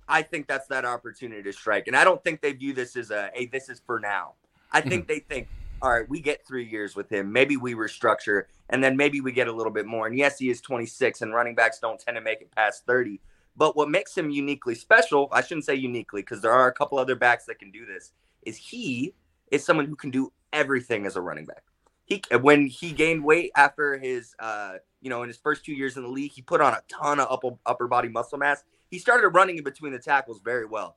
I 0.08 0.22
think 0.22 0.46
that's 0.46 0.66
that 0.68 0.84
opportunity 0.84 1.42
to 1.42 1.52
strike. 1.52 1.86
And 1.86 1.96
I 1.96 2.04
don't 2.04 2.22
think 2.22 2.40
they 2.40 2.52
view 2.52 2.72
this 2.72 2.96
as 2.96 3.10
a, 3.10 3.30
hey, 3.34 3.46
this 3.46 3.68
is 3.68 3.80
for 3.84 4.00
now. 4.00 4.34
I 4.72 4.80
think 4.80 5.06
they 5.06 5.18
think, 5.20 5.48
all 5.80 5.90
right, 5.90 6.08
we 6.08 6.20
get 6.20 6.46
three 6.46 6.66
years 6.66 6.96
with 6.96 7.10
him. 7.10 7.32
Maybe 7.32 7.56
we 7.56 7.74
restructure 7.74 8.44
and 8.70 8.82
then 8.82 8.96
maybe 8.96 9.20
we 9.20 9.32
get 9.32 9.48
a 9.48 9.52
little 9.52 9.72
bit 9.72 9.86
more. 9.86 10.06
And 10.06 10.16
yes, 10.16 10.38
he 10.38 10.50
is 10.50 10.60
26 10.60 11.22
and 11.22 11.32
running 11.32 11.54
backs 11.54 11.78
don't 11.78 12.00
tend 12.00 12.16
to 12.16 12.20
make 12.20 12.40
it 12.40 12.50
past 12.50 12.84
30. 12.86 13.20
But 13.56 13.76
what 13.76 13.90
makes 13.90 14.16
him 14.16 14.30
uniquely 14.30 14.74
special, 14.74 15.28
I 15.32 15.42
shouldn't 15.42 15.64
say 15.64 15.74
uniquely 15.74 16.22
because 16.22 16.42
there 16.42 16.52
are 16.52 16.68
a 16.68 16.72
couple 16.72 16.98
other 16.98 17.16
backs 17.16 17.46
that 17.46 17.58
can 17.58 17.70
do 17.70 17.84
this, 17.86 18.12
is 18.42 18.56
he 18.56 19.14
is 19.50 19.64
someone 19.64 19.86
who 19.86 19.96
can 19.96 20.10
do 20.10 20.32
everything 20.52 21.06
as 21.06 21.16
a 21.16 21.20
running 21.20 21.44
back. 21.44 21.64
He 22.04 22.22
when 22.40 22.66
he 22.66 22.92
gained 22.92 23.24
weight 23.24 23.50
after 23.56 23.98
his 23.98 24.34
uh, 24.38 24.74
you 25.00 25.10
know, 25.10 25.22
in 25.22 25.28
his 25.28 25.36
first 25.36 25.64
two 25.64 25.72
years 25.72 25.96
in 25.96 26.02
the 26.02 26.08
league, 26.08 26.32
he 26.32 26.42
put 26.42 26.60
on 26.60 26.72
a 26.72 26.82
ton 26.88 27.20
of 27.20 27.28
upper 27.30 27.56
upper 27.66 27.88
body 27.88 28.08
muscle 28.08 28.38
mass. 28.38 28.62
He 28.90 28.98
started 28.98 29.28
running 29.28 29.58
in 29.58 29.64
between 29.64 29.92
the 29.92 29.98
tackles 29.98 30.40
very 30.42 30.66
well. 30.66 30.96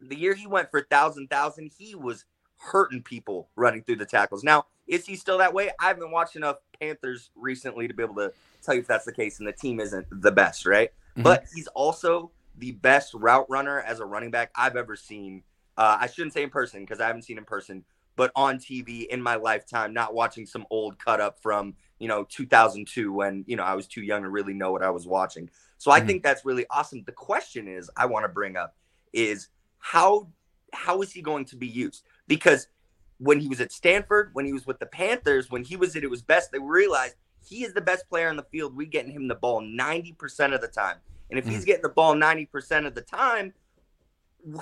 The 0.00 0.16
year 0.16 0.34
he 0.34 0.46
went 0.46 0.70
for 0.70 0.82
thousand 0.82 1.28
thousand, 1.28 1.70
he 1.76 1.94
was 1.94 2.24
hurting 2.58 3.02
people 3.02 3.48
running 3.56 3.82
through 3.82 3.96
the 3.96 4.06
tackles. 4.06 4.42
Now, 4.42 4.66
is 4.86 5.06
he 5.06 5.16
still 5.16 5.38
that 5.38 5.52
way? 5.52 5.70
I 5.80 5.88
haven't 5.88 6.10
watched 6.10 6.36
enough 6.36 6.56
Panthers 6.80 7.30
recently 7.36 7.88
to 7.88 7.94
be 7.94 8.02
able 8.02 8.14
to 8.16 8.32
tell 8.62 8.74
you 8.74 8.80
if 8.80 8.86
that's 8.86 9.04
the 9.04 9.12
case, 9.12 9.38
and 9.38 9.46
the 9.46 9.52
team 9.52 9.80
isn't 9.80 10.06
the 10.10 10.32
best, 10.32 10.66
right? 10.66 10.90
Mhm. 11.16 11.24
But 11.24 11.44
he's 11.54 11.66
also 11.68 12.32
the 12.56 12.72
best 12.72 13.14
route 13.14 13.46
runner 13.48 13.80
as 13.80 14.00
a 14.00 14.04
running 14.04 14.30
back 14.30 14.50
I've 14.54 14.76
ever 14.76 14.96
seen. 14.96 15.42
Uh, 15.76 15.98
I 16.00 16.06
shouldn't 16.06 16.32
say 16.32 16.42
in 16.42 16.50
person 16.50 16.80
because 16.80 17.00
I 17.00 17.06
haven't 17.06 17.22
seen 17.22 17.38
in 17.38 17.44
person, 17.44 17.84
but 18.16 18.32
on 18.34 18.58
TV 18.58 19.06
in 19.06 19.22
my 19.22 19.36
lifetime, 19.36 19.92
not 19.92 20.14
watching 20.14 20.46
some 20.46 20.66
old 20.70 20.98
cut 20.98 21.20
up 21.20 21.40
from 21.40 21.74
you 21.98 22.08
know 22.08 22.24
2002 22.24 23.12
when 23.12 23.44
you 23.46 23.56
know 23.56 23.62
I 23.62 23.74
was 23.74 23.86
too 23.86 24.02
young 24.02 24.22
to 24.22 24.30
really 24.30 24.54
know 24.54 24.72
what 24.72 24.82
I 24.82 24.90
was 24.90 25.06
watching. 25.06 25.50
So 25.78 25.90
I 25.90 26.00
Mhm. 26.00 26.06
think 26.06 26.22
that's 26.22 26.44
really 26.44 26.66
awesome. 26.70 27.04
The 27.04 27.12
question 27.12 27.68
is, 27.68 27.90
I 27.96 28.06
want 28.06 28.24
to 28.24 28.28
bring 28.28 28.56
up 28.56 28.76
is 29.12 29.48
how 29.78 30.28
how 30.74 31.00
is 31.00 31.12
he 31.12 31.22
going 31.22 31.46
to 31.46 31.56
be 31.56 31.66
used? 31.66 32.04
Because 32.26 32.68
when 33.16 33.40
he 33.40 33.48
was 33.48 33.58
at 33.60 33.72
Stanford, 33.72 34.30
when 34.34 34.44
he 34.44 34.52
was 34.52 34.66
with 34.66 34.78
the 34.78 34.86
Panthers, 34.86 35.50
when 35.50 35.64
he 35.64 35.76
was 35.76 35.96
at 35.96 36.04
it 36.04 36.10
was 36.10 36.20
best, 36.20 36.52
they 36.52 36.58
realized 36.58 37.14
he 37.40 37.64
is 37.64 37.72
the 37.72 37.80
best 37.80 38.06
player 38.10 38.28
on 38.28 38.36
the 38.36 38.42
field. 38.42 38.76
We 38.76 38.84
getting 38.84 39.10
him 39.10 39.28
the 39.28 39.34
ball 39.34 39.62
90% 39.62 40.52
of 40.52 40.60
the 40.60 40.68
time. 40.68 40.98
And 41.30 41.38
if 41.38 41.46
he's 41.46 41.64
getting 41.64 41.82
the 41.82 41.88
ball 41.88 42.14
90% 42.14 42.86
of 42.86 42.94
the 42.94 43.00
time, 43.00 43.54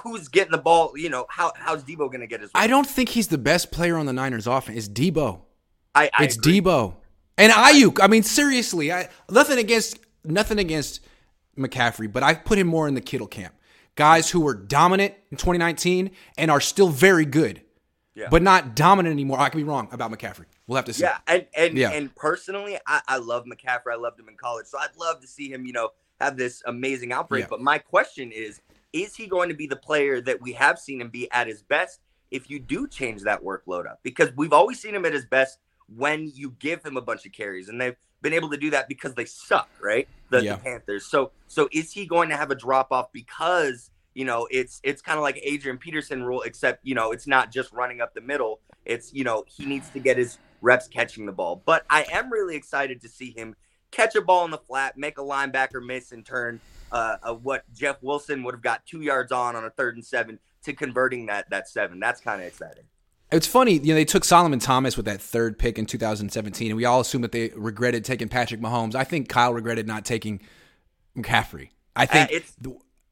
who's 0.02 0.28
getting 0.28 0.52
the 0.52 0.58
ball? 0.58 0.92
You 0.96 1.08
know, 1.08 1.26
how 1.28 1.52
how's 1.56 1.82
Deebo 1.82 2.08
going 2.08 2.20
to 2.20 2.26
get 2.26 2.40
his 2.40 2.50
I 2.54 2.66
don't 2.66 2.86
think 2.86 3.10
he's 3.10 3.28
the 3.28 3.38
best 3.38 3.70
player 3.70 3.96
on 3.96 4.06
the 4.06 4.12
Niners 4.12 4.46
offense. 4.46 4.78
It's 4.78 4.88
Deebo. 4.88 5.40
I, 5.94 6.10
I 6.16 6.24
it's 6.24 6.36
Deebo. 6.36 6.94
And 7.38 7.52
Aiyuk. 7.52 7.98
I 8.00 8.06
mean, 8.06 8.22
seriously, 8.22 8.92
I 8.92 9.08
nothing 9.30 9.58
against 9.58 9.98
nothing 10.30 10.58
against 10.58 11.00
McCaffrey, 11.58 12.12
but 12.12 12.22
I 12.22 12.34
put 12.34 12.58
him 12.58 12.66
more 12.66 12.86
in 12.88 12.94
the 12.94 13.00
Kittle 13.00 13.26
camp. 13.26 13.54
Guys 13.94 14.30
who 14.30 14.40
were 14.40 14.54
dominant 14.54 15.14
in 15.30 15.36
2019 15.38 16.10
and 16.36 16.50
are 16.50 16.60
still 16.60 16.88
very 16.88 17.24
good. 17.24 17.62
Yeah. 18.14 18.28
but 18.30 18.40
not 18.40 18.74
dominant 18.74 19.12
anymore. 19.12 19.38
I 19.38 19.50
could 19.50 19.58
be 19.58 19.62
wrong 19.64 19.88
about 19.92 20.10
McCaffrey. 20.10 20.46
We'll 20.66 20.76
have 20.76 20.86
to 20.86 20.94
see. 20.94 21.02
Yeah, 21.02 21.18
and 21.26 21.44
and 21.54 21.76
Yeah. 21.76 21.90
and 21.90 22.14
personally, 22.16 22.78
I, 22.86 23.02
I 23.06 23.18
love 23.18 23.44
McCaffrey. 23.44 23.92
I 23.92 23.96
loved 23.96 24.18
him 24.18 24.26
in 24.30 24.36
college, 24.38 24.64
so 24.68 24.78
I'd 24.78 24.96
love 24.98 25.20
to 25.20 25.26
see 25.26 25.52
him, 25.52 25.66
you 25.66 25.74
know, 25.74 25.90
have 26.18 26.38
this 26.38 26.62
amazing 26.64 27.12
outbreak. 27.12 27.42
Yeah. 27.42 27.48
But 27.50 27.60
my 27.60 27.76
question 27.76 28.32
is, 28.32 28.62
is 28.94 29.14
he 29.14 29.26
going 29.26 29.50
to 29.50 29.54
be 29.54 29.66
the 29.66 29.76
player 29.76 30.22
that 30.22 30.40
we 30.40 30.54
have 30.54 30.78
seen 30.78 31.02
him 31.02 31.10
be 31.10 31.30
at 31.30 31.46
his 31.46 31.62
best 31.62 32.00
if 32.30 32.48
you 32.48 32.58
do 32.58 32.88
change 32.88 33.20
that 33.24 33.42
workload 33.44 33.86
up? 33.86 34.00
Because 34.02 34.30
we've 34.34 34.54
always 34.54 34.80
seen 34.80 34.94
him 34.94 35.04
at 35.04 35.12
his 35.12 35.26
best 35.26 35.58
when 35.94 36.26
you 36.34 36.52
give 36.58 36.82
him 36.82 36.96
a 36.96 37.02
bunch 37.02 37.26
of 37.26 37.32
carries, 37.32 37.68
and 37.68 37.78
they've 37.78 37.96
been 38.26 38.34
able 38.34 38.50
to 38.50 38.56
do 38.56 38.70
that 38.70 38.88
because 38.88 39.14
they 39.14 39.24
suck, 39.24 39.70
right? 39.80 40.08
The, 40.30 40.42
Yeah. 40.42 40.56
the 40.56 40.62
Panthers. 40.62 41.06
So 41.06 41.30
so 41.46 41.68
is 41.72 41.92
he 41.92 42.06
going 42.06 42.28
to 42.30 42.36
have 42.36 42.50
a 42.50 42.56
drop 42.56 42.90
off 42.90 43.12
because 43.12 43.90
you 44.14 44.24
know 44.24 44.48
it's 44.50 44.80
it's 44.82 45.00
kind 45.00 45.16
of 45.16 45.22
like 45.22 45.38
Adrian 45.44 45.78
Peterson 45.78 46.24
rule, 46.24 46.42
except 46.42 46.84
you 46.84 46.96
know 46.96 47.12
it's 47.12 47.28
not 47.28 47.52
just 47.52 47.72
running 47.72 48.00
up 48.00 48.14
the 48.14 48.20
middle. 48.20 48.58
It's 48.84 49.14
you 49.14 49.22
know 49.22 49.44
he 49.46 49.64
needs 49.64 49.90
to 49.90 50.00
get 50.00 50.16
his 50.18 50.38
reps 50.60 50.88
catching 50.88 51.24
the 51.26 51.32
ball. 51.32 51.62
But 51.64 51.84
I 51.88 52.04
am 52.10 52.32
really 52.32 52.56
excited 52.56 53.00
to 53.02 53.08
see 53.08 53.30
him 53.30 53.54
catch 53.92 54.16
a 54.16 54.20
ball 54.20 54.44
in 54.44 54.50
the 54.50 54.58
flat, 54.58 54.98
make 54.98 55.18
a 55.18 55.22
linebacker 55.22 55.84
miss, 55.84 56.10
and 56.10 56.26
turn 56.26 56.60
uh, 56.90 57.18
uh, 57.22 57.34
what 57.34 57.62
Jeff 57.72 58.02
Wilson 58.02 58.42
would 58.42 58.54
have 58.54 58.62
got 58.62 58.84
two 58.86 59.02
yards 59.02 59.30
on 59.30 59.54
on 59.54 59.64
a 59.64 59.70
third 59.70 59.94
and 59.94 60.04
seven 60.04 60.40
to 60.64 60.72
converting 60.72 61.26
that 61.26 61.48
that 61.50 61.68
seven. 61.68 62.00
That's 62.00 62.20
kind 62.20 62.40
of 62.40 62.48
exciting. 62.48 62.84
It's 63.32 63.46
funny, 63.46 63.72
you 63.72 63.88
know, 63.88 63.94
they 63.94 64.04
took 64.04 64.24
Solomon 64.24 64.60
Thomas 64.60 64.96
with 64.96 65.06
that 65.06 65.20
third 65.20 65.58
pick 65.58 65.78
in 65.78 65.86
2017, 65.86 66.68
and 66.70 66.76
we 66.76 66.84
all 66.84 67.00
assumed 67.00 67.24
that 67.24 67.32
they 67.32 67.50
regretted 67.56 68.04
taking 68.04 68.28
Patrick 68.28 68.60
Mahomes. 68.60 68.94
I 68.94 69.02
think 69.02 69.28
Kyle 69.28 69.52
regretted 69.52 69.86
not 69.86 70.04
taking 70.04 70.40
McCaffrey. 71.16 71.70
I 71.96 72.04
uh, 72.04 72.06
think, 72.06 72.30
it's 72.30 72.56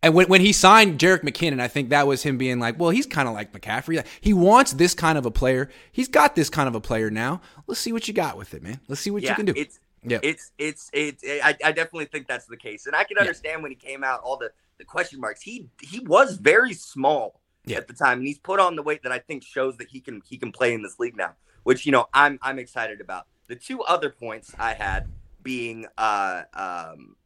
and 0.04 0.14
when, 0.14 0.26
when 0.28 0.40
he 0.42 0.52
signed 0.52 1.00
Jerick 1.00 1.22
McKinnon, 1.22 1.60
I 1.60 1.66
think 1.66 1.88
that 1.88 2.06
was 2.06 2.22
him 2.22 2.36
being 2.36 2.60
like, 2.60 2.78
well, 2.78 2.90
he's 2.90 3.06
kind 3.06 3.26
of 3.26 3.34
like 3.34 3.52
McCaffrey. 3.52 4.06
He 4.20 4.34
wants 4.34 4.72
this 4.72 4.94
kind 4.94 5.16
of 5.16 5.24
a 5.24 5.30
player. 5.30 5.70
He's 5.90 6.08
got 6.08 6.36
this 6.36 6.50
kind 6.50 6.68
of 6.68 6.74
a 6.74 6.80
player 6.80 7.10
now. 7.10 7.40
Let's 7.66 7.80
see 7.80 7.92
what 7.92 8.06
you 8.06 8.12
got 8.12 8.36
with 8.36 8.52
it, 8.52 8.62
man. 8.62 8.80
Let's 8.86 9.00
see 9.00 9.10
what 9.10 9.22
you 9.22 9.34
can 9.34 9.46
do. 9.46 9.54
It's 9.56 9.80
Yeah. 10.04 10.18
it's 10.22 10.52
it's 10.58 10.90
it's 10.92 11.24
I, 11.26 11.56
I 11.64 11.72
definitely 11.72 12.04
think 12.04 12.28
that's 12.28 12.44
the 12.44 12.58
case, 12.58 12.86
and 12.86 12.94
I 12.94 13.04
can 13.04 13.18
understand 13.18 13.62
when 13.62 13.72
he 13.72 13.76
came 13.76 14.04
out 14.04 14.20
all 14.20 14.36
the 14.36 14.52
the 14.76 14.84
question 14.84 15.20
marks. 15.20 15.40
He 15.40 15.70
he 15.80 16.00
was 16.00 16.36
very 16.36 16.74
small 16.74 17.40
at 17.72 17.88
the 17.88 17.94
time, 17.94 18.18
and 18.18 18.26
he's 18.26 18.38
put 18.38 18.60
on 18.60 18.76
the 18.76 18.82
weight 18.82 19.02
that 19.02 19.12
I 19.12 19.18
think 19.18 19.42
shows 19.42 19.76
that 19.78 19.88
he 19.88 20.00
can 20.00 20.22
he 20.28 20.36
can 20.36 20.52
play 20.52 20.74
in 20.74 20.82
this 20.82 20.98
league 20.98 21.16
now, 21.16 21.34
which 21.62 21.86
you 21.86 21.92
know 21.92 22.06
I'm 22.12 22.38
I'm 22.42 22.58
excited 22.58 23.00
about. 23.00 23.26
The 23.46 23.56
two 23.56 23.82
other 23.82 24.10
points 24.10 24.54
I 24.58 24.74
had 24.74 25.08
being 25.42 25.86
uh 25.96 26.42
um 26.54 27.16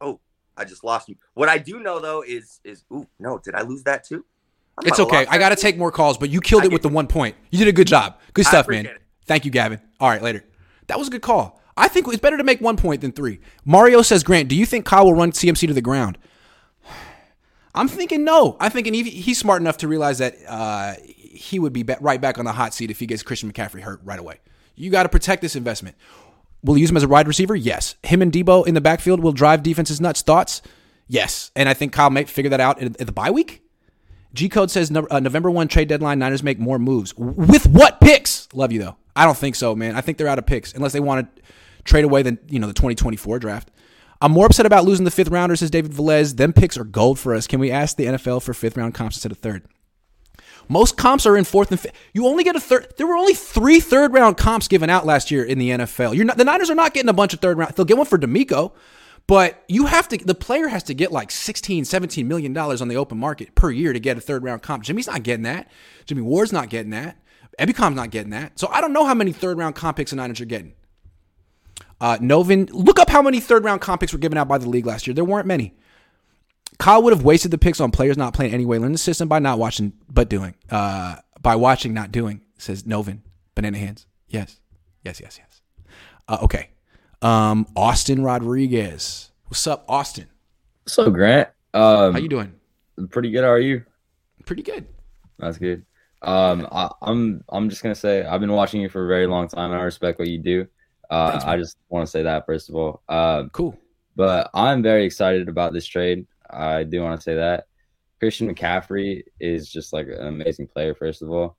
oh 0.00 0.20
I 0.56 0.64
just 0.64 0.84
lost 0.84 1.08
you. 1.08 1.16
What 1.34 1.48
I 1.48 1.58
do 1.58 1.80
know 1.80 1.98
though 2.00 2.22
is 2.22 2.60
is 2.64 2.84
ooh 2.92 3.06
no 3.18 3.38
did 3.38 3.54
I 3.54 3.62
lose 3.62 3.82
that 3.84 4.04
too? 4.04 4.24
I 4.78 4.82
might 4.82 4.88
It's 4.88 5.00
okay. 5.00 5.26
I 5.26 5.38
got 5.38 5.50
to 5.50 5.56
take 5.56 5.78
more 5.78 5.90
calls, 5.90 6.18
but 6.18 6.28
you 6.28 6.40
killed 6.40 6.64
it 6.64 6.72
with 6.72 6.82
the 6.82 6.88
one 6.88 7.06
point. 7.06 7.34
You 7.50 7.58
did 7.58 7.68
a 7.68 7.72
good 7.72 7.86
job. 7.86 8.18
Good 8.34 8.46
I 8.46 8.50
stuff, 8.50 8.68
man. 8.68 8.86
it. 8.86 9.00
Thank 9.24 9.46
you, 9.46 9.50
Gavin. 9.50 9.80
All 10.00 10.10
right, 10.10 10.20
later. 10.20 10.44
That 10.88 10.98
was 10.98 11.08
a 11.08 11.10
good 11.10 11.22
call. 11.22 11.60
I 11.78 11.88
think 11.88 12.06
it's 12.08 12.18
better 12.18 12.36
to 12.36 12.44
make 12.44 12.60
one 12.60 12.76
point 12.76 13.00
than 13.00 13.12
three. 13.12 13.40
Mario 13.64 14.02
says, 14.02 14.22
Grant, 14.22 14.48
do 14.48 14.54
you 14.54 14.64
think 14.64 14.84
Kyle 14.84 15.04
will 15.04 15.14
run 15.14 15.32
CMC 15.32 15.66
to 15.66 15.74
the 15.74 15.82
ground? 15.82 16.18
I'm 17.76 17.88
thinking 17.88 18.24
no. 18.24 18.56
I'm 18.58 18.70
thinking 18.70 18.94
he, 18.94 19.02
he's 19.04 19.38
smart 19.38 19.60
enough 19.60 19.76
to 19.78 19.88
realize 19.88 20.18
that 20.18 20.34
uh, 20.48 20.94
he 21.04 21.58
would 21.58 21.72
be 21.72 21.84
right 22.00 22.20
back 22.20 22.38
on 22.38 22.44
the 22.44 22.52
hot 22.52 22.74
seat 22.74 22.90
if 22.90 22.98
he 22.98 23.06
gets 23.06 23.22
Christian 23.22 23.52
McCaffrey 23.52 23.80
hurt 23.80 24.00
right 24.02 24.18
away. 24.18 24.40
You 24.74 24.90
got 24.90 25.04
to 25.04 25.08
protect 25.08 25.42
this 25.42 25.54
investment. 25.54 25.96
Will 26.64 26.76
you 26.76 26.80
use 26.80 26.90
him 26.90 26.96
as 26.96 27.02
a 27.02 27.08
wide 27.08 27.28
receiver? 27.28 27.54
Yes. 27.54 27.94
Him 28.02 28.22
and 28.22 28.32
Deebo 28.32 28.66
in 28.66 28.74
the 28.74 28.80
backfield 28.80 29.20
will 29.20 29.32
drive 29.32 29.62
defenses 29.62 30.00
nuts. 30.00 30.22
Thoughts? 30.22 30.62
Yes. 31.06 31.50
And 31.54 31.68
I 31.68 31.74
think 31.74 31.92
Kyle 31.92 32.10
may 32.10 32.24
figure 32.24 32.50
that 32.50 32.60
out 32.60 32.82
at, 32.82 32.98
the 32.98 33.12
bye 33.12 33.30
week. 33.30 33.62
G 34.32 34.48
Code 34.48 34.70
says 34.70 34.90
uh, 34.90 35.20
November 35.20 35.50
1 35.50 35.68
trade 35.68 35.88
deadline, 35.88 36.18
Niners 36.18 36.42
make 36.42 36.58
more 36.58 36.78
moves. 36.78 37.14
With 37.16 37.66
what 37.68 38.00
picks? 38.00 38.48
Love 38.52 38.72
you, 38.72 38.80
though. 38.80 38.96
I 39.14 39.24
don't 39.24 39.36
think 39.36 39.54
so, 39.54 39.74
man. 39.74 39.94
I 39.94 40.00
think 40.00 40.18
they're 40.18 40.28
out 40.28 40.38
of 40.38 40.46
picks 40.46 40.74
unless 40.74 40.92
they 40.92 41.00
want 41.00 41.36
to 41.36 41.42
trade 41.84 42.04
away 42.04 42.22
the, 42.22 42.38
you 42.48 42.58
know, 42.58 42.66
the 42.66 42.74
2024 42.74 43.38
draft. 43.38 43.70
I'm 44.20 44.32
more 44.32 44.46
upset 44.46 44.66
about 44.66 44.84
losing 44.84 45.04
the 45.04 45.10
fifth 45.10 45.28
rounder, 45.28 45.56
says 45.56 45.70
David 45.70 45.92
Velez. 45.92 46.36
Them 46.36 46.52
picks 46.52 46.78
are 46.78 46.84
gold 46.84 47.18
for 47.18 47.34
us. 47.34 47.46
Can 47.46 47.60
we 47.60 47.70
ask 47.70 47.96
the 47.96 48.06
NFL 48.06 48.42
for 48.42 48.54
fifth 48.54 48.76
round 48.76 48.94
comps 48.94 49.16
instead 49.16 49.32
of 49.32 49.38
third? 49.38 49.66
Most 50.68 50.96
comps 50.96 51.26
are 51.26 51.36
in 51.36 51.44
fourth 51.44 51.70
and 51.70 51.78
fifth. 51.78 51.94
You 52.12 52.26
only 52.26 52.42
get 52.42 52.56
a 52.56 52.60
third. 52.60 52.94
There 52.96 53.06
were 53.06 53.16
only 53.16 53.34
three 53.34 53.78
third 53.78 54.12
round 54.12 54.36
comps 54.36 54.68
given 54.68 54.90
out 54.90 55.06
last 55.06 55.30
year 55.30 55.44
in 55.44 55.58
the 55.58 55.70
NFL. 55.70 56.24
Not. 56.24 56.38
The 56.38 56.44
Niners 56.44 56.70
are 56.70 56.74
not 56.74 56.94
getting 56.94 57.08
a 57.08 57.14
bunch 57.14 57.34
of 57.34 57.40
third 57.40 57.58
round. 57.58 57.74
They'll 57.74 57.84
get 57.84 57.96
one 57.96 58.06
for 58.06 58.18
DeMeco, 58.18 58.72
but 59.26 59.62
you 59.68 59.86
have 59.86 60.08
to. 60.08 60.16
The 60.16 60.34
player 60.34 60.68
has 60.68 60.82
to 60.84 60.94
get 60.94 61.12
like 61.12 61.30
16, 61.30 61.84
17 61.84 62.26
million 62.26 62.52
dollars 62.52 62.82
on 62.82 62.88
the 62.88 62.96
open 62.96 63.18
market 63.18 63.54
per 63.54 63.70
year 63.70 63.92
to 63.92 64.00
get 64.00 64.16
a 64.16 64.20
third 64.20 64.42
round 64.42 64.62
comp. 64.62 64.82
Jimmy's 64.82 65.06
not 65.06 65.22
getting 65.22 65.44
that. 65.44 65.70
Jimmy 66.06 66.22
Ward's 66.22 66.52
not 66.52 66.68
getting 66.68 66.90
that. 66.90 67.16
Ebukam's 67.58 67.96
not 67.96 68.10
getting 68.10 68.30
that. 68.30 68.58
So 68.58 68.68
I 68.68 68.80
don't 68.80 68.92
know 68.92 69.06
how 69.06 69.14
many 69.14 69.32
third 69.32 69.58
round 69.58 69.76
comp 69.76 69.98
picks 69.98 70.10
the 70.10 70.16
Niners 70.16 70.40
are 70.40 70.46
getting. 70.46 70.74
Uh, 72.00 72.18
Novin, 72.18 72.68
look 72.72 72.98
up 72.98 73.08
how 73.08 73.22
many 73.22 73.40
third 73.40 73.64
round 73.64 73.80
comp 73.80 74.00
picks 74.00 74.12
were 74.12 74.18
given 74.18 74.36
out 74.38 74.48
by 74.48 74.58
the 74.58 74.68
league 74.68 74.86
last 74.86 75.06
year. 75.06 75.14
There 75.14 75.24
weren't 75.24 75.46
many. 75.46 75.74
Kyle 76.78 77.02
would 77.02 77.12
have 77.12 77.24
wasted 77.24 77.50
the 77.50 77.58
picks 77.58 77.80
on 77.80 77.90
players 77.90 78.18
not 78.18 78.34
playing 78.34 78.52
anyway. 78.52 78.78
Learn 78.78 78.92
the 78.92 78.98
system 78.98 79.28
by 79.28 79.38
not 79.38 79.58
watching, 79.58 79.92
but 80.10 80.28
doing. 80.28 80.54
Uh, 80.70 81.16
by 81.40 81.56
watching, 81.56 81.94
not 81.94 82.12
doing, 82.12 82.42
says 82.58 82.82
Novin. 82.82 83.20
Banana 83.54 83.78
hands. 83.78 84.06
Yes. 84.28 84.60
Yes, 85.04 85.20
yes, 85.20 85.38
yes. 85.38 85.62
Uh, 86.28 86.38
okay. 86.42 86.68
Um, 87.22 87.66
Austin 87.74 88.22
Rodriguez. 88.22 89.30
What's 89.46 89.66
up, 89.66 89.84
Austin? 89.88 90.26
So 90.86 91.10
Grant, 91.10 91.48
um, 91.72 92.12
How 92.12 92.18
you 92.18 92.28
doing? 92.28 92.52
Pretty 93.10 93.30
good. 93.30 93.44
How 93.44 93.50
are 93.50 93.58
you? 93.58 93.84
Pretty 94.44 94.62
good. 94.62 94.86
That's 95.38 95.58
good. 95.58 95.84
Um, 96.22 96.66
I, 96.70 96.90
I'm 97.02 97.44
I'm 97.48 97.68
just 97.68 97.82
gonna 97.82 97.94
say 97.94 98.24
I've 98.24 98.40
been 98.40 98.52
watching 98.52 98.80
you 98.80 98.88
for 98.88 99.04
a 99.04 99.08
very 99.08 99.26
long 99.26 99.48
time, 99.48 99.70
and 99.70 99.80
I 99.80 99.84
respect 99.84 100.18
what 100.18 100.28
you 100.28 100.38
do. 100.38 100.66
Uh, 101.10 101.32
Thanks, 101.32 101.44
I 101.44 101.56
just 101.56 101.78
want 101.88 102.06
to 102.06 102.10
say 102.10 102.22
that 102.22 102.46
first 102.46 102.68
of 102.68 102.74
all. 102.76 103.02
Um, 103.08 103.50
cool. 103.50 103.78
But 104.14 104.50
I'm 104.54 104.82
very 104.82 105.04
excited 105.04 105.48
about 105.48 105.72
this 105.72 105.86
trade. 105.86 106.26
I 106.50 106.84
do 106.84 107.02
want 107.02 107.20
to 107.20 107.22
say 107.22 107.34
that 107.34 107.66
Christian 108.18 108.52
McCaffrey 108.52 109.22
is 109.40 109.70
just 109.70 109.92
like 109.92 110.06
an 110.06 110.26
amazing 110.26 110.68
player, 110.68 110.94
first 110.94 111.22
of 111.22 111.30
all, 111.30 111.56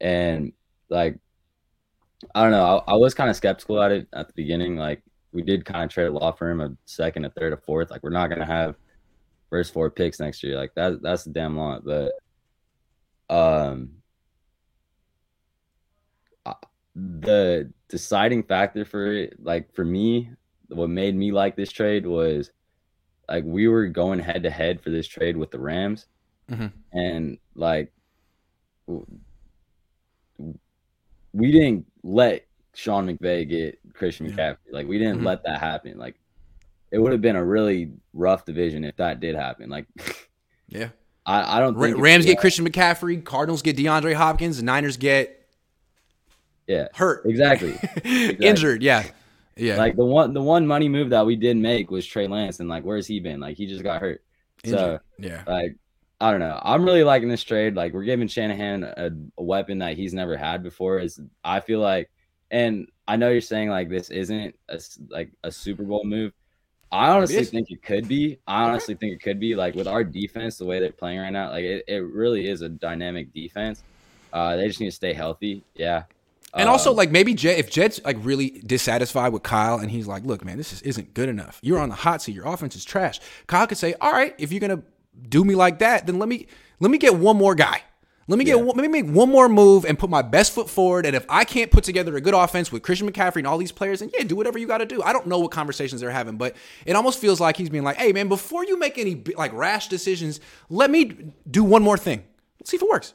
and 0.00 0.52
like 0.90 1.18
I 2.34 2.42
don't 2.42 2.52
know. 2.52 2.82
I, 2.86 2.92
I 2.92 2.96
was 2.96 3.14
kind 3.14 3.30
of 3.30 3.36
skeptical 3.36 3.82
at 3.82 3.92
it 3.92 4.08
at 4.12 4.26
the 4.26 4.34
beginning. 4.34 4.76
Like 4.76 5.02
we 5.32 5.42
did 5.42 5.64
kind 5.64 5.84
of 5.84 5.90
trade 5.90 6.06
a 6.06 6.12
lot 6.12 6.38
for 6.38 6.50
him, 6.50 6.60
a 6.60 6.70
second, 6.84 7.24
a 7.24 7.30
third, 7.30 7.52
a 7.52 7.56
fourth. 7.56 7.90
Like 7.90 8.02
we're 8.02 8.10
not 8.10 8.28
gonna 8.28 8.46
have 8.46 8.76
first 9.50 9.72
four 9.72 9.90
picks 9.90 10.20
next 10.20 10.42
year. 10.42 10.56
Like 10.56 10.74
that 10.74 11.02
that's 11.02 11.26
a 11.26 11.30
damn 11.30 11.56
lot. 11.56 11.84
But 11.84 12.12
um 13.30 13.90
the 16.94 17.70
deciding 17.88 18.42
factor 18.42 18.84
for 18.84 19.12
it, 19.12 19.34
like 19.42 19.72
for 19.74 19.84
me, 19.84 20.30
what 20.68 20.90
made 20.90 21.14
me 21.14 21.32
like 21.32 21.56
this 21.56 21.70
trade 21.72 22.06
was 22.06 22.50
like 23.28 23.44
we 23.44 23.68
were 23.68 23.86
going 23.88 24.18
head 24.18 24.42
to 24.42 24.50
head 24.50 24.80
for 24.80 24.90
this 24.90 25.06
trade 25.06 25.36
with 25.36 25.50
the 25.50 25.58
Rams, 25.58 26.06
Mhm. 26.50 26.72
and 26.92 27.38
like 27.54 27.92
we 31.32 31.50
didn't 31.52 31.86
let 32.02 32.46
Sean 32.74 33.06
McVay 33.08 33.48
get 33.48 33.78
Christian 33.94 34.30
McCaffrey. 34.30 34.56
Like 34.70 34.86
we 34.86 34.98
didn't 34.98 35.20
Mhm. 35.20 35.26
let 35.26 35.44
that 35.44 35.60
happen. 35.60 35.98
Like 35.98 36.16
it 36.90 36.98
would 36.98 37.12
have 37.12 37.20
been 37.20 37.36
a 37.36 37.44
really 37.44 37.90
rough 38.12 38.44
division 38.44 38.84
if 38.84 38.96
that 38.96 39.20
did 39.20 39.34
happen. 39.34 39.68
Like 39.70 39.86
Yeah. 40.68 40.90
I, 41.26 41.56
I 41.56 41.60
don't 41.60 41.78
think 41.80 41.96
Rams 41.98 42.26
get 42.26 42.38
Christian 42.38 42.66
McCaffrey. 42.68 43.24
Cardinals 43.24 43.62
get 43.62 43.76
DeAndre 43.78 44.12
Hopkins. 44.14 44.58
The 44.58 44.62
Niners 44.62 44.96
get 44.98 45.43
yeah 46.66 46.88
hurt. 46.94 47.24
exactly, 47.26 47.78
Injured, 48.40 48.82
yeah. 48.82 49.04
Yeah. 49.56 49.76
Like 49.76 49.96
the 49.96 50.04
one 50.04 50.34
the 50.34 50.42
one 50.42 50.66
money 50.66 50.88
move 50.88 51.10
that 51.10 51.24
we 51.24 51.36
did 51.36 51.56
make 51.56 51.90
was 51.90 52.04
Trey 52.06 52.26
Lance, 52.26 52.60
and 52.60 52.68
like 52.68 52.84
where's 52.84 53.06
he 53.06 53.20
been? 53.20 53.40
Like 53.40 53.56
he 53.56 53.66
just 53.66 53.82
got 53.82 54.00
hurt. 54.00 54.22
So 54.64 54.98
yeah. 55.18 55.44
like 55.46 55.76
I 56.20 56.30
don't 56.30 56.40
know. 56.40 56.58
I'm 56.62 56.84
really 56.84 57.04
liking 57.04 57.28
this 57.28 57.42
trade. 57.42 57.74
Like 57.74 57.92
we're 57.92 58.04
giving 58.04 58.28
Shanahan 58.28 58.84
a, 58.84 59.10
a 59.36 59.42
weapon 59.42 59.78
that 59.80 59.96
he's 59.96 60.14
never 60.14 60.36
had 60.36 60.62
before. 60.62 60.98
Is 60.98 61.20
I 61.44 61.60
feel 61.60 61.80
like, 61.80 62.10
and 62.50 62.88
I 63.06 63.16
know 63.16 63.30
you're 63.30 63.40
saying 63.40 63.68
like 63.68 63.88
this 63.88 64.10
isn't 64.10 64.54
a, 64.68 64.80
like 65.08 65.32
a 65.42 65.52
Super 65.52 65.82
Bowl 65.82 66.04
move. 66.04 66.32
I 66.90 67.10
honestly 67.10 67.38
is. 67.38 67.50
think 67.50 67.70
it 67.70 67.82
could 67.82 68.06
be. 68.06 68.38
I 68.46 68.64
honestly 68.64 68.94
think 68.94 69.12
it 69.12 69.22
could 69.22 69.40
be. 69.40 69.54
Like 69.54 69.74
with 69.74 69.88
our 69.88 70.04
defense, 70.04 70.56
the 70.56 70.64
way 70.64 70.78
they're 70.78 70.92
playing 70.92 71.18
right 71.18 71.32
now, 71.32 71.50
like 71.50 71.64
it, 71.64 71.84
it 71.88 72.04
really 72.04 72.48
is 72.48 72.62
a 72.62 72.68
dynamic 72.68 73.32
defense. 73.32 73.82
Uh, 74.32 74.56
they 74.56 74.66
just 74.66 74.80
need 74.80 74.86
to 74.86 74.92
stay 74.92 75.12
healthy. 75.12 75.62
Yeah. 75.74 76.04
And 76.56 76.68
also, 76.68 76.90
Um, 76.90 76.96
like 76.96 77.10
maybe 77.10 77.34
Jed, 77.34 77.58
if 77.58 77.70
Jed's 77.70 78.00
like 78.04 78.16
really 78.20 78.62
dissatisfied 78.64 79.32
with 79.32 79.42
Kyle, 79.42 79.78
and 79.78 79.90
he's 79.90 80.06
like, 80.06 80.24
"Look, 80.24 80.44
man, 80.44 80.56
this 80.56 80.72
is, 80.72 80.82
isn't 80.82 81.12
good 81.14 81.28
enough. 81.28 81.58
You're 81.62 81.80
on 81.80 81.88
the 81.88 81.94
hot 81.96 82.22
seat. 82.22 82.34
Your 82.34 82.46
offense 82.46 82.76
is 82.76 82.84
trash." 82.84 83.20
Kyle 83.46 83.66
could 83.66 83.78
say, 83.78 83.94
"All 84.00 84.12
right, 84.12 84.34
if 84.38 84.52
you're 84.52 84.60
gonna 84.60 84.82
do 85.28 85.44
me 85.44 85.54
like 85.54 85.80
that, 85.80 86.06
then 86.06 86.18
let 86.18 86.28
me 86.28 86.46
let 86.80 86.90
me 86.90 86.98
get 86.98 87.16
one 87.16 87.36
more 87.36 87.54
guy. 87.54 87.82
Let 88.26 88.38
me 88.38 88.44
get 88.44 88.58
one, 88.58 88.76
let 88.76 88.78
me 88.78 88.88
make 88.88 89.06
one 89.06 89.30
more 89.30 89.50
move 89.50 89.84
and 89.84 89.98
put 89.98 90.08
my 90.08 90.22
best 90.22 90.52
foot 90.52 90.70
forward. 90.70 91.04
And 91.04 91.14
if 91.14 91.26
I 91.28 91.44
can't 91.44 91.70
put 91.70 91.84
together 91.84 92.16
a 92.16 92.20
good 92.22 92.32
offense 92.32 92.72
with 92.72 92.82
Christian 92.82 93.10
McCaffrey 93.10 93.36
and 93.38 93.46
all 93.46 93.58
these 93.58 93.72
players, 93.72 94.00
then 94.00 94.10
yeah, 94.16 94.24
do 94.24 94.34
whatever 94.34 94.58
you 94.58 94.66
got 94.66 94.78
to 94.78 94.86
do. 94.86 95.02
I 95.02 95.12
don't 95.12 95.26
know 95.26 95.38
what 95.40 95.50
conversations 95.50 96.00
they're 96.00 96.10
having, 96.10 96.36
but 96.36 96.56
it 96.86 96.96
almost 96.96 97.18
feels 97.18 97.38
like 97.38 97.56
he's 97.58 97.68
being 97.68 97.84
like, 97.84 97.96
"Hey, 97.96 98.12
man, 98.12 98.28
before 98.28 98.64
you 98.64 98.78
make 98.78 98.96
any 98.96 99.22
like 99.36 99.52
rash 99.52 99.88
decisions, 99.88 100.40
let 100.70 100.90
me 100.90 101.32
do 101.50 101.62
one 101.62 101.82
more 101.82 101.98
thing. 101.98 102.24
Let's 102.58 102.70
see 102.70 102.76
if 102.76 102.82
it 102.82 102.88
works." 102.88 103.12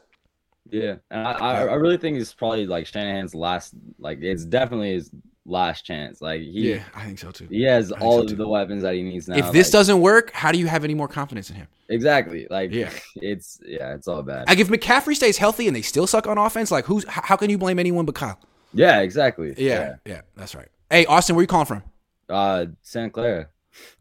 Yeah, 0.71 0.95
and 1.11 1.27
I, 1.27 1.31
I, 1.31 1.53
I 1.65 1.73
really 1.75 1.97
think 1.97 2.17
it's 2.17 2.33
probably 2.33 2.65
like 2.67 2.85
Shanahan's 2.87 3.33
last. 3.35 3.73
Like 3.97 4.21
it's 4.21 4.45
definitely 4.45 4.93
his 4.93 5.11
last 5.45 5.85
chance. 5.85 6.21
Like 6.21 6.41
he, 6.41 6.73
Yeah, 6.73 6.83
I 6.93 7.05
think 7.05 7.19
so 7.19 7.31
too. 7.31 7.47
He 7.49 7.63
has 7.63 7.91
all 7.91 8.17
so 8.17 8.23
of 8.23 8.29
too. 8.29 8.35
the 8.35 8.47
weapons 8.47 8.83
that 8.83 8.93
he 8.93 9.01
needs 9.01 9.27
now. 9.27 9.37
if 9.37 9.51
this 9.51 9.67
like- 9.67 9.71
doesn't 9.73 10.01
work, 10.01 10.31
how 10.31 10.51
do 10.51 10.59
you 10.59 10.67
have 10.67 10.83
any 10.83 10.93
more 10.93 11.07
confidence 11.07 11.49
in 11.49 11.55
him? 11.55 11.67
exactly, 11.89 12.45
like 12.51 12.71
Yeah. 12.71 12.91
it's 13.15 13.59
yeah, 13.65 13.95
it's 13.95 14.07
all 14.07 14.21
bad. 14.21 14.47
Like 14.47 14.59
if 14.59 14.67
McCaffrey 14.69 15.15
stays 15.15 15.37
healthy 15.37 15.67
and 15.67 15.75
they 15.75 15.81
still 15.81 16.05
suck 16.07 16.27
on 16.27 16.37
offense, 16.37 16.69
like 16.71 16.85
who's 16.85 17.03
how 17.07 17.35
can 17.35 17.49
you 17.49 17.57
blame 17.57 17.79
anyone 17.79 18.05
but 18.05 18.15
Kyle? 18.15 18.39
Yeah, 18.73 18.99
exactly. 18.99 19.55
Yeah, 19.57 19.95
yeah, 20.05 20.21
that's 20.35 20.53
right. 20.53 20.67
Hey, 20.91 21.05
Austin, 21.07 21.35
where 21.35 21.41
are 21.41 21.43
you 21.43 21.47
calling 21.47 21.65
from? 21.65 21.83
Uh, 22.29 22.67
Santa 22.83 23.09
Clara. 23.09 23.47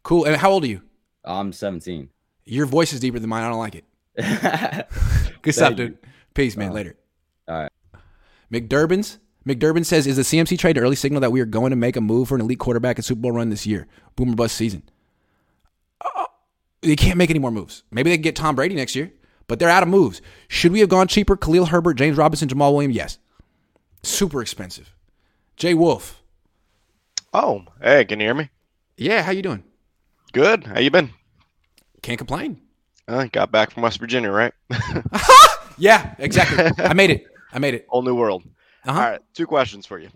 Cool. 0.03 0.25
And 0.27 0.37
how 0.37 0.51
old 0.51 0.65
are 0.65 0.69
you? 0.69 0.83
I'm 1.25 1.53
17. 1.53 2.09
Your 2.45 2.67
voice 2.67 2.93
is 2.93 3.01
deeper 3.01 3.19
than 3.19 3.29
mine. 3.31 3.45
I 3.45 3.49
don't 3.49 3.59
like 3.59 3.75
it. 3.75 3.85
Good 5.43 5.53
stuff, 5.55 5.77
dude. 5.77 5.91
you. 5.93 5.99
Dude. 6.39 6.45
Peace, 6.47 6.57
man. 6.57 6.71
Uh, 6.71 6.75
Later. 6.75 6.97
All 7.49 7.63
right. 7.63 7.73
McDurbin's. 8.53 9.19
McDurbin 9.47 9.85
says, 9.85 10.07
"Is 10.07 10.17
the 10.17 10.23
CMC 10.23 10.59
trade 10.59 10.77
an 10.77 10.83
early 10.83 10.97
signal 10.97 11.21
that 11.21 11.33
we 11.33 11.41
are 11.41 11.47
going 11.47 11.71
to 11.71 11.77
make 11.77 11.97
a 11.97 12.01
move 12.01 12.29
for 12.29 12.35
an 12.35 12.41
elite 12.43 12.59
quarterback 12.59 12.97
and 12.97 13.05
Super 13.05 13.21
Bowl 13.23 13.33
run 13.33 13.51
this 13.51 13.67
year? 13.67 13.87
Boomer 14.15 14.35
bust 14.35 14.57
season. 14.57 14.83
Uh, 16.01 16.27
they 16.83 16.97
can't 16.97 17.17
make 17.17 17.31
any 17.31 17.39
more 17.39 17.51
moves. 17.51 17.83
Maybe 17.91 18.11
they 18.11 18.17
can 18.17 18.23
get 18.23 18.37
Tom 18.37 18.55
Brady 18.55 18.75
next 18.75 18.95
year, 18.95 19.11
but 19.47 19.59
they're 19.59 19.69
out 19.71 19.83
of 19.83 19.89
moves. 19.89 20.21
Should 20.49 20.73
we 20.73 20.81
have 20.81 20.89
gone 20.89 21.09
cheaper? 21.09 21.37
Khalil 21.37 21.67
Herbert, 21.67 21.95
James 21.95 22.17
Robinson, 22.17 22.49
Jamaal 22.49 22.73
Williams? 22.75 22.95
Yes. 22.95 23.19
Super 24.03 24.43
expensive. 24.43 24.95
Jay 25.57 25.75
Wolf. 25.75 26.23
Oh, 27.33 27.65
hey, 27.83 28.05
can 28.05 28.21
you 28.21 28.27
hear 28.27 28.35
me? 28.35 28.51
Yeah, 28.97 29.23
how 29.23 29.33
you 29.33 29.43
doing? 29.43 29.65
Good. 30.33 30.65
How 30.65 30.79
you 30.79 30.91
been? 30.91 31.11
Can't 32.03 32.19
complain. 32.19 32.61
Uh, 33.09 33.25
got 33.33 33.51
back 33.51 33.71
from 33.71 33.83
West 33.83 33.99
Virginia, 33.99 34.31
right? 34.31 34.53
Yeah, 35.79 36.15
exactly. 36.19 36.85
I 36.85 36.93
made 36.95 37.11
it. 37.11 37.27
I 37.53 37.59
made 37.59 37.75
it. 37.75 37.87
Whole 37.89 38.03
new 38.03 38.15
world. 38.15 38.43
Uh-huh. 38.85 39.01
All 39.01 39.11
right, 39.11 39.21
two 39.35 39.47
questions 39.47 39.87
for 39.87 39.99
you. 39.99 40.09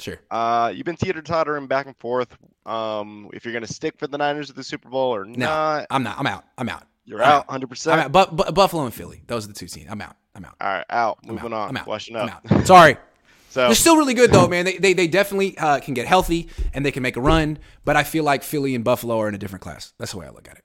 Sure. 0.00 0.18
Uh, 0.30 0.72
you've 0.74 0.84
been 0.84 0.96
teeter 0.96 1.22
tottering 1.22 1.66
back 1.66 1.86
and 1.86 1.96
forth. 1.96 2.36
Um, 2.66 3.28
if 3.32 3.44
you're 3.44 3.52
gonna 3.54 3.66
stick 3.66 3.98
for 3.98 4.06
the 4.06 4.18
Niners 4.18 4.48
at 4.50 4.56
the 4.56 4.62
Super 4.64 4.88
Bowl 4.88 5.14
or 5.14 5.24
No, 5.24 5.46
not. 5.46 5.86
I'm 5.90 6.02
not. 6.02 6.18
I'm 6.18 6.26
out. 6.26 6.44
I'm 6.56 6.68
out. 6.68 6.84
You're 7.04 7.22
I'm 7.22 7.30
out, 7.40 7.48
100%? 7.48 7.92
I'm 7.92 7.98
out. 8.00 8.12
But, 8.12 8.36
but 8.36 8.54
Buffalo 8.54 8.84
and 8.84 8.92
Philly. 8.92 9.22
Those 9.26 9.46
are 9.46 9.48
the 9.48 9.54
two 9.54 9.66
teams. 9.66 9.86
I'm 9.90 10.02
out. 10.02 10.14
I'm 10.34 10.44
out. 10.44 10.54
All 10.60 10.68
right, 10.68 10.84
out. 10.90 11.18
I'm 11.26 11.36
Moving 11.36 11.54
out. 11.54 11.60
on. 11.60 11.68
I'm 11.70 11.76
out. 11.78 11.84
Flushing 11.86 12.16
I'm 12.16 12.28
up. 12.28 12.42
out. 12.50 12.66
Sorry. 12.66 12.96
So 13.50 13.62
They're 13.64 13.74
still 13.74 13.96
really 13.96 14.12
good 14.12 14.30
though, 14.30 14.46
man. 14.46 14.66
They 14.66 14.76
they, 14.76 14.92
they 14.92 15.06
definitely 15.08 15.56
uh, 15.56 15.80
can 15.80 15.94
get 15.94 16.06
healthy 16.06 16.50
and 16.74 16.84
they 16.84 16.90
can 16.90 17.02
make 17.02 17.16
a 17.16 17.20
run. 17.22 17.58
But 17.82 17.96
I 17.96 18.04
feel 18.04 18.22
like 18.22 18.42
Philly 18.42 18.74
and 18.74 18.84
Buffalo 18.84 19.18
are 19.20 19.26
in 19.26 19.34
a 19.34 19.38
different 19.38 19.62
class. 19.62 19.94
That's 19.98 20.12
the 20.12 20.18
way 20.18 20.26
I 20.26 20.30
look 20.30 20.46
at 20.50 20.58
it. 20.58 20.64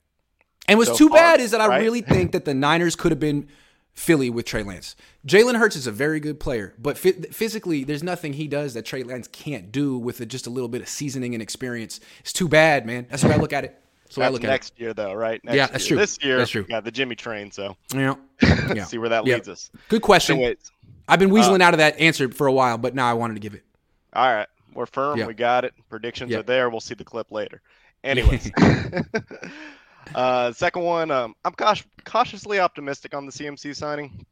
And 0.67 0.77
what's 0.77 0.91
So 0.91 0.97
too 0.97 1.07
far, 1.07 1.17
bad 1.17 1.39
is 1.39 1.51
that 1.51 1.61
I 1.61 1.67
right? 1.67 1.81
really 1.81 2.01
think 2.01 2.33
that 2.33 2.43
the 2.43 2.53
Niners 2.53 2.97
could 2.97 3.13
have 3.13 3.21
been 3.21 3.47
Philly 3.93 4.29
with 4.29 4.45
Trey 4.45 4.63
Lance. 4.63 4.95
Jalen 5.25 5.57
Hurts 5.57 5.75
is 5.75 5.85
a 5.87 5.91
very 5.91 6.19
good 6.19 6.39
player, 6.39 6.73
but 6.79 6.97
phy- 6.97 7.11
physically, 7.31 7.83
there's 7.83 8.03
nothing 8.03 8.33
he 8.33 8.47
does 8.47 8.73
that 8.73 8.85
Trey 8.85 9.03
Lance 9.03 9.27
can't 9.27 9.71
do 9.71 9.97
with 9.97 10.19
a, 10.19 10.25
just 10.25 10.47
a 10.47 10.49
little 10.49 10.67
bit 10.67 10.81
of 10.81 10.89
seasoning 10.89 11.33
and 11.35 11.41
experience. 11.41 11.99
It's 12.21 12.33
too 12.33 12.47
bad, 12.47 12.85
man. 12.85 13.05
That's 13.09 13.21
the 13.23 13.29
I 13.33 13.37
look 13.37 13.53
at 13.53 13.63
it. 13.65 13.79
That's 14.05 14.15
the 14.15 14.23
I 14.23 14.29
look 14.29 14.43
at 14.43 14.47
next 14.47 14.73
it. 14.77 14.81
year, 14.81 14.93
though, 14.93 15.13
right? 15.13 15.43
Next 15.43 15.55
Yeah, 15.55 15.67
that's 15.67 15.83
year. 15.89 15.97
true. 15.97 15.97
This 15.97 16.17
year, 16.23 16.37
That's 16.37 16.49
true. 16.51 16.65
Yeah, 16.67 16.79
the 16.79 16.91
Jimmy 16.91 17.15
train. 17.15 17.51
So 17.51 17.77
Yeah. 17.93 18.15
Yeah. 18.73 18.83
see 18.85 18.97
where 18.97 19.09
that 19.09 19.25
Yeah. 19.27 19.35
leads 19.35 19.47
us. 19.49 19.69
Good 19.89 20.01
question. 20.01 20.37
Anyways, 20.37 20.71
I've 21.07 21.19
been 21.19 21.31
uh, 21.31 21.33
weaseling 21.35 21.61
out 21.61 21.73
of 21.73 21.77
that 21.77 21.99
answer 21.99 22.29
for 22.31 22.47
a 22.47 22.51
while, 22.53 22.77
but 22.77 22.95
now 22.95 23.07
I 23.09 23.13
wanted 23.13 23.35
to 23.35 23.39
give 23.41 23.53
it. 23.53 23.63
All 24.13 24.31
right, 24.33 24.47
we're 24.73 24.85
firm. 24.87 25.19
Yeah. 25.19 25.27
We 25.27 25.33
got 25.35 25.65
it. 25.65 25.73
Predictions 25.89 26.31
Yeah. 26.31 26.39
are 26.39 26.43
there. 26.43 26.69
We'll 26.69 26.79
see 26.81 26.95
the 26.95 27.03
clip 27.03 27.31
later. 27.31 27.61
Anyways, 28.03 28.51
uh, 30.15 30.51
second 30.53 30.83
one. 30.83 31.11
Um, 31.11 31.35
I'm 31.45 31.53
caut- 31.53 31.83
cautiously 32.03 32.59
optimistic 32.59 33.13
on 33.13 33.25
the 33.25 33.31
CMC 33.31 33.75
signing. 33.75 34.25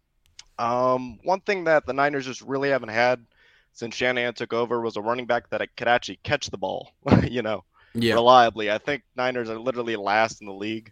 Um, 0.60 1.20
one 1.24 1.42
thing 1.42 1.64
that 1.66 1.86
the 1.86 1.94
Niners 1.94 2.26
just 2.26 2.42
really 2.42 2.70
haven't 2.70 2.90
had 2.90 3.26
since 3.74 3.96
Shanahan 3.96 4.34
took 4.34 4.54
over 4.54 4.82
was 4.82 4.98
a 4.98 5.02
running 5.02 5.26
back 5.26 5.50
that 5.50 5.62
could 5.76 5.88
actually 5.88 6.20
catch 6.24 6.48
the 6.50 6.58
ball. 6.58 6.92
you 7.24 7.42
know, 7.42 7.64
Yeah. 7.94 8.14
reliably. 8.16 8.70
I 8.70 8.78
think 8.78 9.04
Niners 9.16 9.50
are 9.50 9.58
literally 9.60 9.96
last 9.96 10.42
in 10.42 10.48
the 10.48 10.54
league 10.54 10.92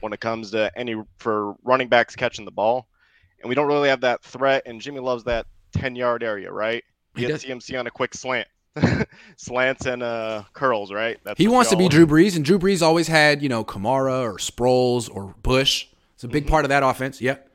when 0.00 0.12
it 0.12 0.20
comes 0.20 0.52
to 0.52 0.70
any 0.76 0.96
for 1.18 1.54
running 1.62 1.88
backs 1.88 2.16
catching 2.16 2.44
the 2.46 2.50
ball, 2.50 2.86
and 3.42 3.48
we 3.48 3.54
don't 3.54 3.66
really 3.66 3.88
have 3.90 4.00
that 4.02 4.22
threat. 4.22 4.62
And 4.64 4.80
Jimmy 4.80 5.00
loves 5.00 5.24
that 5.24 5.46
ten 5.72 5.94
yard 5.96 6.22
area, 6.22 6.50
right? 6.50 6.82
He 7.14 7.22
Get 7.22 7.28
does. 7.28 7.44
CMC 7.44 7.78
on 7.78 7.86
a 7.86 7.90
quick 7.90 8.14
slant, 8.14 8.48
slants 9.36 9.86
and 9.86 10.02
uh 10.02 10.44
curls, 10.52 10.92
right? 10.92 11.18
That's 11.24 11.38
He 11.38 11.48
wants 11.48 11.70
to 11.70 11.76
be 11.76 11.88
Drew 11.88 12.06
Brees, 12.06 12.36
and 12.36 12.44
Drew 12.44 12.58
Brees 12.58 12.82
always 12.82 13.08
had, 13.08 13.42
you 13.42 13.48
know, 13.48 13.64
Kamara 13.64 14.22
or 14.22 14.36
Sproles 14.38 15.08
or 15.14 15.34
Bush. 15.42 15.86
It's 16.14 16.24
a 16.24 16.28
big 16.28 16.44
Mm-hmm. 16.44 16.50
part 16.50 16.64
of 16.64 16.68
that 16.68 16.82
offense. 16.82 17.20
Yep. 17.20 17.48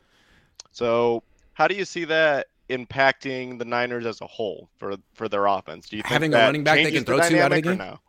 So, 0.72 1.24
how 1.54 1.68
do 1.68 1.76
you 1.76 1.86
see 1.86 2.06
that 2.06 2.48
impacting 2.70 3.60
the 3.60 3.66
Niners 3.66 4.06
as 4.06 4.22
a 4.22 4.28
whole 4.28 4.70
for 4.78 4.96
for 5.14 5.30
their 5.30 5.46
offense? 5.46 5.88
Do 5.90 5.98
you 5.98 6.02
think 6.04 6.12
Having 6.12 6.34
a 6.34 6.38
running 6.38 6.64
back 6.64 6.76
they 6.84 6.92
can 6.92 7.04
throw 7.06 7.18
the 7.18 7.30
to 7.30 7.42
out 7.42 7.52
of 7.52 7.56
the 7.58 7.62
game? 7.62 7.78
no? 7.78 8.00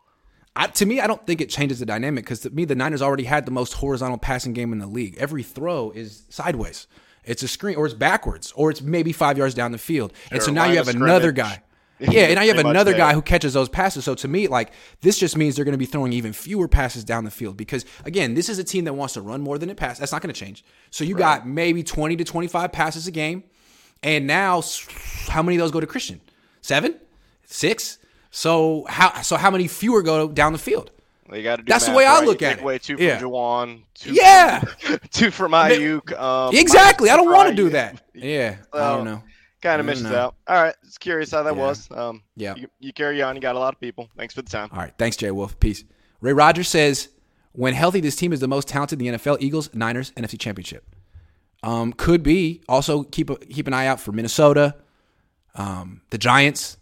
I, 0.55 0.65
to 0.67 0.85
me, 0.87 0.99
I 0.99 1.05
don't 1.05 1.23
think 1.27 1.39
it 1.39 1.49
changes 1.49 1.77
the 1.79 1.85
dynamic 1.85 2.25
because 2.25 2.39
to 2.39 2.49
me, 2.49 2.65
the 2.65 2.73
Niners 2.73 3.01
already 3.03 3.25
had 3.25 3.45
the 3.45 3.51
most 3.51 3.73
horizontal 3.73 4.17
passing 4.17 4.53
game 4.53 4.73
in 4.73 4.79
the 4.79 4.87
league. 4.87 5.15
Every 5.19 5.43
throw 5.43 5.91
is 5.91 6.23
sideways. 6.29 6.87
It's 7.23 7.43
a 7.43 7.47
screen, 7.47 7.75
or 7.75 7.85
it's 7.85 7.93
backwards, 7.93 8.51
or 8.53 8.71
it's 8.71 8.81
maybe 8.81 9.11
five 9.11 9.37
yards 9.37 9.53
down 9.53 9.71
the 9.71 9.77
field. 9.77 10.13
and 10.31 10.41
so 10.41 10.51
now 10.51 10.65
you 10.65 10.77
have 10.77 10.87
another 10.87 11.31
guy. 11.31 11.61
Yeah, 12.11 12.25
and 12.25 12.35
now 12.35 12.41
you 12.41 12.53
have 12.53 12.63
another 12.65 12.93
guy 12.93 13.13
who 13.13 13.21
catches 13.23 13.53
those 13.53 13.69
passes. 13.69 14.05
So 14.05 14.13
to 14.15 14.27
me, 14.27 14.47
like 14.47 14.71
this 15.01 15.17
just 15.17 15.35
means 15.35 15.55
they're 15.55 15.65
going 15.65 15.73
to 15.73 15.79
be 15.79 15.85
throwing 15.87 16.13
even 16.13 16.31
fewer 16.31 16.67
passes 16.67 17.03
down 17.03 17.23
the 17.23 17.31
field 17.31 17.57
because 17.57 17.85
again, 18.05 18.35
this 18.35 18.49
is 18.49 18.59
a 18.59 18.63
team 18.63 18.83
that 18.85 18.93
wants 18.93 19.15
to 19.15 19.21
run 19.21 19.41
more 19.41 19.57
than 19.57 19.69
it 19.69 19.77
passes. 19.77 19.99
That's 19.99 20.11
not 20.11 20.21
going 20.21 20.33
to 20.33 20.39
change. 20.39 20.63
So 20.91 21.03
you 21.03 21.15
got 21.15 21.47
maybe 21.47 21.81
twenty 21.83 22.15
to 22.17 22.23
twenty-five 22.23 22.71
passes 22.71 23.07
a 23.07 23.11
game, 23.11 23.43
and 24.03 24.27
now 24.27 24.61
how 25.27 25.41
many 25.41 25.55
of 25.57 25.61
those 25.61 25.71
go 25.71 25.79
to 25.79 25.87
Christian? 25.87 26.21
Seven, 26.61 26.99
six. 27.45 27.97
So 28.29 28.85
how 28.89 29.21
so 29.21 29.35
how 29.37 29.49
many 29.49 29.67
fewer 29.67 30.01
go 30.03 30.27
down 30.27 30.53
the 30.53 30.59
field? 30.59 30.91
Well, 31.27 31.37
you 31.37 31.43
got 31.43 31.57
to 31.57 31.63
do 31.63 31.69
That's 31.69 31.85
the 31.85 31.91
math, 31.91 31.97
way 31.97 32.05
I 32.05 32.21
look 32.21 32.39
You 32.41 32.47
at 32.47 32.51
take 32.51 32.59
it. 32.59 32.63
Away 32.63 32.77
two 32.77 32.95
from 32.97 33.05
Yeah. 33.05 33.19
Jauan, 33.19 33.81
two 33.95 34.13
Yeah. 34.13 34.59
from, 34.61 34.99
two 35.11 35.31
from 35.31 35.51
Aiyuk. 35.51 36.17
Um, 36.17 36.55
exactly. 36.55 37.09
I 37.09 37.17
don't 37.17 37.29
want 37.29 37.49
to 37.49 37.55
do 37.55 37.69
that. 37.71 38.01
Yeah, 38.13 38.55
I 38.73 38.95
don't 38.95 39.05
know. 39.05 39.21
Kind 39.61 39.79
of 39.79 39.85
misses 39.87 40.05
out. 40.11 40.35
All 40.47 40.61
right, 40.61 40.75
just 40.85 40.99
curious 40.99 41.31
how 41.31 41.41
that 41.43 41.55
Yeah. 41.55 41.61
was. 41.61 41.89
Um, 41.91 42.21
Yeah. 42.35 42.55
You, 42.55 42.67
you 42.79 42.93
carry 42.93 43.21
on. 43.21 43.35
You 43.35 43.41
got 43.41 43.55
a 43.55 43.59
lot 43.59 43.73
of 43.73 43.79
people. 43.79 44.09
Thanks 44.15 44.33
for 44.35 44.41
the 44.43 44.49
time. 44.49 44.69
All 44.71 44.77
right. 44.79 44.93
Thanks, 44.97 45.17
Jay 45.17 45.31
Wolf. 45.31 45.59
Peace. 45.59 45.83
Ray 46.21 46.33
Rogers 46.33 46.67
says, 46.67 47.09
when 47.53 47.73
healthy, 47.73 47.99
this 47.99 48.15
team 48.15 48.33
is 48.33 48.39
the 48.39 48.47
most 48.47 48.67
talented 48.67 49.01
in 49.01 49.11
the 49.13 49.17
NFL. 49.17 49.37
Eagles, 49.39 49.73
Niners, 49.73 50.11
NFC 50.11 50.39
Championship. 50.39 50.85
Um, 51.63 51.91
could 51.91 52.21
be. 52.21 52.61
Also, 52.69 53.01
keep 53.03 53.31
a, 53.31 53.35
keep 53.37 53.65
an 53.65 53.73
eye 53.73 53.87
out 53.87 53.99
for 53.99 54.11
Minnesota, 54.11 54.75
um, 55.55 56.01
the 56.11 56.17
Giants. 56.19 56.77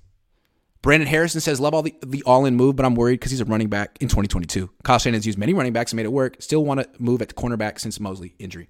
Brandon 0.81 1.07
Harrison 1.07 1.41
says, 1.41 1.60
love 1.60 1.73
all 1.73 1.81
the, 1.81 1.95
the 2.06 2.22
all 2.23 2.45
in 2.45 2.56
move, 2.56 2.76
but 2.76 2.85
I'm 2.85 2.93
worried 2.93 3.19
because 3.19 3.31
he's 3.31 3.41
a 3.41 3.45
running 3.45 3.69
back 3.69 3.97
in 4.02 4.07
2022. 4.07 4.69
Kyle 4.84 4.99
Shanahan's 4.99 5.26
used 5.26 5.38
many 5.39 5.53
running 5.53 5.73
backs 5.73 5.91
and 5.93 5.97
made 5.97 6.06
it 6.06 6.11
work. 6.11 6.35
Still 6.41 6.64
want 6.64 6.81
to 6.81 6.89
move 7.02 7.22
at 7.22 7.30
the 7.30 7.34
cornerback 7.34 7.80
since 7.80 7.99
Moseley 7.99 8.35
injury. 8.38 8.68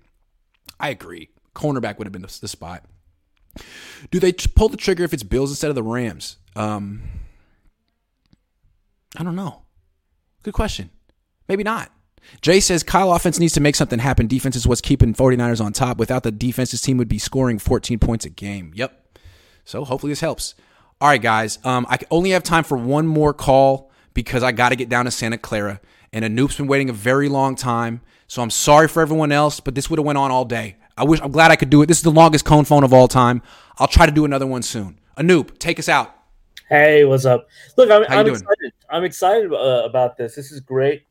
I 0.79 0.89
agree. 0.89 1.29
Cornerback 1.55 1.97
would 1.97 2.05
have 2.07 2.13
been 2.13 2.21
the, 2.21 2.37
the 2.39 2.47
spot. 2.47 2.85
Do 4.11 4.19
they 4.19 4.33
pull 4.33 4.69
the 4.69 4.77
trigger 4.77 5.03
if 5.03 5.13
it's 5.13 5.23
Bills 5.23 5.51
instead 5.51 5.69
of 5.69 5.75
the 5.75 5.83
Rams? 5.83 6.37
Um, 6.55 7.03
I 9.17 9.23
don't 9.23 9.35
know. 9.35 9.63
Good 10.43 10.53
question. 10.53 10.89
Maybe 11.47 11.63
not. 11.63 11.91
Jay 12.41 12.59
says 12.59 12.83
Kyle 12.83 13.13
offense 13.13 13.39
needs 13.39 13.53
to 13.53 13.61
make 13.61 13.75
something 13.75 13.99
happen. 13.99 14.27
Defense 14.27 14.55
is 14.55 14.67
what's 14.67 14.81
keeping 14.81 15.13
49ers 15.13 15.63
on 15.63 15.73
top. 15.73 15.97
Without 15.97 16.23
the 16.23 16.31
defense, 16.31 16.71
this 16.71 16.81
team 16.81 16.97
would 16.97 17.07
be 17.07 17.19
scoring 17.19 17.59
14 17.59 17.99
points 17.99 18.25
a 18.25 18.29
game. 18.29 18.71
Yep. 18.75 19.19
So 19.63 19.83
hopefully 19.83 20.11
this 20.11 20.21
helps. 20.21 20.55
All 21.01 21.07
right, 21.07 21.21
guys. 21.21 21.59
Um, 21.63 21.85
I 21.89 21.99
only 22.09 22.31
have 22.31 22.43
time 22.43 22.63
for 22.63 22.77
one 22.77 23.05
more 23.05 23.33
call 23.33 23.91
because 24.13 24.43
I 24.43 24.51
got 24.51 24.69
to 24.69 24.75
get 24.75 24.89
down 24.89 25.05
to 25.05 25.11
Santa 25.11 25.37
Clara. 25.37 25.81
And 26.13 26.23
Anoop's 26.23 26.57
been 26.57 26.67
waiting 26.67 26.89
a 26.89 26.93
very 26.93 27.29
long 27.29 27.55
time. 27.55 28.01
So 28.27 28.41
I'm 28.41 28.49
sorry 28.49 28.87
for 28.87 29.01
everyone 29.01 29.31
else, 29.31 29.59
but 29.59 29.75
this 29.75 29.89
would 29.89 29.99
have 29.99 30.05
went 30.05 30.17
on 30.17 30.31
all 30.31 30.45
day. 30.45 30.77
I 30.97 31.03
wish 31.03 31.19
I'm 31.21 31.31
glad 31.31 31.51
I 31.51 31.55
could 31.55 31.69
do 31.69 31.81
it. 31.81 31.87
This 31.87 31.97
is 31.97 32.03
the 32.03 32.11
longest 32.11 32.45
Cohn 32.45 32.65
Phone 32.65 32.83
of 32.83 32.93
all 32.93 33.07
time. 33.07 33.41
I'll 33.77 33.87
try 33.87 34.05
to 34.05 34.11
do 34.11 34.25
another 34.25 34.47
one 34.47 34.61
soon. 34.61 34.97
Anoop, 35.17 35.59
take 35.59 35.79
us 35.79 35.89
out. 35.89 36.15
Hey, 36.69 37.05
what's 37.05 37.25
up? 37.25 37.47
Look, 37.77 37.91
I'm, 37.91 38.05
I'm 38.09 38.27
excited. 38.27 38.73
I'm 38.89 39.03
excited 39.03 39.53
uh, 39.53 39.83
about 39.85 40.17
this. 40.17 40.35
This 40.35 40.51
is 40.51 40.61
great. 40.61 41.03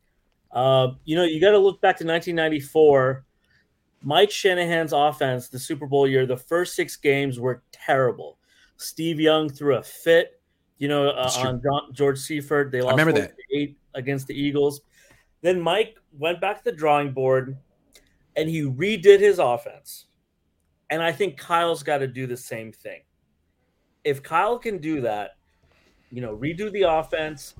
Um, 0.52 0.98
you 1.04 1.16
know, 1.16 1.24
you 1.24 1.40
got 1.40 1.50
to 1.50 1.58
look 1.58 1.80
back 1.80 1.96
to 1.98 2.06
1994. 2.06 3.24
Mike 4.02 4.30
Shanahan's 4.30 4.92
offense, 4.92 5.48
the 5.48 5.58
Super 5.58 5.86
Bowl 5.86 6.06
year, 6.06 6.26
the 6.26 6.36
first 6.36 6.74
six 6.74 6.96
games 6.96 7.38
were 7.38 7.62
terrible. 7.72 8.38
Steve 8.76 9.20
Young 9.20 9.48
threw 9.48 9.76
a 9.76 9.82
fit. 9.82 10.40
You 10.78 10.88
know, 10.88 11.08
uh, 11.08 11.30
on 11.38 11.62
John, 11.62 11.92
George 11.92 12.18
Seifert, 12.18 12.72
they 12.72 12.82
lost 12.82 12.98
remember 12.98 13.18
that. 13.20 13.34
eight 13.52 13.76
against 13.94 14.26
the 14.26 14.34
Eagles. 14.34 14.80
Then 15.40 15.60
Mike 15.60 15.96
went 16.18 16.40
back 16.40 16.58
to 16.58 16.64
the 16.64 16.72
drawing 16.72 17.12
board, 17.12 17.56
and 18.36 18.48
he 18.48 18.62
redid 18.62 19.20
his 19.20 19.38
offense. 19.38 20.06
And 20.90 21.02
I 21.02 21.12
think 21.12 21.38
Kyle's 21.38 21.82
got 21.82 21.98
to 21.98 22.06
do 22.06 22.26
the 22.26 22.36
same 22.36 22.72
thing. 22.72 23.02
If 24.04 24.22
Kyle 24.22 24.58
can 24.58 24.78
do 24.78 25.00
that, 25.00 25.32
you 26.10 26.20
know, 26.20 26.36
redo 26.36 26.70
the 26.72 26.82
offense, 26.82 27.54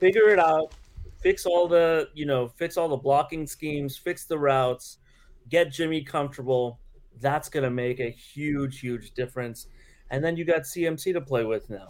figure 0.00 0.30
it 0.30 0.38
out, 0.38 0.74
fix 1.20 1.46
all 1.46 1.68
the, 1.68 2.08
you 2.14 2.26
know, 2.26 2.48
fix 2.48 2.76
all 2.76 2.88
the 2.88 2.96
blocking 2.96 3.46
schemes, 3.46 3.96
fix 3.96 4.24
the 4.24 4.38
routes, 4.38 4.98
get 5.48 5.70
Jimmy 5.70 6.02
comfortable. 6.02 6.80
That's 7.20 7.48
going 7.48 7.64
to 7.64 7.70
make 7.70 8.00
a 8.00 8.10
huge, 8.10 8.80
huge 8.80 9.12
difference. 9.12 9.66
And 10.10 10.24
then 10.24 10.36
you 10.36 10.44
got 10.44 10.62
CMC 10.62 11.12
to 11.12 11.20
play 11.20 11.44
with 11.44 11.68
now. 11.70 11.86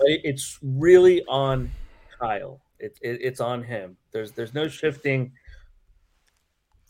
It's 0.00 0.58
really 0.62 1.22
on 1.26 1.70
Kyle. 2.18 2.60
It, 2.78 2.98
it, 3.02 3.20
it's 3.20 3.40
on 3.40 3.62
him. 3.62 3.96
There's 4.10 4.32
there's 4.32 4.54
no 4.54 4.66
shifting. 4.66 5.32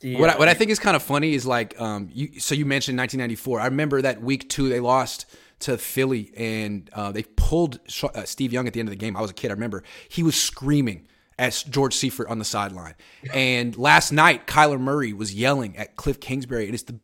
The, 0.03 0.17
What 0.17 0.31
I, 0.31 0.37
what 0.37 0.49
I 0.49 0.55
think 0.55 0.71
is 0.71 0.79
kind 0.79 0.97
of 0.97 1.03
funny 1.03 1.35
is 1.35 1.47
like, 1.47 1.81
um, 1.81 2.11
you, 2.13 2.41
so 2.41 2.55
you 2.55 2.67
mentioned 2.67 2.99
1994. 2.99 3.61
I 3.61 3.65
remember 3.67 4.03
that 4.03 4.21
week 4.21 4.49
two 4.49 4.69
they 4.69 4.81
lost 4.81 5.27
to 5.61 5.79
Philly 5.79 6.33
and 6.37 6.91
uh, 6.93 7.13
they 7.13 7.23
pulled 7.23 7.79
uh, 8.03 8.25
Steve 8.25 8.53
Young 8.53 8.67
at 8.67 8.73
the 8.73 8.81
end 8.81 8.89
of 8.89 8.93
the 8.93 8.97
game. 8.97 9.17
I 9.17 9.21
was 9.21 9.31
a 9.31 9.35
kid. 9.35 9.51
I 9.51 9.55
remember 9.55 9.85
he 10.09 10.23
was 10.23 10.35
screaming 10.35 11.07
at 11.39 11.65
George 11.71 11.95
Seifert 11.95 12.29
on 12.29 12.39
the 12.39 12.45
sideline. 12.45 12.95
And 13.33 13.77
last 13.77 14.13
night, 14.13 14.47
Kyler 14.47 14.81
Murray 14.81 15.13
was 15.13 15.35
yelling 15.35 15.77
at 15.77 15.97
Cliff 15.97 16.21
Kingsbury. 16.21 16.67
And 16.67 16.75
it's 16.75 16.83
the 16.83 16.99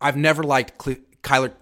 I've 0.00 0.16
never 0.16 0.42
liked 0.42 0.78
Cliff, 0.78 0.98
Kyler 1.22 1.52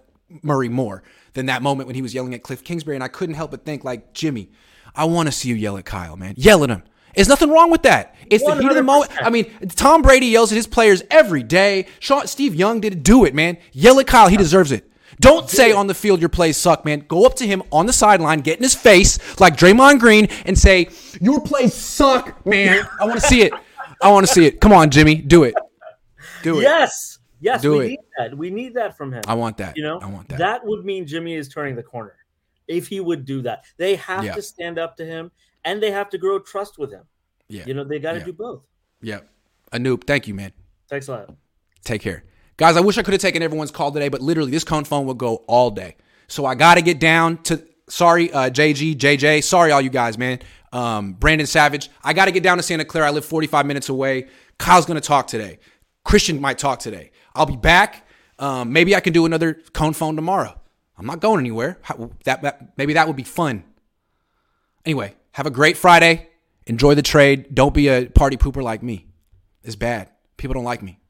Murray 0.42 0.68
more 0.68 1.02
than 1.34 1.46
that 1.46 1.62
moment 1.62 1.86
when 1.86 1.94
he 1.94 2.02
was 2.02 2.14
yelling 2.14 2.34
at 2.34 2.42
Cliff 2.42 2.62
Kingsbury. 2.62 2.96
And 2.96 3.04
I 3.04 3.08
couldn't 3.08 3.34
help 3.34 3.50
but 3.50 3.64
think, 3.64 3.84
like, 3.84 4.14
Jimmy, 4.14 4.50
I 4.94 5.04
want 5.04 5.28
to 5.28 5.32
see 5.32 5.48
you 5.48 5.54
yell 5.54 5.76
at 5.76 5.84
Kyle, 5.84 6.16
man. 6.16 6.34
Yell 6.36 6.64
at 6.64 6.70
him. 6.70 6.82
There's 7.14 7.28
nothing 7.28 7.50
wrong 7.50 7.70
with 7.70 7.82
that. 7.82 8.14
It's 8.30 8.44
the 8.44 8.54
heat 8.56 8.68
of 8.68 8.74
the 8.74 8.82
moment. 8.82 9.10
I 9.22 9.28
mean, 9.30 9.50
Tom 9.68 10.00
Brady 10.02 10.26
yells 10.26 10.50
at 10.52 10.56
his 10.56 10.66
players 10.66 11.02
every 11.10 11.42
day. 11.42 11.86
Sean, 11.98 12.26
Steve 12.26 12.54
Young 12.54 12.80
did 12.80 12.92
it. 12.94 13.02
do 13.02 13.24
it, 13.24 13.34
man. 13.34 13.58
Yell 13.72 14.00
at 14.00 14.06
Kyle. 14.06 14.28
He 14.28 14.36
deserves 14.36 14.72
it. 14.72 14.88
Don't 15.20 15.48
say 15.50 15.72
on 15.72 15.86
the 15.86 15.94
field 15.94 16.20
your 16.20 16.30
plays 16.30 16.56
suck, 16.56 16.84
man. 16.86 17.00
Go 17.06 17.26
up 17.26 17.34
to 17.36 17.46
him 17.46 17.62
on 17.70 17.84
the 17.86 17.92
sideline, 17.92 18.40
get 18.40 18.56
in 18.56 18.62
his 18.62 18.74
face 18.74 19.18
like 19.38 19.56
Draymond 19.56 20.00
Green, 20.00 20.26
and 20.46 20.58
say, 20.58 20.88
Your 21.20 21.40
plays 21.42 21.74
suck, 21.74 22.44
man. 22.46 22.88
I 22.98 23.04
want 23.04 23.20
to 23.20 23.26
see 23.26 23.42
it. 23.42 23.52
I 24.02 24.10
want 24.10 24.26
to 24.26 24.32
see 24.32 24.46
it. 24.46 24.60
Come 24.60 24.72
on, 24.72 24.90
Jimmy. 24.90 25.16
Do 25.16 25.44
it. 25.44 25.54
Do 26.42 26.58
it. 26.58 26.62
Yes, 26.62 27.18
yes, 27.40 27.60
Do 27.62 27.72
we 27.78 27.84
it. 27.84 27.88
need 27.90 27.98
that. 28.18 28.36
We 28.38 28.50
need 28.50 28.74
that 28.74 28.96
from 28.96 29.12
him. 29.12 29.22
I 29.28 29.34
want 29.34 29.58
that. 29.58 29.76
You 29.76 29.82
know, 29.84 30.00
I 30.00 30.06
want 30.06 30.28
that. 30.30 30.38
That 30.38 30.64
would 30.64 30.84
mean 30.84 31.06
Jimmy 31.06 31.34
is 31.34 31.48
turning 31.48 31.76
the 31.76 31.82
corner 31.82 32.16
if 32.66 32.88
he 32.88 32.98
would 33.00 33.24
do 33.26 33.42
that. 33.42 33.64
They 33.76 33.96
have 33.96 34.24
Yeah. 34.24 34.34
to 34.34 34.42
stand 34.42 34.78
up 34.78 34.96
to 34.96 35.04
him, 35.04 35.30
and 35.64 35.82
they 35.82 35.90
have 35.90 36.10
to 36.10 36.18
grow 36.18 36.38
trust 36.38 36.78
with 36.78 36.90
him. 36.92 37.04
Yeah. 37.48 37.64
You 37.66 37.74
know, 37.74 37.84
they 37.84 37.98
got 37.98 38.12
to 38.12 38.18
Yeah. 38.18 38.24
do 38.24 38.32
both. 38.32 38.62
Yeah. 39.00 39.20
Anoop, 39.72 40.04
thank 40.04 40.26
you, 40.26 40.34
man. 40.34 40.52
Thanks 40.88 41.08
a 41.08 41.12
lot. 41.12 41.34
Take 41.84 42.02
care. 42.02 42.24
Guys, 42.56 42.76
I 42.76 42.80
wish 42.80 42.98
I 42.98 43.02
could 43.02 43.12
have 43.14 43.20
taken 43.20 43.42
everyone's 43.42 43.70
call 43.70 43.90
today, 43.90 44.08
but 44.08 44.20
literally 44.20 44.50
this 44.50 44.64
Cohn 44.64 44.84
Phone 44.84 45.06
will 45.06 45.14
go 45.14 45.36
all 45.48 45.70
day. 45.70 45.96
So 46.28 46.44
I 46.44 46.54
got 46.54 46.74
to 46.76 46.82
get 46.82 47.00
down 47.00 47.38
to, 47.44 47.62
sorry, 47.88 48.30
uh, 48.32 48.50
JG, 48.50 48.94
JJ, 48.96 49.42
sorry, 49.42 49.72
all 49.72 49.80
you 49.80 49.90
guys, 49.90 50.16
man. 50.18 50.38
Um, 50.72 51.12
Brandon 51.14 51.46
Savage, 51.46 51.90
I 52.04 52.12
got 52.12 52.26
to 52.26 52.30
get 52.32 52.42
down 52.42 52.56
to 52.58 52.62
Santa 52.62 52.84
Clara. 52.84 53.08
I 53.08 53.10
live 53.10 53.24
45 53.24 53.66
minutes 53.66 53.88
away. 53.88 54.28
Kyle's 54.58 54.86
going 54.86 55.00
to 55.00 55.06
talk 55.06 55.26
today. 55.26 55.58
Christian 56.04 56.40
might 56.40 56.58
talk 56.58 56.78
today. 56.78 57.10
I'll 57.34 57.46
be 57.46 57.56
back. 57.56 58.06
Um, 58.38 58.72
maybe 58.72 58.94
I 58.96 59.00
can 59.00 59.12
do 59.12 59.26
another 59.26 59.54
Cohn 59.72 59.92
Phone 59.92 60.16
tomorrow. 60.16 60.58
I'm 60.98 61.06
not 61.06 61.20
going 61.20 61.40
anywhere. 61.40 61.78
How- 61.82 62.10
That, 62.24 62.42
that 62.42 62.76
maybe 62.78 62.92
that 62.94 63.06
would 63.06 63.16
be 63.16 63.22
fun. 63.24 63.64
Anyway, 64.84 65.14
have 65.32 65.46
a 65.46 65.50
great 65.50 65.76
Friday. 65.76 66.28
Enjoy 66.66 66.94
the 66.94 67.02
trade. 67.02 67.54
Don't 67.54 67.74
be 67.74 67.88
a 67.88 68.06
party 68.06 68.36
pooper 68.36 68.62
like 68.62 68.82
me. 68.82 69.08
It's 69.62 69.76
bad. 69.76 70.10
People 70.36 70.54
don't 70.54 70.64
like 70.64 70.82
me. 70.82 71.01